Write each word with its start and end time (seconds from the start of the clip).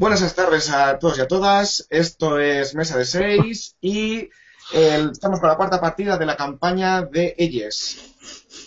Buenas 0.00 0.34
tardes 0.34 0.70
a 0.70 0.98
todos 0.98 1.18
y 1.18 1.20
a 1.20 1.28
todas. 1.28 1.86
Esto 1.90 2.38
es 2.38 2.74
Mesa 2.74 2.96
de 2.96 3.04
Seis 3.04 3.76
y 3.82 4.30
eh, 4.72 5.08
estamos 5.12 5.40
con 5.40 5.50
la 5.50 5.56
cuarta 5.56 5.78
partida 5.78 6.16
de 6.16 6.24
la 6.24 6.38
campaña 6.38 7.02
de 7.02 7.34
Elles. 7.36 8.16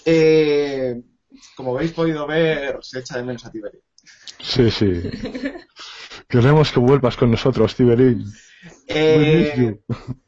Eh, 0.06 1.02
como 1.56 1.76
habéis 1.76 1.94
podido 1.94 2.28
ver, 2.28 2.78
se 2.84 3.00
echa 3.00 3.18
de 3.18 3.24
menos 3.24 3.44
a 3.48 3.52
Tiberi. 3.52 3.80
Sí, 4.40 4.70
sí. 4.70 5.02
Queremos 6.30 6.72
que 6.72 6.80
vuelvas 6.80 7.18
con 7.18 7.32
nosotros, 7.32 7.76
Tiberi. 7.76 8.24
Eh, 8.88 9.80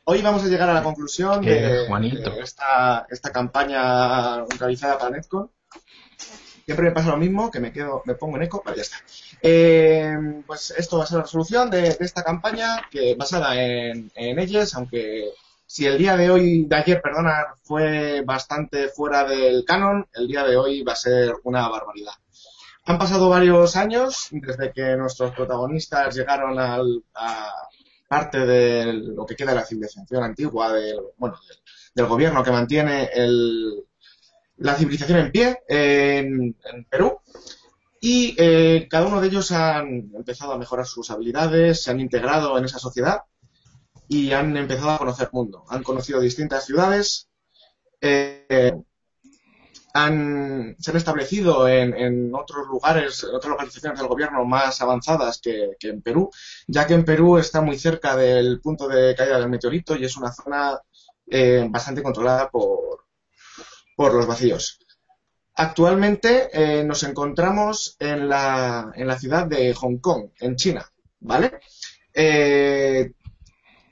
hoy 0.05 0.21
vamos 0.23 0.43
a 0.43 0.47
llegar 0.47 0.71
a 0.71 0.73
la 0.73 0.81
conclusión 0.81 1.45
de, 1.45 1.85
Juanito. 1.87 2.31
de 2.31 2.41
esta, 2.41 3.05
esta 3.11 3.31
campaña 3.31 4.43
realizada 4.57 4.97
para 4.97 5.11
Netcon. 5.11 5.51
Siempre 6.65 6.87
me 6.87 6.93
pasa 6.93 7.09
lo 7.09 7.17
mismo, 7.17 7.51
que 7.51 7.59
me 7.59 7.71
quedo, 7.71 8.01
me 8.05 8.15
pongo 8.15 8.37
en 8.37 8.43
eco, 8.43 8.63
vale, 8.65 8.77
ya 8.77 8.81
está. 8.81 8.97
Eh, 9.47 10.41
pues 10.47 10.73
esto 10.75 10.97
va 10.97 11.03
a 11.03 11.07
ser 11.07 11.17
la 11.17 11.23
resolución 11.23 11.69
de, 11.69 11.95
esta 11.99 12.23
campaña, 12.23 12.81
que 12.89 13.13
basada 13.13 13.61
en, 13.61 14.11
en 14.15 14.39
ellas, 14.39 14.73
aunque 14.73 15.29
si 15.67 15.85
el 15.85 15.99
día 15.99 16.17
de 16.17 16.31
hoy, 16.31 16.65
de 16.65 16.75
ayer, 16.75 16.99
perdona, 16.99 17.53
fue 17.61 18.23
bastante 18.25 18.89
fuera 18.89 19.23
del 19.23 19.63
canon, 19.63 20.07
el 20.15 20.27
día 20.27 20.43
de 20.45 20.57
hoy 20.57 20.81
va 20.81 20.93
a 20.93 20.95
ser 20.95 21.35
una 21.43 21.69
barbaridad. 21.69 22.13
Han 22.85 22.97
pasado 22.97 23.29
varios 23.29 23.75
años 23.75 24.29
desde 24.31 24.73
que 24.73 24.95
nuestros 24.97 25.35
protagonistas 25.35 26.15
llegaron 26.15 26.57
al, 26.57 27.03
a 27.13 27.53
parte 28.07 28.39
de 28.47 28.93
lo 28.93 29.27
que 29.27 29.35
queda 29.35 29.51
de 29.51 29.57
la 29.57 29.65
civilización 29.65 30.23
antigua, 30.23 30.73
del, 30.73 30.99
bueno, 31.17 31.37
del, 31.93 32.07
gobierno 32.07 32.43
que 32.43 32.51
mantiene 32.51 33.11
el, 33.13 33.85
la 34.57 34.73
civilización 34.73 35.19
en 35.19 35.31
pie 35.31 35.59
en 35.67 36.55
Perú. 36.89 37.19
Y 38.07 38.35
eh, 38.37 38.87
cada 38.87 39.07
uno 39.07 39.19
de 39.19 39.29
ellos 39.29 39.51
han 39.51 40.11
empezado 40.13 40.51
a 40.51 40.59
mejorar 40.59 40.85
sus 40.85 41.09
habilidades, 41.09 41.81
se 41.81 41.89
han 41.89 41.99
integrado 41.99 42.55
en 42.55 42.65
esa 42.65 42.77
sociedad 42.77 43.21
y 44.07 44.31
han 44.31 44.55
empezado 44.55 44.91
a 44.91 44.99
conocer 44.99 45.29
mundo. 45.31 45.65
Han 45.69 45.81
conocido 45.81 46.19
distintas 46.19 46.67
ciudades, 46.67 47.27
eh, 48.01 48.75
han, 49.95 50.75
se 50.77 50.91
han 50.91 50.97
establecido 50.97 51.67
en, 51.67 51.95
en 51.95 52.35
otros 52.35 52.67
lugares, 52.67 53.23
en 53.23 53.33
otras 53.33 53.49
localizaciones 53.49 53.97
del 53.97 54.07
gobierno 54.07 54.45
más 54.45 54.79
avanzadas 54.83 55.39
que, 55.41 55.71
que 55.79 55.89
en 55.89 56.03
Perú, 56.03 56.29
ya 56.67 56.85
que 56.85 56.93
en 56.93 57.05
Perú 57.05 57.39
está 57.39 57.61
muy 57.61 57.79
cerca 57.79 58.15
del 58.15 58.61
punto 58.61 58.87
de 58.87 59.15
caída 59.15 59.39
del 59.39 59.49
meteorito 59.49 59.95
y 59.95 60.05
es 60.05 60.15
una 60.15 60.31
zona 60.31 60.79
eh, 61.25 61.65
bastante 61.71 62.03
controlada 62.03 62.51
por, 62.51 63.05
por 63.95 64.13
los 64.13 64.27
vacíos. 64.27 64.77
Actualmente 65.57 66.49
eh, 66.51 66.83
nos 66.83 67.03
encontramos 67.03 67.95
en 67.99 68.27
la, 68.27 68.91
en 68.93 69.07
la 69.07 69.17
ciudad 69.17 69.45
de 69.47 69.73
Hong 69.73 69.97
Kong, 69.99 70.31
en 70.41 70.55
China, 70.57 70.85
¿vale? 71.21 71.59
Eh, 72.13 73.13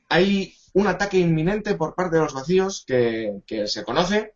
hay 0.10 0.54
un 0.74 0.88
ataque 0.88 1.18
inminente 1.18 1.76
por 1.76 1.96
parte 1.96 2.18
de 2.18 2.24
los 2.24 2.34
vacíos 2.34 2.84
que, 2.86 3.42
que 3.48 3.68
se 3.68 3.84
conoce, 3.86 4.36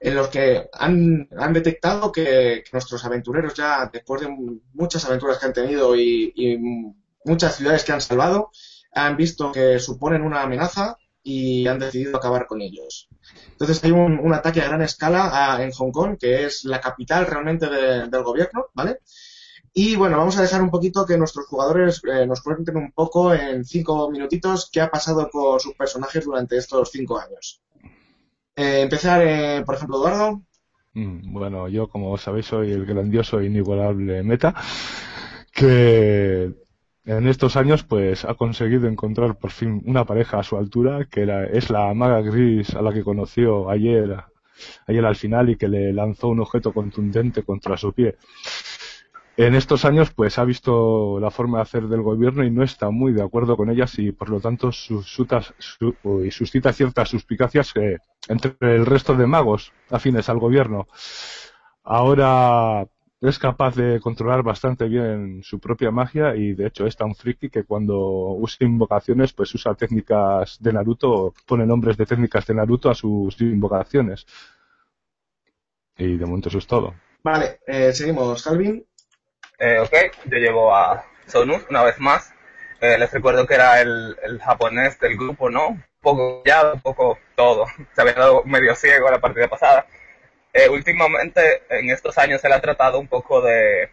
en 0.00 0.14
los 0.14 0.28
que 0.28 0.68
han, 0.72 1.28
han 1.36 1.52
detectado 1.52 2.12
que, 2.12 2.62
que 2.64 2.70
nuestros 2.72 3.04
aventureros 3.04 3.52
ya, 3.54 3.90
después 3.92 4.22
de 4.22 4.28
muchas 4.72 5.04
aventuras 5.04 5.38
que 5.38 5.46
han 5.46 5.52
tenido 5.52 5.96
y, 5.96 6.32
y 6.34 6.56
muchas 7.24 7.56
ciudades 7.56 7.84
que 7.84 7.92
han 7.92 8.00
salvado, 8.00 8.50
han 8.92 9.16
visto 9.16 9.52
que 9.52 9.78
suponen 9.78 10.22
una 10.22 10.42
amenaza 10.42 10.96
y 11.22 11.66
han 11.66 11.78
decidido 11.78 12.16
acabar 12.16 12.46
con 12.46 12.60
ellos. 12.62 13.08
Entonces 13.50 13.82
hay 13.84 13.90
un, 13.92 14.32
ataque 14.32 14.60
a 14.62 14.68
gran 14.68 14.82
escala 14.82 15.58
en 15.62 15.72
Hong 15.72 15.90
Kong, 15.92 16.16
que 16.18 16.46
es 16.46 16.64
la 16.64 16.80
capital 16.80 17.26
realmente 17.26 17.68
de- 17.68 18.08
del 18.08 18.22
gobierno, 18.22 18.66
¿vale? 18.74 19.00
Y 19.74 19.96
bueno, 19.96 20.18
vamos 20.18 20.36
a 20.38 20.42
dejar 20.42 20.62
un 20.62 20.70
poquito 20.70 21.06
que 21.06 21.18
nuestros 21.18 21.46
jugadores 21.46 22.00
eh, 22.10 22.26
nos 22.26 22.40
cuenten 22.42 22.76
un 22.76 22.92
poco 22.92 23.32
en 23.34 23.64
cinco 23.64 24.10
minutitos 24.10 24.70
qué 24.72 24.80
ha 24.80 24.90
pasado 24.90 25.28
con 25.30 25.60
sus 25.60 25.74
personajes 25.74 26.24
durante 26.24 26.56
estos 26.56 26.90
cinco 26.90 27.18
años. 27.18 27.60
Eh, 28.56 28.80
empezar, 28.82 29.22
eh, 29.24 29.62
por 29.64 29.76
ejemplo, 29.76 29.98
Eduardo. 29.98 30.42
Mm, 30.94 31.32
Bueno, 31.32 31.68
yo 31.68 31.88
como 31.88 32.16
sabéis 32.18 32.46
soy 32.46 32.72
el 32.72 32.84
grandioso 32.86 33.38
e 33.40 33.46
inigualable 33.46 34.22
Meta, 34.22 34.54
que 35.52 36.52
en 37.08 37.26
estos 37.26 37.56
años 37.56 37.84
pues 37.84 38.26
ha 38.26 38.34
conseguido 38.34 38.86
encontrar 38.86 39.36
por 39.36 39.50
fin 39.50 39.82
una 39.86 40.04
pareja 40.04 40.38
a 40.38 40.42
su 40.42 40.58
altura, 40.58 41.06
que 41.10 41.26
es 41.52 41.70
la 41.70 41.94
maga 41.94 42.20
gris 42.20 42.74
a 42.74 42.82
la 42.82 42.92
que 42.92 43.02
conoció 43.02 43.70
ayer, 43.70 44.14
ayer 44.86 45.06
al 45.06 45.16
final 45.16 45.48
y 45.48 45.56
que 45.56 45.68
le 45.68 45.94
lanzó 45.94 46.28
un 46.28 46.40
objeto 46.40 46.74
contundente 46.74 47.44
contra 47.44 47.78
su 47.78 47.94
pie. 47.94 48.16
En 49.38 49.54
estos 49.54 49.86
años 49.86 50.10
pues 50.10 50.38
ha 50.38 50.44
visto 50.44 51.18
la 51.18 51.30
forma 51.30 51.58
de 51.58 51.62
hacer 51.62 51.88
del 51.88 52.02
gobierno 52.02 52.44
y 52.44 52.50
no 52.50 52.62
está 52.62 52.90
muy 52.90 53.14
de 53.14 53.22
acuerdo 53.22 53.56
con 53.56 53.70
ellas 53.70 53.98
y 53.98 54.12
por 54.12 54.28
lo 54.28 54.38
tanto 54.40 54.70
suscita, 54.70 55.40
suscita 56.30 56.74
ciertas 56.74 57.08
suspicacias 57.08 57.72
eh, 57.76 57.96
entre 58.28 58.54
el 58.60 58.84
resto 58.84 59.14
de 59.14 59.26
magos 59.26 59.72
afines 59.88 60.28
al 60.28 60.38
gobierno. 60.38 60.88
Ahora 61.84 62.86
es 63.20 63.38
capaz 63.38 63.74
de 63.74 64.00
controlar 64.00 64.42
bastante 64.42 64.84
bien 64.84 65.42
su 65.42 65.58
propia 65.58 65.90
magia 65.90 66.36
y 66.36 66.54
de 66.54 66.68
hecho 66.68 66.86
es 66.86 66.96
tan 66.96 67.14
friki 67.14 67.50
que 67.50 67.64
cuando 67.64 67.96
usa 67.98 68.66
invocaciones 68.66 69.32
pues 69.32 69.52
usa 69.54 69.74
técnicas 69.74 70.58
de 70.60 70.72
Naruto, 70.72 71.34
pone 71.46 71.66
nombres 71.66 71.96
de 71.96 72.06
técnicas 72.06 72.46
de 72.46 72.54
Naruto 72.54 72.90
a 72.90 72.94
sus 72.94 73.40
invocaciones. 73.40 74.24
Y 75.96 76.16
de 76.16 76.26
momento 76.26 76.48
eso 76.48 76.58
es 76.58 76.66
todo. 76.66 76.94
Vale, 77.24 77.58
eh, 77.66 77.92
seguimos. 77.92 78.44
Calvin. 78.44 78.86
Eh, 79.58 79.80
ok, 79.80 79.92
yo 80.26 80.38
llevo 80.38 80.74
a 80.74 81.04
Sonus 81.26 81.66
una 81.68 81.82
vez 81.82 81.98
más. 81.98 82.32
Eh, 82.80 82.96
les 82.96 83.12
recuerdo 83.12 83.44
que 83.44 83.54
era 83.54 83.80
el, 83.80 84.16
el 84.22 84.40
japonés 84.40 85.00
del 85.00 85.16
grupo, 85.16 85.50
¿no? 85.50 85.70
Un 85.70 85.84
poco 86.00 86.42
ya, 86.46 86.72
un 86.72 86.80
poco 86.80 87.18
todo. 87.34 87.66
Se 87.92 88.00
había 88.00 88.12
dado 88.12 88.44
medio 88.44 88.76
ciego 88.76 89.10
la 89.10 89.20
partida 89.20 89.48
pasada. 89.48 89.86
Eh, 90.52 90.68
últimamente, 90.68 91.62
en 91.70 91.90
estos 91.90 92.18
años, 92.18 92.44
él 92.44 92.52
ha 92.52 92.60
tratado 92.60 92.98
un 92.98 93.08
poco 93.08 93.40
de, 93.40 93.90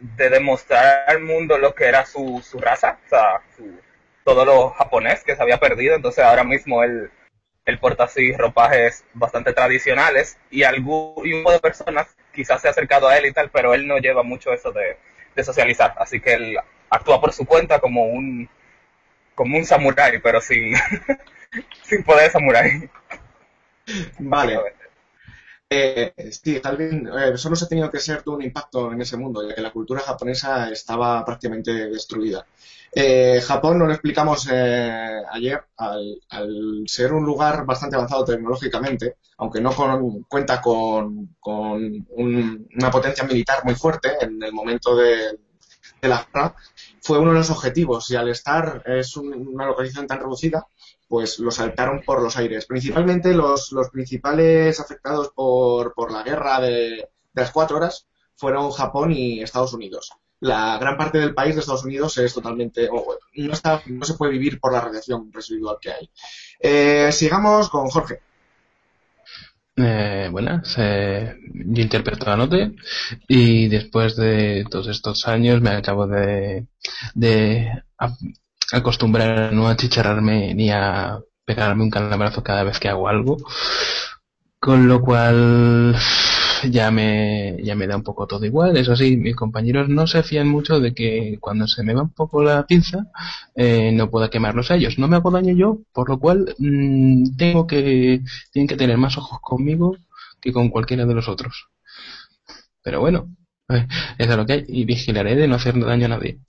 de 0.00 0.30
demostrar 0.30 1.04
al 1.08 1.20
mundo 1.20 1.58
lo 1.58 1.74
que 1.74 1.84
era 1.86 2.04
su, 2.06 2.40
su 2.48 2.58
raza, 2.58 2.98
o 3.06 3.08
sea, 3.08 3.40
su- 3.56 3.80
todo 4.24 4.44
lo 4.44 4.70
japonés 4.70 5.24
que 5.24 5.34
se 5.36 5.42
había 5.42 5.58
perdido. 5.58 5.94
Entonces, 5.96 6.24
ahora 6.24 6.44
mismo 6.44 6.82
él, 6.84 7.10
él 7.64 7.78
porta 7.78 8.04
así 8.04 8.32
ropajes 8.36 9.04
bastante 9.14 9.52
tradicionales 9.52 10.38
y 10.50 10.62
algún 10.64 11.14
y 11.24 11.32
un 11.32 11.40
grupo 11.40 11.52
de 11.52 11.60
personas 11.60 12.08
quizás 12.32 12.60
se 12.62 12.68
ha 12.68 12.70
acercado 12.72 13.08
a 13.08 13.16
él 13.18 13.26
y 13.26 13.32
tal, 13.32 13.50
pero 13.50 13.74
él 13.74 13.86
no 13.86 13.98
lleva 13.98 14.22
mucho 14.22 14.52
eso 14.52 14.72
de, 14.72 14.98
de 15.34 15.44
socializar. 15.44 15.94
Así 15.98 16.20
que 16.20 16.34
él 16.34 16.58
actúa 16.90 17.20
por 17.20 17.32
su 17.32 17.46
cuenta 17.46 17.80
como 17.80 18.06
un 18.06 18.48
como 19.34 19.58
un 19.58 19.66
samurái, 19.66 20.20
pero 20.20 20.40
sin, 20.40 20.74
sin 21.82 22.04
poder 22.04 22.30
samurái. 22.30 22.90
Vale. 24.18 24.62
Eh, 25.70 26.14
sí, 26.32 26.60
Calvin, 26.62 27.08
eh, 27.08 27.36
solo 27.36 27.54
se 27.54 27.66
ha 27.66 27.68
tenido 27.68 27.90
que 27.90 28.00
ser 28.00 28.22
un 28.26 28.40
impacto 28.42 28.90
en 28.90 29.02
ese 29.02 29.18
mundo, 29.18 29.46
ya 29.46 29.54
que 29.54 29.60
la 29.60 29.70
cultura 29.70 30.00
japonesa 30.00 30.70
estaba 30.70 31.22
prácticamente 31.26 31.72
destruida. 31.90 32.46
Eh, 32.94 33.42
Japón, 33.46 33.78
no 33.78 33.84
lo 33.86 33.92
explicamos 33.92 34.48
eh, 34.50 35.20
ayer, 35.30 35.62
al, 35.76 36.20
al 36.30 36.84
ser 36.86 37.12
un 37.12 37.24
lugar 37.26 37.66
bastante 37.66 37.96
avanzado 37.96 38.24
tecnológicamente, 38.24 39.16
aunque 39.36 39.60
no 39.60 39.72
con- 39.74 40.22
cuenta 40.22 40.58
con, 40.62 41.36
un- 41.42 42.68
una 42.74 42.90
potencia 42.90 43.24
militar 43.24 43.58
muy 43.64 43.74
fuerte 43.74 44.12
en 44.22 44.42
el 44.42 44.52
momento 44.54 44.96
de, 44.96 45.38
de 46.00 46.08
la 46.08 46.26
guerra, 46.32 46.54
fue 47.02 47.18
uno 47.18 47.32
de 47.32 47.38
los 47.38 47.50
objetivos 47.50 48.10
y 48.10 48.16
al 48.16 48.28
estar 48.28 48.82
es 48.86 49.16
un- 49.16 49.48
una 49.48 49.66
localización 49.66 50.06
tan 50.06 50.18
reducida, 50.20 50.66
pues 51.08 51.38
lo 51.38 51.50
saltaron 51.50 52.02
por 52.02 52.22
los 52.22 52.36
aires. 52.36 52.66
Principalmente 52.66 53.32
los, 53.34 53.72
los 53.72 53.90
principales 53.90 54.78
afectados 54.78 55.30
por, 55.34 55.94
por 55.94 56.12
la 56.12 56.22
guerra 56.22 56.60
de, 56.60 57.08
las 57.34 57.50
cuatro 57.50 57.78
horas 57.78 58.06
fueron 58.36 58.70
Japón 58.70 59.12
y 59.12 59.40
Estados 59.40 59.72
Unidos. 59.72 60.12
La 60.40 60.78
gran 60.78 60.96
parte 60.96 61.18
del 61.18 61.34
país 61.34 61.54
de 61.54 61.60
Estados 61.60 61.84
Unidos 61.84 62.16
es 62.18 62.32
totalmente, 62.32 62.88
no 63.34 63.52
está, 63.52 63.82
no 63.86 64.04
se 64.04 64.14
puede 64.14 64.32
vivir 64.32 64.60
por 64.60 64.72
la 64.72 64.80
radiación 64.80 65.32
residual 65.32 65.78
que 65.80 65.90
hay. 65.90 66.10
Eh, 66.60 67.10
sigamos 67.10 67.68
con 67.68 67.88
Jorge. 67.88 68.20
Eh, 69.76 70.28
buenas, 70.30 70.74
eh, 70.78 71.36
yo 71.52 71.82
interpreto 71.82 72.30
a 72.30 72.36
Note 72.36 72.72
y 73.28 73.68
después 73.68 74.16
de 74.16 74.64
todos 74.68 74.88
estos 74.88 75.26
años 75.28 75.60
me 75.60 75.70
acabo 75.70 76.06
de 76.08 76.66
a- 78.72 78.76
acostumbrar 78.78 79.30
a 79.38 79.50
no 79.52 79.68
achicharrarme 79.68 80.54
ni 80.54 80.70
a 80.70 81.18
pegarme 81.44 81.84
un 81.84 81.90
calabrazo 81.90 82.42
cada 82.42 82.64
vez 82.64 82.78
que 82.78 82.88
hago 82.88 83.08
algo, 83.08 83.36
con 84.60 84.88
lo 84.88 85.00
cual 85.02 85.94
ya 86.70 86.90
me, 86.90 87.56
ya 87.62 87.74
me 87.76 87.86
da 87.86 87.96
un 87.96 88.02
poco 88.02 88.26
todo 88.26 88.44
igual. 88.44 88.76
Eso 88.76 88.96
sí, 88.96 89.16
mis 89.16 89.36
compañeros 89.36 89.88
no 89.88 90.06
se 90.06 90.22
fían 90.22 90.48
mucho 90.48 90.80
de 90.80 90.94
que 90.94 91.38
cuando 91.40 91.66
se 91.66 91.82
me 91.84 91.94
va 91.94 92.02
un 92.02 92.12
poco 92.12 92.42
la 92.42 92.66
pinza, 92.66 93.06
eh, 93.54 93.92
no 93.92 94.10
pueda 94.10 94.30
quemarlos 94.30 94.70
a 94.70 94.76
ellos. 94.76 94.98
No 94.98 95.08
me 95.08 95.16
hago 95.16 95.30
daño 95.30 95.54
yo, 95.54 95.78
por 95.92 96.08
lo 96.08 96.18
cual 96.18 96.54
mm, 96.58 97.36
tengo 97.36 97.66
que, 97.66 98.20
tienen 98.52 98.68
que 98.68 98.76
tener 98.76 98.98
más 98.98 99.16
ojos 99.18 99.38
conmigo 99.42 99.96
que 100.40 100.52
con 100.52 100.68
cualquiera 100.70 101.06
de 101.06 101.14
los 101.14 101.28
otros. 101.28 101.68
Pero 102.82 103.00
bueno, 103.00 103.34
eh, 103.68 103.86
eso 104.18 104.30
es 104.32 104.36
lo 104.36 104.46
que 104.46 104.52
hay 104.54 104.64
y 104.68 104.84
vigilaré 104.84 105.36
de 105.36 105.48
no 105.48 105.56
hacer 105.56 105.78
daño 105.78 106.06
a 106.06 106.08
nadie. 106.08 106.40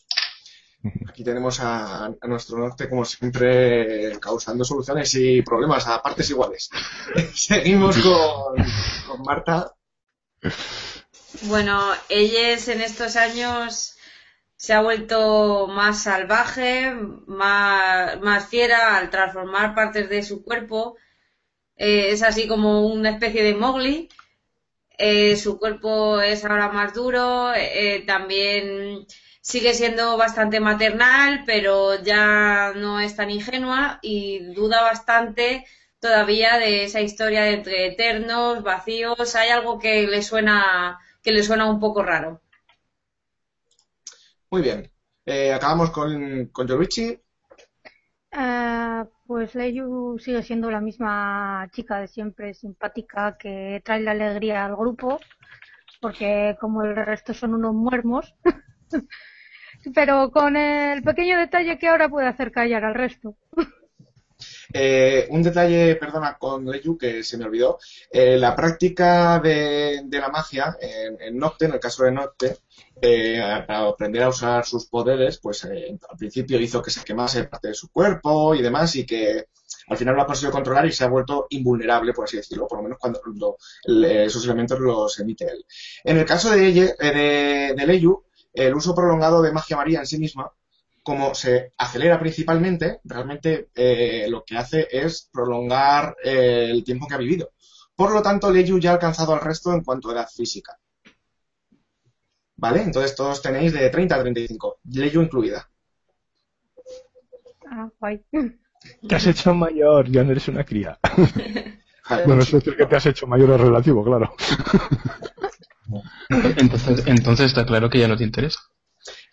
Aquí 1.07 1.23
tenemos 1.23 1.59
a, 1.59 2.05
a 2.05 2.27
nuestro 2.27 2.57
norte, 2.57 2.87
como 2.87 3.03
siempre, 3.03 4.17
causando 4.19 4.63
soluciones 4.63 5.13
y 5.15 5.41
problemas 5.41 5.87
a 5.87 6.01
partes 6.01 6.29
iguales. 6.29 6.69
Seguimos 7.33 7.97
con, 7.97 8.63
con 9.07 9.21
Marta. 9.23 9.75
Bueno, 11.43 11.91
Elles 12.07 12.67
en 12.69 12.81
estos 12.81 13.17
años 13.17 13.97
se 14.55 14.73
ha 14.73 14.81
vuelto 14.81 15.67
más 15.67 16.03
salvaje, 16.03 16.93
más, 17.27 18.19
más 18.21 18.47
fiera 18.47 18.97
al 18.97 19.09
transformar 19.09 19.75
partes 19.75 20.09
de 20.09 20.23
su 20.23 20.43
cuerpo. 20.43 20.95
Eh, 21.75 22.11
es 22.11 22.23
así 22.23 22.47
como 22.47 22.87
una 22.87 23.09
especie 23.09 23.43
de 23.43 23.55
Mowgli. 23.55 24.09
Eh, 24.97 25.35
su 25.37 25.57
cuerpo 25.57 26.19
es 26.21 26.43
ahora 26.43 26.69
más 26.69 26.93
duro, 26.93 27.53
eh, 27.53 28.03
también 28.05 29.05
sigue 29.49 29.73
siendo 29.73 30.15
bastante 30.15 30.59
maternal, 30.59 31.43
pero 31.43 31.99
ya 32.03 32.71
no 32.75 32.99
es 32.99 33.15
tan 33.15 33.31
ingenua 33.31 33.97
y 34.03 34.53
duda 34.53 34.83
bastante 34.83 35.65
todavía 35.99 36.59
de 36.59 36.83
esa 36.83 37.01
historia 37.01 37.41
de 37.41 37.53
entre 37.53 37.87
eternos, 37.87 38.61
vacíos. 38.61 39.35
Hay 39.35 39.49
algo 39.49 39.79
que 39.79 40.05
le 40.05 40.21
suena, 40.21 40.99
que 41.23 41.31
le 41.31 41.41
suena 41.41 41.67
un 41.67 41.79
poco 41.79 42.03
raro. 42.03 42.41
Muy 44.51 44.61
bien. 44.61 44.91
Eh, 45.25 45.51
acabamos 45.51 45.89
con, 45.89 46.45
con 46.51 46.67
Yoruichi. 46.67 47.19
Eh, 48.31 49.03
pues 49.25 49.55
Leyu 49.55 50.19
sigue 50.19 50.43
siendo 50.43 50.69
la 50.69 50.79
misma 50.79 51.67
chica 51.71 51.99
de 51.99 52.07
siempre, 52.07 52.53
simpática, 52.53 53.35
que 53.35 53.81
trae 53.83 54.01
la 54.01 54.11
alegría 54.11 54.65
al 54.65 54.75
grupo, 54.75 55.19
porque 55.99 56.55
como 56.59 56.83
el 56.83 56.95
resto 56.95 57.33
son 57.33 57.55
unos 57.55 57.73
muermos, 57.73 58.35
pero 59.93 60.31
con 60.31 60.55
el 60.57 61.01
pequeño 61.03 61.37
detalle 61.37 61.77
que 61.77 61.87
ahora 61.87 62.09
puede 62.09 62.27
hacer 62.27 62.51
callar 62.51 62.85
al 62.85 62.95
resto. 62.95 63.35
Eh, 64.71 65.27
un 65.31 65.41
detalle, 65.41 65.95
perdona, 65.95 66.37
con 66.37 66.65
Leyu 66.65 66.97
que 66.97 67.23
se 67.23 67.37
me 67.37 67.45
olvidó. 67.45 67.79
Eh, 68.11 68.37
la 68.37 68.55
práctica 68.55 69.39
de, 69.39 70.01
de 70.05 70.19
la 70.19 70.29
magia 70.29 70.77
en, 70.79 71.37
Nocte, 71.37 71.65
en 71.65 71.73
el 71.73 71.79
caso 71.79 72.03
de 72.03 72.11
Nocte, 72.11 72.57
eh, 73.01 73.41
para 73.67 73.87
aprender 73.87 74.23
a 74.23 74.29
usar 74.29 74.65
sus 74.65 74.85
poderes, 74.87 75.39
pues 75.39 75.65
eh, 75.65 75.97
al 76.09 76.17
principio 76.17 76.59
hizo 76.59 76.81
que 76.81 76.91
se 76.91 77.03
quemase 77.03 77.45
parte 77.45 77.69
de 77.69 77.73
su 77.73 77.89
cuerpo 77.91 78.53
y 78.55 78.61
demás, 78.61 78.95
y 78.95 79.05
que 79.05 79.45
al 79.87 79.97
final 79.97 80.15
lo 80.15 80.21
ha 80.21 80.25
conseguido 80.27 80.51
controlar 80.53 80.85
y 80.85 80.91
se 80.91 81.03
ha 81.03 81.07
vuelto 81.07 81.47
invulnerable, 81.49 82.13
por 82.13 82.25
así 82.25 82.37
decirlo, 82.37 82.67
por 82.67 82.77
lo 82.77 82.83
menos 82.83 82.99
cuando 82.99 83.19
lo- 83.35 83.57
le- 83.85 84.25
esos 84.25 84.45
elementos 84.45 84.79
los 84.79 85.19
emite 85.19 85.45
él. 85.45 85.65
En 86.03 86.17
el 86.17 86.25
caso 86.25 86.51
de, 86.51 86.69
eh, 86.69 86.95
de, 86.99 87.73
de 87.75 87.85
Leyu, 87.87 88.23
el 88.53 88.73
uso 88.73 88.95
prolongado 88.95 89.41
de 89.41 89.51
magia 89.51 89.77
María 89.77 89.99
en 89.99 90.05
sí 90.05 90.17
misma, 90.17 90.51
como 91.03 91.33
se 91.33 91.73
acelera 91.77 92.19
principalmente, 92.19 92.99
realmente 93.03 93.69
eh, 93.75 94.27
lo 94.29 94.43
que 94.43 94.57
hace 94.57 94.87
es 94.91 95.29
prolongar 95.31 96.15
eh, 96.23 96.67
el 96.69 96.83
tiempo 96.83 97.07
que 97.07 97.15
ha 97.15 97.17
vivido. 97.17 97.51
Por 97.95 98.11
lo 98.11 98.21
tanto, 98.21 98.51
Leyu 98.51 98.79
ya 98.79 98.91
ha 98.91 98.93
alcanzado 98.93 99.33
al 99.33 99.41
resto 99.41 99.73
en 99.73 99.83
cuanto 99.83 100.09
a 100.09 100.13
edad 100.13 100.29
física. 100.29 100.77
¿Vale? 102.55 102.83
Entonces 102.83 103.15
todos 103.15 103.41
tenéis 103.41 103.73
de 103.73 103.89
30 103.89 104.15
a 104.15 104.21
35, 104.21 104.79
Leyu 104.91 105.21
incluida. 105.21 105.69
Ah, 107.71 107.89
guay. 107.99 108.23
Te 109.07 109.15
has 109.15 109.27
hecho 109.27 109.53
mayor, 109.53 110.09
ya 110.09 110.23
no 110.23 110.31
eres 110.31 110.47
una 110.47 110.65
cría. 110.65 110.99
Bueno, 112.25 112.41
es 112.41 112.51
decir 112.51 112.75
que 112.75 112.85
te 112.85 112.95
has 112.95 113.05
hecho 113.05 113.27
mayor 113.27 113.51
es 113.51 113.61
relativo, 113.61 114.03
claro. 114.03 114.33
Entonces, 116.57 117.03
entonces 117.07 117.47
está 117.47 117.65
claro 117.65 117.89
que 117.89 118.00
ya 118.00 118.07
no 118.07 118.18
te 118.18 118.24
interesa. 118.24 118.59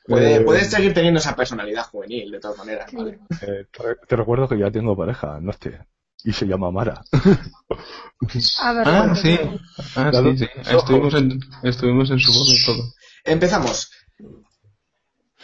Puede- 0.07 0.37
Eh, 0.37 0.41
puedes 0.41 0.71
seguir 0.71 0.95
teniendo 0.95 1.19
esa 1.21 1.35
personalidad 1.35 1.85
juvenil, 1.87 2.31
de 2.31 2.39
todas 2.41 2.57
maneras. 2.59 2.93
¿vale? 2.93 3.19
eh, 3.43 3.67
te, 3.71 4.07
te 4.07 4.17
recuerdo 4.17 4.49
que 4.49 4.59
ya 4.59 4.71
tengo 4.71 4.97
pareja, 4.97 5.39
no 5.41 5.53
sé, 5.53 5.81
y 6.25 6.33
se 6.33 6.47
llama 6.47 6.71
Mara. 6.71 7.03
A 8.61 8.73
ver, 8.73 8.87
Ah, 8.89 8.99
bueno, 8.99 9.15
sí. 9.17 9.39
Ah, 9.97 10.11
sí, 10.13 10.39
sí. 10.39 10.47
Estuvimos 10.71 11.15
en, 11.15 11.41
estuvimos 11.63 12.11
en 12.11 12.19
su 12.21 12.33
boda 12.33 12.53
y 12.55 12.65
todo. 12.65 12.93
Empezamos. 13.25 13.91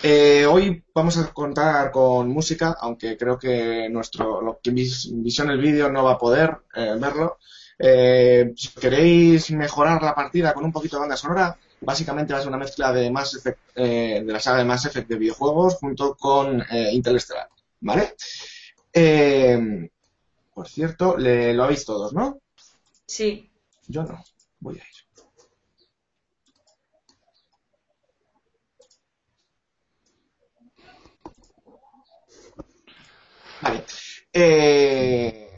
Eh, 0.05 0.47
hoy 0.47 0.83
vamos 0.95 1.17
a 1.19 1.33
contar 1.33 1.93
con 1.93 2.29
música, 2.29 2.77
aunque 2.81 3.17
creo 3.17 3.39
que 3.39 3.89
nuestro 3.91 4.41
lo 4.41 4.59
que 4.63 4.71
vis- 4.73 5.11
visione 5.13 5.53
el 5.53 5.61
vídeo 5.61 5.91
no 5.93 6.03
va 6.03 6.13
a 6.13 6.19
poder 6.19 6.57
eh, 6.75 6.95
verlo. 6.99 7.39
Eh, 7.79 8.53
si 8.57 8.69
queréis 8.69 9.51
mejorar 9.51 10.03
la 10.03 10.15
partida 10.15 10.53
con 10.55 10.65
un 10.65 10.73
poquito 10.73 10.97
de 10.97 11.01
banda 11.01 11.17
sonora, 11.17 11.57
básicamente 11.81 12.33
va 12.33 12.39
a 12.39 12.43
ser 12.43 12.49
una 12.49 12.59
mezcla 12.59 12.93
de 12.93 13.11
Mass 13.11 13.35
Effect, 13.35 13.59
eh, 13.75 14.23
de 14.25 14.33
la 14.33 14.41
saga 14.41 14.59
de 14.59 14.65
Mass 14.65 14.87
Effect 14.87 15.09
de 15.09 15.17
videojuegos 15.17 15.77
junto 15.77 16.15
con 16.17 16.63
eh, 16.71 16.91
Interstellar, 16.93 17.49
¿vale? 17.81 18.15
Eh, 18.93 19.89
por 20.55 20.69
cierto, 20.69 21.17
le, 21.17 21.55
lo 21.55 21.65
habéis 21.65 21.85
todos, 21.85 22.13
¿no? 22.13 22.41
Sí. 23.07 23.51
Yo 23.89 24.03
no. 24.05 24.23
Voy 24.61 24.75
a 24.75 24.79
ir. 24.79 25.03
Vale. 33.63 33.85
Eh, 34.33 35.52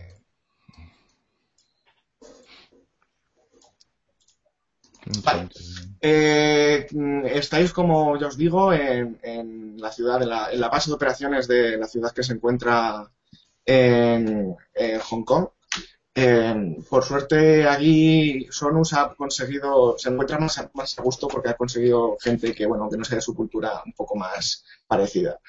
Vale. 5.23 5.49
eh, 6.01 6.87
estáis, 7.27 7.73
como 7.73 8.19
ya 8.19 8.29
os 8.29 8.37
digo, 8.37 8.73
en, 8.73 9.77
la 9.79 9.93
ciudad, 9.93 10.23
en 10.23 10.61
la, 10.61 10.69
base 10.69 10.91
de 10.91 10.95
operaciones 10.95 11.47
de 11.47 11.77
la 11.77 11.87
ciudad 11.87 12.13
que 12.13 12.23
se 12.23 12.33
encuentra 12.33 13.11
en, 13.65 14.57
Hong 15.03 15.25
Kong. 15.25 15.49
Eh, 16.17 16.77
por 16.89 17.03
suerte 17.03 17.67
allí 17.67 18.47
Sonus 18.49 18.93
ha 18.93 19.13
conseguido, 19.17 19.99
se 19.99 20.11
encuentra 20.11 20.39
más 20.39 20.59
a, 20.59 20.71
gusto 21.03 21.27
porque 21.27 21.49
ha 21.49 21.57
conseguido 21.57 22.17
gente 22.21 22.55
que, 22.55 22.67
bueno, 22.67 22.89
que 22.89 22.97
no 22.97 23.05
sea 23.05 23.17
de 23.17 23.23
su 23.23 23.35
cultura 23.35 23.83
un 23.85 23.93
poco 23.93 24.15
más 24.15 24.65
parecida. 24.87 25.41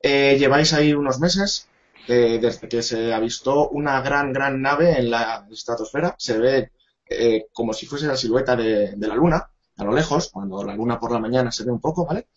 Eh, 0.00 0.36
lleváis 0.38 0.72
ahí 0.72 0.94
unos 0.94 1.20
meses 1.20 1.68
desde 2.08 2.68
que 2.68 2.82
se 2.82 3.12
avistó 3.12 3.68
una 3.68 4.00
gran, 4.00 4.32
gran 4.32 4.62
nave 4.62 4.98
en 4.98 5.10
la 5.10 5.46
estratosfera. 5.50 6.14
Se 6.18 6.38
ve 6.38 6.70
eh, 7.08 7.46
como 7.52 7.72
si 7.72 7.86
fuese 7.86 8.06
la 8.06 8.16
silueta 8.16 8.56
de, 8.56 8.96
la 8.98 9.14
luna, 9.14 9.48
a 9.76 9.84
lo 9.84 9.92
lejos, 9.92 10.30
cuando 10.32 10.64
la 10.64 10.74
luna 10.74 10.98
por 10.98 11.12
la 11.12 11.18
mañana 11.18 11.52
se 11.52 11.64
ve 11.64 11.70
un 11.70 11.80
poco, 11.80 12.04
¿vale? 12.04 12.28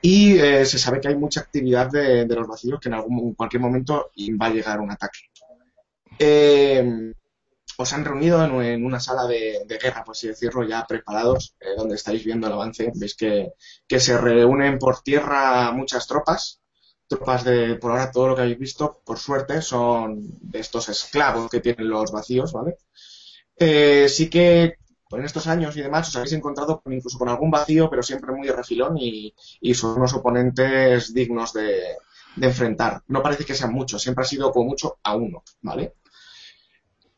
Y 0.00 0.38
eh, 0.38 0.64
se 0.66 0.78
sabe 0.78 1.00
que 1.00 1.08
hay 1.08 1.16
mucha 1.16 1.40
actividad 1.40 1.90
de, 1.90 2.26
los 2.26 2.48
vacíos 2.48 2.80
que 2.80 2.88
en 2.88 2.94
algún 2.94 3.34
cualquier 3.34 3.62
momento 3.62 4.10
va 4.40 4.46
a 4.46 4.50
llegar 4.50 4.80
un 4.80 4.90
ataque. 4.90 5.18
Eh, 6.18 7.12
os 7.76 7.92
han 7.92 8.04
reunido 8.04 8.42
en, 8.44 8.84
una 8.84 9.00
sala 9.00 9.26
de, 9.26 9.62
de 9.66 9.78
guerra, 9.78 10.04
por 10.04 10.12
así 10.12 10.28
decirlo, 10.28 10.64
ya 10.64 10.84
preparados, 10.86 11.54
donde 11.76 11.94
estáis 11.94 12.24
viendo 12.24 12.46
el 12.46 12.52
avance. 12.52 12.92
Veis 12.94 13.14
que, 13.14 13.52
que 13.86 14.00
se 14.00 14.18
reúnen 14.18 14.78
por 14.78 15.00
tierra 15.02 15.70
muchas 15.72 16.06
tropas. 16.06 16.60
Tropas 17.06 17.44
de, 17.44 17.76
por 17.76 17.92
ahora, 17.92 18.10
todo 18.10 18.28
lo 18.28 18.34
que 18.34 18.42
habéis 18.42 18.58
visto, 18.58 19.00
por 19.04 19.18
suerte, 19.18 19.62
son 19.62 20.22
de 20.40 20.60
estos 20.60 20.88
esclavos 20.88 21.50
que 21.50 21.60
tienen 21.60 21.88
los 21.88 22.10
vacíos, 22.10 22.52
¿vale? 22.52 22.78
Eh, 23.64 24.06
sí 24.08 24.24
que 24.30 24.76
en 25.18 25.24
estos 25.24 25.46
años 25.54 25.76
y 25.76 25.82
demás 25.82 26.08
os 26.08 26.16
habéis 26.16 26.32
encontrado 26.32 26.80
con, 26.80 26.92
incluso 26.92 27.18
con 27.18 27.28
algún 27.28 27.50
vacío, 27.50 27.88
pero 27.90 28.02
siempre 28.02 28.32
muy 28.32 28.48
refilón 28.48 28.96
y, 28.98 29.34
y 29.60 29.74
son 29.74 29.96
unos 29.98 30.14
oponentes 30.14 31.12
dignos 31.14 31.52
de, 31.52 31.68
de 32.36 32.46
enfrentar. 32.46 33.02
No 33.08 33.22
parece 33.22 33.44
que 33.44 33.54
sean 33.54 33.72
muchos, 33.72 34.02
siempre 34.02 34.22
ha 34.24 34.26
sido 34.32 34.50
como 34.52 34.70
mucho 34.70 34.98
a 35.02 35.14
uno, 35.16 35.42
¿vale? 35.60 35.94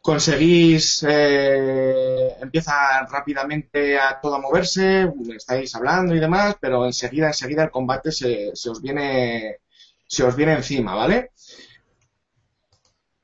Conseguís, 0.08 1.02
eh, 1.08 2.36
empieza 2.40 3.06
rápidamente 3.06 3.98
a 3.98 4.20
todo 4.20 4.34
a 4.34 4.40
moverse, 4.40 5.10
estáis 5.34 5.74
hablando 5.74 6.14
y 6.14 6.20
demás, 6.20 6.56
pero 6.60 6.84
enseguida, 6.84 7.28
enseguida 7.28 7.62
el 7.64 7.70
combate 7.70 8.12
se, 8.12 8.50
se 8.54 8.68
os 8.70 8.82
viene, 8.82 9.60
se 10.06 10.22
os 10.24 10.36
viene 10.36 10.52
encima, 10.54 10.94
¿vale? 10.94 11.30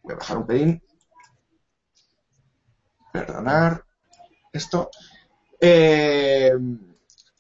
Voy 0.03 0.13
a 0.13 0.17
bajar 0.19 0.37
un 0.37 0.47
pelín. 0.47 0.83
Perdonar 3.13 3.85
esto. 4.53 4.91
Eh, 5.61 6.53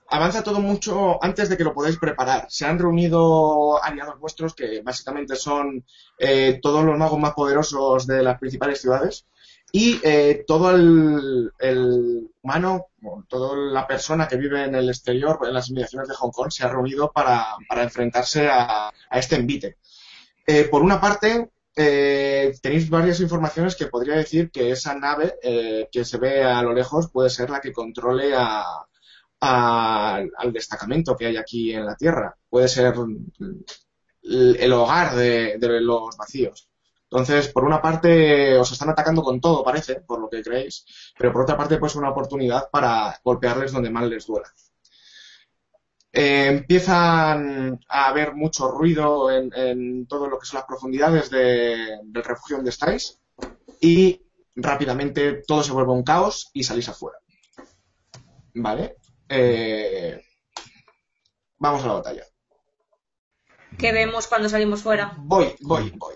avanza 0.08 0.42
todo 0.42 0.60
mucho 0.60 1.22
antes 1.22 1.48
de 1.48 1.56
que 1.56 1.64
lo 1.64 1.74
podáis 1.74 1.98
preparar. 1.98 2.46
Se 2.48 2.66
han 2.66 2.78
reunido 2.78 3.82
aliados 3.82 4.18
vuestros 4.18 4.54
que 4.54 4.82
básicamente 4.82 5.36
son 5.36 5.84
eh, 6.18 6.58
todos 6.62 6.84
los 6.84 6.98
magos 6.98 7.18
más 7.18 7.34
poderosos 7.34 8.06
de 8.06 8.22
las 8.22 8.38
principales 8.38 8.80
ciudades 8.80 9.26
y 9.72 10.00
eh, 10.02 10.44
todo 10.46 10.74
el, 10.74 11.52
el 11.58 12.28
humano, 12.42 12.86
toda 13.28 13.56
la 13.56 13.86
persona 13.86 14.26
que 14.26 14.36
vive 14.36 14.64
en 14.64 14.74
el 14.74 14.88
exterior, 14.88 15.38
en 15.46 15.54
las 15.54 15.68
inmediaciones 15.68 16.08
de 16.08 16.14
Hong 16.16 16.32
Kong, 16.32 16.50
se 16.50 16.64
ha 16.64 16.68
reunido 16.68 17.12
para, 17.12 17.56
para 17.68 17.84
enfrentarse 17.84 18.48
a, 18.48 18.88
a 18.88 19.18
este 19.18 19.36
envite. 19.36 19.76
Eh, 20.46 20.64
por 20.64 20.82
una 20.82 21.00
parte, 21.00 21.50
eh, 21.82 22.52
tenéis 22.62 22.90
varias 22.90 23.20
informaciones 23.20 23.75
que 23.75 23.87
podría 23.87 24.16
decir 24.16 24.50
que 24.50 24.70
esa 24.70 24.94
nave 24.94 25.34
eh, 25.42 25.88
que 25.90 26.04
se 26.04 26.18
ve 26.18 26.42
a 26.44 26.62
lo 26.62 26.75
lejos 26.75 27.10
puede 27.10 27.30
ser 27.30 27.49
la 27.49 27.60
que 27.60 27.72
controle 27.72 28.34
a, 28.37 28.64
al, 29.40 30.52
destacamento 30.52 31.16
que 31.16 31.26
hay 31.26 31.37
aquí 31.38 31.72
en 31.72 31.87
la 31.87 31.96
Tierra. 31.96 32.37
Puede 32.49 32.68
ser 32.68 32.94
el, 34.22 34.72
hogar 34.72 35.14
de, 35.16 35.56
de 35.58 35.80
los 35.80 36.16
vacíos. 36.16 36.68
Entonces, 37.04 37.49
por 37.49 37.64
una 37.64 37.80
parte, 37.80 38.56
os 38.58 38.70
están 38.70 38.90
atacando 38.90 39.22
con 39.22 39.40
todo, 39.40 39.64
parece, 39.64 40.00
por 40.02 40.20
lo 40.20 40.28
que 40.28 40.42
creéis, 40.42 40.84
pero 41.18 41.32
por 41.32 41.42
otra 41.42 41.56
parte, 41.56 41.78
pues 41.78 41.96
una 41.96 42.10
oportunidad 42.10 42.70
para 42.70 43.18
golpearles 43.25 43.72
donde 43.72 43.90
más 43.90 44.04
les 44.04 44.26
duela. 44.26 44.49
Eh, 46.12 46.47
empiezan 46.49 47.79
a 47.88 48.09
haber 48.09 48.35
mucho 48.35 48.69
ruido 48.71 49.31
en, 49.31 49.50
en 49.55 50.07
todo 50.07 50.26
lo 50.29 50.38
que 50.38 50.47
son 50.47 50.59
las 50.59 50.67
profundidades 50.67 51.31
de- 51.31 51.99
del 52.05 52.25
refugio 52.25 52.57
donde 52.57 52.71
estáis 52.71 53.21
y 53.81 54.21
rápidamente 54.57 55.43
todo 55.47 55.62
se 55.62 55.73
vuelve 55.73 55.93
un 55.93 56.02
caos 56.02 56.50
y 56.52 56.64
salís 56.64 56.88
afuera. 56.88 57.19
¿Vale? 58.55 58.97
Eh, 59.29 60.21
vamos 61.59 61.85
a 61.85 61.87
la 61.87 61.93
batalla. 61.95 62.25
¿Qué 63.79 63.93
vemos 63.93 64.26
cuando 64.26 64.49
salimos 64.49 64.83
fuera? 64.83 65.14
Voy, 65.19 65.55
voy, 65.61 65.93
voy. 65.97 66.14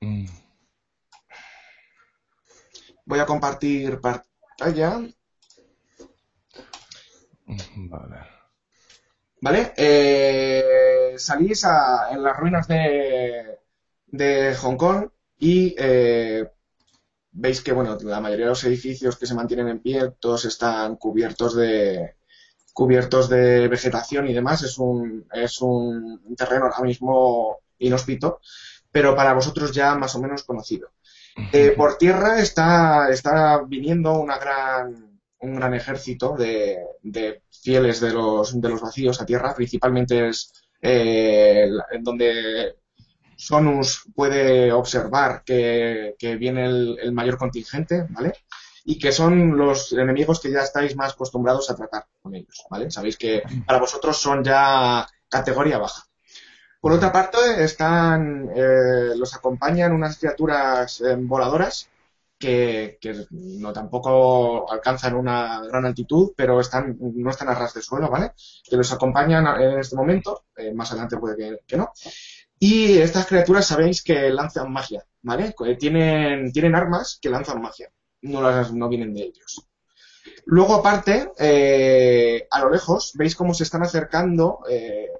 Mm, 0.00 0.26
Voy 3.04 3.18
a 3.18 3.26
compartir 3.26 4.00
pantalla. 4.00 5.00
Vale. 7.46 8.16
¿Vale? 9.40 9.72
Eh, 9.76 11.14
salís 11.18 11.64
a- 11.64 12.10
en 12.12 12.22
las 12.22 12.36
ruinas 12.36 12.68
de, 12.68 13.58
de 14.06 14.54
Hong 14.54 14.76
Kong 14.76 15.08
y 15.38 15.74
eh, 15.78 16.48
veis 17.32 17.60
que, 17.62 17.72
bueno, 17.72 17.98
la 18.02 18.20
mayoría 18.20 18.46
de 18.46 18.50
los 18.50 18.64
edificios 18.64 19.16
que 19.16 19.26
se 19.26 19.34
mantienen 19.34 19.68
en 19.68 19.80
pie, 19.80 20.12
todos 20.20 20.44
están 20.44 20.96
cubiertos 20.96 21.56
de 21.56 22.14
cubiertos 22.74 23.28
de 23.28 23.68
vegetación 23.68 24.28
y 24.28 24.32
demás. 24.34 24.62
Es 24.62 24.78
un, 24.78 25.26
es 25.32 25.60
un 25.60 26.20
terreno 26.36 26.66
ahora 26.66 26.80
mismo 26.82 27.58
inhóspito, 27.78 28.40
pero 28.90 29.14
para 29.16 29.34
vosotros 29.34 29.72
ya 29.72 29.94
más 29.96 30.14
o 30.14 30.20
menos 30.22 30.44
conocido. 30.44 30.92
Eh, 31.52 31.72
por 31.76 31.98
tierra 31.98 32.40
está, 32.40 33.08
está 33.10 33.62
viniendo 33.66 34.12
una 34.18 34.38
gran, 34.38 35.11
un 35.42 35.56
gran 35.56 35.74
ejército 35.74 36.36
de, 36.36 37.42
fieles 37.50 38.00
de 38.00 38.12
los, 38.12 38.60
de 38.60 38.68
los 38.68 38.80
vacíos 38.80 39.20
a 39.20 39.26
tierra. 39.26 39.54
Principalmente 39.54 40.28
es 40.28 40.52
eh, 40.80 41.68
donde 42.00 42.76
Sonus 43.36 44.04
puede 44.14 44.72
observar 44.72 45.42
que, 45.44 46.14
viene 46.38 46.66
el, 46.66 46.98
el 47.00 47.12
mayor 47.12 47.36
contingente, 47.36 48.06
¿vale? 48.10 48.32
Y 48.84 48.98
que 48.98 49.12
son 49.12 49.56
los 49.56 49.92
enemigos 49.92 50.40
que 50.40 50.50
ya 50.50 50.60
estáis 50.60 50.96
más 50.96 51.12
acostumbrados 51.12 51.70
a 51.70 51.76
tratar 51.76 52.06
con 52.20 52.34
ellos, 52.34 52.64
¿vale? 52.70 52.90
Sabéis 52.90 53.16
que 53.16 53.42
para 53.66 53.78
vosotros 53.78 54.16
son 54.16 54.42
ya 54.42 55.06
categoría 55.28 55.78
baja. 55.78 56.04
Por 56.80 56.92
otra 56.92 57.12
parte, 57.12 57.62
están, 57.62 58.50
eh, 58.56 59.14
los 59.16 59.34
acompañan 59.36 59.92
unas 59.92 60.18
criaturas 60.18 61.00
eh, 61.00 61.16
voladoras 61.16 61.88
que, 62.42 62.98
que 63.00 63.24
no 63.30 63.72
tampoco 63.72 64.68
alcanzan 64.68 65.14
una 65.14 65.60
gran 65.60 65.84
altitud, 65.86 66.32
pero 66.36 66.58
están, 66.58 66.96
no 66.98 67.30
están 67.30 67.48
a 67.48 67.54
ras 67.54 67.72
de 67.72 67.82
suelo, 67.82 68.10
¿vale? 68.10 68.32
Que 68.68 68.76
los 68.76 68.92
acompañan 68.92 69.46
en 69.60 69.78
este 69.78 69.94
momento, 69.94 70.46
eh, 70.56 70.74
más 70.74 70.90
adelante 70.90 71.18
puede 71.18 71.36
que, 71.36 71.58
que 71.64 71.76
no. 71.76 71.92
Y 72.58 72.98
estas 72.98 73.26
criaturas 73.26 73.64
sabéis 73.66 74.02
que 74.02 74.30
lanzan 74.30 74.72
magia, 74.72 75.04
¿vale? 75.22 75.54
Tienen, 75.78 76.50
tienen 76.50 76.74
armas 76.74 77.20
que 77.22 77.30
lanzan 77.30 77.62
magia, 77.62 77.92
no, 78.22 78.42
las, 78.42 78.72
no 78.72 78.88
vienen 78.88 79.14
de 79.14 79.22
ellos. 79.22 79.68
Luego, 80.46 80.74
aparte, 80.74 81.30
eh, 81.38 82.48
a 82.50 82.60
lo 82.60 82.70
lejos, 82.70 83.12
veis 83.14 83.36
cómo 83.36 83.54
se 83.54 83.62
están 83.62 83.84
acercando 83.84 84.60
eh, 84.68 85.10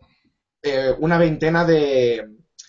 eh, 0.60 0.92
una 0.98 1.18
veintena 1.18 1.64
de, 1.64 2.26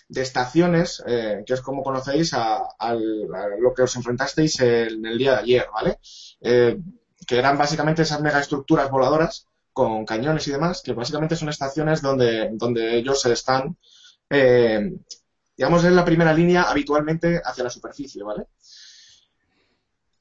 de 0.08 0.22
estaciones, 0.22 1.02
eh, 1.06 1.42
que 1.46 1.54
es 1.54 1.60
como 1.60 1.82
conocéis 1.82 2.34
a, 2.34 2.68
lo 2.94 3.74
que 3.74 3.82
os 3.82 3.96
enfrentasteis 3.96 4.60
en 4.60 5.04
el 5.06 5.18
día 5.18 5.32
de 5.32 5.38
ayer, 5.38 5.66
¿vale? 5.72 5.98
Eh, 6.40 6.78
que 7.26 7.38
eran 7.38 7.58
básicamente 7.58 8.02
esas 8.02 8.20
megaestructuras 8.20 8.90
voladoras 8.90 9.48
con 9.72 10.04
cañones 10.04 10.46
y 10.46 10.52
demás, 10.52 10.82
que 10.82 10.92
básicamente 10.92 11.36
son 11.36 11.48
estaciones 11.48 12.02
donde, 12.02 12.50
donde 12.52 12.96
ellos 12.96 13.24
están, 13.26 13.76
eh, 14.30 14.92
digamos, 15.56 15.84
en 15.84 15.96
la 15.96 16.04
primera 16.04 16.32
línea 16.32 16.62
habitualmente 16.62 17.40
hacia 17.44 17.64
la 17.64 17.70
superficie, 17.70 18.22
¿vale? 18.22 18.46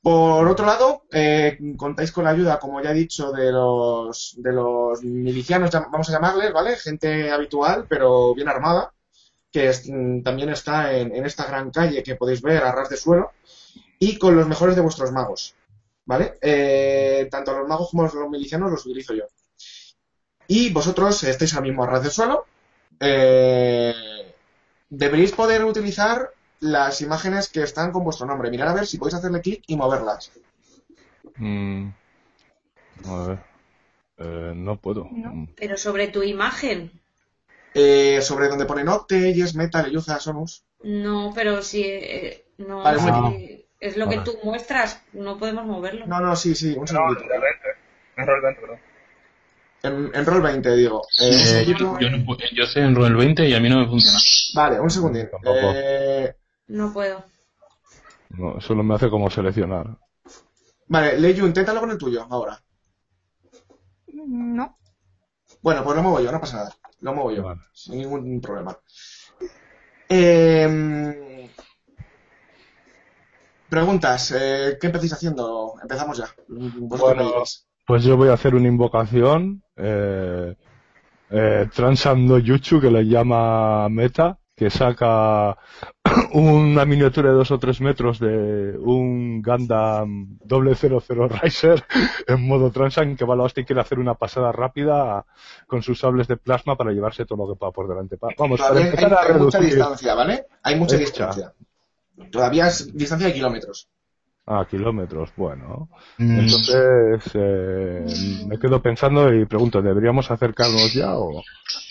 Por 0.01 0.47
otro 0.49 0.65
lado, 0.65 1.03
eh, 1.11 1.57
contáis 1.77 2.11
con 2.11 2.25
la 2.25 2.31
ayuda, 2.31 2.59
como 2.59 2.81
ya 2.81 2.91
he 2.91 2.93
dicho, 2.93 3.31
de 3.31 3.51
los, 3.51 4.35
de 4.37 4.51
los 4.51 5.01
milicianos, 5.01 5.71
vamos 5.71 6.09
a 6.09 6.11
llamarles, 6.11 6.51
¿vale? 6.51 6.75
Gente 6.75 7.31
habitual, 7.31 7.85
pero 7.87 8.35
bien 8.35 8.49
armada, 8.49 8.92
que 9.53 9.69
es- 9.69 9.87
mm, 9.87 10.21
también 10.23 10.49
está 10.49 10.93
en, 10.97 11.15
en 11.15 11.25
esta 11.25 11.45
gran 11.45 11.71
calle 11.71 12.03
que 12.03 12.15
podéis 12.15 12.41
ver 12.41 12.63
a 12.63 12.71
ras 12.73 12.89
de 12.89 12.97
suelo, 12.97 13.31
y 13.99 14.17
con 14.17 14.35
los 14.35 14.47
mejores 14.47 14.75
de 14.75 14.81
vuestros 14.81 15.11
magos, 15.13 15.55
¿vale? 16.05 16.33
Eh, 16.41 17.27
tanto 17.31 17.57
los 17.57 17.67
magos 17.67 17.89
como 17.91 18.03
los 18.03 18.29
milicianos 18.29 18.71
los 18.71 18.85
utilizo 18.85 19.13
yo. 19.13 19.25
Y 20.47 20.71
vosotros 20.73 21.23
estáis 21.23 21.53
ahora 21.53 21.67
mismo 21.67 21.83
a 21.83 21.87
ras 21.87 22.03
de 22.03 22.09
suelo. 22.09 22.45
eh, 22.99 23.93
deberéis 24.89 25.31
poder 25.31 25.63
utilizar 25.65 26.31
las 26.59 27.01
imágenes 27.01 27.49
que 27.49 27.63
están 27.63 27.91
con 27.91 28.03
vuestro 28.03 28.25
nombre. 28.25 28.49
Mirar 28.51 28.67
a 28.69 28.73
ver 28.73 28.87
si 28.87 28.97
podéis 28.97 29.15
hacerle 29.15 29.41
clic 29.41 29.63
y 29.67 29.75
moverlas. 29.75 30.31
Mm, 31.37 31.89
a 33.05 33.27
ver. 33.27 33.39
Eh, 34.17 34.53
no 34.55 34.77
puedo. 34.77 35.07
No. 35.11 35.47
Pero 35.55 35.75
sobre 35.77 36.07
tu 36.07 36.21
imagen. 36.23 36.91
Eh, 37.75 38.21
sobre 38.21 38.47
donde 38.49 38.65
pone 38.65 38.83
Nocte, 38.83 39.33
Yes, 39.33 39.55
Metal, 39.55 39.89
Yuza, 39.89 40.19
Sonus. 40.19 40.63
No, 40.83 41.31
pero 41.33 41.61
si 41.61 41.83
eh, 41.83 42.45
no 42.57 42.83
Vale, 42.83 42.99
si 42.99 43.11
muy 43.11 43.65
es 43.79 43.97
lo 43.97 44.07
que 44.07 44.17
Vale. 44.17 44.31
tú 44.31 44.37
muestras, 44.43 45.01
no 45.13 45.37
podemos 45.37 45.65
moverlo. 45.65 46.05
No, 46.07 46.19
no, 46.19 46.35
sí, 46.35 46.55
sí, 46.55 46.69
un 46.73 46.81
No, 46.81 46.85
segundito. 46.85 47.21
de 47.21 47.39
20. 47.39 47.69
En 48.17 48.27
rol 48.27 48.41
20, 48.41 48.61
perdón. 48.61 48.79
En, 49.83 50.11
en 50.15 50.25
Roll 50.25 50.41
20, 50.41 50.75
digo. 50.77 51.01
Eh, 51.19 51.25
un 51.25 51.31
Eh, 51.33 51.65
segundito. 51.65 51.99
yo, 51.99 52.09
no 52.09 52.17
pu- 52.19 52.37
yo 52.53 52.65
sé 52.65 52.79
en 52.81 52.95
Roll 52.95 53.15
20 53.17 53.47
y 53.49 53.53
a 53.53 53.59
mí 53.59 53.67
no 53.69 53.79
me 53.79 53.87
funciona. 53.87 54.17
Vale, 54.55 54.79
un 54.79 54.89
segundito. 54.89 55.31
Tampoco. 55.31 55.73
Eh, 55.75 56.33
No 56.67 56.93
puedo. 56.93 57.25
No, 58.37 58.59
solo 58.59 58.83
me 58.83 58.95
hace 58.95 59.09
como 59.09 59.29
seleccionar. 59.29 59.97
vale, 60.87 61.19
Leyu, 61.19 61.45
inténtalo 61.45 61.81
con 61.81 61.91
el 61.91 61.97
tuyo 61.97 62.25
ahora. 62.29 62.57
No. 64.13 64.77
Bueno, 65.61 65.83
pues 65.83 65.95
lo 65.95 66.03
muevo 66.03 66.19
yo, 66.21 66.31
no 66.31 66.39
pasa 66.39 66.57
nada. 66.57 66.71
Lo 67.03 67.13
muevo 67.13 67.31
yo, 67.31 67.55
sin 67.73 67.97
ningún 67.97 68.39
problema. 68.39 68.77
Eh, 70.07 71.49
preguntas, 73.69 74.31
eh, 74.31 74.77
¿qué 74.79 74.87
empezáis 74.87 75.11
haciendo? 75.11 75.73
Empezamos 75.81 76.17
ya. 76.17 76.27
Bueno. 76.47 77.43
Pues 77.85 78.05
yo 78.05 78.15
voy 78.15 78.29
a 78.29 78.33
hacer 78.33 78.55
una 78.55 78.69
invocación. 78.69 79.61
Eh, 79.75 80.55
eh, 81.29 81.69
Transando 81.75 82.39
Yuchu, 82.39 82.79
que 82.79 82.89
le 82.89 83.03
llama 83.03 83.89
Meta, 83.89 84.39
que 84.55 84.69
saca 84.69 85.57
una 86.33 86.85
miniatura 86.85 87.29
de 87.29 87.35
dos 87.35 87.51
o 87.51 87.59
tres 87.59 87.81
metros 87.81 88.19
de 88.19 88.77
un 88.77 89.41
Gundam 89.41 90.37
000 90.47 91.29
Riser 91.41 91.83
en 92.27 92.47
modo 92.47 92.71
Transan 92.71 93.15
que 93.15 93.25
va 93.25 93.33
a 93.33 93.37
la 93.37 93.43
hostia 93.43 93.61
y 93.61 93.65
quiere 93.65 93.81
hacer 93.81 93.99
una 93.99 94.15
pasada 94.15 94.51
rápida 94.51 95.25
con 95.67 95.81
sus 95.81 95.99
sables 95.99 96.27
de 96.27 96.37
plasma 96.37 96.75
para 96.77 96.91
llevarse 96.91 97.25
todo 97.25 97.45
lo 97.45 97.53
que 97.53 97.59
pueda 97.59 97.71
por 97.71 97.87
delante. 97.87 98.17
Vamos, 98.37 98.61
para 98.61 98.79
hay, 98.79 98.85
empezar 98.87 99.13
a 99.13 99.21
hay 99.21 99.33
mucha 99.35 99.59
reducir. 99.59 99.61
distancia, 99.61 100.13
¿vale? 100.15 100.45
Hay 100.63 100.75
mucha 100.75 100.97
Hay 100.97 101.01
mucha. 101.01 101.35
distancia. 101.35 101.53
Todavía 102.31 102.67
es 102.67 102.95
distancia 102.95 103.27
de 103.27 103.33
kilómetros. 103.33 103.89
Ah, 104.45 104.65
kilómetros, 104.69 105.33
bueno. 105.35 105.89
Mm, 106.19 106.39
Entonces, 106.39 107.31
eh, 107.35 108.15
me 108.17 108.59
quedo 108.59 108.81
pensando 108.81 109.33
y 109.33 109.45
pregunto, 109.45 109.81
¿deberíamos 109.81 110.29
acercarnos 110.31 110.93
ya 110.93 111.15
o...? 111.17 111.41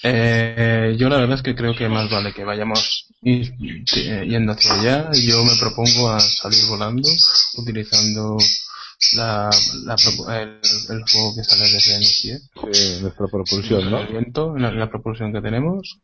eh, 0.03 0.95
yo 0.99 1.09
la 1.09 1.17
verdad 1.19 1.37
es 1.37 1.43
que 1.43 1.55
creo 1.55 1.75
que 1.75 1.89
más 1.89 2.11
vale 2.11 2.33
que 2.33 2.45
vayamos 2.45 3.07
eh, 3.23 4.27
yendo 4.29 4.53
hacia 4.53 4.73
allá. 4.73 5.11
Yo 5.15 5.45
me 5.45 5.57
propongo 5.61 6.11
a 6.11 6.21
salir 6.21 6.65
volando 6.69 7.09
utilizando 7.59 8.37
la, 9.17 9.51
la 9.85 9.97
el, 10.43 10.61
el 10.91 11.05
fuego 11.09 11.35
que 11.37 11.45
sale 11.45 11.65
desde 11.73 11.99
mi 11.99 12.07
pie, 12.23 12.39
Sí, 12.55 12.69
nuestra 13.01 13.29
propulsión, 13.29 13.91
¿no? 13.91 13.99
el 14.01 14.09
viento, 14.09 14.57
la, 14.57 14.71
la 14.73 14.89
propulsión 14.91 15.33
que 15.33 15.41
tenemos, 15.43 16.01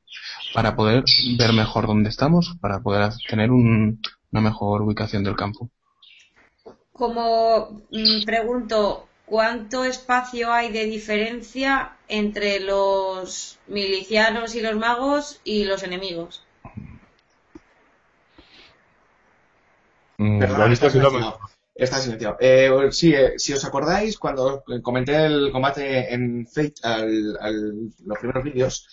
para 0.55 0.77
poder 0.77 1.05
ver 1.39 1.53
mejor 1.55 1.87
dónde 1.87 2.11
estamos, 2.11 2.57
para 2.61 2.81
poder 2.83 3.13
tener 3.29 3.51
un- 3.51 4.01
una 4.33 4.43
mejor 4.43 4.83
ubicación 4.83 5.25
del 5.25 5.37
campo. 5.37 5.71
Como 6.99 7.85
mm, 7.91 8.25
pregunto, 8.27 9.09
¿cuánto 9.25 9.85
espacio 9.85 10.53
hay 10.53 10.71
de 10.73 10.85
diferencia 10.85 11.97
entre 12.09 12.61
los 12.61 13.59
milicianos 13.67 14.55
y 14.55 14.61
los 14.61 14.77
magos 14.77 15.41
y 15.45 15.65
los 15.65 15.83
enemigos? 15.83 16.43
Mm, 20.19 20.39
mencionando. 20.91 21.39
Está 21.75 21.99
silenciado. 22.01 22.37
Eh, 22.41 22.71
sí, 22.91 23.15
eh, 23.15 23.35
si 23.37 23.53
os 23.53 23.65
acordáis, 23.65 24.19
cuando 24.19 24.65
comenté 24.83 25.15
el 25.27 25.53
combate 25.53 26.13
en 26.13 26.45
Fate, 26.47 26.75
al, 26.83 27.37
al- 27.41 27.91
los 28.05 28.19
primeros 28.19 28.43
vídeos, 28.43 28.89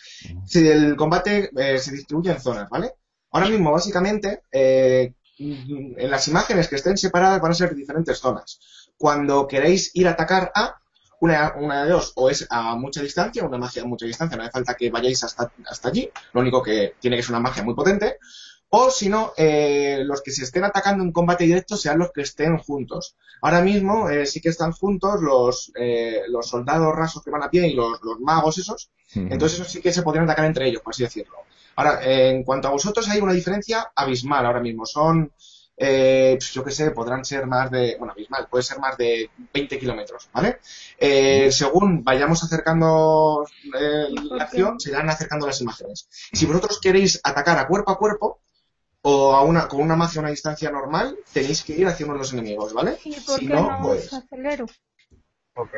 si 0.46 0.68
el 0.68 0.96
combate 0.96 1.50
eh, 1.58 1.80
se 1.80 1.92
distribuye 1.92 2.32
en 2.32 2.40
zonas, 2.40 2.70
¿vale? 2.70 2.94
Ahora 3.32 3.50
mismo, 3.50 3.72
básicamente, 3.72 4.42
eh, 4.52 5.14
en 5.38 6.10
las 6.10 6.28
imágenes 6.28 6.68
que 6.68 6.76
estén 6.76 6.98
separadas 6.98 7.42
van 7.42 7.52
a 7.52 7.56
ser 7.56 7.76
diferentes 7.76 8.20
zonas. 8.20 8.60
Cuando 8.98 9.48
queréis 9.48 9.92
ir 9.94 10.08
a 10.08 10.12
atacar 10.12 10.52
a 10.56 10.80
una, 11.20 11.54
una 11.58 11.84
de 11.84 11.92
dos, 11.92 12.14
o 12.16 12.30
es 12.30 12.46
a 12.50 12.76
mucha 12.76 13.02
distancia, 13.02 13.44
una 13.44 13.58
magia 13.58 13.84
a 13.84 13.86
mucha 13.86 14.06
distancia, 14.06 14.38
no 14.38 14.44
hace 14.44 14.52
falta 14.52 14.76
que 14.76 14.90
vayáis 14.90 15.24
hasta, 15.24 15.52
hasta 15.66 15.90
allí, 15.90 16.10
lo 16.34 16.42
único 16.42 16.62
que 16.62 16.96
tiene 17.00 17.18
que 17.18 17.24
ser 17.24 17.32
una 17.32 17.40
magia 17.40 17.64
muy 17.64 17.74
potente, 17.74 18.18
o 18.70 18.90
si 18.90 19.10
no, 19.10 19.32
eh, 19.38 20.02
los 20.04 20.22
que 20.22 20.32
se 20.32 20.44
estén 20.44 20.64
atacando 20.64 21.04
en 21.04 21.12
combate 21.12 21.46
directo 21.46 21.78
sean 21.78 22.00
los 22.00 22.12
que 22.12 22.22
estén 22.22 22.58
juntos. 22.58 23.16
Ahora 23.42 23.62
mismo 23.62 24.10
eh, 24.10 24.26
sí 24.26 24.42
que 24.42 24.50
están 24.50 24.72
juntos 24.72 25.22
los, 25.22 25.72
eh, 25.80 26.22
los 26.28 26.50
soldados 26.50 26.94
rasos 26.94 27.24
que 27.24 27.32
van 27.32 27.44
a 27.44 27.50
pie 27.50 27.68
y 27.68 27.74
los, 27.74 28.02
los 28.04 28.20
magos 28.20 28.58
esos, 28.58 28.90
entonces 29.14 29.60
esos 29.60 29.72
sí 29.72 29.82
que 29.82 29.94
se 29.94 30.02
podrían 30.02 30.26
atacar 30.26 30.46
entre 30.46 30.68
ellos, 30.68 30.82
por 30.82 30.94
así 30.94 31.04
decirlo. 31.04 31.38
Ahora, 31.76 32.04
eh, 32.04 32.30
en 32.32 32.44
cuanto 32.44 32.68
a 32.68 32.72
vosotros, 32.72 33.08
hay 33.10 33.20
una 33.22 33.34
diferencia 33.34 33.92
abismal 33.96 34.46
ahora 34.46 34.60
mismo. 34.62 34.86
Son, 34.86 35.32
eh, 35.78 36.38
yo 36.54 36.64
qué 36.64 36.72
sé, 36.72 36.92
podrán 36.92 37.26
ser 37.26 37.48
más 37.48 37.70
de, 37.72 37.96
bueno, 37.98 38.14
abismal, 38.14 38.48
puede 38.50 38.64
ser 38.64 38.80
más 38.80 38.98
de 38.98 39.30
20 39.54 39.78
kilómetros, 39.80 40.30
¿vale? 40.34 40.60
Eh, 40.98 41.52
según 41.52 42.04
vayamos 42.04 42.44
acercando 42.44 43.46
eh, 43.80 44.06
la 44.32 44.44
acción, 44.46 44.80
se 44.80 44.90
irán 44.92 45.10
acercando 45.10 45.48
las 45.48 45.62
imágenes. 45.62 46.08
Si 46.32 46.46
vosotros 46.46 46.80
queréis 46.82 47.20
atacar 47.24 47.58
a 47.60 47.68
cuerpo 47.68 47.92
a 47.92 47.98
cuerpo, 47.98 48.40
o 49.08 49.34
a 49.36 49.44
una, 49.44 49.68
con 49.68 49.82
una 49.82 49.96
magia 49.96 50.20
a 50.20 50.24
una 50.24 50.32
distancia 50.32 50.72
normal, 50.72 51.16
tenéis 51.32 51.64
que 51.64 51.74
ir 51.74 51.86
hacia 51.88 52.06
uno 52.08 52.16
de 52.16 52.20
los 52.20 52.34
enemigos, 52.34 52.74
¿vale? 52.74 52.98
¿Y 53.04 53.20
por 53.20 53.40
Si 53.40 53.48
qué 53.48 53.54
no, 53.54 53.70
no 53.70 53.80
pues... 53.84 54.12
acelero? 54.12 54.66
Ok. 55.56 55.74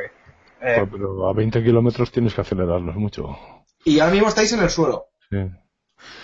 Eh, 0.62 0.76
Pues, 0.78 0.90
pero 0.92 1.28
a 1.28 1.34
20 1.34 1.62
kilómetros 1.62 2.10
tienes 2.12 2.34
que 2.34 2.42
acelerarlos 2.42 2.96
mucho. 2.96 3.38
Y 3.84 4.00
ahora 4.00 4.14
mismo 4.14 4.30
estáis 4.30 4.54
en 4.54 4.62
el 4.62 4.70
suelo. 4.70 5.08
Sí. 5.30 5.38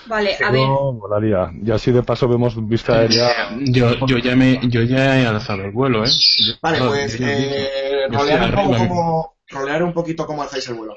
Vale, 0.06 0.36
a 0.44 0.52
ver. 0.52 0.62
No, 0.62 0.94
volaría. 0.94 1.52
Y 1.64 1.72
así 1.72 1.92
de 1.92 2.04
paso 2.04 2.28
vemos 2.28 2.56
vista 2.68 2.98
aérea. 3.00 3.50
Yo, 3.62 4.06
yo 4.06 4.18
ya 4.18 4.36
me, 4.36 4.60
yo 4.70 4.82
ya 4.84 5.20
he 5.20 5.26
alzado 5.26 5.64
el 5.64 5.72
vuelo, 5.72 6.04
¿eh? 6.06 6.10
Vale, 6.62 6.80
no, 6.80 6.88
pues 6.90 7.18
yo- 7.18 7.26
eh, 7.28 8.08
yo 8.12 8.18
rolear, 8.20 8.44
un 8.46 8.52
poco 8.56 8.78
como, 8.88 9.36
rolear 9.50 9.84
un 9.84 9.94
poquito 9.94 10.26
cómo 10.28 10.42
alzáis 10.44 10.68
el 10.68 10.76
vuelo. 10.76 10.96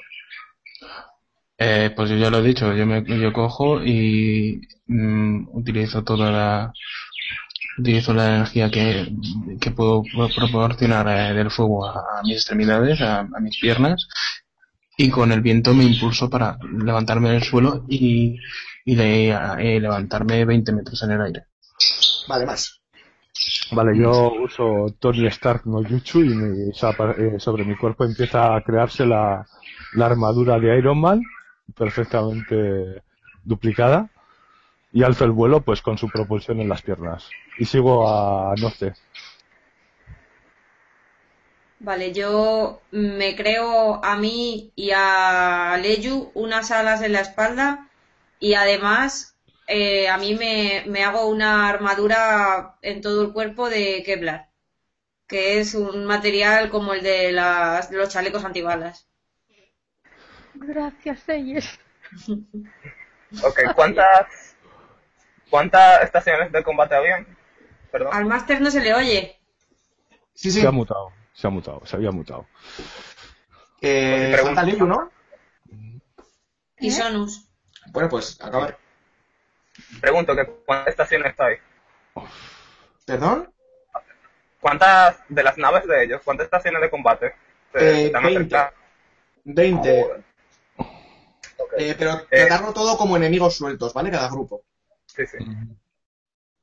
Eh, 1.58 1.90
pues 1.96 2.10
yo 2.10 2.16
ya 2.16 2.28
lo 2.30 2.38
he 2.38 2.42
dicho, 2.42 2.72
yo 2.74 2.84
me, 2.84 3.02
yo 3.04 3.32
cojo 3.32 3.82
y 3.82 4.60
mm, 4.88 5.48
utilizo 5.56 6.04
toda 6.04 6.30
la, 6.30 6.72
utilizo 7.78 8.12
la 8.12 8.36
energía 8.36 8.70
que, 8.70 9.08
que 9.60 9.70
puedo 9.70 10.02
proporcionar 10.36 11.08
eh, 11.08 11.32
del 11.34 11.50
fuego 11.50 11.86
a, 11.86 11.92
a 12.18 12.22
mis 12.24 12.34
extremidades, 12.36 13.00
a, 13.00 13.20
a 13.20 13.40
mis 13.40 13.58
piernas, 13.58 14.06
y 14.96 15.10
con 15.10 15.30
el 15.32 15.40
viento 15.40 15.74
me 15.74 15.84
impulso 15.84 16.30
para 16.30 16.58
levantarme 16.78 17.30
del 17.30 17.42
suelo 17.42 17.84
y, 17.88 18.36
y 18.84 18.94
de- 18.94 19.30
eh, 19.58 19.80
levantarme 19.80 20.44
20 20.44 20.72
metros 20.72 21.02
en 21.02 21.10
el 21.12 21.20
aire. 21.20 21.44
Vale, 22.28 22.46
más. 22.46 22.80
Vale, 23.72 23.98
yo 23.98 24.32
uso 24.42 24.86
Tony 24.98 25.26
Stark 25.26 25.66
no 25.66 25.82
Jutsu 25.82 26.20
y 26.22 26.28
mi- 26.28 26.72
sapa- 26.72 27.14
eh, 27.18 27.38
sobre 27.38 27.64
mi 27.64 27.76
cuerpo 27.76 28.04
empieza 28.04 28.54
a 28.56 28.62
crearse 28.62 29.04
la, 29.04 29.46
la 29.94 30.06
armadura 30.06 30.58
de 30.58 30.78
Iron 30.78 31.00
Man, 31.00 31.20
perfectamente 31.76 33.02
duplicada, 33.44 34.08
y 34.92 35.02
alzo 35.02 35.24
el 35.24 35.32
vuelo 35.32 35.60
pues 35.60 35.82
con 35.82 35.98
su 35.98 36.08
propulsión 36.08 36.60
en 36.60 36.68
las 36.68 36.82
piernas. 36.82 37.28
Y 37.58 37.64
sigo 37.66 38.08
a 38.08 38.54
Noce. 38.56 38.94
Vale, 41.78 42.12
yo 42.12 42.80
me 42.90 43.36
creo 43.36 44.02
a 44.02 44.16
mí 44.16 44.72
y 44.74 44.90
a 44.94 45.78
Leyu 45.80 46.30
unas 46.34 46.70
alas 46.70 47.02
en 47.02 47.12
la 47.12 47.20
espalda 47.20 47.90
y 48.40 48.54
además 48.54 49.36
eh, 49.66 50.08
a 50.08 50.16
mí 50.16 50.34
me, 50.34 50.84
me 50.86 51.04
hago 51.04 51.28
una 51.28 51.68
armadura 51.68 52.76
en 52.82 53.02
todo 53.02 53.22
el 53.22 53.32
cuerpo 53.32 53.68
de 53.68 54.02
Kevlar, 54.04 54.48
que 55.26 55.58
es 55.58 55.74
un 55.74 56.06
material 56.06 56.70
como 56.70 56.94
el 56.94 57.02
de 57.02 57.32
las, 57.32 57.90
de 57.90 57.98
los 57.98 58.08
chalecos 58.08 58.44
antibalas. 58.44 59.08
Gracias, 60.54 61.28
Eyes. 61.28 61.78
ok, 63.42 63.60
¿cuántas, 63.74 64.56
¿cuántas 65.50 66.02
estaciones 66.02 66.52
de 66.52 66.62
combate 66.62 66.94
habían? 66.94 67.26
Perdón. 67.92 68.10
Al 68.12 68.24
máster 68.24 68.60
no 68.60 68.70
se 68.70 68.80
le 68.80 68.94
oye. 68.94 69.36
Sí, 70.32 70.50
sí. 70.50 70.60
Se 70.60 70.66
ha 70.66 70.70
mutado, 70.70 71.12
se 71.36 71.46
ha 71.46 71.50
mutado, 71.50 71.84
se 71.84 71.96
había 71.96 72.10
mutado. 72.10 72.46
Eh, 73.82 74.30
Pregunta. 74.32 74.62
Liu, 74.62 74.86
¿no? 74.86 75.10
Y 76.78 76.90
Sonus. 76.90 77.46
Bueno, 77.92 78.08
pues 78.08 78.40
acabar. 78.40 78.78
Pregunto 80.00 80.34
que 80.34 80.46
cuántas 80.64 80.88
estaciones 80.88 81.34
hay. 81.38 81.56
¿Perdón? 83.04 83.52
¿Cuántas 84.60 85.18
de 85.28 85.42
las 85.42 85.58
naves 85.58 85.86
de 85.86 86.04
ellos? 86.04 86.22
¿Cuántas 86.24 86.46
estaciones 86.46 86.80
de 86.80 86.90
combate 86.90 87.34
se 87.72 87.78
Eh, 87.78 88.06
están 88.06 88.22
20. 88.24 88.56
acercando? 88.56 88.76
20. 89.44 90.02
Ok. 91.58 91.72
Eh, 91.78 91.94
pero 91.98 92.12
Eh. 92.30 92.46
tratarlo 92.46 92.72
todo 92.72 92.96
como 92.96 93.16
enemigos 93.16 93.54
sueltos, 93.56 93.92
¿vale? 93.92 94.10
Cada 94.10 94.28
grupo. 94.30 94.62
Sí, 95.06 95.26
sí. 95.26 95.36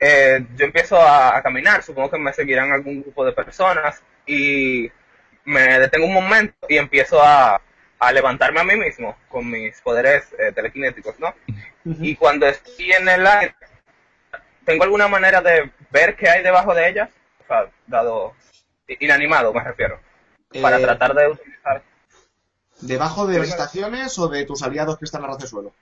Eh, 0.06 0.46
yo 0.58 0.66
empiezo 0.66 0.98
a, 0.98 1.38
a 1.38 1.42
caminar, 1.42 1.82
supongo 1.82 2.12
que 2.12 2.18
me 2.18 2.34
seguirán 2.34 2.72
algún 2.74 3.02
grupo 3.04 3.24
de 3.24 3.32
personas 3.32 4.02
y 4.26 4.92
me 5.46 5.80
detengo 5.80 6.08
un 6.08 6.13
momento 6.13 6.68
y 6.68 6.78
empiezo 6.78 7.22
a, 7.24 7.62
a 8.00 8.12
levantarme 8.12 8.60
a 8.60 8.66
mí 8.66 8.76
mismo 8.76 9.18
con 9.30 9.50
mis 9.50 9.80
poderes 9.82 10.26
eh, 10.38 10.52
telequinéticos, 10.52 11.18
¿no? 11.20 11.34
Y 11.86 12.16
cuando 12.18 12.46
estoy 12.48 12.92
en 12.92 13.08
el 13.08 13.26
aire, 13.26 13.56
¿tengo 14.66 14.84
alguna 14.84 15.08
manera 15.08 15.42
de 15.42 15.72
ver 15.89 16.16
qué 16.18 16.30
hay 16.30 16.44
debajo 16.44 16.74
de 16.74 16.89
ellas? 16.89 17.10
O 17.44 17.48
sea, 17.48 17.68
dado 17.88 18.34
inanimado 18.88 19.54
me 19.54 19.63
refiero, 19.63 20.00
para 20.62 20.80
Eh, 20.80 20.82
tratar 20.82 21.13
de 21.13 21.28
utilizar... 21.30 21.82
¿Debajo 22.82 23.28
de 23.28 23.39
las 23.39 23.50
estaciones 23.50 24.20
o 24.20 24.28
de 24.28 24.46
tus 24.46 24.63
aliados 24.63 24.98
que 24.98 25.06
están 25.06 25.24
a 25.24 25.28
ras 25.28 25.39
de 25.39 25.48
suelo? 25.48 25.74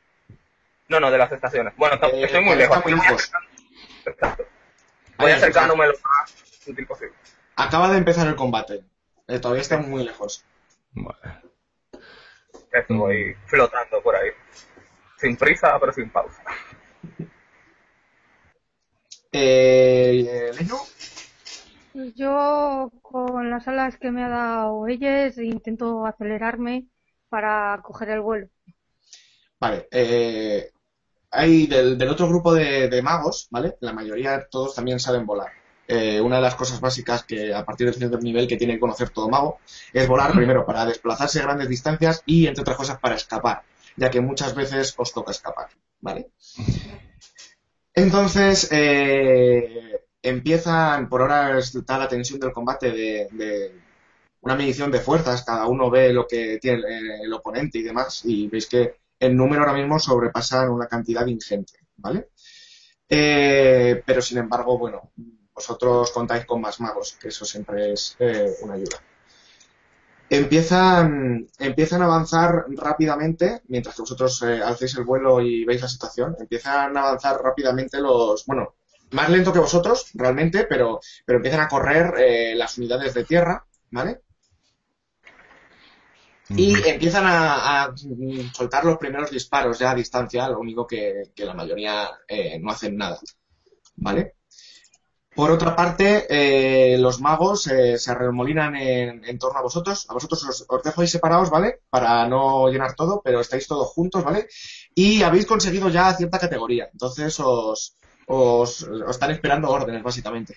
No, 0.89 0.99
no, 0.99 1.09
de 1.09 1.17
las 1.17 1.31
estaciones. 1.31 1.73
Bueno, 1.77 1.95
no, 2.01 2.07
Eh, 2.09 2.25
estoy 2.25 2.43
muy 2.43 2.55
lejos. 2.55 2.83
muy 2.83 2.93
lejos. 2.93 3.31
Exacto. 4.05 4.45
Voy 5.17 5.31
acercándome 5.31 5.87
lo 5.87 5.93
más 5.93 6.35
útil 6.67 6.87
posible. 6.87 7.15
Acaba 7.55 7.89
de 7.91 7.97
empezar 7.97 8.27
el 8.27 8.35
combate. 8.35 8.83
Eh, 9.27 9.39
todavía 9.39 9.61
está 9.61 9.77
muy 9.77 10.03
lejos. 10.03 10.43
Vale. 10.93 11.41
Eso, 12.71 12.93
voy 12.95 13.35
flotando 13.47 14.01
por 14.01 14.15
ahí. 14.15 14.29
Sin 15.17 15.37
prisa, 15.37 15.77
pero 15.79 15.93
sin 15.93 16.09
pausa. 16.09 16.41
Eh, 19.31 20.51
Leyu, 20.57 20.77
Pues 21.93 22.15
yo, 22.15 22.91
con 23.01 23.49
las 23.49 23.67
alas 23.67 23.97
que 23.97 24.11
me 24.11 24.23
ha 24.23 24.29
dado 24.29 24.87
Eyes, 24.87 25.37
intento 25.37 26.05
acelerarme 26.05 26.87
para 27.29 27.79
coger 27.83 28.09
el 28.09 28.21
vuelo. 28.21 28.47
Vale, 29.59 29.87
eh, 29.91 30.71
hay 31.31 31.65
del, 31.67 31.97
del 31.97 32.09
otro 32.09 32.27
grupo 32.27 32.53
de, 32.53 32.89
de 32.89 33.01
magos, 33.01 33.47
¿vale? 33.49 33.77
La 33.79 33.93
mayoría, 33.93 34.47
todos 34.49 34.75
también 34.75 34.99
saben 34.99 35.25
volar. 35.25 35.49
Eh, 35.87 36.21
una 36.21 36.37
de 36.37 36.41
las 36.43 36.55
cosas 36.55 36.79
básicas 36.79 37.23
que 37.23 37.53
a 37.53 37.65
partir 37.65 37.85
del 37.85 37.95
cierto 37.95 38.17
nivel 38.19 38.47
que 38.47 38.55
tiene 38.55 38.75
que 38.75 38.79
conocer 38.79 39.09
todo 39.09 39.27
mago 39.27 39.59
es 39.91 40.07
volar 40.07 40.31
primero 40.31 40.65
para 40.65 40.85
desplazarse 40.85 41.39
a 41.39 41.43
grandes 41.43 41.67
distancias 41.67 42.23
y, 42.25 42.47
entre 42.47 42.61
otras 42.61 42.77
cosas, 42.77 42.99
para 42.99 43.15
escapar, 43.15 43.63
ya 43.97 44.09
que 44.09 44.21
muchas 44.21 44.55
veces 44.55 44.93
os 44.97 45.11
toca 45.11 45.31
escapar, 45.31 45.67
¿vale? 45.99 46.29
Entonces, 47.93 48.69
eh, 48.71 49.99
empiezan, 50.21 51.09
por 51.09 51.21
ahora 51.21 51.59
está 51.59 51.97
la 51.97 52.07
tensión 52.07 52.39
del 52.39 52.53
combate 52.53 52.91
de, 52.91 53.27
de 53.31 53.71
una 54.41 54.55
medición 54.55 54.91
de 54.91 54.99
fuerzas, 54.99 55.43
cada 55.43 55.67
uno 55.67 55.89
ve 55.89 56.13
lo 56.13 56.25
que 56.25 56.57
tiene 56.59 56.79
el, 56.79 57.11
el 57.23 57.33
oponente 57.33 57.79
y 57.79 57.83
demás, 57.83 58.21
y 58.23 58.47
veis 58.47 58.67
que 58.67 59.00
en 59.21 59.37
número 59.37 59.61
ahora 59.61 59.73
mismo 59.73 59.99
sobrepasan 59.99 60.69
una 60.69 60.87
cantidad 60.87 61.25
ingente, 61.27 61.73
¿vale? 61.97 62.29
Eh, 63.07 64.01
pero 64.05 64.21
sin 64.21 64.39
embargo, 64.39 64.77
bueno, 64.77 65.11
vosotros 65.53 66.11
contáis 66.11 66.45
con 66.45 66.59
más 66.59 66.79
magos, 66.81 67.17
que 67.21 67.27
eso 67.27 67.45
siempre 67.45 67.93
es 67.93 68.15
eh, 68.19 68.51
una 68.63 68.73
ayuda. 68.73 68.97
Empiezan, 70.27 71.45
empiezan 71.59 72.01
a 72.01 72.05
avanzar 72.05 72.65
rápidamente, 72.69 73.61
mientras 73.67 73.95
que 73.95 74.01
vosotros 74.01 74.41
eh, 74.43 74.61
alcéis 74.63 74.95
el 74.95 75.03
vuelo 75.03 75.39
y 75.39 75.65
veis 75.65 75.81
la 75.81 75.87
situación, 75.87 76.35
empiezan 76.39 76.97
a 76.97 77.01
avanzar 77.01 77.41
rápidamente 77.43 77.99
los, 77.99 78.45
bueno, 78.45 78.75
más 79.11 79.29
lento 79.29 79.53
que 79.53 79.59
vosotros, 79.59 80.09
realmente, 80.15 80.65
pero, 80.65 80.99
pero 81.25 81.37
empiezan 81.37 81.61
a 81.61 81.67
correr 81.67 82.13
eh, 82.17 82.55
las 82.55 82.77
unidades 82.77 83.13
de 83.13 83.25
tierra, 83.25 83.65
¿vale? 83.91 84.21
Y 86.55 86.75
empiezan 86.87 87.25
a, 87.25 87.83
a, 87.83 87.91
mm, 87.91 88.51
soltar 88.53 88.83
los 88.85 88.97
primeros 88.97 89.31
disparos 89.31 89.79
ya 89.79 89.91
a 89.91 89.95
distancia, 89.95 90.49
lo 90.49 90.59
único 90.59 90.85
que, 90.85 91.31
que 91.35 91.45
la 91.45 91.53
mayoría 91.53 92.09
eh, 92.27 92.59
no 92.59 92.71
hacen 92.71 92.97
nada. 92.97 93.19
¿Vale? 93.97 94.35
Por 95.33 95.49
otra 95.49 95.75
parte, 95.75 96.25
eh, 96.29 96.97
los 96.97 97.21
magos 97.21 97.67
eh, 97.67 97.97
se 97.97 98.11
arremolinan 98.11 98.75
en, 98.75 99.23
en 99.23 99.39
torno 99.39 99.59
a 99.59 99.61
vosotros. 99.63 100.05
A 100.09 100.13
vosotros 100.13 100.43
os, 100.43 100.65
os 100.67 100.83
dejo 100.83 101.01
ahí 101.01 101.07
separados, 101.07 101.49
¿vale? 101.49 101.81
Para 101.89 102.27
no 102.27 102.67
llenar 102.69 102.95
todo, 102.95 103.21
pero 103.23 103.39
estáis 103.39 103.65
todos 103.65 103.87
juntos, 103.87 104.23
¿vale? 104.23 104.47
Y 104.93 105.23
habéis 105.23 105.45
conseguido 105.45 105.87
ya 105.89 106.13
cierta 106.15 106.37
categoría. 106.37 106.89
Entonces 106.91 107.39
os, 107.39 107.95
os, 108.27 108.83
os 108.83 109.09
están 109.09 109.31
esperando 109.31 109.69
órdenes, 109.69 110.03
básicamente. 110.03 110.55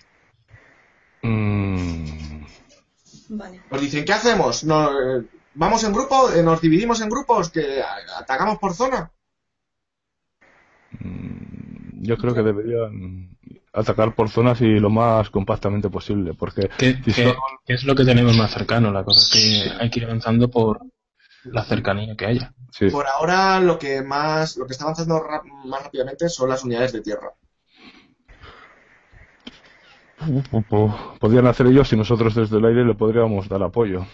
Mm, 1.21 2.43
Vale. 3.29 3.61
Os 3.69 3.81
dicen, 3.81 4.05
¿qué 4.05 4.13
hacemos? 4.13 4.63
¿No, 4.63 4.91
eh, 4.91 5.25
¿Vamos 5.55 5.83
en 5.83 5.93
grupo? 5.93 6.29
Eh, 6.31 6.43
¿Nos 6.43 6.61
dividimos 6.61 7.01
en 7.01 7.09
grupos? 7.09 7.49
¿Que 7.49 7.81
atacamos 8.17 8.57
por 8.59 8.73
zona? 8.73 9.11
mm, 10.99 12.03
yo 12.03 12.17
creo 12.17 12.33
que 12.33 12.41
deberían 12.43 13.37
atacar 13.73 14.13
por 14.15 14.29
zonas 14.29 14.61
y 14.61 14.79
lo 14.79 14.89
más 14.89 15.29
compactamente 15.29 15.89
posible, 15.89 16.33
porque 16.33 16.69
¿Qué, 16.77 16.95
si 16.95 17.11
qué- 17.13 17.23
son- 17.23 17.35
qué 17.65 17.73
es 17.73 17.83
lo 17.83 17.95
que 17.95 18.05
tenemos 18.05 18.37
más 18.37 18.51
cercano? 18.51 18.91
La 18.91 19.03
cosa 19.03 19.21
es 19.21 19.29
que 19.29 19.71
hay 19.79 19.89
que 19.89 19.99
ir 19.99 20.05
avanzando 20.05 20.49
por 20.49 20.81
la 21.45 21.63
cercanía 21.63 22.15
que 22.15 22.25
haya. 22.25 22.53
sí. 22.71 22.89
Por 22.89 23.07
ahora 23.07 23.59
lo 23.59 23.77
que 23.79 24.01
más, 24.01 24.57
lo 24.57 24.65
que 24.65 24.73
está 24.73 24.83
avanzando 24.85 25.23
más 25.65 25.83
rápidamente 25.83 26.27
son 26.29 26.49
las 26.49 26.63
unidades 26.63 26.91
de 26.93 27.01
tierra. 27.01 27.33
Po- 30.51 30.61
po- 30.63 31.15
podrían 31.19 31.45
hacer 31.47 31.67
ellos 31.67 31.91
y 31.93 31.97
nosotros 31.97 32.33
desde 32.35 32.57
el 32.57 32.65
aire 32.65 32.85
le 32.85 32.95
podríamos 32.95 33.47
dar 33.47 33.61
apoyo. 33.63 34.05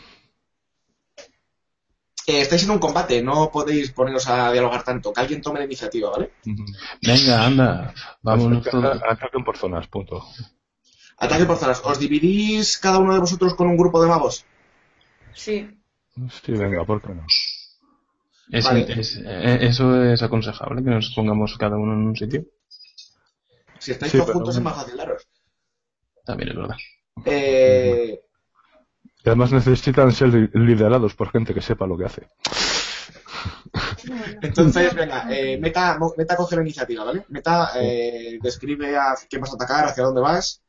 Eh, 2.31 2.41
estáis 2.41 2.63
en 2.63 2.71
un 2.71 2.79
combate, 2.79 3.21
no 3.21 3.51
podéis 3.51 3.91
poneros 3.91 4.25
a 4.29 4.51
dialogar 4.53 4.83
tanto. 4.83 5.11
Que 5.11 5.19
alguien 5.21 5.41
tome 5.41 5.59
la 5.59 5.65
iniciativa, 5.65 6.11
¿vale? 6.11 6.31
Venga, 7.01 7.45
anda, 7.45 7.93
vámonos 8.21 8.63
todos. 8.63 9.01
Ataquen 9.03 9.43
por 9.43 9.57
zonas, 9.57 9.87
punto. 9.87 10.23
Ataque 11.17 11.45
por 11.45 11.57
zonas. 11.57 11.81
¿Os 11.83 11.99
dividís 11.99 12.77
cada 12.77 12.99
uno 12.99 13.13
de 13.13 13.19
vosotros 13.19 13.53
con 13.55 13.67
un 13.67 13.75
grupo 13.77 14.01
de 14.01 14.07
magos? 14.07 14.45
Sí. 15.33 15.67
Sí, 16.43 16.51
venga, 16.53 16.85
¿por 16.85 17.01
qué 17.01 17.09
no? 17.13 17.25
Es- 18.51 18.65
Vale. 18.65 18.85
es- 18.99 19.17
eh, 19.23 19.59
eso 19.61 20.03
es 20.03 20.21
aconsejable, 20.23 20.83
que 20.83 20.89
nos 20.89 21.13
pongamos 21.15 21.57
cada 21.57 21.75
uno 21.77 21.93
en 21.93 21.99
un 22.07 22.15
sitio. 22.15 22.45
Si 23.79 23.91
estáis 23.91 24.11
Sí, 24.11 24.17
todos 24.19 24.31
juntos 24.31 24.55
es 24.55 24.61
bueno. 24.61 24.75
más 24.75 24.83
fácil 24.83 24.97
daros. 24.97 25.27
También 26.25 26.49
es 26.49 26.55
verdad. 26.55 26.75
Eh, 27.25 28.19
Y 29.23 29.29
además 29.29 29.51
necesitan 29.51 30.11
ser 30.11 30.29
li- 30.33 30.49
liderados 30.53 31.15
por 31.15 31.29
gente 31.31 31.53
que 31.53 31.61
sepa 31.61 31.87
lo 31.87 31.97
que 31.97 32.05
hace. 32.05 32.27
entonces, 34.41 34.93
venga, 34.95 35.27
eh, 35.29 35.57
Meta, 35.59 35.97
Meta 36.17 36.35
coge 36.35 36.55
la 36.55 36.61
iniciativa, 36.61 37.03
¿vale? 37.03 37.25
Meta 37.29 37.71
eh, 37.75 38.39
describe 38.41 38.95
a 38.97 39.15
quién 39.29 39.41
vas 39.41 39.51
a 39.51 39.55
atacar, 39.55 39.85
hacia 39.85 40.03
dónde 40.03 40.21
vas. 40.21 40.61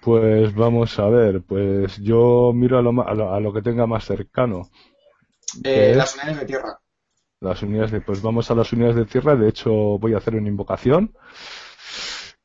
Pues 0.00 0.54
vamos 0.54 0.98
a 0.98 1.08
ver, 1.08 1.42
pues 1.42 1.96
yo 1.98 2.52
miro 2.54 2.78
a 2.78 2.82
lo, 2.82 2.92
ma- 2.92 3.02
a 3.04 3.14
lo, 3.14 3.34
a 3.34 3.40
lo 3.40 3.52
que 3.52 3.62
tenga 3.62 3.86
más 3.86 4.04
cercano. 4.04 4.70
Eh, 5.64 5.94
las 5.96 6.14
unidades 6.14 6.40
de 6.40 6.46
tierra. 6.46 6.78
Las 7.40 7.62
unidades 7.62 7.92
de, 7.92 8.00
pues 8.00 8.20
vamos 8.22 8.50
a 8.50 8.54
las 8.54 8.72
unidades 8.72 8.96
de 8.96 9.04
tierra. 9.06 9.36
De 9.36 9.48
hecho, 9.48 9.72
voy 9.72 10.14
a 10.14 10.18
hacer 10.18 10.34
una 10.36 10.48
invocación 10.48 11.12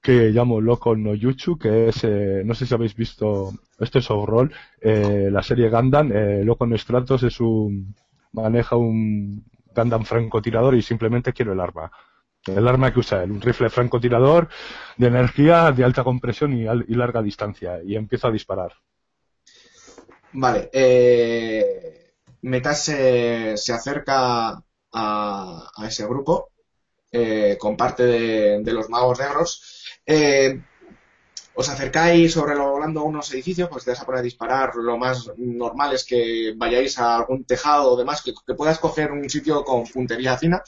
que 0.02 0.32
llamo 0.32 0.60
Loco 0.62 0.96
no 0.96 1.14
Yuchu, 1.16 1.58
que 1.58 1.90
es, 1.90 2.04
eh, 2.04 2.42
no 2.46 2.54
sé 2.56 2.66
si 2.66 2.74
habéis 2.74 2.96
visto, 2.96 3.52
esto 3.80 4.00
es 4.00 4.10
Overroll, 4.10 4.52
eh, 4.82 5.30
la 5.32 5.44
serie 5.44 5.70
Gundam, 5.70 6.12
eh, 6.12 6.44
Loco 6.44 6.66
no 6.66 6.78
Stratos 6.78 7.24
es 7.24 7.40
un, 7.40 7.96
maneja 8.34 8.76
un 8.78 9.46
Gundam 9.76 10.04
francotirador 10.06 10.76
y 10.76 10.82
simplemente 10.82 11.34
quiero 11.34 11.54
el 11.54 11.60
arma. 11.60 11.92
El 12.46 12.68
arma 12.68 12.94
que 12.94 13.00
usa 13.00 13.24
él, 13.24 13.32
un 13.32 13.42
rifle 13.42 13.70
francotirador 13.70 14.50
de 14.98 15.08
energía 15.08 15.72
de 15.72 15.84
alta 15.84 16.04
compresión 16.04 16.54
y, 16.58 16.68
al- 16.68 16.86
y 16.88 16.96
larga 16.96 17.22
distancia. 17.22 17.82
Y 17.84 17.96
empiezo 17.96 18.28
a 18.28 18.32
disparar. 18.32 18.74
Vale, 20.34 20.70
eh, 20.74 22.14
Meta 22.44 22.74
se, 22.74 23.58
se 23.58 23.74
acerca 23.74 24.50
a, 24.94 25.72
a 25.76 25.88
ese 25.88 26.06
grupo 26.06 26.50
eh, 27.12 27.58
con 27.60 27.78
parte 27.78 28.04
de 28.06 28.74
los 28.74 28.90
magos 28.90 29.20
negros. 29.20 29.81
Eh, 30.06 30.64
os 31.62 31.68
acercáis 31.74 32.34
sobrevolando 32.38 33.04
unos 33.12 33.32
edificios, 33.34 33.70
pues 33.72 33.84
te 33.84 33.92
vas 33.92 34.02
a 34.02 34.06
poner 34.08 34.22
a 34.22 34.30
disparar. 34.30 34.76
Lo 34.76 34.98
más 34.98 35.32
normal 35.38 35.94
es 35.94 36.04
que 36.06 36.54
vayáis 36.58 36.98
a 37.00 37.18
algún 37.18 37.46
tejado 37.46 37.92
o 37.94 37.98
demás, 37.98 38.22
que, 38.24 38.34
que 38.48 38.56
puedas 38.56 38.80
coger 38.80 39.12
un 39.12 39.30
sitio 39.30 39.64
con 39.64 39.84
puntería 39.86 40.38
fina. 40.38 40.64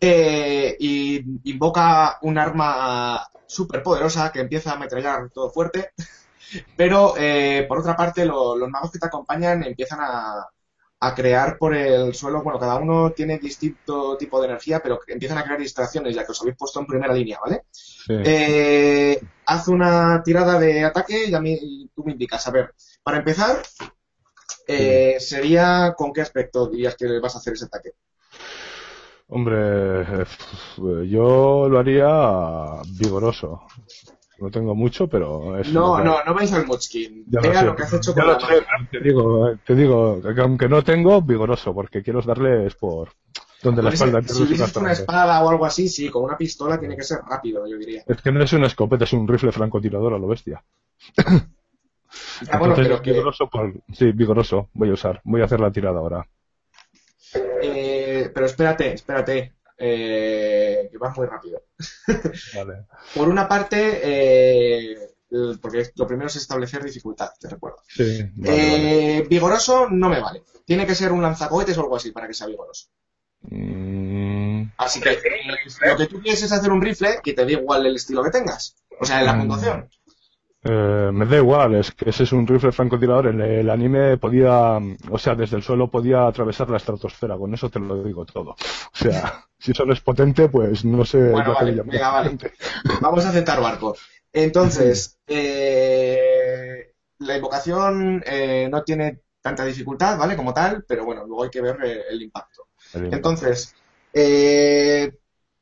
Eh, 0.00 0.76
y 0.80 1.22
invoca 1.50 2.18
un 2.22 2.38
arma 2.38 3.26
súper 3.46 3.82
poderosa 3.82 4.32
que 4.32 4.40
empieza 4.40 4.72
a 4.72 4.74
ametrallar 4.76 5.30
todo 5.30 5.50
fuerte. 5.50 5.92
Pero 6.76 7.14
eh, 7.18 7.66
por 7.68 7.78
otra 7.80 7.96
parte, 7.96 8.24
lo- 8.26 8.56
los 8.56 8.68
magos 8.70 8.90
que 8.92 8.98
te 8.98 9.06
acompañan 9.06 9.64
empiezan 9.64 10.00
a, 10.02 10.46
a 11.00 11.14
crear 11.14 11.58
por 11.58 11.74
el 11.74 12.14
suelo. 12.14 12.42
Bueno, 12.42 12.58
cada 12.58 12.76
uno 12.76 13.12
tiene 13.12 13.38
distinto 13.38 14.16
tipo 14.18 14.40
de 14.40 14.48
energía, 14.48 14.80
pero 14.82 15.00
empiezan 15.06 15.38
a 15.38 15.44
crear 15.44 15.60
distracciones, 15.60 16.14
ya 16.14 16.24
que 16.26 16.32
os 16.32 16.40
habéis 16.42 16.56
puesto 16.58 16.80
en 16.80 16.86
primera 16.86 17.14
línea, 17.14 17.38
¿vale? 17.44 17.64
Sí. 18.06 18.14
Eh, 18.24 19.20
haz 19.46 19.68
una 19.68 20.22
tirada 20.22 20.58
de 20.58 20.84
ataque 20.84 21.26
y, 21.28 21.34
a 21.34 21.40
mí, 21.40 21.56
y 21.60 21.88
tú 21.94 22.04
me 22.04 22.12
indicas. 22.12 22.46
A 22.46 22.50
ver, 22.50 22.74
para 23.02 23.18
empezar, 23.18 23.62
eh, 24.66 25.16
sería 25.18 25.94
con 25.96 26.12
qué 26.12 26.20
aspecto 26.20 26.68
dirías 26.68 26.96
que 26.96 27.18
vas 27.20 27.34
a 27.34 27.38
hacer 27.38 27.54
ese 27.54 27.66
ataque. 27.66 27.92
Hombre, 29.28 30.02
eh, 30.02 30.26
yo 31.08 31.68
lo 31.68 31.78
haría 31.78 32.82
vigoroso. 32.98 33.62
No 34.38 34.50
tengo 34.50 34.74
mucho, 34.74 35.06
pero 35.06 35.58
es 35.58 35.72
No, 35.72 36.02
no, 36.02 36.22
no 36.24 36.34
vais 36.34 36.52
al 36.52 36.66
lo 36.66 36.76
Vea 37.40 37.62
lo 37.62 37.76
que 37.76 37.84
has 37.84 37.92
hecho 37.94 38.12
con 38.12 38.26
la 38.26 38.38
sé, 38.38 38.66
te 38.90 39.00
digo, 39.00 39.48
eh, 39.48 39.58
te 39.64 39.74
digo 39.74 40.20
que 40.20 40.40
aunque 40.40 40.68
no 40.68 40.82
tengo, 40.82 41.22
vigoroso, 41.22 41.72
porque 41.72 42.02
quiero 42.02 42.20
darles 42.20 42.74
por 42.74 43.10
donde 43.64 43.82
la 43.82 43.88
espalda. 43.90 44.20
si 44.20 44.26
quiero 44.26 44.44
hubiese 44.44 44.54
darles 44.62 44.70
hecho 44.70 44.80
una 44.80 44.92
espada 44.92 45.44
o 45.44 45.48
algo 45.50 45.64
así, 45.66 45.88
sí, 45.88 46.08
con 46.10 46.22
una 46.24 46.36
pistola 46.38 46.78
tiene 46.78 46.96
que 46.96 47.02
ser 47.02 47.18
rápido, 47.28 47.66
yo 47.66 47.76
diría. 47.76 48.04
Es 48.06 48.22
que 48.22 48.30
no 48.30 48.42
es 48.44 48.52
una 48.52 48.66
escopeta, 48.68 49.04
es 49.04 49.12
un 49.12 49.26
rifle 49.26 49.50
francotirador 49.50 50.14
a 50.14 50.18
lo 50.18 50.28
bestia. 50.28 50.62
Ah, 52.50 52.58
bueno, 52.58 52.74
pero 52.76 53.02
que, 53.02 53.14
por- 53.50 53.74
sí, 53.92 54.12
vigoroso, 54.12 54.68
voy 54.74 54.90
a 54.90 54.92
usar, 54.92 55.20
voy 55.24 55.40
a 55.40 55.46
hacer 55.46 55.60
la 55.60 55.72
tirada 55.72 55.98
ahora. 55.98 56.28
eh, 57.62 58.30
pero 58.32 58.46
espérate, 58.46 58.92
espérate, 58.92 59.54
eh, 59.78 60.88
que 60.90 60.98
vas 60.98 61.16
muy 61.16 61.26
rápido. 61.26 61.62
Vale. 62.54 62.86
Por 63.14 63.28
una 63.28 63.48
parte, 63.48 64.00
eh, 64.02 64.96
porque 65.60 65.90
lo 65.96 66.06
primero 66.06 66.28
es 66.28 66.36
establecer 66.36 66.84
dificultad, 66.84 67.30
te 67.40 67.48
recuerdo. 67.48 67.78
Sí, 67.88 68.22
vale, 68.36 68.70
vale. 68.70 69.16
Eh, 69.18 69.26
vigoroso 69.28 69.88
no 69.90 70.08
me 70.08 70.20
vale. 70.20 70.42
Tiene 70.64 70.86
que 70.86 70.94
ser 70.94 71.10
un 71.12 71.22
lanzacohetes 71.22 71.76
o 71.78 71.80
algo 71.82 71.96
así 71.96 72.12
para 72.12 72.26
que 72.28 72.34
sea 72.34 72.46
vigoroso. 72.46 72.88
Mm, 73.50 74.62
Así 74.78 75.00
que 75.00 75.10
eh, 75.10 75.20
lo 75.86 75.96
que 75.96 76.06
tú 76.06 76.20
quieres 76.20 76.42
es 76.42 76.52
hacer 76.52 76.70
un 76.72 76.82
rifle 76.82 77.18
y 77.24 77.32
te 77.34 77.44
da 77.44 77.50
igual 77.52 77.86
el 77.86 77.96
estilo 77.96 78.22
que 78.24 78.30
tengas. 78.30 78.76
O 79.00 79.04
sea, 79.04 79.20
en 79.20 79.26
la 79.26 79.34
Mm. 79.34 79.38
puntuación. 79.40 79.88
eh, 80.66 81.10
me 81.12 81.26
da 81.26 81.36
igual, 81.36 81.74
es 81.74 81.90
que 81.92 82.08
ese 82.08 82.22
es 82.24 82.32
un 82.32 82.46
rifle 82.46 82.72
francotirador. 82.72 83.26
En 83.26 83.40
el 83.42 83.68
anime 83.68 84.16
podía, 84.16 84.78
o 85.10 85.18
sea, 85.18 85.34
desde 85.34 85.56
el 85.58 85.62
suelo 85.62 85.90
podía 85.90 86.26
atravesar 86.26 86.70
la 86.70 86.78
estratosfera, 86.78 87.36
con 87.36 87.52
eso 87.52 87.68
te 87.68 87.78
lo 87.80 88.02
digo 88.02 88.24
todo. 88.24 88.50
O 88.52 88.56
sea, 88.96 89.44
si 89.58 89.74
solo 89.74 89.92
es 89.92 90.00
potente, 90.00 90.48
pues 90.48 90.84
no 90.84 91.04
sé. 91.04 91.18
Bueno, 91.30 91.52
yo 91.52 91.58
qué 91.58 91.64
vale, 91.64 91.70
le 91.72 91.76
llamo 91.78 91.92
venga, 91.92 92.10
vale. 92.10 92.38
Vamos 93.02 93.26
a 93.26 93.28
aceptar 93.28 93.60
barco. 93.60 93.94
Entonces, 94.32 95.18
eh, 95.26 96.92
la 97.18 97.36
invocación 97.36 98.22
eh, 98.26 98.68
no 98.70 98.82
tiene 98.84 99.20
tanta 99.42 99.64
dificultad, 99.66 100.18
¿vale? 100.18 100.34
Como 100.36 100.54
tal, 100.54 100.84
pero 100.88 101.04
bueno, 101.04 101.26
luego 101.26 101.44
hay 101.44 101.50
que 101.50 101.60
ver 101.60 101.76
eh, 101.84 102.02
el 102.10 102.22
impacto. 102.22 102.68
Entonces, 102.94 103.74
eh, 104.12 105.12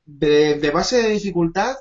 de, 0.04 0.54
de 0.54 0.70
base 0.70 1.02
de 1.02 1.08
dificultad 1.10 1.76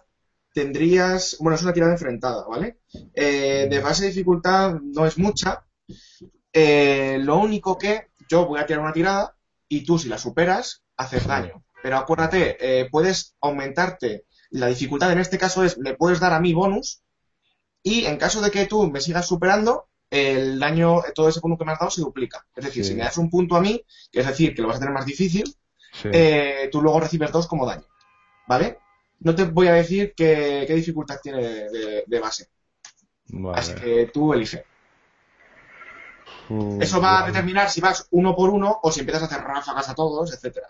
tendrías, 0.54 1.38
bueno, 1.40 1.56
es 1.56 1.64
una 1.64 1.74
tirada 1.74 1.94
enfrentada, 1.94 2.46
¿vale? 2.48 2.80
Eh, 3.14 3.68
de 3.70 3.80
base 3.80 4.04
de 4.04 4.10
dificultad 4.10 4.76
no 4.82 5.06
es 5.06 5.18
mucha. 5.18 5.66
Eh, 6.54 7.20
lo 7.22 7.38
único 7.38 7.78
que 7.78 8.10
yo 8.30 8.46
voy 8.46 8.60
a 8.60 8.66
tirar 8.66 8.82
una 8.82 8.94
tirada 8.94 9.38
y 9.68 9.86
tú 9.86 9.98
si 9.98 10.10
la 10.10 10.18
superas 10.18 10.84
haces 10.98 11.26
daño. 11.26 11.64
Pero 11.82 11.98
acuérdate, 11.98 12.58
eh, 12.60 12.90
puedes 12.92 13.36
aumentarte 13.42 14.26
la 14.50 14.68
dificultad. 14.68 15.12
En 15.12 15.20
este 15.20 15.38
caso 15.38 15.64
es, 15.64 15.78
me 15.78 15.96
puedes 15.96 16.20
dar 16.20 16.34
a 16.34 16.40
mí 16.40 16.54
bonus 16.54 17.02
y 17.84 18.06
en 18.06 18.18
caso 18.18 18.42
de 18.42 18.52
que 18.52 18.66
tú 18.66 18.92
me 18.92 19.02
sigas 19.02 19.28
superando, 19.28 19.88
el 20.12 20.60
daño, 20.60 21.02
todo 21.16 21.30
ese 21.30 21.40
punto 21.42 21.58
que 21.58 21.66
me 21.66 21.72
has 21.72 21.80
dado 21.80 21.90
se 21.90 22.02
duplica. 22.02 22.46
Es 22.56 22.66
decir, 22.66 22.84
Sí. 22.84 22.92
si 22.92 22.96
me 22.98 23.04
das 23.04 23.18
un 23.18 23.30
punto 23.30 23.56
a 23.56 23.62
mí, 23.62 23.84
que 24.12 24.20
es 24.20 24.28
decir, 24.28 24.54
que 24.54 24.62
lo 24.62 24.68
vas 24.68 24.78
a 24.78 24.80
tener 24.82 24.94
más 24.94 25.06
difícil, 25.06 25.46
Sí. 25.94 26.10
eh, 26.14 26.70
tú 26.72 26.82
luego 26.82 27.00
recibes 27.00 27.32
dos 27.32 27.48
como 27.48 27.66
daño. 27.66 27.86
¿Vale? 28.48 28.78
No 29.22 29.34
te 29.34 29.46
voy 29.46 29.68
a 29.68 29.74
decir 29.74 30.14
qué, 30.16 30.66
qué 30.68 30.74
dificultad 30.76 31.20
tiene 31.24 31.42
de, 31.42 31.70
de- 31.70 32.04
de 32.06 32.20
base. 32.20 32.50
Vale. 33.30 33.58
Así 33.60 33.74
que 33.76 34.08
tú 34.14 34.34
elige. 34.34 34.66
Uh, 36.50 36.82
Eso 36.82 37.00
va 37.00 37.24
a 37.24 37.28
determinar 37.28 37.70
si 37.70 37.80
vas 37.82 38.08
uno 38.12 38.36
por 38.36 38.50
uno 38.50 38.80
o 38.84 38.92
si 38.92 39.00
empiezas 39.00 39.24
a 39.24 39.26
hacer 39.28 39.42
ráfagas 39.42 39.88
a 39.90 39.96
todos, 39.96 40.34
etcétera. 40.34 40.68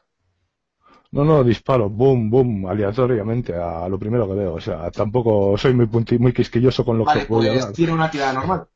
No, 1.12 1.26
no, 1.26 1.44
disparo, 1.44 1.90
boom, 1.90 2.30
boom, 2.30 2.68
aleatoriamente 2.68 3.54
a 3.56 3.90
lo 3.90 3.98
primero 4.00 4.28
que 4.28 4.34
veo. 4.36 4.54
O 4.54 4.62
sea, 4.62 4.90
tampoco 4.92 5.58
soy 5.58 5.74
muy 5.74 5.88
punti- 5.88 6.18
muy 6.20 6.34
quisquilloso 6.34 6.86
con 6.86 6.98
lo 6.98 7.04
Vale, 7.06 7.22
que 7.22 7.28
voy 7.34 7.48
a 7.48 7.52
pues 7.54 7.66
dar. 7.66 7.74
tira 7.74 7.94
una 7.94 8.10
tirada 8.12 8.34
normal. 8.34 8.68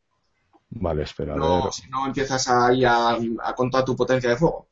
Vale, 0.75 1.03
espera, 1.03 1.35
No, 1.35 1.71
si 1.71 1.89
no 1.89 2.05
empiezas 2.05 2.47
ahí 2.49 2.83
a, 2.85 3.11
a 3.43 3.55
con 3.55 3.69
toda 3.69 3.83
tu 3.85 3.95
potencia 3.95 4.29
de 4.29 4.37
fuego. 4.37 4.67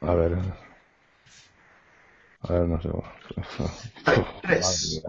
A 0.00 0.14
ver. 0.14 0.38
A 2.42 2.52
ver, 2.52 2.68
no 2.68 2.80
sé. 2.80 2.88
Tres. 4.42 5.02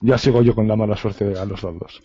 Ya 0.00 0.18
sigo 0.18 0.42
yo 0.42 0.54
con 0.54 0.68
la 0.68 0.76
mala 0.76 0.96
suerte 0.96 1.38
a 1.38 1.44
los 1.44 1.62
dados. 1.62 2.02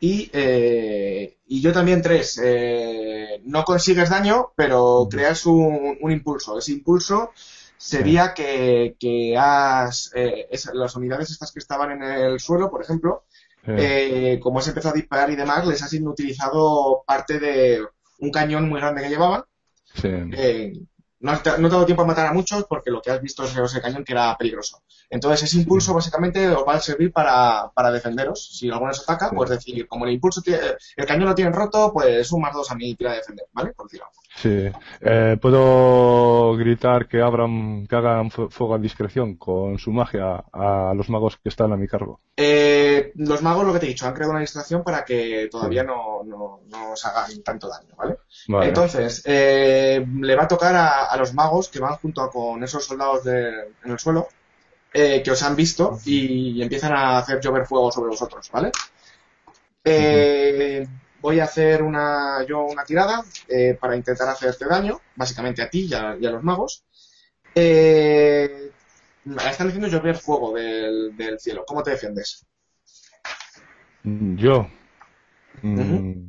Y, 0.00 0.30
eh, 0.34 1.38
y 1.46 1.60
yo 1.62 1.72
también 1.72 2.02
tres. 2.02 2.38
Eh, 2.42 3.40
no 3.44 3.64
consigues 3.64 4.10
daño, 4.10 4.52
pero 4.54 5.08
creas 5.10 5.46
un, 5.46 5.96
un 6.00 6.12
impulso. 6.12 6.58
Ese 6.58 6.72
impulso 6.72 7.32
sería 7.88 8.32
que, 8.34 8.96
que 8.98 9.36
has... 9.38 10.10
eh, 10.14 10.46
es- 10.50 10.70
las 10.74 10.96
unidades 10.96 11.30
estas 11.30 11.52
que 11.52 11.58
estaban 11.60 11.90
en 11.92 12.02
el 12.02 12.40
suelo, 12.40 12.70
por 12.70 12.82
ejemplo, 12.82 13.24
Eh, 13.66 14.34
eh, 14.34 14.40
como 14.40 14.58
has 14.58 14.68
empezado 14.68 14.92
a 14.94 14.96
disparar 14.98 15.30
y 15.30 15.36
demás, 15.36 15.66
les 15.66 15.82
has 15.82 15.92
inutilizado 15.94 17.02
parte 17.06 17.38
de 17.40 17.82
un 18.18 18.30
cañón 18.30 18.68
muy 18.68 18.78
grande 18.78 19.00
que 19.02 19.08
llevaban. 19.08 19.42
sí. 19.94 20.08
Eh, 20.36 20.72
no, 21.20 21.30
has- 21.32 21.58
no 21.58 21.68
te 21.68 21.74
dado 21.74 21.86
tiempo 21.86 22.02
a 22.02 22.06
matar 22.06 22.26
a 22.26 22.34
muchos 22.34 22.64
porque 22.68 22.90
lo 22.90 23.00
que 23.00 23.10
has 23.10 23.22
visto 23.22 23.42
es 23.44 23.56
ese 23.56 23.80
cañón 23.80 24.04
que 24.04 24.12
era 24.12 24.36
peligroso. 24.36 24.82
Entonces, 25.08 25.44
ese 25.44 25.56
impulso 25.62 25.94
básicamente 25.94 26.46
os 26.48 26.66
va 26.68 26.74
a 26.74 26.80
servir 26.80 27.10
para, 27.10 27.70
para 27.74 27.90
defenderos. 27.90 28.38
Si 28.58 28.68
alguno 28.70 28.90
os 28.90 29.00
ataca, 29.00 29.30
pues 29.30 29.48
decir, 29.48 29.86
como 29.88 30.04
el 30.04 30.12
impulso 30.12 30.42
tiene, 30.42 30.60
el 30.96 31.06
cañón 31.06 31.28
lo 31.30 31.34
tienen 31.34 31.54
roto, 31.54 31.90
pues 31.94 32.30
un 32.32 32.42
más 32.42 32.52
dos 32.52 32.70
a 32.70 32.74
mi 32.74 32.94
tira 32.94 33.12
de 33.12 33.18
defender, 33.18 33.46
¿vale? 33.52 33.72
Por 33.72 33.86
decirlo. 33.86 34.08
Sí. 34.36 34.70
Eh, 35.00 35.36
¿Puedo 35.40 36.56
gritar 36.56 37.06
que 37.08 37.22
abran, 37.22 37.86
que 37.86 37.96
hagan 37.96 38.30
fu- 38.30 38.50
fuego 38.50 38.74
a 38.74 38.78
discreción 38.78 39.36
con 39.36 39.78
su 39.78 39.90
magia 39.92 40.44
a 40.52 40.92
los 40.94 41.08
magos 41.08 41.36
que 41.38 41.48
están 41.48 41.72
a 41.72 41.76
mi 41.76 41.86
cargo? 41.86 42.20
Eh, 42.36 43.12
los 43.14 43.42
magos, 43.42 43.64
lo 43.64 43.72
que 43.72 43.78
te 43.78 43.86
he 43.86 43.90
dicho, 43.90 44.06
han 44.06 44.12
creado 44.12 44.32
una 44.32 44.40
distracción 44.40 44.82
para 44.82 45.04
que 45.04 45.48
todavía 45.50 45.84
no, 45.84 46.22
no, 46.24 46.60
no 46.68 46.92
os 46.92 47.06
hagan 47.06 47.42
tanto 47.42 47.68
daño, 47.68 47.94
¿vale? 47.96 48.16
Vale. 48.48 48.68
Entonces, 48.68 49.22
eh, 49.24 50.04
le 50.20 50.34
va 50.36 50.42
a 50.44 50.48
tocar 50.48 50.74
a, 50.74 51.04
a 51.06 51.16
los 51.16 51.32
magos 51.32 51.68
que 51.68 51.78
van 51.78 51.94
junto 51.96 52.20
a- 52.22 52.30
con 52.30 52.62
esos 52.64 52.84
soldados 52.84 53.22
de- 53.24 53.68
en 53.84 53.90
el 53.92 53.98
suelo, 53.98 54.28
eh, 54.92 55.22
que 55.24 55.30
os 55.30 55.42
han 55.44 55.54
visto 55.56 55.98
y, 56.04 56.60
empiezan 56.60 56.92
a 56.92 57.18
hacer 57.18 57.40
llover 57.40 57.66
fuego 57.66 57.92
sobre 57.92 58.10
vosotros, 58.10 58.50
¿vale? 58.52 58.72
Eh, 59.84 60.86
Voy 61.24 61.40
a 61.40 61.44
hacer 61.44 61.82
una, 61.82 62.44
yo 62.46 62.64
una 62.64 62.84
tirada 62.84 63.24
eh, 63.48 63.78
para 63.80 63.96
intentar 63.96 64.28
hacerte 64.28 64.66
daño, 64.66 65.00
básicamente 65.16 65.62
a 65.62 65.70
ti 65.70 65.86
y 65.88 65.94
a, 65.94 66.18
y 66.20 66.26
a 66.26 66.30
los 66.30 66.44
magos. 66.44 66.84
Eh, 67.54 68.70
están 69.48 69.68
diciendo 69.68 69.88
llover 69.88 70.18
fuego 70.18 70.52
del, 70.52 71.16
del 71.16 71.40
cielo. 71.40 71.64
¿Cómo 71.66 71.82
te 71.82 71.92
defiendes? 71.92 72.44
Yo. 74.02 74.68
Mm, 75.62 76.26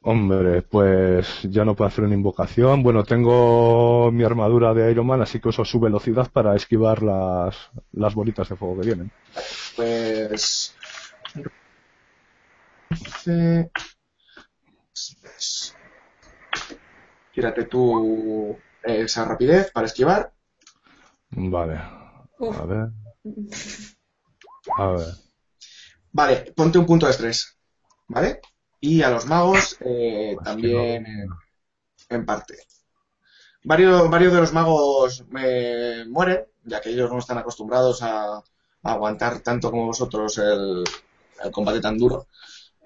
Hombre, 0.00 0.62
pues 0.62 1.42
ya 1.42 1.66
no 1.66 1.76
puedo 1.76 1.88
hacer 1.88 2.04
una 2.04 2.14
invocación. 2.14 2.82
Bueno, 2.82 3.04
tengo 3.04 4.10
mi 4.10 4.24
armadura 4.24 4.72
de 4.72 4.90
Iron 4.90 5.06
Man, 5.06 5.20
así 5.20 5.38
que 5.38 5.50
uso 5.50 5.66
su 5.66 5.78
velocidad 5.78 6.30
para 6.32 6.56
esquivar 6.56 7.02
las, 7.02 7.58
las 7.92 8.14
bolitas 8.14 8.48
de 8.48 8.56
fuego 8.56 8.80
que 8.80 8.86
vienen. 8.86 9.10
Pues. 9.76 10.74
Once, 12.92 13.70
Tírate 17.32 17.64
tú 17.64 18.58
eh, 18.84 19.02
esa 19.02 19.24
rapidez 19.24 19.70
para 19.72 19.86
esquivar. 19.86 20.32
Vale. 21.30 21.80
Uf. 22.38 22.60
A 22.60 22.64
ver. 22.66 22.88
A 24.76 24.86
ver. 24.88 25.06
Vale, 26.12 26.52
ponte 26.54 26.78
un 26.78 26.86
punto 26.86 27.06
de 27.06 27.12
estrés. 27.12 27.56
¿Vale? 28.08 28.40
Y 28.80 29.00
a 29.02 29.10
los 29.10 29.26
magos 29.26 29.78
eh, 29.80 30.36
también 30.44 31.06
en, 31.06 31.28
en 32.10 32.26
parte. 32.26 32.58
Varios, 33.64 34.10
varios 34.10 34.32
de 34.34 34.40
los 34.40 34.52
magos 34.52 35.24
eh, 35.38 36.04
mueren, 36.08 36.44
ya 36.64 36.80
que 36.80 36.90
ellos 36.90 37.10
no 37.10 37.18
están 37.18 37.38
acostumbrados 37.38 38.02
a, 38.02 38.36
a 38.36 38.42
aguantar 38.82 39.40
tanto 39.40 39.70
como 39.70 39.86
vosotros 39.86 40.36
el, 40.36 40.84
el 41.42 41.50
combate 41.50 41.80
tan 41.80 41.96
duro. 41.96 42.26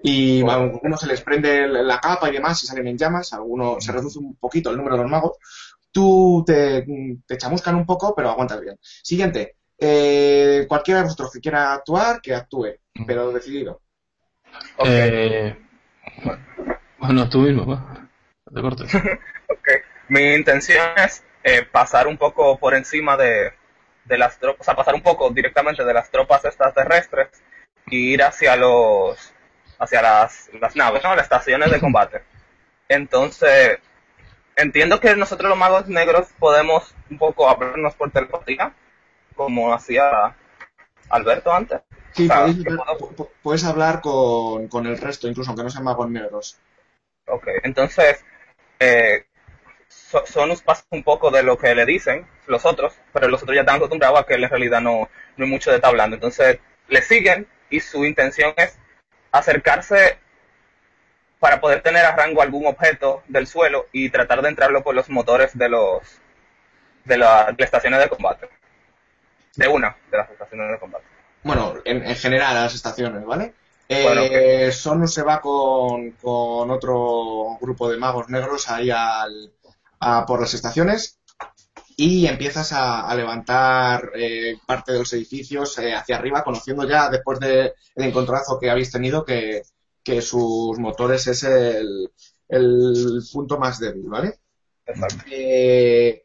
Y 0.03 0.47
a 0.47 0.53
algunos 0.53 1.01
se 1.01 1.07
les 1.07 1.21
prende 1.21 1.67
la 1.67 1.99
capa 1.99 2.29
y 2.29 2.33
demás 2.33 2.63
y 2.63 2.67
salen 2.67 2.87
en 2.87 2.97
llamas, 2.97 3.33
a 3.33 3.37
algunos 3.37 3.83
se 3.83 3.91
reduce 3.91 4.19
un 4.19 4.35
poquito 4.35 4.69
el 4.69 4.77
número 4.77 4.95
de 4.95 5.01
los 5.03 5.11
magos. 5.11 5.37
Tú 5.91 6.43
te, 6.45 6.85
te 7.25 7.37
chamuscan 7.37 7.75
un 7.75 7.85
poco, 7.85 8.13
pero 8.15 8.29
aguantas 8.29 8.61
bien. 8.61 8.77
Siguiente. 8.81 9.55
Eh, 9.79 10.65
cualquiera 10.67 10.99
de 10.99 11.05
vosotros 11.05 11.31
que 11.33 11.39
quiera 11.39 11.73
actuar, 11.73 12.21
que 12.21 12.33
actúe, 12.35 12.75
pero 13.05 13.31
decidido. 13.31 13.81
Ok, 14.77 14.87
Eh, 14.89 15.55
bueno, 16.99 17.29
tú 17.29 17.39
mismo. 17.39 17.65
No 17.65 18.53
te 18.53 18.61
cortes. 18.61 18.93
ok. 19.49 19.67
Mi 20.09 20.33
intención 20.35 20.85
es 20.97 21.23
eh, 21.43 21.63
pasar 21.63 22.07
un 22.07 22.17
poco 22.17 22.57
por 22.57 22.73
encima 22.75 23.17
de, 23.17 23.53
de 24.05 24.17
las 24.17 24.39
tropas, 24.39 24.61
o 24.61 24.63
sea, 24.63 24.75
pasar 24.75 24.95
un 24.95 25.03
poco 25.03 25.29
directamente 25.31 25.83
de 25.83 25.93
las 25.93 26.09
tropas 26.11 26.45
estas 26.45 26.73
terrestres 26.73 27.29
y 27.87 28.13
ir 28.13 28.23
hacia 28.23 28.55
los, 28.55 29.33
hacia 29.79 30.01
las, 30.01 30.49
las 30.59 30.75
naves, 30.75 31.03
¿no? 31.03 31.15
Las 31.15 31.25
estaciones 31.25 31.71
de 31.71 31.79
combate. 31.79 32.21
Entonces, 32.89 33.79
entiendo 34.55 34.99
que 34.99 35.15
nosotros 35.15 35.49
los 35.49 35.57
magos 35.57 35.87
negros 35.87 36.27
podemos 36.39 36.93
un 37.09 37.17
poco 37.17 37.49
hablarnos 37.49 37.93
por 37.95 38.11
telepatía, 38.11 38.73
como 39.35 39.73
hacía 39.73 40.35
Alberto 41.09 41.51
antes. 41.53 41.81
Sí, 42.13 42.25
O 42.25 42.27
sea, 42.27 42.39
podéis 42.41 42.63
que 42.63 42.69
hablar- 42.69 42.85
puedo- 42.97 43.15
pu- 43.15 43.29
puedes 43.43 43.63
hablar 43.65 44.01
con, 44.01 44.67
con 44.67 44.87
el 44.87 44.97
resto, 44.97 45.27
incluso 45.27 45.49
aunque 45.51 45.63
no 45.63 45.69
sean 45.69 45.83
magos 45.83 46.09
negros. 46.09 46.57
Ok, 47.27 47.47
entonces, 47.63 48.23
eh, 48.79 49.25
So- 49.89 50.25
Sonus 50.25 50.61
pasa 50.61 50.83
un 50.91 51.03
poco 51.03 51.31
de 51.31 51.43
lo 51.43 51.57
que 51.57 51.73
le 51.75 51.85
dicen 51.85 52.27
los 52.45 52.65
otros, 52.65 52.93
pero 53.13 53.27
los 53.27 53.41
otros 53.43 53.55
ya 53.55 53.61
están 53.61 53.77
acostumbrados 53.77 54.19
a 54.19 54.23
que 54.25 54.33
él 54.35 54.43
en 54.43 54.49
realidad 54.49 54.81
no, 54.81 55.09
no 55.37 55.45
hay 55.45 55.49
mucho 55.51 55.69
de 55.69 55.77
estar 55.77 55.89
hablando. 55.89 56.15
Entonces, 56.15 56.59
le 56.87 57.01
siguen 57.01 57.47
y 57.69 57.79
su 57.79 58.03
intención 58.05 58.53
es 58.57 58.77
acercarse 59.31 60.19
para 61.39 61.61
poder 61.61 61.81
tener 61.81 62.05
a 62.05 62.15
rango 62.15 62.41
algún 62.41 62.65
objeto 62.65 63.23
del 63.27 63.47
suelo 63.47 63.85
y 63.91 64.09
tratar 64.09 64.41
de 64.41 64.49
entrarlo 64.49 64.83
por 64.83 64.95
los 64.95 65.09
motores 65.09 65.57
de 65.57 65.69
los 65.69 66.01
de, 67.05 67.17
la- 67.17 67.45
de 67.45 67.53
las 67.57 67.67
estaciones 67.67 67.99
de 67.99 68.09
combate. 68.09 68.49
De 69.55 69.67
una 69.67 69.95
de 70.11 70.17
las 70.17 70.29
estaciones 70.29 70.71
de 70.71 70.79
combate. 70.79 71.05
Bueno, 71.43 71.75
en, 71.85 72.03
en 72.03 72.15
general 72.15 72.57
a 72.57 72.63
las 72.63 72.75
estaciones, 72.75 73.25
¿vale? 73.25 73.53
Eh, 73.89 74.03
Bueno, 74.03 74.71
Sonus 74.71 75.13
se 75.13 75.23
va 75.23 75.39
con, 75.39 76.11
con 76.11 76.69
otro 76.71 77.57
grupo 77.61 77.89
de 77.89 77.97
magos 77.97 78.29
negros 78.29 78.69
ahí 78.69 78.89
al, 78.91 79.51
a 79.99 80.25
por 80.25 80.41
las 80.41 80.53
estaciones 80.53 81.19
y 81.97 82.27
empiezas 82.27 82.73
a, 82.73 83.09
a 83.09 83.15
levantar 83.15 84.11
eh, 84.15 84.55
parte 84.67 84.93
de 84.93 84.99
los 84.99 85.13
edificios 85.13 85.77
eh, 85.79 85.95
hacia 85.95 86.17
arriba, 86.17 86.43
conociendo 86.45 86.87
ya 86.87 87.09
después 87.09 87.39
del 87.39 87.73
encontrazo 87.95 88.59
que 88.59 88.69
habéis 88.71 88.91
tenido 88.91 89.25
que, 89.25 89.63
que 90.03 90.21
sus 90.21 90.79
motores 90.79 91.27
es 91.27 91.43
el, 91.43 92.11
el 92.49 93.21
punto 93.33 93.59
más 93.59 93.79
débil, 93.79 94.05
¿vale? 94.07 94.39
Eh, 95.29 96.23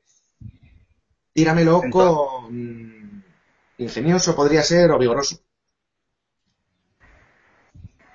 tíramelo 1.35 1.83
con 1.91 3.25
ingenioso, 3.79 4.37
podría 4.37 4.63
ser, 4.63 4.91
o 4.93 4.99
vigoroso. 4.99 5.37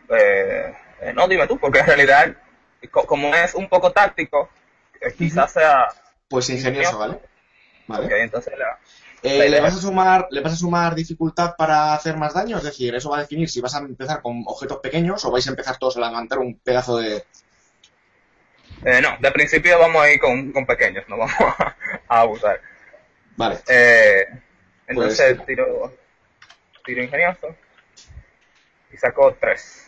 Eh, 0.10 0.74
no, 1.14 1.28
dime 1.28 1.48
tú, 1.48 1.58
porque 1.60 1.80
en 1.80 1.86
realidad, 1.88 2.36
co- 2.92 3.06
como 3.06 3.34
es 3.36 3.56
un 3.56 3.68
poco 3.70 3.92
táctico, 3.92 4.50
quizás 5.18 5.54
sea... 5.54 5.88
Pues 6.30 6.50
ingenioso, 6.50 6.98
¿vale? 7.00 7.20
Vale. 7.88 8.22
Entonces 8.22 8.54
la- 8.58 8.78
Eh, 9.24 9.38
la 9.40 9.44
¿le, 9.46 9.50
idea- 9.50 9.62
vas 9.62 9.76
a 9.76 9.82
sumar, 9.82 10.28
¿Le 10.30 10.42
vas 10.42 10.54
a 10.54 10.58
sumar 10.58 10.94
dificultad 10.94 11.56
para 11.58 11.94
hacer 11.94 12.16
más 12.18 12.34
daño? 12.36 12.58
Es 12.58 12.64
decir, 12.64 12.94
eso 12.94 13.10
va 13.10 13.18
a 13.18 13.22
definir 13.22 13.50
si 13.50 13.62
vas 13.62 13.74
a 13.76 13.80
empezar 13.80 14.22
con 14.22 14.44
objetos 14.46 14.78
pequeños 14.80 15.24
o 15.26 15.32
vais 15.32 15.46
a 15.48 15.50
empezar 15.50 15.78
todos 15.78 15.98
a 15.98 16.02
levantar 16.02 16.38
un 16.40 16.56
pedazo 16.60 16.98
de... 16.98 17.24
Eh, 18.86 19.02
no, 19.02 19.18
de 19.20 19.32
principio 19.32 19.80
vamos 19.80 20.04
a 20.04 20.12
ir 20.12 20.20
con, 20.20 20.52
con 20.52 20.66
pequeños, 20.66 21.04
no 21.08 21.18
vamos 21.18 21.34
a, 21.40 21.76
a 22.08 22.20
abusar. 22.22 22.62
Vale. 23.36 23.58
Eh, 23.68 24.26
entonces 24.88 25.36
Pues- 25.36 25.48
tiro, 25.48 25.94
tiro 26.86 27.04
ingenioso 27.04 27.56
y 28.94 28.98
saco 28.98 29.36
tres. 29.40 29.87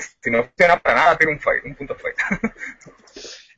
Si 0.00 0.30
no 0.30 0.44
funciona 0.44 0.78
para 0.80 0.94
nada, 0.96 1.18
tiro 1.18 1.30
un 1.32 1.40
fail, 1.40 1.62
un 1.64 1.74
punto 1.74 1.94
fail. 1.94 2.14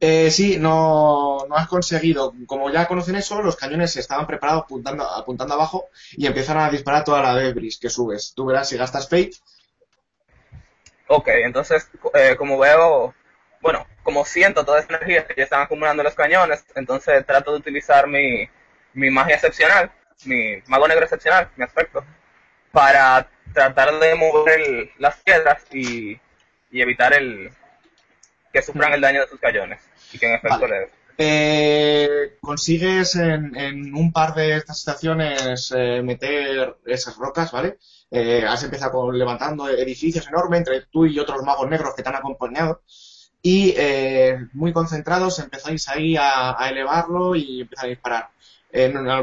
Eh, 0.00 0.30
sí, 0.30 0.58
no, 0.58 1.46
no 1.48 1.56
has 1.56 1.68
conseguido. 1.68 2.34
Como 2.46 2.70
ya 2.70 2.86
conocen 2.86 3.16
eso, 3.16 3.40
los 3.40 3.56
cañones 3.56 3.96
estaban 3.96 4.26
preparados 4.26 4.64
apuntando, 4.64 5.08
apuntando 5.08 5.54
abajo 5.54 5.86
y 6.12 6.26
empiezan 6.26 6.58
a 6.58 6.68
disparar 6.70 7.04
toda 7.04 7.22
la 7.22 7.32
vez 7.34 7.78
que 7.80 7.88
subes. 7.88 8.34
Tú 8.34 8.44
verás 8.44 8.68
si 8.68 8.76
gastas 8.76 9.08
Fate. 9.08 9.30
Ok, 11.06 11.28
entonces, 11.28 11.88
eh, 12.14 12.34
como 12.36 12.58
veo, 12.58 13.14
bueno, 13.60 13.86
como 14.02 14.24
siento 14.24 14.64
toda 14.64 14.80
esa 14.80 14.88
energía 14.96 15.26
que 15.26 15.34
ya 15.36 15.44
están 15.44 15.62
acumulando 15.62 16.02
los 16.02 16.14
cañones, 16.14 16.64
entonces 16.74 17.24
trato 17.26 17.52
de 17.52 17.58
utilizar 17.58 18.06
mi, 18.06 18.48
mi 18.94 19.10
magia 19.10 19.34
excepcional, 19.36 19.92
mi 20.24 20.62
mago 20.66 20.88
negro 20.88 21.04
excepcional, 21.04 21.50
mi 21.56 21.64
aspecto, 21.64 22.04
para 22.72 23.28
tratar 23.52 23.98
de 23.98 24.14
mover 24.14 24.60
el- 24.60 24.90
las 24.98 25.16
piedras 25.22 25.62
y, 25.72 26.20
y 26.74 26.82
evitar 26.82 27.14
el 27.14 27.50
que 28.52 28.60
sufran 28.60 28.92
el 28.92 29.00
daño 29.00 29.20
de 29.20 29.28
sus 29.28 29.38
cañones 29.38 29.80
y 30.12 30.18
que 30.18 30.26
en 30.26 30.34
efecto 30.34 30.60
Vale. 30.60 30.80
les... 30.80 30.90
Eh, 31.16 32.36
consigues 32.40 33.14
en, 33.14 33.54
en 33.56 33.94
un 33.94 34.12
par 34.12 34.34
de 34.34 34.56
estas 34.56 34.78
estaciones 34.80 35.72
eh, 35.76 36.02
meter 36.02 36.76
esas 36.84 37.16
rocas, 37.16 37.52
¿vale? 37.52 37.78
Eh, 38.10 38.44
has 38.44 38.64
empezado 38.64 38.90
con, 38.90 39.16
levantando 39.16 39.68
edificios 39.68 40.26
enormes 40.26 40.58
entre 40.58 40.80
tú 40.90 41.06
y 41.06 41.16
otros 41.20 41.44
magos 41.44 41.70
negros 41.70 41.94
que 41.94 42.02
te 42.02 42.08
han 42.08 42.16
acompañado. 42.16 42.82
Y 43.40 43.74
eh, 43.76 44.36
muy 44.54 44.72
concentrados 44.72 45.38
empezáis 45.38 45.88
ahí 45.88 46.16
a, 46.16 46.60
a 46.60 46.68
elevarlo 46.70 47.36
y 47.36 47.60
empezáis 47.60 47.84
a 47.84 47.94
disparar. 47.94 48.28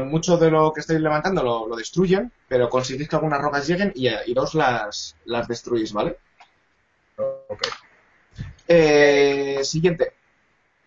Mucho 0.06 0.38
de 0.38 0.50
lo 0.50 0.72
que 0.72 0.80
estáis 0.80 1.00
levantando 1.00 1.42
lo, 1.42 1.68
lo 1.68 1.76
destruyen, 1.76 2.32
pero 2.48 2.70
conseguís 2.70 3.06
que 3.06 3.16
algunas 3.16 3.42
rocas 3.42 3.66
lleguen 3.66 3.92
y, 3.94 4.08
y 4.08 4.32
dos 4.32 4.54
las, 4.54 5.16
las 5.26 5.46
destruís, 5.46 5.92
¿vale? 5.92 6.16
Eh, 8.68 9.60
siguiente. 9.64 10.12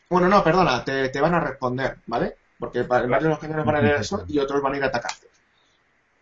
Bueno, 0.09 0.29
no, 0.29 0.43
perdona, 0.43 0.83
te, 0.85 1.09
van 1.21 1.35
a 1.35 1.39
responder, 1.41 1.97
¿vale? 2.07 2.35
Porque 2.59 2.83
varios 2.83 3.23
de 3.23 3.29
los 3.29 3.39
cañones 3.39 3.65
van 3.65 3.75
a 3.77 3.81
ir 3.81 3.85
a 3.95 4.01
eso 4.01 4.25
y 4.27 4.39
otros 4.39 4.61
van 4.61 4.73
a 4.75 4.77
ir 4.77 4.83
a 4.83 4.87
atacarte. 4.87 5.27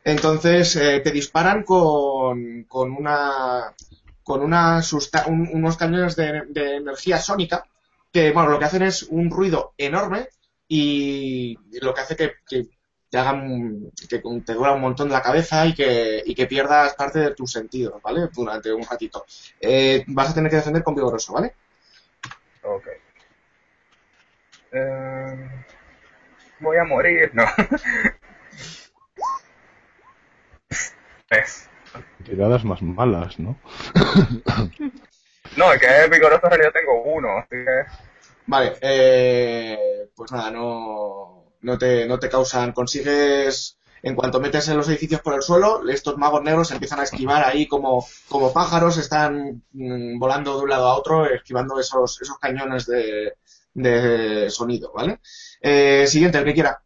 Entonces, 0.03 0.75
eh, 0.75 0.99
te 1.01 1.11
disparan 1.11 1.63
con, 1.63 2.63
con 2.65 2.91
una 2.91 3.73
con 4.23 4.41
una 4.41 4.81
un- 5.27 5.49
unos 5.53 5.77
cañones 5.77 6.15
de, 6.15 6.43
energía 6.77 7.19
sónica 7.19 7.65
que, 8.11 8.31
bueno, 8.31 8.49
lo 8.51 8.59
que 8.59 8.65
hacen 8.65 8.83
es 8.83 9.03
un 9.03 9.29
ruido 9.29 9.73
enorme 9.77 10.29
y 10.67 11.57
lo 11.81 11.93
que 11.93 12.01
hace 12.01 12.15
que 12.15 12.33
te 13.13 13.19
hagan, 13.19 13.91
que 14.09 14.19
te 14.43 14.53
duela 14.55 14.73
un 14.73 14.81
montón 14.81 15.07
la 15.07 15.21
cabeza 15.21 15.67
y 15.67 15.75
que, 15.75 16.23
y 16.25 16.33
que 16.33 16.47
pierdas 16.47 16.95
parte 16.95 17.19
de 17.19 17.35
tus 17.35 17.51
sentidos, 17.51 18.01
¿vale? 18.01 18.27
Durante 18.33 18.73
un 18.73 18.83
ratito. 18.83 19.23
Eh, 19.61 20.03
vas 20.07 20.31
a 20.31 20.33
tener 20.33 20.49
que 20.49 20.55
defender 20.55 20.81
con 20.81 20.95
vigoroso, 20.95 21.31
¿vale? 21.31 21.53
Ok. 22.63 22.87
Eh, 24.71 25.49
voy 26.59 26.77
a 26.77 26.85
morir, 26.85 27.29
no. 27.35 27.45
Tres. 31.29 31.69
Tiradas 32.25 32.65
más 32.65 32.81
malas, 32.81 33.37
¿no? 33.37 33.59
No, 35.55 35.71
es 35.71 35.79
que 35.79 36.09
vigoroso 36.09 36.45
en 36.45 36.49
realidad 36.49 36.71
tengo 36.73 37.03
uno, 37.03 37.37
así 37.37 37.51
que... 37.51 37.85
Vale, 38.47 38.73
eh, 38.81 40.09
pues 40.15 40.31
nada, 40.31 40.49
no, 40.49 41.42
no 41.63 41.77
te, 41.77 42.05
no 42.07 42.19
te 42.19 42.29
causan, 42.29 42.71
consigues, 42.73 43.77
en 44.01 44.15
cuanto 44.15 44.39
metes 44.39 44.67
en 44.69 44.77
los 44.77 44.89
edificios 44.89 45.21
por 45.21 45.33
el 45.35 45.41
suelo, 45.41 45.87
estos 45.89 46.17
magos 46.17 46.43
negros 46.43 46.71
empiezan 46.71 46.99
a 46.99 47.03
esquivar 47.03 47.43
ahí 47.45 47.67
como, 47.67 48.05
como 48.29 48.53
pájaros, 48.53 48.97
están 48.97 49.63
mm, 49.71 50.19
volando 50.19 50.57
de 50.57 50.63
un 50.63 50.69
lado 50.69 50.87
a 50.87 50.95
otro, 50.97 51.25
esquivando 51.25 51.79
esos, 51.79 52.21
esos 52.21 52.37
cañones 52.39 52.85
de, 52.85 53.33
de 53.73 54.49
sonido, 54.49 54.91
¿vale? 54.93 55.19
Eh, 55.61 56.05
siguiente, 56.07 56.37
el 56.37 56.45
que 56.45 56.53
quiera. 56.53 56.83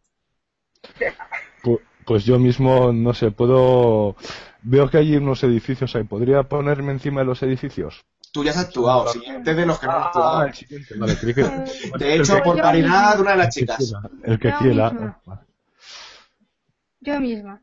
Pu- 1.62 1.80
Pues 2.04 2.24
yo 2.24 2.38
mismo, 2.38 2.92
no 2.92 3.12
sé, 3.14 3.30
puedo... 3.30 4.16
Veo 4.62 4.88
que 4.90 4.98
hay 4.98 5.16
unos 5.16 5.42
edificios 5.44 5.94
ahí. 5.94 6.04
¿Podría 6.04 6.42
ponerme 6.44 6.92
encima 6.92 7.20
de 7.20 7.26
los 7.26 7.42
edificios? 7.42 8.04
Tú 8.32 8.44
ya 8.44 8.50
has 8.50 8.58
actuado, 8.58 9.08
siguiente 9.08 9.54
de 9.54 9.66
los 9.66 9.78
que 9.78 9.86
no 9.86 9.92
han 9.92 10.02
actuado. 10.02 10.42
el 10.44 10.54
siguiente. 10.54 10.94
Vale, 10.96 11.16
que... 11.18 11.98
De 11.98 12.14
hecho, 12.16 12.42
por 12.42 12.60
paridad, 12.60 13.18
una 13.20 13.32
de 13.32 13.36
las 13.36 13.54
chicas. 13.54 13.94
El 14.22 14.38
que 14.38 14.52
quiera. 14.54 15.20
Yo 17.00 17.20
misma. 17.20 17.62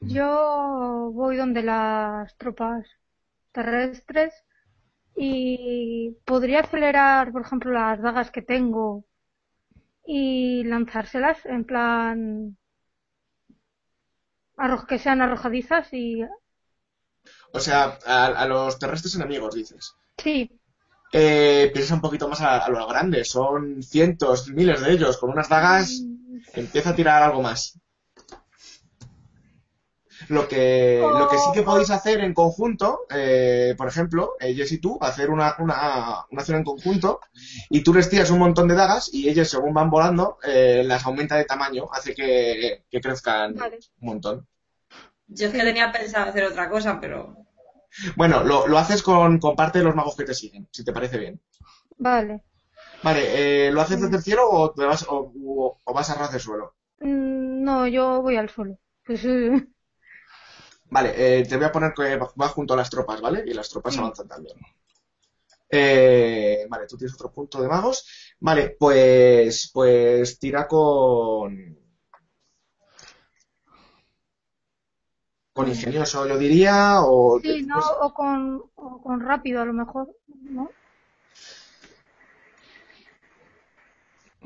Yo 0.00 1.10
voy 1.12 1.36
donde 1.36 1.62
las 1.62 2.36
tropas 2.36 2.86
terrestres 3.52 4.34
y 5.16 6.16
podría 6.24 6.60
acelerar, 6.60 7.32
por 7.32 7.42
ejemplo, 7.42 7.72
las 7.72 8.00
dagas 8.00 8.30
que 8.30 8.42
tengo 8.42 9.04
y 10.06 10.64
lanzárselas 10.64 11.44
en 11.46 11.64
plan 11.64 12.56
arro- 14.56 14.86
que 14.86 14.98
sean 14.98 15.20
arrojadizas 15.20 15.92
y 15.92 16.24
O 17.52 17.60
sea, 17.60 17.98
a, 18.06 18.26
a 18.26 18.46
los 18.46 18.78
terrestres 18.78 19.14
enemigos, 19.14 19.54
dices. 19.54 19.94
sí, 20.18 20.48
Eh, 21.12 21.70
piensa 21.72 21.94
un 21.94 22.00
poquito 22.00 22.28
más 22.28 22.40
a, 22.40 22.58
a 22.58 22.68
lo 22.70 22.86
grande, 22.88 23.24
son 23.24 23.82
cientos, 23.82 24.48
miles 24.48 24.80
de 24.80 24.92
ellos, 24.92 25.18
con 25.18 25.30
unas 25.30 25.48
dagas 25.48 26.06
empieza 26.54 26.90
a 26.90 26.94
tirar 26.96 27.22
algo 27.22 27.42
más. 27.42 27.78
Lo 30.28 30.46
que, 30.46 31.00
lo 31.18 31.26
que 31.28 31.36
sí 31.38 31.50
que 31.52 31.62
podéis 31.62 31.90
hacer 31.90 32.20
en 32.20 32.32
conjunto, 32.32 33.00
eh, 33.10 33.74
por 33.76 33.88
ejemplo, 33.88 34.34
eh, 34.38 34.54
Jess 34.54 34.72
y 34.72 34.78
tú, 34.78 34.96
hacer 35.00 35.30
una, 35.30 35.56
una, 35.58 36.24
una 36.30 36.40
acción 36.40 36.58
en 36.58 36.64
conjunto 36.64 37.20
y 37.70 37.82
tú 37.82 37.92
les 37.92 38.08
tiras 38.08 38.30
un 38.30 38.38
montón 38.38 38.68
de 38.68 38.74
dagas 38.76 39.10
y 39.12 39.28
ellos 39.28 39.48
según 39.48 39.74
van 39.74 39.90
volando 39.90 40.38
eh, 40.44 40.82
las 40.86 41.04
aumenta 41.06 41.36
de 41.36 41.44
tamaño, 41.44 41.88
hace 41.92 42.14
que, 42.14 42.84
que 42.88 43.00
crezcan 43.00 43.54
Vale. 43.54 43.78
un 44.00 44.06
montón. 44.08 44.46
Yo 45.26 45.46
es 45.48 45.52
que 45.52 45.62
tenía 45.64 45.90
pensado 45.90 46.30
hacer 46.30 46.44
otra 46.44 46.68
cosa, 46.70 47.00
pero 47.00 47.41
Bueno, 48.16 48.42
lo, 48.44 48.66
lo 48.66 48.78
haces 48.78 49.02
con, 49.02 49.38
con 49.38 49.56
parte 49.56 49.78
de 49.78 49.84
los 49.84 49.94
magos 49.94 50.16
que 50.16 50.24
te 50.24 50.34
siguen, 50.34 50.68
si 50.72 50.84
te 50.84 50.92
parece 50.92 51.18
bien. 51.18 51.40
vale. 51.98 52.44
Vale, 53.02 53.66
eh, 53.68 53.70
¿lo 53.70 53.82
haces 53.82 54.00
desde 54.00 54.16
el 54.16 54.22
cielo 54.22 54.48
o, 54.50 54.72
te 54.72 54.84
vas, 54.86 55.04
o, 55.08 55.30
o- 55.44 55.78
o 55.84 55.92
vas 55.92 56.08
a 56.10 56.14
ras 56.14 56.32
del 56.32 56.40
suelo? 56.40 56.74
Mm, 57.00 57.62
No, 57.64 57.86
yo 57.86 58.22
voy 58.22 58.36
al 58.36 58.48
suelo. 58.48 58.78
Pues 59.04 59.24
eh, 59.24 59.50
Vale, 60.90 61.10
eh, 61.16 61.42
te 61.44 61.56
voy 61.56 61.64
a 61.66 61.72
poner 61.72 61.92
que 61.92 62.16
vas 62.36 62.52
junto 62.52 62.74
a 62.74 62.76
las 62.76 62.88
tropas, 62.90 63.20
¿vale? 63.20 63.42
Y 63.46 63.52
las 63.52 63.68
tropas 63.68 63.98
Sí. 63.98 63.98
avanzan 63.98 64.28
también. 64.28 64.56
Eh, 65.74 66.66
vale, 66.68 66.86
tú 66.86 66.96
tienes 66.98 67.14
otro 67.14 67.32
punto 67.32 67.60
de 67.62 67.68
magos. 67.68 68.06
Vale, 68.40 68.76
pues, 68.78 69.70
pues 69.72 70.38
tira 70.38 70.66
con... 70.68 71.78
Con 75.54 75.68
ingenioso, 75.68 76.26
yo 76.26 76.38
diría, 76.38 77.02
o... 77.02 77.38
sí, 77.40 77.62
no, 77.66 77.78
o 78.00 78.14
con, 78.14 78.62
o 78.74 79.02
con 79.02 79.20
rápido 79.20 79.60
a 79.60 79.66
lo 79.66 79.74
mejor, 79.74 80.08
¿no? 80.50 80.70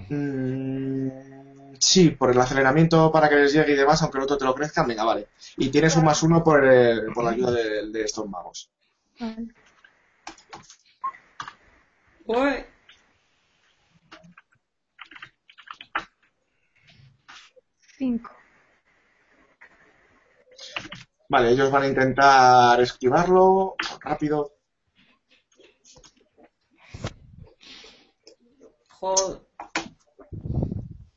Mm, 0.08 1.74
sí, 1.78 2.10
por 2.10 2.30
el 2.30 2.40
aceleramiento 2.40 3.10
para 3.12 3.28
que 3.28 3.36
les 3.36 3.52
llegue 3.52 3.72
y 3.72 3.76
demás, 3.76 4.02
aunque 4.02 4.18
el 4.18 4.24
otro 4.24 4.36
te 4.38 4.44
lo 4.44 4.54
crezca, 4.54 4.84
venga, 4.84 5.04
vale. 5.04 5.28
Y 5.56 5.68
tienes 5.70 5.96
un 5.96 6.04
más 6.04 6.22
uno 6.22 6.42
por, 6.42 6.64
el- 6.64 7.12
por 7.12 7.24
la 7.24 7.30
ayuda 7.30 7.52
de, 7.52 7.90
de 7.90 8.02
estos 8.02 8.28
magos. 8.28 8.68
Vale. 9.20 9.48
Uy, 12.26 12.64
Cinco. 17.96 18.30
Vale, 21.28 21.50
ellos 21.52 21.70
van 21.70 21.84
a 21.84 21.86
intentar 21.88 22.80
esquivarlo 22.80 23.76
rápido. 24.00 24.52
joder. 29.00 29.40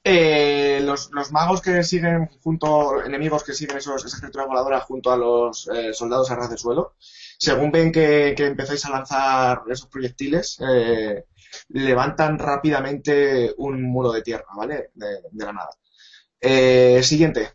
Eh, 0.03 0.79
los, 0.83 1.11
los 1.11 1.31
magos 1.31 1.61
que 1.61 1.83
siguen 1.83 2.27
junto, 2.41 3.03
enemigos 3.03 3.43
que 3.43 3.53
siguen 3.53 3.77
esos, 3.77 4.05
esas 4.05 4.19
criaturas 4.19 4.47
voladoras 4.47 4.83
junto 4.83 5.11
a 5.11 5.17
los 5.17 5.67
eh, 5.67 5.93
soldados 5.93 6.31
a 6.31 6.35
ras 6.35 6.49
de 6.49 6.57
suelo, 6.57 6.95
según 7.37 7.71
ven 7.71 7.91
que, 7.91 8.33
que 8.35 8.47
empezáis 8.47 8.85
a 8.85 8.89
lanzar 8.91 9.63
esos 9.69 9.87
proyectiles, 9.89 10.57
eh, 10.67 11.25
levantan 11.69 12.39
rápidamente 12.39 13.53
un 13.57 13.83
muro 13.83 14.11
de 14.11 14.21
tierra, 14.21 14.45
¿vale? 14.55 14.89
De, 14.95 15.07
de 15.31 15.45
la 15.45 15.53
nada. 15.53 15.69
Eh, 16.41 17.01
siguiente. 17.03 17.49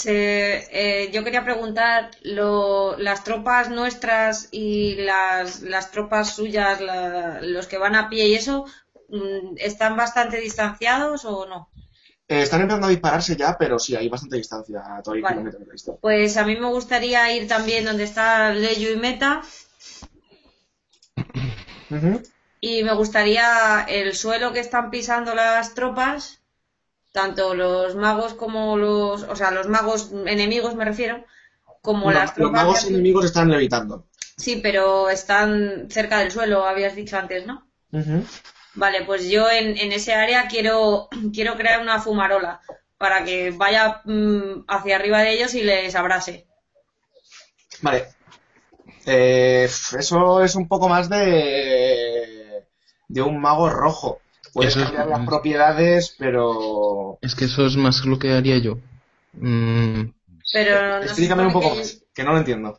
Se, 0.00 0.66
eh, 0.72 1.10
yo 1.12 1.22
quería 1.22 1.44
preguntar, 1.44 2.10
lo, 2.22 2.96
las 2.98 3.24
tropas 3.24 3.68
nuestras 3.70 4.48
y 4.50 4.96
las, 4.96 5.60
las 5.62 5.90
tropas 5.90 6.34
suyas, 6.34 6.80
la- 6.80 7.40
los 7.42 7.66
que 7.66 7.78
van 7.78 7.94
a 7.94 8.08
pie 8.08 8.28
y 8.28 8.34
eso, 8.34 8.64
mm, 9.08 9.54
¿están 9.58 9.96
bastante 9.96 10.38
distanciados 10.40 11.24
o 11.26 11.46
no? 11.46 11.68
Eh, 12.28 12.42
están 12.42 12.60
empezando 12.62 12.86
a 12.86 12.90
dispararse 12.90 13.36
ya, 13.36 13.56
pero 13.58 13.78
sí, 13.78 13.94
hay 13.94 14.08
bastante 14.08 14.36
distancia, 14.36 14.82
todavía 15.04 15.22
Vale. 15.24 15.34
kilómetros 15.34 15.66
de 15.66 15.72
distancia. 15.72 16.00
Pues 16.00 16.36
a 16.36 16.44
mí 16.44 16.56
me 16.56 16.66
gustaría 16.68 17.32
ir 17.36 17.46
también 17.46 17.84
donde 17.84 18.04
está 18.04 18.52
Leyu 18.52 18.92
y 18.92 18.96
Meta. 18.96 19.42
Y 22.62 22.82
me 22.82 22.94
gustaría 22.94 23.84
el 23.88 24.14
suelo 24.14 24.52
que 24.54 24.60
están 24.60 24.90
pisando 24.90 25.34
las 25.34 25.74
tropas, 25.74 26.41
tanto 27.12 27.54
los 27.54 27.94
magos 27.94 28.34
como 28.34 28.76
los, 28.76 29.22
o 29.24 29.36
sea, 29.36 29.50
los 29.50 29.68
magos 29.68 30.10
enemigos 30.26 30.74
me 30.74 30.84
refiero, 30.84 31.24
como 31.82 32.10
No, 32.10 32.12
las 32.12 32.36
los 32.38 32.50
magos 32.50 32.84
enemigos 32.84 33.24
están 33.26 33.50
levitando. 33.50 34.06
Sí, 34.36 34.60
pero 34.62 35.08
están 35.10 35.88
cerca 35.90 36.18
del 36.18 36.30
suelo, 36.30 36.64
habías 36.66 36.96
dicho 36.96 37.16
antes, 37.18 37.46
¿no? 37.46 37.66
Vale, 38.74 39.04
pues 39.04 39.28
yo 39.28 39.50
en, 39.50 39.76
en 39.76 39.92
ese 39.92 40.14
área 40.14 40.48
quiero, 40.48 41.08
quiero 41.32 41.56
crear 41.56 41.80
una 41.80 42.00
fumarola 42.00 42.60
para 42.98 43.24
que 43.24 43.50
vaya 43.50 44.00
mm, 44.04 44.64
hacia 44.68 44.96
arriba 44.96 45.20
de 45.22 45.32
ellos 45.32 45.54
y 45.54 45.62
les 45.62 45.94
abrase. 45.94 46.46
Vale. 47.82 48.08
Eh, 49.06 49.64
eso 49.64 50.42
es 50.42 50.54
un 50.54 50.68
poco 50.68 50.88
más 50.88 51.08
de, 51.08 52.64
de 53.08 53.22
un 53.22 53.40
mago 53.40 53.68
rojo. 53.68 54.21
Puedes 54.52 54.72
Eso 54.76 54.80
es- 54.80 54.90
cambiar 54.90 55.08
las 55.08 55.26
propiedades, 55.26 56.14
pero... 56.18 57.18
Es 57.22 57.34
que 57.34 57.46
eso 57.46 57.66
es 57.66 57.76
más 57.76 58.04
lo 58.04 58.18
que 58.18 58.32
haría 58.32 58.58
yo. 58.58 58.78
Mm, 59.32 60.02
Pero 60.52 60.96
no 60.96 60.98
se 61.00 61.04
Explícame 61.06 61.42
un 61.44 61.48
supone 61.50 61.64
poco 61.64 61.74
que- 61.76 61.80
más, 61.80 62.04
que 62.14 62.24
no 62.24 62.32
lo 62.32 62.38
entiendo. 62.38 62.78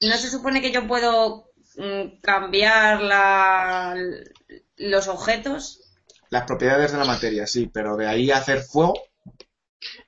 ¿No 0.00 0.16
se 0.16 0.28
supone 0.30 0.60
que 0.60 0.72
yo 0.72 0.86
puedo 0.88 1.50
mm, 1.76 2.20
cambiar 2.20 3.00
la, 3.00 3.94
los 4.76 5.08
objetos? 5.08 5.80
Las 6.30 6.44
propiedades 6.44 6.90
de 6.92 6.98
la 6.98 7.04
materia, 7.04 7.46
sí, 7.46 7.70
pero 7.72 7.96
de 7.96 8.08
ahí 8.08 8.30
hacer 8.32 8.62
fuego... 8.62 8.94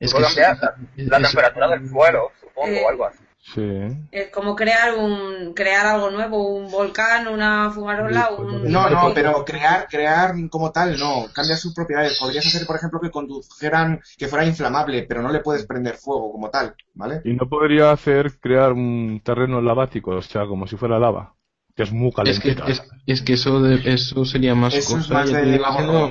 es 0.01 0.13
que 0.13 0.21
cambiar 0.23 0.59
la, 0.61 0.75
la 0.97 1.17
es- 1.19 1.23
temperatura 1.33 1.69
del 1.69 1.89
suelo, 1.89 2.33
supongo, 2.41 2.69
Eh, 2.69 2.83
o 2.85 2.89
algo 2.89 3.07
así. 3.07 3.19
Sí. 3.55 3.63
Es 4.11 4.31
como 4.31 4.57
crear 4.57 4.95
un 4.99 5.53
crear 5.55 5.87
algo 5.87 6.11
nuevo, 6.11 6.57
un 6.57 6.71
volcán, 6.71 7.29
una 7.29 7.71
fumarola, 7.71 8.31
un... 8.31 8.65
No, 8.65 8.91
no, 8.91 9.13
pero 9.15 9.45
crear, 9.45 9.87
crear 9.89 10.35
como 10.51 10.73
tal, 10.73 10.99
no. 10.99 11.27
Cambia 11.33 11.57
sus 11.57 11.73
propiedades. 11.75 12.19
Podrías 12.19 12.47
hacer, 12.47 12.67
por 12.67 12.77
ejemplo, 12.77 13.01
que 13.01 13.11
condujeran, 13.11 14.01
que 14.19 14.27
fuera 14.29 14.45
inflamable, 14.45 15.05
pero 15.05 15.23
no 15.23 15.31
le 15.31 15.41
puedes 15.41 15.65
prender 15.67 15.95
fuego 15.97 16.33
como 16.33 16.51
tal, 16.51 16.75
¿vale? 16.95 17.21
Y 17.25 17.35
no 17.35 17.49
podría 17.49 17.93
hacer 17.93 18.39
crear 18.41 18.73
un 18.73 19.21
terreno 19.23 19.61
lavático, 19.61 20.13
o 20.13 20.23
sea, 20.23 20.47
como 20.47 20.67
si 20.67 20.77
fuera 20.77 20.99
lava, 20.99 21.35
que 21.75 21.85
es 21.85 21.93
muy 21.93 22.09
Es 22.25 22.41
que, 22.41 22.55
calentita. 22.55 22.67
es, 22.67 22.83
es 23.07 23.23
que 23.23 23.33
eso, 23.35 23.63
de, 23.63 23.81
eso 23.93 24.25
sería 24.25 24.55
más 24.55 24.75
Eso 24.75 24.99
es 24.99 25.11
más 25.11 25.31
de 25.31 25.59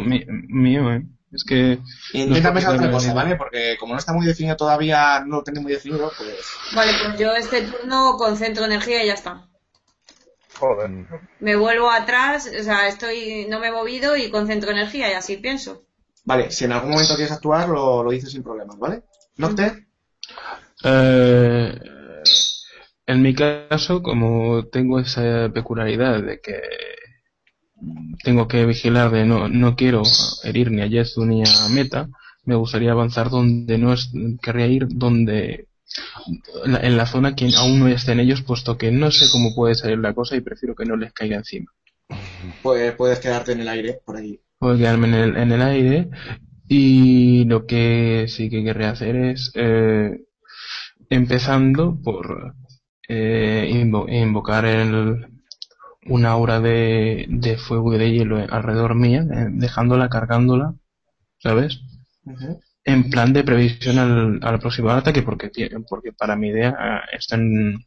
mi- 0.05 0.25
mío, 0.47 0.93
¿eh? 0.93 1.05
Es 1.35 1.43
que... 1.43 1.79
Intenta 2.13 2.49
No, 2.49 2.53
pensar 2.53 2.75
otra 2.75 2.87
no, 2.87 2.93
cosa. 2.93 3.13
¿vale? 3.13 3.35
Porque 3.35 3.75
como 3.79 3.93
no 3.93 3.99
está 3.99 4.13
muy 4.13 4.25
definido 4.25 4.55
todavía, 4.55 5.19
no 5.25 5.37
lo 5.37 5.43
tenéis 5.43 5.63
muy 5.63 5.73
definido, 5.73 6.11
pues... 6.17 6.61
Vale, 6.75 6.91
pues 7.03 7.17
yo 7.19 7.33
este 7.35 7.61
turno 7.63 8.17
concentro 8.17 8.65
energía 8.65 9.03
y 9.03 9.07
ya 9.07 9.13
está. 9.13 9.47
Joder. 10.59 10.89
Me 11.39 11.55
vuelvo 11.55 11.89
atrás, 11.91 12.49
o 12.59 12.63
sea, 12.63 12.87
estoy, 12.89 13.45
no 13.49 13.59
me 13.59 13.67
he 13.67 13.71
movido 13.71 14.17
y 14.17 14.29
concentro 14.31 14.71
energía 14.71 15.09
y 15.09 15.13
así 15.13 15.37
pienso. 15.37 15.85
Vale, 16.25 16.51
si 16.51 16.65
en 16.65 16.73
algún 16.73 16.91
momento 16.91 17.15
quieres 17.15 17.31
actuar, 17.31 17.69
lo, 17.69 18.03
lo 18.03 18.11
dices 18.11 18.31
sin 18.31 18.43
problemas, 18.43 18.77
¿vale? 18.77 19.03
Nocte, 19.37 19.87
Eh, 20.83 21.79
en 23.07 23.21
mi 23.21 23.33
caso, 23.35 24.01
como 24.01 24.67
tengo 24.67 24.99
esa 24.99 25.49
peculiaridad 25.53 26.21
de 26.23 26.39
que 26.41 26.59
tengo 28.23 28.47
que 28.47 28.65
vigilar 28.65 29.11
de 29.11 29.25
no, 29.25 29.47
no 29.47 29.75
quiero 29.75 30.03
herir 30.43 30.71
ni 30.71 30.81
a 30.81 30.87
Yesu 30.87 31.25
ni 31.25 31.43
a 31.43 31.69
Meta, 31.69 32.09
me 32.45 32.55
gustaría 32.55 32.91
avanzar 32.91 33.29
donde 33.29 33.77
no 33.77 33.93
es, 33.93 34.11
querría 34.41 34.67
ir 34.67 34.87
donde 34.89 35.67
en 36.65 36.97
la, 36.97 37.05
zona 37.05 37.35
que 37.35 37.49
aún 37.57 37.79
no 37.79 37.87
estén 37.87 38.19
ellos, 38.19 38.41
puesto 38.41 38.77
que 38.77 38.91
no 38.91 39.11
sé 39.11 39.25
cómo 39.31 39.53
puede 39.55 39.75
salir 39.75 39.99
la 39.99 40.13
cosa 40.13 40.35
y 40.35 40.41
prefiero 40.41 40.75
que 40.75 40.85
no 40.85 40.95
les 40.95 41.13
caiga 41.13 41.37
encima. 41.37 41.71
pues 42.61 42.93
puedes 42.95 43.19
quedarte 43.19 43.53
en 43.53 43.61
el 43.61 43.67
aire, 43.67 43.99
por 44.05 44.17
ahí. 44.17 44.39
Puedo 44.59 44.77
quedarme 44.77 45.07
en 45.07 45.13
el, 45.13 45.37
en 45.37 45.51
el 45.51 45.61
aire 45.61 46.09
y 46.67 47.45
lo 47.45 47.65
que 47.65 48.25
sí 48.27 48.49
que 48.49 48.63
querría 48.63 48.91
hacer 48.91 49.15
es 49.15 49.51
eh, 49.55 50.21
empezando 51.09 51.97
por 52.03 52.55
eh, 53.07 53.69
invo- 53.71 54.07
invocar 54.11 54.65
el, 54.65 55.27
una 56.05 56.31
aura 56.31 56.59
de, 56.59 57.25
de 57.29 57.57
fuego 57.57 57.93
y 57.95 57.97
de 57.99 58.11
hielo 58.11 58.37
alrededor 58.49 58.95
mía, 58.95 59.21
eh, 59.21 59.47
dejándola, 59.51 60.09
cargándola, 60.09 60.75
¿sabes? 61.39 61.81
En 62.85 63.09
plan 63.09 63.33
de 63.33 63.43
previsión 63.43 63.97
al, 63.99 64.39
al 64.43 64.59
próximo 64.59 64.89
ataque, 64.91 65.21
porque, 65.23 65.49
porque 65.89 66.13
para 66.13 66.35
mi 66.37 66.49
idea 66.49 66.69
eh, 67.11 67.17
está 67.17 67.35
en, 67.35 67.85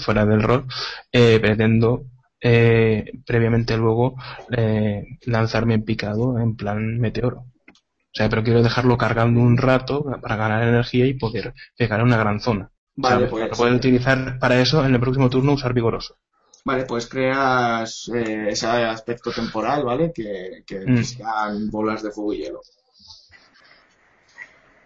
fuera 0.00 0.26
del 0.26 0.42
rol, 0.42 0.66
eh, 1.12 1.38
pretendo 1.40 2.06
eh, 2.40 3.12
previamente 3.26 3.76
luego 3.76 4.16
eh, 4.50 5.04
lanzarme 5.26 5.74
en 5.74 5.84
picado 5.84 6.38
en 6.38 6.56
plan 6.56 6.98
meteoro. 6.98 7.38
O 7.40 8.14
sea, 8.14 8.30
pero 8.30 8.44
quiero 8.44 8.64
dejarlo 8.64 8.98
cargando 8.98 9.40
un 9.40 9.58
rato 9.58 10.04
para 10.22 10.36
ganar 10.36 10.64
energía 10.68 11.06
y 11.06 11.14
poder 11.14 11.54
pegar 11.78 12.00
a 12.00 12.04
una 12.04 12.18
gran 12.18 12.40
zona. 12.40 12.71
Vale, 12.96 13.26
¿sabes? 13.26 13.28
pues, 13.28 13.42
Para 13.50 13.56
poder 13.58 13.74
utilizar 13.74 14.38
para 14.38 14.58
eso 14.58 14.82
en 14.86 14.94
el 14.94 15.00
próximo 15.00 15.28
turno 15.28 15.52
usar 15.52 15.74
vigoroso. 15.74 16.16
vale, 16.64 16.84
pues 16.86 17.08
creas 17.08 18.08
eh, 18.14 18.48
ese 18.50 18.66
aspecto 18.66 19.32
temporal, 19.32 19.84
¿vale? 19.84 20.12
Que, 20.12 20.64
que 20.66 20.78
Mm. 20.86 21.02
sean 21.02 21.70
bolas 21.70 22.02
de 22.02 22.10
fuego 22.10 22.32
y 22.32 22.38
hielo. 22.38 22.60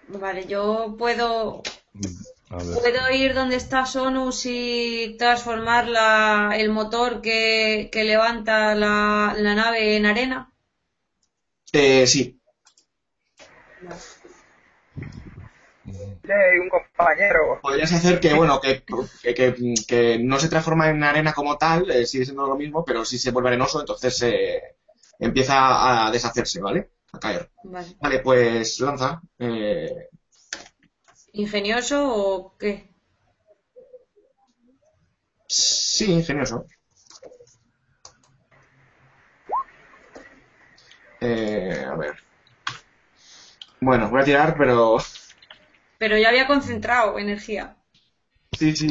Vale, 0.09 0.47
yo 0.47 0.97
puedo, 0.99 1.63
ver. 2.51 2.65
puedo 2.73 3.11
ir 3.11 3.35
donde 3.35 3.57
está 3.57 3.85
Sonus 3.87 4.47
y 4.47 5.17
transformar 5.19 5.89
la, 5.89 6.55
el 6.57 6.71
motor 6.71 7.21
que, 7.21 7.89
que 7.93 8.05
levanta 8.05 8.75
la, 8.77 9.35
la 9.37 9.55
nave 9.57 9.97
en 9.97 10.07
arena. 10.07 10.53
Eh, 11.73 12.07
sí, 12.07 12.41
Yay, 16.27 16.59
un 16.59 16.69
compañero. 16.69 17.59
podrías 17.63 17.93
hacer 17.93 18.21
que, 18.21 18.35
bueno, 18.35 18.61
que, 18.61 18.83
que, 19.23 19.35
que- 19.35 19.75
que 19.87 20.19
no 20.19 20.39
se 20.39 20.49
transforma 20.49 20.89
en 20.89 21.03
arena 21.05 21.33
como 21.33 21.57
tal, 21.57 21.91
eh, 21.91 22.07
sigue 22.07 22.25
siendo 22.25 22.47
lo 22.47 22.57
mismo, 22.57 22.85
pero 22.85 23.05
sí 23.05 23.19
se 23.19 23.31
vuelve 23.31 23.51
arenoso, 23.51 23.81
entonces 23.81 24.21
eh, 24.23 24.61
empieza 25.19 26.07
a 26.07 26.11
deshacerse, 26.11 26.61
¿vale? 26.61 26.91
A 27.13 27.19
caer. 27.19 27.51
Vale. 27.65 27.97
Vale, 28.01 28.19
pues 28.21 28.81
lanza. 28.81 29.21
Eh, 29.39 30.09
¿Ingenioso 31.33 32.09
o 32.09 32.57
qué? 32.59 32.89
sí, 35.49 36.13
ingenioso. 36.13 36.65
Eh, 41.21 41.85
a 41.89 41.95
ver. 41.97 42.15
Bueno, 43.81 44.09
voy 44.09 44.21
a 44.21 44.25
tirar, 44.25 44.55
pero... 44.59 44.99
Pero 45.99 46.17
yo 46.19 46.29
había 46.29 46.47
concentrado 46.47 47.19
energía. 47.19 47.77
Sí, 48.59 48.75
sí, 48.77 48.89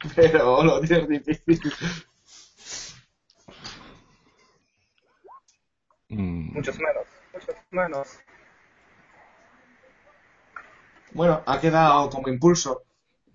pero 0.16 0.62
lo 0.64 0.80
tienes 0.80 1.08
difícil. 1.26 1.72
Mm, 6.10 6.50
Muchos 6.52 6.78
menos, 6.78 7.06
muchos 7.32 7.56
menos. 7.72 8.08
Bueno, 11.12 11.42
ha 11.46 11.60
quedado 11.60 12.08
como 12.10 12.28
impulso. 12.28 12.82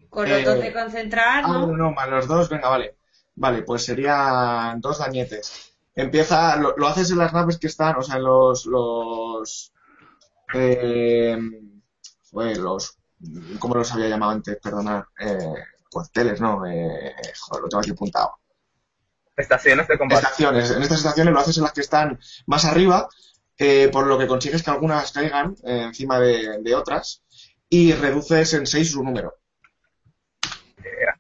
Con 0.09 0.30
los 0.30 0.41
Eh, 0.41 0.43
dos 0.43 0.59
de 0.61 0.74
concentrar, 0.74 1.47
Ah, 1.47 1.47
¿no? 1.47 1.68
no, 1.68 1.78
no, 1.78 1.91
más 1.93 2.09
los 2.09 2.28
dos, 2.28 2.49
venga, 2.49 2.70
vale. 2.70 2.97
Vale, 3.36 3.63
pues 3.63 3.86
serían 3.86 4.82
dos 4.82 4.99
dañetes. 4.99 5.76
Empieza, 5.95 6.57
lo, 6.57 6.76
lo 6.78 6.88
haces 6.88 7.11
en 7.11 7.20
las 7.20 7.34
naves 7.34 7.57
que 7.59 7.68
están, 7.68 7.95
o 7.97 8.03
sea, 8.03 8.18
en 8.18 8.24
los, 8.24 8.66
los, 8.68 9.74
eh, 10.53 11.38
joder, 12.32 12.57
los, 12.57 12.97
¿cómo 13.59 13.76
los 13.76 13.91
había 13.93 14.09
llamado 14.09 14.32
antes? 14.32 14.57
Perdona, 14.61 15.07
eh, 15.20 15.53
cuarteles, 15.89 16.41
no, 16.41 16.66
eh, 16.66 17.16
joder, 17.39 17.63
lo 17.63 17.70
tengo 17.70 17.82
aquí 17.82 17.91
apuntado. 17.91 18.36
Estaciones 19.36 19.88
de 19.88 19.97
combate. 19.97 20.24
Estaciones, 20.24 20.72
en 20.72 20.82
estas 20.82 20.99
estaciones 20.99 21.34
lo 21.34 21.39
haces 21.39 21.57
en 21.57 21.63
las 21.63 21.74
que 21.74 21.82
están 21.82 22.20
más 22.45 22.66
arriba, 22.66 23.09
eh, 23.57 23.89
por 23.91 24.07
lo 24.07 24.18
que 24.18 24.28
consigues 24.28 24.63
que 24.63 24.72
algunas 24.72 25.11
caigan 25.11 25.55
eh, 25.63 25.84
encima 25.84 26.20
de, 26.20 26.61
de 26.61 26.76
otras 26.76 27.24
y 27.70 27.93
reduces 27.93 28.53
en 28.53 28.66
6 28.66 28.91
su 28.91 29.03
número. 29.03 29.36
Yeah. 30.78 31.20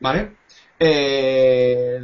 ¿Vale? 0.00 0.36
Eh, 0.78 2.00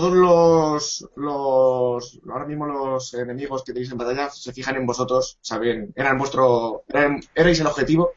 todos 0.00 0.12
los, 0.12 1.08
los, 1.16 2.20
ahora 2.30 2.44
mismo 2.44 2.66
los 2.66 3.14
enemigos 3.14 3.64
que 3.64 3.72
tenéis 3.72 3.90
en 3.90 3.98
batalla 3.98 4.28
se 4.30 4.52
fijan 4.52 4.76
en 4.76 4.84
vosotros, 4.86 5.38
saben, 5.40 5.92
eran 5.96 6.18
vuestro, 6.18 6.82
eran- 6.88 7.20
erais 7.34 7.58
el 7.60 7.66
objetivo, 7.66 8.12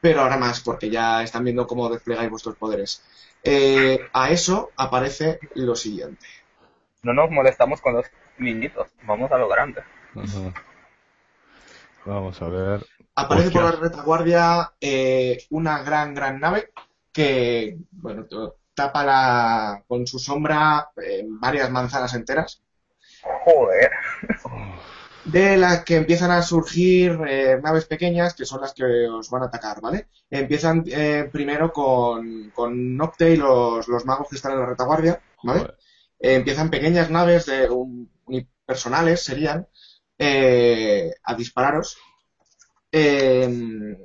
pero 0.00 0.22
ahora 0.22 0.38
más, 0.38 0.60
porque 0.60 0.88
ya 0.88 1.22
están 1.22 1.44
viendo 1.44 1.66
cómo 1.66 1.88
desplegáis 1.90 2.30
vuestros 2.30 2.56
poderes. 2.56 3.02
Eh, 3.44 4.00
a 4.12 4.30
eso 4.30 4.70
aparece 4.76 5.38
lo 5.54 5.74
siguiente. 5.74 6.26
No 7.02 7.12
nos 7.12 7.30
molestamos 7.30 7.80
con 7.80 7.94
los 7.94 8.06
niñitos, 8.38 8.88
vamos 9.06 9.30
a 9.30 9.38
lo 9.38 9.48
grande. 9.48 9.82
Vamos 10.14 10.34
a 12.40 12.48
ver. 12.48 12.86
Aparece 13.14 13.50
por 13.50 13.62
la 13.64 13.72
retaguardia 13.72 14.72
eh, 14.80 15.44
una 15.50 15.82
gran, 15.82 16.14
gran 16.14 16.40
nave 16.40 16.72
que, 17.12 17.76
bueno, 17.90 18.26
tapa 18.80 19.04
la, 19.10 19.82
con 19.88 20.06
su 20.06 20.18
sombra 20.18 20.90
eh, 20.96 21.24
varias 21.26 21.70
manzanas 21.70 22.14
enteras, 22.14 22.62
Joder. 23.44 23.90
de 25.24 25.56
las 25.56 25.84
que 25.84 25.96
empiezan 25.96 26.30
a 26.30 26.42
surgir 26.42 27.18
eh, 27.28 27.58
naves 27.62 27.84
pequeñas 27.84 28.34
que 28.34 28.46
son 28.50 28.60
las 28.62 28.72
que 28.72 28.84
os 29.18 29.28
van 29.30 29.42
a 29.42 29.46
atacar, 29.46 29.80
¿vale? 29.80 30.06
Empiezan 30.30 30.82
eh, 30.86 31.28
primero 31.30 31.72
con, 31.72 32.50
con 32.58 32.96
Nocte 32.96 33.30
y 33.32 33.36
los, 33.36 33.86
los 33.88 34.04
magos 34.06 34.28
que 34.28 34.36
están 34.36 34.52
en 34.52 34.60
la 34.60 34.66
retaguardia, 34.66 35.20
¿vale? 35.42 35.62
Eh, 36.18 36.34
empiezan 36.34 36.70
pequeñas 36.70 37.10
naves 37.10 37.46
de 37.46 37.68
un- 37.68 38.10
unipersonales, 38.26 39.22
serían, 39.22 39.66
eh, 40.18 41.10
a 41.22 41.34
dispararos. 41.34 41.96
Eh, 42.92 43.96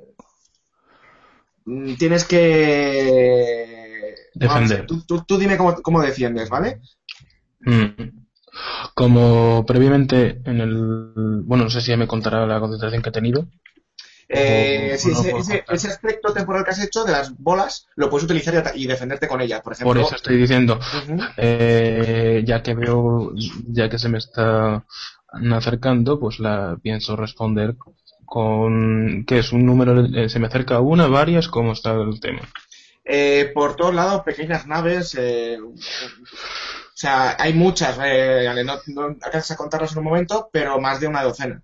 tienes 1.98 2.24
que... 2.24 3.75
Defender. 4.38 4.86
Vamos, 4.86 5.06
tú, 5.06 5.16
tú- 5.18 5.24
tú 5.26 5.38
dime 5.38 5.56
cómo, 5.56 5.74
cómo 5.82 6.00
defiendes, 6.02 6.48
¿vale? 6.50 6.80
Mm. 7.60 8.24
Como 8.94 9.64
previamente 9.66 10.40
en 10.44 10.60
el... 10.60 11.42
Bueno, 11.44 11.64
no 11.64 11.70
sé 11.70 11.80
si 11.80 11.90
ya 11.90 11.96
me 11.96 12.06
contará 12.06 12.46
la 12.46 12.60
concentración 12.60 13.02
que 13.02 13.08
he 13.08 13.12
tenido. 13.12 13.48
Eh, 14.28 14.92
O- 14.94 14.98
sí, 14.98 15.10
o 15.10 15.14
no 15.14 15.20
ese, 15.20 15.36
ese- 15.38 15.64
ese 15.68 15.88
aspecto 15.88 16.32
temporal 16.32 16.64
que 16.64 16.70
has 16.70 16.82
hecho 16.84 17.04
de 17.04 17.12
las 17.12 17.36
bolas 17.38 17.86
lo 17.96 18.10
puedes 18.10 18.24
utilizar 18.24 18.72
y, 18.74 18.86
defenderte 18.86 19.28
con 19.28 19.40
ellas, 19.40 19.60
por 19.62 19.72
ejemplo. 19.72 19.94
Por 19.94 20.02
eso 20.02 20.16
estoy 20.16 20.36
diciendo, 20.36 20.78
eh, 21.36 22.42
ya 22.46 22.62
que 22.62 22.74
veo, 22.74 23.32
ya 23.68 23.88
que 23.88 23.98
se 23.98 24.08
me 24.08 24.18
está 24.18 24.84
acercando, 25.52 26.18
pues 26.18 26.40
la 26.40 26.76
pienso 26.82 27.14
responder 27.16 27.76
con 28.24 29.24
que 29.26 29.38
es 29.38 29.52
un 29.52 29.64
número, 29.64 30.04
eh, 30.04 30.28
se 30.28 30.40
me 30.40 30.48
acerca 30.48 30.80
una, 30.80 31.06
varias, 31.06 31.46
¿cómo 31.48 31.72
está 31.72 31.92
el 31.94 32.18
tema? 32.20 32.40
Eh, 33.08 33.52
por 33.54 33.76
todos 33.76 33.94
lados, 33.94 34.22
pequeñas 34.22 34.66
naves. 34.66 35.14
eh, 35.18 35.58
o 35.62 35.74
sea, 36.98 37.36
hay 37.38 37.52
muchas. 37.54 37.98
eh, 38.02 38.50
no, 38.64 38.74
no 38.88 39.02
alcanzas 39.22 39.52
a 39.52 39.56
contarlas 39.56 39.92
en 39.92 39.98
un 39.98 40.04
momento, 40.04 40.48
pero 40.52 40.80
más 40.80 40.98
de 41.00 41.06
una 41.06 41.22
docena. 41.22 41.62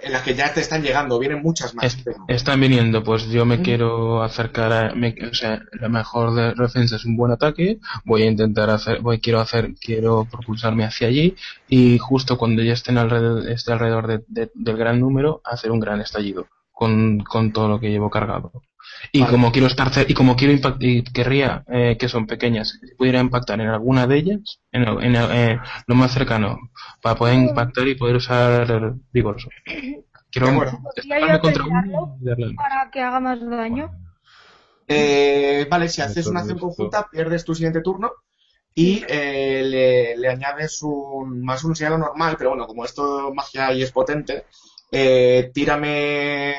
En 0.00 0.12
las 0.12 0.22
que 0.22 0.34
ya 0.34 0.52
te 0.52 0.60
están 0.60 0.82
llegando. 0.82 1.18
Vienen 1.18 1.42
muchas 1.42 1.74
más. 1.74 1.96
Están 2.28 2.60
viniendo, 2.60 3.02
pues 3.02 3.26
yo 3.30 3.44
me 3.46 3.56
quiero 3.62 4.22
acercar 4.22 4.72
a, 4.72 4.92
o 4.92 5.34
sea, 5.34 5.60
la 5.72 5.88
mejor 5.88 6.34
de 6.34 6.54
defensa 6.54 6.96
es 6.96 7.04
un 7.04 7.16
buen 7.16 7.32
ataque, 7.32 7.78
voy 8.04 8.22
a 8.22 8.26
intentar 8.26 8.70
hacer, 8.70 9.00
voy, 9.00 9.18
quiero 9.20 9.40
hacer, 9.40 9.74
quiero 9.80 10.26
propulsarme 10.30 10.84
hacia 10.84 11.08
allí 11.08 11.34
y 11.68 11.98
justo 11.98 12.38
cuando 12.38 12.62
ya 12.62 12.74
estén 12.74 12.96
alrededor, 12.98 13.48
esté 13.50 13.72
alrededor 13.72 14.06
de- 14.06 14.24
de- 14.28 14.50
del 14.54 14.76
gran 14.76 15.00
número, 15.00 15.40
hacer 15.44 15.70
un 15.72 15.80
gran 15.80 16.00
estallido 16.00 16.46
con, 16.70 17.20
con 17.20 17.52
todo 17.52 17.66
lo 17.68 17.80
que 17.80 17.90
llevo 17.90 18.08
cargado. 18.10 18.52
Y 19.12 19.20
Vale. 19.20 19.30
como 19.32 19.52
quiero 19.52 19.66
estar 19.68 19.90
y 20.08 20.14
como 20.14 20.36
quiero 20.36 20.52
impact 20.52 20.82
y 20.82 21.02
querría 21.04 21.64
eh, 21.68 21.96
que 21.98 22.08
son 22.08 22.26
pequeñas, 22.26 22.78
pudiera 22.96 23.20
impactar 23.20 23.60
en 23.60 23.68
alguna 23.68 24.06
de 24.06 24.16
ellas, 24.18 24.60
en, 24.72 24.82
el- 24.82 25.02
en 25.04 25.16
el- 25.16 25.30
eh, 25.32 25.60
lo 25.86 25.94
más 25.94 26.12
cercano, 26.12 26.58
para 27.02 27.14
poder 27.16 27.34
impactar 27.34 27.86
y 27.88 27.94
poder 27.94 28.16
usar 28.16 28.94
vigoroso. 29.12 29.48
Quiero 30.30 30.48
De 30.48 30.52
acuerdo. 30.52 30.78
¿Podría 30.82 31.20
yo 31.20 31.26
desplazarme 31.26 31.40
contra 31.40 31.64
uno 31.64 32.18
y 32.20 32.24
darle 32.26 32.54
para 32.54 32.90
que 32.90 33.00
haga 33.00 33.20
más 33.20 33.40
daño? 33.48 33.90
Eh, 34.86 35.66
vale, 35.70 35.88
si 35.88 36.00
haces 36.00 36.26
una 36.26 36.40
acción 36.40 36.58
conjunta, 36.58 37.06
pierdes 37.10 37.44
tu 37.44 37.54
siguiente 37.54 37.82
turno 37.82 38.12
y 38.74 39.04
eh, 39.08 39.62
le, 39.64 40.16
le 40.16 40.28
añades 40.28 40.82
un 40.82 41.42
más 41.42 41.64
un 41.64 41.74
señal 41.76 41.98
normal, 41.98 42.36
pero 42.38 42.50
bueno, 42.50 42.66
como 42.66 42.84
esto 42.84 43.32
magia 43.34 43.72
y 43.72 43.82
es 43.82 43.92
potente, 43.92 44.44
eh, 44.92 45.50
tírame 45.52 46.54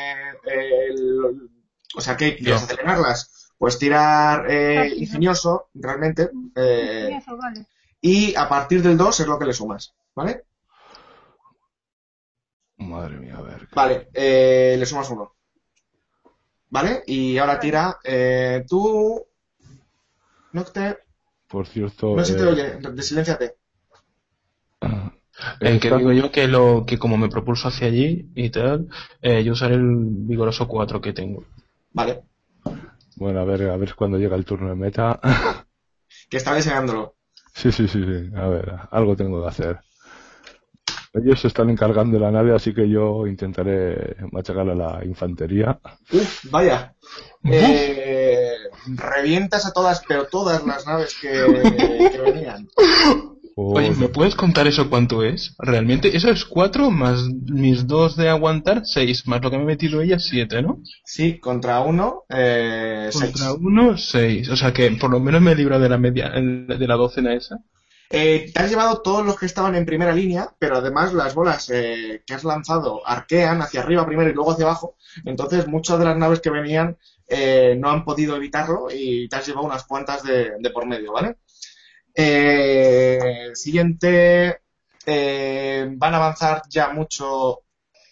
el, 0.46 1.50
o 1.96 2.02
sea, 2.02 2.16
¿qué 2.18 2.36
quieres 2.36 2.64
acelerarlas? 2.64 3.52
Pues 3.58 3.78
tirar 3.78 4.50
eh, 4.50 4.94
ingenioso, 4.96 5.70
realmente, 5.74 6.30
eh, 6.56 7.10
Eso, 7.18 7.36
vale. 7.38 7.66
y 8.00 8.36
a 8.36 8.48
partir 8.48 8.82
del 8.82 8.98
2 8.98 9.20
es 9.20 9.28
lo 9.28 9.38
que 9.38 9.46
le 9.46 9.54
sumas, 9.54 9.94
¿vale? 10.16 10.44
Madre 12.78 13.18
mía, 13.18 13.36
a 13.38 13.42
ver. 13.42 13.68
Vale, 13.74 14.08
eh, 14.14 14.76
le 14.80 14.86
sumas 14.86 15.10
uno. 15.10 15.34
¿Vale? 16.70 17.04
Y 17.08 17.38
ahora 17.38 17.60
tira 17.60 17.98
eh, 18.04 18.64
tú, 18.70 19.26
Nocte, 20.54 20.98
Por 21.48 21.68
cierto. 21.68 22.16
no 22.16 22.24
se 22.24 22.36
te 22.36 22.44
eh, 22.44 22.46
oye, 22.46 22.78
desilénciate. 22.94 23.56
Eh, 25.62 25.80
que 25.80 25.92
digo 25.96 26.12
yo 26.12 26.32
que 26.32 26.48
lo 26.48 26.86
que 26.86 26.98
como 26.98 27.18
me 27.18 27.30
propulso 27.30 27.68
hacia 27.68 27.88
allí 27.88 28.30
y 28.36 28.50
tal, 28.50 28.88
eh, 29.22 29.44
yo 29.44 29.54
usaré 29.54 29.76
el 29.76 29.96
vigoroso 29.96 30.68
4 30.68 31.02
que 31.02 31.14
tengo. 31.14 31.44
Vale, 31.92 32.24
Bueno, 33.16 33.40
a 33.42 33.46
ver, 33.46 33.70
a 33.70 33.78
ver 33.78 33.96
cuando 33.96 34.18
llega 34.18 34.36
el 34.36 34.46
turno 34.46 34.70
de 34.70 34.76
meta. 34.76 35.20
que 36.30 36.38
está 36.38 36.54
deseándolo. 36.54 37.16
sí, 37.54 37.72
sí, 37.72 37.88
sí, 37.88 38.04
sí. 38.04 38.30
A 38.36 38.48
ver, 38.48 38.72
algo 38.92 39.16
tengo 39.16 39.42
que 39.42 39.50
hacer. 39.50 39.80
Ellos 41.12 41.40
se 41.40 41.48
están 41.48 41.72
encargando 41.72 42.18
de 42.18 42.24
la 42.24 42.32
nave, 42.32 42.54
así 42.54 42.72
que 42.72 42.88
yo 42.88 43.26
intentaré 43.26 44.16
machacar 44.32 44.70
a 44.70 44.76
la 44.76 45.04
infantería. 45.04 45.80
Uf, 46.14 46.46
vaya. 46.52 46.94
Eh, 47.44 48.54
revientas 48.96 49.66
a 49.66 49.74
todas, 49.74 50.04
pero 50.08 50.28
todas 50.28 50.64
las 50.66 50.86
naves 50.86 51.18
que, 51.20 51.30
que 52.12 52.22
venían. 52.22 52.68
Oye, 53.62 53.92
¿me 53.92 54.08
puedes 54.08 54.36
contar 54.36 54.68
eso 54.68 54.90
cuánto 54.90 55.22
es? 55.22 55.54
Realmente, 55.60 56.16
eso 56.16 56.30
es 56.30 56.46
4 56.46 56.92
más 56.92 57.24
mis 57.46 57.88
2 57.88 58.16
de 58.16 58.30
aguantar, 58.30 58.84
6, 58.86 59.28
más 59.28 59.42
lo 59.42 59.52
que 59.52 59.58
me 59.58 59.64
he 59.64 59.68
metido 59.68 60.02
ella, 60.02 60.18
7, 60.18 60.62
¿no? 60.62 60.82
Sí, 61.04 61.40
contra 61.40 61.82
uno, 61.82 62.24
eh, 62.30 63.10
seis. 63.12 63.34
Contra 63.34 63.54
1, 63.54 63.98
6. 63.98 64.50
O 64.50 64.56
sea 64.56 64.72
que 64.72 64.90
por 64.92 65.12
lo 65.12 65.20
menos 65.20 65.42
me 65.42 65.52
he 65.52 65.56
librado 65.56 65.84
de 65.84 65.90
la 65.90 65.98
media, 65.98 66.30
de 66.30 66.88
la 66.88 66.96
docena 66.96 67.34
esa. 67.34 67.58
Eh, 68.12 68.50
te 68.54 68.60
has 68.62 68.70
llevado 68.70 69.02
todos 69.02 69.26
los 69.26 69.38
que 69.38 69.46
estaban 69.46 69.76
en 69.76 69.86
primera 69.86 70.14
línea, 70.14 70.56
pero 70.58 70.78
además 70.78 71.14
las 71.14 71.36
bolas 71.36 71.70
eh, 71.70 72.24
que 72.26 72.34
has 72.34 72.44
lanzado 72.44 73.06
arquean 73.06 73.62
hacia 73.62 73.82
arriba 73.82 74.06
primero 74.08 74.30
y 74.30 74.34
luego 74.34 74.54
hacia 74.54 74.66
abajo. 74.66 74.96
Entonces 75.26 75.68
muchas 75.68 76.00
de 76.00 76.06
las 76.06 76.18
naves 76.18 76.40
que 76.40 76.50
venían 76.50 76.98
eh, 77.28 77.76
no 77.78 77.90
han 77.92 78.06
podido 78.06 78.36
evitarlo 78.36 78.88
y 78.92 79.28
te 79.28 79.36
has 79.36 79.46
llevado 79.46 79.68
unas 79.68 79.84
cuantas 79.84 80.24
de, 80.24 80.54
de 80.60 80.70
por 80.72 80.88
medio, 80.88 81.12
¿vale? 81.12 81.36
Eh, 82.14 83.52
siguiente, 83.54 84.62
eh, 85.06 85.90
van 85.98 86.14
a 86.14 86.18
avanzar 86.18 86.64
ya 86.70 86.90
mucho 86.90 87.62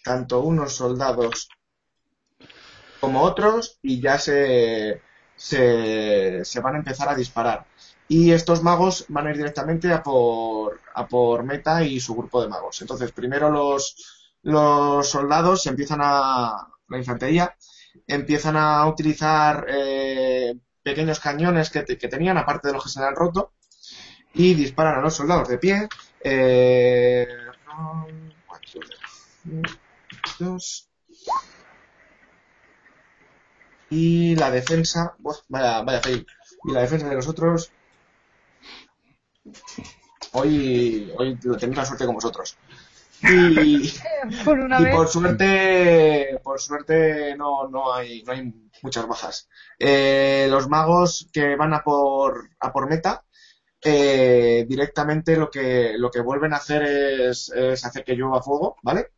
tanto 0.02 0.40
unos 0.40 0.74
soldados 0.74 1.48
como 3.00 3.22
otros 3.22 3.78
y 3.82 4.00
ya 4.00 4.18
se, 4.18 5.02
se, 5.36 6.60
van 6.62 6.74
a 6.76 6.78
empezar 6.78 7.08
a 7.08 7.14
disparar. 7.14 7.66
Y 8.08 8.32
estos 8.32 8.62
magos 8.62 9.04
van 9.08 9.26
a 9.26 9.30
ir 9.30 9.36
directamente 9.36 9.92
a 9.92 10.02
por, 10.02 10.80
a 10.94 11.06
por 11.06 11.44
Meta 11.44 11.82
y 11.84 12.00
su 12.00 12.14
grupo 12.14 12.42
de 12.42 12.48
magos. 12.48 12.80
Entonces, 12.80 13.12
primero 13.12 13.50
los, 13.50 14.34
los 14.42 15.08
soldados 15.08 15.66
empiezan 15.66 16.00
a, 16.02 16.68
la 16.88 16.98
infantería, 16.98 17.54
empiezan 18.06 18.56
a 18.56 18.86
utilizar 18.86 19.66
eh, 19.68 20.54
pequeños 20.82 21.20
cañones 21.20 21.70
que, 21.70 21.84
que 21.84 22.08
tenían, 22.08 22.38
aparte 22.38 22.68
de 22.68 22.74
los 22.74 22.84
que 22.84 22.90
se 22.90 23.02
han 23.02 23.14
roto, 23.14 23.52
y 24.34 24.54
disparan 24.54 24.98
a 24.98 25.00
los 25.02 25.14
soldados 25.14 25.48
de 25.48 25.58
pie. 25.58 25.88
Eh, 26.22 27.26
dos. 30.38 30.88
Y 33.90 34.36
la 34.36 34.50
defensa, 34.50 35.14
buah, 35.18 35.36
vaya, 35.48 35.82
vaya. 35.82 36.00
Y 36.10 36.72
la 36.72 36.80
defensa 36.82 37.08
de 37.08 37.14
los 37.16 37.28
otros. 37.28 37.72
Hoy, 40.32 41.10
hoy 41.16 41.36
tenéis 41.58 41.78
la 41.78 41.84
suerte 41.86 42.04
con 42.06 42.14
vosotros. 42.14 42.56
Y, 43.22 43.90
Por 44.44 44.58
una 44.60 44.80
y 44.80 44.84
vez. 44.84 44.94
por 44.94 45.08
suerte, 45.08 46.38
por 46.42 46.60
suerte 46.60 47.34
no, 47.36 47.68
no 47.68 47.92
hay, 47.92 48.22
no 48.22 48.32
hay 48.32 48.52
muchas 48.82 49.08
bajas. 49.08 49.48
Eh, 49.78 50.46
los 50.50 50.68
magos 50.68 51.28
que 51.32 51.56
van 51.56 51.74
a 51.74 51.82
por, 51.82 52.50
a 52.60 52.72
por 52.72 52.88
meta, 52.88 53.24
eh, 53.88 54.66
directamente 54.68 55.36
lo 55.36 55.50
que, 55.50 55.94
lo 55.96 56.10
que 56.10 56.20
vuelven 56.20 56.52
a 56.52 56.56
hacer 56.56 56.82
es, 56.82 57.48
es 57.50 57.84
hacer 57.84 58.04
que 58.04 58.14
llueva 58.14 58.42
fuego, 58.42 58.76
¿vale? 58.82 59.12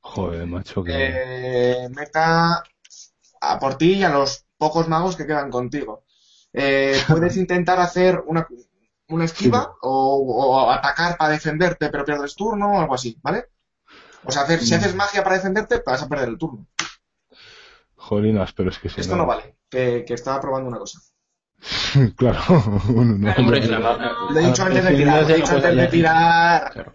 Joder, 0.00 0.46
macho, 0.46 0.82
que. 0.82 0.92
Eh, 0.94 1.88
meta 1.90 2.62
a 3.40 3.58
por 3.58 3.76
ti 3.76 3.94
y 3.94 4.04
a 4.04 4.10
los 4.10 4.46
pocos 4.56 4.88
magos 4.88 5.16
que 5.16 5.26
quedan 5.26 5.50
contigo. 5.50 6.04
Eh, 6.52 7.00
puedes 7.08 7.36
intentar 7.36 7.78
hacer 7.80 8.22
una, 8.26 8.46
una 9.08 9.24
esquiva 9.24 9.74
o, 9.82 10.16
o 10.16 10.70
atacar 10.70 11.16
para 11.16 11.32
defenderte 11.32 11.90
pero 11.90 12.04
pierdes 12.04 12.34
turno 12.34 12.72
o 12.72 12.80
algo 12.80 12.94
así, 12.94 13.18
¿vale? 13.22 13.46
O 14.24 14.32
sea, 14.32 14.42
hacer, 14.42 14.60
si 14.60 14.74
haces 14.74 14.94
magia 14.94 15.22
para 15.22 15.36
defenderte, 15.36 15.82
vas 15.86 16.02
a 16.02 16.08
perder 16.08 16.30
el 16.30 16.38
turno. 16.38 16.66
Jolinas, 17.96 18.52
pero 18.52 18.70
es 18.70 18.78
que 18.78 18.88
si 18.88 19.00
Esto 19.00 19.16
no 19.16 19.26
vale, 19.26 19.56
que, 19.68 20.04
que 20.06 20.14
estaba 20.14 20.40
probando 20.40 20.68
una 20.68 20.78
cosa. 20.78 21.00
claro, 22.16 22.40
uno 22.88 23.18
no. 23.18 23.32
Hombre, 23.32 23.66
no, 23.66 23.78
no. 23.78 24.30
Lo 24.30 24.40
he 24.40 24.46
dicho 24.46 24.62
antes 24.62 24.84
de 24.84 24.94
tirar, 24.96 25.22
lo 25.22 25.28
he 25.28 25.36
dicho 25.36 25.54
antes 25.56 25.76
de 25.76 25.86
tirar. 25.88 26.72
Claro. 26.72 26.92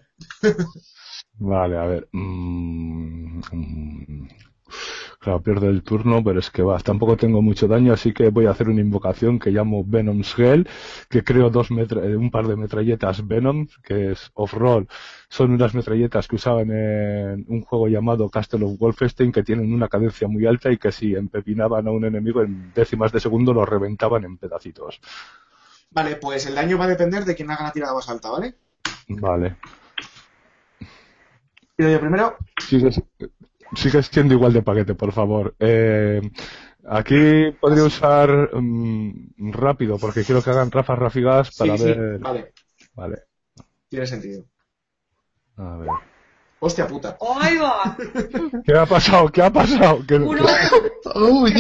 Vale, 1.40 1.78
a 1.78 1.86
ver. 1.86 2.08
mm, 2.12 3.03
Claro, 5.24 5.42
pierde 5.42 5.68
el 5.68 5.84
turno, 5.84 6.22
pero 6.22 6.40
es 6.42 6.50
que 6.50 6.64
va, 6.64 6.78
tampoco 6.80 7.16
tengo 7.16 7.42
mucho 7.42 7.66
daño, 7.66 7.94
así 7.94 8.12
que 8.12 8.28
voy 8.28 8.46
a 8.46 8.52
hacer 8.52 8.68
una 8.68 8.82
invocación 8.82 9.40
que 9.40 9.52
llamo 9.52 9.86
Venom's 9.88 10.36
Gel, 10.36 10.68
que 11.10 11.24
creo 11.24 11.50
dos 11.50 11.70
eh, 11.72 12.18
un 12.18 12.30
par 12.30 12.46
de 12.46 12.58
metralletas 12.58 13.26
Venom, 13.26 13.68
que 13.82 14.12
es 14.12 14.32
off-roll. 14.34 14.86
Son 15.30 15.52
unas 15.52 15.74
metralletas 15.76 16.28
que 16.28 16.36
usaban 16.36 16.70
en 16.72 17.46
un 17.48 17.62
juego 17.62 17.88
llamado 17.88 18.30
Castle 18.30 18.66
of 18.66 18.78
Wolfenstein, 18.78 19.32
que 19.32 19.44
tienen 19.44 19.74
una 19.74 19.88
cadencia 19.88 20.28
muy 20.28 20.46
alta 20.46 20.70
y 20.74 20.78
que 20.78 20.92
si 20.92 21.16
empepinaban 21.16 21.88
a 21.88 21.92
un 21.92 22.04
enemigo 22.04 22.42
en 22.42 22.74
décimas 22.74 23.14
de 23.14 23.22
segundo 23.22 23.54
lo 23.54 23.66
reventaban 23.66 24.26
en 24.26 24.38
pedacitos. 24.38 25.00
Vale, 25.92 26.18
pues 26.18 26.46
el 26.48 26.56
daño 26.56 26.78
va 26.78 26.84
a 26.84 26.90
depender 26.90 27.24
de 27.24 27.34
quién 27.34 27.50
haga 27.50 27.64
la 27.64 27.72
tirada 27.72 27.94
más 27.94 28.10
alta, 28.10 28.30
¿vale? 28.30 28.56
Vale. 29.08 29.56
Tiro 31.78 31.90
yo 31.90 32.00
primero. 32.02 32.36
Sigues, 32.60 33.02
sigues 33.76 34.08
siendo 34.08 34.34
igual 34.34 34.54
de 34.54 34.62
paquete, 34.62 34.96
por 34.96 35.12
favor. 35.12 35.56
Eh, 35.60 36.22
aquí 36.88 37.52
podría 37.60 37.84
usar 37.84 38.50
mm, 38.54 39.52
rápido, 39.52 39.98
porque 39.98 40.24
quiero 40.24 40.42
que 40.44 40.50
hagan 40.50 40.72
rafas 40.72 41.00
ráfidas 41.00 41.56
para 41.58 41.78
sí, 41.78 41.84
ver. 41.84 42.18
sí, 42.18 42.24
vale, 42.24 42.54
Vale. 42.96 43.18
tiene 43.90 44.08
sentido. 44.08 44.46
A 45.58 45.78
ver. 45.78 45.90
Hostia 46.60 46.88
puta. 46.88 47.18
¡Ahí 47.42 47.58
va! 47.58 47.98
¿Qué 48.66 48.74
ha 48.74 48.86
pasado? 48.86 49.28
¿Qué 49.30 49.42
ha 49.42 49.52
pasado? 49.52 50.00
Que, 50.08 50.16
Uno. 50.16 50.46
Oh, 51.16 51.46
no 51.48 51.52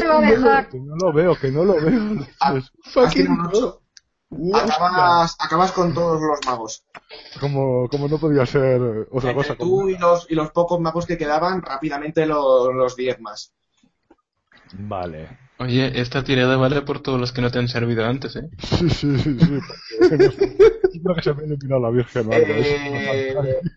te 0.00 0.06
va 0.06 0.18
a 0.18 0.20
dejar. 0.20 0.68
que 0.68 0.80
no 0.80 0.96
lo 0.96 1.12
veo, 1.12 1.34
que 1.36 1.50
no 1.50 1.64
lo 1.64 1.80
veo. 1.80 2.26
Ah, 2.40 2.52
un 2.52 3.46
ocho. 3.46 3.82
Acabas, 4.30 5.36
acabas 5.38 5.72
con 5.72 5.94
todos 5.94 6.20
los 6.20 6.38
magos. 6.46 6.84
como, 7.40 7.88
como 7.88 8.08
no 8.08 8.18
podía 8.18 8.44
ser 8.46 8.80
otra 9.10 9.30
Entre 9.30 9.34
cosa. 9.34 9.54
tú 9.54 9.70
como- 9.70 9.88
y 9.88 9.96
los, 9.96 10.26
y 10.30 10.34
los 10.34 10.50
pocos 10.50 10.78
magos 10.80 11.06
que 11.06 11.16
quedaban, 11.16 11.62
rápidamente 11.62 12.26
lo- 12.26 12.72
los 12.72 12.94
10 12.94 13.18
más. 13.20 13.52
Vale. 14.74 15.38
Oye, 15.60 15.98
esta 16.00 16.22
tirada 16.22 16.56
vale 16.56 16.82
por 16.82 17.00
todos 17.00 17.18
los 17.18 17.32
que 17.32 17.40
no 17.40 17.50
te 17.50 17.58
han 17.58 17.68
servido 17.68 18.04
antes, 18.04 18.36
¿eh? 18.36 18.48
Sí, 18.58 18.90
sí, 18.90 19.18
sí, 19.18 19.38
sí. 19.38 19.58
Creo 21.02 21.14
que 21.16 21.22
se 21.22 21.34
me 21.34 21.42
ha 21.42 21.46
iluminado 21.46 21.80
la 21.80 21.90
Virgen. 21.90 22.32
Eh, 22.32 23.40
es- 23.40 23.72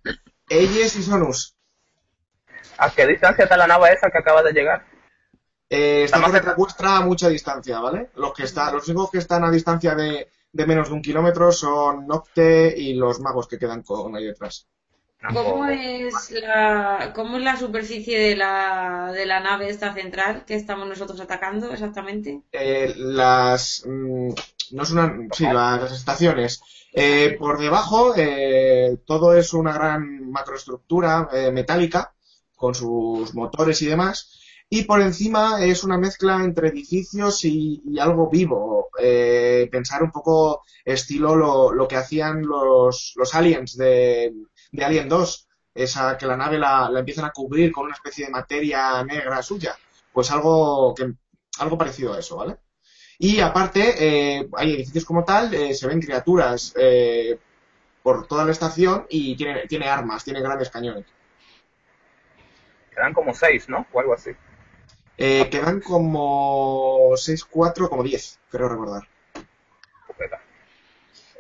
Elles 0.50 0.96
y 0.98 1.04
Sonus. 1.04 1.56
¿A 2.78 2.90
qué 2.92 3.08
distancia 3.08 3.44
está 3.46 3.56
la 3.58 3.68
nave 3.68 3.94
esa 3.94 4.10
que 4.12 4.18
acaba 4.18 4.44
de 4.44 4.52
llegar? 4.52 4.86
Eh, 5.70 6.04
está 6.04 6.20
por 6.22 6.32
detrás 6.34 6.56
vuestra 6.58 6.98
a 6.98 7.02
mucha 7.02 7.30
distancia, 7.30 7.80
¿vale? 7.80 8.10
Los 8.16 8.34
que 8.34 8.44
están, 8.44 8.74
los 8.74 8.88
únicos 8.90 9.12
que 9.12 9.20
están 9.20 9.44
a 9.46 9.52
distancia 9.52 9.96
de, 9.96 10.28
de 10.54 10.66
menos 10.66 10.90
de 10.90 10.96
un 10.96 11.02
kilómetro 11.02 11.52
son 11.52 12.08
Nocte 12.08 12.74
y 12.78 12.94
los 12.94 13.20
magos 13.20 13.48
que 13.48 13.58
quedan 13.58 13.84
con 13.84 14.16
ahí 14.16 14.26
detrás. 14.26 14.68
¿Cómo 15.34 15.66
es 15.68 16.32
la, 16.32 17.14
cómo 17.16 17.38
es 17.38 17.44
la 17.44 17.56
superficie 17.56 18.18
de 18.20 18.36
la, 18.36 19.12
de 19.14 19.28
la 19.28 19.40
nave 19.40 19.70
esta 19.70 19.94
central 19.94 20.46
que 20.46 20.56
estamos 20.56 20.88
nosotros 20.88 21.20
atacando 21.20 21.72
exactamente? 21.72 22.42
Eh, 22.52 22.92
las 22.98 23.84
mm, 23.86 24.30
no 24.72 24.84
es 24.84 24.92
una 24.92 25.16
sí 25.32 25.44
las, 25.46 25.82
las 25.82 25.92
estaciones 25.92 26.62
Eh, 26.94 27.38
por 27.40 27.58
debajo 27.58 28.14
eh, 28.18 28.98
todo 29.06 29.34
es 29.34 29.54
una 29.54 29.74
gran 29.74 30.30
macroestructura 30.30 31.30
eh, 31.32 31.52
metálica 31.52 32.14
con 32.56 32.76
sus 32.76 33.34
motores 33.34 33.82
y 33.82 33.86
demás 33.86 34.41
y 34.72 34.84
por 34.86 35.02
encima 35.02 35.64
es 35.64 35.84
una 35.84 35.98
mezcla 36.00 36.44
entre 36.44 36.70
edificios 36.70 37.46
y, 37.46 37.82
y 37.86 38.00
algo 38.00 38.30
vivo 38.30 38.90
Eh, 39.00 39.68
pensar 39.72 40.04
un 40.04 40.12
poco 40.12 40.64
estilo 40.86 41.36
lo, 41.80 41.88
que 41.88 41.96
hacían 41.98 42.42
los, 42.44 43.14
los 43.16 43.36
aliens 43.36 43.78
de, 43.78 44.34
de 44.72 44.84
Alien 44.86 45.10
2 45.10 45.48
esa 45.74 46.18
que 46.18 46.26
la 46.28 46.38
nave 46.38 46.58
la, 46.60 46.90
la 46.90 47.00
empiezan 47.00 47.26
a 47.26 47.32
cubrir 47.32 47.72
con 47.72 47.86
una 47.86 47.96
especie 47.96 48.26
de 48.26 48.32
materia 48.32 49.04
negra 49.04 49.42
suya 49.44 49.74
pues 50.14 50.32
algo 50.32 50.94
que 50.96 51.14
algo 51.60 51.78
parecido 51.78 52.14
a 52.14 52.20
eso, 52.20 52.38
¿vale? 52.38 52.58
Y 53.20 53.40
aparte, 53.42 53.82
eh, 54.40 54.50
hay 54.58 54.74
edificios 54.76 55.06
como 55.06 55.24
tal, 55.26 55.54
eh, 55.54 55.74
se 55.76 55.88
ven 55.88 56.02
criaturas 56.02 56.74
eh, 56.78 57.40
por 58.04 58.28
toda 58.28 58.46
la 58.46 58.52
estación 58.54 59.06
y 59.10 59.36
tiene, 59.38 59.68
tiene 59.68 59.88
armas, 59.90 60.24
tiene 60.26 60.42
grandes 60.42 60.70
cañones. 60.72 61.06
Quedan 62.92 63.14
como 63.14 63.34
seis, 63.34 63.68
¿no? 63.70 63.86
O 63.92 64.00
algo 64.00 64.14
así. 64.14 64.32
Eh, 65.24 65.50
quedan 65.52 65.82
como 65.82 67.14
6, 67.16 67.46
4, 67.46 67.90
como 67.90 68.02
10, 68.04 68.40
creo 68.50 68.68
recordar. 68.68 69.04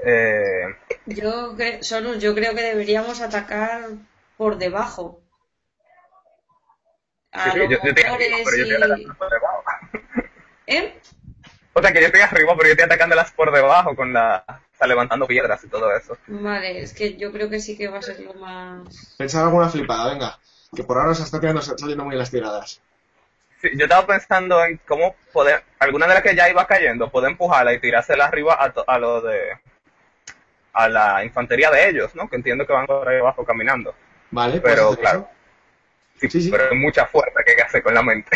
Eh, 0.05 0.65
Yo, 1.07 1.55
cre- 1.55 1.81
Sonus, 1.81 2.19
yo 2.19 2.33
creo 2.35 2.53
que 2.55 2.61
deberíamos 2.61 3.21
atacar 3.21 3.89
por 4.37 4.57
debajo. 4.57 5.19
A 7.31 7.51
sí, 7.51 7.57
los 7.57 7.69
yo, 7.69 7.77
yo 7.83 7.89
estoy 7.89 8.03
arriba, 8.03 8.37
motores 8.37 8.43
pero 8.45 8.57
yo 8.57 8.63
estoy 8.63 8.77
atacando 8.77 9.15
por 9.17 9.29
debajo. 9.29 9.63
¿Eh? 10.67 10.99
O 11.73 11.81
sea, 11.81 11.93
que 11.93 12.01
yo 12.01 12.05
estoy 12.07 12.21
arriba, 12.21 12.53
pero 12.55 12.67
yo 12.67 12.71
estoy 12.71 12.85
atacándolas 12.85 13.31
por 13.31 13.51
debajo 13.51 13.95
con 13.95 14.13
la... 14.13 14.43
Sea, 14.77 14.87
levantando 14.87 15.25
piedras 15.25 15.63
y 15.63 15.67
todo 15.69 15.95
eso. 15.95 16.17
Vale, 16.27 16.81
es 16.81 16.93
que 16.93 17.15
yo 17.17 17.31
creo 17.31 17.49
que 17.49 17.59
sí 17.59 17.77
que 17.77 17.87
va 17.87 17.99
a 17.99 18.01
ser 18.01 18.19
lo 18.19 18.33
más... 18.33 19.15
Pensar 19.17 19.45
alguna 19.45 19.69
flipada, 19.69 20.11
venga. 20.11 20.39
Que 20.75 20.83
por 20.83 20.97
ahora 20.97 21.15
se 21.15 21.23
está 21.23 21.39
tirando, 21.39 21.61
saliendo 21.61 22.03
muy 22.03 22.15
las 22.15 22.29
tiradas. 22.29 22.81
Sí, 23.61 23.69
yo 23.77 23.83
estaba 23.85 24.07
pensando 24.07 24.63
en 24.65 24.79
cómo 24.87 25.15
poder... 25.33 25.63
Alguna 25.79 26.07
de 26.07 26.15
las 26.15 26.23
que 26.23 26.35
ya 26.35 26.49
iba 26.49 26.65
cayendo, 26.67 27.09
poder 27.11 27.31
empujarla 27.31 27.73
y 27.73 27.79
tirársela 27.79 28.25
arriba 28.25 28.57
a, 28.59 28.71
to- 28.73 28.85
a 28.87 28.97
lo 28.97 29.21
de... 29.21 29.39
A 30.73 30.87
la 30.87 31.23
infantería 31.25 31.69
de 31.69 31.89
ellos, 31.89 32.15
¿no? 32.15 32.29
Que 32.29 32.37
entiendo 32.37 32.65
que 32.65 32.73
van 32.73 32.87
por 32.87 33.07
ahí 33.07 33.19
abajo 33.19 33.43
caminando. 33.45 33.93
Vale, 34.31 34.61
puedes 34.61 34.75
Pero, 34.77 34.95
claro. 34.95 35.29
Sí, 36.19 36.29
Sí, 36.29 36.41
sí. 36.43 36.51
pero 36.51 36.65
es 36.65 36.75
mucha 36.77 37.05
fuerza 37.07 37.41
que 37.43 37.51
hay 37.51 37.57
que 37.57 37.63
hacer 37.63 37.83
con 37.83 37.93
la 37.93 38.03
mente. 38.03 38.29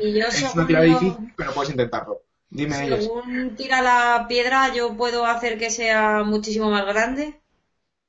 Y 0.00 0.18
yo 0.18 0.26
Es 0.26 0.54
una 0.54 0.66
tirada 0.66 0.84
difícil, 0.84 1.32
pero 1.36 1.52
puedes 1.52 1.70
intentarlo. 1.70 2.22
Dime 2.50 2.84
ellos. 2.84 3.04
según 3.04 3.54
tira 3.56 3.82
la 3.82 4.26
piedra, 4.28 4.72
yo 4.74 4.96
puedo 4.96 5.26
hacer 5.26 5.58
que 5.58 5.70
sea 5.70 6.22
muchísimo 6.24 6.70
más 6.70 6.86
grande 6.86 7.40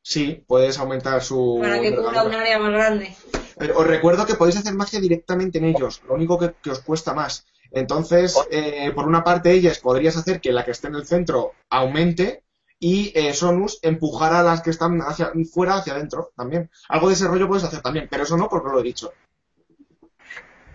Sí, 0.02 0.44
puedes 0.48 0.80
aumentar 0.80 1.22
su 1.22 1.60
para 1.62 1.80
que 1.82 1.94
cubra 1.96 2.24
un 2.24 2.34
área 2.34 2.58
más 2.58 2.72
grande. 2.72 3.16
Pero 3.60 3.78
os 3.78 3.86
recuerdo 3.86 4.26
que 4.26 4.36
podéis 4.36 4.58
hacer 4.58 4.74
magia 4.74 5.00
directamente 5.00 5.58
en 5.58 5.66
ellos, 5.66 6.02
lo 6.08 6.16
único 6.16 6.40
que, 6.40 6.54
que 6.62 6.72
os 6.72 6.80
cuesta 6.80 7.14
más. 7.14 7.46
Entonces, 7.72 8.36
eh, 8.50 8.92
por 8.96 9.08
una 9.08 9.24
parte, 9.24 9.52
ellas 9.52 9.80
podrías 9.80 10.18
hacer 10.18 10.42
que 10.42 10.52
la 10.52 10.66
que 10.66 10.72
esté 10.72 10.88
en 10.88 10.96
el 10.96 11.06
centro 11.06 11.54
aumente 11.70 12.44
y 12.80 13.12
eh, 13.14 13.34
Sonus 13.34 13.80
empujar 13.82 14.34
a 14.34 14.42
las 14.42 14.62
que 14.62 14.70
están 14.70 15.02
hacia 15.02 15.32
fuera 15.52 15.76
hacia 15.76 15.94
adentro 15.94 16.32
también. 16.36 16.70
Algo 16.88 17.10
de 17.10 17.14
ese 17.14 17.28
rollo 17.28 17.48
puedes 17.48 17.66
hacer 17.66 17.82
también, 17.82 18.08
pero 18.10 18.24
eso 18.24 18.38
no 18.38 18.50
porque 18.50 18.70
lo 18.70 18.80
he 18.80 18.84
dicho. 18.84 19.14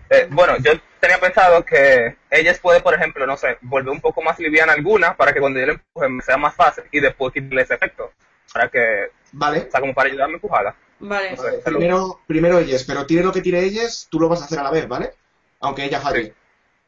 Eh, 0.09 0.27
bueno, 0.29 0.55
yo 0.59 0.73
tenía 0.99 1.19
pensado 1.19 1.65
que 1.65 2.17
ellas 2.29 2.59
puede, 2.59 2.81
por 2.81 2.93
ejemplo, 2.93 3.25
no 3.25 3.35
sé, 3.35 3.57
volver 3.61 3.89
un 3.89 4.01
poco 4.01 4.21
más 4.21 4.37
liviana 4.39 4.73
alguna 4.73 5.17
para 5.17 5.33
que 5.33 5.39
cuando 5.39 5.59
yo 5.59 5.65
le 5.65 5.71
empuje 5.73 6.09
me 6.09 6.21
sea 6.21 6.37
más 6.37 6.55
fácil 6.55 6.83
y 6.91 6.99
después 6.99 7.33
quitarle 7.33 7.63
ese 7.63 7.73
efecto. 7.73 8.11
Para 8.53 8.69
que, 8.69 9.07
Vale. 9.31 9.65
o 9.67 9.71
sea, 9.71 9.81
como 9.81 9.93
para 9.93 10.09
ayudarme 10.09 10.35
a 10.35 10.37
empujarla. 10.37 10.75
Vale. 10.99 11.35
Vale. 11.35 11.57
Primero, 11.59 12.21
primero 12.25 12.59
ellas, 12.59 12.83
pero 12.83 13.05
tire 13.05 13.23
lo 13.23 13.31
que 13.31 13.41
tire 13.41 13.63
ellas, 13.63 14.07
tú 14.09 14.19
lo 14.19 14.29
vas 14.29 14.41
a 14.41 14.45
hacer 14.45 14.59
a 14.59 14.63
la 14.63 14.71
vez, 14.71 14.87
¿vale? 14.87 15.13
Aunque 15.59 15.85
ella 15.85 15.99
falle. 15.99 16.25
Sí. 16.25 16.33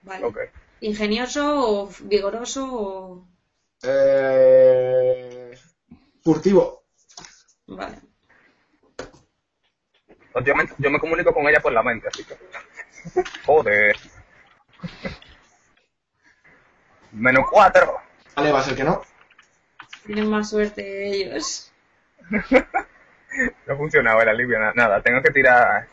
Vale. 0.04 0.52
Ingenioso 0.82 1.84
o 1.84 1.90
vigoroso 2.02 2.68
o... 2.72 3.28
Eh, 3.84 5.58
furtivo. 6.24 6.84
Vale. 7.68 8.00
Yo 10.46 10.56
me, 10.56 10.68
yo 10.78 10.92
me 10.92 11.00
comunico 11.00 11.34
con 11.34 11.48
ella 11.48 11.60
por 11.60 11.74
la 11.74 11.82
mente, 11.82 12.08
así 12.08 12.24
que. 12.24 12.38
Joder. 13.46 13.96
Menos 17.12 17.46
cuatro. 17.50 17.98
Vale, 18.36 18.52
va 18.52 18.60
a 18.60 18.64
ser 18.64 18.76
que 18.76 18.84
no. 18.84 19.02
Tienen 20.06 20.30
más 20.30 20.52
suerte 20.52 21.08
ellos. 21.08 21.72
No 23.68 23.78
funcionaba 23.78 24.24
el 24.24 24.30
alivio, 24.30 24.60
na- 24.60 24.74
nada. 24.74 25.02
Tengo 25.02 25.22
que 25.22 25.32
tirar. 25.32 25.88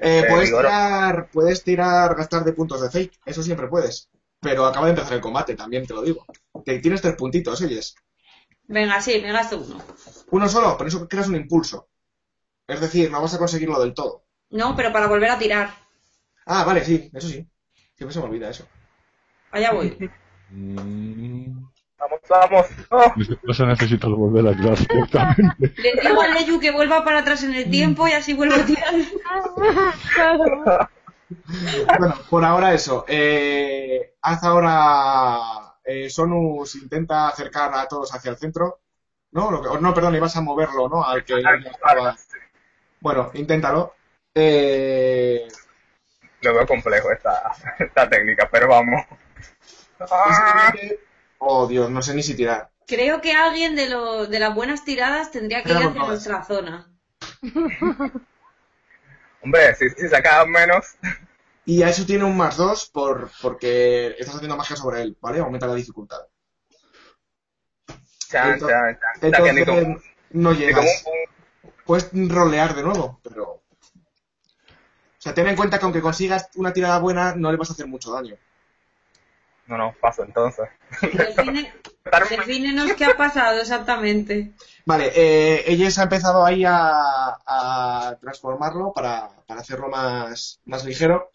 Eh, 0.00 0.20
Eh, 0.20 0.24
puedes 0.28 0.48
vigor- 0.50 0.62
tirar, 0.64 1.28
puedes 1.30 1.64
tirar, 1.64 2.14
gastar 2.14 2.44
de 2.44 2.52
puntos 2.52 2.80
de 2.82 2.90
fake, 2.90 3.20
eso 3.24 3.42
siempre 3.42 3.68
puedes. 3.68 4.08
Pero 4.40 4.66
acaba 4.66 4.86
de 4.86 4.92
empezar 4.92 5.12
el 5.14 5.20
combate, 5.20 5.54
también 5.54 5.86
te 5.86 5.94
lo 5.94 6.02
digo. 6.02 6.24
Que 6.64 6.78
tienes 6.80 7.00
tres 7.00 7.14
puntitos, 7.14 7.60
ellos. 7.62 7.94
Venga, 8.64 9.00
sí, 9.00 9.20
me 9.22 9.32
gasto 9.32 9.58
uno. 9.58 9.82
Uno 10.30 10.48
solo, 10.48 10.76
por 10.76 10.86
eso 10.86 11.06
creas 11.08 11.28
un 11.28 11.36
impulso. 11.36 11.88
Es 12.66 12.80
decir, 12.80 13.10
no 13.10 13.20
vas 13.20 13.34
a 13.34 13.38
conseguirlo 13.38 13.80
del 13.80 13.94
todo. 13.94 14.24
No, 14.50 14.74
pero 14.76 14.92
para 14.92 15.06
volver 15.06 15.30
a 15.30 15.38
tirar. 15.38 15.70
Ah, 16.46 16.64
vale, 16.64 16.84
sí, 16.84 17.10
eso 17.12 17.28
sí. 17.28 17.48
Siempre 17.94 18.12
se 18.12 18.18
me 18.20 18.26
olvida 18.26 18.50
eso. 18.50 18.66
Allá 19.50 19.72
voy. 19.72 19.96
Vamos, 22.02 22.20
vamos. 22.28 22.66
Oh, 22.90 23.64
necesitas 23.66 24.10
volver 24.10 24.48
a 24.48 24.56
tirar 24.56 24.76
directamente. 24.76 25.72
Le 25.76 26.00
digo 26.02 26.20
a 26.20 26.28
Leyu 26.28 26.58
que 26.58 26.72
vuelva 26.72 27.04
para 27.04 27.20
atrás 27.20 27.44
en 27.44 27.54
el 27.54 27.70
tiempo 27.70 28.08
y 28.08 28.12
así 28.12 28.34
vuelvo 28.34 28.56
a 28.56 28.64
tirar. 28.64 28.94
Claro. 30.14 30.88
Bueno, 31.98 32.14
por 32.28 32.44
ahora 32.44 32.74
eso. 32.74 33.06
Eh, 33.08 34.16
haz 34.20 34.44
ahora. 34.44 35.76
eh, 35.82 36.10
Sonus 36.10 36.74
intenta 36.74 37.28
acercar 37.28 37.74
a 37.74 37.88
todos 37.88 38.14
hacia 38.14 38.32
el 38.32 38.36
centro. 38.36 38.80
No, 39.30 39.50
Lo 39.50 39.80
no, 39.80 39.94
perdón, 39.94 40.14
ibas 40.14 40.36
a 40.36 40.42
moverlo, 40.42 40.90
¿no? 40.90 41.02
Al 41.02 41.24
que 41.24 41.42
ya 41.42 41.54
estaba. 41.70 42.16
Bueno, 43.00 43.30
inténtalo. 43.32 43.94
Eh, 44.34 45.48
lo 46.42 46.54
veo 46.54 46.66
complejo 46.66 47.10
esta, 47.10 47.52
esta 47.78 48.10
técnica, 48.10 48.48
pero 48.52 48.68
vamos. 48.68 49.02
Oh, 51.44 51.66
Dios, 51.66 51.90
no 51.90 52.00
sé 52.02 52.14
ni 52.14 52.22
si 52.22 52.36
tirar. 52.36 52.70
Creo 52.86 53.20
que 53.20 53.32
alguien 53.32 53.74
de, 53.74 53.88
lo, 53.88 54.26
de 54.26 54.38
las 54.38 54.54
buenas 54.54 54.84
tiradas 54.84 55.30
tendría 55.32 55.62
que 55.62 55.70
ir 55.72 55.76
hacia 55.76 55.90
nuestra 56.04 56.44
zona. 56.44 56.88
hombre, 59.42 59.74
si, 59.74 59.90
si 59.90 60.08
sacas 60.08 60.46
menos, 60.46 60.86
Y 61.64 61.82
a 61.82 61.88
eso 61.88 62.04
tiene 62.06 62.24
un 62.24 62.36
más 62.36 62.56
2 62.56 62.90
por, 62.92 63.30
porque 63.40 64.14
estás 64.18 64.36
haciendo 64.36 64.56
magia 64.56 64.76
sobre 64.76 65.02
él, 65.02 65.16
¿vale? 65.20 65.40
Aumenta 65.40 65.66
la 65.66 65.74
dificultad. 65.74 66.20
chan, 68.30 68.58
Ento- 68.58 68.68
chan, 68.68 68.98
chan. 69.00 69.16
O 69.16 69.30
sea, 69.30 69.42
que 69.44 69.52
ni 69.52 69.64
como- 69.64 69.78
Entonces, 69.78 70.10
no 70.30 70.50
ni 70.52 70.56
como 70.72 70.82
llegas. 70.82 71.04
un- 71.06 71.72
Puedes 71.84 72.10
rolear 72.28 72.74
de 72.74 72.82
nuevo, 72.82 73.20
pero... 73.22 73.44
O 73.44 73.62
sea, 75.18 75.34
ten 75.34 75.46
en 75.48 75.56
cuenta 75.56 75.78
que 75.78 75.84
aunque 75.84 76.00
consigas 76.00 76.48
una 76.56 76.72
tirada 76.72 76.98
buena, 76.98 77.34
no 77.34 77.50
le 77.50 77.56
vas 77.58 77.70
a 77.70 77.72
hacer 77.74 77.86
mucho 77.86 78.12
daño. 78.12 78.36
No, 79.66 79.78
no, 79.78 79.94
paso 80.00 80.24
entonces. 80.24 80.68
Defínenos 82.30 82.92
qué 82.96 83.04
ha 83.04 83.16
pasado 83.16 83.60
exactamente. 83.60 84.52
Vale, 84.84 85.12
eh, 85.14 85.64
ella 85.66 85.90
se 85.90 86.00
ha 86.00 86.04
empezado 86.04 86.44
ahí 86.44 86.64
a, 86.64 86.90
a 87.46 88.16
transformarlo 88.20 88.92
para, 88.92 89.30
para 89.46 89.60
hacerlo 89.60 89.88
más, 89.88 90.60
más 90.64 90.84
ligero, 90.84 91.30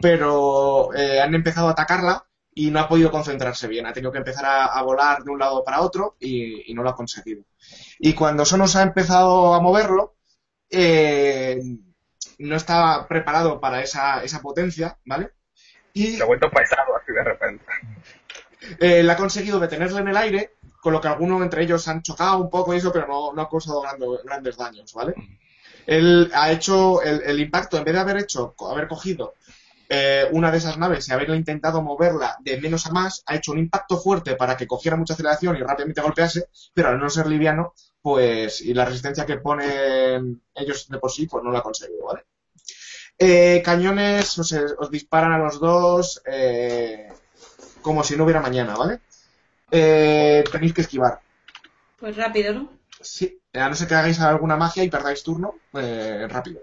pero 0.00 0.92
eh, 0.94 1.20
han 1.20 1.34
empezado 1.34 1.68
a 1.68 1.72
atacarla 1.72 2.24
y 2.52 2.70
no 2.70 2.80
ha 2.80 2.88
podido 2.88 3.10
concentrarse 3.10 3.68
bien. 3.68 3.86
Ha 3.86 3.92
tenido 3.92 4.10
que 4.10 4.18
empezar 4.18 4.44
a, 4.44 4.66
a 4.66 4.82
volar 4.82 5.22
de 5.22 5.30
un 5.30 5.38
lado 5.38 5.62
para 5.64 5.80
otro 5.80 6.16
y, 6.18 6.70
y 6.70 6.74
no 6.74 6.82
lo 6.82 6.90
ha 6.90 6.96
conseguido. 6.96 7.44
Y 8.00 8.14
cuando 8.14 8.44
Sonos 8.44 8.74
ha 8.76 8.82
empezado 8.82 9.54
a 9.54 9.60
moverlo, 9.60 10.16
eh, 10.70 11.60
no 12.38 12.56
estaba 12.56 13.06
preparado 13.08 13.60
para 13.60 13.82
esa, 13.82 14.22
esa 14.22 14.40
potencia, 14.40 14.98
¿vale? 15.04 15.32
Y 15.94 16.16
Se 16.16 16.22
ha 16.22 16.26
vuelto 16.26 16.50
pesado 16.50 16.96
así 16.96 17.12
de 17.12 17.24
repente. 17.24 17.64
eh, 18.80 19.02
la 19.02 19.12
ha 19.14 19.16
conseguido 19.16 19.60
detenerle 19.60 20.00
en 20.00 20.08
el 20.08 20.16
aire, 20.16 20.52
con 20.80 20.92
lo 20.92 21.00
que 21.00 21.08
algunos 21.08 21.42
entre 21.42 21.62
ellos 21.62 21.86
han 21.88 22.02
chocado 22.02 22.38
un 22.38 22.50
poco 22.50 22.74
y 22.74 22.78
eso, 22.78 22.92
pero 22.92 23.06
no, 23.06 23.32
no 23.32 23.42
ha 23.42 23.48
causado 23.48 23.82
grande- 23.82 24.20
grandes 24.24 24.56
daños, 24.56 24.92
¿vale? 24.94 25.14
Él 25.86 26.30
ha 26.34 26.52
hecho 26.52 27.02
el, 27.02 27.22
el 27.24 27.40
impacto, 27.40 27.78
en 27.78 27.84
vez 27.84 27.94
de 27.94 28.00
haber 28.00 28.16
hecho, 28.18 28.54
haber 28.70 28.88
cogido 28.88 29.34
eh, 29.88 30.28
una 30.32 30.50
de 30.50 30.58
esas 30.58 30.78
naves 30.78 31.08
y 31.08 31.12
haberle 31.12 31.36
intentado 31.36 31.82
moverla 31.82 32.36
de 32.40 32.60
menos 32.60 32.86
a 32.86 32.92
más, 32.92 33.22
ha 33.26 33.36
hecho 33.36 33.52
un 33.52 33.58
impacto 33.58 33.98
fuerte 33.98 34.36
para 34.36 34.56
que 34.56 34.66
cogiera 34.66 34.96
mucha 34.96 35.14
aceleración 35.14 35.56
y 35.56 35.60
rápidamente 35.60 36.02
golpease, 36.02 36.48
pero 36.74 36.88
al 36.90 36.98
no 37.00 37.10
ser 37.10 37.26
liviano, 37.26 37.74
pues, 38.02 38.60
y 38.62 38.74
la 38.74 38.84
resistencia 38.84 39.26
que 39.26 39.38
ponen 39.38 40.42
ellos 40.54 40.88
de 40.88 40.98
por 40.98 41.10
sí, 41.10 41.26
pues 41.26 41.42
no 41.44 41.50
la 41.52 41.60
ha 41.60 41.62
conseguido, 41.62 42.04
¿vale? 42.06 42.24
Eh, 43.18 43.62
cañones 43.64 44.38
os, 44.38 44.52
os 44.52 44.90
disparan 44.90 45.32
a 45.32 45.38
los 45.38 45.58
dos 45.58 46.22
eh, 46.24 47.08
como 47.82 48.04
si 48.04 48.16
no 48.16 48.24
hubiera 48.24 48.40
mañana, 48.40 48.74
¿vale? 48.76 49.00
Eh, 49.70 50.44
tenéis 50.50 50.72
que 50.72 50.82
esquivar. 50.82 51.20
Pues 51.98 52.16
rápido, 52.16 52.54
¿no? 52.54 52.72
Sí, 53.00 53.40
a 53.52 53.68
no 53.68 53.74
ser 53.74 53.88
que 53.88 53.94
hagáis 53.94 54.20
alguna 54.20 54.56
magia 54.56 54.84
y 54.84 54.90
perdáis 54.90 55.22
turno, 55.22 55.56
eh, 55.74 56.26
rápido. 56.28 56.60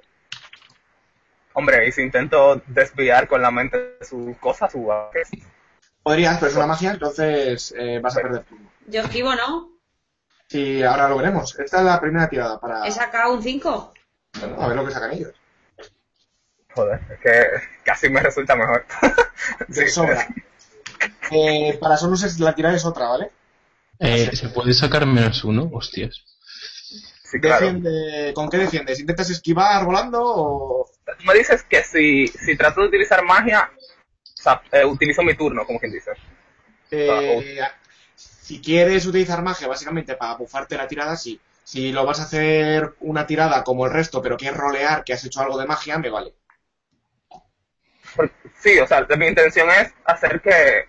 Hombre, 1.53 1.87
y 1.87 1.91
si 1.91 2.01
intento 2.01 2.61
desviar 2.67 3.27
con 3.27 3.41
la 3.41 3.51
mente 3.51 3.97
sus 4.01 4.37
cosas, 4.37 4.71
su 4.71 4.87
Podrías, 6.03 6.37
pero 6.37 6.51
es 6.51 6.57
una 6.57 6.67
magia, 6.67 6.91
entonces 6.91 7.73
eh, 7.77 7.99
vas 7.99 8.17
a 8.17 8.21
perder 8.21 8.43
turno. 8.43 8.69
Yo 8.87 9.01
esquivo, 9.01 9.33
¿no? 9.33 9.71
Y 10.49 10.83
ahora 10.83 11.09
lo 11.09 11.17
veremos. 11.17 11.57
Esta 11.57 11.77
es 11.79 11.83
la 11.83 11.99
primera 11.99 12.29
tirada 12.29 12.59
para 12.59 12.85
He 12.85 12.91
sacado 12.91 13.33
un 13.33 13.41
5. 13.41 13.93
bueno, 14.39 14.61
a 14.61 14.67
ver 14.67 14.75
lo 14.75 14.85
que 14.85 14.91
sacan 14.91 15.13
ellos. 15.13 15.33
Joder, 16.75 16.99
es 17.09 17.19
que 17.19 17.45
casi 17.83 18.09
me 18.09 18.21
resulta 18.21 18.55
mejor. 18.55 18.85
De 19.67 19.87
sobra. 19.89 20.27
Eh, 21.31 21.77
para 21.79 21.97
Sonus 21.97 22.39
la 22.39 22.53
tirada 22.53 22.75
es 22.75 22.85
otra, 22.85 23.07
¿vale? 23.07 23.31
Eh, 23.99 24.35
¿Se 24.35 24.49
puede 24.49 24.73
sacar 24.73 25.05
menos 25.05 25.43
uno? 25.45 25.69
Hostias. 25.71 26.23
Sí, 27.23 27.39
claro. 27.39 27.65
Defiende, 27.65 28.33
¿Con 28.33 28.49
qué 28.49 28.57
defiendes? 28.57 28.99
¿Intentas 28.99 29.29
esquivar 29.29 29.85
volando 29.85 30.21
o...? 30.21 30.89
Tú 31.17 31.25
me 31.25 31.33
dices 31.33 31.63
que 31.63 31.83
si, 31.83 32.27
si 32.27 32.57
trato 32.57 32.81
de 32.81 32.87
utilizar 32.87 33.23
magia, 33.23 33.71
o 33.73 34.41
sea, 34.41 34.61
eh, 34.71 34.83
utilizo 34.83 35.23
mi 35.23 35.35
turno, 35.35 35.65
como 35.65 35.79
quien 35.79 35.93
dice. 35.93 36.11
Eh, 36.91 37.59
si 38.15 38.61
quieres 38.61 39.05
utilizar 39.05 39.41
magia 39.41 39.67
básicamente 39.67 40.15
para 40.15 40.35
bufarte 40.35 40.77
la 40.77 40.87
tirada, 40.87 41.15
sí. 41.15 41.39
Si 41.63 41.91
lo 41.91 42.05
vas 42.05 42.19
a 42.19 42.23
hacer 42.23 42.95
una 42.99 43.25
tirada 43.25 43.63
como 43.63 43.85
el 43.85 43.93
resto, 43.93 44.21
pero 44.21 44.37
quieres 44.37 44.59
rolear 44.59 45.03
que 45.03 45.13
has 45.13 45.23
hecho 45.23 45.41
algo 45.41 45.57
de 45.57 45.65
magia, 45.65 45.97
me 45.97 46.09
vale. 46.09 46.33
Sí, 48.59 48.79
o 48.79 48.87
sea, 48.87 49.05
mi 49.17 49.27
intención 49.27 49.69
es 49.69 49.93
hacer 50.05 50.41
que... 50.41 50.87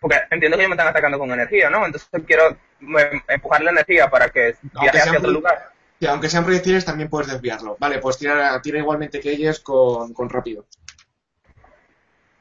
Porque 0.00 0.16
entiendo 0.30 0.56
que 0.56 0.62
ellos 0.62 0.70
me 0.70 0.74
están 0.74 0.88
atacando 0.88 1.18
con 1.18 1.30
energía, 1.30 1.70
¿no? 1.70 1.84
Entonces 1.86 2.08
quiero 2.26 2.56
me- 2.80 3.22
empujar 3.28 3.62
la 3.62 3.70
energía 3.70 4.08
para 4.10 4.28
que 4.28 4.54
viaje 4.80 4.98
hacia 5.00 5.18
otro 5.18 5.30
lugar. 5.30 5.70
Y 5.98 6.06
aunque 6.06 6.28
sean 6.28 6.44
proyectiles, 6.44 6.84
también 6.84 7.08
puedes 7.08 7.28
desviarlo. 7.28 7.76
Vale, 7.80 7.98
pues 7.98 8.18
tira, 8.18 8.60
tira 8.60 8.78
igualmente 8.78 9.18
que 9.18 9.30
ellos 9.30 9.60
con, 9.60 10.12
con 10.12 10.28
rápido. 10.28 10.66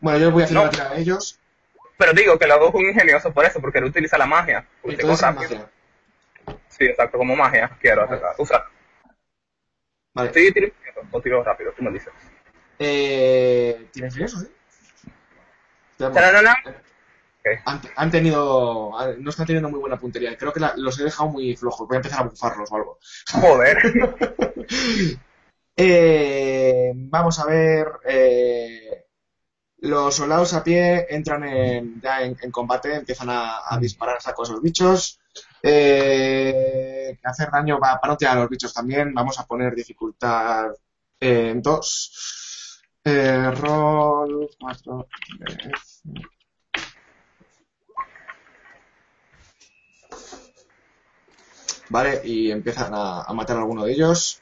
Bueno, 0.02 0.20
yo 0.20 0.32
voy 0.32 0.42
a 0.42 0.46
hacer 0.46 0.56
No. 0.56 0.64
una 0.64 0.72
tirada 0.72 0.94
de 0.94 1.02
ellos. 1.02 1.40
Pero 1.98 2.12
digo 2.12 2.38
que 2.38 2.46
lo 2.48 2.56
hago 2.56 2.72
un 2.72 2.90
ingenioso 2.90 3.32
por 3.32 3.46
eso, 3.46 3.62
porque 3.62 3.80
él 3.80 3.86
utiliza 3.86 4.18
la 4.18 4.26
magia. 4.26 4.68
Es 4.84 5.22
rápido. 5.22 5.34
magia. 5.34 5.70
Sí, 6.68 6.86
exacto, 6.86 7.18
como 7.18 7.36
magia 7.36 7.72
quiero 7.80 8.04
hacer, 8.04 8.22
usar. 8.38 8.66
Vale. 10.14 10.34
Sí, 10.34 10.52
tiro 10.52 10.68
o 11.12 11.22
tiro 11.22 11.44
rápido, 11.44 11.72
tú 11.72 11.84
me 11.84 11.92
dices. 11.92 12.12
Eh, 12.80 13.90
¿Tienes 13.92 14.18
eso, 14.18 14.40
sí? 14.40 14.48
No, 16.00 16.10
no, 16.10 16.42
no. 16.42 16.54
Han, 17.66 17.80
han 17.96 18.12
tenido. 18.12 18.92
No 19.20 19.30
están 19.30 19.46
teniendo 19.46 19.70
muy 19.70 19.80
buena 19.80 20.00
puntería. 20.00 20.36
Creo 20.38 20.52
que 20.52 20.60
la- 20.60 20.74
los 20.78 21.00
he 21.00 21.04
dejado 21.04 21.30
muy 21.30 21.56
flojos. 21.56 21.88
Voy 21.88 21.96
a 21.96 22.00
empezar 22.00 22.22
a 22.22 22.30
bufarlos 22.30 22.72
o 22.72 22.76
algo. 22.76 23.00
Joder. 23.32 23.78
Eh, 25.78 26.94
vamos 26.96 27.40
a 27.40 27.46
ver. 27.46 27.88
eh, 28.06 29.06
los 29.80 30.16
soldados 30.16 30.54
a 30.54 30.64
pie 30.64 31.08
entran 31.10 31.44
en- 31.46 32.02
ya 32.02 32.22
en, 32.24 32.38
en 32.42 32.52
combate, 32.52 32.96
empiezan 32.96 33.30
a, 33.30 33.60
a 33.70 33.80
disparar 33.80 34.18
a 34.18 34.22
saco 34.22 34.44
a 34.44 34.46
esos 34.46 34.62
bichos. 34.62 35.20
Eh, 35.64 37.20
hacer 37.24 37.52
daño 37.52 37.80
va 37.80 38.00
para 38.02 38.14
no 38.14 38.18
tirar 38.18 38.38
a 38.38 38.42
los 38.42 38.50
bichos 38.50 38.74
también. 38.74 39.14
Vamos 39.14 39.40
a 39.40 39.46
poner 39.48 39.76
dificultad 39.76 40.68
en 41.20 41.62
2. 41.62 42.45
Eh, 43.06 43.52
roll 43.52 44.50
4. 44.60 45.06
Vale, 51.90 52.22
y 52.24 52.52
empiezan 52.52 52.94
a, 52.94 53.22
a 53.22 53.34
matar 53.34 53.58
a 53.58 53.60
alguno 53.62 53.86
de 53.86 53.92
ellos. 53.94 54.42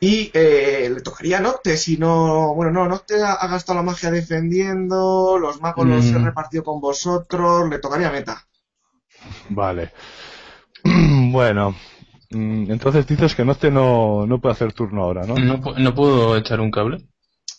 Y 0.00 0.30
eh, 0.32 0.90
le 0.94 1.00
tocaría 1.00 1.38
a 1.38 1.40
Nocte, 1.40 1.76
si 1.76 1.96
no. 1.96 2.54
Bueno, 2.54 2.70
no, 2.72 2.88
Nocte 2.88 3.22
ha, 3.22 3.32
ha 3.34 3.48
gastado 3.48 3.78
la 3.78 3.82
magia 3.84 4.10
defendiendo, 4.10 5.38
los 5.38 5.60
magos 5.60 5.86
los 5.86 6.12
he 6.12 6.18
Mm. 6.18 6.24
repartido 6.24 6.62
con 6.64 6.80
vosotros, 6.80 7.68
le 7.68 7.78
tocaría 7.78 8.08
a 8.08 8.12
Meta. 8.12 8.44
Vale. 9.50 9.90
bueno. 11.32 11.74
Mm, 12.30 12.70
Entonces 12.70 13.06
dices 13.06 13.34
que 13.34 13.44
no, 13.44 14.26
no 14.26 14.38
puede 14.40 14.52
hacer 14.52 14.72
turno 14.72 15.02
ahora, 15.04 15.26
¿no? 15.26 15.34
¿No, 15.36 15.58
pu- 15.60 15.76
no 15.78 15.94
puedo 15.94 16.36
echar 16.36 16.60
un 16.60 16.70
cable? 16.70 17.06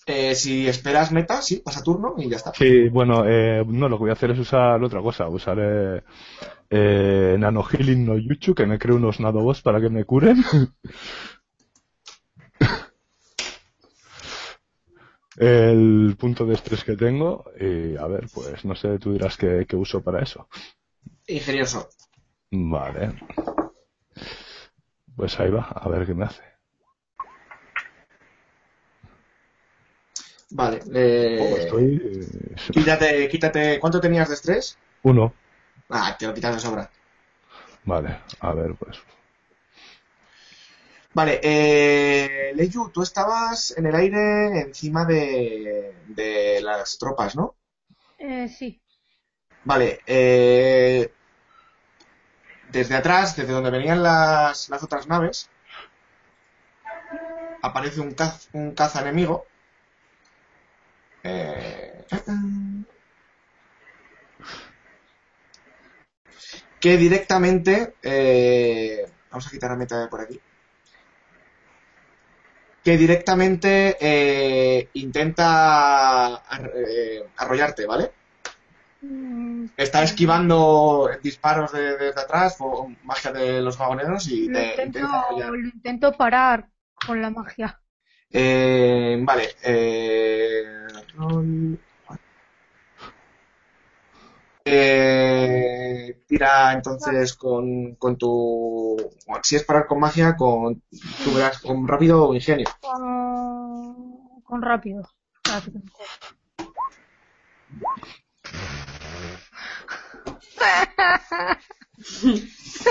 Eh, 0.05 0.33
si 0.33 0.67
esperas 0.67 1.11
Meta, 1.11 1.41
sí, 1.41 1.57
pasa 1.63 1.83
turno 1.83 2.15
y 2.17 2.29
ya 2.29 2.37
está. 2.37 2.53
Sí, 2.53 2.89
bueno, 2.89 3.23
eh, 3.27 3.63
no, 3.67 3.87
lo 3.87 3.97
que 3.97 4.01
voy 4.01 4.09
a 4.09 4.13
hacer 4.13 4.31
es 4.31 4.39
usar 4.39 4.83
otra 4.83 5.01
cosa. 5.01 5.27
Usaré 5.27 6.03
eh, 6.69 7.35
Nano 7.37 7.63
Healing 7.63 8.05
no 8.05 8.17
Yuchu, 8.17 8.55
que 8.55 8.65
me 8.65 8.79
creo 8.79 8.95
unos 8.95 9.19
Nadobots 9.19 9.61
para 9.61 9.79
que 9.79 9.89
me 9.89 10.05
curen. 10.05 10.37
El 15.37 16.15
punto 16.19 16.45
de 16.45 16.55
estrés 16.55 16.83
que 16.83 16.97
tengo, 16.97 17.45
y 17.59 17.95
a 17.95 18.07
ver, 18.07 18.27
pues 18.33 18.65
no 18.65 18.75
sé, 18.75 18.97
tú 18.99 19.13
dirás 19.13 19.37
qué, 19.37 19.65
qué 19.67 19.75
uso 19.75 20.01
para 20.01 20.21
eso. 20.21 20.49
Ingenioso. 21.27 21.87
Vale. 22.51 23.13
Pues 25.19 25.37
ahí 25.37 25.49
va, 25.51 25.63
a 25.63 25.89
ver 25.89 26.05
qué 26.05 26.13
me 26.13 26.23
hace. 26.23 26.41
Vale, 30.51 30.79
eh, 30.93 31.39
Oh, 31.41 31.57
estoy. 31.57 32.01
eh, 32.01 32.55
quítate, 32.71 33.27
quítate. 33.27 33.79
¿Cuánto 33.81 33.99
tenías 33.99 34.29
de 34.29 34.35
estrés? 34.35 34.77
Uno. 35.03 35.33
Ah, 35.89 36.15
te 36.17 36.25
lo 36.25 36.33
quitas 36.33 36.55
de 36.55 36.61
sobra. 36.61 36.89
Vale, 37.83 38.17
a 38.39 38.53
ver, 38.53 38.75
pues. 38.79 38.97
Vale, 41.13 41.41
eh, 41.43 42.53
Leyu, 42.55 42.89
tú 42.93 43.01
estabas 43.01 43.77
en 43.77 43.87
el 43.87 43.95
aire 43.95 44.61
encima 44.61 45.03
de, 45.03 45.95
de 46.07 46.61
las 46.61 46.97
tropas, 46.97 47.35
¿no? 47.35 47.55
Eh, 48.17 48.47
sí. 48.47 48.79
Vale, 49.65 49.99
eh, 50.07 51.11
desde 52.71 52.95
atrás, 52.95 53.35
desde 53.35 53.53
donde 53.53 53.71
venían 53.71 54.03
las, 54.03 54.69
las 54.69 54.83
otras 54.83 55.07
naves, 55.07 55.49
aparece 57.61 58.01
un 58.01 58.13
caza, 58.13 58.49
un 58.53 58.71
caza 58.73 59.01
enemigo. 59.01 59.45
Eh, 61.23 62.05
que 66.79 66.97
directamente 66.97 67.95
eh, 68.01 69.05
vamos 69.29 69.47
a 69.47 69.49
quitar 69.49 69.71
la 69.71 69.75
meta 69.75 69.99
de 69.99 70.07
por 70.07 70.21
aquí 70.21 70.39
que 72.83 72.97
directamente 72.97 73.97
eh, 73.99 74.89
intenta 74.93 76.43
eh, 76.75 77.23
arrollarte, 77.37 77.85
¿vale? 77.85 78.11
Mm, 79.01 79.65
Está 79.77 80.03
esquivando 80.03 81.09
disparos 81.23 81.71
de- 81.71 81.97
desde 81.97 82.21
atrás 82.21 82.57
o 82.59 82.89
magia 83.03 83.31
de 83.31 83.61
los 83.61 83.77
vagoneros 83.77 84.27
y 84.27 84.47
Lo 84.47 84.53
te 84.59 84.83
intento, 84.85 85.07
lo 85.37 85.55
intento 85.55 86.11
parar 86.13 86.69
con 87.05 87.21
la 87.21 87.29
magia. 87.29 87.81
Eh, 88.31 89.17
vale. 89.25 89.49
Eh, 89.63 90.65
Eh, 94.65 96.23
tira 96.27 96.73
entonces 96.73 97.33
con, 97.35 97.95
con 97.95 98.17
tu. 98.17 98.97
bueno, 99.25 99.41
si 99.43 99.55
es 99.55 99.63
parar 99.63 99.87
con 99.87 99.99
magia, 99.99 100.35
con 100.35 100.83
tu 101.23 101.33
verás, 101.33 101.59
con 101.59 101.87
rápido 101.87 102.27
o 102.27 102.35
ingenio. 102.35 102.67
Con, 102.81 104.41
con 104.43 104.61
rápido. 104.61 105.03
Con- 105.43 105.83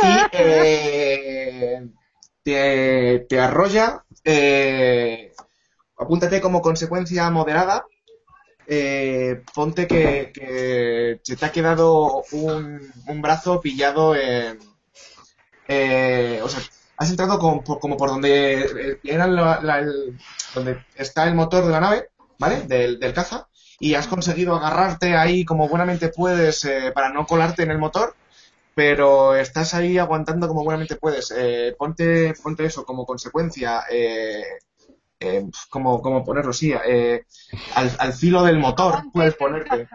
y 0.03 0.19
eh, 0.33 1.89
te, 3.29 3.41
arrolla. 3.41 4.05
eh, 4.25 5.33
apúntate 5.99 6.41
como 6.41 6.63
consecuencia 6.63 7.29
moderada. 7.31 7.85
eh, 8.67 9.43
ponte 9.55 9.87
que, 9.87 11.21
se 11.23 11.37
te 11.37 11.47
ha 11.47 11.53
quedado 11.53 12.25
un, 12.33 12.93
un 13.07 13.23
brazo 13.23 13.61
pillado 13.61 14.15
en. 14.15 14.59
eh, 15.69 16.41
o 16.43 16.49
sea, 16.49 16.61
has 16.99 17.11
entrado 17.11 17.39
como 17.39 17.97
por, 17.97 18.11
donde 18.11 18.61
eh, 18.63 19.01
era 19.05 19.27
la- 19.27 19.79
el- 19.79 20.19
donde 20.55 20.85
está 20.95 21.25
el 21.27 21.35
motor 21.35 21.65
de 21.65 21.71
la 21.73 21.81
nave, 21.81 22.09
¿vale? 22.39 22.63
Del, 22.63 22.99
del 23.01 23.13
caza. 23.15 23.48
Y 23.81 23.95
has 23.95 24.07
conseguido 24.09 24.55
agarrarte 24.57 25.17
ahí 25.17 25.45
como 25.45 25.69
buenamente 25.69 26.09
puedes 26.09 26.65
eh, 26.65 26.91
para 26.95 27.11
no 27.11 27.27
colarte 27.27 27.63
en 27.63 27.71
el 27.71 27.79
motor 27.79 28.15
pero 28.75 29.35
estás 29.35 29.75
ahí 29.75 29.99
aguantando 29.99 30.47
como 30.47 30.63
buenamente 30.63 30.95
puedes. 30.95 31.35
Eh, 31.37 31.75
ponte, 31.77 32.33
ponte 32.41 32.65
eso 32.65 32.85
como 32.85 33.05
consecuencia, 33.05 33.83
eh, 33.91 34.45
eh, 35.19 35.45
como, 35.69 36.01
como 36.01 36.25
ponerlo, 36.25 36.53
sí, 36.53 36.73
eh, 36.87 37.25
al, 37.75 37.91
al 37.99 38.13
filo 38.13 38.45
del 38.45 38.61
motor 38.61 39.03
puedes 39.13 39.35
ponerte 39.35 39.89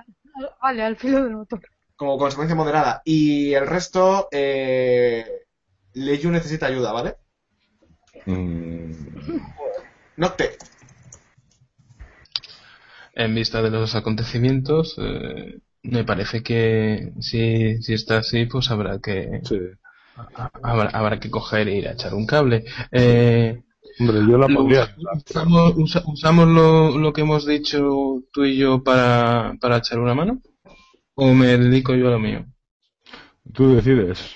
Vale, 0.62 0.84
al 0.84 0.98
filo 0.98 1.24
del 1.24 1.38
motor. 1.38 1.62
como 1.96 2.18
consecuencia 2.18 2.58
moderada. 2.58 3.02
Y 3.06 3.54
el 3.54 3.68
resto, 3.68 4.28
eh, 4.32 5.46
Leyu 5.94 6.30
necesita 6.30 6.66
ayuda, 6.66 6.92
¿vale? 6.92 7.16
Mm, 8.26 8.92
Nocte, 10.18 10.58
En 13.16 13.34
vista 13.36 13.61
de 13.61 13.70
los 13.72 13.95
acontecimientos, 13.95 14.95
eh, 14.99 15.59
me 15.84 16.03
parece 16.03 16.41
que 16.43 17.11
si, 17.20 17.82
si 17.82 17.93
está 17.93 18.18
así, 18.20 18.45
pues 18.45 18.72
habrá 18.72 18.99
que 18.99 19.41
sí. 19.43 19.57
habrá, 20.64 20.89
habrá 20.89 21.20
que 21.20 21.30
coger 21.30 21.68
e 21.68 21.78
ir 21.78 21.88
a 21.88 21.93
echar 21.93 22.14
un 22.14 22.26
cable. 22.26 22.64
Eh, 22.91 23.61
Hombre, 23.99 24.20
yo 24.28 24.38
la 24.38 24.47
podría 24.47 24.84
usa- 24.84 25.14
usamos, 25.26 25.74
usa- 25.78 26.03
usamos 26.07 26.47
lo, 26.47 26.97
lo 26.97 27.14
que 27.14 27.22
hemos 27.22 27.45
dicho 27.45 28.24
tú 28.32 28.45
y 28.45 28.57
yo 28.57 28.84
para, 28.84 29.53
para 29.61 29.78
echar 29.78 29.99
una 29.99 30.16
mano? 30.16 30.41
¿O 31.16 31.34
me 31.34 31.57
dedico 31.57 31.95
yo 31.95 32.07
a 32.09 32.11
lo 32.11 32.20
mío? 32.20 32.45
Tú 33.53 33.76
decides. 33.76 34.36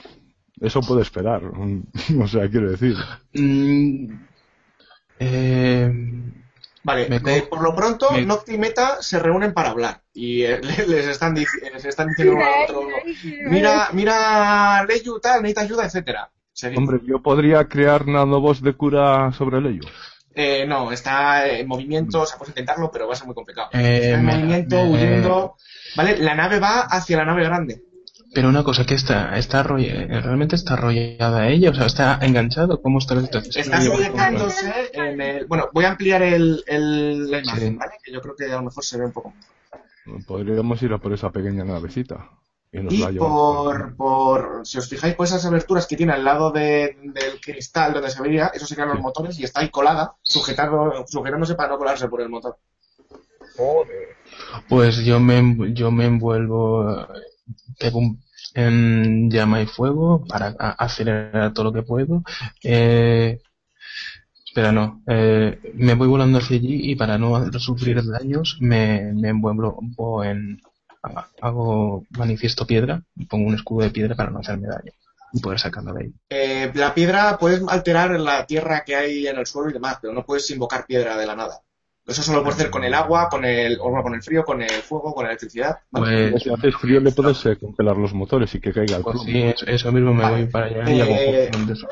Eso 0.60 0.82
puede 0.82 1.02
esperar. 1.02 1.42
O 2.24 2.28
sea, 2.28 2.50
quiero 2.50 2.72
decir. 2.72 2.96
Mm, 3.34 4.28
eh, 5.20 5.92
vale, 6.84 7.06
de- 7.08 7.42
por 7.44 7.62
lo 7.62 7.76
pronto, 7.76 8.10
me- 8.12 8.26
Nocte 8.26 8.54
y 8.54 8.58
Meta 8.58 9.02
se 9.02 9.20
reúnen 9.20 9.54
para 9.54 9.70
hablar. 9.72 10.02
Y 10.14 10.44
eh, 10.44 10.60
les 10.88 11.08
están, 11.08 11.36
dic- 11.36 11.72
les 11.74 11.86
están 11.86 12.08
diciendo 12.10 12.34
uno 12.36 12.46
al 12.46 12.64
otro, 12.64 12.82
mira, 13.50 13.90
mira, 13.94 14.84
Leyu, 14.86 15.20
tal, 15.20 15.42
necesita 15.42 15.62
ayuda, 15.62 15.86
etcétera. 15.86 16.30
Hombre, 16.76 17.00
yo 17.06 17.22
podría 17.22 17.66
crear 17.68 18.08
nanobots 18.08 18.62
de 18.64 18.74
cura 18.74 19.32
sobre 19.34 19.58
ello. 19.60 19.88
Eh, 20.34 20.66
no, 20.68 20.92
está 20.92 21.48
en 21.48 21.68
movimiento, 21.68 22.22
o 22.22 22.26
sea, 22.26 22.38
puedes 22.38 22.52
intentarlo, 22.52 22.92
pero 22.92 23.08
va 23.08 23.14
a 23.14 23.16
ser 23.16 23.26
muy 23.26 23.36
complicado. 23.36 23.70
Eh, 23.74 24.00
está 24.04 24.20
en 24.20 24.26
me- 24.26 24.34
movimiento, 24.36 24.76
me- 24.76 24.90
huyendo. 24.92 25.56
¿Vale? 25.96 26.18
La 26.18 26.36
nave 26.36 26.60
va 26.60 26.82
hacia 26.82 27.18
la 27.18 27.26
nave 27.26 27.44
grande. 27.44 27.82
Pero 28.38 28.50
una 28.50 28.64
cosa 28.64 28.86
que 28.86 28.94
está, 28.94 29.36
está 29.36 29.64
realmente 29.64 30.56
está 30.56 30.76
arrollada 30.76 31.48
ella, 31.50 31.72
o 31.72 31.74
sea, 31.74 31.88
está 31.88 32.20
enganchado, 32.22 32.80
¿cómo 32.84 33.00
está 33.00 33.16
la 33.16 33.22
situación? 33.22 33.52
Está 33.66 33.82
sujetándose 33.82 34.72
en 34.94 35.20
el. 35.20 35.48
Bueno, 35.48 35.70
voy 35.74 35.86
a 35.86 35.90
ampliar 35.90 36.22
el, 36.22 36.64
el- 36.68 37.32
la 37.32 37.40
imagen, 37.40 37.72
Sí. 37.72 37.76
¿vale? 37.80 37.94
Que 38.04 38.12
yo 38.12 38.22
creo 38.22 38.36
que 38.36 38.46
a 38.46 38.58
lo 38.58 38.62
mejor 38.62 38.84
se 38.86 39.00
ve 39.00 39.06
un 39.06 39.12
poco. 39.12 39.34
Podríamos 40.28 40.80
ir 40.84 40.94
a 40.94 41.00
por 41.00 41.14
esa 41.14 41.32
pequeña 41.32 41.64
navecita. 41.64 42.30
Y 42.72 42.78
nos 42.78 42.94
Y 42.94 42.98
la 43.00 43.10
llevamos. 43.10 43.66
por, 43.66 43.96
por. 43.96 44.62
Si 44.68 44.78
os 44.78 44.88
fijáis, 44.88 45.16
por 45.16 45.26
esas 45.26 45.44
aberturas 45.48 45.88
que 45.88 45.96
tiene 45.98 46.14
al 46.14 46.24
lado 46.24 46.52
de- 46.52 46.96
del 47.06 47.42
cristal 47.42 47.92
donde 47.94 48.12
se 48.12 48.22
vería, 48.22 48.52
esos 48.54 48.70
serían 48.70 48.90
los 48.90 48.98
Sí. 48.98 49.02
motores 49.04 49.40
y 49.40 49.46
está 49.46 49.62
ahí 49.62 49.70
colada, 49.70 50.14
sujetado, 50.22 51.06
sujetándose 51.08 51.56
para 51.56 51.70
no 51.70 51.80
colarse 51.80 52.08
por 52.08 52.22
el 52.22 52.30
motor. 52.30 52.56
Joder. 53.58 54.10
Pues 54.70 54.98
yo 54.98 55.20
me, 55.20 55.74
yo 55.74 55.90
me 55.90 56.06
envuelvo, 56.06 56.92
eh, 57.02 57.06
pego 57.80 57.98
un- 57.98 58.22
en 58.58 59.30
llama 59.32 59.62
y 59.62 59.68
fuego 59.68 60.26
para 60.28 60.48
acelerar 60.80 61.54
todo 61.54 61.66
lo 61.66 61.74
que 61.74 61.84
puedo. 61.84 62.24
Eh, 62.64 63.40
espera, 64.46 64.72
no. 64.72 65.02
eh, 65.08 65.60
me 65.76 65.94
voy 65.94 66.08
volando 66.08 66.38
hacia 66.40 66.58
allí 66.58 66.92
y 66.92 66.96
para 66.96 67.18
no 67.18 67.52
sufrir 67.60 68.04
daños 68.04 68.58
me, 68.62 69.14
me 69.14 69.30
envuelvo 69.30 70.24
en... 70.24 70.62
ha- 71.04 71.28
Hago 71.42 72.06
manifiesto 72.12 72.66
piedra 72.66 73.02
y 73.16 73.26
pongo 73.26 73.48
un 73.48 73.56
escudo 73.56 73.84
de 73.84 73.92
piedra 73.92 74.16
para 74.16 74.32
no 74.32 74.40
hacerme 74.40 74.68
daño 74.68 74.92
y 75.34 75.40
poder 75.40 75.60
sacarlo 75.60 75.94
de 75.94 76.04
ahí. 76.06 76.14
Eh, 76.30 76.72
la 76.74 76.94
piedra 76.94 77.38
puedes 77.38 77.62
alterar 77.68 78.12
la 78.20 78.46
tierra 78.46 78.84
que 78.86 78.96
hay 78.96 79.28
en 79.28 79.38
el 79.38 79.46
suelo 79.46 79.70
y 79.70 79.74
demás, 79.74 79.98
pero 80.02 80.14
no 80.14 80.26
puedes 80.26 80.50
invocar 80.52 80.86
piedra 80.86 81.18
de 81.18 81.26
la 81.26 81.36
nada. 81.36 81.62
Eso 82.08 82.24
solo 82.24 82.38
lo 82.38 82.44
puedes 82.44 82.60
hacer 82.60 82.72
con 82.72 82.86
el 82.86 82.94
agua, 82.94 83.28
con 83.30 83.44
el, 83.44 83.78
o 83.82 83.90
bueno, 83.90 84.02
con 84.02 84.16
el 84.16 84.24
frío, 84.24 84.46
con 84.46 84.62
el 84.62 84.70
fuego, 84.70 85.14
con 85.14 85.26
la 85.26 85.32
electricidad. 85.32 85.80
¿vale? 85.92 86.32
Pues, 86.32 86.44
Si 86.44 86.50
haces 86.50 86.76
frío 86.78 87.02
le 87.02 87.12
puedes 87.12 87.46
eh, 87.46 87.58
congelar 87.58 87.98
los 87.98 88.14
motores 88.14 88.56
y 88.56 88.62
que 88.62 88.72
caiga 88.72 88.96
el 88.98 89.04
pues 89.04 89.22
sí, 89.24 89.54
eso, 89.68 89.92
mismo 89.92 90.14
me 90.14 90.24
Vale. 90.24 90.36
voy 90.44 90.46
para 90.46 90.66
allá 90.68 90.90
y 90.90 91.02
hago 91.02 91.12
Eh, 91.12 91.50
justamente 91.52 91.74
eso. 91.74 91.88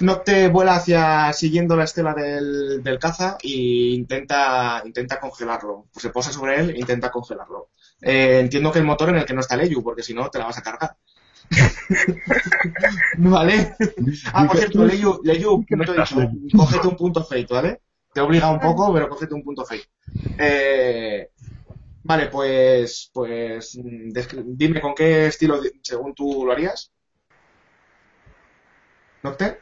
Nocte 0.00 0.48
vuela 0.48 0.74
hacia 0.74 1.32
siguiendo 1.32 1.76
la 1.76 1.84
estela 1.84 2.12
del, 2.12 2.82
del 2.82 2.98
caza 2.98 3.38
e 3.42 3.94
intenta, 3.94 4.82
intenta 4.84 5.20
congelarlo. 5.20 5.86
Pues 5.92 6.02
se 6.02 6.10
posa 6.10 6.32
sobre 6.32 6.60
él 6.60 6.70
e 6.70 6.80
intenta 6.80 7.10
congelarlo. 7.10 7.70
Eh, 8.02 8.40
entiendo 8.40 8.72
que 8.72 8.80
el 8.80 8.84
motor 8.84 9.10
en 9.10 9.16
el 9.16 9.24
que 9.24 9.32
no 9.32 9.40
está 9.40 9.56
Leyu, 9.56 9.82
porque 9.82 10.02
si 10.02 10.12
no 10.12 10.28
te 10.28 10.38
la 10.38 10.46
vas 10.46 10.58
a 10.58 10.62
cargar. 10.62 10.96
¿Vale? 13.18 13.76
Ah, 14.32 14.46
por 14.46 14.56
cierto, 14.58 14.84
Leyu, 14.84 15.20
Leyu, 15.22 15.64
no 15.70 15.84
te 15.84 15.92
he 15.92 15.96
dicho, 15.96 16.16
cógete 16.56 16.88
un 16.88 16.96
punto 16.96 17.24
fate, 17.24 17.46
¿vale? 17.48 17.80
Te 18.16 18.22
obliga 18.22 18.50
un 18.50 18.58
poco, 18.58 18.94
pero 18.94 19.10
cógete 19.10 19.34
un 19.34 19.42
punto 19.42 19.62
fate. 19.66 19.90
Eh, 20.38 21.32
vale, 22.02 22.28
pues, 22.28 23.10
pues, 23.12 23.76
mm, 23.76 24.10
dime 24.56 24.80
con 24.80 24.94
qué 24.94 25.26
estilo, 25.26 25.60
según 25.82 26.14
tú 26.14 26.46
lo 26.46 26.50
harías. 26.50 26.90
¿Nocte? 29.22 29.58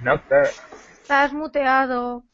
No 0.00 0.18
te... 0.22 0.40
Estás 1.02 1.34
muteado. 1.34 2.24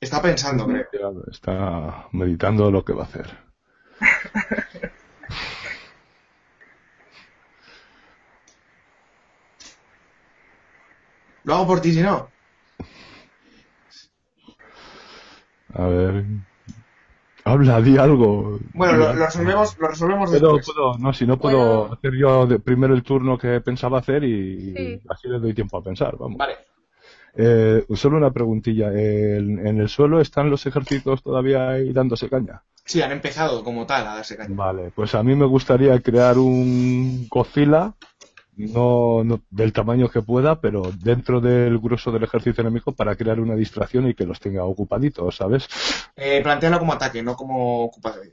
Está 0.00 0.22
pensando, 0.22 0.68
creo. 0.68 1.24
Está 1.32 2.06
meditando 2.12 2.70
lo 2.70 2.84
que 2.84 2.92
va 2.92 3.02
a 3.02 3.06
hacer. 3.06 3.26
Lo 11.44 11.54
hago 11.54 11.66
por 11.66 11.80
ti 11.80 11.92
si 11.92 12.02
no. 12.02 12.28
A 15.74 15.86
ver. 15.86 16.24
Habla, 17.44 17.80
di 17.80 17.96
algo. 17.98 18.60
Bueno, 18.74 18.96
lo, 18.98 19.14
lo 19.14 19.24
resolvemos, 19.26 19.76
lo 19.78 19.88
resolvemos 19.88 20.30
Puedo, 20.30 20.56
después. 20.56 20.76
puedo, 20.76 20.98
no, 20.98 21.12
si 21.12 21.26
no 21.26 21.38
puedo 21.38 21.92
hacer 21.92 22.12
yo 22.14 22.46
de- 22.46 22.60
primero 22.60 22.94
el 22.94 23.02
turno 23.02 23.36
que 23.36 23.60
pensaba 23.60 23.98
hacer 23.98 24.22
y 24.22 24.74
Sí. 24.76 25.00
así 25.08 25.28
le 25.28 25.40
doy 25.40 25.52
tiempo 25.52 25.78
a 25.78 25.82
pensar, 25.82 26.16
vamos. 26.16 26.38
Vale. 26.38 26.54
Eh, 27.34 27.84
solo 27.96 28.18
una 28.18 28.30
preguntilla. 28.30 28.92
¿En, 28.92 29.66
en 29.66 29.80
el 29.80 29.88
suelo 29.88 30.20
están 30.20 30.50
los 30.50 30.64
ejércitos 30.66 31.22
todavía 31.22 31.70
ahí 31.70 31.92
dándose 31.92 32.28
caña? 32.28 32.62
Sí, 32.84 33.00
han 33.02 33.10
empezado 33.12 33.64
como 33.64 33.86
tal 33.86 34.06
a 34.06 34.14
darse 34.16 34.36
caña. 34.36 34.54
Vale, 34.54 34.92
pues 34.94 35.14
a 35.16 35.22
mí 35.24 35.34
me 35.34 35.46
gustaría 35.46 35.98
crear 36.00 36.38
un 36.38 37.26
Godzilla 37.28 37.94
no, 38.56 39.24
no- 39.24 39.40
del 39.50 39.72
tamaño 39.72 40.08
que 40.08 40.22
pueda, 40.22 40.60
pero 40.60 40.82
dentro 41.02 41.40
del 41.40 41.78
grueso 41.78 42.10
del 42.12 42.24
ejército 42.24 42.60
enemigo 42.60 42.92
para 42.92 43.16
crear 43.16 43.40
una 43.40 43.54
distracción 43.54 44.08
y 44.08 44.14
que 44.14 44.26
los 44.26 44.40
tenga 44.40 44.64
ocupaditos, 44.64 45.36
¿sabes? 45.36 45.68
Eh, 46.16 46.40
plantéalo 46.42 46.78
como 46.78 46.92
ataque, 46.92 47.22
no 47.22 47.36
como 47.36 47.84
ocupación. 47.84 48.30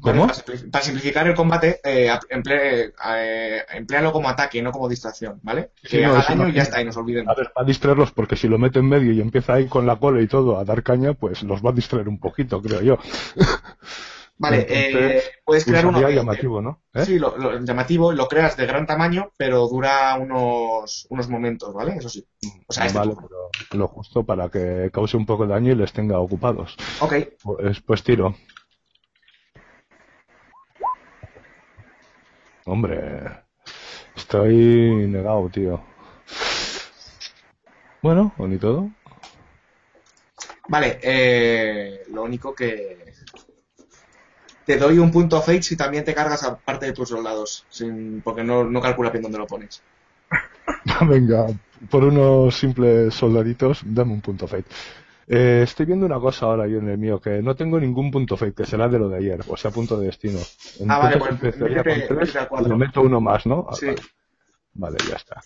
¿Cómo? 0.00 0.26
Para, 0.28 0.34
simpli- 0.34 0.70
para 0.70 0.84
simplificar 0.84 1.26
el 1.26 1.34
combate, 1.34 1.80
eh, 1.82 2.10
emple- 2.30 2.92
eh, 3.16 3.62
empléalo 3.72 4.12
como 4.12 4.28
ataque, 4.28 4.62
no 4.62 4.70
como 4.70 4.88
distracción, 4.88 5.40
¿vale? 5.42 5.70
Sí, 5.82 5.88
que 5.96 6.04
no, 6.04 6.10
haga 6.12 6.22
daño 6.28 6.44
no- 6.44 6.48
y 6.48 6.52
ya 6.54 6.62
está, 6.62 6.80
y 6.80 6.84
nos 6.84 6.96
olvidemos. 6.96 7.32
A 7.32 7.34
ver, 7.34 7.48
va 7.56 7.62
a 7.62 7.64
distraerlos 7.64 8.12
porque 8.12 8.36
si 8.36 8.48
lo 8.48 8.58
mete 8.58 8.78
en 8.78 8.88
medio 8.88 9.12
y 9.12 9.20
empieza 9.20 9.54
ahí 9.54 9.66
con 9.66 9.86
la 9.86 9.96
cola 9.96 10.20
y 10.20 10.28
todo 10.28 10.58
a 10.58 10.64
dar 10.64 10.82
caña, 10.82 11.14
pues 11.14 11.42
los 11.42 11.64
va 11.64 11.70
a 11.70 11.72
distraer 11.72 12.08
un 12.08 12.18
poquito, 12.18 12.62
creo 12.62 12.80
yo. 12.82 12.98
Vale, 14.40 14.66
Entonces, 14.68 15.24
eh, 15.24 15.30
puedes 15.44 15.64
crear 15.64 15.86
uno 15.86 16.06
que- 16.06 16.14
llamativo, 16.14 16.62
¿no? 16.62 16.82
¿Eh? 16.94 17.04
Sí, 17.04 17.18
lo, 17.18 17.36
lo 17.36 17.58
llamativo, 17.60 18.12
lo 18.12 18.28
creas 18.28 18.56
de 18.56 18.66
gran 18.66 18.86
tamaño, 18.86 19.32
pero 19.36 19.66
dura 19.66 20.16
unos, 20.16 21.06
unos 21.10 21.28
momentos, 21.28 21.74
¿vale? 21.74 21.96
Eso 21.96 22.08
sí. 22.08 22.24
O 22.68 22.72
sea, 22.72 22.86
este 22.86 22.98
vale, 22.98 23.14
pero 23.16 23.50
lo 23.72 23.88
justo 23.88 24.24
para 24.24 24.48
que 24.48 24.90
cause 24.92 25.16
un 25.16 25.26
poco 25.26 25.44
de 25.44 25.54
daño 25.54 25.72
y 25.72 25.76
les 25.76 25.92
tenga 25.92 26.20
ocupados. 26.20 26.76
Ok, 27.00 27.14
Pues, 27.42 27.80
pues 27.80 28.02
tiro. 28.04 28.36
Hombre, 32.64 33.22
estoy 34.14 35.08
negado, 35.08 35.48
tío. 35.48 35.80
Bueno, 38.02 38.32
ni 38.38 38.58
todo. 38.58 38.90
vale, 40.68 40.98
eh, 41.02 42.04
lo 42.10 42.22
único 42.22 42.54
que... 42.54 43.04
Te 44.68 44.76
doy 44.76 44.98
un 44.98 45.10
punto 45.10 45.40
fate 45.40 45.62
si 45.62 45.78
también 45.78 46.04
te 46.04 46.12
cargas 46.12 46.42
a 46.44 46.58
parte 46.58 46.84
de 46.84 46.92
tus 46.92 47.08
soldados, 47.08 47.64
sin, 47.70 48.20
porque 48.20 48.44
no, 48.44 48.64
no 48.64 48.82
calcula 48.82 49.08
bien 49.08 49.22
dónde 49.22 49.38
lo 49.38 49.46
pones. 49.46 49.80
Venga, 51.08 51.46
por 51.88 52.04
unos 52.04 52.54
simples 52.54 53.14
soldaditos, 53.14 53.80
dame 53.82 54.12
un 54.12 54.20
punto 54.20 54.46
fate. 54.46 54.66
Eh, 55.26 55.62
estoy 55.64 55.86
viendo 55.86 56.04
una 56.04 56.20
cosa 56.20 56.44
ahora 56.44 56.66
yo 56.66 56.80
en 56.80 56.90
el 56.90 56.98
mío, 56.98 57.18
que 57.18 57.40
no 57.40 57.56
tengo 57.56 57.80
ningún 57.80 58.10
punto 58.10 58.36
fate, 58.36 58.52
que 58.52 58.66
será 58.66 58.88
de 58.88 58.98
lo 58.98 59.08
de 59.08 59.16
ayer, 59.16 59.40
o 59.48 59.56
sea, 59.56 59.70
punto 59.70 59.98
de 59.98 60.04
destino. 60.04 60.38
Ah, 60.86 60.98
vale, 60.98 61.16
pues 61.16 61.30
empezaría 61.30 61.82
con 61.82 62.18
tres 62.18 62.36
le 62.68 62.76
meto 62.76 63.00
uno 63.00 63.22
más, 63.22 63.46
¿no? 63.46 63.68
Ah, 63.70 63.74
Sí. 63.74 63.86
Vale. 63.86 64.02
Vale, 64.74 64.98
ya 65.08 65.16
está. 65.16 65.40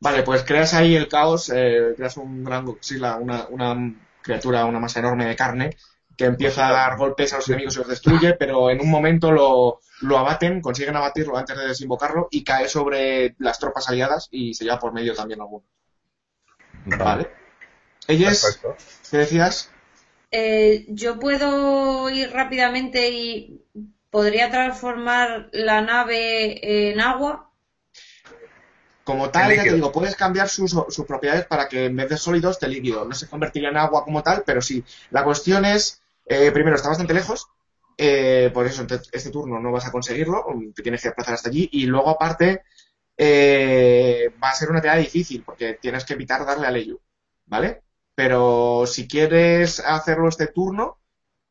Vale, 0.00 0.22
pues 0.22 0.44
creas 0.44 0.72
ahí 0.72 0.96
el 0.96 1.08
caos, 1.08 1.52
eh, 1.54 1.92
creas 1.94 2.16
un 2.16 2.42
gran 2.42 2.64
Godzilla, 2.64 3.16
una, 3.16 3.48
una 3.48 3.94
criatura, 4.22 4.64
una 4.64 4.80
masa 4.80 5.00
enorme 5.00 5.26
de 5.26 5.36
carne, 5.36 5.76
que 6.16 6.24
empieza 6.24 6.68
a 6.68 6.72
dar 6.72 6.96
golpes 6.96 7.32
a 7.32 7.36
los 7.36 7.48
enemigos 7.48 7.76
y 7.76 7.78
los 7.78 7.88
destruye, 7.88 8.34
pero 8.34 8.70
en 8.70 8.80
un 8.80 8.90
momento 8.90 9.32
lo, 9.32 9.80
lo 10.00 10.18
abaten, 10.18 10.60
consiguen 10.60 10.96
abatirlo 10.96 11.36
antes 11.36 11.56
de 11.56 11.68
desinvocarlo 11.68 12.28
y 12.30 12.44
cae 12.44 12.68
sobre 12.68 13.34
las 13.38 13.58
tropas 13.58 13.88
aliadas 13.88 14.28
y 14.30 14.54
se 14.54 14.64
lleva 14.64 14.78
por 14.78 14.92
medio 14.92 15.14
también 15.14 15.40
alguno. 15.40 15.64
Vale. 16.84 17.30
Ellas, 18.06 18.42
Perfecto. 18.42 18.76
¿qué 19.10 19.16
decías? 19.18 19.70
Eh, 20.30 20.86
yo 20.88 21.18
puedo 21.18 22.10
ir 22.10 22.30
rápidamente 22.32 23.10
y 23.10 23.62
podría 24.10 24.50
transformar 24.50 25.48
la 25.52 25.80
nave 25.80 26.90
en 26.90 27.00
agua. 27.00 27.50
Como 29.04 29.30
tal, 29.30 29.54
ya 29.54 29.64
te 29.64 29.74
digo, 29.74 29.92
puedes 29.92 30.16
cambiar 30.16 30.48
sus, 30.48 30.70
sus 30.70 31.06
propiedades 31.06 31.46
para 31.46 31.68
que 31.68 31.86
en 31.86 31.96
vez 31.96 32.08
de 32.08 32.16
sólidos 32.16 32.58
te 32.58 32.68
líquido. 32.68 33.04
No 33.04 33.14
se 33.14 33.28
convertiría 33.28 33.68
en 33.68 33.76
agua 33.76 34.02
como 34.02 34.22
tal, 34.22 34.42
pero 34.46 34.62
sí. 34.62 34.82
La 35.10 35.24
cuestión 35.24 35.64
es, 35.64 36.00
eh, 36.26 36.50
primero, 36.52 36.76
está 36.76 36.88
bastante 36.88 37.14
lejos, 37.14 37.46
eh, 37.96 38.50
por 38.52 38.66
eso 38.66 38.86
este 39.12 39.30
turno 39.30 39.60
no 39.60 39.72
vas 39.72 39.86
a 39.86 39.92
conseguirlo, 39.92 40.44
te 40.74 40.82
tienes 40.82 41.02
que 41.02 41.08
desplazar 41.08 41.34
hasta 41.34 41.48
allí, 41.48 41.68
y 41.72 41.86
luego 41.86 42.10
aparte 42.10 42.62
eh, 43.16 44.34
va 44.42 44.50
a 44.50 44.54
ser 44.54 44.70
una 44.70 44.80
tarea 44.80 45.00
difícil, 45.00 45.42
porque 45.44 45.74
tienes 45.80 46.04
que 46.04 46.14
evitar 46.14 46.44
darle 46.44 46.66
a 46.66 46.70
Leyu, 46.70 47.00
¿vale? 47.46 47.82
Pero 48.14 48.84
si 48.86 49.08
quieres 49.08 49.80
hacerlo 49.80 50.28
este 50.28 50.48
turno, 50.48 50.98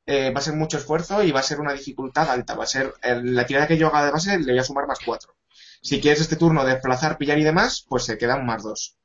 eh, 0.06 0.32
va 0.32 0.40
a 0.40 0.44
ser 0.44 0.54
mucho 0.56 0.78
esfuerzo 0.78 1.24
y 1.24 1.32
va 1.32 1.40
a 1.40 1.44
ser 1.44 1.60
una 1.60 1.74
dificultad 1.74 2.30
alta. 2.30 2.56
Va 2.56 2.64
a 2.64 2.68
ser 2.68 2.94
la 3.02 3.46
tirada 3.46 3.68
que 3.68 3.78
yo 3.78 3.88
haga 3.88 4.06
de 4.06 4.12
base 4.12 4.40
le 4.40 4.52
voy 4.52 4.60
a 4.60 4.64
sumar 4.64 4.88
más 4.88 5.00
4. 5.06 5.36
Si 5.82 6.02
quieres 6.02 6.22
este 6.22 6.36
turno 6.38 6.66
desplazar, 6.66 7.18
pillar 7.18 7.38
y 7.40 7.44
demás, 7.44 7.86
pues 7.88 8.04
se 8.06 8.18
quedan 8.18 8.46
más 8.46 8.64
2. 8.64 8.98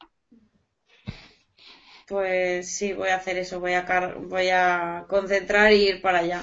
Pues 2.09 2.75
sí, 2.77 2.93
voy 2.93 3.11
a 3.11 3.17
hacer 3.17 3.39
eso. 3.39 3.61
Voy 3.61 3.75
a, 3.75 3.85
car- 3.85 4.17
voy 4.19 4.49
a 4.49 5.05
concentrar 5.09 5.73
y 5.73 5.89
ir 5.89 6.03
para 6.03 6.21
allá. 6.21 6.43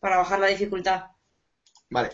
Para 0.00 0.18
bajar 0.18 0.38
la 0.40 0.46
dificultad. 0.48 1.04
Vale. 1.90 2.10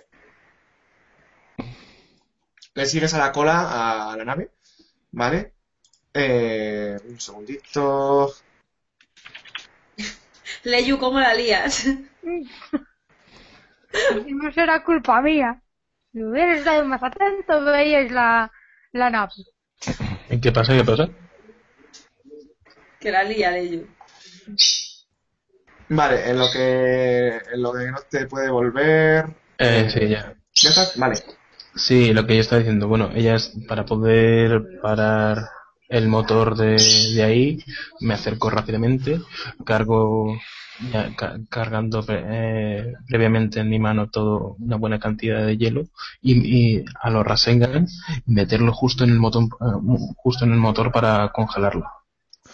Le 2.75 2.87
sigues 2.87 3.13
a 3.15 3.19
la 3.19 3.33
cola 3.33 3.57
a 4.13 4.17
la 4.17 4.25
nave, 4.25 4.51
¿vale? 5.13 5.53
Eh, 6.15 6.97
un 7.05 7.21
segundito. 7.21 8.33
Leyu, 10.65 10.99
¿cómo 10.99 11.21
la 11.21 11.35
lías? 11.35 11.87
No 14.29 14.51
será 14.53 14.83
culpa 14.85 15.21
mía. 15.21 15.61
Si 16.13 16.23
hubieras 16.23 16.59
estado 16.59 16.85
más 16.85 17.03
atento, 17.03 17.65
veíais 17.65 18.11
la, 18.13 18.51
la 18.93 19.11
nave. 19.11 19.33
¿Y 20.31 20.41
qué 20.41 20.53
pasa? 20.53 20.77
¿Qué 20.77 20.85
pasa? 20.85 21.09
Que 23.01 23.11
la 23.11 23.25
lía, 23.25 23.51
Leyu. 23.51 23.87
Vale, 25.89 26.31
en 26.31 26.39
lo 26.39 26.47
que 26.53 27.29
en 27.53 27.63
lo 27.63 27.73
que 27.73 27.91
no 27.91 27.99
te 28.09 28.27
puede 28.27 28.51
volver. 28.51 29.25
Eh, 29.59 29.89
sí, 29.93 30.09
ya. 30.09 30.35
¿Ya 30.55 30.69
estás? 30.69 30.97
Vale. 30.97 31.17
Sí, 31.75 32.13
lo 32.13 32.27
que 32.27 32.35
yo 32.37 32.41
estaba 32.41 32.61
diciendo. 32.61 32.89
Bueno, 32.89 33.11
ellas, 33.15 33.53
para 33.67 33.85
poder 33.85 34.63
parar 34.83 35.49
el 35.89 36.09
motor 36.09 36.57
de, 36.57 36.77
de 37.15 37.23
ahí, 37.23 37.59
me 38.01 38.15
acerco 38.15 38.51
rápidamente, 38.51 39.21
cargo, 39.65 40.37
ya, 40.93 41.15
ca- 41.17 41.39
cargando 41.49 42.05
eh, 42.09 42.93
previamente 43.09 43.61
en 43.61 43.69
mi 43.69 43.79
mano 43.81 44.09
todo 44.09 44.57
una 44.61 44.77
buena 44.77 45.01
cantidad 45.01 45.45
de 45.45 45.57
hielo 45.57 45.85
y, 46.23 46.79
y 46.79 46.85
a 47.01 47.11
los 47.11 47.27
Rasengan 47.27 47.87
meterlo 48.27 48.73
justo 48.73 49.03
en 49.05 49.11
el 49.11 49.19
motor, 49.19 49.45
eh, 49.45 49.99
justo 50.17 50.45
en 50.45 50.53
el 50.53 50.59
motor 50.59 50.93
para 50.93 51.31
congelarlo. 51.33 51.87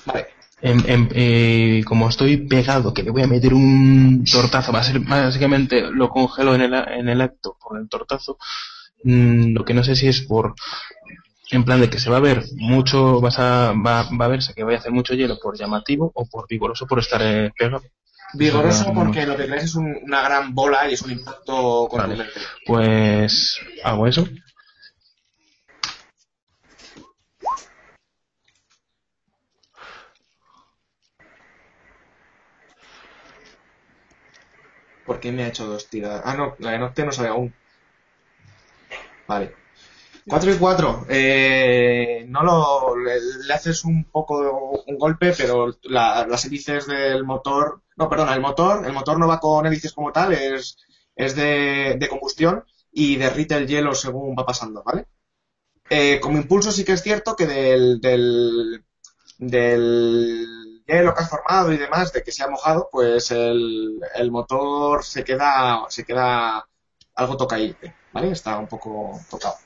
Vale. 0.06 0.28
En- 0.62 0.88
en- 0.90 1.08
eh, 1.14 1.82
como 1.86 2.08
estoy 2.08 2.38
pegado, 2.38 2.94
que 2.94 3.02
le 3.02 3.10
voy 3.10 3.22
a 3.22 3.26
meter 3.26 3.52
un 3.52 4.24
tortazo, 4.30 4.72
va 4.72 4.80
a 4.80 4.84
ser 4.84 5.00
básicamente 5.00 5.82
lo 5.90 6.08
congelo 6.08 6.54
en 6.54 6.62
el, 6.62 6.74
en 6.74 7.08
el 7.08 7.20
acto 7.20 7.56
por 7.60 7.78
el 7.78 7.88
tortazo. 7.88 8.38
Mm, 9.04 9.52
lo 9.54 9.64
que 9.64 9.74
no 9.74 9.84
sé 9.84 9.94
si 9.96 10.08
es 10.08 10.22
por, 10.22 10.54
en 11.50 11.64
plan 11.64 11.80
de 11.80 11.90
que 11.90 11.98
se 11.98 12.08
va 12.10 12.16
a 12.16 12.20
ver 12.20 12.42
mucho, 12.56 13.20
vas 13.20 13.38
a, 13.38 13.72
va, 13.74 14.08
va 14.18 14.24
a 14.24 14.28
verse 14.28 14.54
que 14.54 14.64
voy 14.64 14.74
a 14.74 14.78
hacer 14.78 14.92
mucho 14.92 15.14
hielo 15.14 15.38
por 15.40 15.56
llamativo 15.58 16.10
o 16.14 16.26
por 16.26 16.46
vigoroso 16.48 16.86
por 16.86 17.00
estar 17.00 17.20
eh, 17.22 17.52
pegado. 17.56 17.84
Vigoroso 18.32 18.92
porque 18.94 19.26
lo 19.26 19.36
que 19.36 19.46
crees 19.46 19.64
es 19.64 19.74
un- 19.76 19.98
una 20.02 20.22
gran 20.22 20.54
bola 20.54 20.90
y 20.90 20.94
es 20.94 21.02
un 21.02 21.12
impacto 21.12 21.86
contundente. 21.88 22.32
Pues 22.66 23.58
hago 23.84 24.06
eso. 24.06 24.26
¿Por 35.06 35.20
qué 35.20 35.32
me 35.32 35.44
ha 35.44 35.48
hecho 35.48 35.66
dos 35.66 35.88
tiradas? 35.88 36.22
Ah, 36.24 36.36
no, 36.36 36.54
la 36.58 36.72
de 36.72 36.78
Nocte 36.78 37.04
no 37.04 37.12
sale 37.12 37.28
aún. 37.28 37.54
Vale. 39.26 39.52
4 40.28 40.52
y 40.52 40.56
4. 40.58 41.06
Eh, 41.08 42.24
no 42.28 42.42
lo. 42.42 42.96
Le, 42.96 43.52
haces 43.54 43.84
un 43.84 44.04
poco 44.04 44.82
un 44.86 44.98
golpe, 44.98 45.32
pero 45.36 45.68
la- 45.84 46.26
las 46.26 46.44
hélices 46.44 46.86
del 46.86 47.24
motor. 47.24 47.82
No, 47.96 48.08
perdona, 48.08 48.34
el 48.34 48.40
motor. 48.40 48.84
El 48.86 48.92
motor 48.92 49.18
no 49.18 49.28
va 49.28 49.40
con 49.40 49.66
hélices 49.66 49.92
como 49.92 50.12
tal, 50.12 50.32
es, 50.32 50.78
es 51.14 51.36
de, 51.36 51.96
de 51.98 52.08
combustión 52.08 52.64
y 52.92 53.16
derrite 53.16 53.56
el 53.56 53.66
hielo 53.68 53.94
según 53.94 54.34
va 54.38 54.46
pasando, 54.46 54.82
¿vale? 54.84 55.06
Eh, 55.90 56.20
como 56.20 56.38
impulso 56.38 56.72
sí 56.72 56.84
que 56.84 56.92
es 56.92 57.02
cierto 57.02 57.36
que 57.36 57.46
del, 57.46 58.00
del, 58.00 58.84
del 59.38 60.46
hielo 60.86 61.14
que 61.14 61.20
has 61.22 61.30
formado 61.30 61.72
y 61.72 61.76
demás, 61.78 62.12
de 62.12 62.22
que 62.22 62.32
se 62.32 62.42
ha 62.44 62.48
mojado, 62.48 62.88
pues 62.90 63.30
el, 63.30 63.98
el 64.14 64.30
motor 64.30 65.04
se 65.04 65.24
queda, 65.24 65.84
se 65.88 66.04
queda 66.04 66.64
algo 67.14 67.36
tocadito, 67.36 67.86
¿vale? 68.12 68.30
Está 68.30 68.58
un 68.58 68.68
poco 68.68 69.20
tocado. 69.30 69.56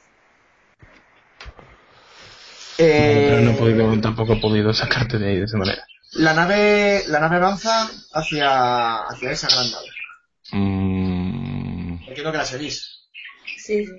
Eh, 2.78 3.26
Pero 3.28 3.40
no 3.42 3.50
he 3.50 3.54
podido, 3.54 4.00
tampoco 4.00 4.32
he 4.34 4.40
podido 4.40 4.72
sacarte 4.72 5.18
de 5.18 5.28
ahí 5.28 5.36
de 5.38 5.44
esa 5.44 5.58
manera. 5.58 5.84
la 6.12 6.32
nave, 6.34 7.04
la 7.08 7.20
nave 7.20 7.36
avanza 7.36 7.90
hacia, 8.14 9.02
hacia 9.06 9.30
esa 9.30 9.48
gran 9.48 9.70
nave. 9.70 9.86
Mm, 10.52 12.08
Entiendo 12.08 12.32
que 12.32 12.38
la 12.38 12.44
seguís. 12.44 13.08
Sí, 13.58 13.84
sí. 13.86 13.92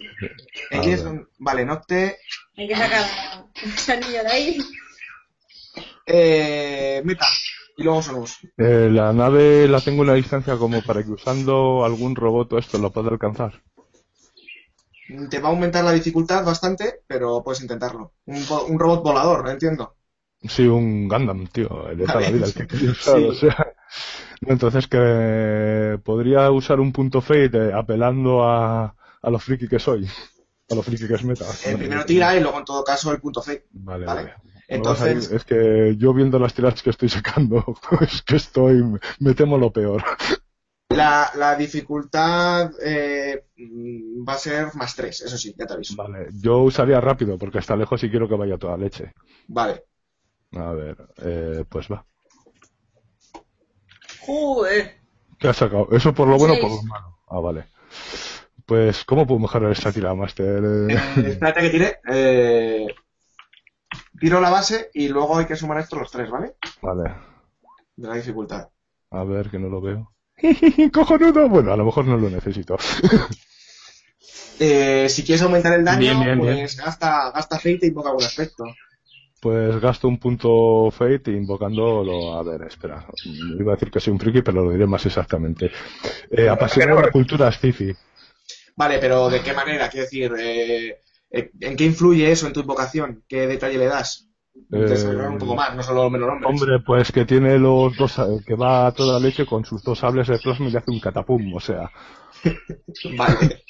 Ella 0.71 0.93
es 0.95 1.03
ver. 1.03 1.13
un- 1.13 1.29
vale, 1.37 1.65
Nocte, 1.65 2.17
Hay 2.57 2.67
que 2.67 2.75
sacar 2.75 3.03
a 3.03 3.45
esa 3.63 3.95
niña 3.97 4.23
de 4.23 4.31
ahí. 4.31 4.57
Eh, 6.05 7.01
Meta, 7.05 7.25
y 7.77 7.83
luego 7.83 8.01
Sonus. 8.01 8.37
eh, 8.57 8.89
la 8.91 9.13
nave 9.13 9.67
la 9.67 9.79
tengo 9.81 10.03
en 10.03 10.09
una 10.09 10.15
distancia 10.17 10.57
como 10.57 10.81
para 10.81 11.03
que 11.03 11.11
usando 11.11 11.83
algún 11.85 12.15
robot 12.15 12.53
o 12.53 12.57
esto 12.57 12.77
lo 12.77 12.91
pueda 12.91 13.09
alcanzar. 13.09 13.61
Te 15.29 15.39
va 15.39 15.49
a 15.49 15.51
aumentar 15.51 15.83
la 15.83 15.91
dificultad 15.91 16.45
bastante, 16.45 17.01
pero 17.07 17.43
puedes 17.43 17.61
intentarlo. 17.61 18.13
Un, 18.25 18.79
robot 18.79 19.03
volador, 19.03 19.43
no 19.43 19.51
entiendo. 19.51 19.95
Sí, 20.43 20.65
un 20.67 21.07
Gundam, 21.07 21.47
tío, 21.47 21.89
el 21.89 21.97
de 21.97 22.05
toda 22.07 22.21
la 22.21 22.31
vida, 22.31 22.45
el 22.45 22.53
que 22.53 22.67
quería 22.67 22.91
usar, 22.91 23.17
Sí. 23.19 23.27
o 23.27 23.33
sea. 23.33 23.73
Entonces 24.41 24.87
que 24.87 25.99
podría 26.03 26.49
usar 26.49 26.79
un 26.79 26.91
punto 26.91 27.21
fate 27.21 27.51
eh, 27.69 27.73
apelando 27.73 28.43
a, 28.43 28.95
a 29.21 29.29
lo 29.29 29.37
friki 29.37 29.67
que 29.67 29.79
soy. 29.79 30.07
A 30.69 30.75
lo 30.75 30.81
friki 30.81 31.07
que 31.07 31.13
es 31.15 31.23
meta. 31.23 31.45
El 31.65 31.77
primero 31.77 32.05
tira 32.05 32.35
y 32.35 32.39
luego 32.39 32.57
en 32.59 32.65
todo 32.65 32.83
caso 32.83 33.11
el 33.11 33.19
punto. 33.19 33.43
Vale, 33.45 33.63
Vale. 33.71 34.05
vale. 34.05 34.33
Entonces, 34.71 35.29
es 35.31 35.43
que 35.43 35.95
yo 35.97 36.13
viendo 36.13 36.39
las 36.39 36.53
tiradas 36.53 36.81
que 36.81 36.91
estoy 36.91 37.09
sacando, 37.09 37.63
es 38.01 38.21
que 38.21 38.37
estoy, 38.37 38.81
me 39.19 39.33
temo 39.33 39.57
lo 39.57 39.71
peor. 39.71 40.01
la, 40.89 41.29
la 41.35 41.55
dificultad 41.55 42.71
eh, 42.81 43.47
mm, 43.57 44.27
va 44.27 44.33
a 44.33 44.37
ser 44.37 44.67
más 44.75 44.95
3, 44.95 45.21
eso 45.21 45.37
sí, 45.37 45.53
ya 45.57 45.65
te 45.65 45.73
aviso. 45.73 45.95
Vale, 45.97 46.29
yo 46.41 46.59
usaría 46.59 47.01
rápido 47.01 47.37
porque 47.37 47.59
está 47.59 47.75
lejos 47.75 48.01
y 48.03 48.09
quiero 48.09 48.29
que 48.29 48.35
vaya 48.35 48.57
toda 48.57 48.77
leche. 48.77 49.13
Vale. 49.47 49.83
A 50.53 50.71
ver, 50.71 50.97
eh, 51.21 51.65
pues 51.67 51.87
va. 51.91 52.05
Joder. 54.21 55.01
¿Qué 55.37 55.47
has 55.49 55.57
sacado? 55.57 55.89
¿Eso 55.91 56.13
por 56.13 56.27
lo 56.29 56.37
bueno 56.37 56.53
o 56.53 56.59
por 56.61 56.69
lo 56.71 56.83
malo? 56.83 57.17
Ah, 57.27 57.39
vale. 57.39 57.65
Pues, 58.65 59.03
¿cómo 59.03 59.27
puedo 59.27 59.39
mejorar 59.39 59.71
esta 59.71 59.91
tirada, 59.91 60.15
Master? 60.15 60.63
Eh, 60.89 61.27
espérate 61.27 61.61
que 61.61 61.69
tire. 61.69 61.99
Eh, 62.09 62.87
tiro 64.21 64.39
la 64.39 64.49
base 64.49 64.89
y 64.93 65.09
luego 65.09 65.37
hay 65.37 65.45
que 65.45 65.57
sumar 65.57 65.79
estos 65.79 65.99
los 65.99 66.09
tres, 66.11 66.29
¿vale? 66.29 66.53
Vale, 66.81 67.13
De 67.97 68.07
la 68.07 68.15
dificultad. 68.15 68.69
a 69.09 69.23
ver, 69.25 69.49
que 69.49 69.59
no 69.59 69.67
lo 69.67 69.81
veo. 69.81 70.13
¡Cojonudo! 70.93 71.49
Bueno, 71.49 71.73
a 71.73 71.77
lo 71.77 71.83
mejor 71.85 72.05
no 72.05 72.15
lo 72.17 72.29
necesito. 72.29 72.77
Eh, 74.63 75.09
si 75.09 75.23
quieres 75.23 75.41
aumentar 75.41 75.73
el 75.73 75.83
daño, 75.83 75.99
Bien, 76.01 76.19
bien, 76.19 76.37
pues 76.39 76.55
bien. 76.55 76.67
gasta, 76.85 77.31
gasta 77.31 77.57
fate 77.57 77.79
e 77.81 77.87
invoca 77.87 78.09
algún 78.09 78.23
aspecto. 78.25 78.63
Pues 79.39 79.79
gasto 79.79 80.07
un 80.07 80.19
punto 80.19 80.91
Fate 80.91 81.31
invocándolo. 81.31 82.35
A 82.37 82.43
ver, 82.43 82.61
espera. 82.67 83.07
Iba 83.59 83.71
a 83.73 83.75
decir 83.75 83.89
que 83.89 83.99
soy 83.99 84.13
un 84.13 84.19
friki, 84.19 84.43
pero 84.43 84.63
lo 84.63 84.69
diré 84.71 84.85
más 84.85 85.03
exactamente. 85.07 85.71
Eh, 86.29 86.47
apasionado 86.47 86.99
de 86.99 87.05
la 87.07 87.11
cultura 87.11 87.51
sci-fi. 87.51 87.91
Vale, 88.75 88.99
pero 88.99 89.29
¿de 89.31 89.41
qué 89.41 89.51
manera? 89.53 89.89
Quiero 89.89 90.03
decir, 90.03 90.31
eh, 90.37 91.01
¿en 91.31 91.75
qué 91.75 91.85
influye 91.85 92.31
eso 92.31 92.47
en 92.47 92.53
tu 92.53 92.61
invocación? 92.61 93.23
¿Qué 93.27 93.47
detalle 93.47 93.77
le 93.77 93.85
das? 93.85 94.27
Desarrollar 94.53 95.29
un 95.29 95.37
poco 95.37 95.55
más, 95.55 95.75
no 95.75 95.83
solo 95.83 96.09
menos 96.09 96.27
nombres. 96.29 96.49
Hombre, 96.49 96.79
pues 96.85 97.11
que 97.11 97.25
tiene 97.25 97.57
los 97.57 97.95
dos, 97.97 98.19
eh, 98.19 98.43
que 98.45 98.55
va 98.55 98.87
a 98.87 98.91
toda 98.91 99.19
leche 99.19 99.45
con 99.45 99.63
sus 99.63 99.81
dos 99.83 99.99
sables 99.99 100.27
de 100.27 100.39
plasma 100.39 100.67
y 100.67 100.71
le 100.71 100.77
hace 100.77 100.91
un 100.91 100.99
catapum, 100.99 101.53
o 101.53 101.59
sea. 101.59 101.89
Vale. 103.17 103.63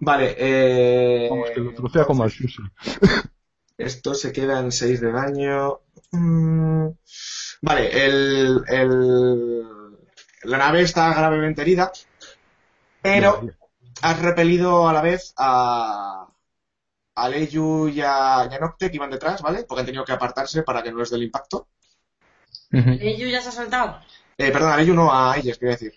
Vale, 0.00 0.36
eh, 0.38 1.28
Vamos, 1.28 1.50
que 1.50 1.60
lo 1.60 1.74
trocea 1.74 2.04
como 2.04 2.22
al 2.22 2.32
esto 3.78 4.14
se 4.14 4.32
queda 4.32 4.58
en 4.58 4.72
6 4.72 5.00
de 5.00 5.12
daño. 5.12 5.80
Mm, 6.10 6.88
Vale, 7.62 8.06
el, 8.06 8.62
el, 8.68 9.62
la 10.44 10.58
nave 10.58 10.82
está 10.82 11.12
gravemente 11.14 11.62
herida, 11.62 11.90
pero 13.02 13.40
has 14.02 14.20
repelido 14.20 14.88
a 14.88 14.92
la 14.92 15.02
vez 15.02 15.34
a, 15.36 16.26
a 17.14 17.28
Leyu 17.28 17.88
y 17.88 18.00
a, 18.00 18.48
y 18.50 18.54
a 18.54 18.58
Nocte 18.58 18.90
que 18.90 18.96
iban 18.96 19.10
detrás, 19.10 19.42
¿vale? 19.42 19.64
Porque 19.64 19.80
han 19.80 19.86
tenido 19.86 20.04
que 20.04 20.12
apartarse 20.12 20.62
para 20.62 20.82
que 20.82 20.92
no 20.92 20.98
les 20.98 21.10
dé 21.10 21.16
el 21.16 21.24
impacto. 21.24 21.68
¿Ellos 22.70 23.30
ya 23.30 23.40
se 23.40 23.48
ha 23.48 23.52
soltado? 23.52 24.00
Eh, 24.36 24.50
perdón, 24.50 24.72
a 24.72 24.76
Leyu 24.76 24.94
no, 24.94 25.12
a 25.12 25.32
Ayes, 25.32 25.58
quería 25.58 25.74
decir. 25.74 25.92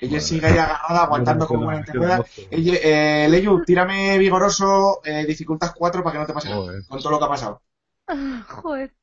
Ella 0.00 0.20
sigue 0.20 0.46
ahí 0.46 0.56
agarrada, 0.56 1.02
aguantando 1.04 1.46
como 1.46 1.66
pueda. 1.66 2.24
Ella, 2.50 2.78
eh, 2.82 3.28
Leyu, 3.28 3.64
tírame 3.64 4.16
vigoroso, 4.16 5.00
eh, 5.04 5.24
dificultad 5.26 5.72
4 5.76 6.02
para 6.02 6.12
que 6.12 6.18
no 6.20 6.26
te 6.26 6.32
pase 6.32 6.48
nada, 6.48 6.72
con 6.88 7.00
todo 7.00 7.10
lo 7.10 7.18
que 7.18 7.24
ha 7.24 7.28
pasado. 7.28 7.62
Ah, 8.06 8.44
Joder. 8.48 8.94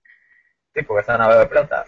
Sí, 0.73 0.81
porque 0.83 1.01
esa 1.01 1.17
nave 1.17 1.37
de 1.37 1.45
plata. 1.47 1.85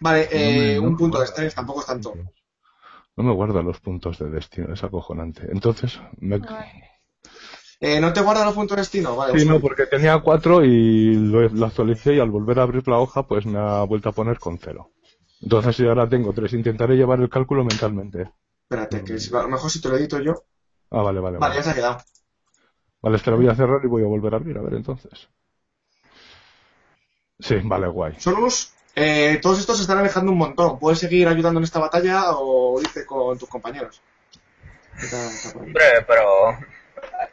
Vale, 0.00 0.28
eh, 0.30 0.76
No 0.76 0.88
un 0.88 0.96
punto 0.96 1.18
de 1.18 1.24
estrés, 1.24 1.54
tampoco 1.54 1.80
es 1.80 1.86
tanto. 1.86 2.14
No 3.16 3.24
me 3.24 3.32
guarda 3.32 3.62
los 3.62 3.80
puntos 3.80 4.18
de 4.18 4.28
destino, 4.30 4.72
es 4.72 4.84
acojonante. 4.84 5.48
Entonces, 5.50 5.98
me... 6.20 6.40
Eh, 7.80 8.00
¿No 8.00 8.12
te 8.12 8.20
guarda 8.22 8.44
los 8.44 8.54
puntos 8.54 8.76
de 8.76 8.82
destino? 8.82 9.16
Vale, 9.16 9.38
Sí, 9.38 9.46
no, 9.46 9.60
porque 9.60 9.86
tenía 9.86 10.18
cuatro 10.20 10.64
y 10.64 11.14
lo, 11.14 11.48
lo 11.48 11.66
actualicé 11.66 12.14
y 12.14 12.20
al 12.20 12.30
volver 12.30 12.58
a 12.58 12.62
abrir 12.62 12.86
la 12.88 12.98
hoja, 12.98 13.22
pues 13.26 13.44
me 13.46 13.58
ha 13.58 13.82
vuelto 13.84 14.08
a 14.08 14.12
poner 14.12 14.38
con 14.38 14.58
cero. 14.58 14.90
Entonces, 15.42 15.76
si 15.76 15.86
ahora 15.86 16.08
tengo 16.08 16.32
tres, 16.32 16.52
intentaré 16.54 16.96
llevar 16.96 17.20
el 17.20 17.28
cálculo 17.28 17.64
mentalmente. 17.64 18.30
Espérate, 18.62 19.04
que 19.04 19.18
si- 19.18 19.34
a 19.34 19.42
lo 19.42 19.48
mejor 19.48 19.70
si 19.70 19.80
te 19.80 19.88
lo 19.88 19.96
edito 19.96 20.18
yo. 20.20 20.34
Ah, 20.90 21.02
vale, 21.02 21.20
vale. 21.20 21.38
Vale, 21.38 21.38
Vale, 21.38 21.54
ya 21.56 21.62
se 21.62 21.70
ha 21.70 21.74
quedado. 21.74 21.98
Vale, 23.02 23.16
este 23.16 23.30
lo 23.30 23.36
voy 23.36 23.48
a 23.48 23.54
cerrar 23.54 23.80
y 23.84 23.88
voy 23.88 24.02
a 24.02 24.06
volver 24.06 24.34
a 24.34 24.36
abrir, 24.38 24.58
a 24.58 24.62
ver 24.62 24.74
entonces. 24.74 25.28
Sí, 27.38 27.56
vale, 27.64 27.88
guay. 27.88 28.14
Solus, 28.18 28.72
eh, 28.96 29.38
todos 29.42 29.60
estos 29.60 29.76
se 29.76 29.82
están 29.82 29.98
alejando 29.98 30.32
un 30.32 30.38
montón. 30.38 30.78
¿Puedes 30.78 30.98
seguir 30.98 31.28
ayudando 31.28 31.60
en 31.60 31.64
esta 31.64 31.78
batalla 31.78 32.32
o 32.32 32.80
irte 32.80 33.06
con 33.06 33.38
tus 33.38 33.48
compañeros? 33.48 34.02
Hombre, 35.54 36.02
pero 36.06 36.58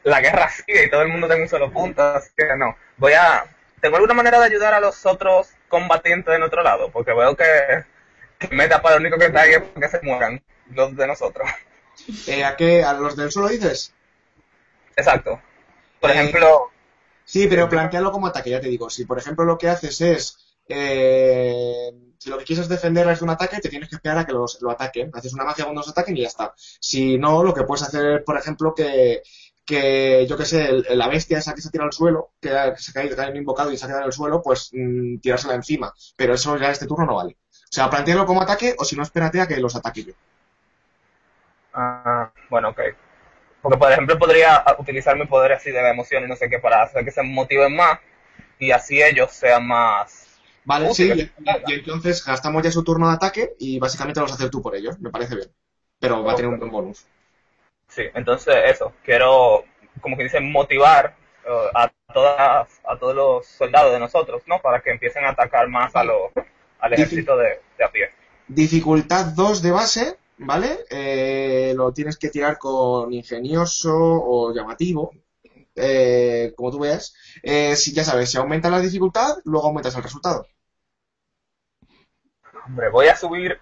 la 0.04 0.22
guerra 0.22 0.50
sigue 0.50 0.86
y 0.86 0.90
todo 0.90 1.02
el 1.04 1.10
mundo 1.10 1.28
tiene 1.28 1.44
un 1.44 1.50
solo 1.50 1.72
punto, 1.72 2.02
así 2.04 2.30
que 2.36 2.46
no. 2.58 2.76
Voy 2.98 3.14
a... 3.14 3.46
¿Tengo 3.82 3.98
alguna 3.98 4.14
manera 4.14 4.40
de 4.40 4.46
ayudar 4.46 4.74
a 4.74 4.80
los 4.80 5.06
otros 5.06 5.50
combatientes 5.70 6.32
del 6.34 6.44
otro 6.44 6.64
lado? 6.64 6.90
Porque 6.92 7.14
veo 7.14 7.36
que, 7.36 7.86
que 8.40 8.48
Meta 8.56 8.82
para 8.82 8.96
lo 8.96 9.02
único 9.02 9.18
que 9.18 9.26
está 9.26 9.42
ahí 9.42 9.54
es 9.54 9.64
que 9.80 9.90
se 9.90 10.02
mueran 10.04 10.42
los 10.72 10.96
de 10.96 11.08
nosotros. 11.08 11.50
Eh, 12.28 12.44
¿A 12.44 12.56
qué? 12.56 12.84
¿A 12.84 12.94
los 12.94 13.16
del 13.16 13.32
suelo 13.32 13.50
dices? 13.50 13.94
Exacto. 14.96 15.40
Por 16.00 16.12
Eh, 16.12 16.14
ejemplo, 16.14 16.72
Sí, 17.26 17.48
pero 17.48 17.70
plantealo 17.70 18.12
como 18.12 18.28
ataque, 18.28 18.50
ya 18.50 18.62
te 18.62 18.68
digo. 18.68 18.90
Si, 18.90 19.06
por 19.06 19.18
ejemplo, 19.18 19.46
lo 19.46 19.58
que 19.58 19.70
haces 19.70 20.02
es. 20.02 20.43
Eh, 20.68 21.92
si 22.18 22.30
lo 22.30 22.38
que 22.38 22.46
quieres 22.46 22.64
es 22.64 22.70
defenderles 22.70 23.20
de 23.20 23.26
un 23.26 23.32
ataque, 23.32 23.60
te 23.60 23.70
tienes 23.70 23.90
que 23.90 23.96
esperar 23.96 24.18
a 24.20 24.26
que 24.26 24.32
los, 24.34 24.62
lo 24.62 24.72
ataquen. 24.72 25.12
Haces 25.14 25.34
una 25.34 25.44
magia 25.44 25.66
cuando 25.66 25.82
los 25.82 25.90
ataquen 25.90 26.18
y 26.18 26.22
ya 26.22 26.28
está. 26.28 26.54
Si 26.58 27.18
no, 27.18 27.44
lo 27.44 27.54
que 27.54 27.64
puedes 27.64 27.84
hacer, 27.84 28.24
por 28.24 28.38
ejemplo, 28.38 28.74
que. 28.74 29.22
que 29.66 30.26
yo 30.28 30.38
que 30.38 30.46
sé, 30.46 30.72
la 30.96 31.08
bestia 31.08 31.38
esa 31.40 31.54
que 31.54 31.62
se 31.62 31.70
tira 31.72 31.84
al 31.86 31.94
suelo, 31.94 32.32
que, 32.42 32.50
que 32.50 32.82
se 32.82 32.94
caído, 32.94 33.16
que 33.16 33.22
ha 33.22 33.36
invocado 33.36 33.72
y 33.72 33.78
se 33.78 33.86
ha 33.86 33.88
quedado 33.88 34.04
en 34.04 34.08
el 34.08 34.14
suelo, 34.14 34.42
pues 34.42 34.70
mm, 34.74 35.20
tirársela 35.20 35.56
encima. 35.56 35.94
Pero 36.16 36.34
eso 36.34 36.58
ya 36.58 36.72
este 36.72 36.88
turno 36.88 37.06
no 37.06 37.16
vale. 37.16 37.38
O 37.52 37.76
sea, 37.76 37.90
plantealo 37.90 38.26
como 38.26 38.42
ataque 38.42 38.76
o 38.78 38.86
si 38.86 38.96
no, 38.96 39.04
espérate 39.04 39.42
a 39.42 39.48
que 39.48 39.58
los 39.60 39.76
ataque 39.76 40.04
yo. 40.04 40.14
ah, 41.74 42.32
bueno, 42.50 42.70
ok. 42.70 42.80
Porque, 43.62 43.78
por 43.78 43.92
ejemplo, 43.92 44.20
podría 44.20 44.64
utilizar 44.78 45.18
mi 45.18 45.26
poder 45.26 45.54
así 45.54 45.72
de 45.72 45.80
emoción 45.90 46.24
y 46.24 46.28
no 46.28 46.36
sé 46.36 46.50
qué 46.50 46.60
para 46.60 46.84
hacer 46.84 47.06
que 47.06 47.12
se 47.12 47.24
motiven 47.24 47.76
más 47.76 48.00
y 48.60 48.72
así 48.72 49.02
ellos 49.02 49.32
sean 49.32 49.68
más... 49.68 50.23
Vale, 50.66 50.90
Uh, 50.90 50.94
sí, 50.94 51.32
y, 51.68 51.74
entonces 51.74 52.24
gastamos 52.26 52.64
ya 52.64 52.72
su 52.72 52.84
turno 52.84 53.10
de 53.10 53.16
ataque 53.16 53.54
y 53.60 53.80
básicamente 53.80 54.20
lo 54.20 54.26
vas 54.26 54.34
a 54.34 54.36
hacer 54.36 54.50
tú 54.50 54.62
por 54.62 54.76
ellos. 54.76 55.00
Me 55.00 55.10
parece 55.10 55.36
bien. 55.36 55.50
Pero 56.00 56.24
va 56.24 56.34
a 56.34 56.36
tener 56.36 56.52
un 56.52 56.60
buen 56.60 56.72
bonus. 56.72 57.06
Sí, 57.88 58.04
entonces 58.14 58.56
eso, 58.66 58.94
quiero, 59.04 59.64
como 60.02 60.18
que 60.18 60.24
dice, 60.24 60.40
motivar 60.40 61.16
eh, 61.46 61.70
a, 61.76 61.92
todas, 62.14 62.82
a 62.86 62.98
todos 62.98 63.16
los 63.16 63.46
soldados 63.46 63.94
de 63.94 64.00
nosotros, 64.00 64.42
¿no? 64.48 64.60
Para 64.62 64.82
que 64.82 64.92
empiecen 64.92 65.26
a 65.26 65.30
atacar 65.30 65.68
más 65.70 65.96
a 65.96 66.04
lo, 66.04 66.32
al 66.80 66.94
ejército 66.94 67.38
de, 67.38 67.62
de 67.78 67.84
a 67.84 67.92
pie. 67.92 68.10
Dificultad 68.48 69.26
2 69.36 69.62
de 69.62 69.72
base, 69.72 70.18
¿vale? 70.38 70.80
Eh, 70.90 71.74
lo 71.76 71.94
tienes 71.94 72.18
que 72.18 72.30
tirar 72.30 72.58
con 72.58 73.14
ingenioso 73.14 73.94
o 73.96 74.54
llamativo, 74.54 75.12
eh, 75.76 76.54
como 76.56 76.72
tú 76.72 76.80
veas. 76.80 77.14
Eh, 77.42 77.76
si 77.76 77.94
ya 77.94 78.04
sabes, 78.04 78.32
si 78.32 78.38
aumenta 78.38 78.70
la 78.70 78.80
dificultad, 78.80 79.38
luego 79.46 79.68
aumentas 79.68 79.96
el 79.96 80.04
resultado. 80.04 80.48
Hombre, 82.66 82.90
voy 82.90 83.08
a 83.08 83.16
subir... 83.16 83.60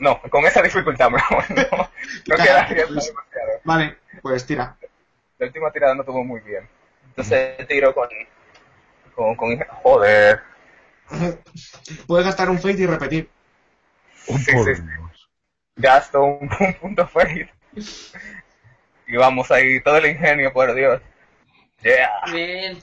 No, 0.00 0.20
con 0.30 0.44
esa 0.44 0.62
dificultad, 0.62 1.10
bro, 1.10 1.22
no, 1.30 1.90
no 2.28 2.36
queda 2.36 2.62
arriesgado 2.62 2.94
demasiado. 2.94 3.60
Vale, 3.64 3.98
pues 4.22 4.46
tira. 4.46 4.76
La 5.38 5.46
última 5.46 5.70
tirada 5.72 5.94
no 5.94 6.02
estuvo 6.02 6.24
muy 6.24 6.40
bien. 6.40 6.68
Entonces 7.06 7.66
tiro 7.66 7.94
con... 7.94 8.08
con, 9.14 9.34
con 9.34 9.58
Joder. 9.82 10.42
Puedes 12.06 12.26
gastar 12.26 12.50
un 12.50 12.58
fate 12.58 12.82
y 12.82 12.86
repetir. 12.86 13.30
Un 14.28 14.38
Sí, 14.38 14.52
sí, 14.52 14.74
sí. 14.74 14.82
Gasto 15.76 16.22
un, 16.22 16.50
un 16.60 16.74
punto 16.74 17.06
fake. 17.06 17.52
Y 19.06 19.16
vamos 19.16 19.50
ahí, 19.50 19.80
todo 19.82 19.96
el 19.96 20.06
ingenio, 20.06 20.52
por 20.52 20.74
Dios. 20.74 21.00
Yeah. 21.82 22.20
Bien. 22.30 22.78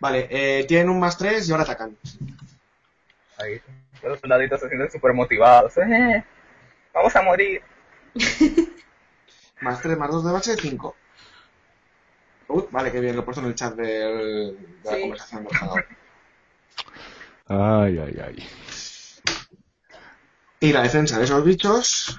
Vale, 0.00 0.26
eh, 0.30 0.64
tienen 0.66 0.90
un 0.90 0.98
más 0.98 1.16
3 1.16 1.48
y 1.48 1.52
ahora 1.52 1.64
atacan. 1.64 1.96
Ahí, 3.38 3.60
los 4.02 4.20
soldaditos 4.20 4.60
se 4.60 4.68
sienten 4.68 4.90
súper 4.90 5.12
motivados. 5.14 5.76
Eh, 5.78 6.24
vamos 6.92 7.14
a 7.16 7.22
morir. 7.22 7.62
Más 9.60 9.80
3 9.80 9.96
más 9.96 10.10
2 10.10 10.24
de 10.26 10.32
base, 10.32 10.56
5. 10.56 10.94
Uy, 12.48 12.64
vale, 12.70 12.92
qué 12.92 13.00
bien, 13.00 13.16
lo 13.16 13.22
he 13.22 13.24
puesto 13.24 13.40
en 13.40 13.48
el 13.48 13.54
chat 13.54 13.74
del- 13.74 14.56
de 14.82 14.90
la 14.90 14.90
Sí. 14.96 15.00
conversación 15.00 15.44
del. 15.44 15.58
Ay, 17.48 17.98
ay, 17.98 18.20
ay. 18.24 18.48
Y 20.60 20.72
la 20.72 20.82
defensa 20.82 21.18
de 21.18 21.24
esos 21.24 21.44
bichos 21.44 22.18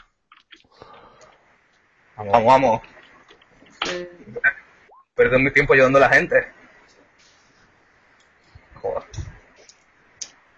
Vamos, 2.16 2.32
vamos, 2.34 2.48
vamos. 2.48 2.82
Eh, 3.92 4.12
Perdo 5.14 5.38
mi 5.40 5.52
tiempo 5.52 5.74
ayudando 5.74 5.98
a 6.00 6.02
la 6.02 6.10
gente. 6.10 6.52
Joder. 8.82 9.04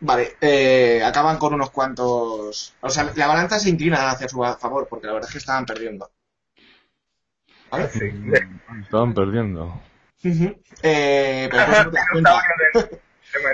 Vale, 0.01 0.37
eh, 0.39 1.03
acaban 1.03 1.37
con 1.37 1.53
unos 1.53 1.71
cuantos. 1.71 2.73
O 2.81 2.89
sea, 2.89 3.11
la 3.15 3.27
balanza 3.27 3.59
se 3.59 3.69
inclina 3.69 4.09
hacia 4.09 4.29
su 4.29 4.41
favor, 4.59 4.87
porque 4.89 5.07
la 5.07 5.13
verdad 5.13 5.27
es 5.27 5.33
que 5.33 5.39
estaban 5.39 5.65
perdiendo. 5.65 6.09
¿Vale? 7.69 7.89
Sí. 7.89 8.09
Estaban 8.81 9.13
perdiendo. 9.13 9.81
Ujú. 10.23 10.55
Eh, 10.81 11.47
pero 11.51 11.65
pues 11.65 11.85
no 11.85 11.91
te 11.91 11.97
das 11.97 12.07
cuenta. 12.11 12.43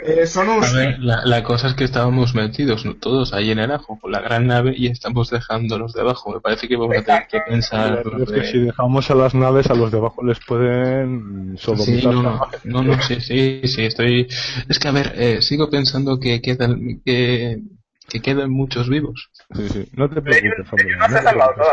Eh, 0.04 0.26
son 0.28 0.48
A 0.64 0.72
ver, 0.72 1.00
la, 1.00 1.26
la 1.26 1.44
cosa 1.44 1.68
es 1.68 1.74
que 1.74 1.84
estábamos 1.84 2.34
metidos 2.34 2.86
¿no? 2.86 2.96
todos 2.96 3.34
ahí 3.34 3.52
en 3.52 3.60
el 3.60 3.72
ajo 3.72 4.00
con 4.00 4.12
la 4.12 4.22
gran 4.22 4.48
nave 4.48 4.74
y 4.76 4.88
estamos 4.88 5.30
dejando 5.30 5.78
los 5.78 5.94
de 5.94 6.02
abajo. 6.02 6.34
Me 6.34 6.40
parece 6.40 6.68
que 6.68 6.76
vamos 6.78 6.98
a 6.98 7.04
tener 7.04 7.28
que 7.28 7.40
pensar. 7.42 8.02
Pero 8.04 8.24
es 8.24 8.32
que 8.32 8.40
de- 8.42 8.52
si 8.52 8.60
dejamos 8.60 9.10
a 9.12 9.16
las 9.16 9.34
naves, 9.36 9.70
a 9.70 9.76
los 9.76 9.92
de 9.92 9.98
abajo 9.98 10.24
les 10.24 10.40
pueden 10.46 11.58
Sí, 11.58 12.02
no, 12.04 12.22
no, 12.22 12.40
no, 12.64 12.84
no, 12.84 13.02
sí, 13.02 13.20
sí, 13.20 13.62
sí, 13.66 13.86
estoy... 13.86 14.28
Es 14.70 14.80
que, 14.80 14.88
a 14.88 14.92
ver, 14.92 15.14
eh, 15.16 15.42
sigo 15.42 15.70
pensando 15.70 16.20
que 16.20 16.42
quedan, 16.42 17.02
que, 17.06 17.60
que 18.08 18.22
quedan 18.22 18.52
muchos 18.52 18.90
vivos. 18.90 19.30
Sí, 19.56 19.70
sí. 19.70 19.90
No 19.94 20.10
te 20.10 20.22
preocupes, 20.22 20.72
hombre. 20.72 20.96
no. 20.98 21.06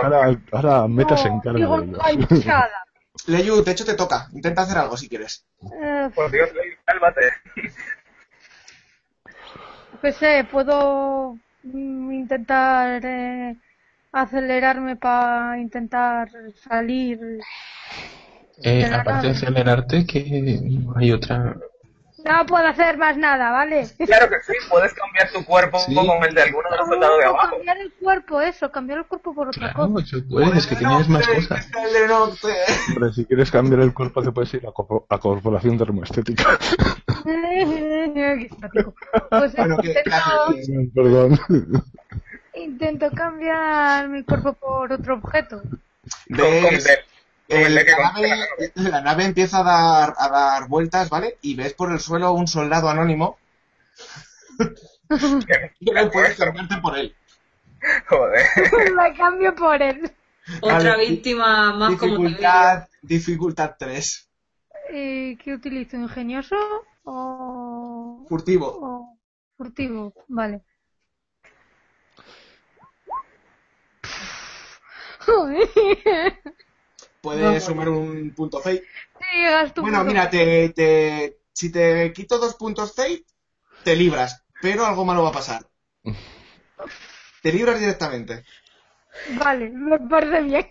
Ahora, 0.03 0.41
ahora 0.53 0.89
Meta 0.89 1.17
se 1.17 1.29
No, 1.29 1.37
encarga 1.37 1.59
de 1.77 1.87
ellos. 2.13 2.45
Leyu, 3.27 3.63
de 3.63 3.71
hecho 3.73 3.85
te 3.85 3.95
toca. 3.95 4.29
Intenta 4.33 4.63
hacer 4.63 4.79
algo 4.79 4.97
si 4.97 5.09
quieres. 5.09 5.47
Eh, 5.83 6.11
Por 6.15 6.31
Dios, 6.31 6.53
Ley, 6.55 6.71
cálmate. 6.85 7.21
pues 10.01 10.17
sé, 10.17 10.47
puedo 10.51 11.39
mm, 11.63 12.13
intentar 12.13 13.01
eh, 13.05 13.57
acelerarme 14.13 14.97
para 14.97 15.59
intentar 15.59 16.29
salir. 16.55 17.19
Eh, 18.63 18.85
aparte 18.85 19.29
de 19.29 19.33
acelerarte, 19.33 20.07
que 20.07 20.61
hay 20.97 21.13
otra... 21.13 21.57
No 22.25 22.47
puedo 22.47 22.67
hacer 22.67 22.97
más 22.99 23.17
nada, 23.17 23.51
¿vale? 23.51 23.89
Claro 24.07 24.29
que 24.29 24.37
sí, 24.47 24.53
puedes 24.71 24.93
cambiar 24.95 25.31
tu 25.33 25.45
cuerpo 25.45 25.79
Sí. 25.81 25.95
con 25.95 26.25
el 26.25 26.35
de 26.35 26.43
alguno 26.43 26.69
de 26.71 26.77
los 26.77 26.89
soldados 26.89 27.19
de 27.19 27.25
No, 27.25 27.31
abajo. 27.31 27.51
cambiar 27.57 27.77
el 27.79 27.93
cuerpo, 27.95 28.41
eso, 28.41 28.71
cambiar 28.71 28.99
el 28.99 29.05
cuerpo 29.07 29.35
por 29.35 29.49
otra 29.49 29.73
Claro, 29.73 29.93
cosa. 29.93 30.05
eso 30.07 30.19
puedes, 30.31 30.67
que 30.67 30.77
tienes 30.77 31.09
más 31.09 31.27
cosas. 31.27 31.69
Si 33.15 33.25
quieres 33.27 33.51
cambiar 33.51 33.81
el 33.81 33.93
cuerpo, 33.93 34.23
te 34.23 34.31
puedes 34.31 34.55
ir 34.55 34.67
a, 34.67 34.71
corpo- 34.73 35.05
a 35.09 35.19
Corporación 35.19 35.77
Termoestética. 35.79 36.45
Pues 39.31 39.55
Bueno, 39.57 39.77
¿qué, 39.83 39.95
qué 39.95 40.03
intento? 40.11 40.93
Perdón. 40.95 41.41
intento 42.55 43.11
cambiar 43.13 44.09
mi 44.09 44.23
cuerpo 44.25 44.53
por 44.55 44.93
otro 44.93 45.15
objeto. 45.15 45.63
El- 47.53 47.85
que 47.85 47.91
la, 47.93 48.13
nave, 48.13 48.29
la 48.29 48.37
nave. 48.37 48.73
la 48.91 49.01
nave 49.01 49.25
empieza 49.25 49.59
a 49.61 49.63
dar, 49.63 50.15
a 50.19 50.29
dar 50.29 50.69
vueltas, 50.69 51.09
¿vale? 51.11 51.39
Y 51.43 51.55
ves 51.55 51.75
por 51.75 51.93
el 51.93 52.01
suelo 52.01 52.33
un 52.33 52.47
soldado 52.47 52.89
anónimo. 52.89 53.39
Y 55.81 55.91
no 55.91 56.11
puedes 56.11 56.37
cambiarte 56.39 56.77
por 56.79 56.97
él. 56.97 57.15
Joder. 58.09 58.47
La 58.95 59.13
cambio 59.15 59.55
por 59.55 59.83
él. 59.83 60.11
Otra 60.61 60.79
Vale, 60.93 61.09
víctima 61.09 61.73
más 61.75 61.91
como 61.97 62.17
Tiberio. 62.17 62.29
Dificultad, 62.29 62.89
dificultad 63.03 63.77
3. 63.79 64.29
Eh, 64.91 65.37
¿Qué 65.43 65.55
utilizo? 65.55 65.97
¿Ingenioso 65.97 66.57
o, 67.05 68.27
Furtivo. 68.29 68.67
o 68.81 69.19
furtivo? 69.57 70.13
Vale. 70.29 70.63
Puedes 77.23 77.65
sumar 77.65 77.89
un 77.89 78.35
punto 78.35 78.61
fate. 78.61 78.83
Sí, 79.21 79.43
gasto 79.43 79.81
Bueno, 79.81 79.99
punto. 79.99 80.13
mira, 80.13 80.29
te, 80.29 80.69
te, 80.71 81.39
si 81.53 81.71
te 81.73 82.13
quito 82.13 82.39
dos 82.39 82.55
puntos 82.57 82.95
fate, 82.95 83.25
te 83.85 83.97
libras. 83.97 84.43
Pero 84.61 84.85
algo 84.85 85.05
malo 85.05 85.23
va 85.23 85.31
a 85.31 85.33
pasar. 85.33 85.63
Te 87.43 87.53
libras 87.53 87.81
directamente. 87.81 88.45
Vale, 89.45 89.71
me 89.71 89.99
parece 89.99 90.43
bien. 90.43 90.67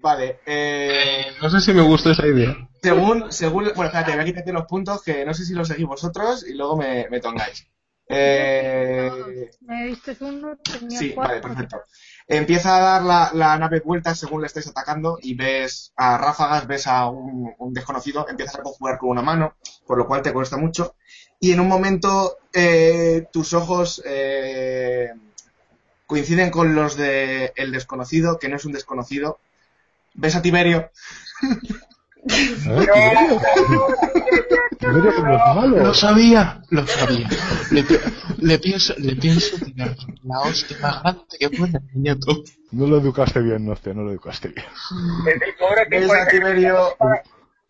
Vale, 0.00 0.40
eh, 0.46 1.26
No 1.42 1.48
sé 1.50 1.60
si 1.60 1.72
me 1.72 1.82
gusta 1.82 2.10
esa 2.12 2.26
idea. 2.26 2.56
según, 2.82 3.32
según, 3.32 3.64
bueno, 3.74 3.84
espérate, 3.86 4.12
voy 4.12 4.20
a 4.22 4.24
quitarte 4.24 4.52
los 4.52 4.66
puntos 4.66 5.02
que 5.02 5.24
no 5.24 5.34
sé 5.34 5.44
si 5.44 5.54
los 5.54 5.68
seguís 5.68 5.86
vosotros 5.86 6.44
y 6.48 6.54
luego 6.54 6.76
me, 6.76 7.08
me 7.10 7.20
tongáis. 7.20 7.66
Eh, 8.08 9.50
Me 9.60 9.86
diste 9.86 10.16
uno, 10.20 10.56
tenía 10.56 10.98
sí, 10.98 11.10
cuatro. 11.10 11.28
vale, 11.28 11.40
perfecto. 11.40 11.82
Empieza 12.26 12.76
a 12.76 12.80
dar 12.80 13.02
la, 13.02 13.30
la 13.34 13.58
nave 13.58 13.80
vueltas 13.80 14.18
según 14.18 14.40
le 14.42 14.46
estáis 14.46 14.66
atacando 14.68 15.18
y 15.22 15.34
ves 15.34 15.92
a 15.96 16.18
ráfagas, 16.18 16.66
ves 16.66 16.86
a 16.86 17.08
un, 17.08 17.54
un 17.58 17.72
desconocido, 17.74 18.26
empiezas 18.28 18.56
a 18.56 18.62
conjurar 18.62 18.98
con 18.98 19.10
una 19.10 19.22
mano, 19.22 19.54
por 19.86 19.98
lo 19.98 20.06
cual 20.06 20.22
te 20.22 20.32
cuesta 20.32 20.56
mucho. 20.56 20.94
Y 21.40 21.52
en 21.52 21.60
un 21.60 21.68
momento 21.68 22.38
eh, 22.52 23.26
tus 23.32 23.52
ojos 23.54 24.02
eh, 24.04 25.10
coinciden 26.06 26.50
con 26.50 26.74
los 26.74 26.96
de 26.96 27.52
el 27.56 27.72
desconocido, 27.72 28.38
que 28.38 28.48
no 28.48 28.56
es 28.56 28.64
un 28.64 28.72
desconocido. 28.72 29.38
Ves 30.14 30.36
a 30.36 30.42
Tiberio 30.42 30.90
Lo 34.80 35.54
malos. 35.54 35.98
sabía, 35.98 36.62
lo 36.70 36.86
sabía. 36.86 37.28
Le, 37.70 37.82
pi- 37.82 37.98
le 38.38 38.58
pienso, 38.58 38.94
le 38.98 39.16
pienso 39.16 39.56
tirar 39.64 39.96
la 40.22 40.40
hostia 40.40 40.76
más 40.80 41.02
grande 41.02 41.22
que 41.38 41.50
pueda, 41.50 41.80
niñato. 41.94 42.42
No 42.70 42.86
lo 42.86 42.98
educaste 42.98 43.40
bien, 43.40 43.66
no 43.66 43.76
sé, 43.76 43.94
no 43.94 44.02
lo 44.02 44.10
educaste 44.12 44.48
bien. 44.48 44.66
El, 45.26 45.32
el 45.42 45.54
pobre 45.58 45.86
ves 45.90 46.10
a 46.10 46.26
Tiberio 46.28 46.96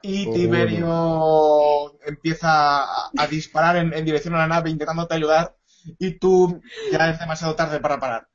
y 0.02 0.26
Oh. 0.28 0.32
Tiberio 0.32 2.00
empieza 2.06 2.84
a, 2.84 3.10
a 3.16 3.26
disparar 3.26 3.76
en, 3.76 3.92
en 3.92 4.04
dirección 4.04 4.34
a 4.34 4.38
la 4.38 4.46
nave 4.48 4.70
intentándote 4.70 5.14
ayudar 5.14 5.56
y 5.98 6.18
tú 6.18 6.60
ya 6.92 7.10
es 7.10 7.18
demasiado 7.18 7.54
tarde 7.56 7.80
para 7.80 7.98
parar. 7.98 8.28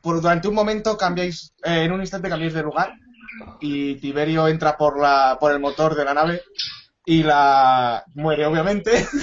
Por, 0.00 0.20
durante 0.20 0.48
un 0.48 0.54
momento 0.54 0.96
cambiáis, 0.96 1.54
eh, 1.64 1.84
en 1.84 1.92
un 1.92 2.00
instante 2.00 2.28
cambiáis 2.28 2.54
de 2.54 2.62
lugar 2.62 2.94
y 3.60 3.96
Tiberio 3.96 4.48
entra 4.48 4.76
por 4.76 5.00
la 5.00 5.36
por 5.40 5.52
el 5.52 5.60
motor 5.60 5.94
de 5.94 6.04
la 6.04 6.14
nave 6.14 6.42
y 7.04 7.22
la 7.22 8.04
muere 8.14 8.46
obviamente. 8.46 9.06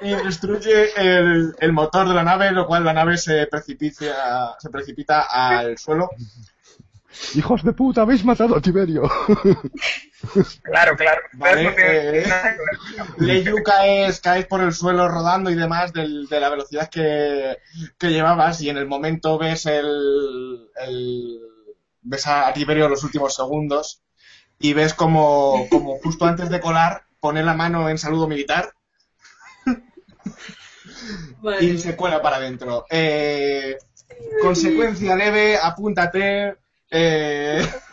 Y 0.00 0.10
destruye 0.10 0.90
el, 0.96 1.54
el 1.58 1.72
motor 1.72 2.08
de 2.08 2.14
la 2.14 2.22
nave 2.22 2.52
lo 2.52 2.66
cual 2.66 2.84
la 2.84 2.92
nave 2.92 3.16
se 3.16 3.46
precipita 3.46 4.56
se 4.58 4.70
precipita 4.70 5.22
al 5.22 5.78
suelo 5.78 6.10
Hijos 7.34 7.62
de 7.62 7.72
puta, 7.72 8.02
habéis 8.02 8.24
matado 8.24 8.56
a 8.56 8.60
Tiberio. 8.60 9.02
Claro, 10.62 10.96
claro. 10.96 11.20
Vale, 11.32 11.74
eh. 11.76 12.24
Leyu 13.18 13.56
caes, 13.64 14.20
caes 14.20 14.46
por 14.46 14.60
el 14.60 14.72
suelo 14.72 15.08
rodando 15.08 15.50
y 15.50 15.56
demás 15.56 15.92
del- 15.92 16.28
de 16.28 16.38
la 16.38 16.48
velocidad 16.48 16.88
que, 16.88 17.56
que 17.98 18.10
llevabas 18.10 18.60
y 18.60 18.70
en 18.70 18.76
el 18.76 18.86
momento 18.86 19.36
ves 19.36 19.66
el, 19.66 20.68
el- 20.86 21.40
ves 22.02 22.26
a 22.28 22.52
Tiberio 22.52 22.88
los 22.88 23.02
últimos 23.02 23.34
segundos 23.34 24.00
y 24.60 24.74
ves 24.74 24.94
como, 24.94 25.66
como 25.70 25.98
justo 25.98 26.24
antes 26.24 26.50
de 26.50 26.60
colar 26.60 27.02
pone 27.18 27.42
la 27.42 27.54
mano 27.54 27.88
en 27.88 27.98
saludo 27.98 28.28
militar 28.28 28.70
Vale. 31.42 31.64
y 31.64 31.78
se 31.78 31.96
cuela 31.96 32.22
para 32.22 32.36
adentro. 32.36 32.86
Eh, 32.90 33.76
consecuencia 34.40 35.16
leve, 35.16 35.56
apúntate. 35.60 36.58
Eh, 36.94 37.66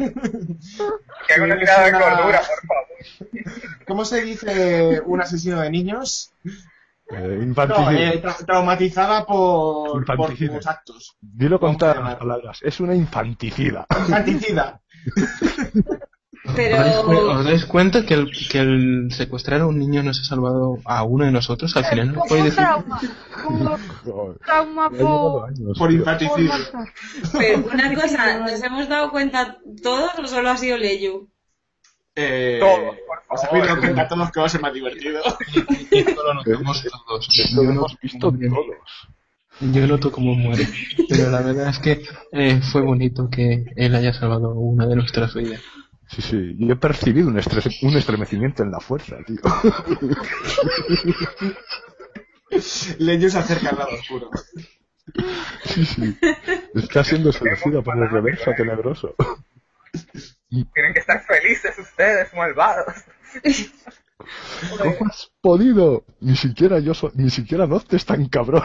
Que 1.28 1.34
haga 1.34 1.44
una 1.46 1.58
tirada 1.58 1.86
de 1.86 1.92
cordura, 1.94 2.42
por 2.42 2.68
favor. 2.68 2.86
¿Cómo 3.88 4.04
se 4.06 4.22
dice 4.22 5.02
un 5.06 5.22
asesino 5.22 5.62
de 5.62 5.70
niños? 5.70 6.34
Eh, 7.12 7.40
No, 7.56 7.92
eh, 7.92 8.22
tra- 8.22 8.46
traumatizada 8.46 9.26
por, 9.26 10.06
por 10.06 10.36
tus 10.36 10.68
actos. 10.68 11.16
Dilo 11.22 11.60
con 11.60 11.78
todas 11.78 11.98
las 11.98 12.16
palabras. 12.16 12.60
Es 12.62 12.80
una 12.82 12.94
infanticida. 12.94 13.88
Infanticida. 13.90 14.82
¿Os 16.50 16.56
dais, 16.56 16.98
cu- 16.98 17.10
Pero 17.10 17.32
os 17.40 17.46
dais 17.46 17.66
cuenta 17.66 18.06
que 18.06 18.14
el, 18.14 18.32
que 18.50 18.60
el 18.60 19.08
secuestrar 19.12 19.62
a 19.62 19.68
un 19.68 19.80
niño 19.80 20.04
nos 20.04 20.20
ha 20.20 20.24
salvado 20.24 20.78
a 20.86 21.04
uno 21.04 21.26
de 21.26 21.32
nosotros? 21.32 21.76
Al 21.78 21.86
final 21.86 22.08
no 22.10 22.14
Como 22.16 22.26
puede 22.28 22.44
decir... 22.44 22.58
trauma. 22.58 23.00
Como 23.44 23.78
Joder, 24.06 24.38
trauma 24.46 24.90
por, 24.90 25.54
Por 25.54 25.78
por 25.78 25.92
infanticidio. 25.92 26.52
Pero 27.38 27.66
una 27.74 27.94
cosa, 27.94 28.40
¿nos 28.40 28.64
hemos 28.64 28.88
dado 28.90 29.12
cuenta 29.12 29.58
todos 29.84 30.12
o 30.20 30.28
solo 30.28 30.50
ha 30.50 30.58
sido 30.58 30.78
Leyu? 30.78 31.30
Eh, 32.16 32.58
Todos, 32.60 32.96
por 33.08 33.18
os 33.30 33.42
favor. 33.42 33.50
habéis 33.50 33.68
dado 33.68 33.80
cuenta 33.82 34.08
todos 34.08 34.32
que 34.32 34.40
va 34.42 34.46
a 34.46 34.50
ser 34.50 34.62
más 34.62 34.74
divertido. 34.74 35.22
Esto 35.92 36.24
lo 36.24 36.34
notamos 36.34 36.84
todos. 37.08 37.28
Esto 37.30 37.56
Yo 37.56 37.64
lo 37.64 37.70
hemos 37.72 37.98
visto 38.02 38.32
todos. 38.32 38.64
Yo 39.62 39.88
noto 39.88 40.12
cómo 40.12 40.36
muere. 40.36 40.68
Pero 41.10 41.30
la 41.30 41.42
verdad 41.42 41.70
es 41.70 41.80
que 41.80 42.02
eh, 42.32 42.62
fue 42.72 42.82
bonito 42.82 43.30
que 43.30 43.66
él 43.76 43.94
haya 43.96 44.14
salvado 44.14 44.52
una 44.54 44.86
de 44.88 44.96
nuestras 44.96 45.34
vidas. 45.34 45.62
Sí, 46.10 46.22
sí. 46.22 46.56
Yo 46.57 46.73
he 46.73 46.76
percibido 46.76 47.27
un, 47.30 47.38
estres- 47.38 47.77
un 47.84 47.95
estremecimiento 47.95 48.64
en 48.64 48.72
la 48.72 48.80
fuerza, 48.80 49.15
tío. 49.26 49.38
Leño 52.98 53.30
se 53.30 53.38
acerca 53.40 53.69
al 53.69 53.77
lado 53.77 53.91
oscuro. 53.94 54.30
Sí, 55.65 55.86
sí. 55.86 56.18
Está 56.76 57.03
siendo 57.03 57.31
seducida 57.31 57.81
por 57.81 57.98
el 57.98 58.10
reverso 58.10 58.52
tenebroso. 58.57 59.15
Tienen 60.49 60.94
que 60.94 60.99
estar 60.99 61.23
felices 61.26 61.77
ustedes, 61.77 62.34
malvados. 62.34 62.94
¿Cómo 64.77 65.07
has 65.10 65.31
podido? 65.41 66.03
Ni 66.19 66.36
siquiera 66.36 66.80
yo 66.80 66.94
soy, 66.94 67.11
ni 67.15 67.30
siquiera 67.30 67.65
Nozte 67.68 67.95
es 67.95 68.06
tan 68.06 68.27
cabrón. 68.30 68.64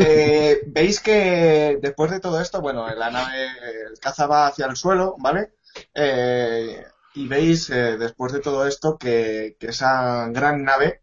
Eh, 0.00 0.60
Veis 0.66 1.00
que 1.00 1.78
después 1.80 2.10
de 2.10 2.20
todo 2.20 2.40
esto, 2.40 2.60
bueno, 2.60 2.88
la 2.94 3.10
nave, 3.10 3.46
el 3.90 3.98
caza 4.00 4.26
va 4.26 4.46
hacia 4.46 4.66
el 4.66 4.76
suelo, 4.76 5.16
¿vale? 5.18 5.50
Eh, 5.94 6.84
y 7.14 7.28
veis 7.28 7.70
eh, 7.70 7.96
después 7.98 8.32
de 8.32 8.40
todo 8.40 8.66
esto 8.66 8.98
que, 8.98 9.56
que 9.58 9.68
esa 9.68 10.28
gran 10.28 10.64
nave 10.64 11.02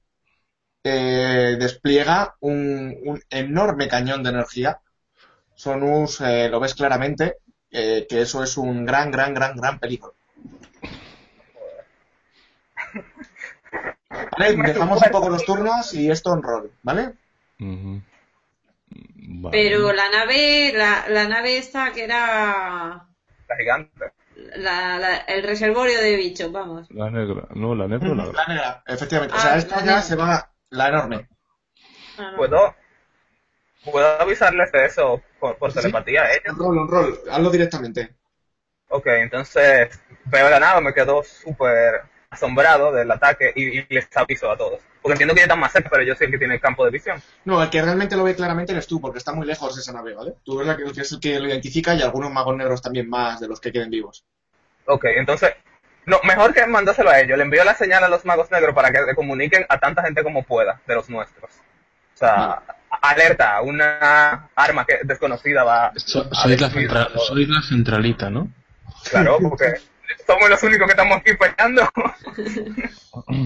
eh, 0.83 1.57
despliega 1.59 2.35
un, 2.41 2.95
un 3.05 3.21
enorme 3.29 3.87
cañón 3.87 4.23
de 4.23 4.29
energía. 4.31 4.81
Sonus 5.55 6.21
eh, 6.21 6.49
lo 6.49 6.59
ves 6.59 6.75
claramente, 6.75 7.37
eh, 7.71 8.07
que 8.09 8.21
eso 8.21 8.43
es 8.43 8.57
un 8.57 8.85
gran, 8.85 9.11
gran, 9.11 9.33
gran, 9.33 9.55
gran 9.57 9.79
peligro. 9.79 10.15
Vale, 14.31 14.55
dejamos 14.63 15.01
un 15.01 15.11
poco 15.11 15.29
los 15.29 15.45
turnos 15.45 15.93
y 15.93 16.09
esto 16.09 16.33
en 16.33 16.43
rol. 16.43 16.71
Vale. 16.83 17.13
Pero 19.51 19.93
la 19.93 20.09
nave, 20.09 20.73
la, 20.73 21.07
la 21.07 21.27
nave 21.27 21.57
esta 21.57 21.91
que 21.93 22.03
era 22.05 23.07
La 23.47 23.55
gigante. 23.55 24.13
La, 24.55 24.97
la- 24.99 25.17
el 25.17 25.43
reservorio 25.43 26.01
de 26.01 26.15
bichos, 26.15 26.51
vamos. 26.51 26.87
La 26.89 27.09
negra, 27.09 27.47
no, 27.55 27.73
la 27.75 27.87
negra 27.87 28.11
o 28.11 28.15
la 28.15 28.25
La 28.31 28.45
negra, 28.47 28.83
efectivamente. 28.85 29.35
O 29.35 29.39
sea, 29.39 29.53
Ah, 29.53 29.57
esta 29.57 29.75
ya 29.77 29.85
negra. 29.85 30.01
se 30.01 30.15
va, 30.15 30.51
la 30.69 30.87
enorme. 30.89 31.27
Ah, 32.17 32.31
no. 32.31 32.37
¿Puedo, 32.37 32.75
¿Puedo 33.83 34.21
avisarles 34.21 34.71
de 34.71 34.85
eso 34.85 35.21
por, 35.39 35.57
por 35.57 35.71
Sí. 35.71 35.79
telepatía 35.79 36.23
a 36.23 36.31
ellos? 36.33 36.53
Un 36.53 36.59
rol, 36.59 36.77
un 36.77 36.87
rol, 36.87 37.19
hazlo 37.31 37.49
directamente. 37.49 38.15
Ok, 38.89 39.07
entonces 39.07 39.99
veo 40.25 40.49
la 40.49 40.59
nave, 40.59 40.81
me 40.81 40.93
quedo 40.93 41.23
súper 41.23 42.03
asombrado 42.29 42.91
del 42.91 43.09
ataque 43.11 43.51
y, 43.55 43.79
y 43.79 43.85
les 43.89 44.07
aviso 44.15 44.51
a 44.51 44.57
todos. 44.57 44.81
Porque 45.01 45.13
entiendo 45.13 45.33
que 45.33 45.41
ellos 45.41 45.47
están 45.47 45.59
más 45.59 45.71
cerca, 45.71 45.89
pero 45.89 46.03
yo 46.03 46.15
soy 46.15 46.27
el 46.27 46.31
que 46.33 46.37
tiene 46.37 46.55
el 46.55 46.61
campo 46.61 46.85
de 46.85 46.91
visión. 46.91 47.21
No, 47.45 47.61
el 47.63 47.69
que 47.69 47.81
realmente 47.81 48.15
lo 48.15 48.23
ve 48.23 48.35
claramente 48.35 48.73
eres 48.73 48.87
tú, 48.87 49.01
porque 49.01 49.17
está 49.17 49.33
muy 49.33 49.47
lejos 49.47 49.75
de 49.75 49.81
esa 49.81 49.93
nave, 49.93 50.13
¿vale? 50.13 50.35
Tú 50.43 50.59
eres 50.59 50.67
la 50.67 50.77
que, 50.77 50.83
el 50.83 50.93
que 50.93 51.01
es 51.01 51.11
el 51.11 51.19
que 51.19 51.39
lo 51.39 51.47
identifica 51.47 51.95
y 51.95 52.01
algunos 52.01 52.31
magos 52.31 52.55
negros 52.55 52.81
también 52.81 53.09
más 53.09 53.39
de 53.39 53.47
los 53.47 53.59
que 53.59 53.71
queden 53.71 53.89
vivos. 53.89 54.25
Ok, 54.85 55.05
entonces, 55.17 55.53
no, 56.05 56.19
mejor 56.23 56.53
que 56.53 56.65
mandárselo 56.65 57.09
a 57.09 57.19
ellos. 57.19 57.37
Le 57.37 57.43
envío 57.43 57.63
la 57.63 57.75
señal 57.75 58.03
a 58.03 58.09
los 58.09 58.25
magos 58.25 58.49
negros 58.51 58.73
para 58.75 58.91
que 58.91 59.01
le 59.01 59.15
comuniquen 59.15 59.65
a 59.69 59.77
tanta 59.79 60.03
gente 60.03 60.23
como 60.23 60.43
pueda 60.43 60.81
de 60.87 60.95
los 60.95 61.09
nuestros. 61.09 61.51
O 62.15 62.17
sea, 62.17 62.61
alerta, 63.01 63.61
una 63.61 64.49
arma 64.55 64.85
que 64.85 64.99
desconocida 65.03 65.63
va 65.63 65.91
So- 65.95 66.27
a 66.31 66.35
sois, 66.35 66.61
la 67.49 67.61
centralita, 67.61 68.29
¿no? 68.29 68.47
Claro, 69.09 69.37
porque 69.49 69.73
somos 70.27 70.49
los 70.49 70.61
únicos 70.63 70.85
que 70.87 70.91
estamos 70.91 71.17
aquí 71.17 71.31
peleando. 71.35 71.87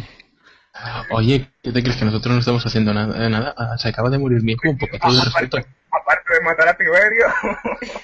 Oye, 1.11 1.49
¿qué 1.63 1.71
te 1.71 1.81
crees 1.81 1.97
que 1.97 2.05
nosotros 2.05 2.33
no 2.33 2.39
estamos 2.39 2.65
haciendo 2.65 2.93
nada? 2.93 3.29
nada? 3.29 3.53
Ah, 3.57 3.77
Se 3.77 3.87
acaba 3.89 4.09
de 4.09 4.17
morir 4.17 4.43
mi 4.43 4.53
hijo, 4.53 4.69
un 4.69 4.77
poquito 4.77 5.11
de 5.11 5.21
respeto. 5.21 5.57
Aparte 6.01 6.33
de 6.33 6.41
matar 6.41 6.67
a 6.69 6.77
Tiberio. 6.77 7.25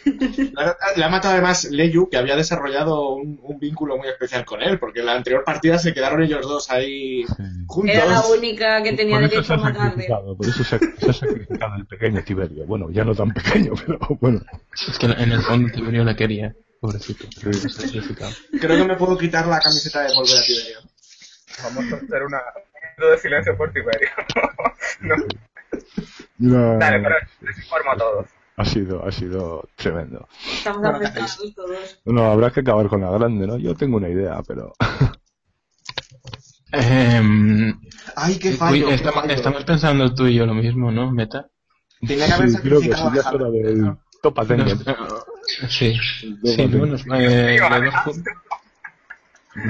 Le 0.96 1.04
ha- 1.04 1.10
matado 1.10 1.34
además 1.34 1.66
Leyu, 1.66 2.10
que 2.10 2.18
había 2.18 2.36
desarrollado 2.36 3.10
un, 3.16 3.40
un 3.42 3.60
vínculo 3.60 3.98
muy 3.98 4.08
especial 4.08 4.46
con 4.46 4.62
él, 4.62 4.80
porque 4.80 5.00
en 5.02 5.08
la 5.08 5.14
anterior 5.16 5.44
partida 5.44 5.78
se 5.78 5.94
quedaron 5.94 6.22
ellos 6.24 6.42
dos 6.48 6.70
ahí 6.72 7.24
juntos. 7.68 7.96
Era 7.96 8.06
la 8.06 8.26
única 8.28 8.82
que 8.84 8.94
tenía 8.94 9.20
derecho 9.20 9.54
a 9.54 9.58
matarle. 9.58 10.08
por 10.38 10.48
eso 10.48 10.64
se, 10.64 10.80
se 10.80 11.10
ha 11.10 11.14
sacrificado 11.14 11.76
el 11.76 11.86
pequeño 11.86 12.24
Tiberio. 12.24 12.66
Bueno, 12.66 12.90
ya 12.92 13.04
no 13.04 13.14
tan 13.16 13.32
pequeño, 13.34 13.74
pero 13.86 14.00
bueno. 14.20 14.42
Es 14.88 14.98
que 14.98 15.06
en 15.08 15.32
el 15.32 15.42
fondo 15.42 15.72
Tiberio 15.74 16.04
la 16.04 16.16
quería, 16.16 16.54
pobrecito. 16.80 17.26
Creo 18.60 18.78
que 18.78 18.84
me 18.86 18.96
puedo 18.96 19.18
quitar 19.18 19.48
la 19.48 19.60
camiseta 19.60 20.02
de 20.04 20.14
volver 20.14 20.38
a 20.38 20.44
Tiberio. 20.44 20.80
Vamos 21.64 21.94
a 21.94 21.96
hacer 21.98 22.24
una 22.24 22.38
un 22.38 22.98
minuto 22.98 23.12
de 23.12 23.18
silencio 23.20 23.58
por 23.58 23.72
Tiberio. 23.74 24.10
no, 25.02 25.16
Dale, 26.38 27.00
pero 27.00 27.16
les 27.42 27.58
informo 27.58 27.92
a 27.92 27.98
todos. 27.98 28.26
ha 28.58 28.66
sido, 28.66 29.06
ha 29.06 29.12
sido 29.12 29.68
tremendo. 29.76 30.28
Estamos 30.52 30.82
¿qué 30.82 31.06
afectados 31.06 31.54
todos. 31.56 32.02
No, 32.06 32.32
habrá 32.32 32.52
que 32.52 32.60
acabar 32.62 32.88
con 32.88 33.02
la 33.02 33.12
grande, 33.12 33.48
¿no? 33.48 33.58
Yo 33.58 33.76
tengo 33.76 33.98
una 33.98 34.10
idea, 34.10 34.42
pero... 34.48 34.74
Em, 36.74 37.78
Ay, 38.16 38.40
qué 38.40 38.50
uy, 38.50 38.56
fallo. 38.56 38.88
qué 38.88 38.94
estamos, 38.94 39.22
fallo. 39.22 39.34
estamos 39.34 39.64
pensando 39.66 40.16
tú 40.16 40.26
y 40.28 40.36
yo 40.36 40.46
lo 40.46 40.54
mismo, 40.54 40.90
¿no, 40.90 41.12
Meta? 41.12 41.50
Tenía 42.08 42.28
que 42.28 42.34
haber 42.34 42.50
Sí, 42.50 42.58
creo 42.60 42.80
que 42.80 42.94
sí, 42.96 43.04
ya 43.14 43.20
es 43.22 43.26
hora 43.28 43.50
del 43.50 43.98
topa 44.22 44.46
Tengen. 44.46 44.80
Sí, 45.68 45.98
sí, 46.00 46.38
bueno, 46.70 46.96
eh, 47.14 47.60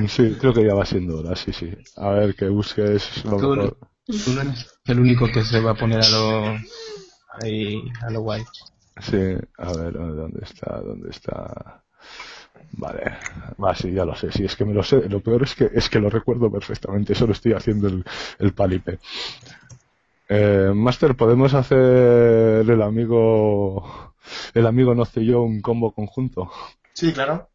Sí, 0.08 0.38
creo 0.40 0.54
que 0.54 0.64
ya 0.66 0.76
va 0.76 0.86
siendo 0.86 1.20
hora, 1.20 1.36
sí, 1.36 1.52
sí. 1.52 1.74
A 1.98 2.10
ver, 2.12 2.36
que 2.36 2.48
busques 2.50 3.26
lo 3.26 3.32
mejor. 3.40 3.78
tú 4.06 4.32
no 4.36 4.42
eres 4.42 4.71
el 4.86 5.00
único 5.00 5.28
que 5.32 5.44
se 5.44 5.60
va 5.60 5.72
a 5.72 5.76
poner 5.76 6.02
a 6.02 6.10
lo 6.10 6.58
ahí 7.42 7.82
a 8.06 8.10
lo 8.12 8.22
guay. 8.22 8.44
Sí, 9.02 9.18
a 9.58 9.74
ver, 9.74 9.94
¿dónde 9.94 10.42
está? 10.44 10.80
¿Dónde 10.82 11.10
está? 11.10 11.84
Vale, 12.74 13.18
va, 13.64 13.76
sí, 13.76 13.92
ya 13.92 14.06
lo 14.06 14.16
sé, 14.16 14.32
sí, 14.32 14.46
es 14.46 14.56
que 14.56 14.66
me 14.66 14.74
lo 14.74 14.84
sé. 14.84 15.08
Lo 15.10 15.22
peor 15.22 15.44
es 15.44 15.56
que 15.56 15.70
es 15.74 15.90
que 15.90 16.00
lo 16.00 16.10
recuerdo 16.10 16.52
perfectamente, 16.52 17.16
solo 17.16 17.34
estoy 17.34 17.54
haciendo 17.54 17.88
el, 17.88 18.04
el 18.40 18.54
palipe. 18.54 19.00
Eh, 20.30 20.72
Master, 20.74 21.16
¿podemos 21.16 21.54
hacer 21.54 21.78
el 22.70 22.82
amigo, 22.82 24.14
el 24.54 24.66
amigo 24.66 24.96
no 24.96 25.06
sé 25.06 25.26
yo 25.26 25.42
un 25.42 25.62
combo 25.62 25.92
conjunto? 25.92 26.50
Sí, 26.94 27.12
claro. 27.12 27.50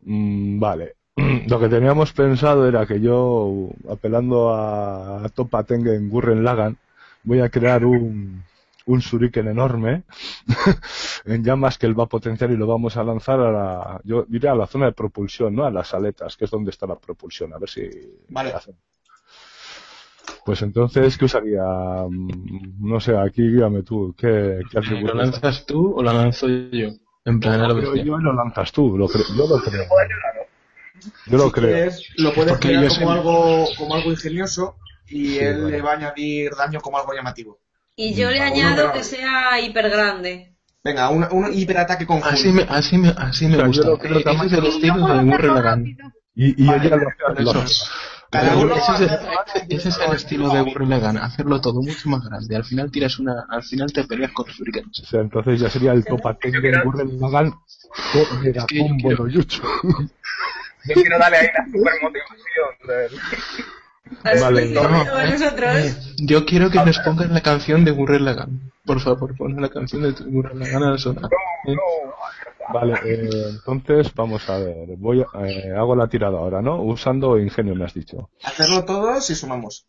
Mm, 0.00 0.58
vale. 0.58 0.96
Lo 1.48 1.60
que 1.60 1.68
teníamos 1.68 2.12
pensado 2.12 2.66
era 2.68 2.86
que 2.86 3.00
yo, 3.00 3.70
apelando 3.90 4.52
a, 4.54 5.24
a 5.24 5.28
Topa 5.28 5.62
Tengen 5.64 6.08
Gurren 6.08 6.42
Lagan, 6.44 6.76
voy 7.22 7.40
a 7.40 7.48
crear 7.48 7.84
un, 7.84 8.42
un 8.86 8.98
shuriken 9.00 9.48
enorme 9.48 10.02
en 11.24 11.44
llamas 11.44 11.78
que 11.78 11.86
él 11.86 11.98
va 11.98 12.04
a 12.04 12.08
potenciar 12.08 12.50
y 12.50 12.56
lo 12.56 12.66
vamos 12.66 12.96
a 12.96 13.04
lanzar 13.04 13.40
a 13.40 13.52
la, 13.52 14.00
yo 14.04 14.24
diría 14.28 14.52
a 14.52 14.56
la 14.56 14.66
zona 14.66 14.86
de 14.86 14.92
propulsión, 14.92 15.54
¿no? 15.54 15.64
A 15.64 15.70
las 15.70 15.94
aletas, 15.94 16.36
que 16.36 16.44
es 16.46 16.50
donde 16.50 16.70
está 16.70 16.86
la 16.86 16.96
propulsión, 16.96 17.52
a 17.54 17.58
ver 17.58 17.68
si 17.70 17.88
Vale. 18.28 18.52
hacen. 18.52 18.74
Pues 20.44 20.60
entonces, 20.62 21.16
¿qué 21.16 21.24
usaría? 21.24 21.62
Mm, 22.08 22.86
No 22.88 23.00
sé, 23.00 23.16
aquí 23.16 23.42
guíame 23.42 23.82
tú, 23.82 24.14
¿qué, 24.16 24.60
qué 24.70 24.80
¿Lo 24.80 25.14
lanzas 25.14 25.64
tú 25.64 25.94
o 25.96 26.02
lo 26.02 26.12
lanzo 26.12 26.48
yo? 26.48 26.88
En 27.24 27.40
plan, 27.40 27.66
lo 27.66 27.74
bestia. 27.74 28.04
yo 28.04 28.18
lo 28.18 28.32
lanzas 28.34 28.70
tú, 28.72 28.98
lo 28.98 29.08
creo, 29.08 29.24
yo 29.36 29.46
lo 29.48 29.62
creo. 29.62 29.84
Yo 31.26 31.38
lo 31.38 31.46
Si 31.46 31.52
creo. 31.52 31.68
quieres, 31.68 32.02
lo 32.16 32.32
puedes 32.34 32.52
Porque 32.52 32.68
crear 32.68 32.88
como 32.88 33.10
algo, 33.12 33.66
como 33.76 33.94
algo 33.94 34.10
ingenioso 34.10 34.76
y 35.08 35.26
Sí, 35.26 35.38
él 35.38 35.62
vale. 35.62 35.76
le 35.76 35.82
va 35.82 35.90
a 35.92 35.94
añadir 35.96 36.50
daño 36.56 36.80
como 36.80 36.98
algo 36.98 37.12
llamativo. 37.14 37.60
Y 37.96 38.14
yo 38.14 38.30
le 38.30 38.38
Vale. 38.38 38.50
añado 38.52 38.86
No, 38.88 38.92
que 38.92 39.04
sea 39.04 39.60
hiper 39.60 39.88
grande. 39.90 40.56
Venga, 40.82 41.08
un, 41.10 41.26
un 41.30 41.52
hiperataque 41.52 42.06
conjunto. 42.06 42.28
Así 42.28 42.48
me, 42.52 42.62
así 42.62 42.98
me, 42.98 43.08
así 43.08 43.46
me 43.46 43.56
O 43.56 43.56
sea, 43.56 43.64
yo 43.66 43.68
gusta. 43.68 43.88
lo 43.88 43.98
creo 43.98 44.18
Eh, 44.18 44.22
Ese 44.22 44.46
es 44.46 44.52
el 44.52 44.64
Y 44.64 44.68
estilo 44.68 45.06
de 45.06 45.14
Lagann. 45.54 45.62
rápido. 45.62 46.12
Y, 46.36 46.62
y 46.64 46.66
Vale, 46.66 46.86
ella 46.86 46.96
lo, 46.96 47.08
ese, 48.76 49.04
el, 49.04 49.10
hace 49.38 49.58
daño 49.60 49.66
ese 49.68 49.88
es 49.88 49.98
el 49.98 50.12
estilo 50.14 50.48
de 50.50 50.60
Gurren 50.62 50.90
Lagann, 50.90 51.16
hacerlo 51.18 51.60
todo 51.60 51.80
mucho 51.80 52.08
más 52.08 52.22
grande. 52.24 52.56
Al 52.56 52.64
final 52.64 52.90
tiras 52.90 53.18
una, 53.20 53.46
al 53.48 53.62
final 53.62 53.92
te 53.92 54.04
peleas 54.04 54.32
con 54.32 54.46
shurikens. 54.46 55.00
o 55.00 55.06
sea, 55.06 55.20
entonces 55.20 55.60
ya 55.60 55.70
sería 55.70 55.92
el 55.92 56.04
Topa 56.04 56.34
Tengen 56.34 56.82
Gurren 56.82 57.20
Lagann 57.20 57.50
con 57.52 58.42
que 58.42 58.52
yo 58.52 58.66
Combo 58.88 59.10
no 59.12 59.28
Yucho. 59.28 59.62
Yo 60.88 60.94
quiero 60.94 61.18
darle 61.18 61.36
ahí 61.38 61.48
la 61.56 61.64
super 61.66 61.92
motivación 62.02 63.44
Vale, 64.40 64.72
eh, 65.80 65.94
yo 66.18 66.44
quiero 66.44 66.70
que 66.70 66.78
nos 66.84 66.98
pongan 67.00 67.32
la 67.32 67.40
canción 67.40 67.84
de 67.84 67.90
Gurren 67.90 68.24
Lagann. 68.24 68.70
Por 68.84 69.00
favor, 69.00 69.34
pon 69.36 69.60
la 69.60 69.68
canción 69.70 70.02
de 70.02 70.12
Gurren 70.12 70.58
Lagann 70.58 70.82
a 70.84 70.98
sonar. 70.98 71.30
Eh, 71.66 71.74
Vale, 72.72 72.94
eh, 73.04 73.28
entonces 73.66 74.14
vamos 74.14 74.48
a 74.48 74.58
ver. 74.58 74.86
Voy 74.98 75.22
a, 75.22 75.46
eh, 75.46 75.72
hago 75.76 75.96
la 75.96 76.06
tirada 76.08 76.38
ahora, 76.38 76.62
¿no? 76.62 76.82
Usando 76.82 77.38
ingenio, 77.38 77.74
me 77.74 77.84
has 77.84 77.94
dicho. 77.94 78.30
Hacerlo 78.42 78.84
todos 78.84 79.28
y 79.30 79.34
sumamos. 79.34 79.86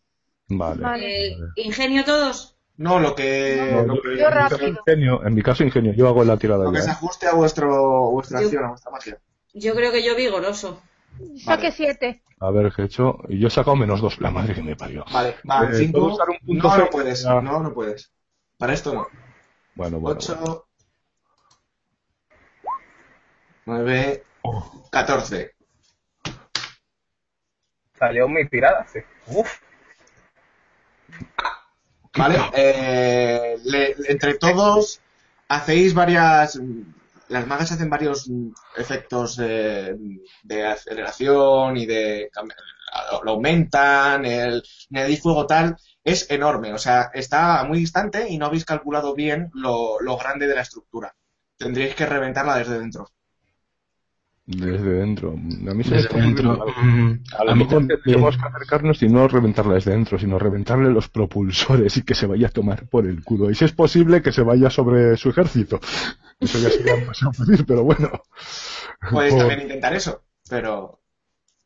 Vale. 0.48 0.82
Vale. 0.82 1.36
Ingenio 1.56 2.04
todos. 2.04 2.56
No, 2.78 2.98
lo 3.00 3.14
que, 3.14 3.70
No, 3.72 3.82
lo 3.94 4.02
que, 4.02 4.18
yo 4.18 4.28
rápido. 4.28 4.68
ingenio, 4.68 5.26
en 5.26 5.34
mi 5.34 5.42
caso, 5.42 5.64
ingenio. 5.64 5.92
Yo 5.94 6.08
hago 6.08 6.24
la 6.24 6.36
tirada 6.36 6.64
lo 6.64 6.72
que 6.72 6.78
ya. 6.78 6.84
se 6.84 6.88
¿eh? 6.90 6.92
ajuste 6.92 7.26
a 7.26 7.32
vuestro, 7.34 8.10
vuestra 8.10 8.40
Yo- 8.40 8.46
acción, 8.46 8.64
a 8.64 8.68
vuestra 8.68 8.90
magia. 8.90 9.18
Yo 9.54 9.74
creo 9.74 9.90
que 9.90 10.04
yo 10.04 10.14
vigoroso. 10.14 10.82
Saque 11.38 11.70
7. 11.72 12.22
A 12.40 12.50
ver, 12.50 12.72
¿qué 12.74 12.82
he 12.82 12.84
hecho? 12.84 13.18
Y 13.28 13.38
yo 13.38 13.48
he 13.48 13.50
sacado 13.50 13.76
menos 13.76 14.00
dos. 14.00 14.20
La 14.20 14.30
madre 14.30 14.54
que 14.54 14.62
me 14.62 14.76
parió. 14.76 15.04
Vale, 15.12 15.36
va, 15.48 15.64
Eh, 15.64 15.74
5. 15.74 15.92
¿puedo 15.98 16.14
usar 16.14 16.28
un 16.30 16.38
punto 16.38 16.68
No, 16.68 16.76
no 16.78 16.90
puedes. 16.90 17.22
Ya. 17.22 17.40
No, 17.40 17.60
no 17.60 17.72
puedes. 17.74 18.12
Para 18.58 18.72
esto 18.74 18.94
no. 18.94 19.06
Bueno, 19.74 19.98
bueno. 20.00 20.18
8, 20.18 20.66
9, 23.66 24.24
14. 24.90 25.52
Salió 27.98 28.28
mi 28.28 28.46
tirada, 28.48 28.86
sí. 28.86 29.00
Uf, 29.28 29.50
¿Vale? 32.16 32.38
Eh, 32.54 33.58
le- 33.64 33.94
entre 34.08 34.34
todos 34.34 35.00
hacéis 35.48 35.92
varias. 35.94 36.58
Las 37.28 37.46
magas 37.46 37.72
hacen 37.72 37.90
varios 37.90 38.28
mm, 38.28 38.50
efectos 38.76 39.36
de, 39.36 39.96
de 40.42 40.66
aceleración 40.66 41.76
y 41.76 41.86
de. 41.86 42.30
Lo 43.24 43.32
aumentan, 43.32 44.24
el 44.24 44.62
añadir 44.90 45.20
fuego 45.20 45.46
tal. 45.46 45.76
Es 46.04 46.30
enorme, 46.30 46.72
o 46.72 46.78
sea, 46.78 47.10
está 47.14 47.64
muy 47.64 47.78
distante 47.80 48.28
y 48.28 48.38
no 48.38 48.46
habéis 48.46 48.64
calculado 48.64 49.14
bien 49.14 49.50
lo, 49.54 50.00
lo 50.00 50.16
grande 50.16 50.46
de 50.46 50.54
la 50.54 50.62
estructura. 50.62 51.14
Tendríais 51.58 51.94
que 51.96 52.06
reventarla 52.06 52.56
desde 52.58 52.78
dentro. 52.78 53.06
Desde 54.48 54.90
dentro. 54.90 55.30
A 55.32 55.74
mí 55.74 55.82
se 55.82 55.96
Desde 55.96 56.20
dentro. 56.20 56.52
A 56.52 56.56
lo 57.44 57.50
a 57.50 57.54
mí 57.54 57.64
mejor 57.64 57.78
también. 57.78 58.00
tendríamos 58.00 58.36
que 58.36 58.44
acercarnos 58.46 59.02
y 59.02 59.08
no 59.08 59.26
reventarla 59.26 59.74
desde 59.74 59.90
dentro, 59.90 60.18
sino 60.18 60.38
reventarle 60.38 60.90
los 60.90 61.08
propulsores 61.08 61.96
y 61.96 62.02
que 62.02 62.14
se 62.14 62.26
vaya 62.26 62.46
a 62.46 62.50
tomar 62.50 62.86
por 62.86 63.06
el 63.06 63.24
culo. 63.24 63.50
Y 63.50 63.56
si 63.56 63.64
es 63.64 63.72
posible, 63.72 64.22
que 64.22 64.30
se 64.30 64.42
vaya 64.42 64.70
sobre 64.70 65.16
su 65.16 65.30
ejército. 65.30 65.80
Eso 66.38 66.58
ya 66.60 66.70
sería 66.70 66.94
demasiado 66.94 67.32
pedir, 67.32 67.66
pero 67.66 67.82
bueno. 67.82 68.08
Por- 69.10 69.28
también 69.28 69.62
intentar 69.62 69.94
eso, 69.94 70.22
pero 70.48 71.00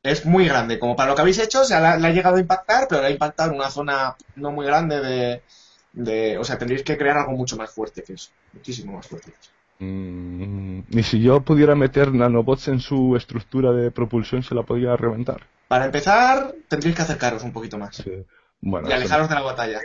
es 0.03 0.25
muy 0.25 0.47
grande. 0.47 0.79
Como 0.79 0.97
para 0.97 1.11
lo 1.11 1.15
que 1.17 1.21
habéis 1.21 1.39
hecho, 1.39 1.61
o 1.61 1.65
sea, 1.65 1.81
la- 1.81 1.99
le 1.99 2.07
ha 2.09 2.13
llegado 2.13 2.37
a 2.37 2.41
impactar, 2.41 2.87
pero 2.89 3.03
le 3.03 3.09
ha 3.09 3.11
impactado 3.11 3.51
en 3.51 3.57
una 3.57 3.69
zona 3.71 4.17
no 4.37 4.53
muy 4.53 4.65
grande 4.65 5.01
de, 5.01 5.43
de- 5.93 6.39
O 6.39 6.45
sea, 6.45 6.57
tendréis 6.57 6.83
que 6.83 6.97
crear 6.97 7.19
algo 7.19 7.33
mucho 7.33 7.59
más 7.59 7.71
fuerte 7.71 8.03
que 8.05 8.15
eso. 8.15 8.31
Muchísimo 8.55 8.93
más 8.95 9.07
fuerte. 9.07 9.33
que 9.33 9.37
eso. 9.39 9.51
Mm, 9.81 10.81
y 10.91 11.03
si 11.03 11.23
yo 11.23 11.41
pudiera 11.41 11.75
meter 11.75 12.13
nanobots 12.13 12.69
en 12.69 12.81
su 12.81 13.17
estructura 13.17 13.73
de 13.73 13.91
propulsión, 13.91 14.43
se 14.43 14.55
la 14.55 14.63
podría 14.63 14.95
reventar. 14.97 15.41
Para 15.69 15.87
empezar, 15.87 16.53
tendréis 16.69 16.95
que 16.97 17.03
acercaros 17.03 17.43
un 17.43 17.53
poquito 17.53 17.79
más. 17.79 17.97
Sí. 17.97 18.25
Bueno, 18.61 18.89
Y 18.89 18.93
alejaros 18.93 19.29
de 19.29 19.35
la 19.35 19.41
batalla. 19.41 19.81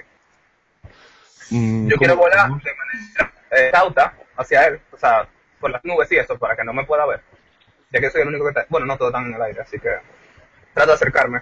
Mm, 1.52 1.88
Yo 1.88 1.98
quiero 1.98 2.16
¿cómo- 2.16 2.24
volar 2.24 2.50
de 2.50 2.54
manera 2.76 3.34
eh, 3.52 3.70
cauta 3.72 4.14
hacia 4.38 4.66
él, 4.68 4.82
o 4.92 4.98
sea, 4.98 5.30
por 5.62 5.72
las 5.72 5.84
nubes 5.86 6.12
y 6.12 6.18
eso, 6.18 6.38
para 6.38 6.56
que 6.58 6.64
no 6.66 6.74
me 6.74 6.84
pueda 6.86 7.06
ver. 7.06 7.22
Ya 7.92 8.02
que 8.02 8.10
soy 8.10 8.22
el 8.22 8.28
único 8.28 8.44
que 8.44 8.50
está... 8.50 8.66
Bueno, 8.68 8.86
no 8.88 8.98
todo 8.98 9.12
tan 9.12 9.28
en 9.28 9.36
el 9.36 9.42
aire, 9.42 9.62
así 9.62 9.80
que 9.80 9.90
trato 10.74 10.90
de 10.90 10.96
acercarme. 10.96 11.42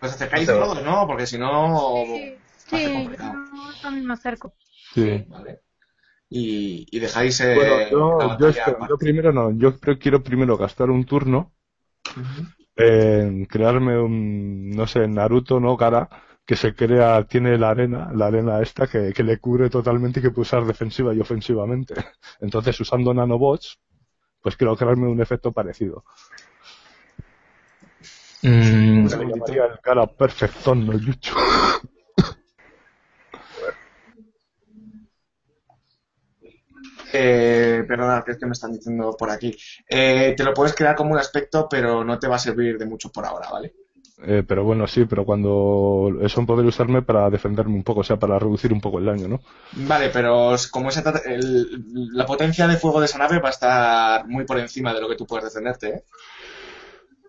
Pues 0.00 0.12
acercáis 0.12 0.46
todos, 0.46 0.82
¿no? 0.82 1.06
Porque 1.06 1.26
si 1.26 1.38
no... 1.38 2.04
Sí, 2.06 2.38
sí, 2.56 2.92
complicado. 2.92 3.34
yo 3.34 3.80
también 3.82 4.06
me 4.06 4.14
acerco. 4.14 4.52
Sí. 4.94 5.24
Vale. 5.28 5.60
Y, 6.30 6.86
y 6.90 7.00
dejáis... 7.00 7.40
eh, 7.40 7.54
Bueno, 7.56 7.80
yo, 7.90 8.36
yo, 8.38 8.48
espero- 8.48 8.98
primero 8.98 9.32
no, 9.32 9.50
yo 9.58 9.78
quiero 9.98 10.22
primero 10.22 10.56
gastar 10.56 10.88
un 10.90 11.04
turno 11.04 11.52
en 12.76 13.44
crearme 13.46 13.98
un, 13.98 14.70
no 14.70 14.86
sé, 14.86 15.06
Naruto 15.08 15.60
no 15.60 15.76
cara, 15.76 16.08
que 16.46 16.56
se 16.56 16.74
crea, 16.74 17.24
tiene 17.24 17.58
la 17.58 17.70
arena, 17.70 18.10
la 18.14 18.26
arena 18.26 18.60
esta 18.62 18.86
que, 18.86 19.12
que 19.12 19.22
le 19.22 19.38
cubre 19.38 19.68
totalmente 19.68 20.20
y 20.20 20.22
que 20.22 20.30
puede 20.30 20.42
usar 20.42 20.64
defensiva 20.64 21.12
y 21.12 21.20
ofensivamente. 21.20 21.94
Entonces, 22.40 22.80
usando 22.80 23.12
nanobots, 23.12 23.78
pues 24.40 24.56
quiero 24.56 24.76
crearme 24.76 25.08
un 25.08 25.20
efecto 25.20 25.52
parecido. 25.52 26.04
mm, 28.42 29.08
Se 29.08 29.16
le 29.18 29.26
llamaría 29.26 29.64
el 29.66 29.78
cara 29.80 30.06
perfectón 30.06 30.86
no 30.86 30.94
yucho. 30.98 31.34
Eh, 37.12 37.84
perdona, 37.86 38.22
que 38.24 38.32
es 38.32 38.38
que 38.38 38.46
me 38.46 38.52
están 38.52 38.72
diciendo 38.72 39.14
por 39.18 39.30
aquí. 39.30 39.56
Eh, 39.88 40.34
te 40.36 40.44
lo 40.44 40.54
puedes 40.54 40.74
crear 40.74 40.94
como 40.94 41.12
un 41.12 41.18
aspecto, 41.18 41.66
pero 41.68 42.04
no 42.04 42.18
te 42.18 42.28
va 42.28 42.36
a 42.36 42.38
servir 42.38 42.78
de 42.78 42.86
mucho 42.86 43.10
por 43.10 43.24
ahora, 43.26 43.48
¿vale? 43.50 43.74
Eh, 44.22 44.42
pero 44.46 44.64
bueno, 44.64 44.86
sí, 44.86 45.06
pero 45.06 45.24
cuando 45.24 46.10
eso 46.20 46.44
poder 46.44 46.66
usarme 46.66 47.00
para 47.02 47.30
defenderme 47.30 47.74
un 47.74 47.82
poco, 47.82 48.00
o 48.00 48.04
sea, 48.04 48.18
para 48.18 48.38
reducir 48.38 48.72
un 48.72 48.80
poco 48.80 48.98
el 48.98 49.06
daño, 49.06 49.28
¿no? 49.28 49.40
Vale, 49.72 50.10
pero 50.10 50.54
como 50.70 50.90
esa, 50.90 51.02
el- 51.24 51.82
la 52.12 52.26
potencia 52.26 52.66
de 52.68 52.76
fuego 52.76 53.00
de 53.00 53.06
esa 53.06 53.18
nave 53.18 53.38
va 53.38 53.48
a 53.48 53.52
estar 53.52 54.26
muy 54.28 54.44
por 54.44 54.58
encima 54.58 54.92
de 54.92 55.00
lo 55.00 55.08
que 55.08 55.16
tú 55.16 55.26
puedes 55.26 55.44
defenderte, 55.44 55.88
¿eh? 55.88 56.02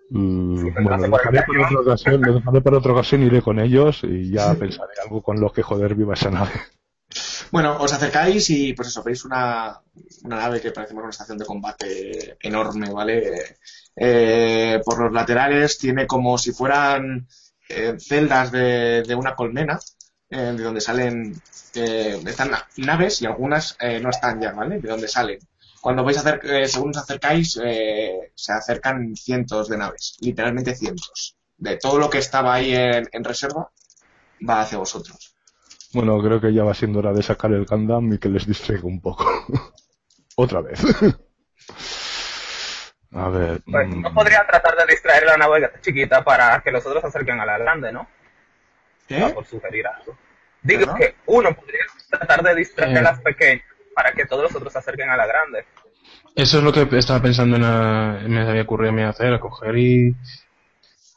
Mm, 0.10 0.58
Sí, 0.58 0.70
bueno, 0.74 0.98
lo 0.98 1.18
dejaré 1.18 1.44
por 1.44 1.56
para 1.56 1.68
otra 1.80 1.80
ocasión, 1.94 2.22
lo 2.22 2.34
dejaré 2.34 2.62
para 2.62 2.78
otra 2.78 2.92
ocasión, 2.92 3.24
iré 3.24 3.42
con 3.42 3.60
ellos 3.60 4.02
y 4.04 4.30
ya 4.32 4.54
pensaré 4.60 4.94
algo 5.04 5.22
con 5.22 5.40
lo 5.40 5.52
que 5.52 5.64
joder 5.64 5.96
viva 5.96 6.14
esa 6.14 6.30
nave. 6.30 6.52
Bueno, 7.52 7.70
os 7.86 7.92
acercáis 7.94 8.50
y 8.50 8.74
pues 8.74 8.88
eso, 8.90 9.04
veis 9.04 9.26
una, 9.26 9.80
nave 10.24 10.62
que 10.62 10.72
parece 10.72 10.94
una 10.94 11.10
estación 11.10 11.38
de 11.38 11.46
combate 11.46 12.38
enorme, 12.42 12.90
¿vale? 12.92 13.58
Eh, 13.96 14.80
por 14.86 15.00
los 15.02 15.12
laterales 15.12 15.78
tiene 15.78 16.08
como 16.08 16.38
si 16.38 16.52
fueran 16.54 17.28
eh, 17.68 17.96
celdas 18.00 18.52
de, 18.52 19.16
una 19.18 19.36
colmena, 19.36 19.80
eh, 20.30 20.54
de 20.58 20.64
donde 20.64 20.80
salen, 20.82 21.42
eh, 21.76 22.22
están 22.26 22.52
na- 22.52 22.68
naves 22.78 23.22
y 23.22 23.26
algunas 23.26 23.76
eh, 23.82 24.00
no 24.00 24.10
están 24.10 24.40
ya, 24.42 24.52
¿vale? 24.54 24.80
De 24.80 24.90
donde 24.90 25.08
salen. 25.10 25.40
Cuando 25.82 26.04
vais 26.06 26.18
a 26.18 26.22
hacer, 26.22 26.40
según 26.70 26.92
os 26.92 26.98
acercáis, 26.98 27.54
se 28.36 28.52
acercan 28.54 29.16
cientos 29.16 29.68
de 29.68 29.78
naves, 29.78 30.16
literalmente 30.22 30.76
cientos. 30.76 31.36
De 31.58 31.78
todo 31.78 31.98
lo 32.00 32.10
que 32.10 32.20
estaba 32.20 32.54
ahí 32.54 32.74
en, 32.76 33.10
en 33.12 33.24
reserva, 33.24 33.72
va 34.50 34.62
hacia 34.62 34.78
vosotros. 34.80 35.31
Bueno, 35.94 36.22
creo 36.22 36.40
que 36.40 36.54
ya 36.54 36.64
va 36.64 36.74
siendo 36.74 37.00
hora 37.00 37.12
de 37.14 37.22
sacar 37.24 37.52
el 37.52 37.66
Gundam 37.66 38.14
y 38.14 38.18
que 38.18 38.30
les 38.30 38.46
distraiga 38.48 38.84
un 38.86 39.02
poco. 39.02 39.26
Otra 40.36 40.62
vez. 40.62 40.82
A 43.14 43.28
ver. 43.30 43.62
Pues 43.70 43.88
mm, 43.90 44.02
no 44.02 44.14
podría 44.14 44.46
tratar 44.48 44.76
de 44.78 44.86
distraer 44.94 45.26
la 45.26 45.36
nave 45.38 45.70
chiquita 45.82 46.24
para 46.24 46.62
que 46.62 46.72
los 46.72 46.86
otros 46.86 47.02
se 47.02 47.08
acerquen 47.08 47.40
a 47.42 47.46
la 47.46 47.58
grande, 47.58 47.92
¿no? 47.92 48.08
¿Qué? 49.08 49.20
por 49.34 49.46
sugerir 49.46 49.86
algo. 49.88 50.16
Digo 50.64 50.82
¿Perdón? 50.82 50.98
que 50.98 51.16
uno 51.26 51.54
podría 51.54 51.82
tratar 52.10 52.42
de 52.44 52.56
distraer 52.56 52.96
Eh. 52.96 53.00
a 53.00 53.02
las 53.02 53.20
pequeñas 53.20 53.66
para 53.94 54.14
que 54.14 54.26
todos 54.26 54.44
los 54.44 54.56
otros 54.56 54.72
se 54.72 54.80
acerquen 54.80 55.10
a 55.10 55.18
la 55.18 55.26
grande. 55.28 55.66
Eso 56.36 56.60
es 56.60 56.64
lo 56.64 56.72
que 56.72 56.88
estaba 56.98 57.22
pensando 57.22 57.58
en 57.58 57.64
a- 57.66 58.22
me 58.28 58.42
había 58.50 58.62
ocurrido 58.62 58.92
a 58.92 58.96
mí 58.96 59.02
hacer, 59.04 59.38
coger 59.40 59.78
y 59.78 60.16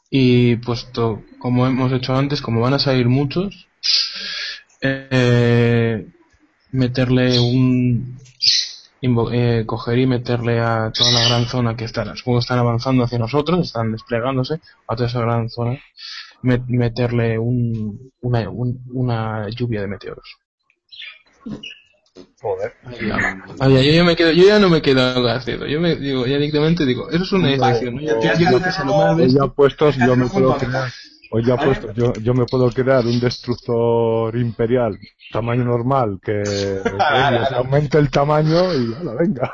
y 0.09 0.57
puesto 0.57 1.23
como 1.39 1.65
hemos 1.65 1.91
hecho 1.93 2.13
antes, 2.15 2.41
como 2.41 2.59
van 2.61 2.73
a 2.73 2.79
salir 2.79 3.07
muchos, 3.07 3.67
eh, 4.81 6.05
meterle 6.71 7.39
un 7.39 8.17
eh, 9.31 9.63
coger 9.65 9.99
y 9.99 10.07
meterle 10.07 10.59
a 10.59 10.91
toda 10.93 11.11
la 11.11 11.27
gran 11.27 11.45
zona 11.47 11.75
que 11.75 11.85
están, 11.85 12.15
supongo 12.17 12.39
que 12.39 12.43
están 12.43 12.59
avanzando 12.59 13.03
hacia 13.03 13.19
nosotros, 13.19 13.59
están 13.67 13.91
desplegándose 13.91 14.55
a 14.87 14.95
toda 14.95 15.07
esa 15.09 15.21
gran 15.21 15.49
zona, 15.49 15.79
me- 16.41 16.63
meterle 16.67 17.37
un, 17.37 18.11
una, 18.21 18.49
un- 18.49 18.81
una 18.93 19.47
lluvia 19.49 19.81
de 19.81 19.87
meteoros. 19.87 20.37
Joder. 22.41 22.73
Yo 23.59 23.91
ya 23.91 24.03
me 24.03 24.15
quedo, 24.15 24.31
yo 24.31 24.47
ya 24.47 24.59
no 24.59 24.69
me 24.69 24.81
quedo 24.81 25.21
gracioso. 25.23 25.65
Yo 25.67 25.79
me 25.79 25.95
digo, 25.95 26.25
ya 26.27 26.37
directamente 26.37 26.85
digo, 26.85 27.09
eso 27.09 27.23
es 27.23 27.31
una 27.31 27.55
Vale. 27.57 27.91
¿no? 27.91 28.01
Ya 28.21 28.33
ya 29.33 29.47
puestos, 29.47 29.95
yo 29.97 30.15
me 30.15 30.27
puedo. 30.27 30.53
Metal. 30.53 30.91
Hoy 31.31 31.43
ya 31.43 31.55
¿Vale? 31.55 31.67
puestos, 31.67 31.95
yo, 31.95 32.13
yo 32.13 32.33
me 32.33 32.45
puedo 32.45 32.69
crear 32.71 33.05
un 33.05 33.19
destructor 33.19 34.35
imperial 34.37 34.97
tamaño 35.31 35.63
normal 35.63 36.19
que, 36.23 36.43
que 36.43 36.83
se 37.49 37.55
aumente 37.55 37.97
el 37.97 38.09
tamaño 38.09 38.73
y 38.73 38.93
ala, 38.93 39.13
venga. 39.13 39.53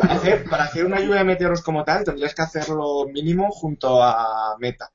Para 0.00 0.14
hacer, 0.14 0.44
para 0.48 0.64
hacer 0.64 0.84
una 0.84 1.00
lluvia 1.00 1.18
de 1.18 1.24
meteoros 1.24 1.62
como 1.62 1.84
tal, 1.84 2.04
tendrías 2.04 2.34
que 2.34 2.42
hacerlo 2.42 3.06
mínimo 3.12 3.50
junto 3.50 4.02
a 4.02 4.56
Meta. 4.58 4.90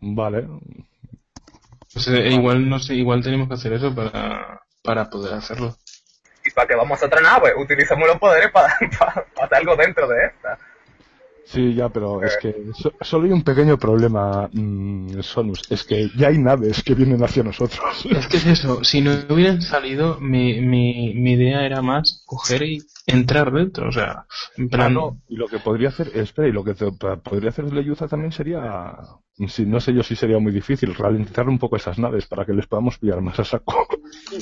Vale. 0.00 0.48
Pues, 1.92 2.08
eh, 2.08 2.28
igual 2.30 2.68
no 2.68 2.78
sé, 2.78 2.94
igual 2.94 3.22
tenemos 3.22 3.48
que 3.48 3.54
hacer 3.54 3.72
eso 3.72 3.94
para, 3.94 4.62
para 4.82 5.10
poder 5.10 5.34
hacerlo. 5.34 5.76
¿Y 6.44 6.50
para 6.52 6.66
qué 6.66 6.74
vamos 6.74 7.02
a 7.02 7.06
otra 7.06 7.20
nave? 7.20 7.52
Utilicemos 7.56 8.08
los 8.08 8.18
poderes 8.18 8.50
para, 8.50 8.68
para, 8.98 9.12
para 9.34 9.46
hacer 9.46 9.58
algo 9.58 9.76
dentro 9.76 10.08
de 10.08 10.26
esta. 10.26 10.58
Sí, 11.52 11.74
ya, 11.74 11.88
pero 11.88 12.22
es 12.22 12.36
que 12.40 12.54
so- 12.74 12.92
solo 13.00 13.24
hay 13.26 13.32
un 13.32 13.42
pequeño 13.42 13.76
problema, 13.76 14.48
mm, 14.52 15.20
Sonus. 15.20 15.62
Es 15.68 15.82
que 15.82 16.08
ya 16.16 16.28
hay 16.28 16.38
naves 16.38 16.80
que 16.84 16.94
vienen 16.94 17.22
hacia 17.24 17.42
nosotros. 17.42 17.80
Es 18.10 18.28
que 18.28 18.36
es 18.36 18.46
eso, 18.46 18.84
si 18.84 19.00
no 19.00 19.12
hubieran 19.28 19.60
salido, 19.60 20.20
mi, 20.20 20.60
mi, 20.60 21.12
mi 21.14 21.32
idea 21.32 21.66
era 21.66 21.82
más 21.82 22.22
coger 22.24 22.62
y 22.62 22.82
entrar 23.06 23.50
dentro, 23.50 23.88
o 23.88 23.92
sea, 23.92 24.26
en 24.56 24.66
Ah, 24.66 24.68
plan, 24.70 24.94
no, 24.94 25.20
y 25.28 25.34
lo 25.36 25.48
que 25.48 25.58
podría 25.58 25.88
hacer, 25.88 26.12
espera, 26.14 26.46
y 26.46 26.52
lo 26.52 26.62
que 26.62 26.74
te- 26.74 26.92
podría 26.92 27.50
hacer 27.50 27.72
Leyuza 27.72 28.06
también 28.06 28.30
sería, 28.30 28.96
si, 29.48 29.66
no 29.66 29.80
sé 29.80 29.92
yo 29.92 30.04
si 30.04 30.14
sería 30.14 30.38
muy 30.38 30.52
difícil, 30.52 30.94
ralentizar 30.94 31.48
un 31.48 31.58
poco 31.58 31.74
esas 31.76 31.98
naves 31.98 32.26
para 32.26 32.46
que 32.46 32.52
les 32.52 32.68
podamos 32.68 32.96
pillar 32.98 33.20
más 33.22 33.40
a 33.40 33.44
saco. 33.44 33.88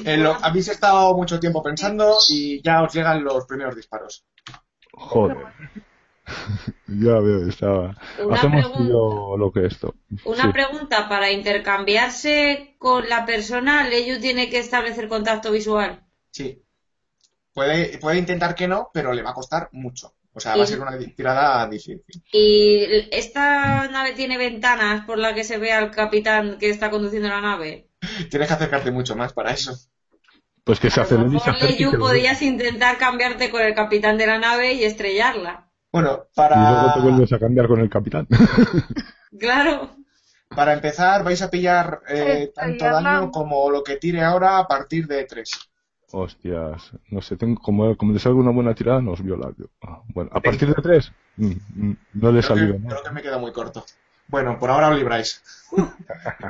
Eh, 0.05 0.18
lo- 0.18 0.36
habéis 0.43 0.68
estado 0.68 1.16
mucho 1.16 1.40
tiempo 1.40 1.62
pensando 1.62 2.16
y 2.30 2.60
ya 2.62 2.82
os 2.82 2.93
llegan 2.93 3.24
los 3.24 3.47
primeros 3.47 3.74
disparos. 3.76 4.26
Joder. 4.93 5.39
ya 6.86 7.18
veo, 7.20 7.48
estaba. 7.48 7.96
Una 8.24 8.36
Hacemos 8.36 8.66
pregunta. 8.66 8.92
lo 9.38 9.52
que 9.52 9.66
esto. 9.66 9.94
Una 10.24 10.44
Sí. 10.44 10.48
pregunta, 10.52 11.09
para 11.09 11.30
intercambiarse 11.30 12.74
con 12.78 13.09
la 13.09 13.24
persona, 13.26 13.88
Leyu 13.88 14.20
tiene 14.20 14.50
que 14.50 14.59
establecer 14.59 15.09
contacto 15.09 15.50
visual. 15.50 16.05
Sí. 16.30 16.62
Puede, 17.52 17.98
puede 17.98 18.18
intentar 18.18 18.55
que 18.55 18.68
no, 18.68 18.90
pero 18.92 19.12
le 19.12 19.22
va 19.22 19.30
a 19.30 19.34
costar 19.34 19.68
mucho. 19.72 20.14
O 20.32 20.40
sea, 20.40 20.56
va 20.56 20.62
a 20.62 20.66
ser 20.66 20.78
una 20.78 20.96
tirada 21.16 21.66
difícil. 21.66 22.02
¿Y 22.32 22.84
esta 23.10 23.88
nave 23.88 24.12
tiene 24.12 24.38
ventanas 24.38 25.05
por 25.05 25.18
las 25.18 25.32
que 25.32 25.42
se 25.42 25.59
ve 25.59 25.72
al 25.72 25.90
capitán 25.90 26.59
que 26.59 26.70
está 26.70 26.90
conduciendo 26.90 27.28
la 27.28 27.40
nave? 27.40 27.88
Tienes 28.30 28.46
que 28.46 28.55
acercarte 28.55 28.92
mucho 28.92 29.16
más 29.16 29.32
para 29.32 29.50
eso. 29.52 29.76
Pues 30.62 30.78
que 30.78 30.90
se 30.90 31.00
acelere 31.00 31.34
y 31.34 31.40
se 31.40 31.96
podías 31.98 32.42
intentar 32.42 32.98
cambiarte 32.98 33.50
con 33.50 33.62
el 33.62 33.74
capitán 33.74 34.18
de 34.18 34.26
la 34.26 34.38
nave 34.38 34.74
y 34.74 34.84
estrellarla. 34.84 35.68
Bueno, 35.93 36.28
Y 36.52 36.59
luego 36.59 36.93
te 36.93 36.93
para, 36.93 37.02
vuelves 37.02 37.32
a 37.32 37.39
cambiar 37.39 37.66
con 37.69 37.81
el 37.81 37.90
capitán. 37.90 38.27
Claro. 39.39 39.97
para 40.56 40.73
empezar 40.74 41.23
vais 41.24 41.43
a 41.43 41.51
pillar 41.51 42.01
eh, 42.09 42.44
Eh, 42.44 42.52
tanto 42.55 42.85
daño 42.85 43.31
como 43.31 43.70
lo 43.70 43.82
que 43.85 43.97
tire 43.97 44.23
ahora 44.23 44.59
a 44.59 44.66
partir 44.66 45.06
de 45.06 45.24
3. 45.24 45.51
Hostias, 46.10 46.93
no 47.10 47.20
sé, 47.20 47.36
tengo, 47.36 47.60
como, 47.60 47.94
como 47.97 48.12
le 48.15 48.19
salga 48.19 48.40
una 48.40 48.51
buena 48.51 48.74
tirada, 48.74 49.01
nos 49.02 49.23
viola. 49.23 49.52
Ah, 49.82 50.01
bueno, 50.15 50.31
a 50.32 50.40
partir 50.40 50.74
de 50.74 50.82
tres, 50.82 51.12
mm, 51.36 51.52
mm, 51.74 51.97
no 52.15 52.32
le 52.32 52.43
Creo 52.43 52.43
salió. 52.43 52.78
¿no? 52.78 52.89
creo 52.89 53.02
que 53.02 53.10
me 53.10 53.23
queda 53.23 53.36
muy 53.39 53.52
corto. 53.52 53.85
Bueno, 54.27 54.59
por 54.59 54.70
ahora 54.70 54.89
os 54.89 54.97
libráis. 54.97 55.43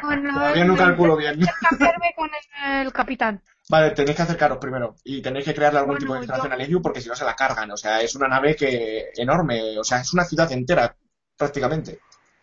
Bueno, 0.03 0.33
Todavía 0.35 0.65
no 0.65 0.77
calculo 0.77 1.17
bien. 1.17 1.41
cambiarme 1.71 2.13
con 2.17 2.31
el, 2.65 2.87
el 2.87 2.93
capitán. 2.93 3.43
Vale, 3.71 3.91
tenéis 3.91 4.17
que 4.17 4.23
acercaros 4.23 4.59
primero 4.59 4.95
y 5.05 5.21
tenéis 5.21 5.45
que 5.45 5.55
crearle 5.55 5.79
algún 5.81 5.95
Bueno, 5.97 6.01
tipo 6.01 6.15
de 6.15 6.21
distracción 6.21 6.51
yo- 6.51 6.55
a 6.55 6.57
Legiu 6.59 6.81
porque 6.83 7.01
si 7.03 7.09
no 7.09 7.15
se 7.15 7.25
la 7.25 7.37
cargan. 7.37 7.71
O 7.71 7.77
sea, 7.77 8.01
es 8.01 8.15
una 8.15 8.29
nave 8.29 8.57
que 8.57 9.11
enorme, 9.17 9.79
o 9.79 9.85
sea, 9.85 10.01
es 10.01 10.13
una 10.15 10.25
ciudad 10.25 10.51
entera 10.53 10.95
prácticamente. 11.37 11.99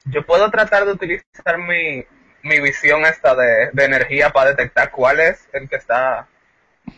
Yo 0.05 0.23
puedo 0.25 0.49
tratar 0.51 0.85
de 0.85 0.91
utilizar 0.91 1.57
mi, 1.57 2.03
mi 2.43 2.59
visión 2.59 3.03
esta 3.05 3.33
de, 3.35 3.69
de 3.73 3.85
energía 3.85 4.29
para 4.29 4.51
detectar 4.51 4.91
cuál 4.91 5.19
es 5.19 5.47
el 5.53 5.67
que 5.67 5.77
está 5.77 6.27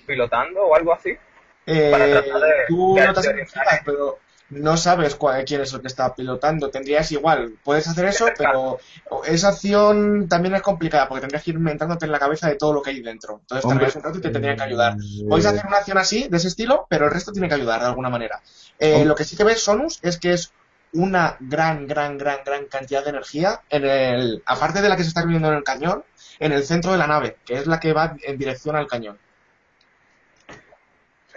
pilotando 0.06 0.66
o 0.66 0.76
algo 0.76 0.94
así. 0.94 1.18
Eh, 1.66 1.90
Para 1.92 2.06
tratar 2.08 2.42
de- 2.42 2.66
tú 2.68 2.96
de- 2.96 3.02
de 3.02 3.30
energías, 3.30 3.82
pero 3.86 4.20
no 4.50 4.78
sabes 4.78 5.16
cuál- 5.16 5.44
quién 5.46 5.62
es 5.62 5.74
el 5.74 5.82
que 5.82 5.88
está 5.88 6.14
pilotando. 6.16 6.70
Tendrías 6.70 7.12
igual, 7.12 7.54
puedes 7.64 7.88
hacer 7.88 8.06
eso, 8.06 8.28
pero 8.38 8.78
esa 9.26 9.50
acción 9.50 10.28
también 10.30 10.56
es 10.56 10.62
complicada 10.62 11.08
porque 11.10 11.22
tendrías 11.22 11.44
que 11.44 11.52
ir 11.52 11.58
inventándote 11.58 12.06
en 12.06 12.12
la 12.12 12.20
cabeza 12.20 12.48
de 12.48 12.56
todo 12.56 12.74
lo 12.74 12.82
que 12.82 12.92
hay 12.92 13.02
dentro. 13.02 13.40
Entonces 13.42 13.66
Hombre, 13.66 13.80
tardarías 13.88 13.96
un 13.98 14.04
rato 14.04 14.18
y 14.18 14.22
te 14.22 14.30
tendrían 14.30 14.58
que 14.58 14.64
ayudar. 14.64 14.94
eh, 14.94 15.26
Podéis 15.28 15.46
hacer 15.48 15.66
una 15.66 15.78
acción 15.78 15.98
así, 15.98 16.28
de 16.30 16.38
ese 16.38 16.48
estilo, 16.48 16.86
pero 16.90 17.06
el 17.06 17.12
resto 17.12 17.32
tiene 17.32 17.48
que 17.50 17.56
ayudar 17.56 17.82
de 17.82 17.88
alguna 17.88 18.10
manera. 18.10 18.42
Eh, 18.80 19.04
lo 19.06 19.16
que 19.16 19.24
sí 19.24 19.36
que 19.36 19.44
ves, 19.44 19.62
Sonus, 19.62 20.00
es 20.02 20.18
que 20.18 20.34
es 20.34 20.54
una 20.94 21.36
gran, 21.42 21.86
gran, 21.86 22.18
gran, 22.18 22.40
gran 22.46 22.66
cantidad 22.68 23.04
de 23.04 23.10
energía 23.10 23.62
en 23.70 23.86
el, 23.86 24.42
aparte 24.46 24.82
de 24.82 24.88
la 24.88 24.96
que 24.96 25.04
se 25.04 25.10
está 25.10 25.26
viendo 25.26 25.50
en 25.50 25.56
el 25.56 25.64
cañón, 25.64 26.04
en 26.40 26.54
el 26.54 26.64
centro 26.64 26.94
de 26.94 26.98
la 26.98 27.08
nave, 27.08 27.38
que 27.46 27.56
es 27.58 27.68
la 27.68 27.80
que 27.80 27.92
va 27.92 28.16
en 28.24 28.38
dirección 28.38 28.76
al 28.78 28.88
cañón. 28.88 29.18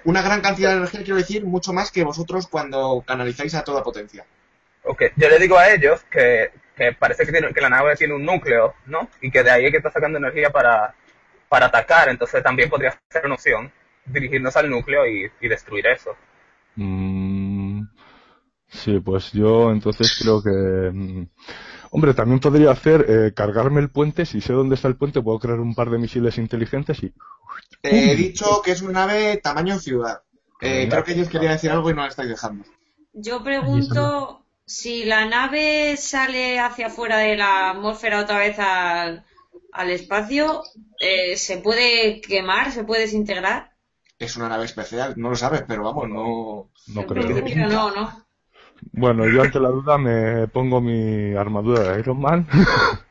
Una 0.04 0.22
gran 0.22 0.40
cantidad 0.40 0.70
de 0.70 0.76
energía, 0.78 1.02
quiero 1.02 1.16
decir, 1.16 1.44
mucho 1.44 1.72
más 1.72 1.90
que 1.90 2.04
vosotros 2.04 2.46
cuando 2.46 3.02
canalizáis 3.06 3.54
a 3.54 3.64
toda 3.64 3.82
potencia. 3.82 4.24
Ok, 4.84 5.02
yo 5.16 5.28
le 5.28 5.38
digo 5.38 5.58
a 5.58 5.70
ellos 5.70 6.02
que, 6.10 6.50
que 6.76 6.92
parece 6.92 7.26
que, 7.26 7.32
tiene, 7.32 7.52
que 7.52 7.60
la 7.60 7.68
nave 7.68 7.96
tiene 7.96 8.14
un 8.14 8.24
núcleo, 8.24 8.74
¿no? 8.86 9.08
Y 9.20 9.30
que 9.30 9.42
de 9.42 9.50
ahí 9.50 9.66
es 9.66 9.70
que 9.70 9.76
está 9.78 9.90
sacando 9.90 10.18
energía 10.18 10.50
para, 10.50 10.94
para 11.48 11.66
atacar, 11.66 12.08
entonces 12.08 12.42
también 12.42 12.70
podría 12.70 12.98
ser 13.10 13.26
una 13.26 13.34
opción 13.34 13.72
dirigirnos 14.06 14.56
al 14.56 14.70
núcleo 14.70 15.06
y, 15.06 15.30
y 15.40 15.48
destruir 15.48 15.86
eso. 15.86 16.16
mm, 16.74 17.82
sí, 18.68 19.00
pues 19.00 19.32
yo 19.32 19.70
entonces 19.70 20.18
creo 20.20 20.42
que... 20.42 21.28
hombre, 21.90 22.14
también 22.14 22.40
podría 22.40 22.70
hacer 22.70 23.06
eh, 23.08 23.32
cargarme 23.34 23.80
el 23.80 23.90
puente. 23.90 24.26
Si 24.26 24.40
sé 24.40 24.52
dónde 24.52 24.74
está 24.74 24.88
el 24.88 24.96
puente, 24.96 25.22
puedo 25.22 25.38
crear 25.38 25.60
un 25.60 25.74
par 25.74 25.90
de 25.90 25.98
misiles 25.98 26.38
inteligentes 26.38 27.02
y... 27.02 27.06
Eh, 27.82 28.12
he 28.12 28.16
dicho 28.16 28.62
que 28.62 28.72
es 28.72 28.82
una 28.82 29.06
nave 29.06 29.38
tamaño 29.38 29.78
ciudad. 29.78 30.22
Eh, 30.60 30.88
creo 30.90 31.04
que 31.04 31.12
ellos 31.12 31.28
querían 31.28 31.52
decir 31.54 31.70
algo 31.70 31.90
y 31.90 31.94
no 31.94 32.02
la 32.02 32.08
estáis 32.08 32.28
dejando. 32.28 32.64
Yo 33.12 33.42
pregunto 33.42 34.44
si 34.64 35.04
la 35.04 35.24
nave 35.24 35.96
sale 35.96 36.60
hacia 36.60 36.88
afuera 36.88 37.18
de 37.18 37.36
la 37.36 37.70
atmósfera 37.70 38.20
otra 38.20 38.38
vez 38.38 38.58
al, 38.58 39.24
al 39.72 39.90
espacio, 39.90 40.62
eh, 41.00 41.36
¿se 41.36 41.58
puede 41.58 42.20
quemar? 42.20 42.70
¿Se 42.70 42.84
puede 42.84 43.02
desintegrar? 43.02 43.72
Es 44.18 44.36
una 44.36 44.48
nave 44.48 44.66
especial, 44.66 45.14
no 45.16 45.30
lo 45.30 45.36
sabes, 45.36 45.64
pero 45.66 45.82
vamos, 45.82 46.08
no. 46.08 46.70
No 46.88 47.06
creo. 47.06 47.68
no, 47.68 47.90
¿no? 47.90 48.26
Bueno, 48.92 49.24
yo 49.28 49.42
ante 49.42 49.60
la 49.60 49.68
duda 49.68 49.98
me 49.98 50.48
pongo 50.48 50.80
mi 50.80 51.34
armadura 51.34 51.92
de 51.92 52.00
Iron 52.00 52.20
Man. 52.20 52.46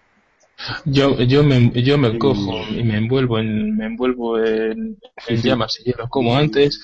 Yo, 0.83 1.17
yo 1.21 1.41
me, 1.41 1.71
yo 1.81 1.97
me 1.97 2.09
Y- 2.09 2.17
cojo 2.17 2.59
y 2.69 2.83
me 2.83 2.97
envuelvo 2.97 3.39
en, 3.39 3.77
me 3.77 3.85
envuelvo 3.85 4.37
en, 4.39 4.97
en 5.27 5.41
llamas 5.41 5.79
y 5.79 5.83
hielo 5.85 6.09
como 6.09 6.35
antes. 6.37 6.81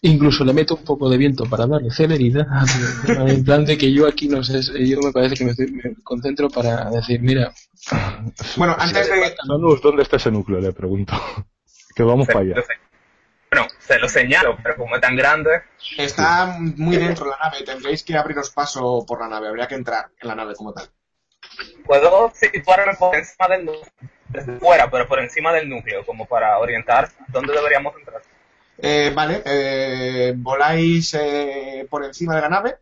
Incluso 0.00 0.42
le 0.42 0.54
meto 0.54 0.76
un 0.76 0.84
poco 0.84 1.10
de 1.10 1.18
viento 1.18 1.44
para 1.44 1.66
darle 1.66 1.90
celeridad. 1.90 2.46
En 3.28 3.44
plan 3.44 3.66
de 3.66 3.76
que 3.76 3.92
yo 3.92 4.06
aquí 4.06 4.26
no 4.26 4.42
sé, 4.42 4.62
yo 4.86 5.00
me 5.02 5.12
parece 5.12 5.34
que 5.36 5.44
me, 5.44 5.50
estoy- 5.50 5.70
me 5.70 5.94
concentro 6.02 6.48
para 6.48 6.90
decir, 6.90 7.20
mira, 7.20 7.52
Bueno, 8.56 8.74
antes 8.78 9.06
de. 9.10 9.34
¿dónde 9.82 10.02
está 10.02 10.16
ese 10.16 10.30
núcleo? 10.30 10.58
Le 10.60 10.72
pregunto. 10.72 11.12
que 11.94 12.02
vamos 12.02 12.26
para 12.26 12.40
allá. 12.40 12.54
Bueno, 13.50 13.66
se 13.78 13.98
lo 13.98 14.08
señalo, 14.08 14.56
pero 14.62 14.76
como 14.76 14.94
es 14.94 15.00
tan 15.00 15.16
grande, 15.16 15.62
Está 15.96 16.56
muy 16.58 16.96
dentro 16.96 17.24
de 17.24 17.30
la 17.32 17.50
nave, 17.50 17.64
tendréis 17.64 18.04
que 18.04 18.16
abriros 18.16 18.50
paso 18.50 19.04
por 19.06 19.20
la 19.20 19.28
nave, 19.28 19.48
habría 19.48 19.66
que 19.66 19.74
entrar 19.74 20.10
en 20.20 20.28
la 20.28 20.34
nave 20.34 20.54
como 20.54 20.72
tal. 20.72 20.88
puedo 21.84 22.32
situarme 22.34 22.94
por 22.94 23.16
encima 23.16 23.48
del 23.48 23.64
núcleo, 23.64 23.92
desde 24.28 24.58
fuera, 24.58 24.90
pero 24.90 25.08
por 25.08 25.20
encima 25.20 25.52
del 25.52 25.68
núcleo, 25.68 26.04
como 26.06 26.26
para 26.26 26.58
orientar 26.58 27.10
dónde 27.28 27.52
deberíamos 27.52 27.94
entrar. 27.98 28.22
Eh, 28.78 29.12
vale, 29.14 29.42
eh, 29.44 30.32
voláis 30.36 31.12
eh, 31.14 31.86
por 31.90 32.04
encima 32.04 32.36
de 32.36 32.40
la 32.40 32.48
nave 32.48 32.78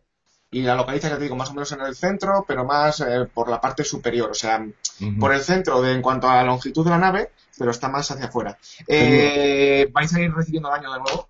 y 0.51 0.61
la 0.61 0.75
localizas, 0.75 1.11
ya 1.11 1.17
te 1.17 1.23
digo, 1.23 1.35
más 1.35 1.49
o 1.49 1.53
menos 1.53 1.71
en 1.71 1.81
el 1.81 1.95
centro, 1.95 2.45
pero 2.47 2.65
más 2.65 3.01
eh, 3.01 3.27
por 3.33 3.49
la 3.49 3.61
parte 3.61 3.83
superior, 3.83 4.31
o 4.31 4.35
sea, 4.35 4.65
por 5.19 5.33
el 5.33 5.41
centro 5.41 5.81
de, 5.81 5.93
en 5.93 6.01
cuanto 6.01 6.27
a 6.27 6.35
la 6.35 6.43
longitud 6.43 6.83
de 6.83 6.89
la 6.91 6.97
nave, 6.97 7.31
pero 7.59 7.71
está 7.71 7.89
más 7.89 8.09
hacia 8.09 8.27
afuera. 8.27 8.57
Eh, 8.87 9.89
vais 9.91 10.15
a 10.15 10.21
ir 10.21 10.33
recibiendo 10.33 10.69
daño 10.69 10.93
de 10.93 10.99
nuevo 10.99 11.29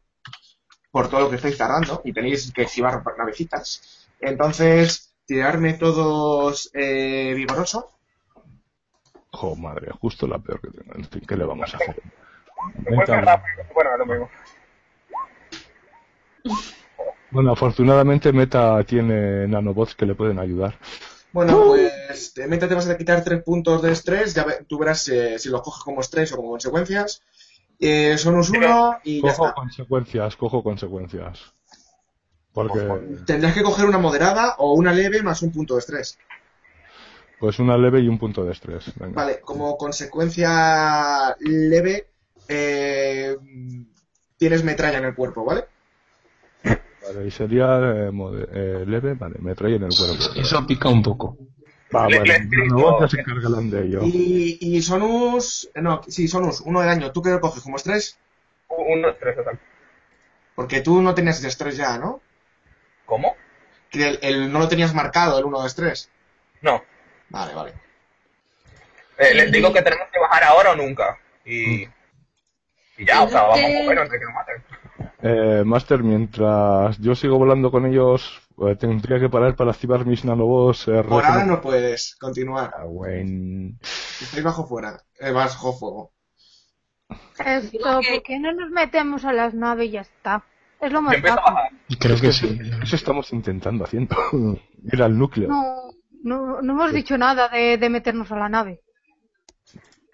por 0.92 1.10
todo 1.10 1.22
lo 1.22 1.30
que 1.30 1.38
estáis 1.38 1.58
tardando 1.58 2.02
y 2.06 2.14
tenéis 2.14 2.54
que 2.54 2.62
esquivar 2.62 3.04
navecitas. 3.18 4.08
Entonces, 4.22 5.16
tirarme 5.26 5.74
todos 5.74 6.70
eh, 6.74 7.34
vigoroso. 7.36 7.90
Jo, 9.32 9.56
madre, 9.56 9.92
justo 10.00 10.28
la 10.28 10.38
peor 10.38 10.62
que 10.62 10.70
tengo. 10.70 10.96
En 10.96 11.06
fin, 11.06 11.24
¿qué 11.28 11.36
le 11.36 11.46
vamos 11.46 11.74
a 11.74 11.78
hacer? 11.78 12.02
Bueno, 13.74 13.98
lo 13.98 14.06
mismo. 14.06 14.30
Bueno, 17.32 17.54
afortunadamente 17.54 18.34
Meta 18.34 18.84
tiene 18.84 19.48
nanobots 19.48 19.96
que 19.96 20.06
le 20.06 20.14
pueden 20.14 20.40
ayudar. 20.40 20.78
Bueno, 21.32 21.64
pues 21.66 22.34
meta 22.48 22.68
te 22.68 22.76
vas 22.76 22.90
a 22.90 22.98
quitar 22.98 23.24
tres 23.24 23.44
puntos 23.44 23.82
de 23.82 23.92
estrés, 23.92 24.34
ya 24.34 24.44
ve- 24.44 24.66
tú 24.68 24.78
verás 24.80 25.08
eh, 25.10 25.38
si 25.38 25.50
los 25.50 25.62
coges 25.62 25.84
como 25.84 26.02
estrés 26.02 26.32
o 26.34 26.38
como 26.38 26.50
consecuencias. 26.52 27.22
Eh, 27.80 28.18
son 28.18 28.36
un 28.36 28.44
uno 28.58 28.98
y 29.04 29.22
ya 29.22 29.32
Cojo 29.32 29.44
está. 29.46 29.56
consecuencias, 29.56 30.36
cojo 30.36 30.64
consecuencias. 30.64 31.54
Porque, 32.54 32.80
Tendrás 33.26 33.54
que 33.54 33.64
coger 33.64 33.86
una 33.86 34.00
moderada 34.00 34.56
o 34.58 34.74
una 34.74 34.92
leve 34.92 35.22
más 35.22 35.42
un 35.42 35.52
punto 35.52 35.76
de 35.76 35.80
estrés. 35.80 36.18
pues 37.40 37.60
una 37.60 37.78
leve 37.78 38.02
y 38.02 38.08
un 38.08 38.18
punto 38.18 38.44
de 38.44 38.52
estrés. 38.52 38.86
Venga. 38.96 39.16
Vale, 39.16 39.40
como 39.42 39.78
consecuencia 39.78 41.36
leve, 41.40 42.08
eh, 42.48 43.38
tienes 44.38 44.64
metralla 44.64 44.98
en 44.98 45.06
el 45.06 45.16
cuerpo, 45.16 45.46
¿vale? 45.46 45.66
Vale, 47.14 47.28
y 47.28 47.32
sería 47.32 47.80
eh, 47.80 48.12
eh, 48.54 48.84
leve, 48.86 49.14
vale, 49.16 49.36
me 49.40 49.56
trae 49.56 49.76
en 49.76 49.84
el 49.84 49.90
cuerpo. 49.96 50.40
eso 50.40 50.66
pica 50.68 50.90
un 50.90 51.02
poco. 51.02 51.38
Va, 51.96 52.08
Le- 52.08 52.18
bueno, 52.20 52.26
le 52.26 52.36
explico. 52.38 52.64
los 52.66 52.74
nanobots 52.74 53.02
ya 53.02 53.08
se 53.08 53.20
encargarán 53.22 53.70
de 53.72 53.86
ello. 53.86 54.02
Y, 54.04 54.58
y 54.62 54.82
Sonus, 54.82 55.70
no, 55.76 56.02
sí, 56.08 56.28
Sonus, 56.28 56.62
uno 56.62 56.82
de 56.82 56.88
daño. 56.88 57.12
¿Tú 57.12 57.22
qué 57.24 57.32
lo 57.32 57.40
coges 57.42 57.64
como 57.64 57.78
estrés? 57.78 58.20
Uno, 58.68 59.16
tres, 59.16 59.38
exacto. 59.38 59.60
Porque 60.56 60.82
tú 60.82 61.02
no 61.02 61.16
tenías 61.16 61.42
de 61.42 61.48
estrés 61.48 61.78
ya, 61.78 61.98
¿no? 61.98 62.22
¿Cómo? 63.06 63.36
Que 63.90 64.08
el, 64.10 64.20
el- 64.22 64.52
no 64.52 64.60
lo 64.60 64.68
tenías 64.68 64.94
marcado, 64.94 65.40
el 65.40 65.46
uno 65.46 65.62
de 65.62 65.68
estrés. 65.68 66.12
No. 66.62 66.84
Vale, 67.30 67.56
vale. 67.56 67.74
Eh, 69.18 69.34
les 69.34 69.52
digo 69.52 69.74
que 69.74 69.82
tenemos 69.82 70.08
que 70.14 70.20
bajar 70.20 70.44
ahora 70.44 70.72
o 70.74 70.76
nunca. 70.76 71.18
Y, 71.44 71.84
y 72.98 73.06
ya, 73.06 73.24
o 73.24 73.30
sea, 73.30 73.42
vamos 73.44 73.58
a 73.66 73.84
mover 73.84 73.98
antes 74.00 74.12
de 74.12 74.20
que 74.20 74.26
nos 74.26 74.34
maten. 74.36 74.64
Eh, 75.22 75.64
Master, 75.66 76.02
mientras 76.04 76.98
yo 77.00 77.14
sigo 77.16 77.38
volando 77.38 77.72
con 77.72 77.86
ellos, 77.86 78.40
eh, 78.66 78.76
tendría 78.78 79.20
que 79.20 79.30
parar 79.30 79.56
para 79.56 79.72
activar 79.72 80.06
mis 80.06 80.24
nanobots. 80.24 80.88
Eh, 80.88 81.04
Por 81.04 81.26
ahora 81.26 81.46
no 81.46 81.60
puedes 81.62 82.16
continuar. 82.16 82.72
Ah, 82.78 82.86
buen- 82.86 83.78
Estáis 84.22 84.44
bajo 84.44 84.66
fuera, 84.66 85.02
eh, 85.20 85.32
bajo 85.32 85.74
fuego. 85.74 86.14
Esto, 87.44 88.02
¿por 88.10 88.24
qué 88.24 88.40
no 88.40 88.52
nos 88.54 88.70
metemos 88.70 89.26
a 89.26 89.34
las 89.34 89.54
naves 89.54 89.88
y 89.88 89.92
ya 89.92 90.02
está? 90.02 90.44
Es 90.80 90.92
lo 90.92 91.02
más 91.02 91.18
fácil. 91.22 91.78
Creo 92.00 92.20
que 92.20 92.32
sí. 92.32 92.60
Eso 92.84 92.96
estamos 92.96 93.34
intentando 93.34 93.84
haciendo. 93.86 94.16
Ir 94.84 95.04
al 95.04 95.18
núcleo. 95.18 95.50
No, 95.50 95.92
no, 96.24 96.62
no 96.62 96.74
hemos 96.74 96.94
dicho 96.94 97.18
nada 97.18 97.50
de, 97.50 97.78
de 97.78 97.90
meternos 97.90 98.32
a 98.32 98.38
la 98.38 98.48
nave. 98.50 98.82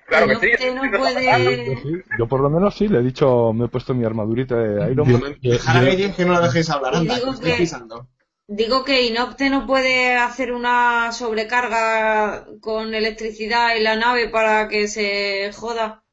Claro 0.07 0.27
que 0.40 0.57
sí. 0.57 0.65
no 0.73 0.82
puede-. 0.98 1.65
Yo, 1.65 1.82
sí, 1.82 2.03
yo 2.19 2.27
por 2.27 2.41
lo 2.41 2.49
menos 2.49 2.76
sí, 2.76 2.88
le 2.88 2.99
he 2.99 3.03
dicho, 3.03 3.53
me 3.53 3.65
he 3.65 3.68
puesto 3.69 3.94
mi 3.94 4.06
armadurita 4.06 4.56
de 4.56 4.91
Iron 4.91 5.11
Man. 5.11 5.36
que 5.41 6.26
no 6.26 6.34
la 6.34 6.41
dejéis 6.41 6.69
hablar, 6.69 6.95
anda, 6.95 7.15
digo 7.15 7.40
que 7.40 7.53
pisando. 7.53 8.07
Digo 8.48 8.84
que 8.84 9.07
Inopte 9.07 9.49
no 9.49 9.65
puede 9.65 10.15
hacer 10.15 10.52
una 10.52 11.11
sobrecarga 11.11 12.45
con 12.61 12.94
electricidad 12.94 13.76
en 13.76 13.84
la 13.84 13.95
nave 13.95 14.30
para 14.30 14.68
que 14.68 14.88
se 14.88 15.52
joda. 15.52 16.03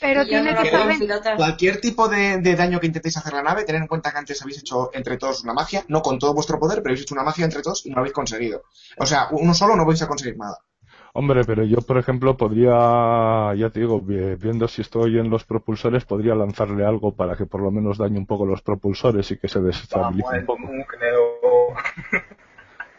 Pero 0.00 0.26
tiene 0.26 0.52
no 0.52 0.62
que 0.62 0.70
saber. 0.70 0.98
Cualquier 1.36 1.80
tipo 1.80 2.08
de, 2.08 2.38
de 2.38 2.56
daño 2.56 2.80
que 2.80 2.88
intentéis 2.88 3.16
hacer 3.16 3.34
a 3.34 3.36
la 3.36 3.42
nave, 3.44 3.64
tened 3.64 3.82
en 3.82 3.86
cuenta 3.86 4.10
que 4.10 4.18
antes 4.18 4.42
habéis 4.42 4.58
hecho 4.58 4.90
entre 4.92 5.16
todos 5.16 5.44
una 5.44 5.54
magia, 5.54 5.84
no 5.88 6.02
con 6.02 6.18
todo 6.18 6.34
vuestro 6.34 6.58
poder, 6.58 6.82
pero 6.82 6.90
habéis 6.90 7.02
hecho 7.02 7.14
una 7.14 7.22
magia 7.22 7.44
entre 7.44 7.62
todos 7.62 7.86
y 7.86 7.90
no 7.90 7.94
lo 7.94 8.00
habéis 8.00 8.12
conseguido. 8.12 8.64
O 8.98 9.06
sea, 9.06 9.28
uno 9.30 9.54
solo 9.54 9.76
no 9.76 9.86
vais 9.86 10.02
a 10.02 10.08
conseguir 10.08 10.36
nada. 10.36 10.58
Hombre, 11.16 11.44
pero 11.44 11.62
yo, 11.62 11.76
por 11.76 11.96
ejemplo, 11.96 12.36
podría, 12.36 13.54
ya 13.54 13.70
te 13.70 13.78
digo, 13.78 14.00
vi- 14.00 14.34
viendo 14.34 14.66
si 14.66 14.82
estoy 14.82 15.16
en 15.16 15.30
los 15.30 15.44
propulsores, 15.44 16.04
podría 16.04 16.34
lanzarle 16.34 16.84
algo 16.84 17.14
para 17.14 17.36
que 17.36 17.46
por 17.46 17.60
lo 17.62 17.70
menos 17.70 17.98
dañe 17.98 18.18
un 18.18 18.26
poco 18.26 18.44
los 18.44 18.62
propulsores 18.62 19.30
y 19.30 19.38
que 19.38 19.46
se 19.46 19.60
desestabilice 19.60 20.24
Vamos, 20.24 20.32
un 20.32 20.38
el 20.40 20.44
poco. 20.44 20.62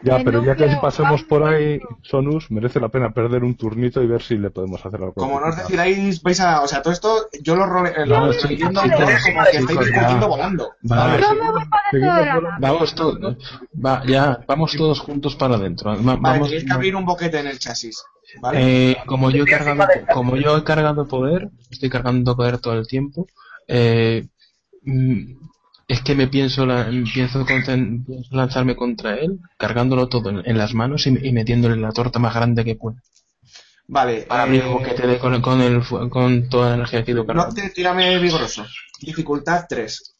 Ya, 0.02 0.22
pero 0.22 0.44
ya 0.44 0.54
que 0.54 0.68
pasemos 0.80 1.22
por 1.24 1.42
ahí. 1.42 1.80
Sonus, 2.02 2.50
merece 2.50 2.78
la 2.78 2.90
pena 2.90 3.12
perder 3.12 3.42
un 3.42 3.56
turnito 3.56 4.02
y 4.02 4.06
ver 4.06 4.22
si 4.22 4.36
le 4.36 4.50
podemos 4.50 4.84
hacer 4.84 5.00
algo. 5.00 5.14
Como 5.14 5.40
no 5.40 5.48
os 5.48 5.56
decidáis, 5.56 6.22
vais 6.22 6.38
a. 6.40 6.60
O 6.62 6.68
sea, 6.68 6.82
todo 6.82 6.92
esto 6.92 7.28
yo 7.42 7.56
lo, 7.56 7.64
role- 7.66 7.92
eh, 7.96 8.06
lo 8.06 8.30
estoy 8.30 8.56
viendo 8.56 8.82
como 8.82 8.94
que 9.00 9.56
estáis 9.56 9.78
discutiendo 9.80 10.28
volando. 10.28 10.72
Vale. 10.82 11.22
Yo 11.22 11.34
me 11.34 11.50
voy 11.50 11.64
para 11.68 11.82
dentro 11.92 12.14
de 12.14 12.26
la 12.26 12.34
nave. 12.40 12.56
Vamos 12.60 12.94
todos, 12.94 13.36
va, 13.84 14.02
ya, 14.06 14.38
vamos 14.46 14.72
todos 14.76 15.00
juntos 15.00 15.34
para 15.34 15.54
adentro. 15.56 15.90
Va- 15.90 16.16
Vale, 16.16 16.20
vamos, 16.20 16.50
que 16.50 16.64
abrir 16.70 16.94
un 16.94 17.04
boquete 17.06 17.40
en 17.40 17.46
el 17.46 17.58
chasis. 17.58 18.02
¿Vale? 18.40 18.90
Eh, 18.92 18.96
como 19.06 19.30
yo 19.30 19.44
he 19.44 19.46
cargado, 19.46 19.88
como 20.12 20.36
yo 20.36 20.56
he 20.58 20.62
cargado 20.64 21.08
poder, 21.08 21.48
estoy 21.70 21.88
cargando 21.88 22.36
poder 22.36 22.58
todo 22.58 22.74
el 22.74 22.86
tiempo. 22.86 23.26
eh, 23.66 24.28
mm, 24.82 25.45
es 25.88 26.00
que 26.02 26.14
me 26.14 26.26
pienso, 26.28 26.66
la- 26.66 26.90
pienso, 27.14 27.44
lanzarme 28.30 28.74
contra 28.76 29.14
él, 29.16 29.38
cargándolo 29.56 30.08
todo 30.08 30.30
en, 30.30 30.42
en 30.44 30.58
las 30.58 30.74
manos 30.74 31.06
y, 31.06 31.10
y 31.26 31.32
metiéndole 31.32 31.76
la 31.76 31.92
torta 31.92 32.18
más 32.18 32.34
grande 32.34 32.64
que 32.64 32.74
pueda. 32.74 33.02
Vale. 33.88 34.22
Para 34.22 34.52
eh, 34.52 34.62
boquete 34.68 35.06
de- 35.06 35.18
con, 35.18 35.40
con, 35.40 35.60
el, 35.60 35.82
fu- 35.82 36.08
con 36.08 36.48
toda 36.48 36.70
la 36.70 36.74
energía 36.76 37.04
que 37.04 37.12
he 37.12 37.14
ido 37.14 37.22
no 37.22 37.26
cargando. 37.28 37.54
te 37.54 37.70
tírame 37.70 38.18
vigoroso. 38.18 38.66
Dificultad 39.00 39.66
3. 39.68 40.12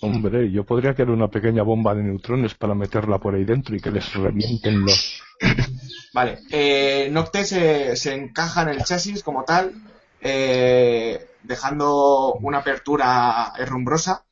Hombre, 0.00 0.50
yo 0.50 0.64
podría 0.64 0.94
crear 0.94 1.10
una 1.10 1.28
pequeña 1.28 1.62
bomba 1.62 1.94
de 1.94 2.02
neutrones 2.02 2.54
para 2.54 2.74
meterla 2.74 3.18
por 3.18 3.34
ahí 3.34 3.44
dentro 3.44 3.76
y 3.76 3.80
que 3.80 3.90
les 3.90 4.12
revienten 4.14 4.80
los... 4.80 5.22
Vale. 6.14 6.40
Eh, 6.50 7.08
Nocte 7.12 7.44
se, 7.44 7.94
se 7.94 8.14
encaja 8.14 8.62
en 8.62 8.68
el 8.70 8.84
chasis 8.84 9.22
como 9.22 9.44
tal, 9.44 9.72
eh, 10.20 11.24
dejando 11.42 12.34
una 12.34 12.58
apertura 12.58 13.52
herrumbrosa 13.58 14.24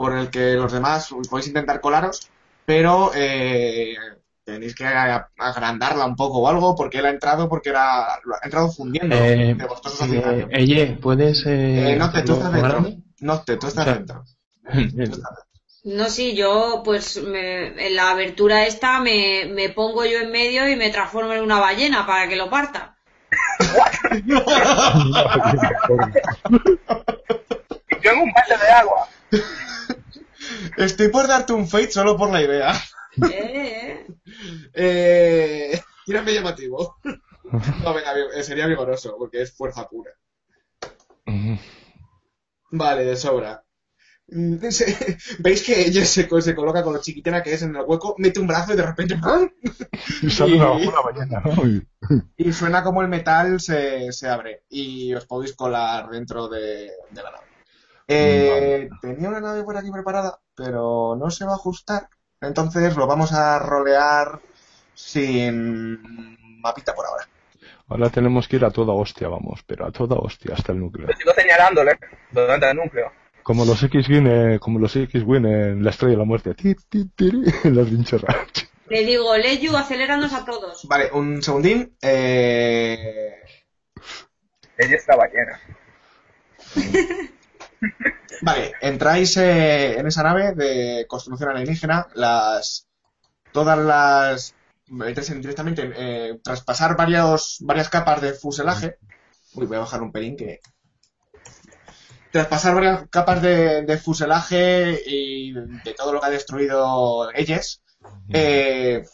por 0.00 0.16
el 0.16 0.30
que 0.30 0.54
los 0.54 0.72
demás 0.72 1.10
podéis 1.28 1.48
intentar 1.48 1.78
colaros, 1.82 2.30
pero 2.64 3.10
eh, 3.14 3.94
tenéis 4.42 4.74
que 4.74 4.86
agrandarla 4.86 6.06
un 6.06 6.16
poco 6.16 6.38
o 6.38 6.48
algo 6.48 6.74
porque 6.74 7.00
él 7.00 7.04
ha 7.04 7.10
entrado 7.10 7.50
porque 7.50 7.68
era 7.68 8.14
ha 8.14 8.18
entrado 8.42 8.72
fundiendo 8.72 9.14
Eh, 9.14 9.54
de 9.54 9.66
vosotros 9.66 10.00
eh. 10.10 10.46
Eye, 10.52 10.96
¿puedes 11.02 11.44
eh, 11.44 11.92
Eh, 11.92 11.96
Nocte, 11.96 12.22
tú 12.22 12.32
hacerlo 12.32 12.46
estás 12.46 12.62
dentro. 12.62 12.96
Nocte, 13.20 13.56
tú 13.58 13.66
estás 13.66 13.86
O 13.86 13.90
sea, 13.90 13.94
dentro. 14.94 15.20
No, 15.84 16.08
sí, 16.08 16.34
yo 16.34 16.80
pues 16.82 17.22
me- 17.22 17.86
en 17.86 17.94
la 17.94 18.12
abertura 18.12 18.66
esta 18.66 19.00
me, 19.00 19.50
me 19.52 19.68
pongo 19.68 20.06
yo 20.06 20.20
en 20.20 20.32
medio 20.32 20.66
y 20.66 20.76
me 20.76 20.88
transformo 20.88 21.34
en 21.34 21.42
una 21.42 21.60
ballena 21.60 22.06
para 22.06 22.26
que 22.26 22.36
lo 22.36 22.48
parta. 22.48 22.96
Y 24.12 24.22
yo 24.32 24.38
en 28.12 28.18
un 28.18 28.32
balde 28.32 28.64
de 28.64 28.70
agua. 28.70 29.08
Estoy 30.76 31.08
por 31.08 31.26
darte 31.26 31.52
un 31.52 31.68
fate 31.68 31.90
solo 31.90 32.16
por 32.16 32.30
la 32.30 32.42
idea. 32.42 32.72
Eh, 33.30 34.06
eh. 34.06 34.06
Eh, 34.74 35.80
tírame 36.06 36.32
llamativo. 36.34 36.96
No, 37.82 37.94
venga, 37.94 38.12
eh, 38.34 38.42
sería 38.42 38.66
vigoroso, 38.66 39.16
porque 39.18 39.42
es 39.42 39.52
fuerza 39.52 39.88
pura. 39.88 40.12
Vale, 42.72 43.04
de 43.04 43.16
sobra. 43.16 43.64
Mm, 44.28 44.56
¿Veis 45.40 45.62
que 45.64 45.80
ella 45.86 46.04
se, 46.04 46.28
co- 46.28 46.40
se 46.40 46.54
coloca 46.54 46.82
con 46.84 46.92
lo 46.94 47.00
chiquitina 47.00 47.42
que 47.42 47.52
es 47.54 47.62
en 47.62 47.74
el 47.74 47.82
hueco, 47.84 48.14
mete 48.18 48.38
un 48.40 48.46
brazo 48.46 48.72
y 48.72 48.76
de 48.76 48.82
repente 48.86 49.16
¡pum! 49.16 49.48
Y 50.22 50.30
sale 50.30 50.54
una, 50.56 50.70
una 50.72 51.00
ballena, 51.00 51.40
¿no? 51.40 51.66
Y- 51.66 51.86
y 52.36 52.52
suena 52.52 52.82
como 52.84 53.02
el 53.02 53.08
metal 53.08 53.60
se, 53.60 54.12
se 54.12 54.28
abre 54.28 54.62
y 54.68 55.12
os 55.14 55.26
podéis 55.26 55.54
colar 55.56 56.08
dentro 56.10 56.48
de, 56.48 56.90
de 57.10 57.22
la 57.22 57.30
nave. 57.32 57.49
Eh, 58.12 58.88
Tenía 59.00 59.28
una 59.28 59.40
nave 59.40 59.62
por 59.62 59.76
aquí 59.76 59.90
preparada, 59.90 60.40
pero 60.54 61.16
no 61.16 61.30
se 61.30 61.44
va 61.44 61.52
a 61.52 61.56
ajustar. 61.56 62.08
Entonces 62.40 62.96
lo 62.96 63.06
vamos 63.06 63.32
a 63.32 63.58
rolear 63.58 64.40
sin 64.94 66.36
mapita 66.60 66.94
por 66.94 67.06
ahora. 67.06 67.28
Ahora 67.88 68.10
tenemos 68.10 68.48
que 68.48 68.56
ir 68.56 68.64
a 68.64 68.70
toda 68.70 68.94
hostia, 68.94 69.28
vamos, 69.28 69.62
pero 69.66 69.86
a 69.86 69.92
toda 69.92 70.16
hostia 70.16 70.54
hasta 70.54 70.72
el 70.72 70.80
núcleo. 70.80 71.08
Yo 71.08 71.16
sigo 71.16 71.32
señalándole 71.34 71.98
dónde 72.30 72.54
está 72.54 72.70
el 72.70 72.76
núcleo. 72.76 73.12
Como 73.42 73.64
los 73.64 73.82
X-Wing, 73.82 74.26
eh, 74.26 74.58
como 74.60 74.78
los 74.78 74.94
X-Wing 74.94 75.46
en 75.46 75.84
la 75.84 75.90
estrella 75.90 76.12
de 76.12 76.18
la 76.18 76.24
muerte. 76.24 76.54
Ti, 76.54 76.74
ti, 76.88 77.06
tiri, 77.16 77.42
en 77.64 77.76
las. 77.76 77.88
Le 78.88 79.04
digo, 79.04 79.36
Leyu, 79.36 79.76
aceleranos 79.76 80.32
a 80.32 80.44
todos. 80.44 80.86
Vale, 80.88 81.10
un 81.12 81.42
segundín. 81.42 81.96
Eh, 82.02 83.42
Ella 84.76 84.96
está 84.96 85.16
ballena. 85.16 85.60
Vale, 88.42 88.72
entráis 88.80 89.36
eh, 89.36 89.98
en 89.98 90.06
esa 90.06 90.22
nave 90.22 90.54
de 90.54 91.06
construcción 91.08 91.50
alienígena, 91.50 92.08
las 92.14 92.86
todas 93.52 93.78
las 93.78 94.54
en- 94.88 95.40
directamente 95.40 95.92
eh, 95.96 96.40
tras 96.42 96.62
pasar 96.62 96.96
varios, 96.96 97.58
varias 97.60 97.88
capas 97.88 98.20
de 98.20 98.32
fuselaje. 98.32 98.98
Uy, 99.54 99.66
voy 99.66 99.76
a 99.76 99.80
bajar 99.80 100.02
un 100.02 100.12
pelín 100.12 100.36
que. 100.36 100.60
Tras 102.32 102.46
pasar 102.46 102.74
varias 102.74 103.08
capas 103.10 103.42
de, 103.42 103.82
de 103.82 103.98
fuselaje 103.98 105.02
y 105.04 105.52
de 105.52 105.94
todo 105.96 106.12
lo 106.12 106.20
que 106.20 106.26
ha 106.26 106.30
destruido 106.30 107.28
ellos, 107.34 107.82
eh, 108.32 109.04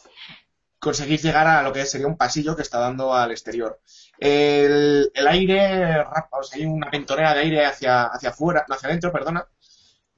conseguís 0.79 1.23
llegar 1.23 1.47
a 1.47 1.63
lo 1.63 1.73
que 1.73 1.85
sería 1.85 2.05
un 2.07 2.15
pasillo 2.17 2.55
que 2.55 2.61
está 2.61 2.77
dando 2.79 3.15
al 3.15 3.31
exterior. 3.31 3.81
El, 4.19 5.11
el 5.13 5.27
aire, 5.27 6.01
o 6.01 6.43
sea, 6.43 6.57
hay 6.57 6.65
una 6.65 6.89
ventonera 6.89 7.33
de 7.33 7.41
aire 7.41 7.65
hacia, 7.65 8.05
hacia 8.05 8.29
afuera, 8.29 8.65
hacia 8.67 8.89
adentro, 8.89 9.11
perdona, 9.11 9.47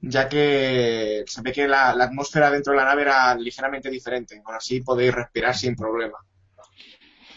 ya 0.00 0.28
que 0.28 1.24
se 1.26 1.42
ve 1.42 1.52
que 1.52 1.68
la, 1.68 1.94
la 1.94 2.04
atmósfera 2.04 2.50
dentro 2.50 2.72
de 2.72 2.78
la 2.78 2.86
nave 2.86 3.02
era 3.02 3.34
ligeramente 3.34 3.90
diferente, 3.90 4.40
aún 4.44 4.56
así 4.56 4.80
podéis 4.80 5.14
respirar 5.14 5.54
sin 5.54 5.76
problema. 5.76 6.18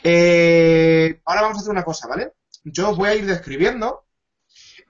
Eh, 0.04 1.22
ahora 1.26 1.42
vamos 1.42 1.58
a 1.58 1.62
hacer 1.62 1.72
una 1.72 1.84
cosa, 1.84 2.08
¿vale? 2.08 2.34
Yo 2.64 2.90
os 2.90 2.98
voy 2.98 3.10
a 3.10 3.16
ir 3.16 3.26
describiendo 3.26 4.06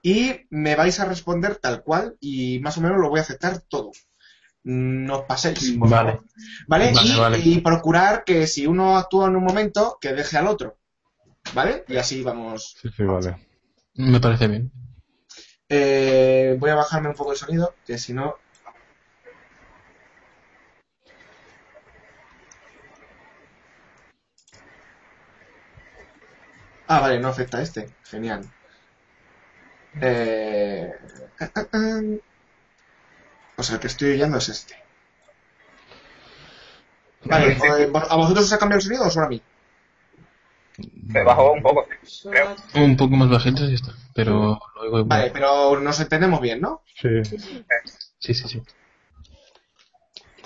y 0.02 0.42
me 0.50 0.76
vais 0.76 1.00
a 1.00 1.06
responder 1.06 1.56
tal 1.58 1.84
cual 1.84 2.18
y 2.20 2.60
más 2.60 2.78
o 2.78 2.82
menos 2.82 2.98
lo 3.00 3.10
voy 3.10 3.20
a 3.20 3.24
aceptar 3.24 3.62
todo. 3.62 3.92
No 4.64 5.20
os 5.20 5.26
paséis. 5.26 5.78
Vale. 5.78 5.90
favor. 5.90 6.24
¿Vale? 6.68 6.92
Vale, 6.94 7.08
y, 7.08 7.20
vale. 7.20 7.40
y 7.40 7.62
procurar 7.62 8.24
que 8.24 8.48
si 8.48 8.66
uno 8.66 8.98
actúa 8.98 9.28
en 9.28 9.36
un 9.36 9.44
momento, 9.44 9.98
que 10.00 10.14
deje 10.14 10.38
al 10.38 10.48
otro. 10.48 10.78
¿Vale? 11.54 11.86
Y 11.88 11.98
así 11.98 12.24
vamos. 12.24 12.76
Sí, 12.82 12.90
sí, 12.96 13.04
vale. 13.04 13.38
Me 13.96 14.20
parece 14.20 14.48
bien. 14.48 14.72
Eh, 15.70 16.56
voy 16.60 16.70
a 16.72 16.76
bajarme 16.76 17.10
un 17.10 17.16
poco 17.16 17.32
el 17.32 17.38
sonido, 17.38 17.76
que 17.86 17.98
si 17.98 18.14
no. 18.14 18.36
Ah, 26.88 27.00
vale, 27.00 27.20
no 27.20 27.28
afecta 27.30 27.58
a 27.58 27.62
este. 27.62 27.90
Genial. 28.04 28.50
Eh... 30.02 30.92
ah, 31.40 31.52
ah, 31.56 31.68
ah. 31.74 32.02
O 33.58 33.64
sea, 33.64 33.76
el 33.76 33.82
que 33.82 33.88
estoy 33.88 34.12
oyendo 34.12 34.38
es 34.38 34.50
este. 34.50 34.76
Vale, 37.26 37.54
eh, 37.54 37.92
¿a 37.94 38.16
vosotros 38.16 38.46
os 38.46 38.54
ha 38.54 38.58
cambiado 38.58 38.80
el 38.80 38.84
sonido 38.84 39.06
o 39.06 39.10
solo 39.10 39.28
a 39.28 39.30
mí? 39.30 39.42
Se 41.12 41.24
bajó 41.24 41.52
un 41.54 41.62
poco. 41.62 41.86
Creo. 42.30 42.56
Un 42.76 42.98
poco 42.98 43.16
más 43.16 43.30
bajito 43.30 43.66
y 43.70 43.76
está. 43.76 43.94
Pero 44.16 44.60
lo 44.76 44.82
oigo 44.82 45.00
igual. 45.00 45.06
Vale, 45.08 45.32
pero 45.32 45.80
nos 45.80 46.00
entendemos 46.00 46.42
bien, 46.42 46.62
¿no? 46.62 46.82
Sí. 47.00 47.10
Sí, 48.20 48.34
sí, 48.34 48.48
sí. 48.48 48.62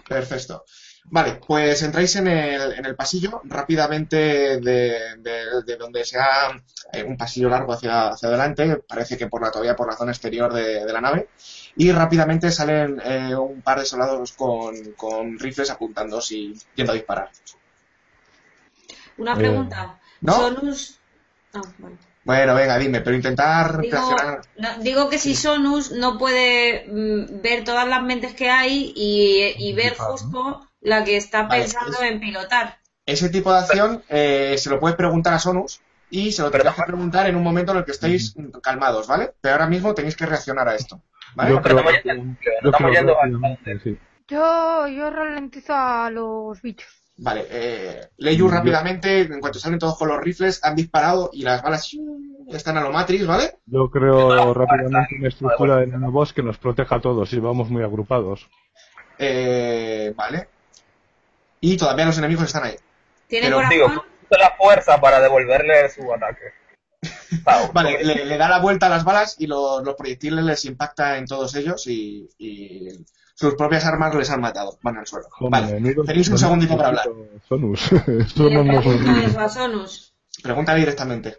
Perfecto. 0.08 0.64
Vale, 1.10 1.40
pues 1.48 1.82
entráis 1.84 2.16
en 2.18 2.28
el, 2.28 2.74
en 2.74 2.86
el 2.86 2.96
pasillo 2.96 3.42
rápidamente 3.46 4.18
de, 4.60 5.16
de- 5.20 5.64
de 5.66 5.78
donde 5.78 6.04
sea 6.04 6.62
eh, 6.92 7.04
un 7.04 7.16
pasillo 7.16 7.48
largo 7.50 7.72
hacia, 7.74 8.10
hacia 8.10 8.28
adelante, 8.28 8.84
parece 8.88 9.18
que 9.18 9.28
por 9.28 9.42
la, 9.42 9.50
todavía 9.52 9.76
por 9.76 9.88
la 9.88 9.96
zona 9.96 10.12
exterior 10.12 10.52
de, 10.54 10.86
de 10.86 10.94
la 10.94 11.00
nave, 11.00 11.30
y 11.78 11.92
rápidamente 11.94 12.52
salen 12.52 13.02
eh, 13.06 13.36
un 13.36 13.62
par 13.62 13.80
de 13.80 13.86
soldados 13.86 14.34
con, 14.34 14.76
con 14.98 15.40
rifles 15.40 15.70
apuntando 15.72 16.20
y 16.30 16.54
yendo 16.76 16.92
a 16.92 16.96
disparar. 16.96 17.30
Una 19.18 19.34
Eh, 19.34 19.38
pregunta. 19.38 19.97
¿No? 20.22 20.34
Sonus. 20.34 21.00
Ah. 21.54 21.62
Bueno, 22.24 22.56
venga, 22.56 22.78
dime, 22.78 23.02
pero 23.02 23.16
intentar 23.16 23.80
Digo, 23.82 24.16
no, 24.58 24.70
digo 24.80 25.10
que 25.10 25.18
si 25.18 25.34
Sonus 25.34 25.92
no 25.92 26.18
puede 26.18 26.86
mm, 26.88 27.42
ver 27.42 27.64
todas 27.64 27.88
las 27.88 28.04
mentes 28.04 28.34
que 28.34 28.50
hay 28.50 28.92
y, 28.96 29.54
y 29.58 29.74
ver 29.74 29.96
justo 29.96 30.68
la 30.82 31.04
que 31.06 31.16
está 31.16 31.44
Vale, 31.44 31.64
pensando 31.64 31.98
es- 32.02 32.12
en 32.12 32.20
pilotar. 32.20 32.80
Ese 33.06 33.30
tipo 33.30 33.54
de 33.54 33.60
acción 33.60 34.04
eh, 34.10 34.56
se 34.58 34.70
lo 34.70 34.82
puedes 34.82 34.98
preguntar 34.98 35.34
a 35.34 35.40
Sonus 35.40 35.80
y 36.10 36.34
se 36.34 36.42
lo 36.42 36.52
tendrás 36.52 36.76
que 36.76 36.84
preguntar 36.84 37.28
en 37.28 37.38
un 37.38 37.44
momento 37.44 37.72
en 37.72 37.78
el 37.78 37.86
que 37.86 37.92
estéis 37.92 38.36
calmados, 38.62 39.08
¿vale? 39.08 39.34
Pero 39.40 39.54
ahora 39.54 39.68
mismo 39.68 39.94
tenéis 39.94 40.18
que 40.18 40.26
reaccionar 40.26 40.68
a 40.68 40.76
esto. 40.76 41.02
Yo, 44.28 44.88
yo 44.88 45.10
ralentizo 45.10 45.74
a 45.74 46.10
los 46.10 46.62
bichos. 46.62 47.07
Vale, 47.20 47.48
eh, 47.50 48.10
Leyu 48.18 48.48
rápidamente, 48.48 49.22
en 49.22 49.40
cuanto 49.40 49.58
salen 49.58 49.80
todos 49.80 49.98
con 49.98 50.08
los 50.08 50.22
rifles, 50.22 50.64
han 50.64 50.76
disparado 50.76 51.32
y 51.34 51.42
las 51.42 51.64
balas 51.64 51.92
están 52.50 52.78
a 52.78 52.82
lo 52.82 52.92
Matrix, 52.92 53.26
¿vale? 53.26 53.58
Yo 53.66 53.90
creo 53.90 54.54
rápidamente 54.54 55.16
una 55.18 55.28
estructura 55.28 55.78
de 55.78 55.88
nanobots 55.88 56.34
que 56.34 56.44
nos 56.44 56.60
proteja 56.60 56.96
a 56.96 57.02
todos 57.02 57.34
y 57.34 57.40
vamos 57.40 57.70
muy 57.70 57.84
agrupados. 57.84 58.48
Eh, 59.18 60.14
vale. 60.16 60.48
Y 61.60 61.76
todavía 61.76 62.06
los 62.06 62.18
enemigos 62.20 62.46
están 62.46 62.66
ahí. 62.66 62.76
¿Tiene 63.28 63.48
Pero, 63.48 63.68
Digo, 63.68 64.06
la 64.30 64.52
fuerza 64.56 65.02
para 65.02 65.20
devolverle 65.20 65.90
su 65.90 66.14
ataque. 66.14 66.54
Vale, 67.74 68.04
le, 68.04 68.26
le 68.26 68.38
da 68.38 68.50
la 68.50 68.60
vuelta 68.60 68.88
a 68.88 68.90
las 68.90 69.04
balas 69.04 69.36
y 69.40 69.48
los, 69.48 69.84
los 69.84 69.96
proyectiles 69.96 70.44
les 70.44 70.66
impacta 70.66 71.18
en 71.18 71.26
todos 71.26 71.56
ellos 71.56 71.86
y, 71.88 72.28
y 72.38 72.90
sus 73.40 73.54
propias 73.54 73.86
armas 73.86 74.16
les 74.16 74.32
han 74.32 74.42
matado. 74.42 74.80
Van 74.82 74.98
al 74.98 75.06
suelo. 75.06 75.28
Vale, 75.40 75.80
menudo- 75.80 76.04
tenéis 76.04 76.28
un 76.30 76.40
segundito 76.40 76.76
para 76.76 76.90
hablar. 76.90 77.06
Sonus. 77.48 77.92
Esto 78.08 78.50
no 78.50 78.64
nos 78.64 79.54
Sonus. 79.54 80.14
Pregúntale 80.42 80.80
directamente. 80.80 81.38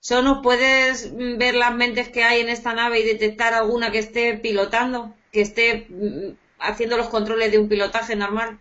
Sonus, 0.00 0.38
¿puedes 0.42 1.12
ver 1.16 1.54
las 1.54 1.72
mentes 1.72 2.08
que 2.08 2.24
hay 2.24 2.40
en 2.40 2.48
esta 2.48 2.74
nave 2.74 2.98
y 2.98 3.04
detectar 3.04 3.54
alguna 3.54 3.92
que 3.92 4.00
esté 4.00 4.34
pilotando? 4.38 5.14
Que 5.30 5.42
esté 5.42 5.86
mm, 5.88 6.32
haciendo 6.58 6.96
los 6.96 7.08
controles 7.08 7.52
de 7.52 7.58
un 7.58 7.68
pilotaje 7.68 8.16
normal. 8.16 8.58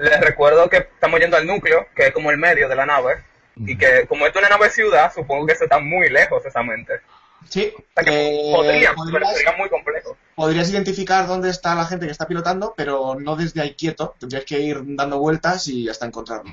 Les 0.00 0.20
recuerdo 0.20 0.68
que 0.68 0.76
estamos 0.76 1.18
yendo 1.18 1.38
al 1.38 1.46
núcleo, 1.46 1.86
que 1.94 2.08
es 2.08 2.12
como 2.12 2.30
el 2.30 2.36
medio 2.36 2.68
de 2.68 2.74
la 2.76 2.84
nave, 2.84 3.24
y 3.56 3.78
que 3.78 4.06
como 4.06 4.26
esto 4.26 4.38
es 4.40 4.46
una 4.46 4.54
nave 4.56 4.68
ciudad, 4.68 5.10
supongo 5.14 5.46
que 5.46 5.54
eso 5.54 5.64
está 5.64 5.78
muy 5.78 6.10
lejos 6.10 6.44
esa 6.44 6.62
mente. 6.62 7.00
Sí, 7.48 7.72
O 7.74 7.84
sea 7.94 8.04
que 8.04 8.50
eh, 8.50 8.52
podrían, 8.54 8.94
pero 9.10 9.26
sería 9.28 9.52
muy 9.56 9.68
complejo. 9.70 10.16
Podrías 10.36 10.70
identificar 10.70 11.26
dónde 11.26 11.50
está 11.50 11.74
la 11.74 11.86
gente 11.86 12.06
que 12.06 12.12
está 12.12 12.28
pilotando, 12.28 12.74
pero 12.76 13.16
no 13.18 13.34
desde 13.34 13.60
ahí 13.62 13.74
quieto. 13.74 14.14
Tendrías 14.20 14.44
que 14.44 14.60
ir 14.60 14.80
dando 14.84 15.18
vueltas 15.18 15.66
y 15.66 15.88
hasta 15.88 16.06
encontrarlo. 16.06 16.52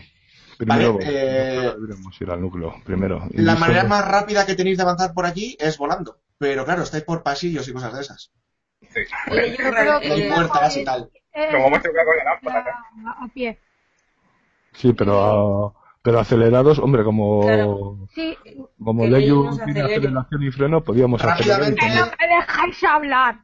Primero, 0.58 0.94
Vale, 0.94 1.06
eh, 1.10 1.74
ir 2.20 2.32
al 2.32 2.42
núcleo, 2.42 2.76
primero. 2.86 3.28
La 3.34 3.56
manera 3.56 3.84
más 3.84 4.08
rápida 4.08 4.46
que 4.46 4.56
tenéis 4.56 4.78
de 4.78 4.84
avanzar 4.84 5.14
por 5.14 5.26
aquí 5.26 5.58
es 5.60 5.78
volando. 5.78 6.18
Pero 6.38 6.64
claro, 6.66 6.84
estáis 6.84 7.04
por 7.04 7.22
pasillos 7.24 7.68
y 7.68 7.74
cosas 7.74 7.94
de 7.94 8.02
esas. 8.02 8.32
Sí. 8.82 9.00
Eh, 9.32 9.56
Yo 9.60 9.70
creo 9.70 10.02
Y 10.02 10.06
hay 10.12 10.22
que- 10.24 10.32
puertas 10.34 10.78
y 10.78 10.84
tal. 10.86 11.10
Eh, 11.34 11.48
a 11.50 11.82
chocar 11.82 12.06
con 12.06 12.18
la 12.18 12.24
lámpara. 12.24 12.76
a, 13.08 13.24
a 13.26 13.28
pie. 13.34 13.60
Sí, 14.74 14.94
pero, 14.94 15.74
pero 16.02 16.20
acelerados, 16.20 16.80
hombre, 16.80 17.04
como, 17.04 17.42
Claro. 17.42 18.08
Sí, 18.14 18.38
como 18.84 19.06
Leyu 19.06 19.50
tiene 19.66 19.82
aceleración 19.82 20.44
y 20.44 20.52
freno, 20.52 20.84
podíamos 20.84 21.24
acelerar. 21.24 21.62
y 21.62 21.76
Rápidamente. 21.76 22.00
no 22.00 22.06
me 22.06 22.36
dejáis 22.36 22.84
hablar. 22.84 23.40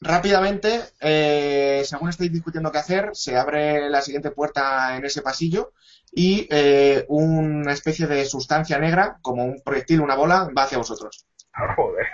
Rápidamente, 0.00 0.80
eh, 1.00 1.82
según 1.84 2.08
estáis 2.08 2.32
discutiendo 2.32 2.72
qué 2.72 2.78
hacer, 2.78 3.10
se 3.12 3.36
abre 3.36 3.90
la 3.90 4.00
siguiente 4.00 4.30
puerta 4.30 4.96
en 4.96 5.04
ese 5.04 5.20
pasillo 5.20 5.72
y 6.12 6.46
eh, 6.50 7.04
una 7.08 7.72
especie 7.72 8.06
de 8.06 8.24
sustancia 8.24 8.78
negra, 8.78 9.18
como 9.20 9.44
un 9.44 9.60
proyectil, 9.62 10.00
una 10.00 10.14
bola, 10.16 10.48
va 10.56 10.62
hacia 10.64 10.78
vosotros. 10.78 11.26
Ah, 11.52 11.74
Joder. 11.76 12.06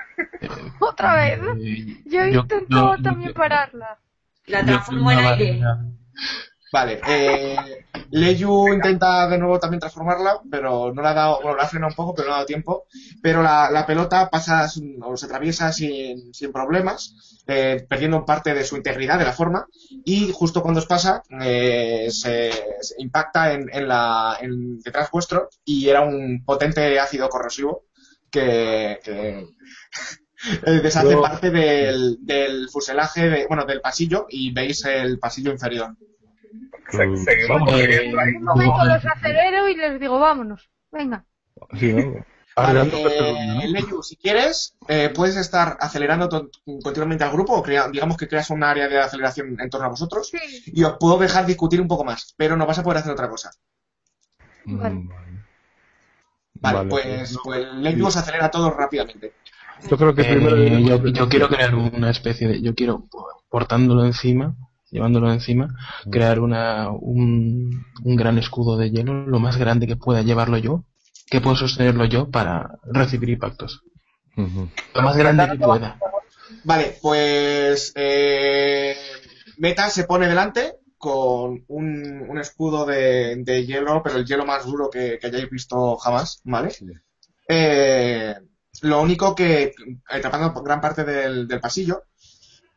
Otra 0.80 1.14
vez. 1.16 1.38
Eh, 1.60 2.02
Yo 2.06 2.24
intento 2.26 2.96
yo- 2.96 3.02
también 3.02 3.30
yo- 3.30 3.34
pararla. 3.34 3.98
La 4.46 4.64
transformo 4.64 5.10
en 5.12 5.18
aire. 5.18 5.60
Vale, 6.72 7.00
eh, 7.06 7.56
Leyu 8.10 8.72
intenta 8.72 9.28
de 9.28 9.38
nuevo 9.38 9.58
también 9.60 9.80
transformarla, 9.80 10.40
pero 10.50 10.92
no 10.92 11.00
le 11.00 11.08
ha 11.08 11.14
dado, 11.14 11.40
bueno, 11.40 11.56
la 11.56 11.62
ha 11.64 11.68
frenado 11.68 11.90
un 11.92 11.96
poco, 11.96 12.14
pero 12.14 12.26
no 12.28 12.34
ha 12.34 12.36
dado 12.38 12.46
tiempo. 12.46 12.86
Pero 13.22 13.42
la, 13.42 13.70
la 13.70 13.86
pelota 13.86 14.28
pasa 14.28 14.66
o 15.02 15.16
se 15.16 15.26
atraviesa 15.26 15.72
sin, 15.72 16.34
sin 16.34 16.52
problemas, 16.52 17.42
eh, 17.46 17.86
perdiendo 17.88 18.24
parte 18.24 18.52
de 18.52 18.64
su 18.64 18.76
integridad, 18.76 19.18
de 19.18 19.24
la 19.24 19.32
forma, 19.32 19.66
y 20.04 20.32
justo 20.32 20.60
cuando 20.62 20.80
os 20.80 20.86
pasa, 20.86 21.22
eh, 21.40 22.08
se, 22.10 22.50
se 22.80 22.94
impacta 22.98 23.52
en, 23.52 23.68
en 23.72 23.88
la, 23.88 24.36
en- 24.40 24.80
detrás 24.80 25.10
vuestro 25.10 25.48
y 25.64 25.88
era 25.88 26.00
un 26.02 26.42
potente 26.44 26.98
ácido 26.98 27.28
corrosivo 27.28 27.84
que, 28.30 28.98
que 29.04 29.46
eh, 30.66 30.80
deshace 30.82 31.12
Yo- 31.12 31.22
parte 31.22 31.50
del, 31.50 32.18
del 32.20 32.68
fuselaje, 32.70 33.28
de, 33.28 33.46
bueno, 33.46 33.64
del 33.64 33.80
pasillo 33.80 34.26
y 34.28 34.52
veis 34.52 34.84
el 34.84 35.18
pasillo 35.18 35.52
inferior. 35.52 35.96
Se- 36.90 37.16
seguimos 37.16 37.48
vamos. 37.48 37.70
corriendo 37.72 38.20
ahí. 38.20 38.32
Un 38.36 38.44
momento 38.44 38.84
los 38.84 39.04
acelero 39.06 39.68
y 39.68 39.76
les 39.76 40.00
digo, 40.00 40.18
vámonos. 40.18 40.70
Venga. 40.92 41.24
Sí, 41.78 41.88
eh, 42.58 43.82
si 44.02 44.16
quieres, 44.16 44.74
eh, 44.88 45.10
puedes 45.14 45.36
estar 45.36 45.76
acelerando 45.80 46.28
to- 46.28 46.50
continuamente 46.82 47.24
al 47.24 47.32
grupo, 47.32 47.54
o 47.54 47.62
crea- 47.62 47.88
digamos 47.88 48.16
que 48.16 48.28
creas 48.28 48.50
un 48.50 48.62
área 48.64 48.88
de 48.88 48.98
aceleración 48.98 49.56
en 49.60 49.68
torno 49.70 49.86
a 49.86 49.90
vosotros, 49.90 50.28
Sí. 50.30 50.38
y 50.72 50.84
os 50.84 50.96
puedo 50.98 51.18
dejar 51.18 51.44
discutir 51.46 51.80
un 51.80 51.88
poco 51.88 52.04
más, 52.04 52.34
pero 52.36 52.56
no 52.56 52.66
vas 52.66 52.78
a 52.78 52.82
poder 52.82 52.98
hacer 52.98 53.12
otra 53.12 53.28
cosa. 53.28 53.50
Vale. 54.64 55.04
Vale, 56.58 56.78
Vale, 56.78 56.88
pues, 56.88 57.32
no, 57.32 57.40
pues 57.44 57.66
Leyu 57.74 57.98
sí. 57.98 58.02
os 58.04 58.16
acelera 58.16 58.50
todo 58.50 58.70
rápidamente. 58.70 59.34
Yo 59.90 59.96
creo 59.98 60.14
que 60.14 60.22
Eh, 60.22 60.24
primero 60.24 60.56
yo, 60.56 61.06
yo 61.08 61.28
quiero 61.28 61.48
crear 61.48 61.74
una 61.74 62.10
especie 62.10 62.48
de, 62.48 62.62
yo 62.62 62.74
quiero 62.74 63.06
portándolo 63.50 64.06
encima, 64.06 64.54
llevándolo 64.90 65.32
encima, 65.32 65.74
crear 66.10 66.40
una 66.40 66.90
un, 66.90 67.84
un 68.02 68.16
gran 68.16 68.38
escudo 68.38 68.76
de 68.76 68.90
hielo, 68.90 69.26
lo 69.26 69.40
más 69.40 69.56
grande 69.56 69.86
que 69.86 69.96
pueda 69.96 70.22
llevarlo 70.22 70.58
yo, 70.58 70.84
que 71.30 71.40
puedo 71.40 71.56
sostenerlo 71.56 72.04
yo 72.04 72.30
para 72.30 72.78
recibir 72.84 73.30
impactos. 73.30 73.82
Lo 74.36 75.02
más 75.02 75.16
grande 75.16 75.48
que 75.50 75.58
pueda. 75.58 75.98
Vale, 76.64 76.98
pues 77.00 77.92
eh, 77.96 78.96
Meta 79.58 79.88
se 79.90 80.04
pone 80.04 80.28
delante 80.28 80.74
con 80.98 81.64
un, 81.68 82.26
un 82.28 82.38
escudo 82.38 82.86
de, 82.86 83.36
de 83.36 83.66
hielo, 83.66 84.02
pero 84.02 84.16
el 84.16 84.26
hielo 84.26 84.44
más 84.46 84.64
duro 84.64 84.90
que, 84.90 85.18
que 85.18 85.26
hayáis 85.26 85.50
visto 85.50 85.96
jamás, 85.96 86.40
¿vale? 86.44 86.70
Eh, 87.48 88.34
lo 88.82 89.00
único 89.00 89.34
que 89.34 89.72
eh, 90.10 90.20
tapando 90.20 90.52
gran 90.62 90.80
parte 90.80 91.04
del, 91.04 91.46
del 91.48 91.60
pasillo 91.60 92.04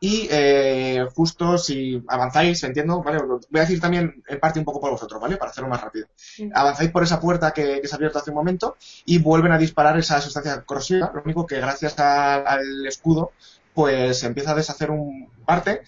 y 0.02 0.28
eh, 0.32 1.06
justo 1.14 1.58
si 1.58 2.02
avanzáis, 2.08 2.64
entiendo, 2.64 3.04
¿vale? 3.04 3.20
Lo 3.20 3.28
voy 3.50 3.60
a 3.60 3.62
decir 3.62 3.82
también 3.82 4.24
en 4.28 4.40
parte 4.40 4.60
un 4.60 4.66
poco 4.66 4.80
por 4.80 4.92
vosotros, 4.92 5.20
¿vale? 5.22 5.36
Para 5.38 5.52
hacerlo 5.52 5.70
más 5.70 5.82
rápido. 5.82 6.08
Avanzáis 6.54 6.90
por 6.92 7.04
esa 7.04 7.20
puerta 7.20 7.52
que, 7.52 7.82
que 7.82 7.88
se 7.88 7.96
ha 7.96 7.98
abierto 7.98 8.20
hace 8.20 8.32
un 8.32 8.38
momento 8.38 8.78
y 9.06 9.20
vuelven 9.20 9.52
a 9.52 9.58
disparar 9.58 9.98
esa 9.98 10.22
sustancia 10.22 10.62
corrosiva, 10.64 11.12
lo 11.14 11.22
único 11.24 11.46
que 11.46 11.58
gracias 11.60 12.00
a- 12.00 12.36
al 12.38 12.86
escudo 12.88 13.32
pues 13.74 14.20
se 14.20 14.28
empieza 14.28 14.52
a 14.52 14.56
deshacer 14.56 14.90
un 14.92 15.30
parte, 15.46 15.82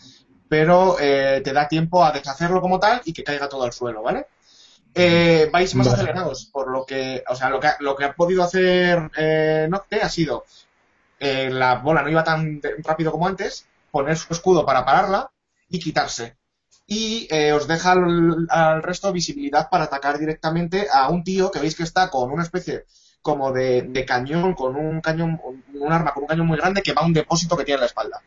pero 0.50 0.98
eh, 1.00 1.42
te 1.44 1.54
da 1.54 1.68
tiempo 1.68 2.04
a 2.04 2.12
deshacerlo 2.12 2.62
como 2.62 2.80
tal 2.80 3.02
y 3.06 3.14
que 3.14 3.24
caiga 3.24 3.50
todo 3.50 3.64
al 3.64 3.74
suelo, 3.74 4.02
¿vale? 4.04 4.28
Eh, 4.94 5.50
vais 5.54 5.74
más 5.76 5.88
Vale. 5.88 5.98
acelerados, 6.02 6.46
por 6.52 6.70
lo 6.70 6.86
que, 6.86 7.24
o 7.30 7.36
sea, 7.36 7.50
lo 7.50 7.60
que, 7.60 7.68
ha- 7.68 7.78
lo 7.80 7.96
que 7.96 8.06
ha 8.06 8.14
podido 8.14 8.44
hacer 8.44 9.10
eh, 9.18 9.68
Nocte 9.70 10.02
ha 10.02 10.10
sido, 10.10 10.46
eh, 11.20 11.50
la 11.52 11.76
bola 11.76 12.02
no 12.02 12.10
iba 12.10 12.24
tan 12.24 12.62
rápido 12.84 13.12
como 13.12 13.28
antes, 13.28 13.68
poner 13.92 14.18
su 14.18 14.34
escudo 14.34 14.66
para 14.66 14.86
pararla 14.86 15.32
y 15.70 15.80
quitarse. 15.80 16.38
Y 16.88 17.28
eh, 17.30 17.54
os 17.54 17.68
deja 17.68 17.92
al, 17.92 18.48
al 18.50 18.84
resto 18.84 19.12
visibilidad 19.14 19.70
para 19.70 19.86
atacar 19.86 20.18
directamente 20.20 20.88
a 20.92 21.10
un 21.10 21.24
tío 21.24 21.52
que 21.52 21.60
veis 21.60 21.76
que 21.76 21.84
está 21.84 22.10
con 22.10 22.32
una 22.32 22.44
especie 22.44 22.86
como 23.22 23.52
de, 23.52 23.84
de 23.84 24.06
cañón, 24.06 24.54
con 24.54 24.76
un 24.76 25.00
cañón, 25.00 25.40
un 25.74 25.94
arma 25.94 26.14
con 26.14 26.24
un 26.24 26.28
cañón 26.28 26.48
muy 26.48 26.58
grande 26.58 26.82
que 26.82 26.94
va 26.94 27.04
a 27.04 27.06
un 27.06 27.14
depósito 27.14 27.56
que 27.56 27.64
tiene 27.64 27.76
en 27.76 27.82
la 27.82 27.86
espalda. 27.88 28.22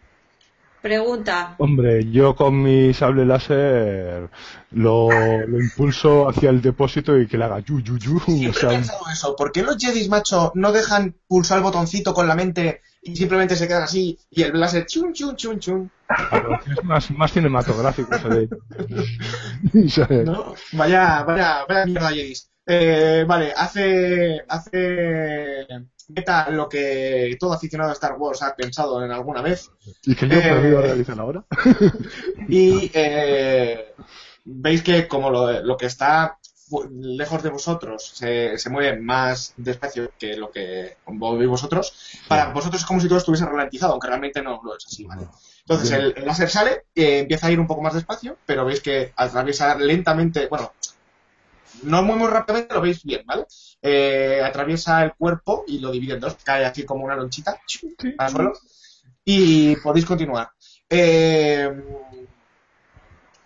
Pregunta. 0.81 1.55
Hombre, 1.59 2.11
yo 2.11 2.37
con 2.37 2.63
mi 2.63 2.93
sable 2.93 3.25
láser 3.25 4.29
lo, 4.71 5.09
lo 5.11 5.59
impulso 5.59 6.29
hacia 6.29 6.51
el 6.51 6.61
depósito 6.61 7.19
y 7.19 7.27
que 7.27 7.39
le 7.39 7.45
haga 7.45 7.61
yu, 7.61 7.81
yu, 7.81 7.97
yu. 7.97 8.17
O 8.19 8.21
Siempre 8.21 8.61
sea, 8.61 8.71
he 8.71 8.75
pensado 8.75 9.01
eso. 9.11 9.35
¿Por 9.35 9.51
qué 9.51 9.63
los 9.63 9.79
Jedis, 9.79 10.11
macho, 10.11 10.53
no 10.55 10.73
dejan 10.73 11.17
pulsar 11.27 11.57
el 11.57 11.65
botoncito 11.65 12.13
con 12.13 12.29
la 12.29 12.35
mente 12.35 12.83
y 13.05 13.17
simplemente 13.17 13.57
se 13.57 13.69
quedan 13.69 13.83
así 13.85 14.19
y 14.31 14.43
el 14.43 14.59
láser 14.59 14.87
chun, 14.87 15.13
chun, 15.13 15.37
chun, 15.37 15.59
chun? 15.59 15.91
es 16.67 16.85
más, 16.85 17.11
más 17.11 17.33
cinematográfico 17.33 18.19
se 18.19 18.29
ve. 18.29 18.49
Y 19.75 19.89
se- 19.89 20.25
¿No? 20.25 20.55
Vaya, 20.73 21.23
vaya, 21.25 21.65
vaya 21.69 21.85
mierda. 21.87 22.11
Eh, 22.67 23.25
vale, 23.29 23.53
hace, 23.55 24.41
hace 24.49 25.67
Beta 26.09 26.51
lo 26.51 26.69
que 26.69 27.37
todo 27.39 27.53
aficionado 27.53 27.91
a 27.91 27.95
Star 27.95 28.15
Wars 28.19 28.43
ha 28.43 28.55
pensado 28.55 29.05
en 29.05 29.11
alguna 29.11 29.43
vez 29.43 29.71
Y 30.05 30.15
que 30.15 30.29
yo 30.29 30.39
Eh, 30.39 30.49
podría 30.49 30.81
realizar 30.81 31.19
ahora. 31.21 31.45
y 32.49 32.91
eh, 32.95 33.95
veis 34.45 34.83
que 34.83 35.07
como 35.09 35.31
lo, 35.31 35.63
lo 35.63 35.77
que 35.77 35.87
está 35.87 36.39
lejos 36.91 37.43
de 37.43 37.51
vosotros 37.51 38.13
se, 38.15 38.57
se 38.59 38.71
mueve 38.71 38.99
más 38.99 39.53
despacio 39.57 40.11
que 40.19 40.37
lo 40.37 40.51
que 40.51 40.97
vosotros, 41.07 42.19
para 42.29 42.53
vosotros 42.53 42.83
es 42.83 42.87
como 42.87 43.01
si 43.01 43.09
todo 43.09 43.19
estuviese 43.19 43.45
ralentizado, 43.45 43.93
aunque 43.93 44.09
realmente 44.09 44.43
no 44.43 44.61
lo 44.63 44.77
es 44.77 44.87
así, 44.87 45.05
¿vale? 45.05 45.27
Entonces 45.61 45.91
el, 45.93 46.15
el 46.17 46.25
láser 46.25 46.51
sale, 46.51 46.85
eh, 46.95 47.21
empieza 47.21 47.47
a 47.47 47.51
ir 47.51 47.61
un 47.61 47.67
poco 47.67 47.83
más 47.83 47.95
despacio, 47.95 48.37
pero 48.47 48.65
veis 48.65 48.81
que 48.81 49.13
atraviesa 49.17 49.75
lentamente, 49.77 50.47
bueno, 50.49 50.73
no 51.83 52.03
muy 52.03 52.17
muy 52.17 52.29
rápidamente, 52.29 52.75
lo 52.75 52.81
veis 52.81 53.05
bien, 53.05 53.23
¿vale? 53.27 53.47
Eh, 53.83 54.41
atraviesa 54.45 55.03
el 55.05 55.15
cuerpo 55.15 55.65
y 55.67 55.79
lo 55.79 55.91
divide 55.91 56.15
en 56.15 56.21
dos, 56.21 56.37
cae 56.43 56.65
así 56.65 56.85
como 56.85 57.05
una 57.05 57.17
lonchita 57.17 57.59
al 58.19 58.31
suelo 58.31 58.53
y 59.25 59.77
podéis 59.77 60.07
continuar. 60.07 60.51
Eh, 60.89 61.71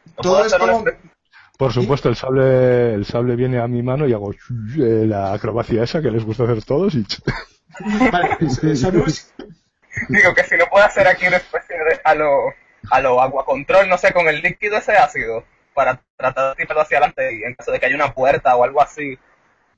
¿No 0.05 0.23
todo 0.23 0.35
puedo 0.35 0.47
es 0.47 0.53
hacer 0.53 0.70
una 0.70 0.99
Por 1.59 1.72
supuesto, 1.72 2.09
el 2.09 2.16
sable, 2.16 2.94
el 2.94 3.05
sable 3.05 3.35
viene 3.36 3.59
a 3.59 3.66
mi 3.66 3.82
mano 3.82 4.06
y 4.06 4.12
hago 4.14 4.32
eh, 4.32 5.05
la 5.06 5.32
acrobacia 5.32 5.82
esa 5.82 6.01
que 6.01 6.10
les 6.10 6.24
gusta 6.24 6.44
hacer 6.44 6.62
todos 6.64 6.94
y 6.94 7.05
Vale, 8.12 8.76
Sonus, 8.76 9.32
Digo 10.09 10.35
que 10.35 10.44
si 10.44 10.56
no 10.56 10.66
puedo 10.70 10.85
hacer 10.85 11.06
aquí 11.09 11.26
una 11.26 11.39
especie 11.39 11.76
de 11.76 12.01
a 12.05 12.14
lo, 12.14 12.30
a 12.90 13.01
lo 13.01 13.20
agua 13.20 13.44
control, 13.44 13.89
no 13.89 13.98
sé, 13.98 14.12
con 14.12 14.28
el 14.28 14.40
líquido 14.40 14.76
ese 14.76 14.93
ácido, 14.93 15.44
para 15.74 16.01
tratar 16.16 16.51
de 16.56 16.62
tirarlo 16.62 16.82
hacia 16.82 16.98
adelante 16.98 17.28
y 17.35 17.43
en 17.43 17.55
caso 17.55 17.72
de 17.72 17.80
que 17.80 17.86
haya 17.86 17.97
una 17.97 18.14
puerta 18.14 18.55
o 18.56 18.62
algo 18.64 18.80
así, 18.80 19.18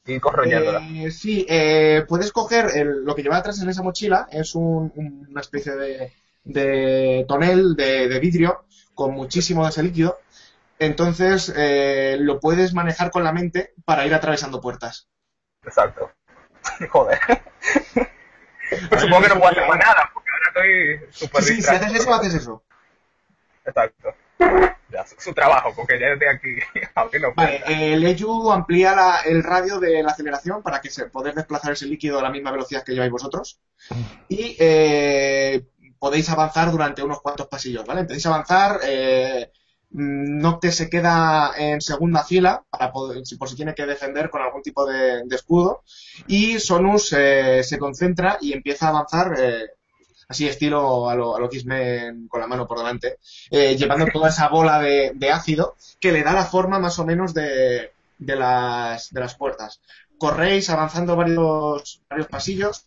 ir 0.07 0.21
corroyéndola. 0.21 0.81
Eh, 0.81 1.11
sí, 1.11 1.47
eh, 1.49 2.05
puedes 2.07 2.31
coger 2.33 2.67
el- 2.75 3.05
lo 3.05 3.15
que 3.15 3.23
lleva 3.23 3.39
atrás 3.39 3.61
en 3.63 3.69
esa 3.71 3.83
mochila, 3.83 4.29
es 4.31 4.55
un- 4.55 4.93
una 5.31 5.41
especie 5.41 5.73
de, 5.77 6.13
de 6.45 7.25
tonel 7.27 7.75
de, 7.75 8.09
de 8.09 8.21
vidrio 8.21 8.65
con 8.95 9.13
muchísimo 9.15 9.65
de 9.65 9.71
ese 9.71 9.83
líquido. 9.83 10.19
Entonces 10.81 11.53
eh, 11.57 12.17
lo 12.19 12.41
puedes 12.41 12.73
manejar 12.75 13.11
con 13.11 13.23
la 13.23 13.33
mente 13.33 13.75
para 13.85 14.07
ir 14.07 14.15
atravesando 14.15 14.61
puertas. 14.61 15.09
Exacto. 15.65 16.11
Joder. 16.91 17.19
Pero 18.89 19.01
supongo 19.01 19.23
que 19.23 19.29
no 19.29 19.35
puedo 19.39 19.49
hacer 19.51 19.69
más 19.69 19.79
nada, 19.79 20.11
porque 20.15 20.31
ahora 20.31 20.49
estoy 20.49 21.13
súper 21.13 21.43
Sí, 21.43 21.49
si 21.49 21.55
distraído. 21.57 21.85
haces 21.87 22.01
eso, 22.01 22.15
haces 22.15 22.35
eso. 22.35 22.65
Exacto. 23.65 24.15
Ya, 24.89 25.07
su, 25.07 25.17
su 25.19 25.35
trabajo, 25.35 25.73
porque 25.77 26.01
ya 26.01 26.09
estoy 26.09 26.29
aquí 26.29 26.57
abriendo 26.95 27.35
Vale, 27.35 27.59
puertas. 27.59 27.71
eh, 27.71 27.97
Leyu 27.97 28.51
amplía 28.51 28.95
la- 28.95 29.21
el 29.27 29.43
radio 29.45 29.79
de 29.81 30.03
la 30.03 30.13
aceleración 30.13 30.63
para 30.63 30.81
que 30.81 30.89
se 30.91 31.07
poder 31.07 31.35
desplazar 31.35 31.73
ese 31.73 31.87
líquido 31.87 32.19
a 32.19 32.23
la 32.23 32.31
misma 32.31 32.53
velocidad 32.53 32.83
que 32.85 32.93
lleváis 32.93 33.13
vosotros. 33.13 33.61
Y 34.29 34.57
eh, 34.59 35.67
podéis 35.99 36.31
avanzar 36.31 36.71
durante 36.71 37.03
unos 37.03 37.21
cuantos 37.21 37.49
pasillos, 37.49 37.85
¿vale? 37.85 38.01
A 38.03 38.29
avanzar. 38.29 38.81
Eh, 38.85 39.51
Nocte 39.93 40.71
se 40.71 40.89
queda 40.89 41.53
en 41.57 41.81
segunda 41.81 42.23
fila 42.23 42.65
para 42.71 42.93
poder, 42.93 43.23
por 43.39 43.49
si 43.49 43.57
tiene 43.57 43.75
que 43.75 43.87
defender 43.87 44.31
con 44.31 44.41
algún 44.43 44.63
tipo 44.63 44.87
de, 44.87 45.23
escudo. 45.31 45.83
Y 46.27 46.61
Sonus 46.61 47.13
eh, 47.13 47.63
se 47.65 47.79
concentra 47.79 48.39
y 48.41 48.53
empieza 48.53 48.87
a 48.87 48.91
avanzar. 48.91 49.35
eh, 49.39 49.67
Así 50.31 50.47
estilo 50.47 51.11
a 51.11 51.17
lo, 51.17 51.35
a 51.35 51.41
lo 51.41 51.51
con 52.29 52.41
la 52.41 52.47
mano 52.47 52.65
por 52.65 52.79
delante, 52.79 53.19
eh, 53.51 53.77
llevando 53.77 54.07
toda 54.13 54.29
esa 54.29 54.49
bola 54.49 54.79
de, 54.79 55.31
ácido 55.33 55.75
que 55.99 56.13
le 56.13 56.23
da 56.23 56.33
la 56.33 56.45
forma 56.45 56.79
más 56.79 57.01
o 57.01 57.05
menos 57.05 57.35
de, 57.35 57.91
de, 58.17 58.37
las, 58.37 59.11
las 59.11 59.35
puertas. 59.35 59.81
Corréis 60.19 60.71
avanzando 60.71 61.17
varios, 61.17 62.05
varios 62.09 62.29
pasillos, 62.29 62.87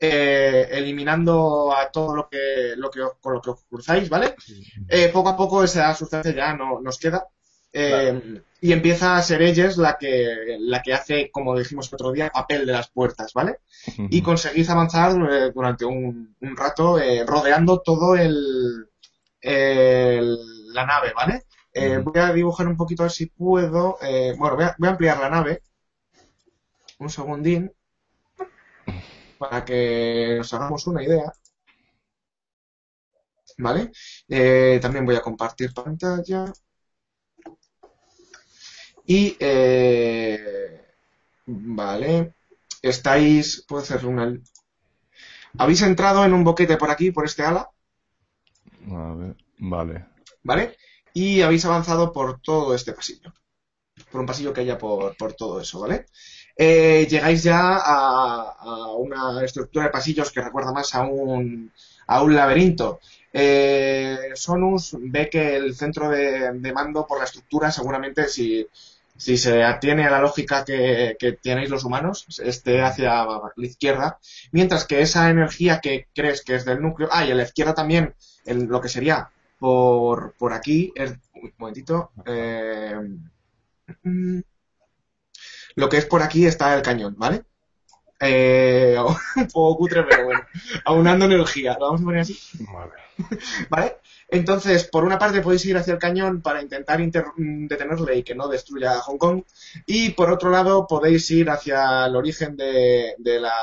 eh, 0.00 0.68
eliminando 0.72 1.72
a 1.74 1.90
todo 1.90 2.14
lo 2.14 2.28
que, 2.28 2.74
lo 2.76 2.90
que 2.90 3.02
os- 3.02 3.14
con 3.20 3.34
lo 3.34 3.40
que 3.42 3.50
os 3.50 3.64
cruzáis, 3.68 4.08
¿vale? 4.08 4.34
Eh, 4.88 5.08
poco 5.12 5.28
a 5.30 5.36
poco 5.36 5.64
esa 5.64 5.94
sustancia 5.94 6.32
ya 6.34 6.54
no 6.54 6.80
nos 6.80 6.98
queda. 6.98 7.26
eh, 7.72 8.42
Y 8.60 8.72
empieza 8.72 9.16
a 9.16 9.22
ser 9.22 9.42
ella 9.42 9.68
la 9.76 9.96
que, 9.98 10.56
la 10.60 10.82
que 10.82 10.92
hace, 10.94 11.30
como 11.30 11.56
dijimos 11.56 11.88
el 11.88 11.94
otro 11.94 12.12
día, 12.12 12.28
papel 12.30 12.66
de 12.66 12.72
las 12.72 12.88
puertas, 12.90 13.32
¿vale? 13.32 13.58
y 14.10 14.20
conseguís 14.22 14.68
avanzar 14.70 15.12
eh, 15.30 15.52
durante 15.54 15.84
un, 15.84 16.34
un 16.40 16.56
rato 16.56 16.98
rodeando 17.26 17.80
todo 17.84 18.16
el, 18.16 18.88
el- 19.40 20.72
la 20.74 20.86
nave, 20.86 21.12
¿vale? 21.14 21.44
Eh, 21.72 21.98
Ujú. 21.98 22.10
Voy 22.12 22.22
a 22.22 22.32
dibujar 22.32 22.66
un 22.68 22.76
poquito 22.76 23.02
a 23.02 23.06
ver 23.06 23.12
si 23.12 23.26
puedo. 23.26 23.98
eh, 24.02 24.34
bueno, 24.38 24.56
voy 24.56 24.64
a, 24.64 24.74
voy 24.78 24.88
a 24.88 24.90
ampliar 24.92 25.18
la 25.20 25.30
nave. 25.30 25.62
Un 27.04 27.08
segundín. 27.14 27.72
Para 29.38 29.64
que 29.64 30.34
nos 30.38 30.52
hagamos 30.54 30.86
una 30.86 31.02
idea. 31.02 31.32
¿Vale? 33.58 33.90
Eh, 34.28 34.78
también 34.80 35.04
voy 35.04 35.16
a 35.16 35.20
compartir 35.22 35.72
pantalla. 35.74 36.52
Y, 39.06 39.36
eh, 39.40 40.86
vale. 41.46 42.34
Estáis, 42.82 43.64
puedo 43.66 43.82
hacer 43.82 44.06
una... 44.06 44.38
Habéis 45.58 45.82
entrado 45.82 46.24
en 46.24 46.34
un 46.34 46.44
boquete 46.44 46.76
por 46.76 46.90
aquí, 46.90 47.10
por 47.10 47.24
este 47.24 47.42
ala, 47.42 47.70
A 48.90 49.14
ver, 49.14 49.36
vale. 49.58 50.06
¿vale? 50.42 50.76
Y 51.12 51.42
habéis 51.42 51.64
avanzado 51.64 52.12
por 52.12 52.40
todo 52.40 52.74
este 52.74 52.92
pasillo. 52.92 53.32
Por 54.10 54.20
un 54.20 54.26
pasillo 54.26 54.52
que 54.52 54.60
haya 54.60 54.78
por, 54.78 55.16
por 55.16 55.32
todo 55.32 55.60
eso, 55.60 55.80
¿vale? 55.80 56.06
Eh, 56.60 57.06
llegáis 57.08 57.42
ya 57.44 57.76
a, 57.76 58.92
una 58.96 59.44
estructura 59.44 59.84
de 59.86 59.90
pasillos 59.92 60.32
que 60.32 60.40
recuerda 60.42 60.72
más 60.72 60.94
a 60.94 61.02
un, 61.02 61.70
a 62.06 62.22
un 62.22 62.34
laberinto. 62.34 62.98
Eh, 63.32 64.30
Sonus 64.34 64.96
ve 65.00 65.28
que 65.30 65.56
el 65.56 65.74
centro 65.76 66.08
de, 66.10 66.50
mando 66.72 67.06
por 67.06 67.18
la 67.18 67.24
estructura, 67.24 67.70
seguramente 67.70 68.26
si, 68.28 68.66
si 69.16 69.36
se 69.36 69.62
atiene 69.62 70.04
a 70.06 70.10
la 70.10 70.20
lógica 70.20 70.64
que, 70.64 71.16
que 71.18 71.32
tenéis 71.32 71.70
los 71.70 71.84
humanos, 71.84 72.26
esté 72.42 72.82
hacia 72.82 73.24
la 73.24 73.66
izquierda, 73.66 74.18
mientras 74.52 74.84
que 74.84 75.00
esa 75.00 75.30
energía 75.30 75.80
que 75.80 76.06
crees 76.14 76.42
que 76.42 76.56
es 76.56 76.64
del 76.64 76.80
núcleo, 76.82 77.08
ah, 77.12 77.24
y 77.24 77.30
a 77.30 77.34
la 77.34 77.42
izquierda 77.44 77.74
también, 77.74 78.14
el- 78.46 78.64
lo 78.64 78.80
que 78.80 78.88
sería 78.88 79.30
por, 79.58 80.34
por 80.38 80.52
aquí, 80.52 80.92
es, 80.96 81.12
un 81.34 81.52
momentito, 81.58 82.10
eh, 82.26 82.94
lo 85.78 85.88
que 85.88 85.98
es 85.98 86.06
por 86.06 86.22
aquí 86.22 86.44
está 86.44 86.74
el 86.74 86.82
cañón, 86.82 87.14
¿vale? 87.16 87.44
Eh, 88.20 88.96
un 89.36 89.46
poco 89.46 89.78
cutre, 89.78 90.02
pero 90.02 90.24
bueno, 90.24 90.40
aunando 90.84 91.26
energía, 91.26 91.76
lo 91.78 91.86
vamos 91.86 92.00
a 92.00 92.04
poner 92.04 92.20
así. 92.22 92.36
Vale. 92.72 92.92
¿Vale? 93.70 93.96
Entonces, 94.28 94.84
por 94.84 95.04
una 95.04 95.18
parte 95.18 95.40
podéis 95.40 95.64
ir 95.66 95.76
hacia 95.76 95.92
el 95.92 96.00
cañón 96.00 96.42
para 96.42 96.60
intentar 96.60 96.98
mm, 97.00 97.68
detenerle 97.68 98.16
y 98.16 98.22
que 98.24 98.34
no 98.34 98.48
destruya 98.48 98.98
Hong 98.98 99.18
Kong. 99.18 99.42
Y 99.86 100.10
por 100.10 100.32
otro 100.32 100.50
lado 100.50 100.86
podéis 100.88 101.30
ir 101.30 101.48
hacia 101.48 102.06
el 102.06 102.16
origen 102.16 102.56
de, 102.56 103.14
de 103.18 103.40
la 103.40 103.54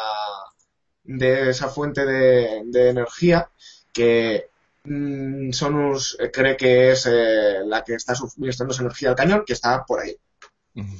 de 1.03 1.49
esa 1.49 1.67
fuente 1.67 2.05
de, 2.05 2.63
de 2.65 2.89
energía 2.89 3.49
que 3.91 4.49
mm, 4.85 5.51
Sonus 5.51 6.17
cree 6.31 6.55
que 6.55 6.91
es 6.91 7.05
eh, 7.07 7.59
la 7.65 7.83
que 7.83 7.95
está 7.95 8.15
suministrando 8.15 8.73
esa 8.73 8.83
energía 8.83 9.09
al 9.09 9.15
cañón, 9.15 9.43
que 9.45 9.53
está 9.53 9.83
por 9.85 9.99
ahí. 9.99 10.15
Ujú. 10.75 10.97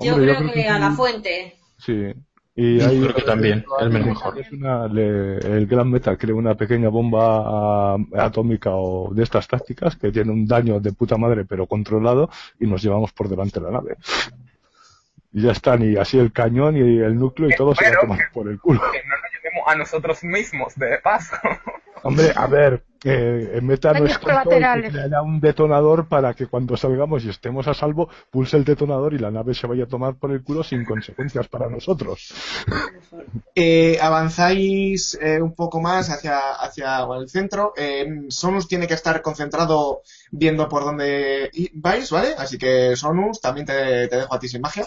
Yo 0.00 0.14
Hombre, 0.14 0.34
creo 0.36 0.52
que 0.52 0.68
a 0.68 0.78
la 0.78 0.90
fuente. 0.92 1.56
Sí. 1.78 2.12
Y 2.56 2.78
Yo 2.78 2.86
ahí 2.88 3.00
creo 3.00 3.14
que 3.16 3.22
también, 3.22 3.64
es 3.80 3.90
mejor. 3.90 4.38
Es 4.38 4.52
una- 4.52 4.86
le- 4.86 5.38
el 5.38 5.66
Gran 5.66 5.90
Meta 5.90 6.16
crea 6.16 6.34
una 6.36 6.54
pequeña 6.54 6.88
bomba 6.88 7.96
atómica 8.16 8.70
o 8.72 9.12
de 9.12 9.24
estas 9.24 9.48
tácticas 9.48 9.96
que 9.96 10.12
tiene 10.12 10.30
un 10.30 10.46
daño 10.46 10.78
de 10.78 10.92
puta 10.92 11.16
madre 11.16 11.44
pero 11.44 11.66
controlado 11.66 12.30
y 12.60 12.66
nos 12.66 12.80
llevamos 12.82 13.12
por 13.12 13.28
delante 13.28 13.60
la 13.60 13.70
nave. 13.72 13.96
Y 15.32 15.42
ya 15.42 15.50
están, 15.50 15.82
y 15.82 15.96
así 15.96 16.16
el 16.16 16.30
cañón 16.32 16.76
y 16.76 16.98
el 17.00 17.18
núcleo 17.18 17.48
y 17.50 17.56
todo 17.56 17.74
se 17.74 17.90
va 17.90 17.96
a 17.96 18.00
tomar 18.02 18.18
por 18.32 18.48
el 18.48 18.60
culo. 18.60 18.80
Que 18.92 18.98
no 18.98 19.16
nos 19.16 19.30
llevemos 19.42 19.64
a 19.66 19.74
nosotros 19.74 20.22
mismos, 20.22 20.76
de 20.76 20.98
paso. 21.02 21.34
Hombre, 22.04 22.32
a 22.36 22.46
ver, 22.46 22.84
eh, 23.02 23.52
el 23.54 23.62
Meta 23.62 23.92
no 23.92 24.04
es 24.06 24.18
creará 24.18 25.22
un 25.22 25.40
detonador 25.40 26.08
para 26.08 26.34
que 26.34 26.46
cuando 26.46 26.76
salgamos 26.76 27.24
y 27.24 27.30
estemos 27.30 27.66
a 27.66 27.74
salvo, 27.74 28.08
pulse 28.30 28.56
el 28.56 28.64
detonador 28.64 29.14
y 29.14 29.18
la 29.18 29.30
nave 29.30 29.54
se 29.54 29.66
vaya 29.66 29.84
a 29.84 29.86
tomar 29.88 30.14
por 30.16 30.30
el 30.30 30.42
culo 30.42 30.62
sin 30.62 30.84
consecuencias 30.84 31.48
para 31.48 31.68
nosotros. 31.68 32.32
Eh, 33.56 33.98
avanzáis 34.00 35.16
eh, 35.20 35.40
un 35.40 35.54
poco 35.54 35.80
más 35.80 36.10
hacia, 36.10 36.54
hacia 36.54 37.06
el 37.16 37.28
centro. 37.28 37.72
Eh, 37.76 38.04
Sonus 38.28 38.66
tiene 38.66 38.88
que 38.88 38.94
estar 38.94 39.22
concentrado 39.22 40.02
viendo 40.32 40.68
por 40.68 40.84
dónde 40.84 41.50
vais, 41.74 42.10
¿vale? 42.10 42.34
Así 42.36 42.58
que 42.58 42.96
Sonus, 42.96 43.40
también 43.40 43.66
te, 43.66 44.08
te 44.08 44.16
dejo 44.16 44.34
a 44.34 44.38
ti 44.40 44.48
sin 44.48 44.60
magia. 44.60 44.86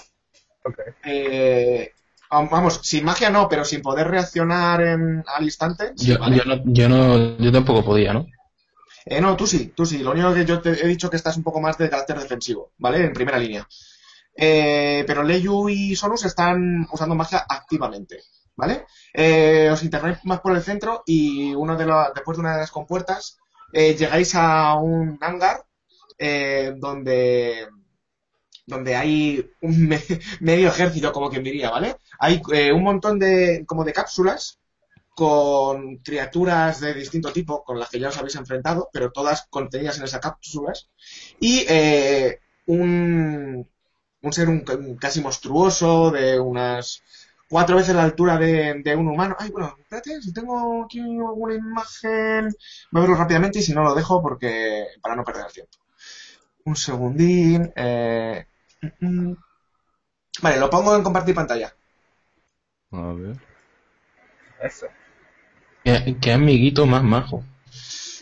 Ok. 0.66 0.80
Vam- 2.32 2.50
vamos, 2.50 2.80
sin 2.84 3.04
magia 3.06 3.30
no, 3.30 3.48
pero 3.50 3.64
sin 3.66 3.82
poder 3.82 4.08
reaccionar 4.08 4.82
en- 4.82 5.24
al 5.36 5.44
instante. 5.44 5.94
sí, 5.96 6.08
Yo, 6.08 6.20
¿vale? 6.20 6.38
yo, 6.38 6.44
no, 6.46 6.64
yo, 6.66 6.90
no, 6.90 7.38
yo 7.40 7.52
tampoco 7.52 7.84
podía, 7.84 8.14
¿no? 8.14 8.26
Eh, 9.06 9.22
no, 9.22 9.36
tú 9.38 9.48
sí, 9.48 9.74
tú 9.76 9.86
sí. 9.86 10.00
Lo 10.00 10.12
único 10.12 10.34
que 10.34 10.46
yo 10.46 10.62
te 10.62 10.72
he 10.72 10.88
dicho 10.88 11.10
que 11.10 11.16
estás 11.18 11.38
un 11.38 11.44
poco 11.44 11.62
más 11.62 11.78
de 11.78 11.90
carácter 11.90 12.20
defensivo, 12.20 12.72
¿vale? 12.78 13.04
En 13.06 13.14
primera 13.14 13.38
línea. 13.40 13.68
Eh, 14.36 15.04
pero 15.08 15.24
Leyu 15.24 15.70
y 15.70 15.96
Sonus 15.96 16.26
están 16.26 16.88
usando 16.92 17.16
magia 17.16 17.46
activamente, 17.50 18.22
¿vale? 18.56 18.86
Eh, 19.14 19.70
os 19.72 19.84
internáis 19.84 20.20
más 20.26 20.42
por 20.42 20.56
el 20.56 20.64
centro 20.64 21.04
y 21.06 21.54
uno 21.56 21.78
de 21.78 21.86
los, 21.88 22.14
después 22.16 22.38
de 22.38 22.42
una 22.42 22.54
de 22.56 22.62
las 22.62 22.72
compuertas 22.72 23.38
eh, 23.74 23.96
llegáis 23.96 24.36
a 24.36 24.76
un 24.76 25.18
hangar 25.22 25.66
eh, 26.20 26.74
donde 26.78 27.68
donde 28.68 28.96
hay 28.96 29.52
un 29.62 29.88
me- 29.88 30.02
medio 30.42 30.70
ejército, 30.70 31.14
como 31.14 31.30
quien 31.32 31.44
diría, 31.44 31.72
¿vale? 31.72 31.98
Hay 32.20 32.42
eh, 32.54 32.74
un 32.74 32.84
montón 32.84 33.20
de, 33.20 33.64
como 33.68 33.84
de 33.86 33.94
cápsulas 33.94 34.60
con 35.16 35.98
criaturas 35.98 36.80
de 36.80 36.94
distinto 36.94 37.34
tipo, 37.34 37.64
con 37.64 37.80
las 37.80 37.90
que 37.90 38.00
ya 38.00 38.10
os 38.10 38.18
habéis 38.18 38.36
enfrentado, 38.36 38.90
pero 38.94 39.12
todas 39.12 39.48
contenidas 39.50 39.98
en 39.98 40.06
esas 40.06 40.22
cápsulas, 40.22 40.90
y 41.40 41.66
eh, 41.70 42.40
un, 42.68 43.68
un 44.22 44.34
ser 44.34 44.50
un- 44.50 44.64
casi 45.00 45.22
monstruoso 45.22 46.12
de 46.12 46.40
unas 46.40 47.02
cuatro 47.50 47.78
veces 47.78 47.96
la 47.96 48.04
altura 48.04 48.38
de, 48.38 48.82
de 48.84 48.96
un 48.96 49.08
humano. 49.08 49.36
Ay, 49.40 49.50
bueno, 49.52 49.76
espérate, 49.80 50.22
si 50.22 50.34
tengo 50.34 50.84
aquí 50.86 51.00
alguna 51.00 51.56
imagen, 51.56 52.50
voy 52.92 53.00
a 53.00 53.02
verlo 53.02 53.16
rápidamente 53.18 53.60
y 53.60 53.64
si 53.64 53.74
no 53.74 53.84
lo 53.84 53.96
dejo 53.96 54.22
porque 54.22 54.86
para 55.02 55.16
no 55.16 55.24
perder 55.24 55.46
el 55.48 55.54
tiempo. 55.54 55.78
Un 56.66 56.76
segundín. 56.76 57.72
eh. 57.76 58.46
Vale, 60.42 60.60
lo 60.60 60.70
pongo 60.70 60.96
en 60.96 61.04
compartir 61.04 61.34
pantalla. 61.36 61.74
A 62.92 63.14
ver. 63.14 63.38
Eso. 64.62 64.88
Qué, 65.84 66.16
qué 66.22 66.32
amiguito 66.34 66.86
más 66.86 67.04
majo. 67.04 67.44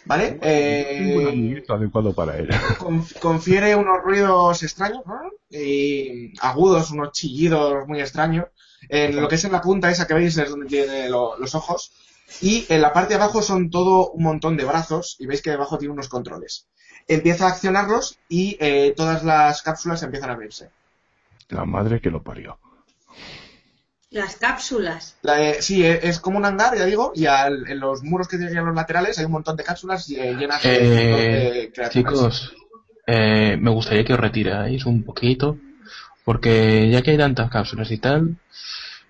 ¿Vale? 0.06 0.34
Un 0.34 0.40
Eh, 0.44 1.28
amiguito 1.30 1.74
adecuado 1.74 2.14
para 2.14 2.38
él. 2.38 2.48
conf- 2.80 3.18
confiere 3.20 3.76
unos 3.76 4.02
ruidos 4.04 4.62
extraños, 4.64 5.02
¿no? 5.06 5.20
Y 5.50 6.34
agudos, 6.40 6.92
unos 6.92 7.12
chillidos 7.12 7.88
muy 7.88 8.00
extraños. 8.02 8.46
En 8.88 9.20
lo 9.20 9.28
que 9.28 9.36
es 9.36 9.44
en 9.46 9.52
la 9.52 9.62
punta 9.62 9.90
esa 9.90 10.06
que 10.06 10.14
veis 10.14 10.38
es 10.38 10.50
donde 10.50 10.68
tiene 10.68 11.10
lo- 11.10 11.38
los 11.38 11.56
ojos. 11.56 11.92
Y 12.42 12.66
en 12.70 12.82
la 12.82 12.94
parte 12.94 13.16
de 13.16 13.22
abajo 13.24 13.42
son 13.42 13.70
todo 13.70 14.12
un 14.12 14.24
montón 14.24 14.58
de 14.58 14.66
brazos 14.66 15.16
y 15.20 15.26
veis 15.26 15.42
que 15.42 15.52
debajo 15.52 15.78
tiene 15.78 15.94
unos 15.94 16.08
controles. 16.10 16.68
Empieza 17.08 17.46
a 17.46 17.50
accionarlos 17.50 18.18
y 18.30 18.58
eh, 18.60 18.94
todas 18.96 19.24
las 19.24 19.62
cápsulas 19.62 20.02
empiezan 20.04 20.30
a 20.32 20.34
abrirse. 20.34 20.70
La 21.50 21.66
madre 21.66 22.00
que 22.02 22.10
lo 22.10 22.24
parió. 22.24 22.58
Las 24.12 24.38
cápsulas. 24.38 25.18
La 25.24 25.36
de- 25.36 25.62
sí, 25.62 25.84
e- 25.86 26.00
es 26.08 26.20
como 26.20 26.38
un 26.38 26.46
hangar, 26.46 26.78
ya 26.78 26.86
digo, 26.86 27.12
y 27.16 27.26
al- 27.26 27.68
en 27.70 27.80
los 27.80 28.02
muros 28.04 28.28
que 28.28 28.38
tienen 28.38 28.58
a 28.58 28.62
los 28.64 28.76
laterales 28.76 29.20
hay 29.20 29.26
un 29.26 29.34
montón 29.34 29.56
de 29.58 29.64
cápsulas 29.64 30.10
eh, 30.10 30.36
llenas 30.40 30.64
de, 30.64 31.64
Eh. 31.66 31.72
Chicos, 31.90 32.54
eh, 33.06 33.58
me 33.60 33.72
gustaría 33.72 34.06
que 34.06 34.14
os 34.14 34.20
retiráis 34.20 34.86
un 34.86 35.04
poquito, 35.04 35.58
porque 36.24 36.90
ya 36.90 37.02
que 37.02 37.12
hay 37.12 37.18
tantas 37.18 37.50
cápsulas 37.52 37.92
y 37.92 37.98
tal, 37.98 38.38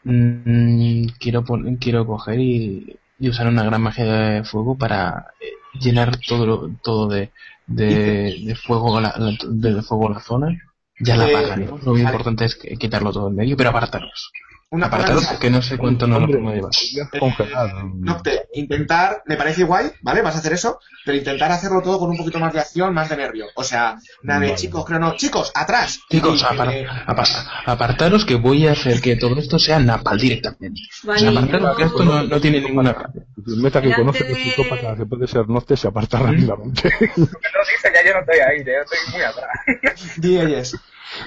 mm, 0.03 1.07
quiero 1.19 1.43
quiero 1.79 2.05
coger 2.05 2.39
y, 2.39 2.97
y 3.19 3.29
usar 3.29 3.47
una 3.47 3.63
gran 3.63 3.81
magia 3.81 4.05
de 4.05 4.43
fuego 4.43 4.75
para 4.77 5.27
eh, 5.39 5.51
llenar 5.79 6.17
todo 6.27 6.45
lo- 6.45 6.69
todo 6.83 7.07
de, 7.07 7.31
de, 7.67 8.41
de 8.45 8.55
fuego 8.55 8.99
la, 8.99 9.13
la- 9.17 9.37
de 9.47 9.81
fuego 9.81 10.09
la 10.09 10.19
zona. 10.19 10.57
Ya 10.99 11.17
la 11.17 11.27
Eh, 11.27 11.35
apagaremos. 11.35 11.83
Lo 11.83 11.97
importante 11.97 12.45
es 12.45 12.55
quitarlo 12.55 13.11
todo 13.11 13.27
en 13.29 13.35
medio, 13.35 13.57
pero 13.57 13.69
apartaros. 13.69 14.31
Una 14.71 14.87
Apartaros 14.87 15.21
cosa- 15.21 15.31
porque 15.33 15.49
no 15.51 15.61
sé 15.61 15.77
cuánto 15.77 16.07
nos 16.07 16.19
lo 16.19 16.25
Hombre, 16.25 16.59
podrías 16.59 17.09
congelar. 17.19 17.85
Nocte, 17.85 18.47
intentar, 18.55 19.21
me 19.25 19.37
parece 19.37 19.63
guay, 19.63 19.91
¿vale? 20.01 20.21
Vas 20.23 20.35
a 20.35 20.39
hacer 20.39 20.53
eso, 20.53 20.79
pero 21.05 21.17
intentar 21.17 21.51
hacerlo 21.51 21.81
todo 21.83 21.99
con 21.99 22.09
un 22.09 22.17
poquito 22.17 22.39
más 22.39 22.51
de 22.51 22.59
acción, 22.59 22.93
más 22.93 23.07
de 23.07 23.15
nervio. 23.15 23.45
O 23.55 23.63
sea, 23.63 23.95
nada 24.23 24.39
de 24.41 24.47
Vale. 24.47 24.57
chicos, 24.59 24.83
creo 24.85 24.99
no, 24.99 25.15
chicos, 25.15 25.51
atrás. 25.53 25.99
Chicos, 26.09 26.41
Y, 26.41 26.45
apar- 26.45 26.73
eh, 26.73 26.85
apa- 27.05 27.25
apartaros 27.67 28.25
que 28.25 28.35
voy 28.35 28.67
a 28.67 28.71
hacer 28.71 28.99
que 29.01 29.15
todo 29.15 29.37
esto 29.39 29.59
sea 29.59 29.79
napal 29.79 30.17
directamente. 30.17 30.81
O 31.07 31.15
sea, 31.15 31.31
Vale, 31.31 31.37
apartaros 31.37 31.77
que 31.77 31.83
esto 31.83 32.03
no, 32.03 32.23
no 32.23 32.41
tiene 32.41 32.59
ninguna 32.59 32.91
gracia. 32.93 33.21
El 33.47 33.57
meta 33.57 33.81
que 33.81 33.93
conoce 33.93 34.23
de- 34.23 34.29
los 34.31 34.39
psicópatas 34.39 34.97
que 34.97 35.05
puede 35.05 35.27
ser 35.27 35.47
norte 35.47 35.77
se 35.77 35.87
aparta 35.87 36.17
rápidamente. 36.19 36.89
Lo 36.89 36.97
que 36.99 37.21
no 37.21 37.25
dice, 37.25 37.91
ya 37.93 38.03
yo 38.03 38.13
no 38.15 38.19
estoy 38.21 38.39
ahí, 38.39 38.63
yo 38.65 38.71
estoy 38.81 39.13
muy 39.13 39.21
atrás. 39.21 39.49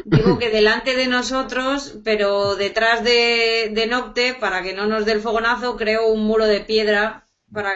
Digo 0.05 0.38
que 0.38 0.50
delante 0.50 0.94
de 0.96 1.06
nosotros, 1.06 1.98
pero 2.05 2.56
detrás 2.56 3.05
de, 3.05 3.70
de 3.72 3.86
Nocte, 3.86 4.34
para 4.34 4.62
que 4.62 4.74
no 4.74 4.86
nos 4.86 5.05
dé 5.05 5.12
el 5.12 5.20
fogonazo, 5.20 5.76
creo 5.76 6.09
un 6.09 6.24
muro 6.26 6.46
de 6.46 6.60
piedra 6.60 7.26
para 7.52 7.72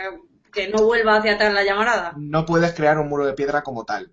que 0.53 0.69
no 0.69 0.85
vuelva 0.85 1.17
hacia 1.17 1.35
atrás 1.35 1.55
la 1.55 1.65
llamarada. 1.65 2.13
No 2.17 2.45
puedes 2.45 2.73
crear 2.75 2.99
un 2.99 3.09
muro 3.09 3.25
de 3.27 3.33
piedra 3.35 3.63
como 3.63 3.85
tal. 3.85 4.13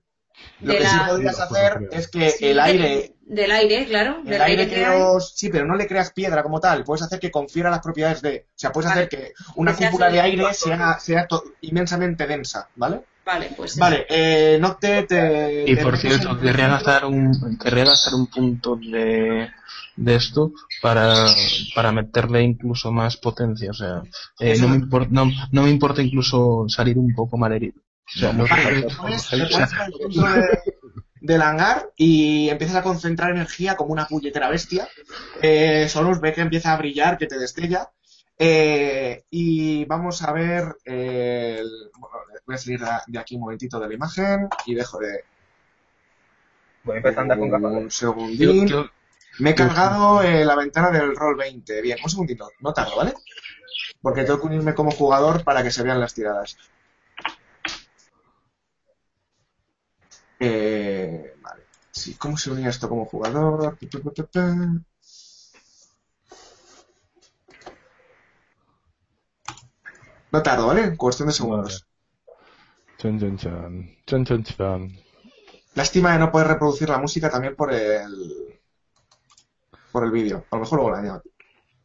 Lo 0.62 0.72
De 0.72 0.80
que 0.80 0.86
sí 0.88 0.96
la- 0.96 1.08
podrías 1.10 1.36
Sí, 1.36 1.42
hacer 1.42 1.90
es 1.92 2.08
que 2.08 2.30
Sí, 2.30 2.46
el 2.48 2.56
de- 2.56 2.62
aire, 2.62 3.16
Del 3.22 3.52
aire, 3.52 3.86
claro. 3.88 4.20
el 4.20 4.24
Del 4.26 4.42
aire 4.42 4.62
aire 4.64 4.70
que 4.70 4.76
que 4.80 4.86
hay. 4.86 5.02
os... 5.02 5.34
Sí, 5.36 5.50
pero 5.50 5.66
no 5.66 5.76
le 5.76 5.86
creas 5.86 6.14
piedra 6.14 6.42
como 6.44 6.62
tal. 6.62 6.86
Puedes 6.86 7.02
hacer 7.04 7.20
que 7.20 7.30
confiera 7.30 7.70
las 7.70 7.82
propiedades 7.82 8.22
de... 8.22 8.46
O 8.48 8.52
sea, 8.56 8.72
puedes 8.72 8.90
Vale. 8.90 9.02
hacer 9.04 9.10
que 9.20 9.34
una 9.56 9.72
Que 9.74 9.80
sea 9.80 9.92
cúpula 9.92 10.10
de 10.10 10.22
aire 10.22 10.54
sea, 10.54 10.98
sea 11.00 11.28
to- 11.28 11.44
inmensamente 11.62 12.26
densa, 12.26 12.70
¿vale? 12.76 13.02
Vale, 13.26 13.52
pues. 13.56 13.78
Vale, 13.78 14.06
eh, 14.10 14.58
Nocte 14.60 15.04
te... 15.04 15.64
Y 15.68 15.76
te 15.76 15.84
por 15.84 15.98
cierto, 15.98 16.32
en- 16.32 16.40
querría 16.40 16.68
gastar 16.70 17.06
un, 17.06 17.58
querría 17.62 17.86
gastar 17.86 18.16
un 18.16 18.28
punto 18.28 18.76
de, 18.78 19.50
de 19.96 20.16
esto 20.16 20.52
para, 20.82 21.26
para 21.76 21.92
meterle 21.92 22.42
incluso 22.42 22.92
más 22.92 23.18
potencia. 23.18 23.70
O 23.70 23.74
sea, 23.74 24.02
eh, 24.40 24.58
no, 24.60 24.68
me 24.70 24.78
impor- 24.78 25.10
no, 25.10 25.30
no 25.52 25.64
me 25.64 25.70
importa 25.70 26.02
incluso 26.02 26.66
salir 26.70 26.98
un 26.98 27.14
poco 27.14 27.38
mal 27.38 27.54
herido. 27.54 27.80
O 28.16 28.20
sea, 28.20 28.34
no 28.34 28.46
Vale, 30.16 30.48
del 31.22 31.42
hangar 31.42 31.92
y 31.98 32.50
empiezas 32.50 32.78
a 32.78 32.82
concentrar 32.84 33.32
energía 33.32 33.76
como 33.76 33.94
una 33.94 34.08
puñetera 34.08 34.50
bestia. 34.50 34.88
Eh, 35.42 35.88
Solus 35.90 36.20
ve 36.20 36.34
que 36.34 36.42
empieza 36.42 36.74
a 36.74 36.78
brillar, 36.78 37.18
que 37.18 37.28
te 37.28 37.38
destella. 37.38 37.92
Eh, 38.38 39.26
y 39.30 39.86
vamos 39.86 40.24
a 40.24 40.32
ver. 40.32 40.78
eh, 40.86 41.58
el- 41.60 41.92
voy 42.50 42.56
a 42.56 42.58
salir 42.58 42.80
de- 43.06 43.20
aquí 43.20 43.36
un 43.36 43.42
momentito 43.42 43.80
de 43.80 43.88
la 43.88 43.94
imagen 43.94 44.50
y 44.66 44.74
dejo 44.74 44.98
de. 44.98 45.24
Voy 46.84 46.98
andar 46.98 47.38
con. 47.38 47.64
Un 47.64 47.92
segundín. 47.92 48.68
Yo- 48.68 48.84
yo- 48.84 48.90
Me 49.38 49.52
he 49.52 49.56
cargado 49.56 50.24
eh, 50.24 50.44
la 50.44 50.56
ventana 50.56 50.90
del 50.90 51.16
roll 51.16 51.36
20. 51.38 51.80
Bien, 51.84 52.00
un 52.04 52.10
segundito, 52.10 52.50
no 52.62 52.74
tardo, 52.74 52.98
¿vale? 52.98 53.14
Porque 54.02 54.24
tengo 54.24 54.42
que 54.42 54.48
unirme 54.48 54.74
como 54.74 54.90
jugador 54.92 55.44
para 55.44 55.62
que 55.62 55.70
se 55.70 55.84
vean 55.84 56.00
las 56.00 56.16
tiradas. 56.16 56.58
Eh, 60.40 61.36
vale. 61.42 61.64
Sí, 61.92 62.16
¿cómo 62.16 62.36
se 62.38 62.50
unía 62.50 62.70
esto 62.70 62.90
como 62.90 63.06
jugador? 63.06 63.78
No 70.32 70.42
tardo, 70.44 70.68
¿vale? 70.68 70.96
Cuestión 70.98 71.28
de 71.28 71.34
segundos. 71.34 71.86
Chan, 73.00 73.20
chan, 73.20 73.38
chan. 73.38 73.98
Chan, 74.06 74.26
chan, 74.26 74.44
chan. 74.44 74.82
Lástima 75.76 76.14
de 76.14 76.20
no 76.20 76.32
poder 76.32 76.48
reproducir 76.48 76.90
la 76.90 76.98
música 76.98 77.30
también 77.30 77.56
por 77.56 77.72
el 77.74 78.60
por 79.92 80.04
el 80.04 80.12
vídeo. 80.12 80.46
A 80.52 80.56
lo 80.56 80.62
mejor 80.62 80.80
luego 80.80 80.92
la 80.92 81.00
añado. 81.00 81.24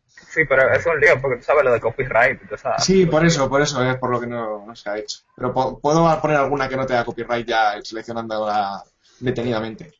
Sí, 0.07 0.45
pero 0.49 0.71
es 0.73 0.85
un 0.87 0.99
lío 1.01 1.21
porque 1.21 1.37
tú 1.39 1.45
sabes 1.45 1.65
lo 1.65 1.73
de 1.73 1.81
copyright. 1.81 2.41
esa- 2.53 2.79
Sí, 2.79 3.07
por 3.07 3.25
eso, 3.25 3.49
por 3.49 3.63
eso 3.63 3.83
es 3.89 3.97
por 3.99 4.11
lo 4.11 4.21
que 4.21 4.27
no, 4.27 4.67
no 4.67 4.75
se 4.75 4.91
ha 4.91 4.99
hecho. 4.99 5.21
Pero 5.37 5.53
po- 5.55 5.79
puedo 5.79 6.21
poner 6.21 6.37
alguna 6.37 6.69
que 6.69 6.77
no 6.77 6.87
tenga 6.87 7.05
copyright 7.05 7.47
ya 7.47 7.81
seleccionándola 7.83 8.83
detenidamente. 9.21 9.93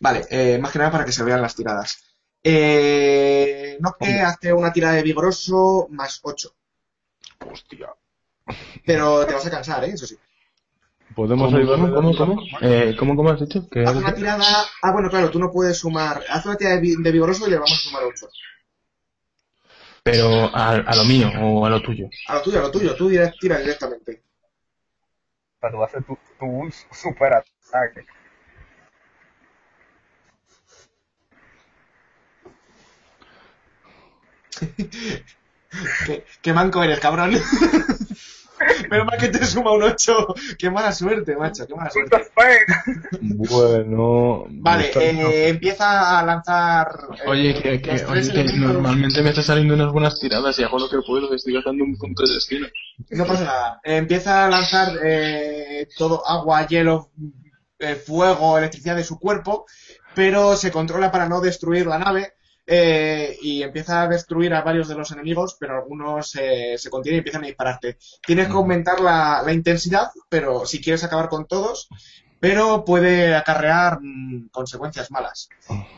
Vale, 0.00 0.24
eh, 0.30 0.58
más 0.58 0.72
que 0.72 0.78
nada 0.78 0.90
para 0.90 1.04
que 1.04 1.12
se 1.12 1.22
vean 1.22 1.42
las 1.42 1.54
tiradas. 1.54 2.02
Eh, 2.42 3.76
Nocte 3.80 4.20
hace 4.22 4.52
una 4.52 4.72
tirada 4.72 4.94
de 4.94 5.02
vigoroso 5.02 5.88
más 5.90 6.20
8. 6.22 6.54
Hostia. 7.50 7.88
Pero 8.84 9.26
te 9.26 9.34
vas 9.34 9.46
a 9.46 9.50
cansar, 9.50 9.84
¿eh? 9.84 9.90
Eso 9.92 10.06
sí. 10.06 10.16
¿Podemos 11.14 11.46
¿Cómo, 11.46 11.56
ayudarle 11.58 11.90
cómo, 11.94 12.14
cómo? 12.16 12.42
Eh, 12.60 12.94
¿cómo, 12.98 13.16
cómo 13.16 13.30
has 13.30 13.40
dicho? 13.40 13.68
¿Qué 13.70 13.84
Haz 13.84 13.96
una 13.96 14.14
tirada. 14.14 14.44
Ah, 14.82 14.92
bueno, 14.92 15.08
claro, 15.08 15.30
tú 15.30 15.38
no 15.38 15.50
puedes 15.50 15.78
sumar. 15.78 16.22
Haz 16.28 16.44
una 16.46 16.56
tirada 16.56 16.76
de, 16.76 16.82
vi- 16.82 17.02
de 17.02 17.12
vigoroso 17.12 17.46
y 17.46 17.50
le 17.50 17.56
vamos 17.56 17.72
a 17.72 17.76
sumar 17.76 18.04
8. 18.04 18.28
Pero 20.02 20.28
a, 20.54 20.70
a 20.70 20.94
lo 20.96 21.04
mío 21.04 21.30
o 21.40 21.64
a 21.66 21.70
lo 21.70 21.80
tuyo. 21.82 22.08
A 22.28 22.34
lo 22.34 22.42
tuyo, 22.42 22.58
a 22.58 22.62
lo 22.62 22.70
tuyo. 22.70 22.94
Tú 22.96 23.08
dire- 23.08 23.34
tira 23.40 23.58
directamente. 23.58 24.22
Para 25.58 25.72
tú 25.74 25.82
hacer 25.82 26.04
tu, 26.04 26.18
tu 26.38 26.70
super 26.92 27.32
ataque. 27.34 28.06
¿Qué, 36.06 36.24
qué 36.42 36.52
manco 36.52 36.82
eres, 36.82 37.00
cabrón. 37.00 37.32
Menos 38.90 39.06
mal 39.06 39.18
que 39.18 39.28
te 39.28 39.44
suma 39.44 39.72
un 39.72 39.82
8. 39.82 40.34
Qué 40.58 40.70
mala 40.70 40.90
suerte, 40.92 41.36
macho. 41.36 41.66
Qué 41.66 41.74
mala 41.74 41.90
suerte. 41.90 42.16
Fe. 42.34 43.18
Bueno. 43.20 44.46
Vale, 44.48 44.90
eh, 44.94 45.48
empieza 45.48 46.18
a 46.18 46.22
lanzar. 46.24 46.88
eh, 47.18 47.28
Oye, 47.28 47.54
que, 47.54 48.04
oye, 48.08 48.44
normalmente 48.56 49.22
me 49.22 49.30
está 49.30 49.42
saliendo 49.42 49.74
unas 49.74 49.92
buenas 49.92 50.18
tiradas 50.18 50.58
y 50.58 50.64
hago 50.64 50.78
lo 50.78 50.88
que 50.88 50.98
puedo, 51.06 51.34
estoy 51.34 51.54
gastando 51.54 51.84
un 51.84 51.96
punto 51.98 52.22
de 52.26 52.34
destino. 52.34 52.66
No 53.10 53.26
pasa 53.26 53.44
nada. 53.44 53.80
Eh, 53.84 53.96
empieza 53.96 54.46
a 54.46 54.48
lanzar 54.48 54.92
eh, 55.04 55.86
todo 55.98 56.26
agua, 56.26 56.66
hielo, 56.66 57.10
eh, 57.78 57.94
fuego, 57.96 58.56
electricidad 58.56 58.96
de 58.96 59.04
su 59.04 59.18
cuerpo, 59.18 59.66
pero 60.14 60.56
se 60.56 60.70
controla 60.70 61.10
para 61.12 61.28
no 61.28 61.42
destruir 61.42 61.86
la 61.86 61.98
nave 61.98 62.35
eh, 62.66 63.36
y 63.42 63.62
empieza 63.62 64.02
a 64.02 64.08
destruir 64.08 64.52
a 64.54 64.62
varios 64.62 64.88
de 64.88 64.94
los 64.96 65.10
enemigos, 65.12 65.56
pero 65.58 65.76
algunos 65.76 66.34
eh, 66.36 66.74
se 66.76 66.90
contienen 66.90 67.16
y 67.16 67.20
empiezan 67.20 67.44
a 67.44 67.46
dispararte. 67.46 67.98
Tienes 68.26 68.46
que 68.48 68.52
aumentar 68.52 69.00
la, 69.00 69.42
la 69.44 69.52
intensidad, 69.52 70.10
pero 70.28 70.66
si 70.66 70.80
quieres 70.82 71.04
acabar 71.04 71.28
con 71.28 71.46
todos, 71.46 71.88
pero 72.40 72.84
puede 72.84 73.34
acarrear 73.34 73.98
mm, 74.02 74.48
consecuencias 74.50 75.10
malas. 75.10 75.48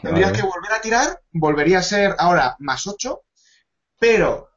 Tendrías 0.02 0.30
Vale. 0.30 0.42
que 0.42 0.46
volver 0.46 0.72
a 0.72 0.80
tirar, 0.80 1.20
volvería 1.32 1.78
a 1.78 1.82
ser 1.82 2.14
ahora 2.18 2.56
más 2.58 2.86
8, 2.86 3.22
pero 3.98 4.48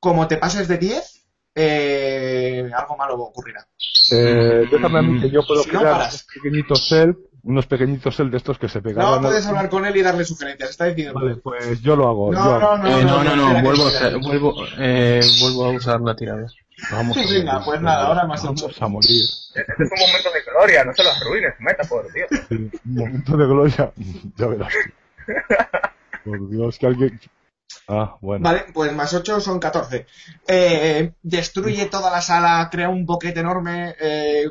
como 0.00 0.26
te 0.28 0.36
pases 0.36 0.68
de 0.68 0.78
10, 0.78 1.26
eh, 1.54 2.70
algo 2.76 2.96
malo 2.96 3.14
ocurrirá. 3.22 3.66
Eh, 4.10 4.66
déjame 4.70 4.98
a 4.98 5.02
mí 5.02 5.20
que 5.20 5.30
yo 5.30 5.46
puedo 5.46 5.62
Si 5.62 5.70
no, 5.70 5.78
crear 5.80 5.94
paras. 5.94 6.12
unos 6.14 6.26
pequeñitos 6.34 6.88
cel, 6.88 7.16
unos 7.44 7.66
pequeñitos 7.66 8.16
cel 8.16 8.30
de 8.30 8.36
estos 8.36 8.58
que 8.58 8.68
se 8.68 8.80
pegaban. 8.80 9.20
No 9.22 9.28
puedes 9.28 9.44
hablar 9.46 9.68
con 9.68 9.84
él 9.84 9.96
y 9.96 10.02
darle 10.02 10.24
sugerencias, 10.24 10.70
está 10.70 10.84
decidido. 10.84 11.14
Vale, 11.14 11.36
pues 11.36 11.80
yo 11.82 11.96
lo 11.96 12.08
hago. 12.08 12.32
No, 12.32 12.38
yo 12.44 12.58
no, 12.60 12.66
hago. 12.70 12.78
no, 12.78 12.88
Eh, 12.98 13.04
no, 13.04 13.36
no, 13.36 13.62
vuelvo 13.62 13.84
a, 13.84 13.88
hacer- 13.88 14.18
vuelvo, 14.20 14.54
eh, 14.78 15.20
vuelvo 15.40 15.64
a 15.66 15.70
usar 15.70 16.00
la 16.00 16.14
tirada. 16.14 16.46
Vamos 16.90 17.16
a 17.16 17.20
Venga, 17.20 17.52
morir. 17.52 17.64
pues 17.66 17.80
nada, 17.80 18.06
ahora 18.06 18.26
más 18.26 18.42
Vamos 18.42 18.62
ocho. 18.62 18.84
a 18.84 18.88
morir. 18.88 19.24
Este 19.54 19.60
es 19.84 19.90
un 19.92 19.98
momento 20.08 20.30
de 20.32 20.42
gloria, 20.50 20.84
no 20.84 20.94
se 20.94 21.04
lo 21.04 21.10
arruines, 21.10 21.54
meta, 21.60 21.82
por 21.88 22.12
Dios. 22.12 22.28
Un 22.50 22.70
momento 22.84 23.36
de 23.36 23.46
gloria. 23.46 23.92
Ya 24.36 24.46
verás. 24.46 24.72
Por 26.24 26.48
Dios, 26.50 26.78
que 26.78 26.86
alguien. 26.86 27.20
Ah, 27.88 28.16
bueno. 28.20 28.44
Vale, 28.44 28.66
pues 28.72 28.92
más 28.92 29.12
8 29.14 29.40
son 29.40 29.58
14. 29.58 30.06
Eh, 30.46 31.12
destruye 31.22 31.86
toda 31.86 32.10
la 32.10 32.20
sala, 32.20 32.68
crea 32.70 32.88
un 32.88 33.04
boquete 33.06 33.40
enorme. 33.40 33.94
Eh, 34.00 34.50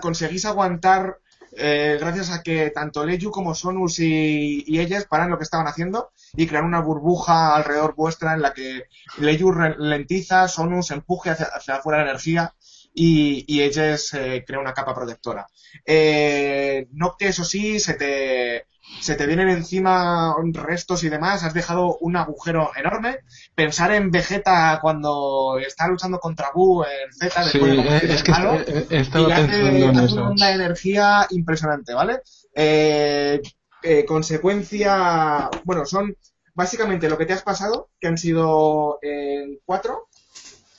conseguís 0.00 0.44
aguantar, 0.44 1.18
eh, 1.56 1.96
gracias 2.00 2.30
a 2.30 2.42
que 2.42 2.70
tanto 2.70 3.04
Leyu 3.04 3.30
como 3.30 3.54
Sonus 3.54 3.98
y, 3.98 4.64
y 4.66 4.80
ellas 4.80 5.06
paran 5.06 5.30
lo 5.30 5.38
que 5.38 5.44
estaban 5.44 5.66
haciendo 5.66 6.10
y 6.34 6.46
crean 6.46 6.64
una 6.64 6.80
burbuja 6.80 7.54
alrededor 7.56 7.94
vuestra 7.94 8.34
en 8.34 8.42
la 8.42 8.52
que 8.52 8.84
Leyu 9.18 9.50
ralentiza, 9.52 10.48
Sonus 10.48 10.90
empuje 10.90 11.30
hacia, 11.30 11.46
hacia 11.46 11.76
afuera 11.76 11.98
la 11.98 12.10
energía 12.10 12.54
y, 12.94 13.44
y 13.48 13.62
ellas 13.62 14.14
eh, 14.14 14.44
crea 14.46 14.60
una 14.60 14.74
capa 14.74 14.94
protectora. 14.94 15.46
Eh, 15.84 16.86
Nocte, 16.92 17.28
eso 17.28 17.44
sí, 17.44 17.80
se 17.80 17.94
te, 17.94 18.66
se 19.00 19.16
te 19.16 19.26
vienen 19.26 19.48
encima 19.48 20.34
restos 20.52 21.04
y 21.04 21.08
demás, 21.08 21.42
has 21.44 21.54
dejado 21.54 21.96
un 22.00 22.16
agujero 22.16 22.70
enorme. 22.76 23.18
Pensar 23.54 23.92
en 23.92 24.10
Vegeta 24.10 24.78
cuando 24.80 25.58
está 25.58 25.88
luchando 25.88 26.18
contra 26.18 26.50
Buu 26.54 26.84
en 26.84 27.12
Z 27.12 27.42
Sí, 27.44 27.58
después 27.58 27.76
de 27.76 27.96
eh, 27.96 28.00
es 28.02 28.20
en 28.20 28.24
que 28.24 28.32
malo, 28.32 28.54
est- 28.54 28.68
eh, 28.92 29.06
y 29.28 29.32
hace, 29.32 29.86
en 29.88 29.98
eso. 30.00 30.24
una 30.30 30.50
energía 30.52 31.26
impresionante, 31.30 31.94
¿vale? 31.94 32.20
Eh, 32.54 33.40
eh, 33.82 34.04
consecuencia, 34.04 35.50
bueno, 35.64 35.84
son 35.84 36.16
básicamente 36.54 37.08
lo 37.08 37.18
que 37.18 37.26
te 37.26 37.32
has 37.32 37.42
pasado, 37.42 37.90
que 38.00 38.06
han 38.08 38.16
sido 38.18 38.98
eh, 39.02 39.58
cuatro. 39.64 40.08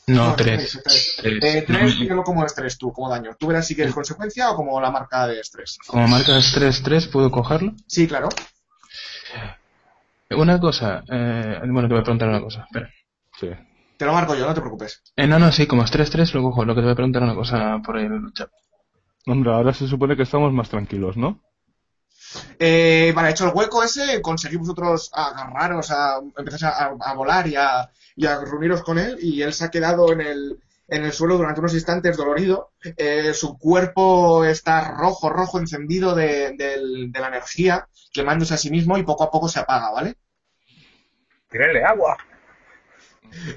No, 0.07 0.35
tres, 0.35 0.79
tres. 0.83 1.15
tres. 1.17 1.39
Tres. 1.39 1.55
Eh, 1.55 1.63
tres, 1.65 1.97
como 2.23 2.45
estrés 2.45 2.77
tú, 2.77 2.93
como 2.93 3.09
daño. 3.09 3.31
¿Tú 3.39 3.47
verás 3.47 3.65
si 3.65 3.75
quieres 3.75 3.93
consecuencia 3.93 4.51
o 4.51 4.55
como 4.55 4.79
la 4.79 4.91
marca 4.91 5.25
de 5.27 5.39
estrés? 5.39 5.79
Como 5.87 6.07
marca 6.07 6.37
estrés 6.37 6.83
3, 6.83 7.07
¿puedo 7.07 7.31
cogerlo? 7.31 7.73
Sí, 7.87 8.07
claro. 8.07 8.29
Una 10.31 10.59
cosa, 10.59 11.03
eh, 11.09 11.59
bueno, 11.63 11.87
te 11.87 11.93
voy 11.93 12.01
a 12.01 12.03
preguntar 12.03 12.29
una 12.29 12.41
cosa, 12.41 12.65
espera. 12.65 12.89
Sí. 13.39 13.49
Te 13.97 14.05
lo 14.05 14.13
marco 14.13 14.35
yo, 14.35 14.45
no 14.45 14.53
te 14.53 14.61
preocupes. 14.61 15.01
Eh, 15.15 15.25
no, 15.25 15.39
no, 15.39 15.51
sí, 15.51 15.65
como 15.65 15.83
estrés 15.83 16.09
3 16.09 16.33
lo 16.33 16.43
cojo. 16.43 16.65
Lo 16.65 16.75
que 16.75 16.81
te 16.81 16.85
voy 16.85 16.93
a 16.93 16.95
preguntar 16.95 17.23
una 17.23 17.35
cosa 17.35 17.79
por 17.83 17.97
el 17.97 18.33
chat. 18.33 18.49
Hombre, 19.25 19.51
ahora 19.53 19.73
se 19.73 19.87
supone 19.87 20.15
que 20.15 20.23
estamos 20.23 20.53
más 20.53 20.69
tranquilos, 20.69 21.17
¿no? 21.17 21.41
Eh, 22.59 23.11
vale, 23.15 23.31
hecho 23.31 23.45
el 23.45 23.53
hueco 23.53 23.83
ese, 23.83 24.21
conseguís 24.21 24.59
vosotros 24.59 25.09
agarraros, 25.13 25.91
a, 25.91 26.19
empezáis 26.37 26.63
a, 26.63 27.13
volar 27.13 27.47
y 27.47 27.55
a, 27.55 27.89
reuniros 28.17 28.83
con 28.83 28.97
él, 28.97 29.17
y 29.21 29.41
él 29.41 29.53
se 29.53 29.65
ha 29.65 29.71
quedado 29.71 30.11
en 30.11 30.21
el, 30.21 30.59
en 30.87 31.03
el 31.03 31.11
suelo 31.11 31.37
durante 31.37 31.59
unos 31.59 31.73
instantes 31.73 32.17
dolorido. 32.17 32.71
Eh, 32.97 33.33
su 33.33 33.57
cuerpo 33.57 34.45
está 34.45 34.91
rojo, 34.91 35.29
rojo, 35.29 35.59
encendido 35.59 36.15
de, 36.15 36.53
de 36.57 37.19
la 37.19 37.27
energía, 37.27 37.87
quemándose 38.13 38.53
a 38.53 38.57
sí 38.57 38.69
mismo 38.69 38.97
y 38.97 39.03
poco 39.03 39.23
a 39.23 39.31
poco 39.31 39.49
se 39.49 39.59
apaga, 39.59 39.91
¿vale? 39.91 40.15
Tírenle 41.49 41.83
agua. 41.83 42.17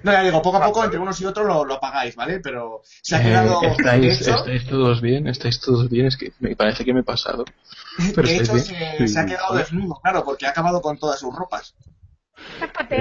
No, 0.02 0.12
ya 0.12 0.22
digo, 0.22 0.42
poco 0.42 0.56
a 0.58 0.64
poco 0.64 0.84
entre 0.84 0.98
unos 0.98 1.20
y 1.20 1.24
otros 1.26 1.46
lo, 1.46 1.64
lo 1.64 1.74
apagáis, 1.74 2.16
¿vale? 2.16 2.40
Pero 2.40 2.82
se 2.84 3.16
ha 3.16 3.20
Eh, 3.20 3.22
quedado 3.22 3.60
¿estáis, 3.62 4.20
hecho, 4.20 4.30
¿Estáis 4.30 4.66
todos 4.66 5.00
bien? 5.00 5.26
¿Estáis 5.28 5.60
todos 5.60 5.88
bien? 5.88 6.06
Es 6.06 6.16
que 6.16 6.32
me 6.40 6.56
parece 6.56 6.84
que 6.84 6.92
me 6.94 7.00
he 7.00 7.04
pasado. 7.04 7.44
Pero 8.14 8.28
de 8.28 8.36
hecho 8.36 8.52
bien. 8.54 9.08
se, 9.08 9.18
ha 9.18 9.26
quedado 9.26 9.54
desnudo, 9.56 10.00
claro, 10.02 10.24
porque 10.24 10.46
ha 10.46 10.50
acabado 10.50 10.80
con 10.80 10.98
todas 10.98 11.20
sus 11.20 11.34
ropas. 11.34 11.74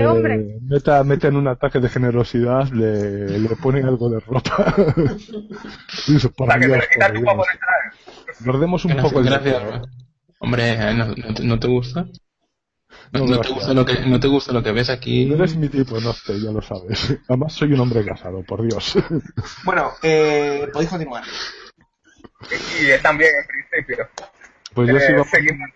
Hombre. 0.05 0.45
Eh, 0.55 0.59
meta, 0.61 1.03
meta 1.03 1.27
en 1.27 1.35
un 1.37 1.47
ataque 1.47 1.79
de 1.79 1.89
generosidad, 1.89 2.69
le, 2.71 3.39
le 3.39 3.55
pone 3.55 3.81
algo 3.83 4.09
de 4.09 4.19
ropa. 4.19 4.73
Dice, 6.07 6.29
O 6.39 6.45
por 6.45 6.47
sea, 6.47 6.59
que 6.59 6.67
te 6.69 6.77
Dios, 6.77 6.79
le 6.79 6.87
quitas 6.89 7.11
por 7.11 7.13
tú 7.13 7.21
para 7.23 7.35
Dios. 7.35 7.47
traje. 7.59 7.97
Nos 8.39 8.59
demos 8.59 8.85
un 8.85 8.95
Gracias, 8.95 9.01
poco 9.01 9.19
el 9.19 9.25
gracias. 9.25 9.63
deseo. 9.63 9.81
Hombre, 10.39 10.73
eh, 10.73 10.93
¿no, 10.93 11.05
no 11.15 11.33
te, 11.33 11.43
no 11.43 11.59
te 11.59 11.67
gusta? 11.67 12.07
¿No, 13.11 13.39
te 13.39 13.49
gusta 13.49 13.73
lo 13.73 13.85
que, 13.85 13.99
¿No 14.05 14.19
te 14.19 14.27
gusta 14.27 14.51
lo 14.51 14.61
que 14.61 14.71
ves 14.71 14.89
aquí? 14.89 15.25
No 15.25 15.35
eres 15.35 15.55
mi 15.55 15.69
tipo, 15.69 15.99
no 15.99 16.13
sé, 16.13 16.39
ya 16.41 16.51
lo 16.51 16.61
sabes. 16.61 17.17
Además 17.27 17.53
soy 17.53 17.73
un 17.73 17.79
hombre 17.79 18.05
casado, 18.05 18.43
por 18.43 18.61
Dios. 18.61 18.95
Bueno, 19.63 19.91
eh, 20.03 20.67
podéis 20.71 20.89
continuar. 20.89 21.23
Y, 22.81 22.85
él 22.85 23.01
también, 23.01 23.31
en 23.41 23.47
principio. 23.47 24.07
Pues 24.73 24.89
yo 24.89 24.97
Eh, 24.97 24.99
si 25.01 25.13
vamos, 25.13 25.27
seguimos. 25.29 25.69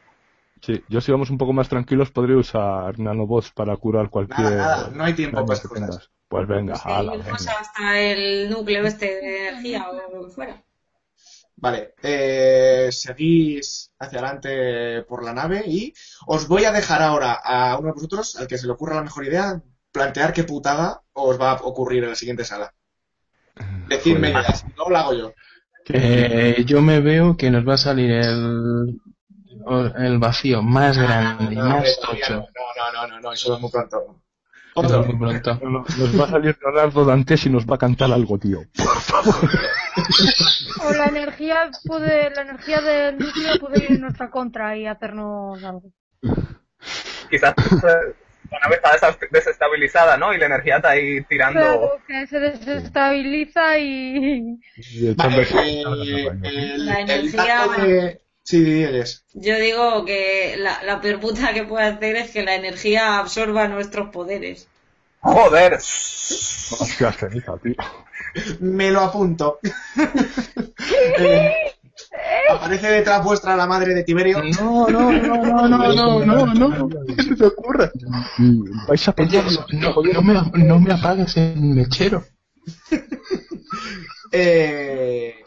sí, 0.61 0.84
yo 0.88 1.02
si 1.02 1.11
vamos 1.11 1.30
un 1.30 1.38
poco 1.38 1.53
más 1.53 1.68
tranquilos 1.69 2.11
podría 2.11 2.38
usar 2.38 2.99
nanobots 2.99 3.52
para 3.52 3.76
curar 3.77 4.10
cualquier 4.10 4.39
Nada, 4.52 4.77
nada, 4.77 4.91
no 4.93 5.03
hay 5.03 5.14
tiempo 5.14 5.45
para 5.45 5.60
cosas. 5.61 6.10
Pues 6.27 6.48
venga, 6.48 6.76
ala, 6.85 7.14
Seguimos 7.14 7.45
venga. 7.45 7.60
hasta 7.60 7.99
el 7.99 8.49
núcleo 8.49 8.85
este 8.85 9.06
de 9.06 9.48
energía 9.49 9.89
o 9.89 9.93
lo 9.93 10.27
que 10.27 10.34
fuera. 10.34 10.64
Vale, 11.62 11.94
eh, 12.02 12.90
seguís 12.92 13.92
hacia 14.00 14.18
adelante 14.18 15.04
por 15.04 15.24
la 15.24 15.32
nave 15.32 15.64
y 15.68 15.94
os 16.26 16.48
voy 16.48 16.66
a 16.66 16.72
dejar 16.72 17.04
ahora 17.04 17.34
a 17.34 17.78
uno 17.78 17.90
de 17.90 17.94
vosotros, 17.94 18.36
al 18.36 18.48
que 18.48 18.58
se 18.58 18.66
le 18.66 18.74
ocurra 18.74 18.96
la 18.96 19.04
mejor 19.04 19.26
idea, 19.26 19.62
plantear 19.92 20.34
qué 20.34 20.44
putada 20.44 21.04
os 21.14 21.40
va 21.40 21.52
a 21.52 21.62
ocurrir 21.62 22.04
en 22.04 22.10
la 22.10 22.16
siguiente 22.16 22.46
sala. 22.46 22.74
Decidme 23.88 24.32
ideas, 24.32 24.66
no 24.76 24.90
lo 24.90 24.98
hago 24.98 25.14
yo. 25.14 25.34
Eh, 25.94 26.64
yo 26.66 26.82
me 26.82 27.00
veo 27.00 27.38
que 27.38 27.52
nos 27.52 27.68
va 27.68 27.76
a 27.76 27.78
salir 27.78 28.10
el, 28.12 29.00
el 29.98 30.18
vacío 30.20 30.64
más 30.64 30.98
grande 30.98 31.54
y 31.54 31.58
No, 31.58 31.70
más 31.70 32.00
tocho. 32.00 32.34
no, 32.34 32.40
no, 32.40 32.92
no, 32.94 33.08
no, 33.08 33.20
no, 33.20 33.34
eso 33.34 33.56
es 33.56 33.62
muy 33.62 33.70
pronto. 33.70 33.98
Eso 34.00 34.18
Otro. 34.74 35.02
es 35.02 35.08
muy 35.08 35.18
pronto. 35.18 35.60
No, 35.64 35.70
no, 35.70 35.86
nos 35.98 36.20
va 36.20 36.26
a 36.26 36.30
salir 36.30 36.58
Leonardo 36.64 37.06
Dantes 37.06 37.46
y 37.46 37.50
nos 37.50 37.66
va 37.66 37.76
a 37.76 37.80
cantar 37.80 38.12
algo, 38.12 38.38
tío. 38.40 38.62
O 40.84 40.94
la 40.94 41.06
energía 41.06 41.70
puede, 41.86 42.30
la 42.32 42.42
energía 42.44 42.82
del 42.82 43.18
núcleo 43.18 43.60
puede 43.60 43.84
ir 43.84 43.92
en 43.94 44.02
nuestra 44.02 44.30
contra 44.30 44.76
y 44.78 44.86
hacernos 44.88 45.64
algo. 45.64 45.84
Quizás 47.30 47.54
la 47.82 48.60
nave 48.60 48.80
está 48.84 49.18
desestabilizada, 49.32 50.18
¿no? 50.18 50.34
Y 50.34 50.38
la 50.38 50.48
energía 50.48 50.78
está 50.78 50.90
ahí 50.90 51.24
tirando. 51.26 51.60
Claro, 51.60 51.92
que 52.08 52.28
se 52.28 52.40
desestabiliza 52.40 53.78
y 53.80 54.58
Y 54.78 55.08
el 55.08 55.16
Vale, 55.16 55.46
Chamber- 55.46 55.66
eh, 55.66 56.40
el, 56.44 56.86
La 56.86 57.00
energía- 57.02 57.68
de... 57.78 58.22
Sí, 58.44 58.64
Diegues. 58.64 59.24
Yo 59.34 59.56
digo 59.60 60.04
que 60.04 60.56
la, 60.58 60.82
la 60.84 61.00
peor 61.00 61.20
puta 61.20 61.54
que 61.54 61.64
puede 61.64 61.86
hacer 61.86 62.16
es 62.16 62.32
que 62.32 62.42
la 62.44 62.56
energía 62.56 63.20
absorba 63.20 63.68
nuestros 63.68 64.10
poderes. 64.10 64.68
¡Joder! 65.20 65.76
Hostia, 65.76 67.12
ceniza, 67.12 67.54
tío. 67.60 67.76
Me 68.60 68.91
lo 68.91 69.02
apunto. 69.02 69.60
Eh, 71.18 71.53
aparece 72.49 72.88
detrás 72.88 73.24
vuestra 73.24 73.56
la 73.56 73.68
madre 73.68 73.94
de 73.94 74.03
Tiberio. 74.03 74.41
No, 74.60 74.88
no, 74.88 75.12
no, 75.12 75.68
no, 75.68 75.68
no, 75.68 76.26
no, 76.26 76.45
no, 76.45 76.70
no. 76.70 76.90
¿Qué 77.16 77.24
se 77.24 77.36
te 77.36 77.45
ocurre? 77.45 77.91
Vais 78.88 79.08
a 79.08 79.12
pensar 79.14 79.44
No, 79.74 79.94
no, 80.02 80.22
me, 80.22 80.64
no 80.64 80.80
me 80.80 80.94
apagues 80.94 81.38
el 81.38 81.60
mechero. 81.62 82.24
Eh, 84.34 85.44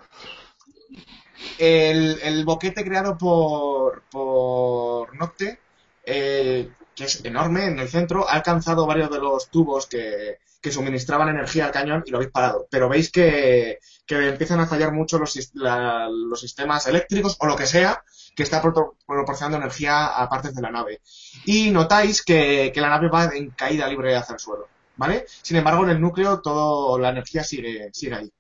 el, 1.58 2.18
el 2.22 2.44
boquete 2.44 2.84
creado 2.84 3.16
por, 3.16 4.02
por 4.10 5.16
Nocte, 5.16 5.58
eh, 6.04 6.70
que 6.94 7.04
es 7.04 7.24
enorme 7.24 7.66
en 7.66 7.78
el 7.78 7.88
centro, 7.88 8.28
ha 8.28 8.34
alcanzado 8.34 8.86
varios 8.86 9.10
de 9.10 9.18
los 9.18 9.48
tubos 9.48 9.86
que, 9.86 10.38
que 10.64 10.72
suministraban 10.72 11.28
energía 11.28 11.66
al 11.66 11.72
cañón 11.72 12.02
y 12.06 12.10
lo 12.10 12.16
habéis 12.16 12.32
parado. 12.32 12.66
Pero 12.70 12.88
veis 12.88 13.12
que, 13.12 13.78
que 14.06 14.28
empiezan 14.28 14.60
a 14.60 14.66
fallar 14.66 14.92
mucho 14.92 15.18
los, 15.18 15.50
la- 15.54 16.08
los 16.10 16.40
sistemas 16.40 16.86
eléctricos 16.86 17.36
o 17.38 17.46
lo 17.46 17.54
que 17.54 17.66
sea 17.66 18.02
que 18.34 18.42
está 18.44 18.62
pro- 18.62 18.96
proporcionando 19.06 19.58
energía 19.58 20.06
a 20.06 20.26
partes 20.28 20.54
de 20.54 20.62
la 20.62 20.70
nave. 20.70 21.00
Y 21.44 21.70
notáis 21.70 22.22
que, 22.24 22.70
que 22.74 22.80
la 22.80 22.88
nave 22.88 23.08
va 23.08 23.26
en 23.26 23.50
caída 23.50 23.86
libre 23.88 24.16
hacia 24.16 24.32
el 24.34 24.40
suelo. 24.40 24.66
¿Vale? 24.96 25.26
Sin 25.28 25.56
embargo, 25.58 25.84
en 25.84 25.90
el 25.90 26.00
núcleo 26.00 26.40
toda 26.40 26.98
la 26.98 27.10
energía 27.10 27.44
sigue, 27.44 27.90
sigue 27.92 28.14
ahí. 28.14 28.32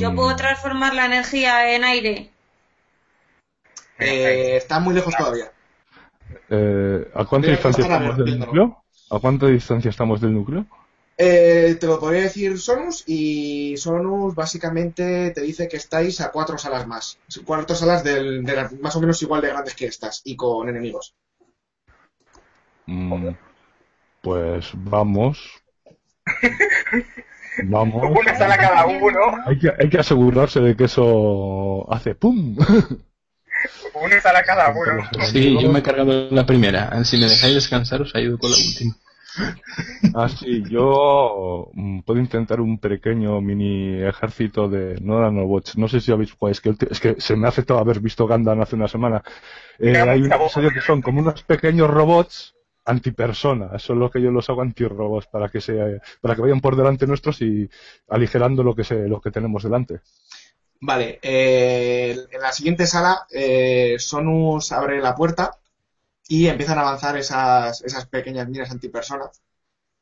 Yo 0.00 0.10
Mm, 0.10 0.16
puedo 0.16 0.34
transformar 0.36 0.94
la 0.94 1.04
energía 1.04 1.74
en 1.74 1.84
aire. 1.84 2.30
Eh, 3.98 4.56
está 4.56 4.80
muy 4.80 4.94
lejos 4.94 5.14
todavía. 5.14 5.52
eh, 6.48 7.10
¿A 7.14 7.24
cuánta 7.26 7.48
distancia 7.50 7.82
estamos 7.82 8.16
del 8.16 8.38
núcleo? 8.38 8.85
¿A 9.10 9.18
cuánta 9.18 9.46
distancia 9.46 9.90
estamos 9.90 10.20
del 10.20 10.34
núcleo? 10.34 10.66
Eh, 11.18 11.76
te 11.80 11.86
lo 11.86 11.98
podría 11.98 12.22
decir 12.22 12.58
Sonus 12.58 13.04
y 13.06 13.76
Sonus 13.78 14.34
básicamente 14.34 15.30
te 15.30 15.40
dice 15.40 15.66
que 15.68 15.78
estáis 15.78 16.20
a 16.20 16.30
cuatro 16.30 16.58
salas 16.58 16.86
más. 16.86 17.18
Cuatro 17.44 17.74
salas 17.74 18.04
del, 18.04 18.44
de 18.44 18.54
las- 18.56 18.72
más 18.80 18.94
o 18.96 19.00
menos 19.00 19.22
igual 19.22 19.40
de 19.40 19.48
grandes 19.48 19.74
que 19.74 19.86
estas 19.86 20.20
y 20.24 20.36
con 20.36 20.68
enemigos. 20.68 21.14
Mm, 22.86 23.30
pues 24.22 24.70
vamos. 24.74 25.38
Vamos. 27.64 28.02
Una 28.20 28.36
sala 28.36 28.58
cada 28.58 28.84
uno, 28.86 29.18
Hay 29.46 29.58
que, 29.58 29.72
hay 29.78 29.88
que 29.88 29.98
asegurarse 29.98 30.60
de 30.60 30.76
que 30.76 30.84
eso 30.84 31.90
hace 31.90 32.14
¡pum! 32.14 32.54
una 33.94 34.20
sala 34.20 34.42
cada 34.42 34.70
uno. 34.70 35.08
Sí, 35.30 35.56
yo 35.60 35.70
me 35.70 35.80
he 35.80 35.82
cargado 35.82 36.28
la 36.30 36.46
primera. 36.46 37.04
Si 37.04 37.16
me 37.16 37.26
dejáis 37.26 37.54
descansar, 37.54 38.02
os 38.02 38.14
ayudo 38.14 38.38
con 38.38 38.50
la 38.50 38.56
última. 38.56 38.96
Así, 40.14 40.62
yo 40.68 41.68
mm, 41.74 42.00
puedo 42.00 42.20
intentar 42.20 42.60
un 42.60 42.78
pequeño 42.78 43.40
mini 43.40 44.02
ejército 44.02 44.68
de 44.68 44.98
no 45.00 45.20
nanobots. 45.20 45.76
No 45.76 45.88
sé 45.88 46.00
si 46.00 46.12
habéis 46.12 46.32
jugado, 46.32 46.52
es 46.52 46.60
que, 46.60 46.74
es 46.90 47.00
que 47.00 47.16
se 47.18 47.36
me 47.36 47.46
ha 47.46 47.50
afectado 47.50 47.80
haber 47.80 48.00
visto 48.00 48.26
Gundam 48.26 48.60
hace 48.60 48.76
una 48.76 48.88
semana. 48.88 49.22
Eh, 49.78 49.96
hay 49.96 50.22
un 50.22 50.32
episodio 50.32 50.70
que 50.70 50.80
son 50.80 51.02
como 51.02 51.20
unos 51.20 51.42
pequeños 51.42 51.90
robots 51.90 52.54
antipersona. 52.86 53.70
Eso 53.74 53.92
es 53.92 53.98
lo 53.98 54.10
que 54.10 54.22
yo 54.22 54.30
los 54.30 54.48
hago 54.48 54.62
antirrobots 54.62 55.26
para 55.26 55.48
que 55.48 55.60
se, 55.60 56.00
para 56.20 56.34
que 56.34 56.40
vayan 56.40 56.60
por 56.60 56.76
delante 56.76 57.06
nuestros 57.06 57.42
y 57.42 57.68
aligerando 58.08 58.62
lo 58.62 58.74
que 58.74 58.84
se, 58.84 59.08
lo 59.08 59.20
que 59.20 59.30
tenemos 59.30 59.64
delante. 59.64 60.00
Vale, 60.80 61.18
eh, 61.22 62.26
en 62.30 62.40
la 62.40 62.52
siguiente 62.52 62.86
sala 62.86 63.26
eh, 63.30 63.96
Sonus 63.98 64.72
abre 64.72 65.00
la 65.00 65.14
puerta 65.14 65.58
y 66.28 66.48
empiezan 66.48 66.78
a 66.78 66.82
avanzar 66.82 67.16
esas, 67.16 67.82
esas 67.82 68.06
pequeñas 68.06 68.48
minas 68.48 68.70
antipersona. 68.70 69.30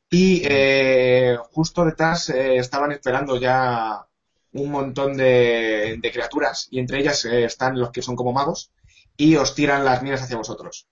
Y 0.09 0.43
eh, 0.45 1.37
justo 1.51 1.85
detrás 1.85 2.29
eh, 2.29 2.57
estaban 2.57 2.91
esperando 2.91 3.37
ya 3.37 4.05
un 4.53 4.71
montón 4.71 5.17
de, 5.17 5.97
de 5.99 6.11
criaturas 6.11 6.67
y 6.71 6.79
entre 6.79 6.99
ellas 6.99 7.25
eh, 7.25 7.45
están 7.45 7.77
los 7.79 7.91
que 7.91 8.01
son 8.01 8.15
como 8.15 8.31
magos 8.31 8.71
y 9.17 9.35
os 9.35 9.55
tiran 9.55 9.83
las 9.83 10.01
minas 10.03 10.21
hacia 10.21 10.37
vosotros. 10.37 10.87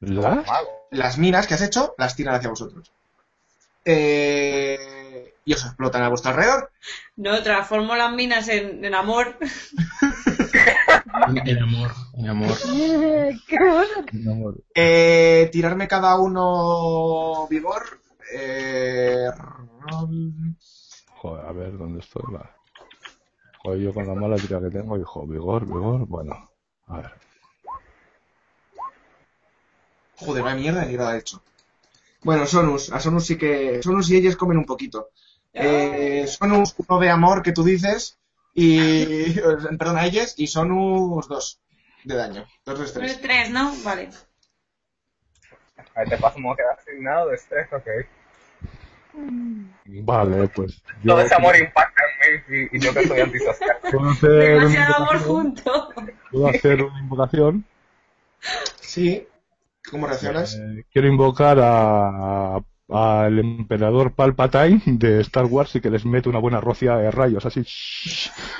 ¿La? 0.00 0.36
Mago. 0.36 0.88
Las 0.90 1.18
minas 1.18 1.46
que 1.46 1.54
has 1.54 1.62
hecho 1.62 1.94
las 1.98 2.16
tiran 2.16 2.34
hacia 2.34 2.50
vosotros. 2.50 2.90
Eh, 3.84 5.01
y 5.44 5.52
os 5.54 5.64
explotan 5.64 6.02
a 6.02 6.08
vuestro 6.08 6.30
alrededor. 6.30 6.70
No, 7.16 7.42
transformo 7.42 7.96
las 7.96 8.12
minas 8.12 8.48
en, 8.48 8.84
en 8.84 8.94
amor. 8.94 9.36
En, 11.28 11.38
en 11.48 11.58
amor, 11.62 11.90
en 12.14 12.28
amor. 12.28 12.56
¡Qué! 13.48 13.58
Mi 14.12 14.30
amor. 14.30 14.62
Eh, 14.74 15.48
tirarme 15.52 15.88
cada 15.88 16.18
uno 16.18 17.46
vigor. 17.48 18.00
Eh, 18.34 19.28
Joder, 21.16 21.46
a 21.46 21.52
ver, 21.52 21.76
¿dónde 21.76 22.00
estoy? 22.00 22.22
Va. 22.32 22.50
Joder, 23.62 23.80
yo 23.80 23.94
con 23.94 24.06
la 24.06 24.14
mala 24.14 24.36
tira 24.36 24.60
que 24.60 24.70
tengo, 24.70 24.98
hijo, 24.98 25.26
vigor, 25.26 25.66
vigor, 25.66 26.06
bueno. 26.06 26.50
A 26.86 26.96
ver. 26.96 27.12
joder, 30.16 30.44
la 30.44 30.54
mierda 30.54 30.80
de 30.82 30.88
tirada 30.88 31.16
he 31.16 31.18
hecho. 31.18 31.42
Bueno, 32.22 32.46
Sonus, 32.46 32.92
a 32.92 33.00
Sonus 33.00 33.26
sí 33.26 33.36
que. 33.36 33.82
Sonus 33.82 34.10
y 34.10 34.16
ellos 34.16 34.36
comen 34.36 34.58
un 34.58 34.64
poquito. 34.64 35.10
Eh, 35.54 36.26
Sonus, 36.26 36.74
uno 36.78 36.98
de 37.00 37.10
amor 37.10 37.42
que 37.42 37.52
tú 37.52 37.62
dices. 37.64 38.18
Y. 38.54 39.34
Perdón, 39.78 39.98
a 39.98 40.06
ellos. 40.06 40.34
Y 40.36 40.46
Sonus, 40.46 41.28
dos 41.28 41.60
de 42.04 42.14
daño. 42.16 42.46
Dos 42.64 42.78
de 42.78 42.84
Es 42.84 42.90
estrés. 42.90 43.20
tres, 43.20 43.50
¿no? 43.50 43.72
Vale. 43.84 44.10
Ahí 45.94 46.08
te 46.08 46.16
paso 46.16 46.34
como 46.34 46.56
queda 46.56 46.72
asignado 46.78 47.28
de 47.28 47.34
estrés, 47.36 47.68
ok. 47.72 47.86
Vale, 49.84 50.48
pues. 50.48 50.82
Yo 51.02 51.12
Todo 51.14 51.20
ese 51.22 51.34
amor 51.34 51.54
impacta 51.56 52.02
en 52.30 52.52
mí 52.52 52.68
y, 52.72 52.76
y 52.76 52.80
yo 52.80 52.94
que 52.94 53.06
soy 53.06 53.20
antisocial. 53.20 53.76
puedo 53.90 54.08
hacer, 54.10 54.30
una 54.30 54.64
Demasiado 54.68 54.94
amor 54.96 55.16
invocación, 55.16 55.34
junto. 55.44 55.88
puedo 56.30 56.46
hacer 56.48 56.82
una 56.82 57.00
invocación. 57.00 57.64
Sí. 58.80 59.26
¿Cómo 59.90 60.06
reaccionas? 60.06 60.54
Eh, 60.54 60.84
quiero 60.92 61.08
invocar 61.08 61.58
a- 61.60 62.58
al 62.88 63.38
emperador 63.38 64.14
Palpatine 64.14 64.82
de 64.86 65.20
Star 65.20 65.46
Wars 65.46 65.74
y 65.76 65.80
que 65.80 65.90
les 65.90 66.04
mete 66.04 66.28
una 66.28 66.38
buena 66.38 66.60
rocia 66.60 66.96
de 66.96 67.10
rayos, 67.10 67.46
así. 67.46 67.64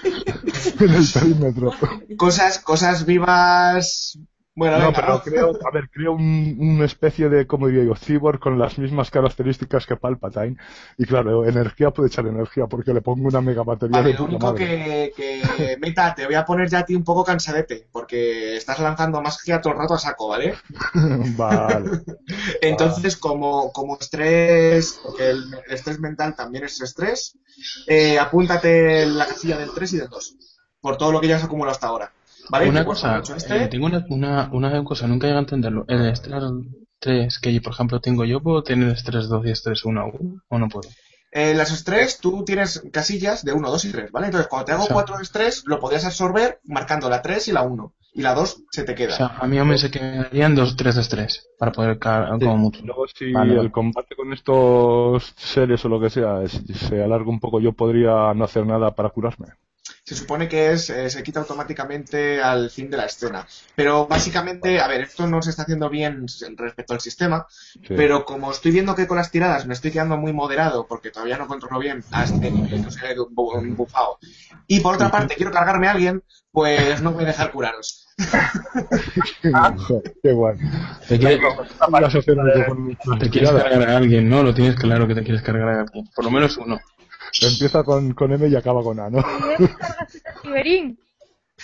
en 0.81 0.91
el 0.91 1.07
perímetro. 1.13 1.73
Cosas, 2.17 2.59
cosas 2.59 3.05
vivas. 3.05 4.19
Bueno, 4.55 4.79
No, 4.79 4.87
venga, 4.87 5.01
pero 5.01 5.21
creo, 5.23 5.59
a 5.67 5.71
ver, 5.71 5.89
creo 5.91 6.13
un- 6.13 6.57
una 6.59 6.85
especie 6.85 7.31
de, 7.31 7.47
como 7.47 7.69
diría 7.69 7.85
yo, 7.85 7.95
cyborg 7.95 8.39
con 8.39 8.59
las 8.59 8.79
mismas 8.79 9.11
características 9.11 9.87
que 9.87 9.97
Palpatine. 9.97 10.57
Y 10.99 11.07
claro, 11.07 11.47
energía 11.47 11.91
puede 11.91 12.09
echar 12.09 12.27
energía 12.27 12.67
porque 12.67 12.93
le 12.93 13.01
pongo 13.01 13.29
una 13.29 13.41
mega 13.41 13.63
batería 13.63 14.03
Vale, 14.03 14.13
de 14.13 14.19
lo 14.19 14.25
único 14.25 14.47
madre. 14.49 14.67
que, 14.67 15.13
que. 15.17 15.77
Meta, 15.81 16.15
te 16.15 16.27
voy 16.27 16.35
a 16.35 16.45
poner 16.45 16.69
ya 16.69 16.81
a 16.81 16.85
ti 16.85 16.95
un 16.95 17.03
poco 17.05 17.25
cansadete. 17.25 17.89
Porque 17.91 18.57
estás 18.57 18.79
lanzando 18.79 19.23
magia 19.23 19.61
todo 19.61 19.73
el 19.73 19.79
rato 19.79 19.95
a 19.95 19.99
saco, 19.99 20.29
¿vale? 20.29 20.55
vale. 21.39 21.91
Entonces, 22.61 23.17
como, 23.17 23.73
como 23.73 23.97
estrés, 23.99 24.99
porque 25.03 25.31
el 25.31 25.45
estrés 25.71 25.99
mental 25.99 26.35
también 26.37 26.65
es 26.65 26.81
estrés, 26.81 27.39
eh, 27.87 28.19
apúntate 28.19 29.07
la 29.07 29.27
casilla 29.27 29.57
del 29.59 29.73
3 29.75 29.93
y 29.95 29.99
del 29.99 30.09
2, 30.09 30.37
por 30.81 30.97
todo 30.97 31.13
lo 31.13 31.21
que 31.21 31.29
ya 31.29 31.37
has 31.37 31.45
acumulado 31.45 31.73
hasta 31.73 31.87
ahora. 31.87 32.13
¿Vale? 32.53 32.69
Una 32.69 32.85
cosa, 32.85 33.23
este, 33.35 33.65
eh, 33.65 33.69
tengo 33.69 33.87
una, 33.87 34.05
una, 34.11 34.51
una 34.53 34.85
cosa, 34.85 35.07
nunca 35.07 35.27
llego 35.27 35.39
a 35.39 35.41
entenderlo. 35.47 35.85
El 35.89 36.07
estrés 36.07 36.43
3 36.99 37.39
que 37.39 37.61
por 37.63 37.73
ejemplo 37.73 37.99
tengo 38.01 38.27
yo, 38.27 38.41
¿puedo 38.43 38.63
tener 38.63 38.91
estrés 38.91 39.27
2 39.29 39.47
y 39.47 39.51
estrés 39.51 39.85
1 39.87 40.01
aún? 40.03 40.43
¿O 40.49 40.59
no 40.59 40.69
puedo? 40.69 40.89
eh, 41.35 41.55
las 41.55 41.73
estrés, 41.73 42.19
tú 42.19 42.45
tienes 42.45 42.83
casillas 42.93 43.43
de 43.43 43.55
1, 43.55 43.71
2 43.71 43.87
y 43.87 43.91
3, 43.93 44.13
¿vale? 44.13 44.27
Entonces, 44.27 44.49
cuando 44.49 44.67
te 44.67 44.73
hago 44.73 44.83
O 44.83 44.87
sea- 44.87 44.93
4 44.95 45.17
de 45.17 45.23
estrés, 45.23 45.63
lo 45.65 45.81
podrías 45.81 46.05
absorber 46.05 46.61
marcando 46.65 47.09
la 47.09 47.23
3 47.23 47.49
y 47.49 47.53
la 47.53 47.63
1. 47.63 47.95
Y 48.13 48.21
la 48.21 48.35
2 48.35 48.63
se 48.71 48.85
te 48.85 48.95
queda. 48.95 49.15
O 49.15 49.17
sea, 49.17 49.27
a 49.41 49.47
mí 49.47 49.59
me 49.63 49.79
se 49.79 49.91
quedarían 49.91 50.55
dos, 50.55 50.77
tres 50.77 50.97
de 50.97 51.01
estrés 51.01 51.49
para 51.59 51.73
poder 51.73 51.99
caer 51.99 52.29
como 52.39 52.59
mucho. 52.59 52.83
Luego, 52.85 53.07
si 53.09 53.33
Vale, 53.33 53.59
el 53.59 53.73
combate 53.73 54.15
con 54.15 54.31
estos 54.35 55.33
seres 55.39 55.83
o 55.87 55.89
lo 55.89 55.99
que 55.99 56.11
sea 56.11 56.43
es- 56.43 56.61
se 56.89 57.03
alarga 57.03 57.31
un 57.31 57.41
poco, 57.41 57.61
yo 57.61 57.73
podría 57.73 58.35
no 58.35 58.45
hacer 58.45 58.67
nada 58.67 58.95
para 58.95 59.09
curarme. 59.09 59.47
Se 60.05 60.15
supone 60.15 60.49
que 60.49 60.73
es 60.73 60.91
eh, 60.91 61.11
se 61.11 61.23
quita 61.23 61.41
automáticamente 61.41 62.43
al 62.43 62.71
fin 62.71 62.91
de 62.91 62.97
la 62.97 63.07
escena. 63.07 63.47
Pero 63.75 64.07
básicamente, 64.07 64.81
a 64.81 64.89
ver, 64.89 65.03
esto 65.03 65.27
no 65.27 65.43
se 65.43 65.51
está 65.51 65.63
haciendo 65.63 65.89
bien 65.91 66.27
respecto 66.57 66.95
al 66.95 67.01
sistema, 67.01 67.47
Sí. 67.49 67.81
pero 67.97 68.25
como 68.25 68.51
estoy 68.51 68.73
viendo 68.73 68.95
que 68.95 69.07
con 69.07 69.17
las 69.17 69.31
tiradas 69.31 69.67
me 69.67 69.75
estoy 69.75 69.91
quedando 69.91 70.17
muy 70.17 70.33
moderado 70.33 70.87
porque 70.87 71.11
todavía 71.11 71.39
no 71.39 71.47
controlo 71.47 71.79
bien 71.79 72.05
a 72.11 72.25
este 72.25 72.51
nivel 72.51 72.83
que 72.83 72.89
os 72.89 73.03
he 73.03 73.17
bu- 73.17 73.77
bufado. 73.77 74.19
Y 74.67 74.81
por 74.81 74.95
otra 74.95 75.11
parte, 75.11 75.35
quiero 75.35 75.51
cargarme 75.51 75.89
a 75.89 75.93
alguien, 75.93 76.23
pues 76.51 77.01
no 77.03 77.13
voy 77.13 77.25
a 77.25 77.29
dejar 77.29 77.51
curaros. 77.51 78.07
Qué 80.23 80.33
guay. 80.33 80.57
Te 81.09 81.19
quieres, 81.19 81.41
te 83.19 83.31
cargar 83.41 83.91
a 83.91 83.97
alguien, 83.97 84.29
¿no? 84.29 84.43
Lo 84.43 84.55
tienes 84.55 84.77
claro 84.77 85.09
que 85.09 85.15
te 85.15 85.23
quieres 85.23 85.43
cargar 85.43 85.69
a 85.69 85.81
alguien. 85.83 86.09
Por 86.15 86.25
lo 86.25 86.31
menos 86.31 86.57
uno. 86.57 86.81
Empieza 87.41 87.83
con, 87.83 88.13
con 88.15 88.33
M 88.33 88.47
y 88.49 88.55
acaba 88.57 88.83
con 88.83 89.01
A, 89.01 89.09
¿no? 89.11 89.25
Tiberín. 90.43 90.99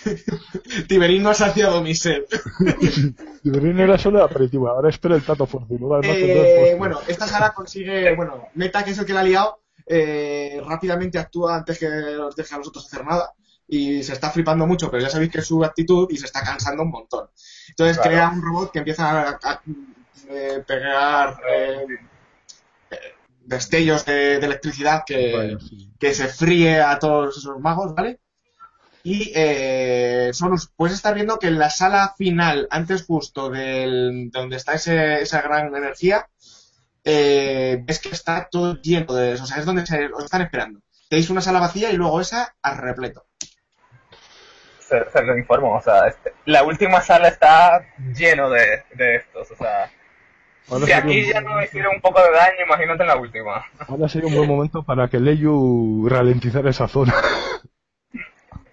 Tiberín 0.88 1.22
no 1.22 1.30
ha 1.30 1.34
saciado 1.34 1.82
mi 1.82 1.94
sed. 1.94 2.22
Tiberín 3.42 3.78
era 3.80 3.98
solo 3.98 4.18
el 4.18 4.24
aperitivo, 4.24 4.68
ahora 4.68 4.88
espera 4.90 5.16
el 5.16 5.24
tato 5.24 5.46
fuerte. 5.46 5.76
Eh, 6.02 6.74
bueno, 6.78 7.00
esta 7.08 7.26
sala 7.26 7.52
consigue, 7.52 8.14
bueno, 8.14 8.48
Meta, 8.54 8.84
que 8.84 8.92
es 8.92 8.98
el 8.98 9.06
que 9.06 9.12
la 9.12 9.20
ha 9.20 9.24
liado, 9.24 9.60
eh, 9.86 10.60
rápidamente 10.64 11.18
actúa 11.18 11.56
antes 11.56 11.78
que 11.78 11.86
os 11.88 12.34
deje 12.36 12.54
a 12.54 12.58
vosotros 12.58 12.86
hacer 12.86 13.04
nada. 13.04 13.32
Y 13.70 14.02
se 14.02 14.14
está 14.14 14.30
flipando 14.30 14.66
mucho, 14.66 14.90
pero 14.90 15.02
ya 15.02 15.10
sabéis 15.10 15.30
que 15.30 15.38
es 15.40 15.46
su 15.46 15.62
actitud 15.62 16.08
y 16.10 16.16
se 16.16 16.24
está 16.24 16.42
cansando 16.42 16.82
un 16.84 16.90
montón. 16.90 17.28
Entonces 17.68 17.96
Claro. 17.98 18.10
crea 18.10 18.28
un 18.30 18.40
robot 18.42 18.70
que 18.72 18.78
empieza 18.78 19.10
a, 19.10 19.38
a- 19.42 19.62
eh, 20.30 20.62
pegar 20.66 21.38
eh, 21.50 21.86
destellos 23.48 24.04
de, 24.04 24.38
de 24.38 24.46
electricidad 24.46 25.02
que, 25.06 25.56
sí. 25.68 25.90
que 25.98 26.12
se 26.14 26.28
fríe 26.28 26.80
a 26.80 26.98
todos 26.98 27.38
esos 27.38 27.58
magos, 27.60 27.94
¿vale? 27.94 28.20
Y 29.02 29.32
eh, 29.34 30.30
Sonus, 30.34 30.70
puedes 30.76 30.94
estar 30.94 31.14
viendo 31.14 31.38
que 31.38 31.46
en 31.46 31.58
la 31.58 31.70
sala 31.70 32.14
final, 32.18 32.68
antes 32.70 33.04
justo 33.06 33.48
del, 33.48 34.30
de 34.30 34.38
donde 34.38 34.56
está 34.56 34.74
ese- 34.74 35.22
esa 35.22 35.40
gran 35.40 35.74
energía, 35.74 36.28
eh, 37.04 37.80
ves 37.84 38.00
que 38.00 38.10
está 38.10 38.48
todo 38.50 38.74
lleno 38.82 39.14
de 39.14 39.32
eso. 39.32 39.44
O 39.44 39.46
sea, 39.46 39.58
es 39.58 39.64
donde 39.64 39.86
se, 39.86 40.06
os 40.12 40.24
están 40.24 40.42
esperando. 40.42 40.80
Tenéis 41.08 41.30
una 41.30 41.40
sala 41.40 41.60
vacía 41.60 41.90
y 41.90 41.96
luego 41.96 42.20
esa 42.20 42.54
al 42.60 42.76
repleto. 42.76 43.24
Se, 44.80 45.10
se 45.10 45.22
lo 45.22 45.36
informo, 45.38 45.74
o 45.76 45.82
sea, 45.82 46.06
este- 46.08 46.34
la 46.46 46.64
última 46.64 47.00
sala 47.00 47.28
está 47.28 47.80
lleno 48.14 48.50
de, 48.50 48.82
de 48.94 49.16
estos, 49.16 49.50
o 49.52 49.56
sea, 49.56 49.90
si 50.86 50.92
aquí 50.92 51.20
un 51.24 51.32
ya 51.32 51.40
no 51.40 51.62
hicieron 51.62 51.94
un 51.96 52.00
poco 52.00 52.20
de 52.20 52.30
daño, 52.32 52.64
imagínate 52.66 53.02
en 53.02 53.08
la 53.08 53.16
última. 53.16 53.64
Ahora 53.86 54.08
sería 54.08 54.28
un 54.28 54.36
buen 54.36 54.48
momento 54.48 54.82
para 54.82 55.08
que 55.08 55.18
Leyu 55.20 56.06
ralentizara 56.08 56.70
esa 56.70 56.88
zona. 56.88 57.14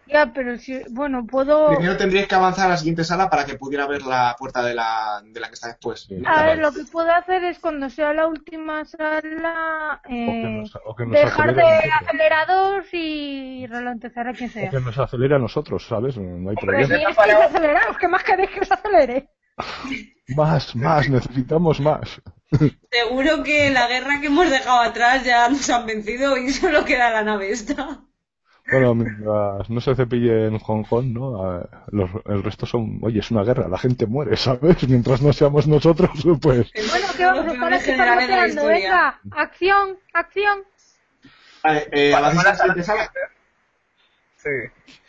Ya, 0.08 0.32
pero 0.34 0.58
si, 0.58 0.82
bueno, 0.92 1.26
puedo... 1.26 1.70
Primero 1.76 1.98
tendríais 1.98 2.28
que 2.28 2.36
avanzar 2.36 2.68
a 2.68 2.70
la 2.70 2.78
siguiente 2.78 3.04
sala 3.04 3.30
para 3.30 3.44
que 3.44 3.56
pudiera 3.56 3.86
ver 3.88 4.04
la 4.04 4.34
puerta 4.40 4.64
de 4.64 4.74
la, 4.74 5.22
de 5.26 5.40
la 5.40 5.48
que 5.48 5.56
está 5.56 5.68
después. 5.68 6.02
Sí. 6.08 6.22
A 6.26 6.44
ver, 6.46 6.60
lo 6.60 6.72
que 6.72 6.84
puedo 6.90 7.12
hacer 7.12 7.44
es 7.44 7.60
cuando 7.60 7.90
sea 7.90 8.14
la 8.14 8.28
última 8.28 8.86
sala, 8.86 10.00
O 10.06 10.08
que 10.08 10.16
eh, 10.16 10.60
nos, 10.62 10.76
o 10.86 10.96
que 10.96 11.06
nos 11.06 11.12
dejar 11.12 11.50
acelere 11.50 11.66
de 11.68 11.68
a 11.74 11.76
nosotros. 11.76 12.08
acelerador 12.08 12.84
y 12.94 13.68
ralentizar 13.68 14.28
a 14.28 14.34
quien 14.34 14.50
O 14.52 14.54
sea. 14.54 14.70
que 14.70 14.80
nos 14.80 14.98
acelere 15.00 15.36
a 15.36 15.40
nosotros, 15.40 15.86
¿sabes? 15.86 16.16
No 16.18 16.50
hay 16.50 16.56
problema. 16.56 16.86
si 16.88 16.94
es 16.94 17.00
que 17.00 17.08
os 17.08 17.18
aceleraos, 17.18 17.98
¿qué 17.98 18.08
más 18.08 18.24
queréis 18.24 18.52
que 18.52 18.60
os 18.62 18.72
acelere? 18.72 19.30
Más, 20.30 20.76
más, 20.76 21.10
necesitamos 21.10 21.80
más. 21.80 22.22
Seguro 22.91 23.43
que 23.43 23.69
la 23.69 23.88
guerra 23.88 24.19
que 24.22 24.27
hemos 24.27 24.49
dejado 24.49 24.80
atrás 24.80 25.23
ya 25.23 25.49
nos 25.49 25.69
han 25.69 25.85
vencido 25.85 26.38
y 26.38 26.49
solo 26.52 26.84
queda 26.85 27.11
la 27.11 27.23
nave 27.23 27.52
esta. 27.52 27.99
Bueno, 28.72 28.95
mientras 28.95 29.69
no 29.69 29.80
se 29.80 29.93
cepille 29.95 30.47
en 30.47 30.57
Hong 30.57 30.84
Kong, 30.85 31.06
¿no? 31.14 31.61
Los- 31.91 32.10
el 32.26 32.41
resto 32.41 32.65
son, 32.65 32.97
oye, 33.03 33.19
es 33.19 33.30
una 33.30 33.43
guerra, 33.43 33.68
la 33.68 33.77
gente 33.77 34.07
muere, 34.07 34.35
¿sabes? 34.38 34.88
Mientras 34.89 35.22
no 35.22 35.31
seamos 35.34 35.68
nosotros, 35.68 36.10
pues... 36.41 36.72
Bueno, 36.73 37.07
¿qué 37.15 37.26
vamos 37.26 37.45
a 37.47 37.53
estar 37.53 37.73
aquí 37.73 37.84
generales 37.85 38.27
de 38.27 38.35
la 38.35 38.41
parloteando? 38.41 38.61
historia. 38.61 39.19
Venga, 39.23 39.41
acción, 39.43 39.97
acción. 40.14 40.60
Vale, 41.64 41.88
eh. 41.91 42.15
Sí. 44.38 44.49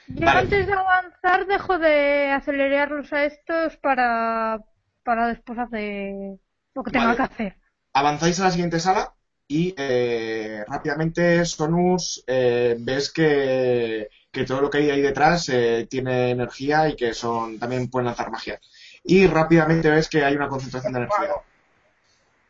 Yo 0.08 0.26
Vale. 0.26 0.40
antes 0.40 0.66
de 0.66 0.72
avanzar 0.72 1.46
dejo 1.46 1.78
de 1.78 2.30
acelerarlos 2.32 3.12
a 3.12 3.24
estos 3.24 3.76
para, 3.78 4.60
para 5.06 5.28
después 5.28 5.56
hacer 5.56 6.36
lo 6.74 6.82
que 6.82 6.90
tenga 6.90 7.06
Vale. 7.06 7.16
que 7.16 7.22
hacer. 7.22 7.56
Avanzáis 7.94 8.40
a 8.40 8.44
la 8.44 8.50
siguiente 8.50 8.80
sala 8.80 9.14
y 9.46 9.72
eh, 9.78 10.64
rápidamente, 10.66 11.44
Sonus, 11.44 12.24
eh, 12.26 12.76
ves 12.80 13.12
que, 13.12 14.08
que 14.32 14.44
todo 14.44 14.60
lo 14.60 14.68
que 14.68 14.78
hay 14.78 14.90
ahí 14.90 15.00
detrás 15.00 15.48
eh, 15.48 15.86
tiene 15.88 16.30
energía 16.30 16.88
y 16.88 16.96
que 16.96 17.14
son 17.14 17.60
también 17.60 17.88
pueden 17.88 18.06
lanzar 18.06 18.32
magia. 18.32 18.58
Y 19.04 19.28
rápidamente 19.28 19.88
ves 19.88 20.08
que 20.08 20.24
hay 20.24 20.34
una 20.34 20.48
concentración 20.48 20.92
de 20.92 20.98
energía. 20.98 21.30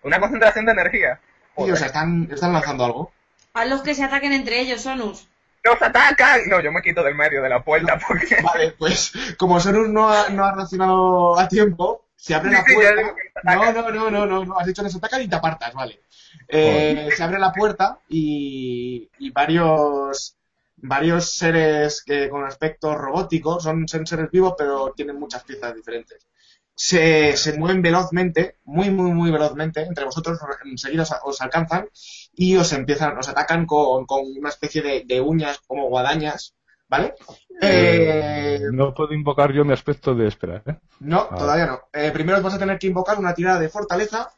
Una 0.02 0.18
concentración 0.18 0.64
de 0.64 0.72
energía. 0.72 1.20
Y, 1.58 1.70
o 1.70 1.76
sea, 1.76 1.88
están, 1.88 2.26
están 2.32 2.54
lanzando 2.54 2.86
algo. 2.86 3.12
A 3.52 3.66
los 3.66 3.82
que 3.82 3.94
se 3.94 4.04
ataquen 4.04 4.32
entre 4.32 4.60
ellos, 4.60 4.80
Sonus. 4.80 5.28
¡Nos 5.62 5.82
atacan! 5.82 6.40
No, 6.48 6.60
yo 6.60 6.72
me 6.72 6.80
quito 6.80 7.02
del 7.02 7.14
medio 7.14 7.42
de 7.42 7.50
la 7.50 7.62
puerta 7.62 7.98
porque... 8.08 8.40
Vale, 8.42 8.70
pues 8.78 9.12
como 9.36 9.60
Sonus 9.60 9.88
no 9.90 10.08
ha, 10.08 10.30
no 10.30 10.44
ha 10.44 10.54
reaccionado 10.54 11.38
a 11.38 11.48
tiempo, 11.48 12.05
se 12.16 12.34
abre 12.34 12.50
la 12.50 12.64
puerta. 12.64 13.14
No, 13.44 13.72
no, 13.72 13.90
no, 13.90 14.10
no, 14.10 14.26
no, 14.26 14.44
no, 14.44 14.58
has 14.58 14.66
dicho 14.66 14.82
nos 14.82 14.96
atacan 14.96 15.22
y 15.22 15.28
te 15.28 15.36
apartas, 15.36 15.74
vale. 15.74 16.00
Eh, 16.48 17.10
se 17.16 17.22
abre 17.22 17.38
la 17.38 17.52
puerta 17.52 18.00
y, 18.08 19.08
y 19.18 19.30
varios 19.30 20.36
varios 20.78 21.32
seres 21.32 22.02
que 22.04 22.28
con 22.28 22.44
aspecto 22.44 22.94
robótico, 22.94 23.60
son, 23.60 23.88
son 23.88 24.06
seres 24.06 24.30
vivos 24.30 24.54
pero 24.58 24.92
tienen 24.94 25.18
muchas 25.18 25.44
piezas 25.44 25.74
diferentes. 25.74 26.26
Se, 26.74 27.36
se 27.38 27.58
mueven 27.58 27.80
velozmente, 27.80 28.56
muy, 28.64 28.90
muy, 28.90 29.10
muy 29.12 29.30
velozmente, 29.30 29.80
entre 29.82 30.04
vosotros 30.04 30.38
enseguida 30.64 31.04
os, 31.04 31.14
os 31.24 31.40
alcanzan 31.40 31.88
y 32.34 32.56
os 32.56 32.72
empiezan, 32.72 33.16
os 33.16 33.28
atacan 33.28 33.64
con, 33.64 34.04
con 34.04 34.20
una 34.38 34.50
especie 34.50 34.82
de, 34.82 35.04
de 35.06 35.20
uñas 35.20 35.58
como 35.66 35.88
guadañas, 35.88 36.54
¿vale? 36.88 37.14
Eh, 37.60 38.60
No 38.72 38.92
puedo 38.94 39.12
invocar 39.14 39.52
yo 39.52 39.64
mi 39.64 39.72
aspecto 39.72 40.14
de 40.14 40.28
espera, 40.28 40.62
¿eh? 40.66 40.76
no, 41.00 41.26
Ah. 41.30 41.36
todavía 41.36 41.66
no. 41.66 41.80
Eh, 41.92 42.10
primero 42.12 42.40
vas 42.42 42.54
a 42.54 42.58
tener 42.58 42.78
que 42.78 42.86
invocar 42.86 43.18
una 43.18 43.34
tirada 43.34 43.58
de 43.58 43.68
fortaleza 43.68 44.30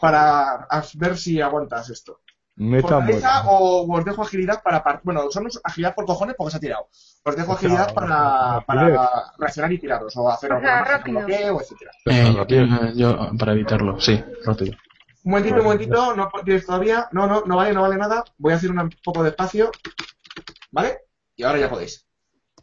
para 0.00 0.66
ver 0.94 1.16
si 1.16 1.40
aguantas 1.40 1.88
esto. 1.90 2.20
Meta. 2.58 2.88
Fortaleza 2.88 3.42
o 3.48 3.86
os 3.94 4.04
dejo 4.04 4.22
agilidad 4.22 4.62
para... 4.62 4.82
par- 4.82 5.00
Bueno, 5.04 5.30
son 5.30 5.46
agilidad 5.62 5.94
por 5.94 6.06
cojones 6.06 6.34
porque 6.38 6.52
se 6.52 6.56
ha 6.56 6.60
tirado. 6.60 6.88
Os 7.22 7.36
dejo 7.36 7.52
agilidad 7.52 7.92
para, 7.92 8.62
para 8.66 9.32
reaccionar 9.38 9.72
y 9.72 9.78
tiraros 9.78 10.16
o 10.16 10.28
hacer 10.30 10.52
O 10.54 10.60
sea, 10.60 10.82
rápido. 10.82 11.18
bloqueo, 11.20 11.60
etcétera. 11.60 11.90
Eh, 12.06 12.32
yo, 12.34 12.46
quiero- 12.46 12.92
yo- 12.94 13.30
para 13.38 13.52
evitarlo, 13.52 14.00
sí, 14.00 14.22
rápido. 14.44 14.72
Un 15.24 15.32
momentito, 15.32 15.56
un 15.56 15.64
momentito, 15.64 16.16
no 16.16 16.30
tienes 16.44 16.64
todavía. 16.64 17.08
No, 17.12 17.26
no, 17.26 17.42
no 17.44 17.56
vale, 17.56 17.74
no 17.74 17.82
vale 17.82 17.96
nada. 17.96 18.24
Voy 18.38 18.52
a 18.54 18.56
hacer 18.56 18.70
un 18.70 18.90
poco 19.04 19.22
de 19.22 19.30
espacio. 19.30 19.70
¿Vale? 20.70 21.00
Y 21.36 21.44
ahora 21.44 21.58
ya 21.58 21.70
podéis. 21.70 22.06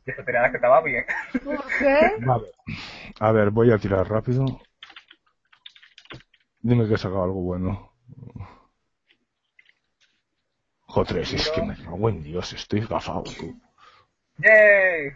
Y 0.06 0.12
esa 0.12 0.26
tirada 0.26 0.50
que 0.50 0.58
estaba 0.58 0.82
bien. 0.82 1.06
¿Por 1.44 1.66
qué? 1.78 2.16
Vale. 2.20 2.52
A 3.20 3.32
ver, 3.32 3.52
voy 3.52 3.72
a 3.72 3.78
tirar 3.78 4.10
rápido. 4.10 4.46
Dime 6.60 6.88
que 6.88 6.96
he 6.96 6.98
sacado 6.98 7.24
algo 7.24 7.42
bueno. 7.42 7.94
Joder, 10.82 11.18
es 11.20 11.50
que 11.50 11.62
me 11.62 11.76
cago 11.76 12.10
en 12.10 12.22
Dios, 12.22 12.54
estoy 12.54 12.82
gafado, 12.82 13.24
tú. 13.24 13.60
¡Yay! 14.38 15.12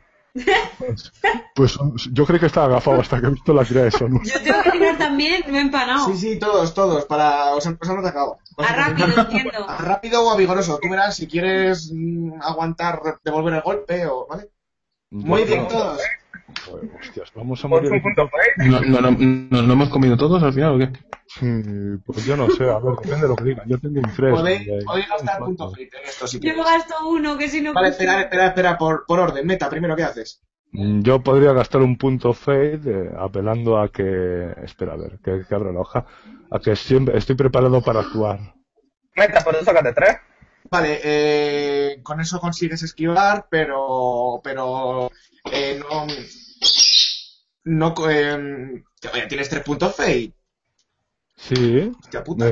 Pues 1.56 1.78
yo 2.12 2.26
creo 2.26 2.40
que 2.40 2.46
estaba 2.46 2.68
agafado 2.68 3.02
hasta 3.02 3.20
que 3.20 3.28
he 3.28 3.30
visto 3.32 3.54
la 3.54 3.66
tirada 3.66 3.86
de 3.86 3.92
Sonus. 3.92 4.32
Yo 4.32 4.42
tengo 4.42 4.62
que 4.62 4.72
tirar 4.72 4.98
también, 4.98 5.44
me 5.48 5.58
he 5.58 5.62
empanado. 5.62 6.06
Sí, 6.06 6.18
sí, 6.18 6.40
todos, 6.40 6.74
todos. 6.74 7.06
Para... 7.06 7.56
Os 7.56 7.66
han, 7.66 7.78
os 7.82 7.90
han 7.90 8.00
atacado. 8.00 8.38
Os 8.56 8.70
A 8.70 8.74
rápido, 8.74 9.08
entiendo. 9.18 9.68
A 9.68 9.78
rápido 9.78 10.24
o 10.24 10.32
a 10.32 10.38
vigoroso. 10.38 10.80
Tú 10.82 10.90
verás 10.90 11.16
si 11.16 11.28
quieres 11.28 11.92
mm, 11.92 12.42
aguantar, 12.42 13.02
devolver 13.24 13.56
el 13.56 13.62
golpe 13.62 14.06
o... 14.06 14.28
¿Vale? 14.28 14.52
Muy 15.10 15.46
bien 15.46 15.68
todos. 15.68 16.00
Joder, 16.66 16.90
hostias, 17.00 17.32
vamos 17.36 17.64
a 17.64 17.70
Por 17.70 17.84
morir. 17.84 18.02
¿No, 18.58 18.82
no, 18.82 19.02
no, 19.02 19.12
¿Nos 19.12 19.66
lo 19.66 19.74
hemos 19.74 19.90
comido 19.90 20.18
todos 20.18 20.42
al 20.44 20.54
final 20.54 20.76
o 20.76 20.80
qué? 20.80 20.92
Sí, 21.28 21.46
Pues 22.06 22.26
yo 22.26 22.38
no 22.38 22.50
sé, 22.50 22.64
a 22.70 22.80
ver, 22.80 22.96
depende 22.96 23.22
de 23.22 23.28
lo 23.28 23.36
que 23.36 23.44
digan. 23.44 23.68
Yo 23.68 23.78
tengo 23.80 24.00
un 24.00 24.10
fresco. 24.12 24.38
Podéis, 24.38 24.86
podéis 24.86 25.10
gastar 25.10 25.40
punto 25.40 25.70
fate 25.70 25.84
en 26.02 26.06
esto 26.06 26.28
si 26.28 26.40
Yo 26.40 26.64
gasto 26.64 26.96
uno, 27.08 27.38
que 27.38 27.50
si 27.50 27.62
no... 27.62 27.74
Vale, 27.74 27.90
espera, 27.90 28.22
espera, 28.22 28.48
espera, 28.48 28.78
por, 28.78 29.06
por 29.06 29.20
orden. 29.20 29.46
Meta, 29.46 29.70
primero, 29.70 29.96
¿qué 29.96 30.04
haces? 30.04 30.42
Mm, 30.72 31.02
Yo 31.02 31.22
podría 31.22 31.54
gastar 31.54 31.82
un 31.82 31.98
punto 31.98 32.34
fade 32.34 32.80
eh, 32.86 33.12
apelando 33.18 33.80
a 33.80 33.90
que. 33.90 34.54
Espera, 34.64 34.94
a 34.94 34.98
ver, 34.98 35.20
que, 35.24 35.46
que 35.48 35.56
abro 35.56 35.72
la 35.72 35.80
hoja. 35.80 36.06
A 36.52 36.60
que 36.60 36.76
siempre 36.76 37.18
estoy 37.18 37.36
preparado 37.36 37.82
para 37.82 38.02
actuar. 38.02 38.40
Meta, 39.16 39.42
pero 39.46 39.60
tú 39.60 39.66
sácate 39.66 39.94
tres. 39.94 40.18
Vale, 40.70 41.00
eh, 41.04 42.00
con 42.04 42.20
eso 42.20 42.40
consigues 42.40 42.84
esquivar, 42.84 43.48
pero, 43.50 44.42
pero 44.44 45.10
eh, 45.52 45.80
no, 45.80 46.06
no, 47.68 47.94
eh, 48.10 48.54
tienes 49.30 49.50
tres 49.50 49.64
puntos 49.64 49.96
fade. 49.96 50.34
Sí. 51.36 51.92
Hostia 52.00 52.24
puta. 52.24 52.46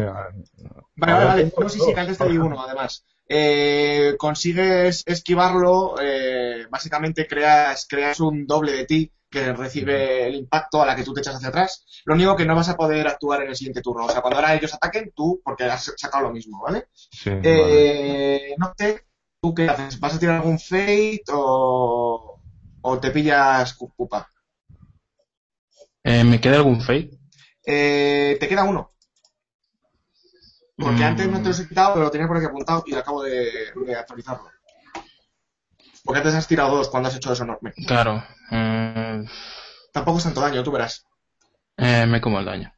Vale, 0.95 1.13
vale, 1.13 1.25
vale. 1.25 1.53
No, 1.57 1.69
sí, 1.69 1.79
sí, 1.79 1.85
dos. 1.85 1.93
que 1.93 1.99
antes 1.99 2.17
te 2.17 2.27
di 2.27 2.37
uno, 2.37 2.61
además. 2.61 3.05
Eh, 3.27 4.15
consigues 4.17 5.03
esquivarlo, 5.05 5.95
eh, 6.01 6.67
básicamente 6.69 7.27
creas, 7.27 7.87
creas 7.89 8.19
un 8.19 8.45
doble 8.47 8.71
de 8.73 8.85
ti 8.85 9.11
que 9.29 9.51
recibe 9.53 10.27
el 10.27 10.35
impacto 10.35 10.81
a 10.81 10.85
la 10.85 10.95
que 10.95 11.03
tú 11.03 11.13
te 11.13 11.21
echas 11.21 11.35
hacia 11.35 11.49
atrás. 11.49 11.85
Lo 12.05 12.13
único 12.15 12.35
que 12.35 12.45
no 12.45 12.55
vas 12.55 12.69
a 12.69 12.77
poder 12.77 13.07
actuar 13.07 13.43
en 13.43 13.49
el 13.49 13.55
siguiente 13.55 13.81
turno. 13.81 14.05
O 14.05 14.09
sea, 14.09 14.21
cuando 14.21 14.37
ahora 14.39 14.55
ellos 14.55 14.73
ataquen, 14.73 15.11
tú, 15.15 15.41
porque 15.43 15.65
has 15.65 15.91
sacado 15.97 16.23
lo 16.25 16.31
mismo, 16.33 16.61
¿vale? 16.63 16.87
sí, 17.09 17.29
vale. 17.31 17.85
Eh, 17.89 18.55
no 18.57 18.73
sé, 18.77 19.05
¿tú 19.41 19.53
qué 19.55 19.69
haces? 19.69 19.99
¿Vas 19.99 20.15
a 20.15 20.19
tirar 20.19 20.35
algún 20.37 20.59
fate 20.59 21.23
o, 21.33 22.41
o 22.81 22.99
te 22.99 23.11
pillas 23.11 23.73
cu- 23.75 23.93
pupa? 23.95 24.29
Eh, 26.05 26.23
¿Me 26.23 26.39
queda 26.39 26.57
algún 26.57 26.81
fake? 26.81 27.11
Eh, 27.65 28.37
te 28.39 28.47
queda 28.47 28.63
uno. 28.63 28.91
Porque 30.77 31.03
Mm. 31.03 31.07
antes 31.07 31.27
no 31.29 31.41
te 31.41 31.49
los 31.49 31.59
he 31.59 31.67
quitado, 31.67 31.93
pero 31.93 32.05
lo 32.05 32.11
tenía 32.11 32.27
por 32.27 32.37
aquí 32.37 32.45
apuntado 32.45 32.83
y 32.85 32.93
acabo 32.95 33.23
de, 33.23 33.71
de 33.75 33.95
actualizarlo. 33.95 34.49
Porque 36.03 36.19
antes 36.19 36.35
has 36.35 36.47
tirado 36.47 36.75
dos 36.77 36.89
cuando 36.89 37.09
has 37.09 37.15
hecho 37.15 37.31
eso 37.33 37.43
enorme. 37.43 37.73
Claro. 37.87 38.23
eh, 38.51 39.23
Tampoco 39.91 40.17
es 40.19 40.23
tanto 40.25 40.41
daño, 40.41 40.63
tú 40.63 40.71
verás. 40.71 41.03
eh, 41.77 42.05
me 42.07 42.21
como 42.21 42.39
el 42.39 42.45
daño. 42.45 42.71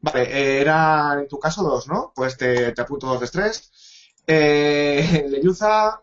Vale, 0.00 0.22
eh, 0.24 0.60
era 0.60 1.14
en 1.18 1.26
tu 1.28 1.38
caso 1.38 1.62
dos, 1.62 1.86
¿no? 1.88 2.12
Pues 2.14 2.36
te, 2.36 2.72
te 2.72 2.80
apunto 2.82 3.06
dos 3.06 3.20
de 3.20 3.24
estrés. 3.26 3.70
Eh, 4.26 5.24
Leyuza, 5.30 5.98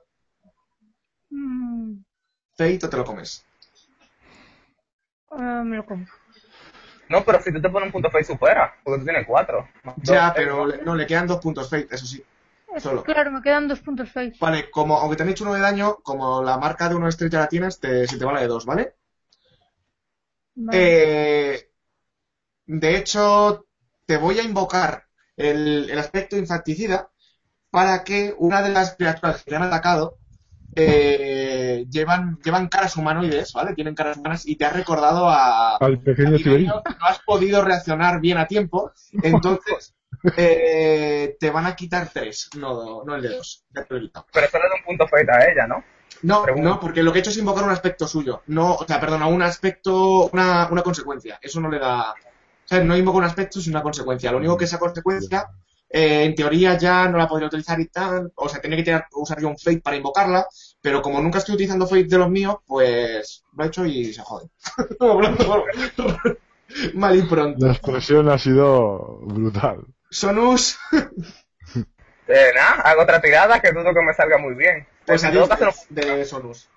Mm, 1.29 1.97
Fate 2.57 2.85
o 2.85 2.89
te 2.89 2.97
lo 2.97 3.03
comes. 3.03 3.43
eh, 5.37 5.61
me 5.65 5.75
lo 5.77 5.85
como. 5.85 6.05
No, 7.09 7.23
pero 7.23 7.41
si 7.41 7.51
tú 7.51 7.61
te 7.61 7.69
pones 7.69 7.87
un 7.87 7.91
punto 7.91 8.09
fake, 8.09 8.25
supera. 8.25 8.73
Porque 8.83 8.99
tú 8.99 9.05
tienes 9.05 9.25
cuatro. 9.27 9.67
Ya, 10.03 10.27
dos, 10.27 10.35
pero 10.35 10.65
le- 10.65 10.81
no, 10.83 10.95
le 10.95 11.07
quedan 11.07 11.27
dos 11.27 11.39
puntos 11.39 11.69
Fate, 11.69 11.87
eso 11.91 12.05
sí. 12.05 12.23
Solo. 12.77 13.03
Claro, 13.07 13.31
me 13.31 13.41
quedan 13.45 13.67
dos 13.69 13.79
puntos 13.85 14.11
face. 14.15 14.39
Vale, 14.39 14.69
como 14.71 14.97
aunque 14.97 15.17
te 15.17 15.23
han 15.23 15.29
hecho 15.29 15.43
uno 15.43 15.53
de 15.55 15.59
daño, 15.61 15.97
como 16.03 16.41
la 16.41 16.57
marca 16.57 16.87
de 16.87 16.95
uno 16.95 17.09
ya 17.09 17.39
la 17.39 17.47
tienes, 17.49 17.79
te, 17.81 18.07
se 18.07 18.17
te 18.17 18.23
vale 18.25 18.41
de 18.41 18.47
dos, 18.47 18.65
¿vale? 18.65 18.95
Vale. 20.55 20.97
Eh, 20.97 21.69
de 22.67 22.97
hecho, 22.97 23.67
te 24.05 24.17
voy 24.17 24.39
a 24.39 24.43
invocar 24.43 25.05
el, 25.37 25.89
el 25.89 25.99
aspecto 25.99 26.37
infanticida 26.37 27.11
para 27.71 28.03
que 28.03 28.35
una 28.39 28.61
de 28.63 28.69
las 28.71 28.95
criaturas 28.95 29.43
que 29.43 29.51
te 29.51 29.57
han 29.57 29.63
atacado 29.63 30.19
eh, 30.75 31.44
llevan, 31.89 32.39
llevan 32.43 32.67
caras 32.67 32.95
humanoides, 32.95 33.53
¿vale? 33.53 33.73
Tienen 33.73 33.95
caras 33.95 34.17
humanas 34.17 34.47
y 34.47 34.55
te 34.55 34.65
ha 34.65 34.69
recordado 34.69 35.29
a, 35.29 35.77
Al 35.77 35.99
pequeño 35.99 36.37
Tiberio, 36.37 36.81
no 36.85 37.05
has 37.05 37.19
podido 37.19 37.63
reaccionar 37.63 38.19
bien 38.21 38.37
a 38.37 38.47
tiempo, 38.47 38.91
entonces 39.23 39.95
eh, 40.37 41.35
te 41.39 41.49
van 41.49 41.65
a 41.65 41.75
quitar 41.75 42.09
tres, 42.13 42.49
no, 42.57 43.03
no 43.03 43.15
el 43.15 43.21
de 43.21 43.35
dos. 43.35 43.65
Ya 43.75 43.83
te 43.83 43.99
lo. 43.99 44.09
Pero 44.31 44.47
solo 44.49 44.63
de 44.63 44.75
un 44.79 44.85
punto 44.85 45.07
fake 45.07 45.29
a 45.29 45.51
ella, 45.51 45.67
¿no? 45.67 45.83
No, 46.21 46.43
Pregunta. 46.43 46.69
no, 46.69 46.79
porque 46.79 47.03
lo 47.03 47.11
que 47.11 47.19
he 47.19 47.21
hecho 47.21 47.29
es 47.29 47.37
invocar 47.37 47.63
un 47.63 47.69
aspecto 47.69 48.07
suyo. 48.07 48.41
No, 48.47 48.75
o 48.75 48.85
sea, 48.85 48.99
perdona, 48.99 49.27
un 49.27 49.41
aspecto, 49.41 50.27
una, 50.29 50.67
una 50.71 50.81
consecuencia. 50.81 51.37
Eso 51.41 51.59
no 51.59 51.69
le 51.69 51.79
da. 51.79 52.15
¿Sabes? 52.63 52.85
No 52.85 52.97
invoco 52.97 53.19
un 53.19 53.25
aspecto, 53.25 53.59
sino 53.59 53.75
una 53.77 53.83
consecuencia. 53.83 54.31
Lo 54.31 54.37
único 54.37 54.57
que 54.57 54.65
esa 54.65 54.79
consecuencia, 54.79 55.47
eh, 55.89 56.23
en 56.25 56.35
teoría 56.35 56.77
ya 56.77 57.07
no 57.07 57.17
la 57.17 57.27
podría 57.27 57.47
utilizar 57.47 57.79
y 57.79 57.87
tal. 57.87 58.31
O 58.35 58.49
sea, 58.49 58.59
tenía 58.61 58.77
que 58.77 58.83
tirar- 58.83 59.07
usar 59.13 59.39
yo 59.41 59.47
un 59.49 59.57
fate 59.57 59.81
para 59.81 59.95
invocarla. 59.97 60.45
Pero 60.81 61.01
como 61.01 61.21
nunca 61.21 61.39
estoy 61.39 61.55
utilizando 61.55 61.87
fate 61.87 62.03
de 62.05 62.17
los 62.17 62.29
míos, 62.29 62.57
pues 62.65 63.43
lo 63.55 63.63
he 63.63 63.67
hecho 63.67 63.85
y 63.85 64.13
se 64.13 64.21
jode. 64.21 64.47
Mal 66.93 67.15
y 67.17 67.21
pronto. 67.23 67.65
La 67.65 67.71
expresión 67.73 68.29
ha 68.29 68.37
sido 68.37 69.19
brutal. 69.23 69.85
Sonus, 70.09 70.77
Eh, 72.27 72.51
nada, 72.55 72.81
hago 72.81 73.03
otra 73.03 73.21
tirada 73.21 73.59
que 73.59 73.71
dudo 73.71 73.93
que 73.93 74.01
me 74.01 74.13
salga 74.13 74.37
muy 74.39 74.55
bien. 74.55 74.87
pues 75.05 75.23
en 75.23 75.31
todo 75.33 75.47
caso 75.47 75.65
no, 75.65 76.01
de 76.01 76.25
Sonus. 76.25 76.67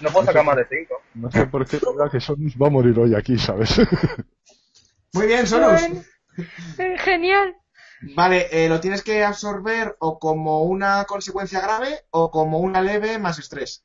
no 0.00 0.08
puedo 0.10 0.24
sacar 0.24 0.42
más 0.44 0.56
de 0.56 0.66
5. 0.70 1.02
No 1.14 1.30
sé 1.30 1.46
por 1.46 1.66
qué, 1.66 1.78
verdad 1.78 2.10
que 2.10 2.18
Sonus 2.20 2.54
va 2.56 2.68
a 2.68 2.70
morir 2.70 2.98
hoy 2.98 3.14
aquí, 3.14 3.36
¿sabes? 3.38 3.78
Muy 5.12 5.26
bien, 5.26 5.46
Sonus. 5.46 5.80
Bueno, 5.82 6.02
eh, 6.78 6.96
genial. 6.98 7.56
Vale, 8.02 8.48
eh, 8.50 8.68
lo 8.68 8.80
tienes 8.80 9.02
que 9.02 9.24
absorber 9.24 9.96
o 10.00 10.18
como 10.18 10.62
una 10.64 11.04
consecuencia 11.04 11.60
grave 11.60 12.04
o 12.10 12.30
como 12.30 12.58
una 12.60 12.82
leve 12.82 13.18
más 13.18 13.38
estrés. 13.38 13.84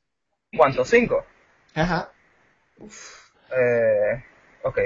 ¿Cuánto? 0.56 0.84
¿5? 0.84 1.24
Ajá. 1.74 2.12
Eh, 3.50 4.22
ok. 4.62 4.78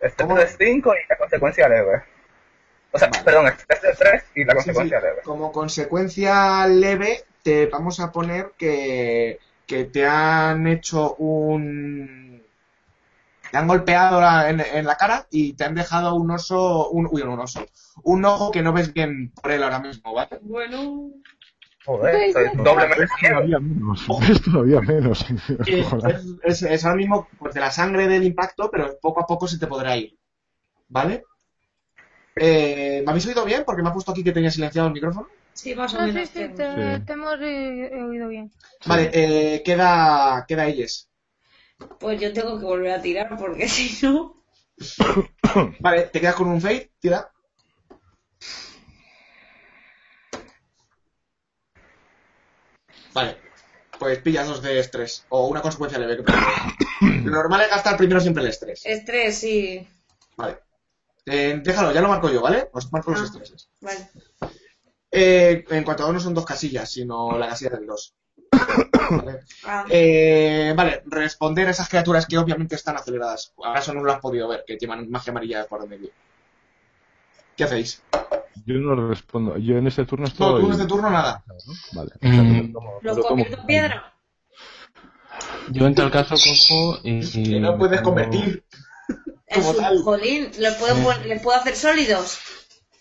Este 0.00 0.24
¿Cómo? 0.24 0.38
es 0.38 0.56
5 0.58 0.94
y 0.94 1.08
la 1.08 1.16
consecuencia 1.16 1.68
leve. 1.68 2.02
O 2.92 2.98
sea, 2.98 3.08
Vale. 3.08 3.24
perdón, 3.24 3.46
este 3.48 3.74
es 3.74 3.82
de 3.82 3.94
3 3.94 4.24
y 4.34 4.44
la 4.44 4.52
Sí, 4.52 4.56
consecuencia 4.56 5.00
sí. 5.00 5.06
leve. 5.06 5.22
Como 5.22 5.52
consecuencia 5.52 6.66
leve, 6.66 7.24
te 7.42 7.66
vamos 7.66 8.00
a 8.00 8.12
poner 8.12 8.52
que, 8.58 9.40
que 9.66 9.84
te 9.86 10.06
han 10.06 10.66
hecho 10.66 11.14
un. 11.16 12.43
Te 13.50 13.58
han 13.58 13.68
golpeado 13.68 14.20
la- 14.20 14.50
en, 14.50 14.60
en 14.60 14.84
la 14.84 14.96
cara 14.96 15.26
y 15.30 15.52
te 15.54 15.64
han 15.64 15.74
dejado 15.74 16.14
un 16.14 16.30
oso. 16.30 16.90
Un, 16.90 17.08
uy, 17.10 17.22
un 17.22 17.38
oso. 17.38 17.64
Un 18.02 18.24
ojo 18.24 18.50
que 18.50 18.62
no 18.62 18.72
ves 18.72 18.92
bien 18.92 19.30
por 19.40 19.52
él 19.52 19.62
ahora 19.62 19.78
mismo, 19.80 20.12
¿vale? 20.12 20.38
Bueno, 20.42 21.10
Joder, 21.84 22.32
doblemente 22.56 23.06
todavía 23.28 23.58
menos. 23.60 24.06
Es 24.28 24.42
todavía 24.42 24.80
menos. 24.80 25.24
Es, 25.66 26.24
es- 26.42 26.62
es 26.62 26.84
ahora 26.84 26.96
mismo 26.96 27.28
pues, 27.38 27.54
de 27.54 27.60
la 27.60 27.70
sangre 27.70 28.08
del 28.08 28.24
impacto, 28.24 28.70
pero 28.70 28.98
poco 29.00 29.20
a 29.20 29.26
poco 29.26 29.46
se 29.46 29.58
te 29.58 29.66
podrá 29.66 29.96
ir. 29.96 30.16
¿Vale? 30.88 31.22
Eh, 32.36 33.02
¿Me 33.04 33.10
habéis 33.10 33.26
oído 33.26 33.44
bien? 33.44 33.62
Porque 33.64 33.82
me 33.82 33.88
ha 33.90 33.92
puesto 33.92 34.10
aquí 34.12 34.24
que 34.24 34.32
tenía 34.32 34.50
silenciado 34.50 34.88
el 34.88 34.94
micrófono. 34.94 35.28
sí, 35.52 35.74
más 35.74 35.94
o 35.94 36.00
No, 36.00 36.06
sí, 36.06 36.12
menos. 36.12 36.28
sí, 36.30 36.48
te, 36.56 36.96
Sí. 36.98 37.04
te 37.06 37.12
hemos 37.12 37.34
oído 37.38 38.28
bien. 38.28 38.50
Vale, 38.86 39.10
eh, 39.12 39.62
queda, 39.64 40.44
queda 40.48 40.66
ellos. 40.66 41.08
Pues 42.00 42.20
yo 42.20 42.32
tengo 42.32 42.58
que 42.58 42.64
volver 42.64 42.92
a 42.92 43.02
tirar 43.02 43.36
porque 43.38 43.68
si 43.76 44.04
no. 44.06 44.42
Vale, 45.80 46.02
te 46.04 46.20
quedas 46.20 46.34
con 46.34 46.48
un 46.48 46.60
fade, 46.60 46.90
tira. 47.00 47.30
Vale, 53.12 53.36
pues 53.98 54.18
pillas 54.18 54.46
dos 54.46 54.62
de 54.62 54.78
estrés 54.80 55.24
o 55.28 55.46
una 55.48 55.62
consecuencia 55.62 55.98
leve. 55.98 56.24
que. 56.24 56.32
Lo 57.24 57.30
normal 57.30 57.62
es 57.62 57.70
gastar 57.70 57.96
primero 57.96 58.20
siempre 58.20 58.42
el 58.42 58.48
estrés. 58.50 58.82
Estrés, 58.84 59.38
sí. 59.38 59.86
Vale. 60.36 60.58
Eh, 61.26 61.60
déjalo, 61.62 61.92
ya 61.92 62.00
lo 62.00 62.08
marco 62.08 62.28
yo, 62.30 62.42
¿vale? 62.42 62.68
Os 62.72 62.92
marco 62.92 63.12
los 63.12 63.20
Ah. 63.20 63.24
estreses. 63.24 63.68
Vale. 63.80 64.10
Eh, 65.10 65.64
en 65.70 65.84
cuanto 65.84 66.02
a 66.02 66.06
dos 66.06 66.14
no 66.14 66.20
son 66.20 66.34
dos 66.34 66.44
casillas, 66.44 66.90
sino 66.90 67.38
la 67.38 67.48
casilla 67.48 67.70
del 67.76 67.86
dos. 67.86 68.14
Vale. 69.10 69.40
Ah, 69.64 69.84
Eh, 69.90 70.72
vale, 70.76 71.02
responder 71.06 71.66
a 71.68 71.70
esas 71.70 71.88
criaturas 71.88 72.26
que 72.26 72.38
obviamente 72.38 72.74
están 72.74 72.96
aceleradas. 72.96 73.52
Ahora 73.62 73.80
eso 73.80 73.92
no 73.94 74.02
lo 74.02 74.12
has 74.12 74.20
podido 74.20 74.48
ver, 74.48 74.64
que 74.66 74.76
tienen 74.76 75.10
magia 75.10 75.30
amarilla 75.30 75.66
por 75.66 75.86
medio. 75.88 76.10
¿Qué 77.56 77.64
hacéis? 77.64 78.02
Yo 78.66 78.74
no 78.76 79.08
respondo. 79.08 79.56
Yo 79.58 79.76
en 79.76 79.86
este 79.86 80.04
turno 80.06 80.26
No, 80.26 80.32
estoy. 80.32 80.60
tú 80.60 80.66
en 80.66 80.72
este 80.72 80.86
turno 80.86 81.10
nada. 81.10 81.42
Vale. 81.92 82.10
Mm. 82.20 82.74
¿Los 83.02 83.16
Lo 83.18 83.22
convierto 83.24 83.60
en 83.60 83.66
piedra? 83.66 84.14
Yo 85.70 85.86
en 85.86 85.94
tal 85.94 86.10
caso 86.10 86.34
cojo 86.34 86.98
y... 87.02 87.20
Que 87.50 87.60
no 87.60 87.76
puedes 87.78 88.00
convertir. 88.02 88.64
Es 89.46 89.64
un 89.66 90.02
jolín. 90.02 90.50
¿Les 90.58 90.74
puedo, 90.74 90.94
¿Les 91.24 91.42
puedo 91.42 91.58
hacer 91.58 91.76
sólidos? 91.76 92.38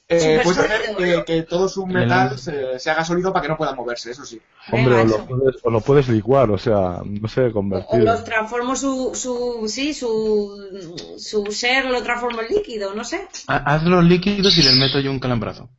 Eh, 0.09 0.39
hacer 0.39 0.53
sólido. 0.53 0.97
que, 0.97 1.23
que 1.25 1.43
todo 1.43 1.67
su 1.69 1.87
metal 1.87 2.37
se, 2.37 2.77
se 2.77 2.89
haga 2.91 3.05
sólido 3.05 3.31
para 3.31 3.43
que 3.43 3.49
no 3.49 3.57
pueda 3.57 3.73
moverse, 3.73 4.11
eso 4.11 4.25
sí. 4.25 4.39
Hombre, 4.71 4.95
Venga, 4.97 5.15
o 5.15 5.17
lo, 5.17 5.25
puedes, 5.25 5.55
o 5.63 5.69
lo 5.71 5.81
puedes 5.81 6.09
licuar, 6.09 6.51
o 6.51 6.57
sea, 6.57 7.01
no 7.03 7.27
sé, 7.27 7.45
O 7.45 7.53
convertir. 7.53 8.03
los 8.03 8.23
transformo 8.23 8.75
su, 8.75 9.15
su, 9.15 9.65
sí, 9.69 9.93
su, 9.93 11.15
su 11.17 11.45
ser, 11.51 11.85
lo 11.85 12.03
transformo 12.03 12.41
en 12.41 12.47
líquido, 12.53 12.93
no 12.93 13.03
sé. 13.03 13.27
Ha- 13.47 13.75
Haz 13.75 13.83
los 13.83 14.03
líquidos 14.03 14.57
y 14.57 14.61
les 14.63 14.75
meto 14.77 14.99
yo 14.99 15.09
un 15.09 15.19
calambrazo. 15.19 15.69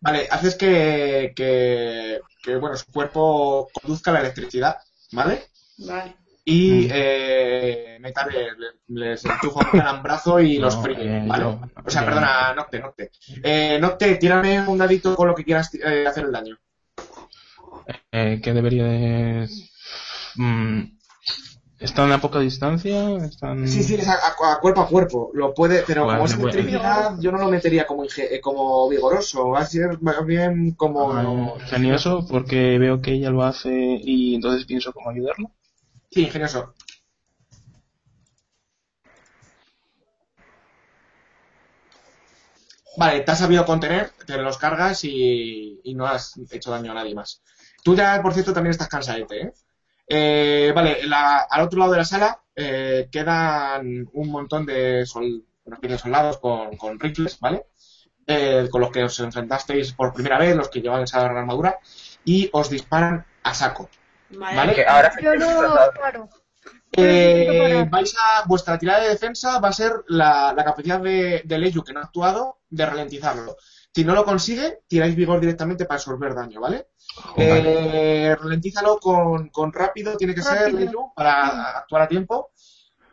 Vale, 0.00 0.28
haces 0.30 0.54
que, 0.56 1.32
que, 1.34 2.20
que, 2.42 2.56
bueno, 2.56 2.76
su 2.76 2.86
cuerpo 2.92 3.68
conduzca 3.72 4.12
la 4.12 4.20
electricidad, 4.20 4.76
¿vale? 5.12 5.44
Vale. 5.78 6.14
Y 6.44 6.86
Mm. 6.86 6.88
eh, 6.92 7.98
Meta 8.00 8.26
le- 8.26 8.50
le- 8.56 8.72
les 8.88 9.24
empuja 9.24 9.60
un 9.72 9.78
calambrazo 9.78 10.40
y 10.40 10.58
No, 10.58 10.64
los 10.64 10.76
fríe, 10.82 10.96
eh, 11.00 11.24
¿vale? 11.26 11.44
yo- 11.44 11.60
o 11.84 11.90
sea, 11.90 12.00
yo- 12.00 12.06
perdona, 12.06 12.52
Nocte, 12.54 12.80
Nocte. 12.80 13.10
Eh, 13.44 13.78
Nocte, 13.80 14.16
tírame 14.16 14.66
un 14.68 14.76
dadito 14.78 15.14
con 15.14 15.28
lo 15.28 15.34
que 15.36 15.44
quieras 15.44 15.72
eh, 15.74 16.04
hacer 16.06 16.24
el 16.24 16.32
daño. 16.32 16.58
Eh, 18.10 18.40
¿Qué 18.42 18.52
debería 18.52 18.84
de...? 18.84 19.48
Mm, 20.36 20.82
¿Están 21.78 22.12
a 22.12 22.20
poca 22.20 22.38
distancia? 22.38 23.16
¿Están... 23.24 23.66
Sí, 23.66 23.82
sí, 23.82 23.94
es 23.94 24.06
a, 24.08 24.12
a- 24.14 24.52
a 24.54 24.60
cuerpo 24.60 24.82
a 24.82 24.88
cuerpo. 24.88 25.30
Lo 25.34 25.52
puede, 25.52 25.82
pero 25.86 26.06
como 26.06 26.24
es 26.26 26.36
bueno. 26.36 26.50
electricidad, 26.50 27.16
yo 27.18 27.32
no 27.32 27.38
lo 27.38 27.48
metería 27.48 27.86
como, 27.86 28.04
inge- 28.04 28.28
eh, 28.30 28.40
como 28.40 28.88
vigoroso. 28.88 29.48
Va 29.48 29.60
a 29.60 29.66
ser 29.66 30.00
más 30.00 30.24
bien 30.24 30.72
como. 30.72 31.12
Ah, 31.12 31.54
Ingenioso, 31.60 32.24
porque 32.28 32.78
veo 32.78 33.00
que 33.00 33.12
ella 33.12 33.30
lo 33.30 33.42
hace 33.42 33.72
y 34.00 34.34
entonces 34.36 34.64
pienso 34.64 34.92
cómo 34.92 35.10
ayudarlo. 35.10 35.50
Sí, 36.12 36.22
ingenioso. 36.22 36.74
Vale, 42.96 43.20
te 43.22 43.30
has 43.30 43.38
sabido 43.38 43.64
contener, 43.64 44.10
te 44.26 44.36
los 44.38 44.58
cargas 44.58 45.04
y, 45.04 45.80
no 45.96 46.06
has 46.06 46.34
hecho 46.50 46.70
daño 46.70 46.92
a 46.92 46.94
nadie 46.94 47.14
más. 47.14 47.42
Tú 47.82 47.94
ya, 47.96 48.20
por 48.22 48.34
cierto, 48.34 48.52
también 48.52 48.72
estás 48.72 48.88
cansadete, 48.88 49.40
¿eh? 49.42 49.52
Eh, 50.08 50.72
vale, 50.74 51.06
la- 51.06 51.46
al 51.50 51.62
otro 51.62 51.78
lado 51.78 51.92
de 51.92 51.98
la 51.98 52.04
sala 52.04 52.42
eh, 52.54 53.08
quedan 53.10 54.06
un 54.12 54.28
montón 54.30 54.66
de 54.66 55.06
soldados 55.06 56.38
con, 56.38 57.00
rifles, 57.00 57.38
¿vale? 57.40 57.66
Eh, 58.26 58.68
con 58.70 58.80
los 58.82 58.90
que 58.90 59.04
os 59.04 59.18
enfrentasteis 59.20 59.92
por 59.94 60.12
primera 60.12 60.38
vez, 60.38 60.54
los 60.56 60.68
que 60.68 60.80
llevan 60.82 61.02
esa 61.02 61.24
armadura, 61.24 61.78
y 62.24 62.50
os 62.52 62.68
disparan 62.70 63.24
a 63.42 63.54
saco. 63.54 63.88
Vale. 64.38 64.56
Vale. 64.56 64.74
Que 64.74 64.84
ahora 64.86 65.12
sí 65.12 65.24
Yo 65.24 65.34
no. 65.36 66.28
Eh, 66.94 67.86
vais 67.90 68.14
a 68.18 68.46
vuestra 68.46 68.78
tirada 68.78 69.00
de 69.02 69.08
defensa 69.08 69.58
va 69.58 69.68
a 69.68 69.72
ser 69.72 69.92
la, 70.08 70.52
la 70.54 70.64
capacidad 70.64 71.00
de, 71.00 71.40
de 71.44 71.58
Leyu 71.58 71.82
que 71.82 71.92
no 71.94 72.00
ha 72.00 72.04
actuado 72.04 72.58
de 72.68 72.84
ralentizarlo. 72.84 73.56
Si 73.94 74.04
no 74.04 74.14
lo 74.14 74.24
consigue, 74.24 74.80
tiráis 74.88 75.14
vigor 75.16 75.40
directamente 75.40 75.84
para 75.86 75.96
absorber 75.96 76.34
daño, 76.34 76.60
¿vale? 76.60 76.88
Eh, 77.36 78.34
ralentízalo 78.40 78.98
con, 78.98 79.48
con 79.48 79.72
rápido, 79.72 80.16
tiene 80.16 80.34
que 80.34 80.42
ser. 80.42 80.72
Leyu 80.72 81.12
para 81.14 81.78
actuar 81.78 82.02
a 82.02 82.08
tiempo. 82.08 82.50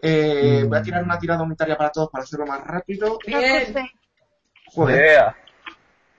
Eh, 0.01 0.63
Mm. 0.63 0.69
Voy 0.69 0.77
a 0.77 0.81
tirar 0.81 1.03
una 1.03 1.19
tirada 1.19 1.43
unitaria 1.43 1.77
para 1.77 1.91
todos 1.91 2.09
para 2.09 2.23
hacerlo 2.23 2.45
más 2.45 2.61
rápido. 2.65 3.17
Bien, 3.25 3.75
Joder, 4.73 4.95
Yeah. 4.97 5.35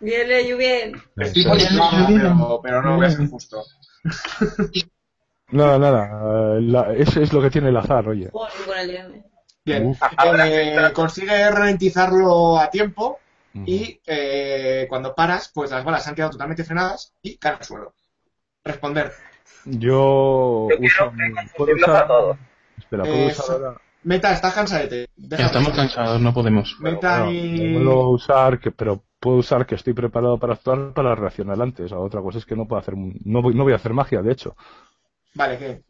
bien, 0.01 0.28
Leyu, 0.28 0.56
bien. 0.59 1.02
estoy 1.16 1.44
poniendo, 1.44 1.89
pero, 2.09 2.60
pero 2.62 2.82
no 2.82 2.97
voy 2.97 3.06
a 3.06 3.10
ser 3.10 3.27
justo. 3.28 3.62
Nada, 5.52 5.78
nada. 5.78 6.56
eh, 6.59 6.60
la- 6.62 6.93
eso 6.94 7.20
es 7.20 7.32
lo 7.32 7.43
que 7.43 7.51
tiene 7.51 7.68
el 7.70 7.77
azar, 7.77 8.09
oye. 8.09 8.31
Bien, 9.64 9.90
eh, 9.93 10.72
claro. 10.74 10.94
consigue 10.94 11.51
ralentizarlo 11.51 12.59
a 12.59 12.70
tiempo 12.70 13.18
y 13.55 14.01
eh, 14.06 14.86
cuando 14.89 15.14
paras, 15.14 15.51
pues 15.52 15.70
las 15.72 15.85
balas 15.85 16.05
se 16.05 16.10
han 16.10 16.14
quedado 16.14 16.31
totalmente 16.32 16.64
frenadas 16.64 17.12
y 17.20 17.36
caen 17.36 17.56
al 17.56 17.64
suelo. 17.64 17.94
Responder. 18.64 19.12
Yo 19.64 20.68
Yo 20.70 20.77
uso. 20.78 21.12
mi- 21.12 21.35
¿Puedo 21.56 21.74
usar? 21.74 22.09
Espera, 22.78 23.02
¿puedo 23.02 23.16
Eh, 23.16 23.27
usar 23.27 23.56
ahora? 23.56 23.81
Meta, 24.05 24.32
estás 24.32 24.55
cansadete. 24.55 25.09
Deja- 25.16 25.47
Estamos 25.47 25.70
cansados, 25.72 26.20
no 26.20 26.32
podemos. 26.32 26.77
Meta 26.81 27.18
No, 27.18 27.32
y... 27.32 27.72
no 27.74 27.78
puedo 27.85 28.09
usar, 28.10 28.59
que, 28.60 28.70
pero 28.70 29.02
puedo 29.20 29.38
usar 29.38 29.66
que 29.66 29.74
estoy 29.76 29.94
preparado 29.94 30.38
para 30.38 30.55
actuar 30.55 30.92
para 30.94 31.14
reaccionar 31.14 31.60
antes. 31.62 31.90
La 31.90 31.98
otra 32.01 32.22
cosa 32.22 32.38
es 32.38 32.47
que 32.47 32.56
no 32.56 32.66
puedo 32.66 32.80
hacer, 32.80 32.94
no, 32.97 33.42
voy- 33.42 33.55
no 33.55 33.64
voy 33.64 33.72
a 33.72 33.76
hacer 33.76 33.92
magia, 33.94 34.22
de 34.22 34.32
hecho. 34.32 34.56
Vale, 35.34 35.59
¿qué? 35.59 35.84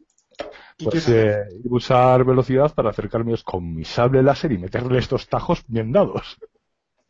¿Qué 0.77 0.85
Pues 0.89 1.07
eh, 1.07 1.33
usar 1.69 2.23
velocidad 2.25 2.73
para 2.73 2.89
acercarme 2.89 3.33
con 3.43 3.73
mi 3.75 3.85
sable 3.85 4.21
láser 4.23 4.51
y 4.51 4.57
meterle 4.57 4.99
estos 4.99 5.27
tajos 5.29 5.63
bien 5.67 5.91
dados. 5.91 6.37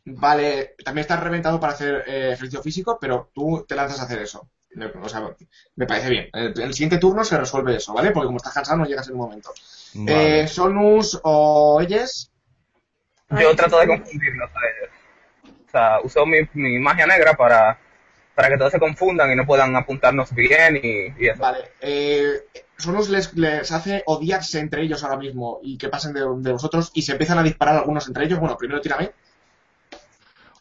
Vale, 0.06 0.76
también 0.84 1.04
estás 1.04 1.20
reventado 1.24 1.60
para 1.60 1.74
hacer 1.74 2.04
eh, 2.08 2.32
ejercicio 2.34 2.62
físico, 2.64 2.98
pero 3.00 3.30
tú 3.34 3.66
te 3.68 3.76
lanzas 3.76 4.00
a 4.00 4.04
hacer 4.04 4.20
eso. 4.20 4.50
Me, 4.74 4.86
o 4.88 5.10
sea, 5.10 5.36
me 5.76 5.86
parece 5.86 6.10
bien. 6.10 6.30
El, 6.34 6.60
el 6.60 6.74
siguiente 6.74 6.98
turno 6.98 7.24
se 7.24 7.38
resuelve 7.38 7.76
eso, 7.76 7.94
¿vale? 7.94 8.12
Porque 8.12 8.26
como 8.28 8.38
estás 8.38 8.54
cansado 8.54 8.78
no 8.80 8.86
llegas 8.86 9.08
en 9.08 9.14
un 9.16 9.20
momento. 9.22 9.52
Vale. 9.94 10.44
Eh, 10.44 10.48
Sonus 10.48 11.20
o 11.24 11.80
ellos, 11.82 12.32
Yo 13.32 13.56
trato 13.56 13.80
de 13.80 13.88
confundirlos 13.88 14.50
a 14.54 14.60
ellos. 14.70 15.01
O 15.72 15.78
sea, 15.78 16.00
uso 16.04 16.26
mi, 16.26 16.40
mi 16.54 16.80
magia 16.80 17.08
negra 17.08 17.34
para, 17.34 17.78
para 18.36 18.50
que 18.50 18.58
todos 18.58 18.74
se 18.74 18.80
confundan 18.80 19.32
y 19.32 19.36
no 19.38 19.46
puedan 19.46 19.74
apuntarnos 19.76 20.34
bien 20.36 20.76
y, 20.84 21.14
y 21.24 21.28
eso. 21.30 21.42
vale. 21.42 21.60
Eh, 21.80 22.44
les, 23.10 23.34
les 23.36 23.72
hace 23.72 24.04
odiarse 24.08 24.60
entre 24.60 24.82
ellos 24.82 25.04
ahora 25.04 25.18
mismo 25.18 25.60
y 25.64 25.78
que 25.78 25.88
pasen 25.88 26.14
de, 26.14 26.22
de 26.38 26.52
vosotros 26.52 26.92
y 26.94 27.04
se 27.04 27.14
empiezan 27.14 27.38
a 27.40 27.44
disparar 27.44 27.76
algunos 27.78 28.06
entre 28.08 28.26
ellos. 28.26 28.40
Bueno, 28.40 28.58
primero 28.58 28.82
tírame. 28.82 29.12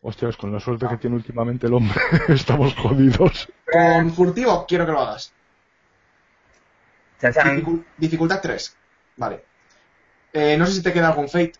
Hostias, 0.02 0.36
con 0.36 0.52
la 0.52 0.60
suerte 0.60 0.86
que 0.88 0.96
tiene 0.96 1.16
últimamente 1.16 1.66
el 1.66 1.74
hombre, 1.74 1.98
estamos 2.28 2.74
jodidos. 2.74 3.48
Con 3.70 4.12
furtivo 4.14 4.64
quiero 4.66 4.86
que 4.86 4.92
lo 4.92 5.00
hagas. 5.00 5.32
Dificul- 7.20 7.84
dificultad 7.98 8.40
3. 8.40 8.76
Vale. 9.16 9.44
Eh, 10.32 10.56
no 10.56 10.66
sé 10.66 10.72
si 10.74 10.82
te 10.82 10.92
queda 10.92 11.08
algún 11.08 11.28
fate. 11.28 11.52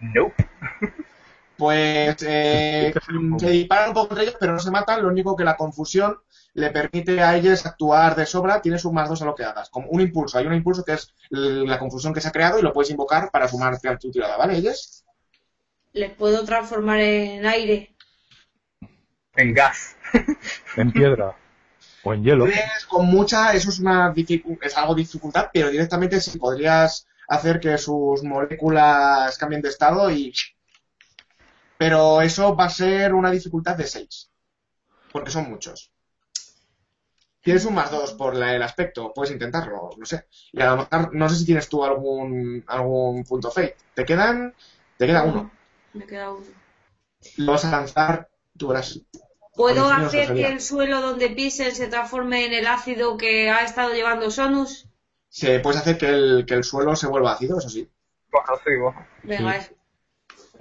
Nope. 0.00 0.46
Pues 1.58 2.16
eh, 2.22 2.92
se 3.38 3.50
disparan 3.50 3.88
un 3.88 3.94
poco 3.94 4.08
entre 4.10 4.24
ellos, 4.24 4.36
pero 4.38 4.52
no 4.52 4.58
se 4.58 4.70
matan. 4.70 5.02
Lo 5.02 5.08
único 5.08 5.34
que 5.34 5.44
la 5.44 5.56
confusión 5.56 6.18
le 6.52 6.70
permite 6.70 7.22
a 7.22 7.34
ellos 7.36 7.64
actuar 7.64 8.14
de 8.14 8.26
sobra. 8.26 8.60
Tienes 8.60 8.84
un 8.84 8.94
más 8.94 9.08
dos 9.08 9.22
a 9.22 9.24
lo 9.24 9.34
que 9.34 9.44
hagas. 9.44 9.70
Como 9.70 9.88
un 9.88 10.00
impulso. 10.02 10.36
Hay 10.38 10.46
un 10.46 10.54
impulso 10.54 10.84
que 10.84 10.92
es 10.92 11.14
la 11.30 11.78
confusión 11.78 12.12
que 12.12 12.20
se 12.20 12.28
ha 12.28 12.32
creado 12.32 12.58
y 12.58 12.62
lo 12.62 12.72
puedes 12.72 12.90
invocar 12.90 13.30
para 13.30 13.48
sumarte 13.48 13.88
a 13.88 13.96
tu 13.98 14.10
tirada, 14.10 14.36
¿vale? 14.36 14.56
Ellos. 14.56 15.04
Les 15.92 16.12
puedo 16.12 16.44
transformar 16.44 17.00
en 17.00 17.46
aire. 17.46 17.96
En 19.34 19.54
gas. 19.54 19.96
En 20.76 20.92
piedra. 20.92 21.36
O 22.04 22.12
en 22.12 22.22
hielo. 22.22 22.44
Puedes 22.44 22.84
con 22.86 23.06
mucha, 23.06 23.54
eso 23.54 23.70
es 23.70 23.78
una 23.80 24.12
dificu- 24.12 24.58
es 24.62 24.76
algo 24.76 24.94
dificultad, 24.94 25.48
pero 25.52 25.70
directamente 25.70 26.20
sí 26.20 26.38
podrías 26.38 27.06
hacer 27.28 27.58
que 27.60 27.76
sus 27.78 28.22
moléculas 28.22 29.36
cambien 29.38 29.62
de 29.62 29.70
estado 29.70 30.10
y. 30.10 30.32
Pero 31.78 32.20
eso 32.22 32.54
va 32.56 32.66
a 32.66 32.70
ser 32.70 33.14
una 33.14 33.30
dificultad 33.30 33.76
de 33.76 33.86
6. 33.86 34.30
Porque 35.12 35.30
son 35.30 35.50
muchos. 35.50 35.92
Tienes 37.42 37.64
un 37.64 37.74
más 37.74 37.90
2 37.90 38.12
por 38.14 38.34
la- 38.34 38.54
el 38.54 38.62
aspecto, 38.62 39.12
puedes 39.14 39.32
intentarlo, 39.32 39.90
no 39.96 40.04
sé. 40.04 40.26
Y 40.52 40.60
a 40.60 40.70
lo 40.70 40.76
mejor, 40.78 41.14
no 41.14 41.28
sé 41.28 41.36
si 41.36 41.46
tienes 41.46 41.68
tú 41.68 41.84
algún, 41.84 42.64
algún 42.66 43.24
punto 43.24 43.50
fate. 43.50 43.76
Te 43.94 44.04
quedan, 44.04 44.52
te 44.98 45.06
queda 45.06 45.22
uno. 45.22 45.50
Me 45.92 46.06
queda 46.06 46.30
uno. 46.32 46.44
Lo 47.36 47.52
vas 47.52 47.64
a 47.64 47.70
lanzar, 47.70 48.28
tú 48.56 48.68
verás. 48.68 49.00
¿Puedo 49.54 49.88
hacer 49.88 50.34
que 50.34 50.46
el 50.46 50.60
suelo 50.60 51.00
donde 51.00 51.30
pisen 51.30 51.74
se 51.74 51.86
transforme 51.86 52.46
en 52.46 52.52
el 52.52 52.66
ácido 52.66 53.16
que 53.16 53.48
ha 53.48 53.64
estado 53.64 53.94
llevando 53.94 54.30
Sonus? 54.30 54.86
Se, 55.28 55.60
puedes 55.60 55.80
hacer 55.80 55.96
que 55.98 56.08
el, 56.08 56.44
que 56.46 56.54
el 56.54 56.64
suelo 56.64 56.96
se 56.96 57.06
vuelva 57.06 57.32
ácido, 57.32 57.58
eso 57.58 57.68
sí. 57.68 57.88
Venga, 59.22 59.60
Sí. 59.60 59.75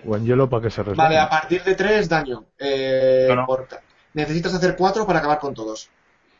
O 0.07 0.15
en 0.15 0.25
hielo 0.25 0.49
para 0.49 0.63
que 0.63 0.69
se 0.69 0.81
resuelva. 0.81 1.03
Vale, 1.03 1.17
a 1.17 1.29
partir 1.29 1.63
de 1.63 1.75
3, 1.75 2.09
daño. 2.09 2.45
Eh, 2.59 3.25
No, 3.29 3.35
no. 3.35 3.45
por 3.45 3.67
Necesitas 4.13 4.53
hacer 4.53 4.75
4 4.77 5.05
para 5.05 5.19
acabar 5.19 5.39
con 5.39 5.53
todos. 5.53 5.89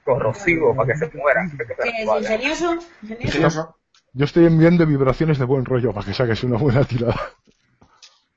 Corrosivo, 0.04 0.76
para 0.76 0.94
que 0.94 1.00
se 1.00 1.06
se 1.06 1.12
¿Qué 1.12 1.90
es 2.02 2.06
vale. 2.08 2.22
ingenioso? 2.22 2.78
¿Ingenioso? 3.02 3.76
Yo 4.14 4.26
estoy 4.26 4.46
enviando 4.46 4.86
vibraciones 4.86 5.40
de 5.40 5.46
buen 5.46 5.66
rollo 5.66 5.92
para 5.92 6.06
que 6.06 6.14
saques 6.14 6.44
una 6.44 6.58
buena 6.58 6.84
tirada. 6.86 7.20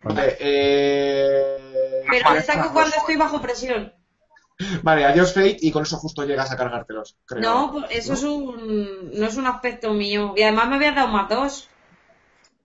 Vale, 0.02 0.36
eh... 0.40 2.02
Pero 2.10 2.34
le 2.34 2.42
saco 2.42 2.72
cuando 2.72 2.96
estoy 2.96 3.16
bajo 3.16 3.40
presión. 3.40 3.92
Vale, 4.82 5.04
adiós 5.04 5.32
Fate 5.34 5.58
y 5.60 5.70
con 5.70 5.84
eso 5.84 5.96
justo 5.98 6.24
llegas 6.24 6.50
a 6.50 6.56
cargártelos, 6.56 7.16
creo. 7.26 7.42
No, 7.42 7.70
pues 7.72 7.84
eso 7.90 8.14
es 8.14 8.22
un, 8.24 9.10
no 9.14 9.26
es 9.26 9.36
un 9.36 9.46
aspecto 9.46 9.92
mío. 9.94 10.34
Y 10.36 10.42
además 10.42 10.68
me 10.68 10.76
habías 10.76 10.96
dado 10.96 11.08
más 11.08 11.28
dos. 11.28 11.68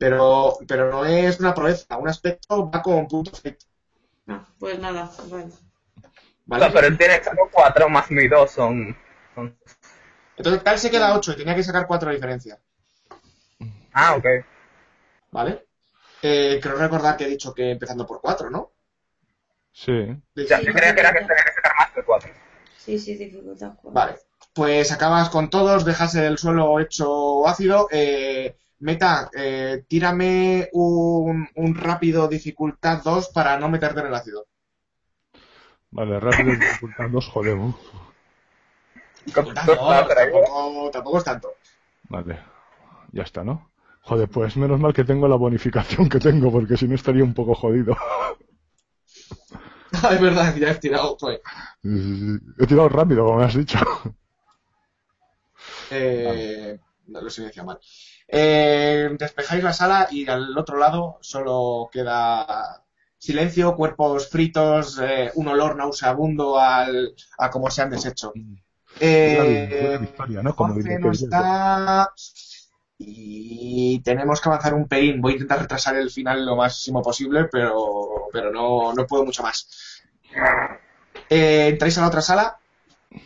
Pero, 0.04 0.58
pero 0.68 0.92
no 0.92 1.06
es 1.06 1.40
una 1.40 1.54
proeza, 1.54 1.96
un 1.98 2.10
aspecto 2.10 2.70
va 2.70 2.82
con 2.82 3.08
punto 3.08 3.32
Fate. 3.32 3.60
Ah, 4.28 4.46
pues 4.60 4.78
nada, 4.78 5.10
bueno. 5.30 5.48
O 5.48 6.10
¿Vale? 6.46 6.66
sea, 6.66 6.74
pero 6.74 6.88
él 6.88 6.98
tiene 6.98 7.24
saco 7.24 7.50
4 7.50 7.88
más 7.88 8.12
mi 8.12 8.28
2 8.28 8.52
son, 8.52 8.98
son- 9.34 9.58
Entonces 10.36 10.62
tal 10.62 10.78
se 10.78 10.92
queda 10.92 11.16
8 11.16 11.32
y 11.32 11.38
tenía 11.38 11.56
que 11.56 11.64
sacar 11.64 11.88
4 11.88 12.10
de 12.10 12.16
diferencia. 12.16 12.60
Ah, 13.94 14.16
ok. 14.18 14.26
¿Vale? 15.32 15.68
Eh, 16.22 16.60
creo 16.62 16.76
recordar 16.76 17.16
que 17.16 17.24
he 17.24 17.30
dicho 17.30 17.54
que 17.54 17.72
empezando 17.72 18.06
por 18.06 18.20
4, 18.20 18.50
¿no? 18.50 18.72
Sí. 19.72 20.22
Ya, 20.36 20.60
yo 20.60 20.74
creía 20.74 20.94
que 20.94 21.00
era 21.00 21.14
que 21.14 21.20
tenía 21.20 21.44
que 21.46 21.54
sacar 21.54 21.76
más 21.80 21.96
de 21.96 22.04
4. 22.04 22.30
Sí, 22.78 23.00
sí, 23.00 23.16
dificultad. 23.16 23.76
cuatro. 23.82 23.92
Vale. 23.94 24.16
Pues 24.54 24.92
acabas 24.92 25.30
con 25.30 25.50
todos, 25.50 25.86
dejas 25.86 26.14
el 26.16 26.38
suelo 26.38 26.78
hecho 26.82 27.48
ácido. 27.48 27.88
Eh, 27.90 28.58
Meta, 28.80 29.30
eh, 29.36 29.84
tírame 29.88 30.70
un, 30.74 31.48
un 31.56 31.76
rápido 31.76 32.28
dificultad 32.28 33.02
2 33.04 33.30
para 33.30 33.58
no 33.58 33.70
meterte 33.70 34.02
en 34.02 34.08
el 34.08 34.14
ácido. 34.14 34.46
Vale, 35.92 36.20
rápido 36.20 36.56
dificultad 36.56 37.10
dos, 37.10 37.28
joder. 37.30 37.56
uf. 37.56 37.76
Dificultad 39.26 39.66
No, 39.66 39.76
dos, 39.76 40.06
pero 40.08 40.20
ahí- 40.20 40.32
tampoco, 40.32 40.92
tampoco 40.92 41.18
es 41.20 41.24
tanto. 41.24 41.54
Vale. 42.10 42.40
Ya 43.12 43.24
está, 43.24 43.44
¿no? 43.44 43.70
Joder, 44.02 44.28
pues 44.30 44.58
menos 44.58 44.80
mal 44.80 44.94
que 44.94 45.04
tengo 45.06 45.28
la 45.28 45.36
bonificación 45.38 46.10
que 46.10 46.20
tengo, 46.20 46.52
porque 46.52 46.78
si 46.78 46.88
no 46.88 46.96
estaría 46.96 47.24
un 47.24 47.34
poco 47.34 47.56
jodido. 47.56 47.96
es 50.12 50.22
verdad, 50.22 50.56
ya 50.56 50.72
he 50.72 50.76
tirado. 50.76 51.18
pues. 51.18 51.40
He 51.84 52.68
tirado 52.68 52.90
rápido, 52.90 53.26
como 53.26 53.40
me 53.40 53.46
has 53.46 53.56
dicho. 53.56 53.78
Eh, 55.90 56.80
no 57.08 57.22
lo 57.22 57.30
silencia 57.30 57.64
mal. 57.64 57.80
Eh, 58.36 59.16
despejáis 59.20 59.64
la 59.64 59.74
sala 59.74 60.08
y 60.10 60.28
al 60.28 60.58
otro 60.58 60.80
lado 60.80 61.20
solo 61.22 61.88
queda 61.92 62.84
silencio, 63.20 63.76
cuerpos 63.76 64.28
fritos, 64.28 65.00
eh, 65.00 65.32
un 65.36 65.50
olor 65.50 65.76
nauseabundo 65.76 66.60
al, 66.60 67.14
a 67.38 67.52
cómo 67.52 67.70
se 67.70 67.84
han 67.84 67.92
deshecho. 67.92 68.34
Eh, 69.00 69.80
Buena 69.82 69.98
victoria, 70.00 70.42
¿no? 70.42 70.56
Como 70.56 70.74
no 70.74 71.12
está 71.12 72.12
y 72.98 74.00
tenemos 74.00 74.42
que 74.42 74.50
avanzar 74.50 74.74
un 74.74 74.88
pelín. 74.88 75.22
Voy 75.22 75.34
a 75.34 75.36
intentar 75.36 75.60
retrasar 75.60 75.96
el 75.96 76.10
final 76.10 76.44
lo 76.44 76.56
máximo 76.56 77.04
posible, 77.04 77.46
pero, 77.52 78.30
pero 78.32 78.52
no, 78.52 78.94
no 78.94 79.06
puedo 79.06 79.26
mucho 79.26 79.44
más. 79.44 80.02
Eh, 81.30 81.68
entráis 81.68 82.00
a 82.00 82.02
la 82.02 82.08
otra 82.08 82.22
sala 82.22 82.58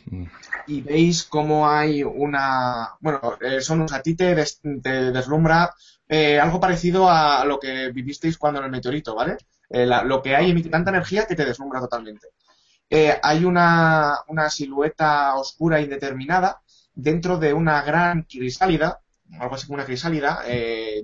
Mm. 0.09 0.25
Y 0.67 0.81
veis 0.81 1.23
cómo 1.23 1.69
hay 1.69 2.03
una... 2.03 2.95
Bueno, 2.99 3.37
eh, 3.41 3.61
Sonus, 3.61 3.93
a 3.93 4.01
ti 4.01 4.15
te, 4.15 4.35
te 4.81 5.11
deslumbra 5.11 5.73
eh, 6.09 6.39
algo 6.39 6.59
parecido 6.59 7.09
a 7.09 7.43
lo 7.45 7.59
que 7.59 7.91
vivisteis 7.91 8.37
cuando 8.37 8.59
en 8.59 8.65
el 8.65 8.71
meteorito, 8.71 9.15
¿vale? 9.15 9.37
Eh, 9.69 9.85
lo 9.85 10.21
que 10.21 10.35
hay 10.35 10.51
emite 10.51 10.69
tanta 10.69 10.91
energía 10.91 11.25
que 11.25 11.35
te 11.35 11.45
deslumbra 11.45 11.81
totalmente. 11.81 12.27
Eh, 12.89 13.17
hay 13.21 13.43
una, 13.43 14.15
una 14.27 14.49
silueta 14.49 15.35
oscura 15.35 15.81
indeterminada 15.81 16.61
dentro 16.93 17.37
de 17.37 17.53
una 17.53 17.81
gran 17.81 18.23
crisálida, 18.23 19.01
algo 19.39 19.55
así 19.55 19.67
como 19.67 19.75
una 19.75 19.85
crisálida, 19.85 20.43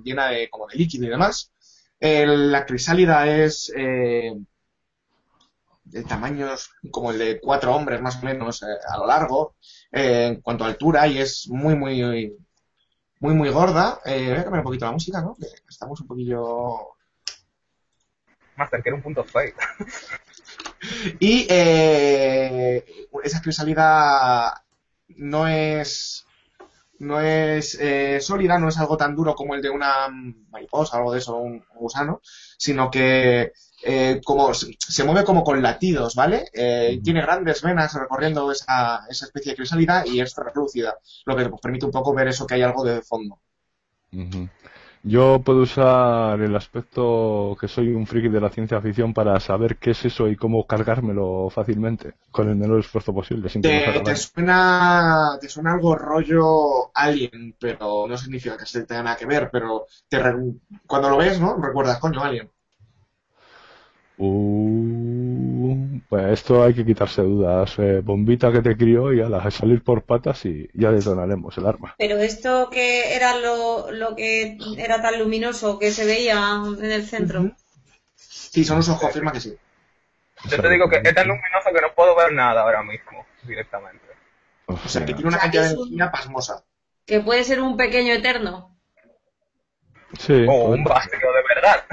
llena 0.02 0.28
de, 0.28 0.48
como 0.48 0.66
de 0.66 0.76
líquido 0.76 1.04
y 1.04 1.10
demás. 1.10 1.52
La 2.00 2.64
crisálida 2.64 3.26
es 3.26 3.70
de 5.94 6.02
tamaños 6.02 6.72
como 6.90 7.12
el 7.12 7.18
de 7.18 7.40
cuatro 7.40 7.72
hombres 7.72 8.00
más 8.00 8.16
o 8.16 8.24
menos 8.26 8.62
eh, 8.64 8.66
a 8.92 8.98
lo 8.98 9.06
largo, 9.06 9.54
eh, 9.92 10.26
en 10.26 10.40
cuanto 10.40 10.64
a 10.64 10.66
altura, 10.66 11.06
y 11.06 11.18
es 11.18 11.48
muy, 11.48 11.76
muy, 11.76 12.36
muy, 13.20 13.34
muy 13.34 13.48
gorda. 13.50 14.00
Eh, 14.04 14.30
voy 14.30 14.38
a 14.38 14.42
cambiar 14.42 14.60
un 14.60 14.64
poquito 14.64 14.86
la 14.86 14.92
música, 14.92 15.20
¿no? 15.20 15.36
Que 15.36 15.46
estamos 15.68 16.00
un 16.00 16.08
poquillo 16.08 16.96
Master, 18.56 18.82
que 18.82 18.88
era 18.88 18.96
un 18.96 19.02
punto 19.02 19.24
fake. 19.24 19.56
Y 21.18 21.46
eh, 21.48 22.84
esa 23.22 23.40
crisálida 23.40 24.64
no 25.16 25.48
es 25.48 26.26
no 26.98 27.20
es 27.20 27.78
eh, 27.80 28.20
sólida, 28.20 28.58
no 28.58 28.68
es 28.68 28.78
algo 28.78 28.96
tan 28.96 29.14
duro 29.14 29.34
como 29.34 29.54
el 29.54 29.62
de 29.62 29.70
una 29.70 30.08
mariposa 30.50 30.96
o 30.96 30.98
algo 30.98 31.12
de 31.12 31.18
eso, 31.20 31.36
un 31.36 31.64
gusano, 31.74 32.20
sino 32.58 32.90
que 32.90 33.52
eh, 33.84 34.20
como 34.24 34.52
se, 34.54 35.04
mueve 35.04 35.24
como 35.24 35.44
con 35.44 35.62
latidos, 35.62 36.14
¿vale? 36.14 36.46
Eh, 36.52 37.00
tiene 37.02 37.22
grandes 37.22 37.62
venas 37.62 37.94
recorriendo 37.94 38.50
esa, 38.52 39.06
esa 39.08 39.26
especie 39.26 39.52
de 39.52 39.56
crisálida 39.56 40.04
y 40.06 40.20
es 40.20 40.34
translúcida, 40.34 40.96
lo 41.26 41.36
que 41.36 41.48
pues, 41.48 41.60
permite 41.62 41.86
un 41.86 41.92
poco 41.92 42.14
ver 42.14 42.28
eso 42.28 42.46
que 42.46 42.54
hay 42.54 42.62
algo 42.62 42.84
de 42.84 43.02
fondo. 43.02 43.40
Yo 45.04 45.40
puedo 45.44 45.60
usar 45.60 46.40
el 46.40 46.56
aspecto 46.56 47.56
que 47.60 47.68
soy 47.68 47.88
un 47.94 48.06
friki 48.06 48.28
de 48.28 48.40
la 48.40 48.48
ciencia 48.50 48.80
ficción 48.80 49.12
para 49.14 49.38
saber 49.38 49.76
qué 49.76 49.90
es 49.92 50.04
eso 50.04 50.28
y 50.28 50.36
cómo 50.36 50.66
cargármelo 50.66 51.48
fácilmente, 51.50 52.14
con 52.32 52.48
el 52.48 52.56
menor 52.56 52.80
esfuerzo 52.80 53.14
posible, 53.14 53.48
sin 53.50 53.62
Te, 53.64 54.14
suena, 54.16 55.38
te 55.40 55.48
suena 55.48 55.72
algo 55.72 55.96
rollo 55.96 56.90
alien, 56.94 57.56
pero 57.58 58.06
no 58.06 58.16
significa 58.18 58.56
que 58.58 58.66
se 58.66 58.84
tenga 58.84 59.02
nada 59.02 59.16
que 59.16 59.26
ver, 59.26 59.50
pero 59.50 59.86
te 60.08 60.18
re- 60.18 60.54
cuando 60.86 61.08
lo 61.10 61.16
ves, 61.16 61.40
¿no? 61.40 61.56
Recuerdas, 61.56 61.98
coño, 61.98 62.22
alien. 62.22 62.50
Uh, 64.16 66.00
Pues 66.08 66.24
esto 66.32 66.62
hay 66.62 66.74
que 66.74 66.84
quitarse 66.84 67.22
dudas. 67.22 67.74
Eh, 67.78 68.00
bombita 68.02 68.52
que 68.52 68.62
te 68.62 68.76
crió 68.76 69.12
y 69.12 69.20
a 69.20 69.28
la 69.28 69.50
salir 69.50 69.82
por 69.82 70.02
patas 70.04 70.44
y 70.46 70.68
ya 70.74 70.90
detonaremos 70.92 71.56
el 71.58 71.66
arma. 71.66 71.94
Pero 71.98 72.18
esto 72.18 72.70
que 72.70 73.14
era 73.16 73.36
lo, 73.36 73.90
lo 73.90 74.14
que 74.16 74.58
era 74.78 75.00
tan 75.02 75.18
luminoso 75.18 75.78
que 75.78 75.90
se 75.90 76.04
veía 76.04 76.62
en 76.78 76.90
el 76.92 77.04
centro. 77.06 77.40
Ujú. 77.40 77.54
Sí, 78.16 78.64
son 78.64 78.78
ojos, 78.78 78.98
confirma 79.00 79.32
que 79.32 79.40
sí. 79.40 79.54
Yo 80.50 80.60
te 80.60 80.68
digo 80.70 80.88
que 80.88 80.96
es 80.96 81.14
tan 81.14 81.28
luminoso 81.28 81.70
que 81.74 81.80
no 81.80 81.94
puedo 81.94 82.14
ver 82.16 82.32
nada 82.32 82.62
ahora 82.62 82.82
mismo, 82.82 83.26
directamente. 83.44 84.04
O 84.66 84.74
O 84.74 84.88
sea, 84.88 85.04
que 85.06 85.14
tiene 85.14 85.28
una 85.28 85.38
O 85.38 85.40
sea, 85.40 85.42
cantidad 85.42 85.62
de 85.64 85.74
energía 85.74 86.10
pasmosa. 86.12 86.64
Que 87.06 87.20
puede 87.20 87.44
ser 87.44 87.62
un 87.62 87.78
pequeño 87.78 88.12
eterno. 88.12 88.76
sí, 90.18 90.32
O 90.46 90.54
un 90.74 90.84
vacío 90.84 91.18
de 91.32 91.42
verdad. 91.54 91.84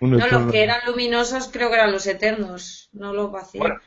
Un 0.00 0.12
No, 0.12 0.26
los 0.26 0.52
que 0.52 0.62
eran 0.62 0.80
luminosos 0.86 1.48
creo 1.52 1.68
que 1.68 1.76
eran 1.76 1.92
los 1.92 2.06
eternos, 2.06 2.88
no 2.92 3.12
los 3.12 3.30
vacíos. 3.32 3.62
Bueno, 3.62 3.80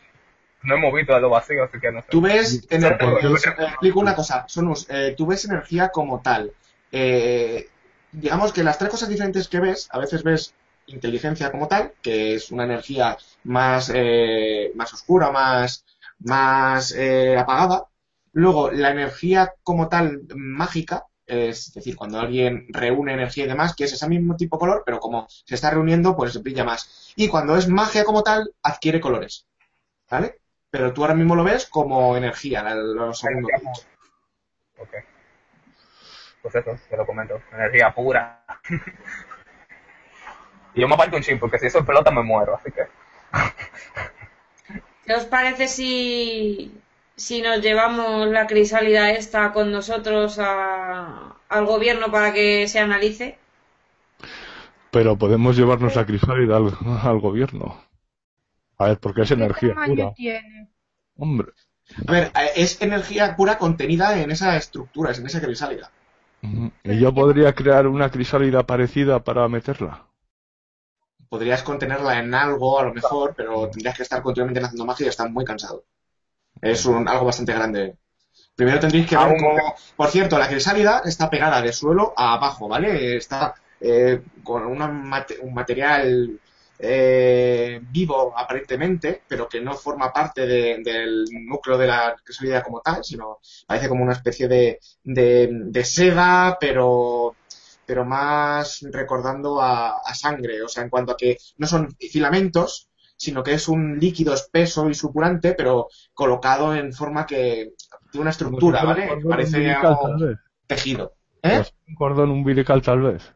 no 0.64 0.76
hemos 0.76 0.94
visto 0.94 1.16
a 1.16 1.20
los 1.20 1.32
vacíos, 1.32 1.70
así 1.70 1.80
que 1.80 1.92
no 1.92 2.02
sé. 2.02 2.08
Tú 2.12 2.22
ves, 2.22 2.68
Pero 2.70 2.82
ener- 2.82 2.98
porque 3.00 3.26
eh, 3.26 3.30
lo 3.30 3.36
explico 3.36 4.00
una 4.00 4.16
cosa, 4.16 4.46
Sonus, 4.48 4.88
eh, 4.90 5.14
tú 5.18 5.26
ves 5.28 5.46
energía 5.46 5.90
como 5.90 6.22
tal. 6.22 6.52
Eh, 6.92 7.68
digamos 8.12 8.54
que 8.54 8.64
las 8.64 8.78
tres 8.78 8.90
cosas 8.92 9.10
diferentes 9.10 9.48
que 9.48 9.60
ves, 9.60 9.88
a 9.92 10.00
veces 10.00 10.24
ves 10.24 10.54
inteligencia 10.88 11.52
como 11.52 11.68
tal, 11.68 11.94
que 12.02 12.34
es 12.36 12.52
una 12.52 12.64
energía 12.66 13.18
más, 13.44 13.92
eh, 13.94 14.72
más 14.76 14.94
oscura, 14.94 15.32
más, 15.32 15.86
más 16.20 16.92
eh, 16.94 17.38
apagada. 17.38 17.86
Luego, 18.34 18.72
la 18.72 18.92
energía 18.92 19.54
como 19.64 19.88
tal 19.90 20.22
mágica, 20.36 21.06
es 21.30 21.74
decir, 21.74 21.96
cuando 21.96 22.20
alguien 22.20 22.66
reúne 22.70 23.14
energía 23.14 23.46
y 23.46 23.48
demás, 23.48 23.76
que 23.76 23.86
es 23.86 23.94
ese 23.94 24.08
mismo 24.10 24.36
tipo 24.36 24.58
de 24.58 24.60
color, 24.60 24.84
pero 24.86 25.00
como 25.00 25.28
se 25.30 25.56
está 25.56 25.70
reuniendo, 25.72 26.16
pues 26.16 26.42
brilla 26.42 26.64
más. 26.64 27.14
Y 27.16 27.28
cuando 27.28 27.56
es 27.56 27.68
magia 27.68 28.04
como 28.04 28.24
tal, 28.24 28.54
adquiere 28.64 29.00
colores. 29.00 29.46
¿Vale? 30.10 30.40
Pero 30.72 30.94
tú 30.94 31.02
ahora 31.02 31.16
mismo 31.16 31.36
lo 31.36 31.44
ves 31.44 31.66
como 31.68 32.18
energía, 32.18 32.64
la- 32.64 32.76
lo 32.76 33.14
segundo 33.14 33.48
que 33.48 33.56
he 33.56 33.60
dicho. 33.60 33.88
Ok. 34.80 34.94
Pues 36.42 36.56
eso, 36.56 36.72
te 36.90 36.98
lo 36.98 37.06
comento. 37.06 37.42
Energía 37.54 37.94
pura. 37.94 38.44
y 40.74 40.82
yo 40.82 40.88
me 40.88 40.94
aparto 40.96 41.18
un 41.18 41.24
chip, 41.24 41.40
porque 41.40 41.60
si 41.60 41.68
eso 41.68 41.80
es 41.80 41.86
pelota 41.86 42.12
me 42.12 42.24
muero, 42.24 42.56
así 42.56 42.72
que... 42.72 42.84
¿Qué 45.06 45.14
os 45.16 45.26
parece 45.26 45.68
si, 45.68 46.72
si 47.20 47.42
nos 47.44 47.62
llevamos 47.62 48.28
la 48.30 48.48
crisálida 48.48 49.12
esta 49.12 49.54
con 49.54 49.72
nosotros 49.72 50.40
a- 50.40 51.36
al 51.50 51.66
gobierno 51.66 52.12
para 52.12 52.34
que 52.34 52.68
se 52.68 52.80
analice? 52.80 53.38
Pero 54.92 55.18
podemos 55.18 55.58
llevarnos 55.58 55.96
la 55.96 56.06
crisálida 56.06 56.58
al, 56.58 56.72
al 57.04 57.20
gobierno. 57.20 57.76
A 58.80 58.86
ver, 58.88 59.00
porque 59.00 59.22
es 59.24 59.32
¿Qué 59.32 59.36
energía 59.38 59.76
pura. 59.84 60.16
tiene? 60.16 60.70
Hombre. 61.18 61.54
A 62.08 62.12
ver, 62.12 62.32
es 62.58 62.82
energía 62.82 63.38
pura 63.38 63.58
contenida 63.58 64.20
en 64.22 64.32
esa 64.32 64.58
estructura, 64.58 65.14
en 65.14 65.26
esa 65.26 65.40
crisálida. 65.40 65.94
¿Y 66.84 67.00
yo 67.00 67.14
podría 67.14 67.54
crear 67.56 67.88
una 67.88 68.12
crisálida 68.12 68.64
parecida 68.68 69.24
para 69.24 69.48
meterla? 69.48 70.08
Podrías 71.30 71.64
contenerla 71.64 72.20
en 72.20 72.34
algo, 72.36 72.78
a 72.78 72.84
lo 72.84 72.94
mejor, 72.94 73.34
pero 73.36 73.70
tendrías 73.70 73.96
que 73.96 74.04
estar 74.04 74.22
continuamente 74.22 74.60
haciendo 74.60 74.86
magia 74.86 75.06
y 75.06 75.10
estar 75.10 75.30
muy 75.32 75.46
cansado. 75.46 75.86
Es 76.62 76.86
un, 76.86 77.08
algo 77.08 77.26
bastante 77.26 77.54
grande. 77.54 77.98
Primero 78.56 78.80
tendréis 78.80 79.08
que 79.08 79.18
ver 79.18 79.26
Aún- 79.28 79.38
cómo... 79.40 79.76
Por 79.98 80.10
cierto, 80.10 80.38
la 80.40 80.50
crisálida 80.50 81.02
está 81.06 81.30
pegada 81.30 81.62
de 81.62 81.74
suelo 81.74 82.14
a 82.18 82.34
abajo, 82.36 82.68
¿vale? 82.68 83.18
Está 83.18 83.56
eh, 83.80 84.22
con 84.44 84.66
una 84.66 84.88
mate- 84.90 85.40
un 85.42 85.54
material 85.54 86.40
eh, 86.80 87.82
vivo 87.84 88.34
aparentemente, 88.38 89.24
pero 89.28 89.48
que 89.50 89.62
no 89.62 89.76
forma 89.76 90.12
parte 90.14 90.46
de- 90.48 90.80
del 90.84 91.26
núcleo 91.48 91.78
de 91.78 91.88
la 91.88 92.16
crisálida 92.24 92.64
como 92.64 92.82
tal, 92.82 93.04
sino 93.04 93.40
parece 93.68 93.90
como 93.90 94.04
una 94.04 94.14
especie 94.14 94.48
de, 94.48 94.80
de, 95.04 95.50
de 95.52 95.86
seda, 95.86 96.58
pero 96.60 97.38
pero 97.86 98.06
más 98.06 98.82
recordando 98.92 99.62
a, 99.62 99.98
a 100.00 100.14
sangre, 100.16 100.62
o 100.62 100.68
sea, 100.70 100.84
en 100.84 100.90
cuanto 100.90 101.14
a 101.14 101.18
que 101.18 101.38
no 101.58 101.68
son 101.68 101.90
filamentos, 102.12 102.89
sino 103.20 103.44
que 103.44 103.54
es 103.54 103.68
un 103.68 104.00
líquido 104.00 104.34
espeso 104.34 104.90
y 104.90 104.94
supurante, 104.94 105.54
pero 105.54 105.90
colocado 106.14 106.74
en 106.74 106.94
forma 106.94 107.26
que 107.26 107.74
tiene 108.10 108.22
una 108.22 108.30
estructura, 108.30 108.82
¿vale? 108.84 109.14
un 109.14 109.30
Parece 109.30 109.58
umbilical, 109.58 109.86
algo 109.86 110.18
tejido. 110.66 111.14
¿Eh? 111.44 111.58
Pues 111.58 111.74
un 111.90 111.96
cordón 111.96 112.32
umbilical, 112.32 112.82
tal 112.82 113.02
vez. 113.02 113.36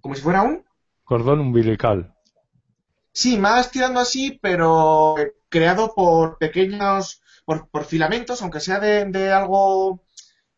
Como 0.00 0.16
si 0.16 0.20
fuera 0.20 0.42
un... 0.42 0.64
Cordón 1.04 1.38
umbilical. 1.38 2.12
Sí, 3.12 3.38
más 3.38 3.70
tirando 3.70 4.00
así, 4.00 4.36
pero 4.42 5.14
creado 5.48 5.94
por 5.94 6.36
pequeños, 6.38 7.22
por, 7.44 7.68
por 7.68 7.84
filamentos, 7.84 8.42
aunque 8.42 8.58
sea 8.58 8.80
de, 8.80 9.04
de 9.04 9.30
algo, 9.30 10.02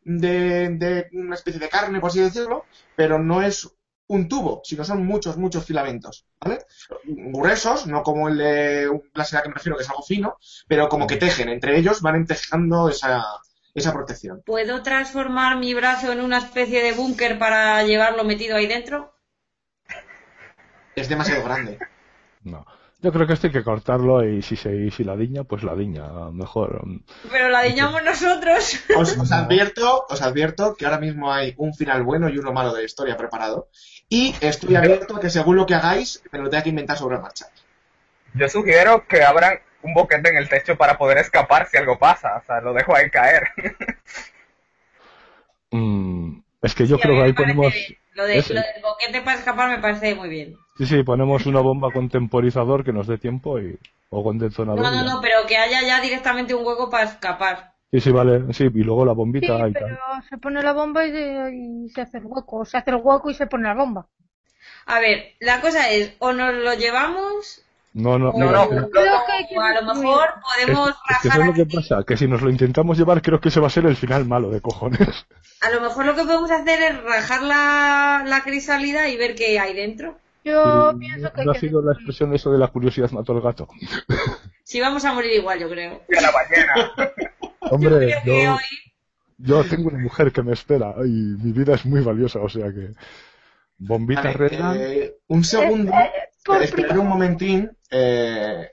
de, 0.02 0.70
de 0.70 1.08
una 1.12 1.34
especie 1.34 1.60
de 1.60 1.68
carne, 1.68 2.00
por 2.00 2.08
así 2.08 2.20
decirlo, 2.20 2.64
pero 2.96 3.18
no 3.18 3.42
es 3.42 3.75
un 4.08 4.28
tubo, 4.28 4.60
sino 4.64 4.84
son 4.84 5.04
muchos, 5.04 5.36
muchos 5.36 5.64
filamentos, 5.64 6.26
¿vale? 6.40 6.64
Gruesos, 7.04 7.86
no 7.86 8.02
como 8.02 8.28
el 8.28 8.38
de 8.38 8.88
un 8.88 9.02
a 9.16 9.42
que 9.42 9.48
me 9.48 9.54
refiero, 9.54 9.76
que 9.76 9.82
es 9.82 9.90
algo 9.90 10.02
fino, 10.02 10.36
pero 10.68 10.88
como 10.88 11.06
que 11.06 11.16
tejen, 11.16 11.48
entre 11.48 11.76
ellos 11.78 12.02
van 12.02 12.16
entejando 12.16 12.88
esa, 12.88 13.24
esa 13.74 13.92
protección. 13.92 14.42
¿Puedo 14.44 14.82
transformar 14.82 15.58
mi 15.58 15.74
brazo 15.74 16.12
en 16.12 16.20
una 16.20 16.38
especie 16.38 16.82
de 16.82 16.92
búnker 16.92 17.38
para 17.38 17.82
llevarlo 17.82 18.24
metido 18.24 18.56
ahí 18.56 18.66
dentro? 18.66 19.14
Es 20.94 21.08
demasiado 21.08 21.44
grande. 21.44 21.78
No. 22.42 22.64
Yo 23.02 23.12
creo 23.12 23.26
que 23.26 23.34
esto 23.34 23.48
hay 23.48 23.52
que 23.52 23.62
cortarlo 23.62 24.26
y 24.26 24.40
si 24.40 24.56
se 24.56 24.74
y 24.74 24.90
si 24.90 25.04
la 25.04 25.14
diña, 25.14 25.44
pues 25.44 25.62
la 25.62 25.74
diña. 25.74 26.30
Mejor. 26.32 26.82
Pero 27.30 27.50
la 27.50 27.62
diñamos 27.62 28.02
nosotros. 28.02 28.80
Os, 28.96 29.18
os 29.18 29.32
advierto, 29.32 30.06
os 30.08 30.22
advierto 30.22 30.74
que 30.74 30.86
ahora 30.86 30.98
mismo 30.98 31.30
hay 31.30 31.54
un 31.58 31.74
final 31.74 32.02
bueno 32.02 32.30
y 32.30 32.38
uno 32.38 32.52
malo 32.52 32.72
de 32.72 32.80
la 32.80 32.86
historia 32.86 33.16
preparado. 33.16 33.68
Y 34.08 34.34
estoy 34.40 34.76
abierto 34.76 35.16
a 35.16 35.20
que 35.20 35.30
según 35.30 35.56
lo 35.56 35.66
que 35.66 35.74
hagáis, 35.74 36.22
me 36.30 36.38
lo 36.38 36.48
tenga 36.48 36.62
que 36.62 36.70
inventar 36.70 36.96
sobre 36.96 37.16
la 37.16 37.22
marcha. 37.22 37.46
Yo 38.34 38.48
sugiero 38.48 39.06
que 39.06 39.22
abran 39.22 39.58
un 39.82 39.94
boquete 39.94 40.28
en 40.30 40.36
el 40.36 40.48
techo 40.48 40.76
para 40.76 40.96
poder 40.98 41.18
escapar 41.18 41.68
si 41.68 41.76
algo 41.76 41.98
pasa. 41.98 42.36
O 42.36 42.42
sea, 42.44 42.60
lo 42.60 42.72
dejo 42.72 42.94
ahí 42.94 43.10
caer. 43.10 43.48
Mm, 45.70 46.42
es 46.62 46.74
que 46.74 46.86
yo 46.86 46.96
Sí, 46.96 47.02
creo 47.02 47.16
que 47.16 47.22
ahí 47.22 47.32
ponemos. 47.32 47.74
Lo, 48.14 48.24
de, 48.24 48.36
lo 48.36 48.60
del 48.60 48.82
boquete 48.82 49.20
para 49.22 49.38
escapar 49.38 49.68
me 49.68 49.78
parece 49.78 50.14
muy 50.14 50.28
bien. 50.28 50.56
Sí, 50.78 50.86
sí, 50.86 51.02
ponemos 51.02 51.44
una 51.46 51.60
bomba 51.60 51.90
con 51.92 52.08
temporizador 52.08 52.84
que 52.84 52.92
nos 52.92 53.06
dé 53.06 53.18
tiempo 53.18 53.58
y. 53.58 53.78
O 54.08 54.22
con 54.22 54.38
detonador. 54.38 54.80
No, 54.80 54.90
no, 54.90 55.04
ya. 55.04 55.14
no, 55.14 55.20
pero 55.20 55.46
que 55.46 55.56
haya 55.56 55.82
ya 55.82 56.00
directamente 56.00 56.54
un 56.54 56.64
hueco 56.64 56.88
para 56.88 57.04
escapar. 57.04 57.72
Sí, 57.92 58.00
sí, 58.00 58.10
vale. 58.10 58.52
Sí, 58.52 58.64
y 58.64 58.82
luego 58.82 59.04
la 59.04 59.12
Sí, 59.12 59.16
bombita 59.16 59.68
y 59.68 59.72
pero 59.72 59.86
tal. 59.86 59.98
se 60.28 60.38
pone 60.38 60.62
la 60.62 60.72
bomba 60.72 61.04
y 61.06 61.10
se, 61.12 61.50
y 61.54 61.88
se 61.90 62.00
hace 62.02 62.18
el 62.18 62.24
hueco. 62.26 62.64
Se 62.64 62.76
hace 62.78 62.90
el 62.90 62.96
hueco 63.02 63.30
y 63.30 63.34
se 63.34 63.46
pone 63.46 63.68
la 63.68 63.74
bomba. 63.74 64.06
A 64.86 65.00
ver, 65.00 65.34
la 65.40 65.60
cosa 65.60 65.90
es, 65.90 66.14
o 66.18 66.32
nos 66.32 66.54
lo 66.54 66.74
llevamos, 66.74 67.62
No, 67.94 68.18
no, 68.18 68.30
o, 68.30 68.38
No, 68.38 68.46
mira, 68.46 68.58
no, 68.66 68.68
mira. 68.70 68.88
Creo 68.90 69.24
que 69.26 69.32
hay 69.32 69.46
que 69.48 69.56
o 69.58 69.60
a 69.60 69.74
lo 69.80 69.94
mejor 69.94 70.28
Es, 70.66 70.66
podemos 70.66 70.90
es 71.08 71.18
que 71.18 71.28
rajar 71.28 71.30
¿sabes 71.30 71.46
lo 71.46 71.52
que 71.54 71.66
pasa? 71.66 72.04
Que 72.04 72.16
si 72.16 72.28
nos 72.28 72.42
lo 72.42 72.50
intentamos 72.50 72.98
llevar, 72.98 73.22
creo 73.22 73.40
que 73.40 73.48
ese 73.48 73.60
va 73.60 73.68
a 73.68 73.70
ser 73.70 73.86
el 73.86 73.96
final 73.96 74.24
malo 74.26 74.50
de 74.50 74.60
cojones. 74.60 75.26
A 75.60 75.70
lo 75.70 75.80
mejor 75.80 76.04
lo 76.06 76.14
que 76.14 76.24
podemos 76.24 76.50
hacer 76.50 76.80
es 76.82 77.02
rajar 77.02 77.42
la, 77.42 78.22
la 78.26 78.42
crisálida 78.42 79.08
y 79.08 79.16
ver 79.16 79.34
qué 79.34 79.58
hay 79.58 79.74
dentro. 79.74 80.18
Yo 80.44 80.94
pienso 80.98 81.32
que 81.32 81.44
¿No 81.44 81.50
ha 81.50 81.54
que 81.54 81.60
sido 81.60 81.82
la 81.82 81.92
expresión 81.92 82.30
de 82.30 82.36
eso 82.36 82.52
de 82.52 82.58
la 82.58 82.68
curiosidad 82.68 83.10
mató 83.10 83.32
al 83.32 83.40
gato? 83.40 83.68
Si 84.64 84.80
vamos 84.80 85.04
a 85.04 85.12
morir 85.12 85.32
igual, 85.32 85.58
yo 85.58 85.68
creo. 85.68 86.02
Y 86.08 86.16
a 86.16 86.20
la 86.20 86.30
ballena. 86.30 86.92
Hombre, 87.70 88.14
yo, 88.24 88.34
hoy 88.34 88.60
yo 89.38 89.64
tengo 89.64 89.88
una 89.88 89.98
mujer 89.98 90.32
que 90.32 90.42
me 90.42 90.52
espera 90.52 90.94
y 91.04 91.10
mi 91.10 91.52
vida 91.52 91.74
es 91.74 91.84
muy 91.86 92.00
valiosa, 92.02 92.40
o 92.40 92.48
sea 92.48 92.72
que. 92.72 92.92
Bombita 93.78 94.32
Redland. 94.32 94.80
eh, 94.80 95.16
un 95.28 95.44
segundo. 95.44 95.92
Eh, 95.92 96.04
eh, 96.04 96.28
por 96.44 96.62
Esperad 96.62 96.98
un 96.98 97.08
momentín, 97.08 97.76
eh, 97.90 98.70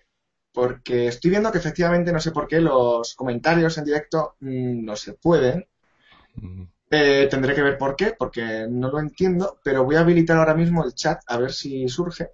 porque 0.53 1.07
estoy 1.07 1.31
viendo 1.31 1.51
que 1.51 1.57
efectivamente, 1.57 2.11
no 2.13 2.19
sé 2.19 2.31
por 2.31 2.47
qué, 2.47 2.61
los 2.61 3.15
comentarios 3.15 3.77
en 3.77 3.85
directo 3.85 4.35
mm, 4.41 4.85
no 4.85 4.95
se 4.95 5.13
pueden. 5.13 5.65
Mm, 6.41 6.63
Eh, 6.91 7.27
tendré 7.29 7.53
que 7.55 7.61
ver 7.61 7.77
por 7.77 7.95
qué, 7.97 8.13
porque 8.17 8.67
no 8.69 8.89
lo 8.89 8.99
entiendo, 8.99 9.59
pero 9.63 9.83
voy 9.83 9.95
a 9.95 10.01
habilitar 10.01 10.37
ahora 10.37 10.53
mismo 10.53 10.85
el 10.85 10.93
chat 10.93 11.19
a 11.27 11.37
ver 11.37 11.51
si 11.51 11.89
surge. 11.89 12.29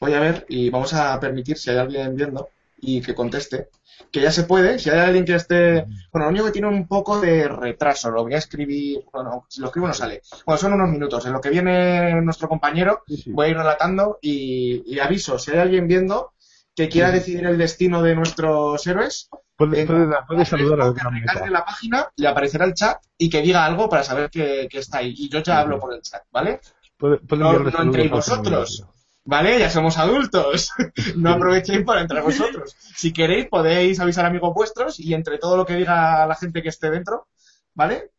Voy 0.00 0.14
a 0.14 0.20
ver 0.20 0.46
y 0.48 0.68
vamos 0.70 0.92
a 0.94 1.18
permitir 1.20 1.56
si 1.56 1.70
hay 1.70 1.76
alguien 1.78 2.16
viendo 2.16 2.48
y 2.80 3.00
que 3.02 3.14
conteste. 3.14 3.68
Que 4.10 4.20
ya 4.22 4.32
se 4.32 4.44
puede, 4.44 4.78
si 4.78 4.88
hay 4.90 4.98
alguien 4.98 5.24
que 5.24 5.34
esté... 5.34 5.84
Bueno, 6.12 6.24
lo 6.26 6.28
único 6.28 6.46
que 6.46 6.52
tiene 6.52 6.68
un 6.68 6.88
poco 6.88 7.20
de 7.20 7.46
retraso, 7.48 8.10
lo 8.10 8.22
voy 8.22 8.34
a 8.34 8.38
escribir... 8.38 9.00
Bueno, 9.12 9.44
si 9.48 9.60
lo 9.60 9.66
escribo 9.66 9.86
no 9.88 9.94
sale. 9.94 10.22
Bueno, 10.46 10.58
son 10.58 10.72
unos 10.72 10.88
minutos. 10.88 11.24
En 11.26 11.32
lo 11.32 11.40
que 11.40 11.50
viene 11.50 12.20
nuestro 12.22 12.48
compañero, 12.48 13.02
Sí, 13.06 13.16
sí. 13.18 13.30
voy 13.32 13.46
a 13.46 13.50
ir 13.50 13.56
relatando 13.58 14.18
y, 14.22 14.82
y 14.86 14.98
aviso, 14.98 15.38
si 15.38 15.50
hay 15.52 15.58
alguien 15.58 15.86
viendo 15.86 16.32
que 16.74 16.88
quiera 16.88 17.10
decidir 17.10 17.46
el 17.46 17.58
destino 17.58 18.02
de 18.02 18.14
nuestros 18.14 18.86
héroes, 18.86 19.28
Puede, 19.56 19.84
puede- 19.86 20.06
puede 20.26 20.46
saludar 20.46 20.80
al 20.80 20.94
que 20.94 21.02
recargue 21.02 21.50
la 21.50 21.64
página, 21.66 22.08
le 22.16 22.28
aparecerá 22.28 22.64
el 22.64 22.72
chat 22.72 22.96
y 23.18 23.28
que 23.28 23.42
diga 23.42 23.66
algo 23.66 23.90
para 23.90 24.02
saber 24.02 24.30
que, 24.30 24.66
que 24.70 24.78
está 24.78 24.98
ahí. 24.98 25.12
Y 25.14 25.28
yo 25.28 25.40
ya 25.42 25.60
hablo 25.60 25.78
por 25.78 25.92
el 25.92 26.00
chat, 26.00 26.22
¿vale? 26.32 26.60
Puede, 26.96 27.20
No- 27.36 27.58
no 27.58 27.82
entréis 27.82 28.10
vosotros. 28.10 28.86
¿Vale? 29.24 29.58
Ya 29.58 29.70
somos 29.70 29.98
adultos. 29.98 30.72
No 31.16 31.30
aprovechéis 31.30 31.84
para 31.84 32.00
entrar 32.02 32.22
vosotros. 32.22 32.76
Si 32.96 33.12
queréis, 33.12 33.46
podéis 33.48 34.00
avisar 34.00 34.24
amigos 34.26 34.54
vuestros 34.54 34.98
y 35.00 35.14
entre 35.14 35.38
todo 35.38 35.56
lo 35.56 35.66
que 35.66 35.74
diga 35.74 36.26
la 36.26 36.34
gente 36.34 36.62
que 36.62 36.68
esté 36.70 36.90
dentro, 36.90 37.28
¿vale? 37.74 38.10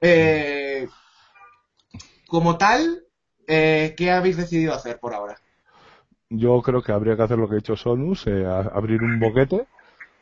Eh, 0.00 0.88
como 2.26 2.56
tal, 2.58 3.04
eh, 3.46 3.94
¿qué 3.96 4.10
habéis 4.10 4.36
decidido 4.36 4.74
hacer 4.74 4.98
por 4.98 5.14
ahora? 5.14 5.36
Yo 6.28 6.60
creo 6.62 6.82
que 6.82 6.92
habría 6.92 7.16
que 7.16 7.22
hacer 7.22 7.38
lo 7.38 7.48
que 7.48 7.56
ha 7.56 7.58
hecho 7.58 7.76
Sonus, 7.76 8.26
eh, 8.26 8.44
a- 8.44 8.60
abrir 8.74 9.02
un 9.02 9.20
boquete 9.20 9.66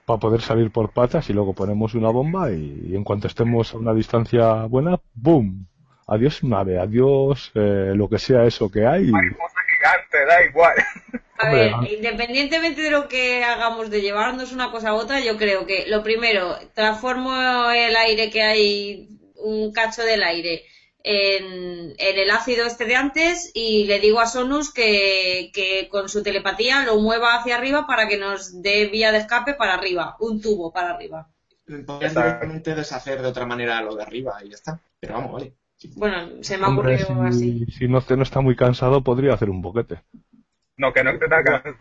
para 0.07 0.19
poder 0.21 0.41
salir 0.43 0.71
por 0.71 0.91
patas 0.93 1.31
y 1.31 1.33
luego 1.33 1.55
ponemos 1.55 1.95
una 1.95 2.11
bomba 2.11 2.53
y, 2.53 2.89
y 2.91 2.97
en 2.97 3.05
cuanto 3.05 3.27
estemos 3.27 3.75
a 3.75 3.79
una 3.79 3.95
distancia 3.95 4.65
buena, 4.67 5.01
¡boom! 5.15 5.67
Adiós 6.07 6.45
nave, 6.45 6.79
adiós 6.79 7.51
eh, 7.55 7.93
lo 7.97 8.09
que 8.11 8.19
sea 8.19 8.45
eso 8.45 8.71
que 8.71 8.87
hay. 8.87 9.11
Da 10.27 10.45
igual. 10.45 10.75
A 11.37 11.51
ver, 11.51 11.73
independientemente 11.91 12.81
de 12.81 12.91
lo 12.91 13.09
que 13.09 13.43
hagamos 13.43 13.91
de 13.91 14.01
llevarnos 14.01 14.53
una 14.53 14.71
cosa 14.71 14.91
a 14.91 14.95
otra, 14.95 15.19
yo 15.19 15.37
creo 15.37 15.67
que 15.67 15.85
lo 15.89 16.03
primero, 16.03 16.57
transformo 16.75 17.71
el 17.71 17.97
aire 17.97 18.31
que 18.31 18.43
hay, 18.43 19.09
un 19.35 19.73
cacho 19.73 20.03
del 20.03 20.23
aire, 20.23 20.65
en, 21.03 21.93
en 21.99 22.19
el 22.19 22.31
ácido 22.31 22.67
este 22.67 22.87
de 22.87 22.97
antes 22.97 23.51
y 23.53 23.85
le 23.85 24.01
digo 24.01 24.21
a 24.21 24.27
Sonus 24.27 24.73
que, 24.73 25.51
que 25.53 25.89
con 25.91 26.09
su 26.09 26.23
telepatía 26.23 26.85
lo 26.85 26.97
mueva 26.97 27.35
hacia 27.35 27.57
arriba 27.57 27.87
para 27.87 28.09
que 28.09 28.17
nos 28.17 28.63
dé 28.63 28.87
vía 28.87 29.13
de 29.13 29.19
escape 29.19 29.55
para 29.55 29.75
arriba, 29.75 30.17
un 30.21 30.41
tubo 30.41 30.73
para 30.73 30.95
arriba. 30.95 31.29
Podrías 31.87 32.15
directamente 32.15 32.75
deshacer 32.75 33.21
de 33.21 33.29
otra 33.29 33.45
manera 33.45 33.83
lo 33.83 33.95
de 33.95 34.03
arriba 34.03 34.39
y 34.43 34.51
ya 34.51 34.55
está. 34.55 34.81
Pero 35.01 35.15
vamos, 35.15 35.33
vale. 35.33 35.55
Bueno, 35.97 36.43
se 36.43 36.57
me 36.59 36.65
ha 36.65 36.69
Hombre, 36.69 37.03
ocurrido 37.03 37.23
así. 37.23 37.65
si, 37.67 37.73
si 37.73 37.89
no, 37.89 38.01
te- 38.01 38.17
no 38.17 38.23
está 38.23 38.41
muy 38.41 38.57
cansado, 38.57 39.03
podría 39.03 39.35
hacer 39.35 39.51
un 39.51 39.63
boquete. 39.63 40.03
No, 40.77 40.93
que 40.93 41.05
no 41.05 41.11
esté 41.11 41.29
tan 41.29 41.45
cansado. 41.45 41.77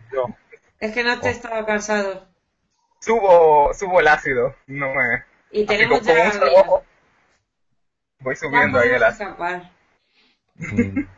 Es 0.78 0.92
que 0.92 1.02
no 1.04 1.18
te 1.20 1.28
Oh. 1.28 1.30
estaba 1.32 1.64
cansado. 1.66 2.26
Subo, 3.00 3.72
subo 3.74 4.00
el 4.00 4.08
ácido. 4.08 4.54
No 4.66 4.88
me. 4.94 5.24
Y 5.50 5.66
tenemos 5.66 6.00
como 6.00 6.14
ya 6.14 6.26
un 6.26 6.32
solo 6.32 6.46
vía. 6.50 6.60
ojo, 6.60 6.84
Voy 8.20 8.36
subiendo 8.36 8.78
ahí 8.78 8.90
el 8.90 9.02
ácido. 9.02 9.36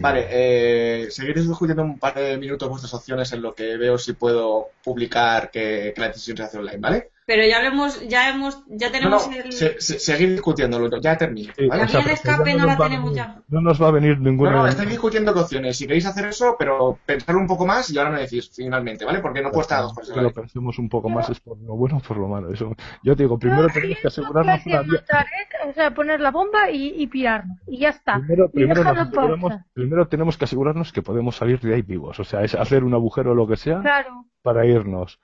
Vale, 0.00 0.26
eh, 0.30 1.10
seguiré 1.10 1.40
discutiendo 1.40 1.82
un 1.82 1.98
par 1.98 2.14
de 2.14 2.36
minutos 2.36 2.68
vuestras 2.68 2.92
opciones 2.94 3.32
en 3.32 3.42
lo 3.42 3.54
que 3.54 3.76
veo 3.76 3.96
si 3.96 4.12
puedo 4.12 4.68
publicar 4.82 5.50
que, 5.50 5.92
que 5.94 6.00
la 6.00 6.08
decisión 6.08 6.36
se 6.36 6.42
hace 6.42 6.58
online, 6.58 6.78
¿vale? 6.78 7.10
Pero 7.28 7.42
ya 7.46 7.60
lo 7.60 7.68
hemos, 7.68 8.08
ya 8.08 8.30
hemos, 8.30 8.64
ya 8.68 8.86
No, 8.86 8.92
tenemos 8.92 9.28
no, 9.28 9.36
el... 9.36 9.52
se- 9.52 9.78
se- 9.82 9.98
seguir 9.98 10.30
discutiéndolo, 10.30 10.88
ya 10.98 11.14
termino, 11.18 11.52
Sí, 11.54 11.66
¿vale? 11.66 11.82
La 11.84 11.86
vía 12.00 12.00
de 12.08 12.12
escape 12.14 12.54
no 12.54 12.58
nos 12.60 12.66
la 12.68 12.76
va 12.78 12.86
a 12.86 12.88
tenemos 12.88 13.10
venir- 13.10 13.16
ya. 13.16 13.42
No 13.48 13.60
nos 13.60 13.82
va 13.82 13.88
a 13.88 13.90
venir 13.90 14.16
No, 14.18 14.30
ninguna. 14.30 14.50
no, 14.52 14.66
estáis 14.66 14.88
discutiendo 14.88 15.34
qué 15.34 15.40
opciones. 15.40 15.76
Si 15.76 15.86
queréis 15.86 16.06
hacer 16.06 16.24
eso, 16.24 16.56
pero 16.58 16.98
pensarlo 17.04 17.38
un 17.42 17.46
poco 17.46 17.66
más 17.66 17.90
y 17.90 17.98
ahora 17.98 18.12
me 18.12 18.20
decís 18.20 18.50
finalmente, 18.56 19.04
¿vale? 19.04 19.20
Porque 19.20 19.42
no 19.42 19.50
puedo 19.50 19.60
estar 19.60 19.80
a 19.80 19.82
dos 19.82 19.92
cosas. 19.92 20.14
que 20.14 20.22
lo 20.22 20.32
pensemos 20.32 20.78
un 20.78 20.88
poco 20.88 21.10
más 21.10 21.28
es 21.28 21.38
por 21.40 21.58
lo 21.60 21.76
bueno 21.76 21.98
o 21.98 22.00
por 22.00 22.16
lo 22.16 22.28
malo. 22.28 22.50
Eso. 22.50 22.74
Yo 23.02 23.14
te 23.14 23.24
digo, 23.24 23.38
primero 23.38 23.64
No, 23.64 23.68
tenemos 23.68 23.98
que 24.00 24.08
asegurarnos 24.08 24.64
una 24.64 24.80
vía. 24.82 24.98
¿eh? 24.98 25.68
O 25.68 25.72
sea, 25.74 25.92
poner 25.92 26.20
la 26.20 26.30
bomba 26.30 26.70
y, 26.70 26.94
y 26.96 27.06
pirarnos. 27.08 27.58
Y 27.66 27.80
ya 27.80 27.90
está. 27.90 28.14
Primero, 28.20 28.48
primero, 28.50 28.80
aseguramos- 28.82 30.08
tenemos 30.08 30.38
que 30.38 30.44
asegurarnos 30.46 30.92
que 30.94 31.02
podemos 31.02 31.36
salir 31.36 31.60
de 31.60 31.74
ahí 31.74 31.82
vivos. 31.82 32.18
O 32.20 32.24
sea, 32.24 32.42
es 32.42 32.54
hacer 32.54 32.84
un 32.84 32.94
agujero 32.94 33.32
o 33.32 33.34
lo 33.34 33.46
que 33.46 33.56
sea 33.56 33.80
Claro. 33.82 34.24
para 34.40 34.64
irnos. 34.64 35.20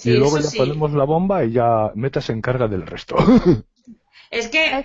Sí, 0.00 0.12
y 0.12 0.16
luego 0.16 0.38
ya 0.38 0.48
sí. 0.48 0.56
ponemos 0.56 0.92
la 0.92 1.04
bomba 1.04 1.44
y 1.44 1.52
ya 1.52 1.92
Meta 1.94 2.22
se 2.22 2.32
encarga 2.32 2.68
del 2.68 2.86
resto. 2.86 3.16
Es 4.30 4.46
que, 4.46 4.84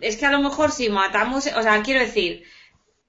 es 0.00 0.16
que 0.16 0.24
a 0.24 0.30
lo 0.30 0.40
mejor 0.40 0.70
si 0.70 0.88
matamos, 0.88 1.46
o 1.46 1.62
sea, 1.62 1.82
quiero 1.82 2.00
decir, 2.00 2.42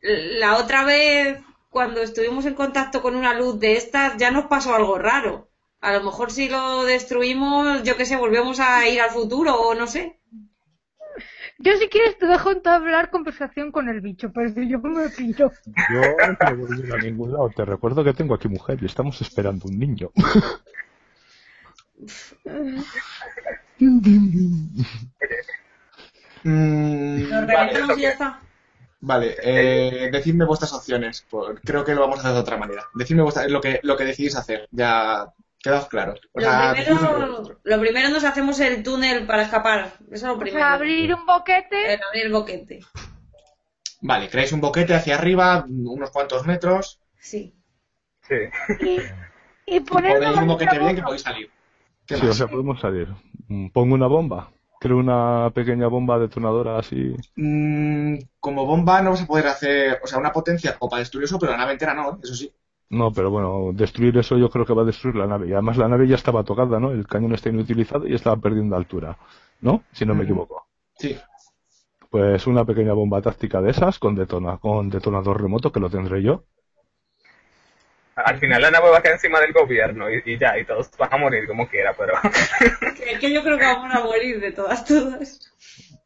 la 0.01 0.57
otra 0.57 0.83
vez 0.83 1.39
cuando 1.69 2.01
estuvimos 2.01 2.45
en 2.45 2.53
contacto 2.53 3.01
con 3.01 3.15
una 3.15 3.33
luz 3.33 3.57
de 3.57 3.77
estas 3.77 4.17
ya 4.17 4.29
nos 4.29 4.47
pasó 4.47 4.75
algo 4.75 4.97
raro. 4.97 5.49
A 5.79 5.93
lo 5.93 6.03
mejor 6.03 6.31
si 6.31 6.49
lo 6.49 6.83
destruimos, 6.83 7.83
yo 7.83 7.95
qué 7.95 8.05
sé, 8.05 8.17
volvemos 8.17 8.59
a 8.59 8.85
ir 8.89 8.99
al 8.99 9.11
futuro 9.11 9.55
o 9.55 9.73
no 9.73 9.87
sé. 9.87 10.19
Yo 11.59 11.77
si 11.77 11.87
quieres 11.87 12.17
te 12.17 12.25
dejo 12.25 12.51
entablar 12.51 13.09
conversación 13.09 13.71
con 13.71 13.87
el 13.87 14.01
bicho, 14.01 14.31
pero 14.33 14.49
yo 14.49 14.79
me 14.79 15.09
piro. 15.09 15.49
Yo 15.65 16.01
no 16.27 16.37
quiero 16.37 16.57
volver 16.57 16.93
a 16.93 16.97
ningún 16.97 17.31
lado. 17.31 17.49
Te 17.55 17.63
recuerdo 17.63 18.03
que 18.03 18.13
tengo 18.13 18.33
aquí 18.33 18.49
mujer 18.49 18.79
y 18.81 18.85
estamos 18.85 19.21
esperando 19.21 19.67
un 19.67 19.79
niño. 19.79 20.11
Mm, 26.43 27.29
vale, 27.29 27.45
reventamos 27.45 27.97
y 27.97 28.01
ya 28.01 28.09
está. 28.09 28.39
vale, 28.99 29.35
eh, 29.43 30.09
decidme 30.11 30.45
vuestras 30.45 30.73
opciones. 30.73 31.25
Por- 31.29 31.61
creo 31.61 31.83
que 31.85 31.93
lo 31.93 32.01
vamos 32.01 32.17
a 32.17 32.21
hacer 32.21 32.33
de 32.33 32.39
otra 32.39 32.57
manera. 32.57 32.83
Decidme 32.93 33.23
vuestra- 33.23 33.47
lo 33.47 33.61
que, 33.61 33.79
lo 33.83 33.95
que 33.97 34.05
decidís 34.05 34.35
hacer. 34.35 34.67
Ya 34.71 35.27
quedaos 35.59 35.87
claros. 35.87 36.19
O 36.33 36.39
Lo 36.39 36.45
sea, 36.49 36.73
primero, 36.73 37.59
lo 37.63 37.79
primero 37.79 38.09
nos 38.09 38.23
hacemos 38.23 38.59
el 38.59 38.81
túnel 38.83 39.25
para 39.27 39.43
escapar. 39.43 39.93
Eso 40.11 40.15
es 40.15 40.23
lo 40.23 40.39
primero. 40.39 40.65
abrir 40.65 41.13
un 41.13 41.25
boquete 41.25 41.93
El 41.93 41.99
abrir 42.03 42.25
el 42.25 42.31
boquete. 42.31 42.79
Vale, 44.01 44.29
creáis 44.29 44.51
un 44.51 44.61
boquete 44.61 44.95
hacia 44.95 45.15
arriba, 45.15 45.63
unos 45.67 46.09
cuantos 46.09 46.47
metros. 46.47 46.99
Sí. 47.19 47.53
Sí. 48.27 48.35
y, 48.79 48.99
y 49.75 49.79
poner 49.81 50.13
Podéis 50.13 50.31
una 50.33 50.41
un 50.41 50.47
boquete 50.47 50.79
bien 50.79 50.95
que 50.95 51.03
podéis 51.03 51.21
salir. 51.21 51.51
¿Qué 52.11 52.17
Sí, 52.17 52.27
o 52.27 52.33
sea, 52.33 52.47
podemos 52.47 52.79
salir. 52.81 53.07
Mm, 53.47 53.69
Pongo 53.69 53.95
una 53.95 54.07
bomba. 54.07 54.51
Creo 54.81 54.97
una 54.97 55.49
pequeña 55.53 55.87
bomba 55.87 56.19
detonadora 56.19 56.77
así. 56.77 57.15
Mm, 57.35 58.15
como 58.39 58.65
bomba 58.65 59.01
no 59.01 59.11
vas 59.11 59.21
a 59.21 59.27
poder 59.27 59.47
hacer, 59.47 59.99
o 60.03 60.07
sea, 60.07 60.19
una 60.19 60.33
potencia 60.33 60.77
como 60.77 60.89
para 60.89 60.99
destruir 60.99 61.25
eso, 61.25 61.39
pero 61.39 61.53
la 61.53 61.59
nave 61.59 61.73
entera 61.73 61.93
no, 61.93 62.09
¿eh? 62.09 62.17
eso 62.23 62.35
sí. 62.35 62.51
No, 62.89 63.13
pero 63.13 63.31
bueno, 63.31 63.69
destruir 63.73 64.17
eso 64.17 64.37
yo 64.37 64.49
creo 64.49 64.65
que 64.65 64.73
va 64.73 64.81
a 64.81 64.85
destruir 64.85 65.15
la 65.15 65.27
nave. 65.27 65.47
Y 65.47 65.53
además 65.53 65.77
la 65.77 65.87
nave 65.87 66.07
ya 66.07 66.15
estaba 66.15 66.43
tocada, 66.43 66.79
¿no? 66.79 66.91
El 66.91 67.07
cañón 67.07 67.33
está 67.33 67.47
inutilizado 67.47 68.05
y 68.05 68.13
estaba 68.13 68.35
perdiendo 68.35 68.75
altura. 68.75 69.17
¿No? 69.61 69.83
Si 69.93 70.05
no 70.05 70.15
me 70.15 70.23
equivoco. 70.25 70.65
Sí. 70.97 71.15
Pues 72.09 72.45
una 72.47 72.65
pequeña 72.65 72.91
bomba 72.91 73.21
táctica 73.21 73.61
de 73.61 73.71
esas 73.71 73.97
con, 73.97 74.15
detona, 74.15 74.57
con 74.57 74.89
detonador 74.89 75.41
remoto 75.41 75.71
que 75.71 75.79
lo 75.79 75.89
tendré 75.89 76.21
yo. 76.21 76.43
Al 78.25 78.39
final 78.39 78.61
la 78.61 78.71
nave 78.71 78.89
va 78.89 78.97
a 78.99 79.01
quedar 79.01 79.15
encima 79.15 79.39
del 79.39 79.53
gobierno 79.53 80.09
y, 80.09 80.21
y 80.25 80.37
ya, 80.37 80.57
y 80.57 80.65
todos 80.65 80.89
van 80.97 81.13
a 81.13 81.17
morir 81.17 81.47
como 81.47 81.67
quiera, 81.67 81.93
pero. 81.97 82.13
Que, 82.95 83.19
que 83.19 83.33
yo 83.33 83.43
creo 83.43 83.57
que 83.57 83.65
vamos 83.65 83.93
a 83.93 84.03
morir 84.03 84.39
de 84.39 84.51
todas, 84.51 84.85
todas. 84.85 85.51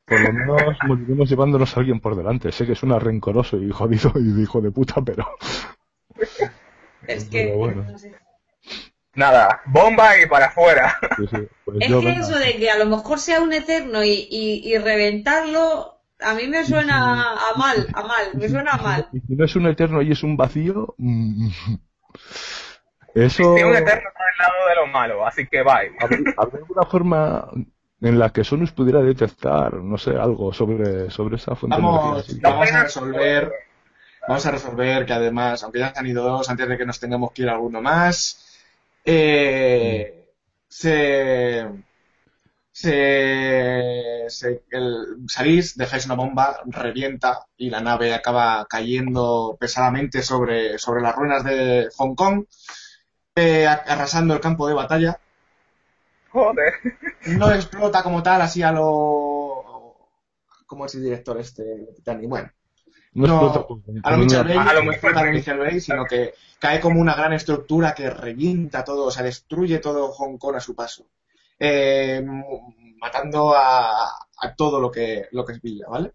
Por 0.06 0.22
lo 0.22 0.34
menos 0.34 0.77
moriremos 0.88 1.30
llevándonos 1.30 1.76
a 1.76 1.80
alguien 1.80 2.00
por 2.00 2.16
delante. 2.16 2.52
Sé 2.52 2.66
que 2.66 2.76
suena 2.76 3.00
rencoroso 3.00 3.58
y 3.58 3.69
jodido 3.72 4.11
y 4.16 4.32
de 4.32 4.42
hijo 4.44 4.61
de 4.61 4.72
puta, 4.72 5.02
pero... 5.03 5.27
Es 7.08 7.26
que. 7.26 7.45
Pero 7.45 7.58
bueno. 7.58 7.84
no 7.84 7.98
sé. 7.98 8.14
Nada, 9.16 9.61
bomba 9.66 10.19
y 10.19 10.26
para 10.27 10.48
afuera. 10.48 10.98
sí, 11.18 11.26
sí, 11.27 11.38
pues 11.64 11.77
Es 11.80 11.90
yo, 11.90 12.00
que 12.02 12.06
venga. 12.08 12.22
eso 12.22 12.38
de 12.38 12.58
que 12.58 12.69
a 12.69 12.77
lo 12.77 12.85
mejor 12.85 13.19
sea 13.19 13.42
un 13.42 13.53
eterno 13.53 14.03
y, 14.03 14.27
y, 14.30 14.61
y 14.66 14.77
reventarlo, 14.77 16.00
a 16.19 16.34
mí 16.34 16.48
me 16.48 16.66
suena 16.66 17.34
a 17.34 17.58
mal, 17.58 17.88
a 17.94 18.03
mal, 18.03 18.32
me 18.34 18.50
suena 18.50 18.72
a 18.72 18.77
mal. 18.82 19.10
Y 19.14 19.19
si 19.22 19.35
no 19.35 19.45
es 19.45 19.56
un 19.56 19.68
eterno 19.68 20.02
y 20.02 20.11
es 20.11 20.24
un 20.24 20.38
vacío... 20.38 20.95
Eso... 23.14 23.56
Tiene 23.56 23.69
un 23.69 23.76
eterno 23.77 24.10
por 24.14 24.26
el 24.32 24.38
lado 24.38 24.69
de 24.69 24.76
lo 24.76 24.88
malo, 24.88 25.26
así 25.26 25.48
que 25.48 25.64
bye. 25.64 25.95
¿Habría 26.00 26.34
habría 26.38 26.60
alguna 26.60 26.84
forma 26.85 27.50
en 28.02 28.19
la 28.19 28.30
que 28.32 28.44
Sonus 28.44 28.72
pudiera 28.72 29.02
detectar, 29.02 29.74
no 29.74 29.98
sé, 29.98 30.11
algo 30.11 30.53
sobre, 30.53 31.10
sobre 31.10 31.38
esa 31.38 31.56
fuente 31.56 31.77
de 31.77 31.82
Vamos, 31.82 32.30
energía? 32.30 32.50
vamos 32.50 32.72
a 32.72 32.84
resolver, 32.84 33.52
vamos 34.27 34.45
a 34.45 34.52
resolver 34.52 35.06
que 35.06 35.14
además, 35.14 35.64
aunque 35.64 35.80
ya 35.80 35.94
han 35.95 36.06
ido 36.06 36.24
dos, 36.24 36.50
antes 36.50 36.68
de 36.68 36.77
que 36.77 36.85
nos 36.85 37.00
tengamos 37.00 37.32
que 37.32 37.44
ir 37.44 37.50
alguno 37.50 37.82
más, 37.82 38.60
eh, 39.06 40.30
se, 40.68 41.66
se, 42.76 44.26
se- 44.28 44.64
el- 44.70 45.24
salís, 45.28 45.78
dejáis 45.78 46.06
una 46.08 46.16
bomba, 46.16 46.60
revienta 46.66 47.45
y 47.56 47.70
la 47.70 47.80
nave 47.80 48.14
acaba 48.14 48.66
cayendo 48.70 49.56
pesadamente 49.58 50.22
sobre, 50.22 50.78
sobre 50.78 51.02
las 51.02 51.16
ruinas 51.16 51.44
de 51.45 51.88
Hong 51.95 52.16
Kong, 52.16 52.44
eh, 53.36 53.66
arrasando 53.66 54.34
el 54.34 54.42
campo 54.42 54.68
de 54.68 54.74
batalla. 54.74 55.18
Joder. 56.34 56.74
No 57.28 57.50
explota 57.54 58.04
como 58.04 58.22
tal, 58.22 58.42
así 58.42 58.62
a 58.62 58.74
lo... 58.74 59.95
¿Cómo 60.68 60.86
es 60.86 60.95
el 60.95 61.04
director 61.04 61.40
este? 61.40 61.64
Titanic? 61.95 62.28
Bueno, 62.28 62.52
No, 63.14 63.28
no, 63.28 63.34
explota 63.48 63.68
con- 63.68 63.84
a 64.04 64.12
lo 64.18 64.44
Bay, 64.44 64.58
A 64.58 64.74
lo 64.74 64.84
no 64.84 64.92
explota 64.92 65.20
a 65.22 65.56
Bay, 65.56 65.80
sino 65.80 66.04
que 66.06 66.34
cae 66.60 66.82
como 66.82 67.00
una 67.00 67.16
gran 67.16 67.32
estructura 67.32 67.94
que 67.94 68.10
revienta 68.10 68.84
todo, 68.84 69.06
o 69.06 69.12
sea, 69.12 69.24
destruye 69.24 69.80
todo 69.80 70.10
Hong 70.10 70.38
Kong 70.38 70.58
a 70.58 70.60
su 70.60 70.76
paso. 70.76 71.08
Eh, 71.59 72.24
matando 73.00 73.56
a, 73.56 74.08
a 74.38 74.56
todo 74.56 74.80
lo 74.80 74.92
que, 74.92 75.27
lo 75.32 75.45
que 75.45 75.53
es 75.53 75.61
Villa, 75.61 75.85
¿vale? 75.90 76.11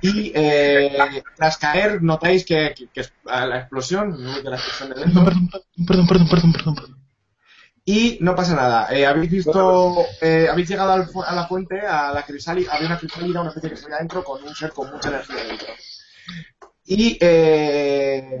Y 0.00 0.30
eh, 0.34 1.22
tras 1.36 1.56
caer 1.58 2.02
notáis 2.02 2.44
que, 2.44 2.72
que- 2.76 2.88
que 2.88 3.02
la 3.24 3.58
explosión, 3.58 4.16
de 4.42 4.48
la 4.50 4.56
explosión 4.56 4.90
de 4.90 5.00
dentro, 5.00 5.24
Perdón, 5.24 5.48
perdón, 5.48 6.06
perdón, 6.06 6.28
perdón, 6.28 6.52
perdón, 6.52 6.74
perdón. 6.76 6.96
y 7.84 8.18
no 8.20 8.36
pasa 8.36 8.54
nada. 8.54 8.94
Eh, 8.94 9.04
habéis 9.06 9.30
visto, 9.30 9.96
eh, 10.20 10.46
habéis 10.50 10.68
llegado 10.68 10.92
al 10.92 11.08
a 11.26 11.34
la 11.34 11.46
fuente, 11.48 11.80
a 11.80 12.12
la 12.12 12.22
crisálida, 12.24 12.72
había 12.74 12.86
una 12.88 12.98
crisálida, 12.98 13.40
una 13.40 13.50
especie 13.50 13.70
de 13.70 13.74
crisálida 13.74 13.98
dentro 13.98 14.22
con 14.22 14.42
un 14.44 14.54
ser 14.54 14.70
con 14.72 14.88
mucha 14.92 15.08
energía 15.08 15.44
dentro. 15.44 15.68
Y 16.84 17.18
eh, 17.20 18.38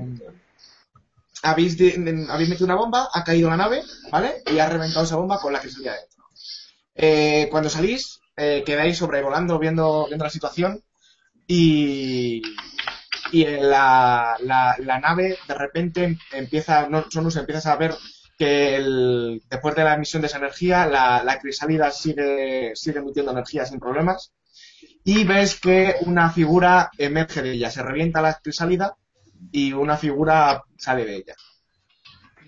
habéis, 1.42 1.76
habéis 2.30 2.48
metido 2.48 2.66
una 2.66 2.76
bomba, 2.76 3.08
ha 3.12 3.24
caído 3.24 3.50
la 3.50 3.56
nave, 3.56 3.82
¿vale? 4.10 4.42
Y 4.52 4.58
ha 4.58 4.68
reventado 4.68 5.04
esa 5.04 5.16
bomba 5.16 5.40
con 5.40 5.52
la 5.52 5.60
crisálida 5.60 5.94
dentro. 5.94 6.24
Eh, 6.94 7.48
cuando 7.50 7.70
salís, 7.70 8.20
eh, 8.36 8.62
quedáis 8.66 8.98
sobrevolando, 8.98 9.58
viendo, 9.58 10.06
viendo 10.08 10.24
la 10.24 10.30
situación 10.30 10.82
y, 11.46 12.42
y 13.32 13.44
en 13.44 13.70
la, 13.70 14.36
la, 14.40 14.76
la 14.78 15.00
nave 15.00 15.38
de 15.48 15.54
repente 15.54 16.18
empieza, 16.32 16.88
no, 16.88 17.06
Sonus 17.10 17.36
empiezas 17.36 17.66
a 17.66 17.76
ver 17.76 17.94
que 18.38 18.76
el- 18.76 19.42
después 19.50 19.74
de 19.74 19.84
la 19.84 19.94
emisión 19.94 20.22
de 20.22 20.28
esa 20.28 20.38
energía, 20.38 20.86
la, 20.86 21.22
la 21.24 21.38
crisálida 21.38 21.90
sigue, 21.90 22.72
sigue 22.74 22.98
emitiendo 23.00 23.32
energía 23.32 23.64
sin 23.66 23.80
problemas 23.80 24.32
y 25.04 25.24
ves 25.24 25.60
que 25.60 25.96
una 26.06 26.30
figura 26.30 26.90
emerge 26.98 27.42
de 27.42 27.52
ella, 27.52 27.70
se 27.70 27.82
revienta 27.82 28.22
la 28.22 28.34
crisálida 28.42 28.96
y 29.50 29.72
una 29.72 29.96
figura 29.96 30.62
sale 30.76 31.04
de 31.04 31.16
ella. 31.16 31.34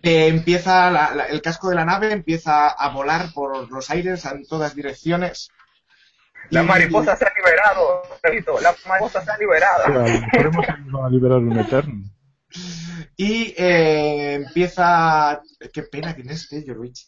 Eh, 0.02 0.28
empieza 0.28 0.90
la- 0.90 1.14
la- 1.14 1.24
el 1.26 1.40
casco 1.40 1.70
de 1.70 1.76
la 1.76 1.84
nave 1.84 2.12
empieza 2.12 2.68
a 2.68 2.88
volar 2.90 3.32
por 3.32 3.70
los 3.72 3.90
aires 3.90 4.24
en 4.26 4.46
todas 4.46 4.74
direcciones. 4.74 5.48
La 6.50 6.62
Y- 6.62 6.66
mariposa 6.66 7.16
se 7.16 7.24
ha 7.24 7.32
liberado, 7.34 8.02
repito, 8.22 8.60
la 8.60 8.74
mariposa 8.86 9.24
se 9.24 9.30
ha 9.30 9.38
liberado. 9.38 9.84
A 9.84 9.88
lo 9.88 10.02
mejor 10.02 10.46
hemos 10.46 10.68
ayudado 10.68 11.04
a 11.06 11.10
liberar 11.10 11.38
un 11.38 11.58
Eterno. 11.58 12.04
Y 13.16 13.54
eh, 13.56 14.34
empieza. 14.34 15.42
Qué 15.72 15.82
pena 15.84 16.14
que 16.14 16.24
no 16.24 16.32
esté 16.32 16.64
Jorvich. 16.66 17.06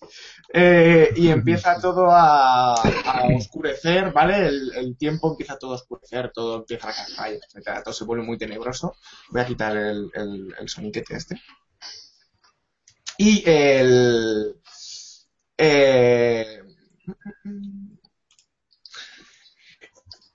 Eh, 0.53 1.13
y 1.17 1.29
empieza 1.29 1.81
todo 1.81 2.11
a, 2.11 2.75
a 2.75 3.27
oscurecer, 3.37 4.13
¿vale? 4.13 4.47
El, 4.49 4.73
el 4.77 4.97
tiempo 4.97 5.31
empieza 5.31 5.59
todo 5.59 5.73
a 5.73 5.77
oscurecer, 5.77 6.31
todo 6.33 6.57
empieza 6.59 6.89
a 6.91 6.95
caer, 7.17 7.41
etcétera. 7.47 7.83
Todo 7.83 7.95
se 7.95 8.05
vuelve 8.05 8.25
muy 8.25 8.39
tenebroso. 8.39 8.95
Voy 9.31 9.41
a 9.43 9.47
quitar 9.47 9.77
el, 9.77 10.11
el, 10.15 10.55
el 10.59 10.69
soniquete 10.69 11.17
este. 11.17 11.41
Y 13.19 13.43
el. 13.47 14.57
eh, 15.59 16.63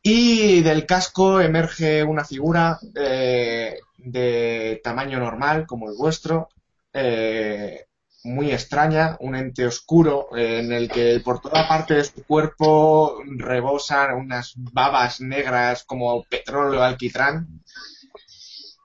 y 0.04 0.62
del 0.62 0.86
casco 0.86 1.40
emerge 1.42 2.04
una 2.04 2.26
figura 2.26 2.80
eh, 2.96 3.78
de 4.04 4.82
tamaño 4.84 5.20
normal, 5.20 5.66
como 5.68 5.90
el 5.90 5.98
vuestro, 5.98 6.50
eh, 6.94 7.86
muy 8.24 8.52
extraña, 8.52 9.18
un 9.20 9.36
ente 9.36 9.66
oscuro 9.66 10.36
eh, 10.36 10.60
en 10.60 10.72
el 10.72 10.90
que 10.90 11.20
por 11.24 11.42
toda 11.42 11.68
parte 11.68 11.96
de 11.96 12.04
su 12.04 12.24
cuerpo 12.26 13.22
rebosan 13.26 14.16
unas 14.16 14.54
babas 14.56 15.22
negras 15.22 15.84
como 15.84 16.24
petróleo 16.24 16.84
alquitrán. 16.84 17.62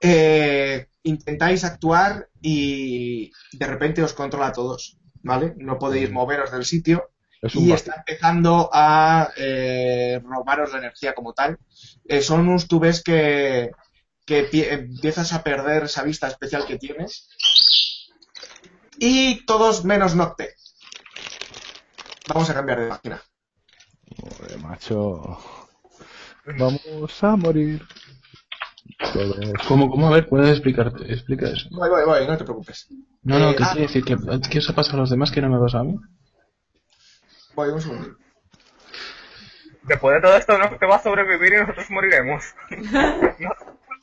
Eh, 0.00 0.88
intentáis 1.02 1.64
actuar 1.64 2.28
y 2.40 3.32
de 3.52 3.66
repente 3.66 4.02
os 4.02 4.12
controla 4.12 4.48
a 4.48 4.52
todos, 4.52 4.98
¿vale? 5.22 5.54
No 5.56 5.78
podéis 5.78 6.10
moveros 6.10 6.50
del 6.50 6.64
sitio 6.64 7.10
y 7.54 7.72
está 7.72 7.96
empezando 7.96 8.70
a 8.72 9.30
eh, 9.36 10.20
robaros 10.24 10.72
la 10.72 10.78
energía 10.78 11.14
como 11.14 11.32
tal. 11.32 11.58
Eh, 12.04 12.22
Sonus, 12.22 12.66
tú 12.66 12.80
ves 12.80 13.02
que, 13.02 13.70
que 14.26 14.50
pie- 14.50 14.72
empiezas 14.72 15.32
a 15.32 15.42
perder 15.42 15.84
esa 15.84 16.02
vista 16.02 16.26
especial 16.28 16.66
que 16.66 16.78
tienes. 16.78 17.28
Y 18.98 19.44
todos 19.46 19.84
menos 19.84 20.14
Nocte. 20.14 20.54
Vamos 22.28 22.50
a 22.50 22.54
cambiar 22.54 22.80
de 22.80 22.88
máquina. 22.88 23.22
Joder, 24.18 24.58
macho. 24.58 25.38
Vamos 26.58 27.24
a 27.24 27.36
morir. 27.36 27.82
¿Cómo, 29.68 29.90
cómo? 29.90 30.08
A 30.08 30.10
ver, 30.10 30.28
¿puedes 30.28 30.50
explicarte? 30.50 31.12
Explica 31.12 31.48
eso. 31.48 31.68
Voy, 31.70 31.88
voy, 31.88 32.04
voy, 32.04 32.26
no 32.26 32.36
te 32.36 32.44
preocupes. 32.44 32.88
No, 33.22 33.38
no, 33.38 33.50
Eh, 33.50 33.56
¿qué 33.56 33.64
ah. 33.64 33.70
quiere 33.72 33.86
decir? 33.86 34.04
¿Qué, 34.04 34.16
¿Qué 34.50 34.58
os 34.58 34.70
ha 34.70 34.74
pasado 34.74 34.98
a 34.98 35.00
los 35.00 35.10
demás 35.10 35.30
que 35.30 35.40
no 35.40 35.48
me 35.48 35.56
ha 35.56 35.60
pasado 35.60 35.82
a 35.82 35.86
mí? 35.86 35.96
Voy 37.54 37.68
un 37.70 37.80
segundo. 37.80 38.16
Después 39.82 40.16
de 40.16 40.20
todo 40.22 40.36
esto, 40.36 40.58
no 40.58 40.76
te 40.78 40.86
va 40.86 40.96
a 40.96 41.02
sobrevivir 41.02 41.54
y 41.54 41.56
nosotros 41.60 41.90
moriremos. 41.90 42.44
No. 43.38 43.50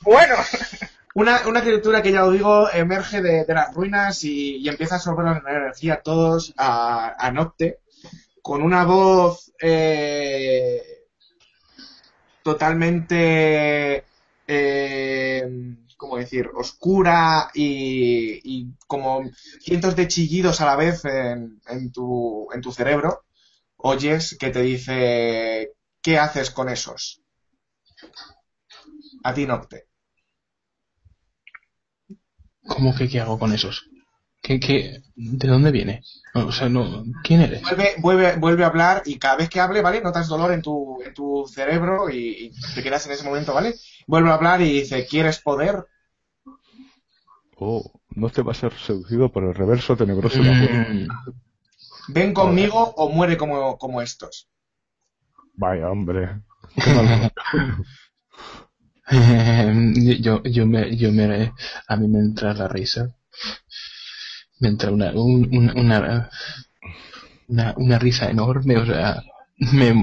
Bueno, 0.04 0.36
Una, 1.16 1.48
una 1.48 1.62
criatura 1.62 2.02
que 2.02 2.12
ya 2.12 2.26
os 2.26 2.34
digo 2.34 2.70
emerge 2.74 3.22
de, 3.22 3.46
de 3.46 3.54
las 3.54 3.74
ruinas 3.76 4.24
y, 4.24 4.58
y 4.58 4.68
empieza 4.70 4.96
a 4.96 5.00
sobrar 5.00 5.44
la 5.44 5.52
energía 5.52 5.96
a 5.96 6.02
todos 6.02 6.54
a, 6.58 7.16
a 7.20 7.32
Nocte 7.32 7.80
con 8.42 8.62
una 8.64 8.86
voz 8.86 9.52
eh, 9.62 10.82
totalmente, 12.44 14.04
eh, 14.48 15.76
¿cómo 15.98 16.18
decir?, 16.18 16.50
oscura 16.54 17.50
y, 17.54 18.40
y 18.44 18.74
como 18.88 19.24
cientos 19.62 19.96
de 19.96 20.08
chillidos 20.08 20.60
a 20.62 20.66
la 20.66 20.76
vez 20.76 21.06
en, 21.06 21.62
en 21.68 21.92
tu, 21.92 22.48
en 22.54 22.62
tu 22.62 22.72
cerebro. 22.72 23.24
Oyes 23.78 24.38
que 24.40 24.50
te 24.50 24.62
dice, 24.62 25.74
¿qué 26.02 26.18
haces 26.20 26.52
con 26.52 26.70
esos? 26.70 27.22
A 29.30 29.34
ti, 29.34 29.46
Nocte. 29.52 29.78
¿Cómo 32.68 32.96
que 32.96 33.08
qué 33.08 33.20
hago 33.20 33.38
con 33.38 33.54
esos? 33.54 33.90
¿Qué, 34.42 34.60
qué, 34.60 35.02
¿De 35.16 35.48
dónde 35.48 35.72
viene? 35.72 36.02
O 36.34 36.52
sea, 36.52 36.68
no, 36.68 37.06
¿quién 37.24 37.42
eres? 37.42 37.62
Vuelve, 37.62 37.96
vuelve, 38.00 38.36
vuelve 38.36 38.64
a 38.64 38.68
hablar 38.68 39.04
y 39.06 39.18
cada 39.18 39.38
vez 39.38 39.50
que 39.50 39.62
hable, 39.62 39.82
¿vale? 39.82 40.02
Notas 40.02 40.28
dolor 40.28 40.52
en 40.52 40.62
tu, 40.62 41.02
en 41.02 41.14
tu 41.14 41.46
cerebro 41.48 42.10
y, 42.10 42.48
y 42.48 42.52
te 42.76 42.84
quedas 42.84 43.06
en 43.06 43.14
ese 43.14 43.24
momento, 43.24 43.54
¿vale? 43.54 43.74
Vuelve 44.06 44.30
a 44.30 44.34
hablar 44.34 44.62
y 44.62 44.72
dice, 44.82 45.06
¿quieres 45.06 45.40
poder? 45.40 45.86
Oh, 47.56 47.90
no 48.10 48.30
te 48.30 48.42
vas 48.42 48.58
a 48.58 48.70
ser 48.70 48.80
seducido 48.80 49.32
por 49.32 49.44
el 49.44 49.56
reverso 49.56 49.96
tenebroso 49.96 50.38
de 50.40 50.44
la 50.44 50.54
muerte. 50.54 50.94
Mm, 50.94 51.08
Ven 52.10 52.34
conmigo 52.34 52.94
o 52.98 53.10
muere 53.10 53.38
como, 53.38 53.78
como 53.78 54.02
estos. 54.02 54.50
Vaya, 55.56 55.90
hombre. 55.90 56.42
Yo, 60.26 60.42
yo 60.44 60.66
me, 60.66 60.96
yo 60.98 61.12
me, 61.12 61.54
a 61.88 61.96
mí 61.96 62.08
me 62.08 62.20
entra 62.20 62.54
la 62.54 62.68
risa. 62.68 63.16
Me 64.60 64.70
entra 64.70 64.92
una, 64.92 65.12
un- 65.12 65.48
una, 65.56 65.74
una, 65.76 66.30
una, 67.48 67.74
una 67.78 68.00
risa 68.00 68.30
enorme, 68.30 68.78
o 68.78 68.86
sea, 68.86 69.22
me, 69.74 69.94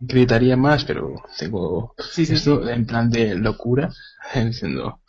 gritaría 0.00 0.56
más, 0.56 0.84
pero 0.84 1.14
tengo 1.38 1.94
Sí, 2.12 2.24
sí, 2.26 2.34
esto 2.34 2.68
en 2.68 2.86
plan 2.86 3.10
de 3.10 3.34
locura, 3.34 3.90
diciendo, 4.34 5.00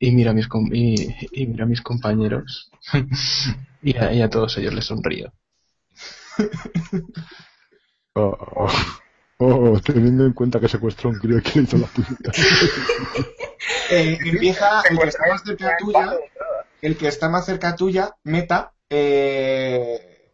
y 0.00 0.12
miro 0.12 0.30
a 0.32 0.34
mis, 0.34 0.48
com- 0.48 0.70
y, 0.74 0.94
y 1.32 1.46
miro 1.48 1.64
a 1.64 1.68
mis 1.68 1.82
compañeros, 1.82 2.70
y 3.82 3.96
a, 3.98 4.12
y 4.14 4.22
a 4.22 4.30
todos 4.30 4.58
ellos 4.58 4.74
les 4.74 4.86
sonrío. 4.86 5.32
Oh, 8.14 8.36
oh, 8.56 9.00
oh, 9.40 9.80
teniendo 9.84 10.24
en 10.26 10.32
cuenta 10.32 10.60
que 10.60 10.68
secuestró 10.68 11.10
a 11.10 11.12
un 11.12 11.18
crío 11.18 11.38
y 11.38 11.42
que 11.42 11.58
le 11.58 11.64
hizo 11.64 11.76
la 11.78 11.86
puta. 11.88 12.32
Eh, 13.90 14.18
empieza 14.24 14.82
el 14.88 14.98
que 14.98 15.08
está 15.08 15.26
más 15.28 15.42
cerca 15.44 15.76
tuya, 15.78 16.16
el 16.80 16.96
que 16.96 17.08
está 17.08 17.28
más 17.28 17.44
cerca 17.46 17.74
tuya, 17.76 18.14
Meta, 18.24 18.72
eh, 18.88 20.32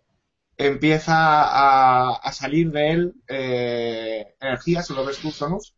empieza 0.57 1.15
a, 1.43 2.15
a 2.17 2.33
salir 2.33 2.71
de 2.71 2.91
él 2.91 3.15
eh, 3.29 4.35
energía, 4.41 4.83
se 4.83 4.93
lo 4.95 5.05
ves 5.05 5.19
tú, 5.19 5.31
Sonus. 5.31 5.75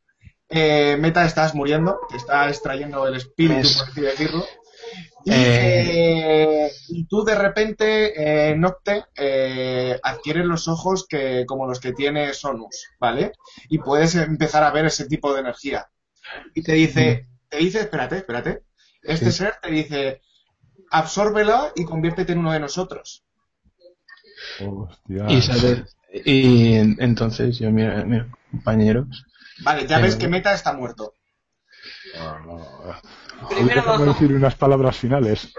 Eh, 0.50 0.97
Meta, 0.98 1.24
estás 1.24 1.55
muriendo, 1.55 2.00
te 2.10 2.16
está 2.16 2.48
extrayendo 2.48 3.07
el 3.07 3.15
espíritu, 3.16 3.60
Es- 3.60 3.76
por 3.78 3.89
así 3.89 4.00
decirlo. 4.00 4.44
Y, 5.28 5.32
Eh. 5.34 6.65
eh, 6.66 6.73
y 6.89 7.05
tú 7.05 7.23
de 7.23 7.34
repente, 7.34 8.50
eh, 8.50 8.57
Nocte, 8.57 9.05
eh, 9.15 9.98
adquieres 10.02 10.47
los 10.47 10.68
ojos 10.68 11.07
que, 11.07 11.44
como 11.47 11.66
los 11.66 11.81
que 11.81 11.92
tiene 11.92 12.32
Sonus, 12.32 12.86
¿vale? 12.98 13.32
Y 13.68 13.78
puedes 13.78 14.15
empezar 14.15 14.62
a 14.65 14.70
ver 14.70 14.86
ese 14.86 15.07
tipo 15.07 15.34
de 15.34 15.40
energía. 15.40 15.86
Y 16.55 16.62
te 16.62 16.73
dice, 16.73 17.28
te 17.48 17.58
dice, 17.58 17.81
espérate, 17.81 18.16
espérate. 18.16 18.62
Este 19.02 19.31
Sí. 19.31 19.39
ser 19.39 19.55
te 19.62 19.70
dice, 19.70 20.23
absórbelo 20.90 21.73
y 21.76 21.84
conviértete 21.84 22.32
en 22.32 22.39
uno 22.39 22.52
de 22.52 22.60
nosotros. 22.60 23.23
Hostia. 24.60 25.26
Y 25.28 25.42
sabes, 25.42 25.97
y 26.24 26.74
en- 26.74 26.97
entonces 27.00 27.58
yo 27.58 27.70
mis 27.70 27.86
compañeros, 28.50 29.24
Vale, 29.60 29.86
ya 29.86 29.98
ves 29.98 30.16
que 30.16 30.28
Meta 30.28 30.55
está 30.55 30.73
muerto. 30.73 31.15
Primero 33.48 33.74
déjame 33.82 33.86
bajo. 33.98 34.04
decir 34.04 34.32
unas 34.34 34.54
palabras 34.54 34.96
finales. 34.96 35.52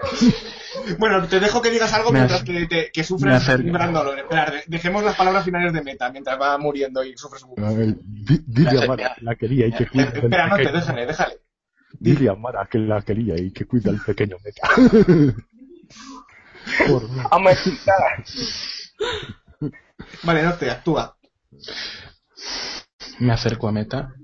Bueno, 0.98 1.26
te 1.26 1.40
dejo 1.40 1.60
que 1.60 1.70
digas 1.70 1.92
algo 1.92 2.10
mientras 2.12 2.42
que, 2.44 2.66
te- 2.66 2.90
que 2.92 3.02
sufres 3.04 3.46
un 3.48 3.72
gran 3.72 3.92
dolor. 3.92 4.16
Espera, 4.18 4.50
de- 4.50 4.62
dejemos 4.66 5.02
las 5.02 5.16
palabras 5.16 5.44
finales 5.44 5.72
de 5.72 5.82
Meta 5.82 6.10
mientras 6.10 6.40
va 6.40 6.56
muriendo 6.58 7.02
y 7.04 7.16
sufres 7.16 7.42
un... 7.42 7.54
Di- 8.04 8.40
Dile 8.46 8.84
a 8.84 8.86
Mara 8.86 9.14
que 9.16 9.24
la 9.24 9.34
quería 9.34 9.66
y 9.66 9.72
que 9.72 9.86
cuida 9.88 10.04
espera, 10.08 10.46
no 10.46 10.56
te 10.56 10.62
pequeño. 10.62 10.80
déjale, 10.80 11.06
déjale. 11.06 11.34
Dile 11.98 12.30
a 12.30 12.34
Mara 12.34 12.66
que 12.70 12.78
la 12.78 13.02
quería 13.02 13.36
y 13.36 13.50
que 13.50 13.66
cuida 13.66 13.90
al 13.90 14.00
pequeño 14.00 14.36
Meta. 14.44 14.68
Por 16.88 17.10
mí. 17.10 17.20
Americana. 17.30 18.24
Vale, 20.22 20.42
no 20.44 20.54
te 20.54 20.70
actúa. 20.70 21.16
me 23.18 23.32
acerco 23.32 23.68
a 23.68 23.72
Meta. 23.72 24.14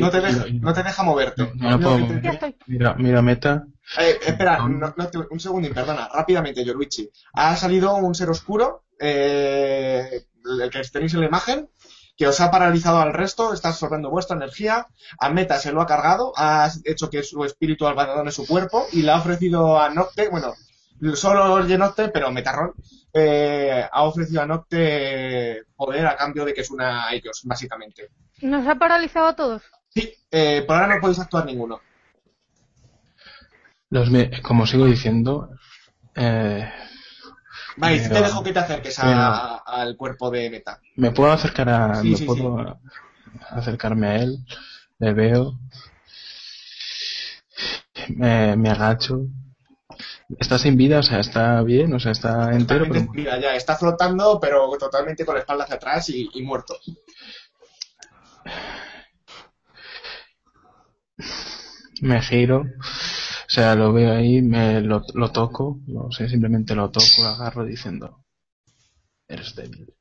No 0.00 0.10
te 0.10 0.20
deja, 0.20 0.44
no 0.60 0.72
te 0.72 0.82
deja 0.82 1.02
moverte. 1.02 1.42
No, 1.42 1.70
no 1.70 1.80
puedo 1.80 1.96
te-. 2.20 2.20
Mira, 2.66 2.94
mira 2.94 3.22
meta. 3.22 3.64
Eh, 3.98 4.18
espera, 4.26 4.58
no- 4.68 4.94
no 4.96 5.08
te- 5.08 5.18
un 5.30 5.40
segundín, 5.40 5.74
perdona, 5.74 6.08
rápidamente, 6.12 6.64
Yoruichi. 6.64 7.10
Ha 7.34 7.56
salido 7.56 7.94
un 7.96 8.14
ser 8.14 8.30
oscuro, 8.30 8.84
eh, 9.00 10.24
el 10.62 10.70
que 10.70 10.82
tenéis 10.84 11.14
en 11.14 11.20
la 11.20 11.26
imagen, 11.26 11.68
que 12.16 12.26
os 12.26 12.40
ha 12.40 12.50
paralizado 12.50 12.98
al 13.00 13.12
resto, 13.12 13.52
está 13.52 13.70
absorbiendo 13.70 14.10
vuestra 14.10 14.36
energía, 14.36 14.86
a 15.18 15.30
Meta 15.30 15.58
se 15.58 15.72
lo 15.72 15.80
ha 15.80 15.86
cargado, 15.86 16.32
ha 16.36 16.70
hecho 16.84 17.10
que 17.10 17.22
su 17.22 17.44
espíritu 17.44 17.86
abandone 17.86 18.30
su 18.30 18.46
cuerpo 18.46 18.86
y 18.92 19.02
le 19.02 19.10
ha 19.12 19.16
ofrecido 19.16 19.80
a 19.80 19.88
Nocte, 19.90 20.28
bueno, 20.28 20.54
solo 21.14 21.52
oye 21.54 21.76
Nocte, 21.78 22.08
pero 22.08 22.30
Metarrol, 22.30 22.74
eh, 23.12 23.84
ha 23.90 24.02
ofrecido 24.04 24.42
a 24.42 24.46
Nocte 24.46 25.64
poder 25.76 26.06
a 26.06 26.16
cambio 26.16 26.44
de 26.44 26.54
que 26.54 26.60
es 26.62 26.70
una 26.70 27.06
a 27.08 27.12
ellos, 27.14 27.40
básicamente. 27.44 28.08
Nos 28.40 28.66
ha 28.66 28.74
paralizado 28.76 29.26
a 29.28 29.36
todos. 29.36 29.62
Sí, 29.90 30.12
eh, 30.30 30.64
por 30.66 30.76
ahora 30.76 30.94
no 30.94 31.00
podéis 31.00 31.18
actuar 31.18 31.44
ninguno. 31.46 31.80
Los 33.90 34.10
me- 34.10 34.40
como 34.42 34.66
sigo 34.66 34.86
diciendo, 34.86 35.50
eh, 36.14 36.70
Vale, 37.76 37.98
sí 37.98 38.08
te 38.08 38.14
Pero- 38.14 38.26
dejo 38.26 38.42
que 38.42 38.52
te 38.52 38.58
acerques 38.58 38.98
a- 38.98 39.56
al 39.66 39.96
cuerpo 39.96 40.30
de 40.30 40.50
Meta. 40.50 40.78
me 40.96 41.10
puedo 41.10 41.32
acercar 41.32 41.68
a, 41.70 41.94
Sí, 41.96 42.10
me 42.10 42.16
sí, 42.16 42.24
puedo 42.24 42.78
acercarme 43.50 44.06
a 44.08 44.16
él, 44.16 44.36
le 44.98 45.12
veo, 45.14 45.58
me, 48.08 48.56
me 48.56 48.70
agacho. 48.70 49.22
Está 50.38 50.58
sin 50.58 50.76
vida, 50.76 51.00
o 51.00 51.02
sea, 51.02 51.20
está 51.20 51.62
bien, 51.62 51.92
o 51.94 52.00
sea, 52.00 52.12
está 52.12 52.52
entero, 52.52 52.84
Totalmente- 52.86 53.10
pero 53.12 53.36
Mira, 53.36 53.40
ya 53.40 53.54
está 53.56 53.76
flotando, 53.76 54.38
pero 54.40 54.70
totalmente 54.78 55.24
con 55.24 55.34
la 55.34 55.40
espalda 55.40 55.64
hacia 55.64 55.76
atrás 55.76 56.08
y, 56.10 56.28
y 56.34 56.42
muerto. 56.42 56.76
me 62.00 62.20
giro, 62.20 62.60
o 62.62 63.48
sea, 63.48 63.74
lo 63.74 63.92
veo 63.92 64.12
ahí, 64.12 64.42
me 64.42 64.80
lo, 64.80 65.02
lo 65.14 65.30
toco, 65.30 65.78
no 65.86 66.10
sé, 66.10 66.28
simplemente 66.28 66.74
lo 66.74 66.90
toco, 66.90 67.06
lo 67.18 67.28
agarro 67.28 67.64
diciendo, 67.64 68.24
eres 69.28 69.54
débil. 69.54 69.92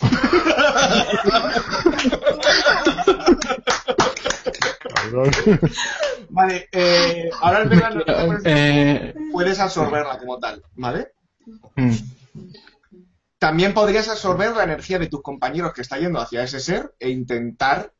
Vale, 6.30 6.68
eh, 6.72 7.30
ahora 7.40 7.62
el 7.62 7.68
verano 7.68 8.02
Eh, 8.44 9.14
puedes 9.34 9.58
absorberla 9.58 10.16
como 10.18 10.38
tal, 10.38 10.62
¿vale? 10.76 11.08
mm, 11.76 11.92
También 13.38 13.74
podrías 13.74 14.08
absorber 14.08 14.56
la 14.56 14.62
energía 14.64 14.98
de 15.00 15.08
tus 15.08 15.22
compañeros 15.22 15.72
que 15.74 15.82
está 15.82 15.98
yendo 15.98 16.20
hacia 16.20 16.44
ese 16.44 16.60
ser 16.60 16.94
e 17.00 17.10
intentar 17.10 17.92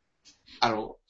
algo. 0.60 1.00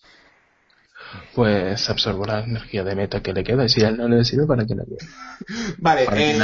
pues 1.34 1.90
absorbo 1.90 2.24
la 2.26 2.40
energía 2.40 2.82
de 2.84 2.96
meta 2.96 3.22
que 3.22 3.32
le 3.34 3.44
queda 3.44 3.64
y 3.64 3.68
si 3.68 3.84
a 3.84 3.88
él 3.88 3.96
no 3.98 4.08
le 4.08 4.24
sirve, 4.24 4.46
¿para 4.46 4.66
qué 4.66 4.74
la 4.74 4.84
quiere? 4.84 5.06
Vale, 5.78 6.08
eh, 6.12 6.38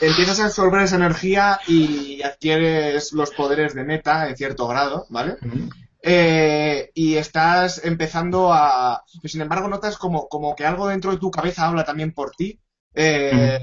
empiezas 0.00 0.40
a 0.40 0.46
absorber 0.46 0.82
esa 0.82 0.96
energía 0.96 1.60
y 1.66 2.22
adquieres 2.22 3.12
los 3.12 3.30
poderes 3.32 3.74
de 3.74 3.84
meta 3.84 4.28
en 4.28 4.36
cierto 4.36 4.66
grado, 4.68 5.06
¿vale? 5.10 5.36
Mm. 5.42 5.68
Eh, 6.02 6.90
y 6.94 7.16
estás 7.16 7.84
empezando 7.84 8.52
a... 8.52 9.04
Sin 9.24 9.40
embargo, 9.42 9.68
notas 9.68 9.98
como, 9.98 10.28
como 10.28 10.54
que 10.56 10.64
algo 10.64 10.88
dentro 10.88 11.10
de 11.12 11.18
tu 11.18 11.30
cabeza 11.30 11.66
habla 11.66 11.84
también 11.84 12.12
por 12.12 12.30
ti. 12.32 12.60
Eh, 13.00 13.60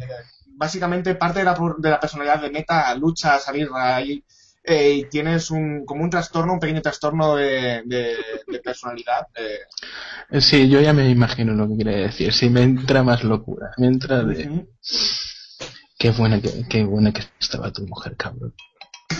Básicamente, 0.57 1.15
parte 1.15 1.39
de 1.39 1.45
la, 1.45 1.53
de 1.77 1.89
la 1.89 1.99
personalidad 1.99 2.39
de 2.41 2.49
Meta 2.49 2.95
lucha 2.95 3.35
a 3.35 3.39
salir 3.39 3.67
ahí 3.75 4.23
eh, 4.63 4.93
y 4.93 5.09
tienes 5.09 5.51
un, 5.51 5.83
como 5.85 6.01
un 6.01 6.09
trastorno, 6.09 6.53
un 6.53 6.61
pequeño 6.61 6.81
trastorno 6.81 7.35
de, 7.35 7.83
de- 7.85 8.15
de 8.47 8.59
personalidad. 8.63 9.27
eh. 9.35 10.39
Sí, 10.39 10.69
yo 10.69 10.79
ya 10.79 10.93
me 10.93 11.09
imagino 11.09 11.51
lo 11.53 11.67
que 11.67 11.75
quiere 11.75 11.97
decir. 12.07 12.31
Si 12.31 12.49
me 12.49 12.61
entra 12.63 13.03
más 13.03 13.25
locura, 13.25 13.71
me 13.77 13.87
entra 13.87 14.23
de 14.23 14.47
Ujú. 14.47 14.69
qué 15.99 16.11
buena 16.11 16.39
que, 16.41 16.63
qué 16.69 16.85
buena 16.85 17.11
que 17.11 17.23
estaba 17.37 17.69
tu 17.73 17.85
mujer, 17.85 18.15
cabrón. 18.15 18.53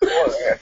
Joder. 0.00 0.60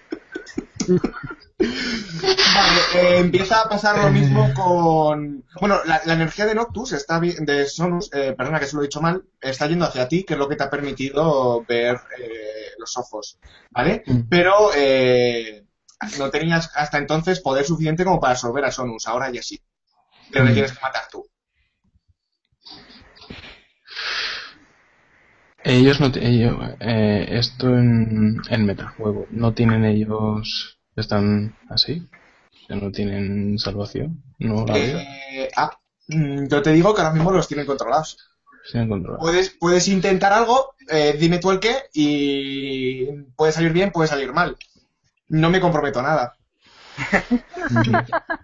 Vale, 2.57 2.81
eh, 2.95 3.19
empieza 3.19 3.61
a 3.63 3.69
pasar 3.69 4.03
lo 4.03 4.11
mismo 4.11 4.53
con... 4.55 5.45
Bueno, 5.61 5.81
la, 5.85 6.01
la 6.05 6.15
energía 6.15 6.47
de 6.47 6.55
Noctus, 6.55 6.93
está 6.93 7.21
de 7.21 7.67
Sonus, 7.67 8.11
eh, 8.13 8.35
perdona 8.37 8.59
que 8.61 8.67
se 8.67 8.77
lo 8.77 8.83
he 8.83 8.87
dicho 8.87 9.01
mal, 9.01 9.25
está 9.41 9.67
yendo 9.67 9.85
hacia 9.85 10.09
ti, 10.09 10.25
que 10.25 10.35
es 10.35 10.39
lo 10.39 10.49
que 10.49 10.57
te 10.57 10.65
ha 10.65 10.71
permitido 10.71 11.65
ver 11.67 11.97
eh, 12.19 12.71
los 12.79 12.97
ojos, 12.97 13.39
¿vale? 13.71 14.03
Mm. 14.07 14.21
Pero 14.29 14.71
eh, 14.75 15.65
no 16.19 16.31
tenías 16.31 16.71
hasta 16.75 16.99
entonces 16.99 17.41
poder 17.41 17.65
suficiente 17.65 18.05
como 18.05 18.21
para 18.21 18.33
absorber 18.33 18.65
a 18.65 18.73
Sonus, 18.73 19.07
ahora 19.07 19.31
ya 19.31 19.43
sí. 19.43 19.61
Pero 20.31 20.45
le 20.45 20.51
Mm. 20.51 20.55
tienes 20.55 20.73
que 20.73 20.81
matar 20.83 21.05
tú. 21.11 21.27
Ellos 25.65 26.01
no, 26.01 26.13
ellos, 26.15 26.57
eh, 26.81 27.27
esto 27.31 27.69
en, 27.77 28.41
en 28.49 28.67
metajuego, 28.67 29.27
no 29.31 29.53
tienen 29.53 29.85
ellos, 29.85 30.79
están 30.95 31.57
así, 31.69 32.07
Ya 32.69 32.77
no 32.77 32.91
tienen 32.91 33.59
salvación, 33.59 34.23
no 34.39 34.67
la 34.67 34.75
veo, 34.75 34.99
Eh, 34.99 35.49
ah, 35.57 35.71
mm, 36.09 36.47
yo 36.49 36.63
te 36.63 36.73
digo 36.73 36.95
que 36.95 37.01
ahora 37.03 37.15
mismo 37.15 37.31
los 37.33 37.49
tienen 37.49 37.67
controlados. 37.67 38.19
sin 38.65 38.89
controlar. 38.89 39.21
Puedes, 39.21 39.51
puedes 39.51 39.89
intentar 39.89 40.33
algo, 40.33 40.75
eh, 40.91 41.17
dime 41.19 41.39
tú 41.39 41.51
el 41.51 41.61
qué, 41.61 41.77
y 41.93 43.07
puede 43.37 43.53
salir 43.53 43.73
bien, 43.73 43.93
puede 43.93 44.09
salir 44.09 44.33
mal. 44.33 44.57
No 45.29 45.51
me 45.51 45.61
comprometo 45.61 46.01
a 46.01 46.03
nada. 46.03 46.37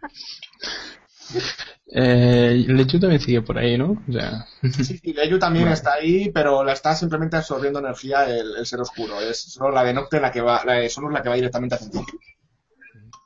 eh, 1.87 2.65
Lechu 2.69 2.99
también 2.99 3.21
sigue 3.21 3.43
por 3.43 3.59
ahí, 3.59 3.77
¿no? 3.79 4.03
O 4.09 4.13
sea, 4.13 4.47
Sí, 4.63 4.85
sí, 4.85 5.13
Leyu 5.13 5.39
también 5.39 5.65
Vale. 5.67 5.75
está 5.75 5.95
ahí, 5.95 6.31
pero 6.31 6.65
la 6.65 6.73
está 6.73 6.95
simplemente 6.95 7.37
absorbiendo 7.37 7.79
energía 7.81 8.25
el, 8.29 8.57
el 8.57 8.67
ser 8.67 8.81
oscuro. 8.81 9.21
Es 9.21 9.41
solo 9.43 9.71
la 9.73 9.85
de 9.85 9.93
Nocte 9.95 10.21
la 10.21 10.31
que 10.31 10.41
va, 10.41 10.63
la 10.65 10.75
de 10.75 10.91
la 11.11 11.23
que 11.23 11.29
va 11.29 11.35
directamente 11.35 11.75
hacia 11.75 11.91
ti. 11.91 11.99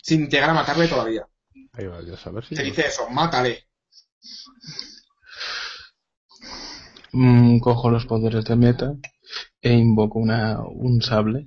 Sin 0.06 0.28
llegar 0.28 0.50
a 0.50 0.54
matarle 0.54 0.86
todavía. 0.86 1.26
Ahí 1.72 1.86
va, 1.86 2.00
ya 2.00 2.16
sabes 2.16 2.46
si. 2.46 2.54
Te 2.54 2.62
dice 2.62 2.86
eso, 2.86 3.10
mátale. 3.10 3.66
mm, 7.12 7.58
cojo 7.58 7.90
los 7.90 8.06
poderes 8.06 8.44
de 8.44 8.56
meta 8.56 8.94
e 9.60 9.72
invoco 9.72 10.18
una, 10.20 10.60
un 10.60 11.02
sable 11.02 11.46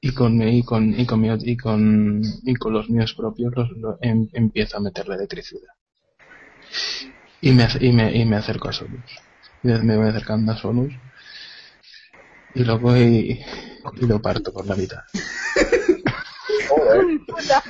y 0.00 0.12
con, 0.14 0.40
y 0.40 0.62
con, 0.62 0.98
y 0.98 1.04
con, 1.04 1.20
mi- 1.20 1.28
y 1.52 1.56
con, 1.58 2.22
y 2.44 2.54
con 2.54 2.72
los 2.72 2.88
míos 2.88 3.12
propios 3.14 3.52
los, 3.54 3.68
lo- 3.76 3.98
em- 4.00 4.28
empiezo 4.32 4.78
a 4.78 4.80
meterle 4.80 5.16
electricidad. 5.16 5.74
Y 7.42 7.52
me, 7.52 7.68
y 7.80 7.92
me, 7.92 8.16
y 8.16 8.24
me 8.24 8.36
acerco 8.36 8.68
a 8.68 8.72
Sonus. 8.72 9.04
Y 9.62 9.68
me 9.68 9.96
voy 9.98 10.08
acercando 10.08 10.52
a 10.52 10.56
Sonus 10.56 10.94
y 12.54 12.64
lo 12.64 12.78
voy 12.78 13.40
y 14.00 14.06
lo 14.06 14.20
parto 14.22 14.52
por 14.54 14.66
la 14.66 14.74
mitad. 14.74 15.00
Puta. 17.40 17.62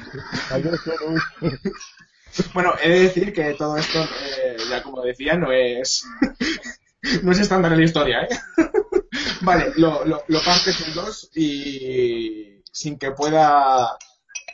Bueno, 2.54 2.74
he 2.82 2.88
de 2.88 3.00
decir 3.00 3.32
que 3.32 3.54
todo 3.54 3.76
esto, 3.76 4.02
eh, 4.02 4.56
ya 4.68 4.82
como 4.82 5.02
decía, 5.02 5.36
no 5.36 5.50
es. 5.52 6.04
no 7.22 7.32
es 7.32 7.40
estándar 7.40 7.72
en 7.72 7.78
la 7.78 7.84
historia, 7.84 8.22
¿eh? 8.22 8.28
vale, 9.40 9.72
lo, 9.76 10.04
lo, 10.04 10.22
lo 10.26 10.44
partes 10.44 10.80
en 10.86 10.94
dos 10.94 11.30
y. 11.34 12.62
sin 12.72 12.98
que 12.98 13.10
pueda. 13.12 13.96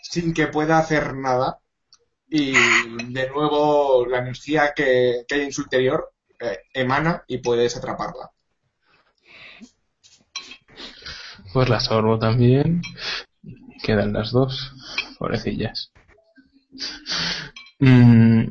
sin 0.02 0.32
que 0.32 0.46
pueda 0.46 0.78
hacer 0.78 1.14
nada. 1.14 1.60
Y 2.28 2.52
de 2.52 3.30
nuevo 3.30 4.04
la 4.06 4.18
energía 4.18 4.72
que, 4.74 5.24
que 5.28 5.34
hay 5.36 5.42
en 5.42 5.52
su 5.52 5.62
interior 5.62 6.12
eh, 6.40 6.58
emana 6.74 7.24
y 7.28 7.38
puedes 7.38 7.76
atraparla. 7.76 8.30
Pues 11.52 11.68
la 11.68 11.80
sorbo 11.80 12.18
también. 12.18 12.82
Quedan 13.82 14.12
las 14.12 14.32
dos. 14.32 14.72
Pobrecillas. 15.18 15.92
Mm, 17.80 18.44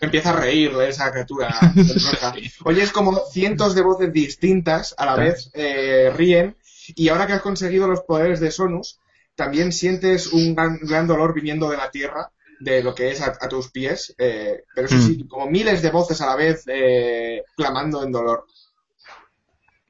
Empieza 0.00 0.30
a 0.30 0.36
reír 0.36 0.74
de 0.76 0.88
esa 0.88 1.10
criatura. 1.10 1.54
Oyes 2.64 2.92
como 2.92 3.18
cientos 3.30 3.74
de 3.74 3.82
voces 3.82 4.12
distintas 4.12 4.94
a 4.98 5.06
la 5.06 5.16
vez 5.16 5.50
eh, 5.54 6.12
ríen 6.14 6.56
y 6.88 7.08
ahora 7.08 7.26
que 7.26 7.34
has 7.34 7.40
conseguido 7.42 7.86
los 7.88 8.02
poderes 8.02 8.40
de 8.40 8.50
Sonus, 8.50 8.98
también 9.34 9.72
sientes 9.72 10.26
un 10.32 10.54
gran, 10.54 10.78
gran 10.82 11.06
dolor 11.06 11.32
viniendo 11.32 11.70
de 11.70 11.76
la 11.78 11.90
tierra, 11.90 12.32
de 12.60 12.82
lo 12.82 12.94
que 12.94 13.10
es 13.12 13.20
a, 13.22 13.38
a 13.40 13.48
tus 13.48 13.70
pies, 13.70 14.14
eh, 14.18 14.64
pero 14.74 14.86
eso 14.88 14.98
sí, 14.98 15.24
como 15.26 15.48
miles 15.48 15.80
de 15.80 15.90
voces 15.90 16.20
a 16.20 16.26
la 16.26 16.36
vez 16.36 16.64
eh, 16.66 17.42
clamando 17.56 18.04
en 18.04 18.12
dolor. 18.12 18.46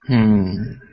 mm. 0.08 0.91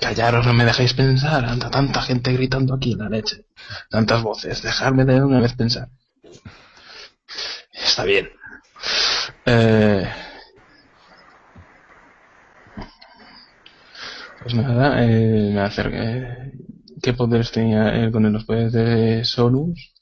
Callaros, 0.00 0.46
no 0.46 0.54
me 0.54 0.64
dejáis 0.64 0.94
pensar. 0.94 1.44
Anda 1.44 1.70
tanta 1.70 2.02
gente 2.02 2.32
gritando 2.32 2.74
aquí 2.74 2.92
en 2.92 2.98
la 2.98 3.08
leche. 3.08 3.46
Tantas 3.90 4.22
voces. 4.22 4.62
Dejadme 4.62 5.04
de 5.04 5.22
una 5.22 5.40
vez 5.40 5.54
pensar. 5.54 5.88
Está 7.72 8.04
bien. 8.04 8.30
Eh, 9.46 10.08
Pues 14.42 14.54
nada, 14.54 15.04
eh, 15.04 15.50
me 15.52 15.60
acerqué. 15.60 16.52
qué 17.02 17.12
poderes 17.12 17.50
tenía 17.52 17.90
él 17.96 18.10
con 18.12 18.32
los 18.32 18.44
poderes 18.44 18.72
de 18.72 19.24
Sonus, 19.24 19.92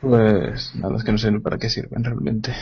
pues 0.00 0.74
nada, 0.76 0.96
es 0.96 1.04
que 1.04 1.12
no 1.12 1.18
sé 1.18 1.30
para 1.40 1.58
qué 1.58 1.68
sirven 1.68 2.04
realmente. 2.04 2.54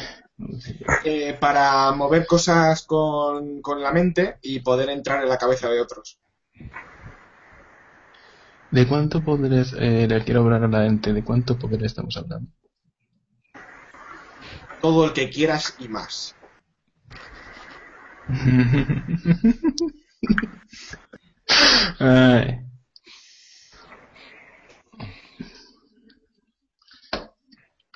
Eh, 1.05 1.36
para 1.41 1.91
mover 1.92 2.25
cosas 2.26 2.84
con, 2.84 3.60
con 3.60 3.83
la 3.83 3.91
mente 3.91 4.39
y 4.42 4.60
poder 4.60 4.91
entrar 4.91 5.23
en 5.23 5.28
la 5.28 5.36
cabeza 5.36 5.68
de 5.68 5.81
otros. 5.81 6.20
¿De 8.70 8.86
cuánto 8.86 9.25
poderes 9.25 9.75
eh, 9.78 10.07
le 10.08 10.23
quiero 10.25 10.42
hablar 10.42 10.62
a 10.65 10.68
la 10.68 10.84
gente? 10.84 11.12
¿De 11.12 11.25
cuánto 11.25 11.58
poder 11.58 11.84
estamos 11.84 12.17
hablando? 12.17 12.52
Todo 14.81 15.07
el 15.07 15.12
que 15.12 15.28
quieras 15.28 15.75
y 15.81 15.89
más. 15.89 16.36
Ay. 21.99 22.60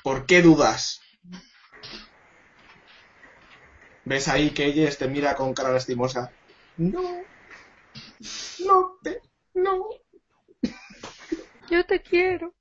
¿Por 0.02 0.26
qué 0.26 0.42
dudas? 0.42 1.01
¿Ves 4.05 4.28
ahí 4.28 4.50
que 4.50 4.64
ella 4.66 4.90
te 4.90 5.08
mira 5.08 5.34
con 5.34 5.55
cara 5.55 5.70
lastimosa? 5.72 6.31
No. 6.76 7.00
No 8.66 8.98
te. 9.02 9.20
No. 9.55 9.89
Yo 11.70 11.84
te 11.86 12.00
quiero. 12.00 12.52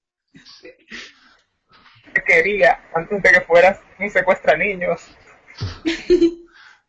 Te 2.14 2.24
quería 2.26 2.80
antes 2.94 3.22
de 3.24 3.32
que 3.32 3.42
fueras 3.42 3.80
un 4.00 4.10
secuestra 4.10 4.56
niños. 4.58 5.02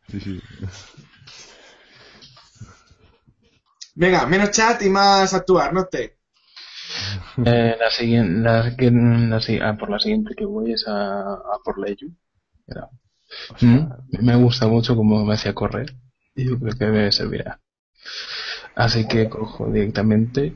Sí, 0.09 0.21
sí. 0.21 0.43
Venga, 3.95 4.27
menos 4.27 4.51
chat 4.51 4.83
y 4.83 4.89
más 4.91 5.33
actuar, 5.35 5.73
no 5.73 5.85
te. 5.87 6.19
Eh, 7.45 7.77
la 7.79 7.91
siguiente, 7.91 8.41
la, 8.49 8.75
que- 8.77 8.91
la 8.91 9.41
si- 9.41 9.59
ah, 9.61 9.77
por 9.79 9.91
la 9.91 9.99
siguiente 9.99 10.35
que 10.35 10.45
voy 10.45 10.73
es 10.73 10.87
a, 10.87 11.21
a 11.35 11.59
por 11.65 11.79
Leyu. 11.79 12.11
Era- 12.67 12.89
Mm, 13.61 13.87
Me 14.21 14.37
gusta 14.37 14.67
mucho 14.69 14.97
cómo 14.97 15.25
me 15.25 15.35
hacía 15.35 15.55
correr 15.55 15.95
y 16.35 16.45
yo 16.47 16.59
creo 16.59 16.75
que 16.79 16.87
me 16.87 17.13
servirá. 17.13 17.61
Así 18.75 19.07
que 19.07 19.29
cojo 19.29 19.71
directamente 19.71 20.55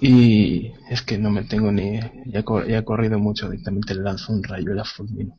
y 0.00 0.72
es 0.90 1.02
que 1.02 1.18
no 1.18 1.30
me 1.30 1.44
tengo 1.44 1.72
ni... 1.72 2.00
Ya, 2.26 2.40
he 2.40 2.44
cor- 2.44 2.66
ya 2.66 2.78
he 2.78 2.84
corrido 2.84 3.18
mucho, 3.18 3.48
directamente 3.48 3.94
le 3.94 4.02
lanzo 4.02 4.32
un 4.32 4.42
rayo 4.42 4.72
y 4.72 4.74
la 4.74 4.84
fulmino. 4.84 5.38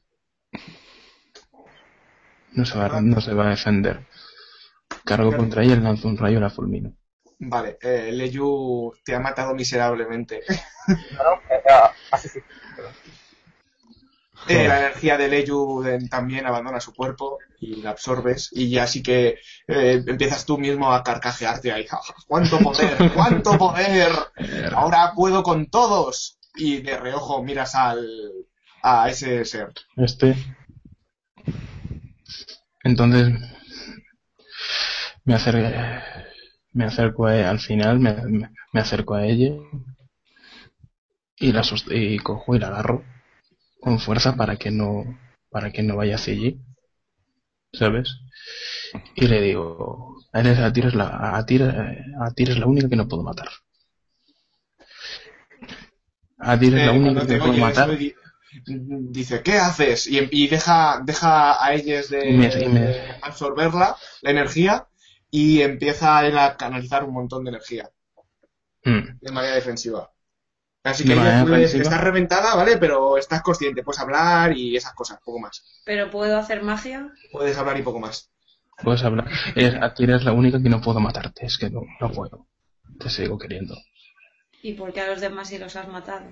No 2.54 2.66
se 2.66 2.78
va, 2.78 3.02
no 3.02 3.22
se 3.22 3.34
va 3.34 3.48
a 3.48 3.50
defender. 3.50 4.06
Cargo 5.06 5.36
contra 5.36 5.64
ella, 5.64 5.76
le 5.76 5.82
lanzo 5.82 6.08
un 6.08 6.18
rayo 6.18 6.38
y 6.38 6.42
la 6.42 6.50
fulmino. 6.50 6.94
Vale, 7.40 7.78
eh, 7.82 8.12
Leyu 8.12 8.92
te 9.04 9.14
ha 9.16 9.20
matado 9.20 9.54
miserablemente. 9.54 10.44
¿No? 10.88 11.34
Eh, 11.50 11.62
ah, 11.70 11.92
así 12.12 12.30
sí. 12.30 12.40
Eh, 14.48 14.68
la 14.68 14.80
energía 14.80 15.18
de 15.18 15.28
Leyu 15.28 15.84
eh, 15.86 16.00
también 16.10 16.46
abandona 16.46 16.80
su 16.80 16.94
cuerpo 16.94 17.40
y 17.60 17.82
la 17.82 17.90
absorbes 17.92 18.50
y 18.54 18.70
ya 18.70 18.88
sí 18.88 19.02
que 19.04 19.40
eh, 19.68 20.04
empiezas 20.08 20.46
tú 20.46 20.58
mismo 20.58 20.94
a 20.94 21.04
carcajearte 21.04 21.72
ahí. 21.72 21.86
"Ja, 21.88 21.98
ja, 21.98 22.14
¡Cuánto 22.28 22.60
poder! 22.60 22.96
¡Cuánto 23.16 23.58
poder! 23.58 24.12
Ahora 24.74 25.12
puedo 25.16 25.44
con 25.44 25.66
todos. 25.68 26.38
Y 26.56 26.82
de 26.82 26.98
reojo 26.98 27.44
miras 27.44 27.76
al, 27.76 28.08
a 28.82 29.10
ese 29.10 29.44
ser. 29.46 29.74
Este. 29.96 30.36
Entonces 32.84 33.34
me 35.26 35.34
acerco, 35.36 35.70
me 36.74 36.86
acerco 36.86 37.28
a, 37.28 37.50
al 37.50 37.60
final, 37.60 38.00
me, 38.00 38.14
me- 38.74 38.80
acerco 38.80 39.16
a 39.16 39.26
ella 39.26 39.52
y 41.36 41.52
la 41.52 41.64
y 41.92 42.18
cojo 42.20 42.56
y 42.56 42.60
la 42.60 42.68
agarro 42.68 43.04
con 43.88 44.00
fuerza 44.00 44.36
para 44.36 44.58
que 44.58 44.70
no 44.70 45.06
para 45.50 45.72
que 45.72 45.82
no 45.82 45.96
vaya 45.96 46.16
hacia 46.16 46.34
allí, 46.34 46.60
¿sabes? 47.74 48.10
Y 49.16 49.28
le 49.28 49.42
digo, 49.42 50.16
a 50.34 50.40
él 50.42 50.48
a 50.64 50.72
ti 50.74 50.80
eres 50.82 50.96
la 50.96 51.38
a 51.38 51.46
ti, 51.46 51.60
a 51.62 52.32
ti 52.36 52.44
eres 52.44 52.60
la 52.60 52.68
única 52.68 52.90
que 52.90 52.96
no 52.96 53.08
puedo 53.08 53.24
matar. 53.24 53.50
A 56.52 56.58
ti 56.60 56.68
eres 56.68 56.86
la 56.86 56.92
Eh, 56.92 57.00
única 57.00 57.28
que 57.28 57.38
puedo 57.38 57.54
matar. 57.58 57.90
dice, 58.66 59.42
¿qué 59.44 59.58
haces? 59.58 60.08
Y, 60.08 60.28
y 60.32 60.48
deja, 60.48 61.02
deja 61.04 61.64
a 61.64 61.74
ellos 61.74 62.10
de, 62.10 62.34
me- 62.34 62.50
me- 62.70 62.80
de 62.80 63.02
absorberla, 63.22 63.96
la 64.22 64.32
energía, 64.32 64.88
y 65.32 65.62
empieza 65.62 66.18
a 66.20 66.58
canalizar 66.58 67.04
un 67.04 67.14
montón 67.14 67.44
de 67.44 67.50
energía 67.52 67.90
Mm. 68.86 69.18
de 69.22 69.32
manera 69.32 69.54
defensiva. 69.54 70.12
Así 70.88 71.04
que 71.04 71.14
ella, 71.14 71.44
defensiva. 71.44 71.84
estás 71.84 72.02
reventada, 72.02 72.56
¿vale? 72.56 72.78
Pero 72.78 73.18
estás 73.18 73.42
consciente, 73.42 73.84
puedes 73.84 74.00
hablar 74.00 74.56
y 74.56 74.76
esas 74.76 74.94
cosas, 74.94 75.20
poco 75.24 75.40
más. 75.40 75.82
Pero 75.86 76.10
puedo 76.10 76.38
hacer 76.38 76.64
magia. 76.64 77.12
Puedes 77.32 77.58
hablar 77.58 77.78
y 77.78 77.82
poco 77.84 78.00
más. 78.00 78.30
Puedes 78.82 79.04
hablar. 79.04 79.28
Eres, 79.56 79.82
a 79.82 79.94
ti 79.94 80.04
eres 80.04 80.24
la 80.24 80.34
única 80.34 80.62
que 80.62 80.70
no 80.70 80.82
puedo 80.82 81.00
matarte. 81.00 81.46
Es 81.46 81.58
que 81.58 81.70
no, 81.70 81.82
no 82.00 82.12
puedo. 82.12 82.48
Te 83.00 83.10
sigo 83.10 83.38
queriendo. 83.38 83.76
¿Y 84.62 84.74
por 84.74 84.94
qué 84.94 85.02
a 85.02 85.08
los 85.08 85.22
demás 85.22 85.50
sí 85.50 85.58
los 85.58 85.76
has 85.76 85.88
matado? 85.88 86.26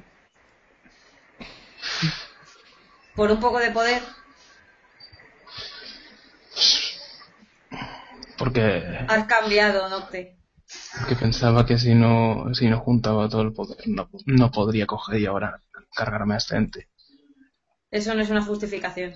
¿Por 3.15 3.31
un 3.31 3.39
poco 3.39 3.59
de 3.59 3.71
poder? 3.71 4.01
Porque, 8.37 9.05
Has 9.07 9.25
cambiado, 9.25 9.89
Nocte. 9.89 10.37
Porque 10.97 11.15
pensaba 11.15 11.65
que 11.65 11.77
si 11.77 11.93
no, 11.93 12.53
si 12.53 12.67
no 12.67 12.79
juntaba 12.79 13.29
todo 13.29 13.41
el 13.41 13.53
poder, 13.53 13.77
no, 13.87 14.09
no 14.25 14.51
podría 14.51 14.85
coger 14.85 15.19
y 15.19 15.25
ahora 15.25 15.59
cargarme 15.93 16.35
a 16.35 16.37
este 16.37 16.55
ente. 16.55 16.89
Eso 17.91 18.13
no 18.13 18.21
es 18.21 18.29
una 18.29 18.43
justificación. 18.43 19.13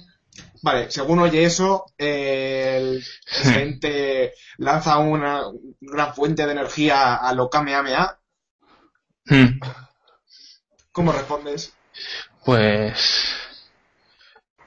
Vale, 0.62 0.92
según 0.92 1.20
oye 1.20 1.44
eso, 1.44 1.86
eh, 1.98 2.78
el 2.78 3.04
gente 3.26 4.34
lanza 4.58 4.98
una 5.00 5.44
gran 5.80 6.14
fuente 6.14 6.46
de 6.46 6.52
energía 6.52 7.16
a 7.16 7.34
lo 7.34 7.50
Kamehameha. 7.50 8.20
Hmm. 9.26 9.60
¿Cómo 10.92 11.12
respondes? 11.12 11.74
Pues, 12.46 13.36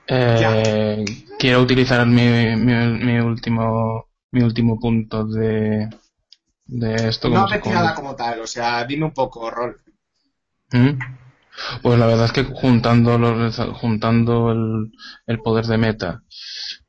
eh, 0.06 1.04
quiero 1.38 1.60
utilizar 1.60 2.06
mi, 2.06 2.56
mi, 2.56 2.74
mi 2.74 3.18
último, 3.18 4.08
mi 4.30 4.42
último 4.42 4.78
punto 4.78 5.24
de, 5.26 5.88
de 6.72 7.08
esto. 7.08 7.28
No 7.28 7.46
tirada 7.46 7.94
como 7.94 8.16
tal, 8.16 8.40
o 8.40 8.46
sea, 8.46 8.84
dime 8.84 9.04
un 9.04 9.12
poco, 9.12 9.50
Rol. 9.50 9.80
¿Mm? 10.72 10.98
Pues 11.82 11.98
la 11.98 12.06
verdad 12.06 12.26
es 12.26 12.32
que 12.32 12.44
juntando 12.44 13.18
los, 13.18 13.56
juntando 13.74 14.52
el, 14.52 14.92
el 15.26 15.38
poder 15.40 15.66
de 15.66 15.76
meta, 15.76 16.22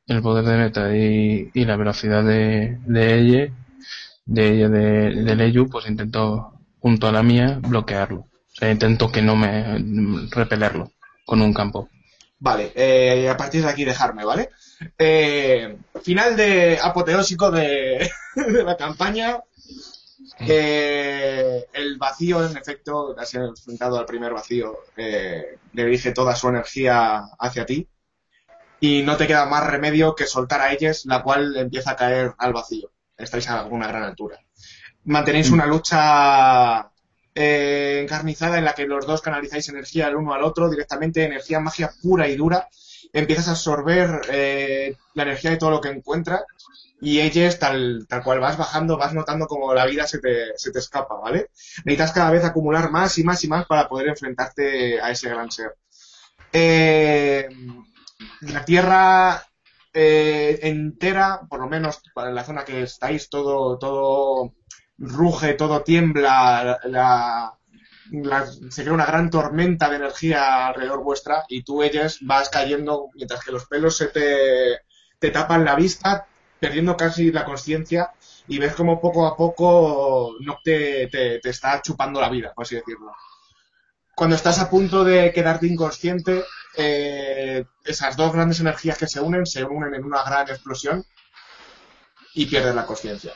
el 0.08 0.22
poder 0.22 0.46
de 0.46 0.58
meta 0.58 0.96
y, 0.96 1.52
y 1.54 1.66
la 1.66 1.76
velocidad 1.76 2.24
de, 2.24 2.80
de 2.86 3.20
ella, 3.20 3.54
de 4.26 4.48
ella 4.54 4.70
de, 4.70 5.24
de 5.24 5.36
Leyu, 5.36 5.70
pues 5.70 5.88
intento 5.88 6.54
junto 6.80 7.08
a 7.08 7.12
la 7.12 7.24
mía 7.24 7.60
bloquearlo. 7.62 8.20
O 8.22 8.56
sea, 8.56 8.72
intento 8.72 9.12
que 9.12 9.22
no 9.22 9.36
me 9.36 9.80
repelerlo 10.32 10.92
con 11.26 11.42
un 11.42 11.54
campo. 11.54 11.90
Vale, 12.40 12.72
eh, 12.76 13.30
a 13.30 13.38
partir 13.38 13.64
de 13.64 13.70
aquí 13.70 13.84
dejarme, 13.84 14.24
¿vale? 14.26 14.50
Eh, 14.98 15.78
final 16.02 16.36
de 16.36 16.80
apoteósico 16.82 17.52
de, 17.52 18.10
de 18.36 18.64
la 18.64 18.78
campaña. 18.78 19.40
Eh, 20.40 21.66
el 21.74 21.98
vacío, 21.98 22.46
en 22.46 22.58
efecto, 22.58 23.16
has 23.18 23.34
enfrentado 23.34 23.98
al 23.98 24.06
primer 24.06 24.34
vacío, 24.34 24.80
eh, 24.98 25.58
le 25.74 25.86
dirige 25.86 26.12
toda 26.12 26.36
su 26.36 26.50
energía 26.50 27.24
hacia 27.40 27.66
ti. 27.66 27.88
Y 28.80 29.02
no 29.04 29.16
te 29.16 29.28
queda 29.28 29.46
más 29.46 29.66
remedio 29.66 30.14
que 30.14 30.26
soltar 30.26 30.60
a 30.60 30.74
ellos, 30.74 31.06
la 31.06 31.24
cual 31.24 31.56
empieza 31.56 31.92
a 31.92 31.96
caer 31.96 32.34
al 32.38 32.52
vacío. 32.52 32.92
Estáis 33.18 33.48
a 33.50 33.64
una 33.66 33.88
gran 33.88 34.04
altura. 34.04 34.40
Mantenéis 35.06 35.52
una 35.52 35.66
lucha 35.66 36.92
eh, 37.36 38.02
encarnizada 38.04 38.58
en 38.58 38.66
la 38.66 38.74
que 38.74 38.86
los 38.86 39.06
dos 39.06 39.22
canalizáis 39.22 39.70
energía 39.70 40.08
el 40.08 40.16
uno 40.16 40.34
al 40.34 40.44
otro, 40.44 40.70
directamente 40.70 41.24
energía 41.24 41.60
magia 41.60 41.92
pura 42.02 42.28
y 42.28 42.36
dura. 42.36 42.68
Empiezas 43.14 43.48
a 43.48 43.52
absorber 43.52 44.22
eh, 44.30 44.96
la 45.14 45.24
energía 45.24 45.52
de 45.52 45.58
todo 45.58 45.72
lo 45.72 45.82
que 45.82 45.90
encuentras 45.90 46.44
y 47.02 47.20
ellos, 47.20 47.60
tal, 47.60 48.06
tal 48.08 48.24
cual 48.24 48.40
vas 48.40 48.58
bajando, 48.58 48.98
vas 48.98 49.14
notando 49.14 49.48
como 49.48 49.74
la 49.74 49.86
vida 49.86 50.08
se 50.08 50.20
te, 50.20 50.58
se 50.58 50.72
te 50.72 50.80
escapa, 50.80 51.16
¿vale? 51.16 51.50
Necesitas 51.86 52.14
cada 52.14 52.32
vez 52.32 52.46
acumular 52.46 52.92
más 52.92 53.18
y 53.18 53.24
más 53.24 53.44
y 53.44 53.48
más 53.50 53.66
para 53.66 53.88
poder 53.90 54.08
enfrentarte 54.10 55.02
a 55.02 55.12
ese 55.12 55.30
gran 55.30 55.52
ser. 55.52 55.76
Eh, 56.54 57.50
la 58.42 58.66
Tierra 58.66 59.44
eh, 59.94 60.60
entera, 60.64 61.42
por 61.50 61.60
lo 61.62 61.70
menos 61.70 62.02
para 62.14 62.32
la 62.32 62.44
zona 62.44 62.66
que 62.66 62.84
estáis, 62.84 63.30
todo, 63.30 63.78
todo 63.78 64.54
ruge, 64.98 65.54
todo 65.54 65.84
tiembla, 65.84 66.80
la, 66.84 67.58
la- 68.12 68.46
se 68.70 68.82
crea 68.84 68.94
una 68.94 69.06
gran 69.06 69.30
tormenta 69.30 69.90
de 69.90 69.96
energía 69.96 70.68
alrededor 70.68 71.04
vuestra 71.04 71.44
y 71.48 71.64
tú, 71.64 71.82
ellas, 71.84 72.20
vas 72.22 72.50
cayendo 72.50 73.10
mientras 73.16 73.44
que 73.44 73.52
los 73.52 73.66
pelos 73.66 73.98
se 73.98 74.08
te, 74.08 74.80
te 75.20 75.32
tapan 75.32 75.66
la 75.66 75.76
vista, 75.76 76.28
perdiendo 76.60 76.96
casi 76.96 77.32
la 77.32 77.46
conciencia 77.46 78.12
y 78.48 78.60
ves 78.60 78.76
como 78.76 79.00
poco 79.00 79.26
a 79.26 79.36
poco 79.36 80.36
no 80.40 80.60
te, 80.64 81.08
te, 81.08 81.40
te 81.40 81.50
está 81.50 81.82
chupando 81.82 82.20
la 82.20 82.30
vida, 82.30 82.54
por 82.54 82.66
así 82.66 82.76
decirlo. 82.76 83.14
Cuando 84.16 84.36
estás 84.36 84.60
a 84.60 84.70
punto 84.70 85.04
de 85.04 85.32
quedarte 85.34 85.68
inconsciente, 85.68 86.44
eh, 86.76 87.66
esas 87.84 88.18
dos 88.18 88.34
grandes 88.34 88.60
energías 88.60 88.98
que 88.98 89.08
se 89.08 89.20
unen 89.20 89.46
se 89.46 89.64
unen 89.64 89.94
en 89.94 90.04
una 90.04 90.24
gran 90.24 90.50
explosión 90.50 91.06
y 92.34 92.46
pierdes 92.46 92.76
la 92.76 92.86
conciencia. 92.86 93.34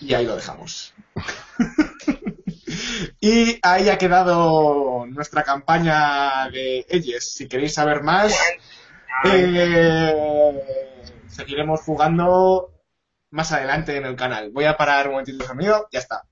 Y 0.00 0.14
ahí 0.14 0.26
lo 0.26 0.36
dejamos. 0.36 0.94
y 3.20 3.58
ahí 3.62 3.88
ha 3.88 3.98
quedado 3.98 5.06
nuestra 5.06 5.44
campaña 5.44 6.48
de 6.50 6.86
Elles. 6.88 7.32
Si 7.32 7.48
queréis 7.48 7.74
saber 7.74 8.02
más, 8.02 8.36
eh, 9.24 10.62
seguiremos 11.32 11.80
jugando 11.80 12.70
más 13.30 13.50
adelante 13.52 13.96
en 13.96 14.06
el 14.06 14.14
canal. 14.14 14.50
Voy 14.52 14.66
a 14.66 14.76
parar 14.76 15.06
un 15.06 15.12
momentito 15.14 15.38
de 15.38 15.46
sonido, 15.46 15.88
ya 15.90 15.98
está. 15.98 16.22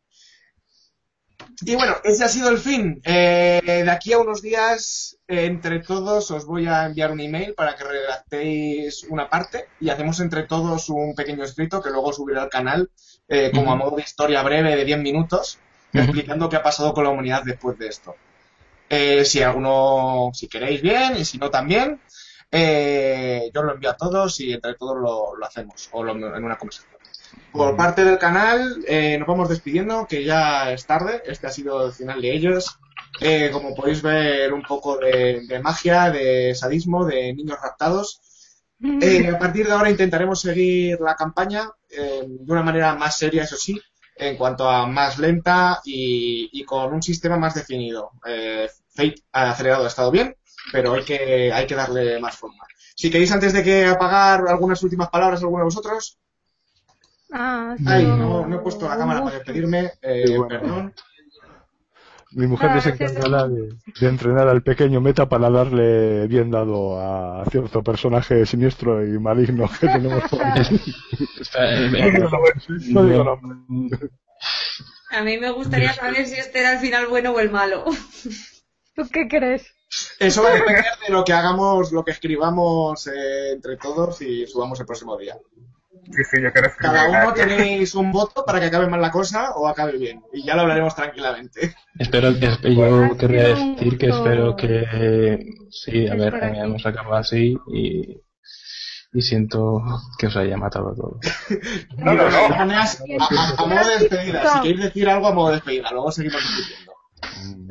Y 1.63 1.75
bueno, 1.75 1.97
ese 2.05 2.25
ha 2.25 2.29
sido 2.29 2.51
el 2.51 2.59
fin. 2.59 3.01
Eh, 3.05 3.61
de 3.65 3.91
aquí 3.91 4.13
a 4.13 4.19
unos 4.19 4.43
días, 4.43 5.19
eh, 5.27 5.47
entre 5.47 5.81
todos, 5.81 6.31
os 6.31 6.45
voy 6.47 6.67
a 6.67 6.87
enviar 6.87 7.11
un 7.11 7.21
email 7.21 7.55
para 7.55 7.77
que 7.77 7.85
redactéis 7.85 9.05
una 9.05 9.29
parte 9.29 9.67
y 9.81 9.89
hacemos 9.89 10.21
entre 10.21 10.45
todos 10.45 10.89
un 10.91 11.15
pequeño 11.15 11.45
escrito 11.45 11.83
que 11.83 11.91
luego 11.91 12.13
subiré 12.13 12.41
al 12.41 12.49
canal 12.49 12.91
eh, 13.29 13.51
como 13.55 13.73
a 13.73 13.77
modo 13.77 13.97
de 13.97 14.03
historia 14.03 14.43
breve 14.43 14.75
de 14.77 14.85
10 14.85 14.99
minutos, 14.99 15.59
explicando 15.93 16.49
qué 16.49 16.57
ha 16.57 16.63
pasado 16.63 16.93
con 16.93 17.05
la 17.05 17.11
humanidad 17.11 17.43
después 17.45 17.79
de 17.79 17.89
esto. 17.89 18.17
Eh, 18.89 19.25
si 19.25 19.41
alguno, 19.41 20.33
si 20.35 20.49
queréis 20.49 20.83
bien 20.83 21.17
y 21.17 21.25
si 21.25 21.39
no 21.39 21.49
también, 21.49 22.01
eh, 22.51 23.51
yo 23.55 23.63
lo 23.63 23.75
envío 23.75 23.91
a 23.91 23.97
todos 23.97 24.41
y 24.41 24.53
entre 24.53 24.75
todos 24.75 24.97
lo, 24.97 25.37
lo 25.37 25.47
hacemos 25.47 25.89
o 25.93 26.03
lo- 26.03 26.13
en 26.37 26.45
una 26.45 26.59
conversación. 26.59 26.91
Por 27.53 27.77
parte 27.77 28.05
del 28.05 28.19
canal, 28.19 28.85
eh, 28.89 29.17
nos 29.19 29.29
vamos 29.29 29.49
despidiendo, 29.49 30.07
que 30.09 30.25
ya 30.25 30.73
es 30.73 30.87
tarde. 30.87 31.23
Este 31.27 31.47
ha 31.47 31.51
sido 31.51 31.87
el 31.87 31.93
final 31.93 32.21
de 32.21 32.33
ellos. 32.35 32.79
Eh, 33.21 33.51
como 33.53 33.75
podéis 33.75 34.03
ver, 34.03 34.53
un 34.53 34.63
poco 34.63 34.97
de, 34.99 35.43
de 35.47 35.61
magia, 35.61 36.11
de 36.11 36.55
sadismo, 36.55 37.05
de 37.05 37.33
niños 37.35 37.59
raptados. 37.63 38.21
Eh, 38.83 39.29
a 39.29 39.39
partir 39.39 39.67
de 39.67 39.73
ahora 39.73 39.91
intentaremos 39.91 40.41
seguir 40.41 40.99
la 41.01 41.15
campaña 41.15 41.71
eh, 41.91 42.23
de 42.27 42.53
una 42.53 42.63
manera 42.63 42.95
más 42.95 43.19
seria, 43.19 43.43
eso 43.43 43.57
sí, 43.57 43.79
en 44.17 44.37
cuanto 44.37 44.69
a 44.69 44.87
más 44.87 45.19
lenta 45.19 45.81
y, 45.85 46.49
y 46.53 46.65
con 46.65 46.93
un 46.95 47.03
sistema 47.03 47.37
más 47.37 47.55
definido. 47.55 48.13
Eh, 48.27 48.69
Fate 48.95 49.17
ha 49.33 49.51
acelerado 49.51 49.85
ha 49.85 49.89
estado 49.89 50.11
bien, 50.11 50.35
pero 50.73 50.95
hay 50.95 51.05
que, 51.05 51.53
hay 51.53 51.67
que 51.67 51.75
darle 51.75 52.19
más 52.21 52.37
forma. 52.37 52.65
Si 52.95 53.11
queréis, 53.11 53.33
antes 53.33 53.53
de 53.53 53.63
que 53.63 53.87
apagar 53.87 54.45
algunas 54.49 54.83
últimas 54.83 55.09
palabras, 55.09 55.41
alguno 55.41 55.59
de 55.61 55.65
vosotros. 55.65 56.19
Ah, 57.33 57.77
Ay, 57.87 58.03
sí, 58.03 58.07
no, 58.09 58.47
no 58.47 58.57
he 58.57 58.59
puesto 58.59 58.89
la 58.89 58.97
cámara 58.99 59.23
para 59.23 59.37
despedirme. 59.37 59.93
Eh, 60.03 60.37
bueno. 60.37 60.49
Perdón. 60.49 60.95
Mi 62.33 62.47
mujer 62.47 62.71
Ah, 62.71 62.81
sí. 62.81 62.91
encargada 62.91 63.49
de, 63.49 63.75
de 64.01 64.09
entrenar 64.09 64.47
al 64.49 64.63
pequeño 64.63 65.01
meta 65.01 65.29
para 65.29 65.51
darle 65.51 66.29
bien 66.29 66.49
dado 66.51 67.01
a 67.01 67.45
cierto 67.51 67.83
personaje 67.83 68.47
siniestro 68.47 69.05
y 69.05 69.19
maligno 69.19 69.69
que 69.81 69.87
tenemos 69.93 70.23
por. 70.31 70.41
Espera, 71.41 71.77
eh, 71.81 72.29
No 72.89 73.05
digo 73.05 73.25
nombre. 73.25 74.11
A 75.11 75.23
mí 75.23 75.39
me 75.39 75.51
gustaría 75.51 75.93
saber 75.93 76.25
si 76.27 76.37
este 76.37 76.61
era 76.61 76.75
el 76.75 76.79
final 76.79 77.09
bueno 77.09 77.33
o 77.33 77.41
el 77.41 77.51
malo. 77.51 77.85
¿Tú 78.95 79.09
qué 79.13 79.27
crees? 79.29 79.67
Eso 80.19 80.43
va 80.43 80.51
a 80.51 80.55
depender 80.55 80.85
de 81.07 81.13
lo 81.13 81.25
que 81.25 81.33
hagamos, 81.33 81.91
lo 81.93 82.05
que 82.05 82.13
escribamos 82.13 83.07
eh, 83.09 83.53
entre 83.53 83.77
todos 83.77 84.21
y 84.23 84.47
subamos 84.47 84.79
el 84.81 84.87
próximo 84.87 85.17
día. 85.17 85.37
Sí, 86.13 86.23
sí, 86.31 86.43
yo 86.43 86.53
quiero 86.53 86.69
escribir. 86.69 86.97
Cada 86.97 87.09
uno 87.09 87.33
tenéis 87.35 87.95
un 87.95 88.11
voto 88.13 88.45
para 88.45 88.59
que 88.61 88.67
acabe 88.67 88.87
mal 88.89 89.01
la 89.01 89.11
cosa 89.11 89.53
o 89.53 89.67
acabe 89.69 89.99
bien. 89.99 90.23
Y 90.33 90.45
ya 90.45 90.55
lo 90.55 90.63
hablaremos 90.63 90.95
tranquilamente. 90.95 91.75
espero, 91.99 92.31
espe- 92.31 92.75
yo 92.75 93.17
querría 93.17 93.49
decir 93.49 93.99
que 93.99 94.07
espero 94.07 94.57
que 94.57 95.39
sí, 95.71 96.09
a 96.09 96.15
ver, 96.15 96.35
eh, 96.35 96.53
hemos 96.59 96.87
acabado 96.87 97.17
así 97.17 97.57
y, 97.73 98.17
y 99.13 99.23
siento 99.23 99.83
que 100.19 100.29
os 100.29 100.37
haya 100.37 100.57
matado 100.57 100.91
a 100.91 100.95
todos. 100.95 101.19
No, 101.99 102.15
no, 102.15 102.31
no. 102.31 102.37
a- 102.39 103.55
a 103.59 103.67
modo 103.67 103.89
de 103.89 103.99
despedida, 103.99 104.53
si 104.55 104.61
queréis 104.63 104.81
decir 104.85 105.09
algo 105.09 105.27
a 105.29 105.33
modo 105.35 105.49
de 105.49 105.55
despedida, 105.57 105.91
luego 105.91 106.11
seguimos 106.13 106.41
discutiendo. 106.41 106.90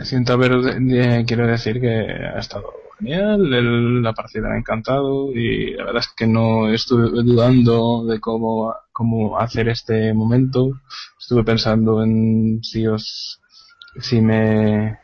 Siento 0.04 0.34
haber, 0.34 0.54
eh, 0.92 1.24
quiero 1.28 1.46
decir 1.48 1.80
que 1.82 1.88
ha 1.90 2.40
estado 2.40 2.72
genial, 2.98 3.54
el- 3.54 4.02
la 4.02 4.14
partida 4.14 4.48
me 4.50 4.56
ha 4.56 4.58
encantado 4.60 5.32
y 5.34 5.74
la 5.74 5.86
verdad 5.86 6.02
es 6.06 6.14
que 6.16 6.28
no 6.28 6.70
estuve 6.70 7.10
dudando 7.24 8.06
de 8.06 8.20
cómo, 8.20 8.74
cómo 8.92 9.38
hacer 9.40 9.68
este 9.70 10.14
momento. 10.14 10.72
Estuve 11.20 11.44
pensando 11.44 12.04
en 12.04 12.60
si 12.64 12.88
os, 12.88 13.42
si 14.00 14.22
me, 14.22 14.98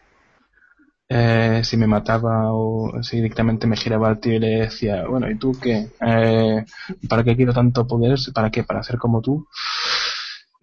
eh, 1.07 1.61
si 1.63 1.77
me 1.77 1.87
mataba 1.87 2.51
o 2.53 2.91
si 3.03 3.17
directamente 3.17 3.67
me 3.67 3.77
giraba 3.77 4.07
al 4.09 4.19
tío 4.19 4.33
y 4.35 4.39
decía, 4.39 5.05
bueno, 5.07 5.29
¿y 5.29 5.37
tú 5.37 5.51
qué? 5.61 5.87
Eh, 6.01 6.65
¿Para 7.07 7.23
qué 7.23 7.35
quiero 7.35 7.53
tanto 7.53 7.85
poder? 7.87 8.17
¿Para 8.33 8.49
qué? 8.49 8.63
¿Para 8.63 8.81
ser 8.83 8.97
como 8.97 9.21
tú? 9.21 9.45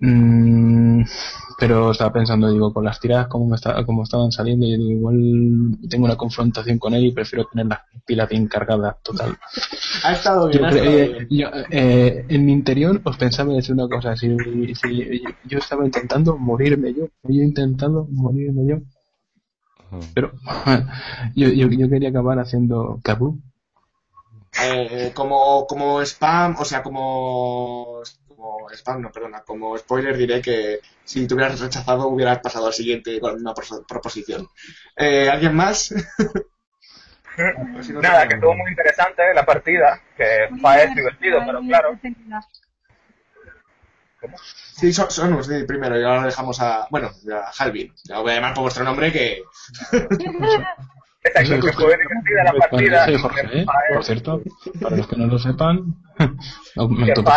Mm, 0.05 1.05
pero 1.58 1.92
estaba 1.92 2.12
pensando, 2.12 2.50
digo, 2.50 2.72
con 2.72 2.84
las 2.84 2.98
tiradas 2.98 3.28
como, 3.28 3.47
me 3.47 3.55
está- 3.55 3.84
como 3.86 4.02
estaban 4.02 4.32
saliendo, 4.32 4.66
yo 4.66 4.76
digo, 4.76 4.90
igual 5.12 5.78
tengo 5.89 6.06
una 6.06 6.16
confrontación 6.16 6.78
con 6.78 6.92
él 6.94 7.05
y 7.06 7.12
prefiero 7.12 7.47
tener 7.47 7.66
las 7.66 7.81
pilas 8.05 8.28
bien 8.28 8.48
cargadas, 8.48 8.97
total. 9.05 9.39
Ha 10.05 10.12
estado 10.12 10.48
bien, 10.48 10.60
Yo, 10.60 10.66
ha 10.66 10.70
cre- 10.70 10.76
estado 10.78 10.97
eh, 10.97 11.08
bien. 11.12 11.28
yo, 11.31 11.48
eh, 11.70 12.26
en 12.28 12.44
mi 12.44 12.52
interior 12.52 13.00
os 13.05 13.16
pensaba 13.16 13.52
decir 13.55 13.74
una 13.74 13.89
cosa, 13.89 14.16
si, 14.16 14.28
si 14.74 15.20
yo, 15.22 15.31
yo 15.44 15.58
estaba 15.58 15.84
intentando 15.84 16.36
morirme 16.36 16.92
yo, 16.94 17.06
yo 17.22 17.42
intentando 17.42 18.05
morirme 18.10 18.66
yo, 18.66 18.78
pero 20.14 20.32
yo, 21.36 21.48
yo, 21.48 21.68
yo 21.68 21.89
quería 21.89 22.08
acabar 22.08 22.40
haciendo 22.40 22.98
kabum. 23.05 23.40
Eh, 24.62 25.12
como, 25.14 25.66
como 25.66 26.02
spam, 26.02 26.56
o 26.58 26.64
sea, 26.64 26.82
como, 26.82 28.02
como 28.42 28.70
spam, 28.70 29.00
no, 29.02 29.10
perdona, 29.12 29.42
como 29.42 29.78
spoiler 29.78 30.16
diré 30.16 30.42
que 30.42 30.80
si 31.04 31.26
te 31.26 31.34
hubieras 31.34 31.60
rechazado 31.60 32.08
hubieras 32.08 32.40
pasado 32.40 32.66
al 32.66 32.72
siguiente 32.72 33.20
con 33.20 33.30
la 33.30 33.34
misma 33.36 33.54
proposición. 33.86 34.48
Eh, 34.96 35.28
¿Alguien 35.30 35.54
más? 35.54 35.94
Pues 37.72 37.86
si 37.86 37.92
no 37.92 38.00
Nada, 38.02 38.18
tengo- 38.20 38.28
que 38.28 38.34
estuvo 38.34 38.54
muy 38.56 38.70
interesante 38.70 39.22
la 39.34 39.46
partida, 39.46 40.00
que 40.16 40.48
fue 40.60 40.86
divertido, 40.94 41.40
pero 41.46 41.60
claro. 41.60 41.98
Sí, 44.76 44.92
son, 44.92 45.10
son 45.10 45.42
sí, 45.42 45.64
primero, 45.66 45.98
y 45.98 46.04
ahora 46.04 46.20
lo 46.20 46.26
dejamos 46.26 46.60
a, 46.60 46.86
bueno, 46.90 47.10
a 47.32 47.50
Halvin. 47.58 47.92
Ya 48.04 48.18
voy 48.20 48.32
a 48.32 48.34
llamar 48.36 48.54
por 48.54 48.62
vuestro 48.62 48.84
nombre 48.84 49.10
que, 49.12 49.42
Exacto, 51.24 51.66
que 51.66 51.72
fue 51.72 51.96
divertida 51.96 52.44
la 52.44 52.52
partida. 52.52 53.06
Jorge, 53.20 53.60
¿eh? 53.60 53.66
Por 53.92 54.04
cierto, 54.04 54.42
para 54.80 54.96
los 54.96 55.06
que 55.06 55.16
no 55.16 55.26
lo 55.26 55.38
sepan, 55.38 55.94
aumento 56.76 57.24
por 57.24 57.32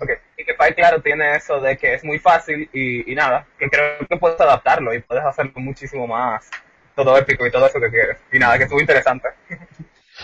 Ok, 0.00 0.10
Y 0.38 0.44
que 0.44 0.54
Pai, 0.54 0.74
claro, 0.74 1.00
tiene 1.02 1.36
eso 1.36 1.60
de 1.60 1.76
que 1.76 1.94
es 1.94 2.04
muy 2.04 2.18
fácil 2.18 2.68
y, 2.72 3.10
y 3.10 3.14
nada, 3.14 3.46
que 3.58 3.68
creo 3.68 3.98
que 4.08 4.16
puedes 4.16 4.40
adaptarlo 4.40 4.94
y 4.94 5.00
puedes 5.02 5.24
hacerlo 5.24 5.52
muchísimo 5.56 6.06
más 6.06 6.48
todo 6.96 7.16
épico 7.16 7.46
y 7.46 7.50
todo 7.50 7.66
eso 7.66 7.80
que 7.80 7.90
quieres. 7.90 8.18
Y 8.32 8.38
nada, 8.38 8.58
que 8.58 8.64
estuvo 8.64 8.80
interesante. 8.80 9.28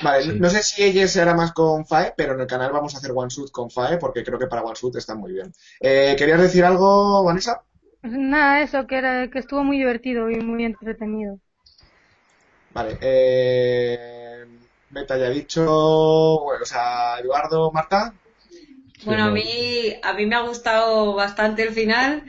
Vale, 0.03 0.27
Sí. 0.27 0.33
no 0.35 0.51
sé 0.51 0.63
si 0.63 0.85
ella 0.85 1.07
será 1.09 1.35
más 1.35 1.53
con 1.53 1.87
FAE, 1.87 2.15
pero 2.17 2.35
en 2.35 2.41
el 2.41 2.47
canal 2.47 2.73
vamos 2.73 2.95
a 2.95 2.99
hacer 2.99 3.13
One 3.15 3.29
Shoot 3.31 3.51
con 3.51 3.71
FAE 3.71 3.99
porque 3.99 4.25
creo 4.25 4.39
que 4.39 4.47
para 4.47 4.63
One 4.63 4.75
Shoot 4.75 4.97
está 4.97 5.15
muy 5.15 5.33
bien. 5.33 5.53
Eh, 5.81 6.15
¿Querías 6.19 6.41
decir 6.41 6.65
algo, 6.65 7.25
Vanessa? 7.25 7.63
Nada, 8.31 8.63
eso, 8.63 8.87
que, 8.87 8.97
era, 8.97 9.29
que 9.31 9.39
estuvo 9.39 9.63
muy 9.63 9.77
divertido 9.77 10.31
y 10.31 10.41
muy 10.41 10.65
entretenido. 10.65 11.41
Vale, 12.71 12.99
eh, 13.01 14.45
Beta 14.91 15.17
ya 15.17 15.27
ha 15.27 15.31
dicho, 15.31 15.65
bueno, 16.45 16.63
o 16.63 16.67
sea, 16.67 17.19
Eduardo, 17.21 17.71
Marta. 17.73 18.13
Bueno, 19.05 19.25
a 19.25 19.31
mí, 19.31 19.93
a 20.03 20.13
mí 20.15 20.27
me 20.27 20.37
ha 20.37 20.41
gustado 20.41 21.15
bastante 21.15 21.63
el 21.63 21.73
final 21.73 22.25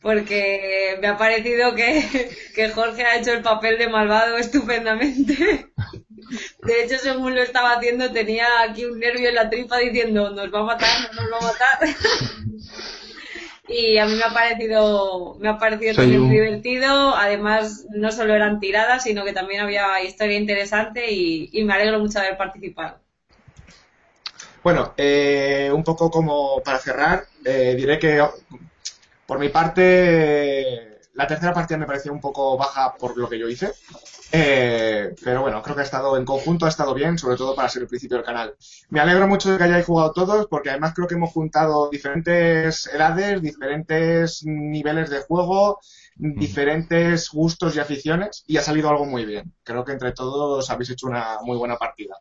porque 0.00 0.96
me 1.00 1.08
ha 1.08 1.18
parecido 1.18 1.74
que, 1.74 2.30
que 2.56 2.70
Jorge 2.70 3.04
ha 3.04 3.16
hecho 3.18 3.32
el 3.32 3.42
papel 3.42 3.78
de 3.78 3.88
malvado 3.88 4.38
estupendamente. 4.38 5.66
De 6.62 6.82
hecho, 6.84 6.98
según 6.98 7.34
lo 7.36 7.42
estaba 7.42 7.74
haciendo, 7.74 8.12
tenía 8.12 8.46
aquí 8.62 8.86
un 8.86 9.00
nervio 9.00 9.28
en 9.30 9.36
la 9.36 9.50
tripa 9.50 9.78
diciendo, 9.78 10.30
nos 10.30 10.54
va 10.54 10.60
a 10.60 10.64
matar, 10.64 11.00
no 11.00 11.22
nos 11.22 11.32
va 11.32 11.38
a 11.38 11.42
matar. 11.52 11.78
Y 13.68 13.98
a 13.98 14.06
mí 14.06 14.16
me 14.16 14.24
ha 14.24 14.32
parecido, 14.34 15.36
me 15.40 15.48
ha 15.48 15.58
parecido 15.58 15.96
también 15.96 16.22
un- 16.22 16.28
divertido. 16.28 17.14
Además, 17.16 17.86
no 17.90 18.12
solo 18.12 18.34
eran 18.34 18.60
tiradas, 18.60 19.04
sino 19.04 19.24
que 19.24 19.32
también 19.32 19.60
había 19.62 20.02
historia 20.02 20.38
interesante 20.38 21.12
y, 21.12 21.48
y 21.52 21.64
me 21.64 21.74
alegro 21.74 21.98
mucho 22.00 22.18
de 22.20 22.26
haber 22.26 22.38
participado. 22.38 23.01
Bueno, 24.62 24.94
eh, 24.96 25.70
un 25.74 25.82
poco 25.82 26.10
como 26.10 26.62
para 26.62 26.78
cerrar, 26.78 27.26
eh, 27.44 27.74
diré 27.76 27.98
que 27.98 28.24
por 29.26 29.38
mi 29.38 29.48
parte 29.48 31.00
la 31.14 31.26
tercera 31.26 31.52
partida 31.52 31.78
me 31.78 31.86
pareció 31.86 32.12
un 32.12 32.20
poco 32.20 32.56
baja 32.56 32.94
por 32.96 33.16
lo 33.16 33.28
que 33.28 33.38
yo 33.38 33.48
hice. 33.48 33.72
Eh, 34.34 35.14
pero 35.22 35.42
bueno, 35.42 35.60
creo 35.62 35.74
que 35.74 35.82
ha 35.82 35.84
estado 35.84 36.16
en 36.16 36.24
conjunto, 36.24 36.64
ha 36.64 36.70
estado 36.70 36.94
bien, 36.94 37.18
sobre 37.18 37.36
todo 37.36 37.54
para 37.54 37.68
ser 37.68 37.82
el 37.82 37.88
principio 37.88 38.16
del 38.16 38.24
canal. 38.24 38.54
Me 38.88 39.00
alegro 39.00 39.26
mucho 39.26 39.50
de 39.50 39.58
que 39.58 39.64
hayáis 39.64 39.84
jugado 39.84 40.12
todos, 40.12 40.46
porque 40.46 40.70
además 40.70 40.94
creo 40.94 41.06
que 41.06 41.16
hemos 41.16 41.32
juntado 41.32 41.90
diferentes 41.90 42.86
edades, 42.86 43.42
diferentes 43.42 44.42
niveles 44.44 45.10
de 45.10 45.20
juego, 45.20 45.80
diferentes 46.16 47.28
gustos 47.30 47.76
y 47.76 47.80
aficiones, 47.80 48.44
y 48.46 48.56
ha 48.56 48.62
salido 48.62 48.88
algo 48.88 49.04
muy 49.04 49.26
bien. 49.26 49.52
Creo 49.64 49.84
que 49.84 49.92
entre 49.92 50.12
todos 50.12 50.70
habéis 50.70 50.90
hecho 50.90 51.08
una 51.08 51.38
muy 51.42 51.58
buena 51.58 51.76
partida. 51.76 52.14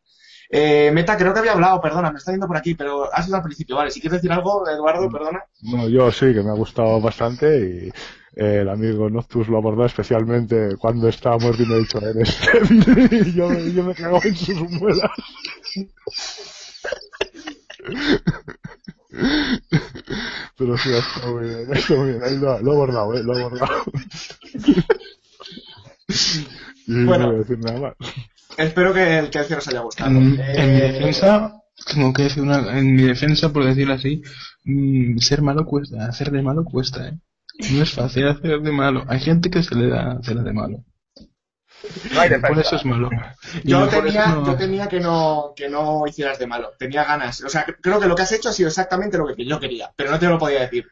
Eh, 0.54 0.92
Meta, 0.94 1.16
creo 1.16 1.32
que 1.34 1.40
había 1.40 1.54
hablado, 1.54 1.80
perdona, 1.80 2.12
me 2.12 2.18
está 2.18 2.32
yendo 2.32 2.46
por 2.48 2.58
aquí, 2.58 2.76
pero 2.76 3.08
ha 3.14 3.24
sido 3.24 3.38
al 3.38 3.44
principio, 3.44 3.78
vale. 3.78 3.90
Si 3.90 4.02
quieres 4.02 4.22
decir 4.22 4.32
algo, 4.34 4.68
Eduardo, 4.70 5.10
perdona. 5.10 5.46
Bueno, 5.62 5.88
yo 5.88 6.12
sí, 6.12 6.34
que 6.34 6.44
me 6.44 6.50
ha 6.50 6.54
gustado 6.56 7.00
bastante 7.00 7.58
y 7.58 7.88
eh, 8.36 8.60
el 8.62 8.68
amigo 8.70 9.10
Noctus 9.10 9.48
lo 9.48 9.58
abordó 9.58 9.86
especialmente 9.86 10.76
cuando 10.78 11.08
estaba 11.08 11.38
muerto 11.38 11.64
y 11.64 11.68
me 11.68 11.76
ha 11.76 11.78
dicho, 11.78 12.00
eres 12.00 12.38
débil", 12.52 13.10
y 13.28 13.34
yo, 13.34 13.50
yo 13.60 13.84
me 13.84 13.96
cago 13.96 14.20
en 14.24 14.36
sus 14.36 14.60
muelas. 14.72 15.10
Pero 20.58 20.78
sí, 20.78 20.90
ha 20.94 21.00
estado 21.00 21.34
muy 21.38 21.48
bien, 21.50 21.74
ha 21.74 21.78
estado 21.78 22.00
muy 22.02 22.10
bien. 22.12 22.24
Ahí 22.24 22.38
lo, 22.38 22.52
ha- 22.52 22.60
lo 22.62 22.72
ha 22.72 22.76
abordado, 22.76 23.14
eh, 23.16 23.24
lo 23.24 23.34
ha 23.34 23.40
abordado. 23.40 23.84
y 26.88 27.06
Bueno. 27.06 27.26
no 27.26 27.32
voy 27.32 27.36
a 27.36 27.40
decir 27.40 27.60
nada 27.60 27.80
más. 27.80 27.94
Espero 28.64 28.94
que 28.94 29.20
el 29.20 29.30
que 29.30 29.40
os 29.40 29.68
haya 29.68 29.80
gustado. 29.82 30.10
En, 30.10 30.18
en 30.18 30.74
mi 30.74 30.80
Eh, 30.82 30.92
defensa, 30.94 31.54
tengo 31.94 32.14
que 32.14 32.24
decir 32.24 32.44
una, 32.44 32.78
en 32.78 32.96
mi 32.96 33.04
defensa, 33.04 33.52
por 33.52 33.66
decirlo 33.66 33.94
así, 33.94 34.22
mm, 34.66 35.18
ser 35.18 35.42
malo 35.42 35.66
cuesta, 35.66 36.06
hacer 36.06 36.32
de 36.32 36.42
malo 36.42 36.64
cuesta, 36.64 37.08
¿eh? 37.08 37.20
No 37.72 37.84
es 37.84 37.92
fácil 37.94 38.28
hacer 38.28 38.62
de 38.62 38.72
malo. 38.72 39.04
Hay 39.08 39.20
gente 39.20 39.50
que 39.50 39.62
se 39.62 39.76
le 39.76 39.88
da 39.90 40.14
hacer 40.14 40.38
de 40.38 40.54
malo. 40.54 40.84
No 42.14 42.22
hay 42.22 42.30
Por 42.40 42.60
eso 42.60 42.76
es 42.76 42.86
malo. 42.86 43.10
Yo 43.64 43.88
tenía, 43.88 44.28
no- 44.28 44.46
yo 44.46 44.56
tenía 44.56 44.88
que 44.88 45.00
no, 45.00 45.54
que 45.56 45.68
no 45.68 46.06
hicieras 46.06 46.38
de 46.38 46.46
malo, 46.46 46.72
tenía 46.78 47.04
ganas. 47.04 47.42
O 47.44 47.50
sea, 47.50 47.66
cre- 47.66 47.78
creo 47.82 48.00
que 48.00 48.08
lo 48.08 48.16
que 48.16 48.22
has 48.22 48.32
hecho 48.32 48.50
ha 48.50 48.54
sido 48.54 48.70
exactamente 48.70 49.18
lo 49.18 49.26
que 49.36 49.44
yo 49.46 49.60
quería, 49.60 49.92
pero 49.96 50.12
no 50.12 50.20
te 50.20 50.28
lo 50.28 50.38
podía 50.38 50.62
decir. 50.62 50.88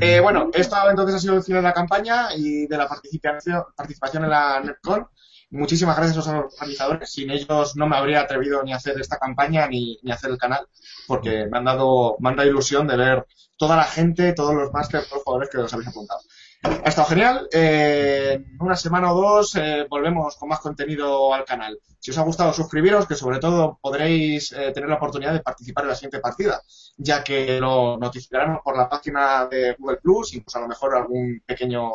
Eh, 0.00 0.18
bueno, 0.20 0.50
esto 0.52 0.76
entonces 0.90 1.14
ha 1.16 1.18
sido 1.20 1.36
el 1.36 1.42
final 1.44 1.62
de 1.62 1.68
la 1.68 1.74
campaña 1.74 2.34
y 2.36 2.66
de 2.66 2.76
la 2.76 2.88
participación, 2.88 3.62
participación 3.76 4.24
en 4.24 4.30
la 4.30 4.60
NetCon. 4.64 5.06
Muchísimas 5.52 5.96
gracias 5.98 6.26
a 6.26 6.32
los 6.32 6.54
organizadores. 6.54 7.12
Sin 7.12 7.30
ellos 7.30 7.76
no 7.76 7.86
me 7.86 7.96
habría 7.96 8.22
atrevido 8.22 8.62
ni 8.62 8.72
a 8.72 8.76
hacer 8.76 8.98
esta 8.98 9.18
campaña 9.18 9.68
ni, 9.68 9.98
ni 10.02 10.10
a 10.10 10.14
hacer 10.14 10.30
el 10.30 10.38
canal, 10.38 10.66
porque 11.06 11.46
me 11.46 11.58
han 11.58 11.66
dado, 11.66 12.16
me 12.20 12.30
han 12.30 12.36
dado 12.36 12.48
ilusión 12.48 12.86
de 12.86 12.96
ver 12.96 13.26
toda 13.58 13.76
la 13.76 13.84
gente, 13.84 14.32
todos 14.32 14.54
los 14.54 14.72
másteres, 14.72 15.06
todos 15.06 15.18
los 15.18 15.24
jugadores 15.24 15.50
que 15.50 15.58
os 15.58 15.72
habéis 15.74 15.88
apuntado. 15.90 16.20
Ha 16.62 16.88
estado 16.88 17.06
genial. 17.06 17.48
Eh, 17.52 18.32
en 18.32 18.56
una 18.60 18.76
semana 18.76 19.12
o 19.12 19.20
dos 19.20 19.54
eh, 19.56 19.86
volvemos 19.90 20.36
con 20.36 20.48
más 20.48 20.60
contenido 20.60 21.34
al 21.34 21.44
canal. 21.44 21.78
Si 21.98 22.12
os 22.12 22.18
ha 22.18 22.22
gustado, 22.22 22.54
suscribiros, 22.54 23.06
que 23.06 23.14
sobre 23.14 23.38
todo 23.38 23.78
podréis 23.82 24.52
eh, 24.52 24.72
tener 24.72 24.88
la 24.88 24.96
oportunidad 24.96 25.34
de 25.34 25.40
participar 25.40 25.84
en 25.84 25.90
la 25.90 25.94
siguiente 25.96 26.20
partida, 26.20 26.62
ya 26.96 27.22
que 27.22 27.60
lo 27.60 27.98
notificarán 27.98 28.60
por 28.64 28.74
la 28.74 28.88
página 28.88 29.46
de 29.50 29.74
Google 29.78 29.98
Plus, 29.98 30.32
incluso 30.32 30.56
a 30.56 30.62
lo 30.62 30.68
mejor 30.68 30.96
algún 30.96 31.42
pequeño 31.44 31.90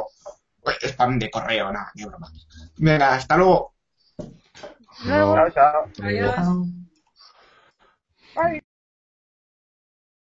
spam 0.71 1.19
de 1.19 1.29
correo, 1.29 1.71
nada, 1.71 1.91
ni 1.95 2.05
broma. 2.05 2.27
Venga, 2.77 3.15
hasta 3.15 3.37
luego. 3.37 3.73
Luego. 5.03 5.33
Chao, 5.35 5.49
chao. 5.51 5.91
Adiós. 6.01 6.35
Bye. 8.35 8.61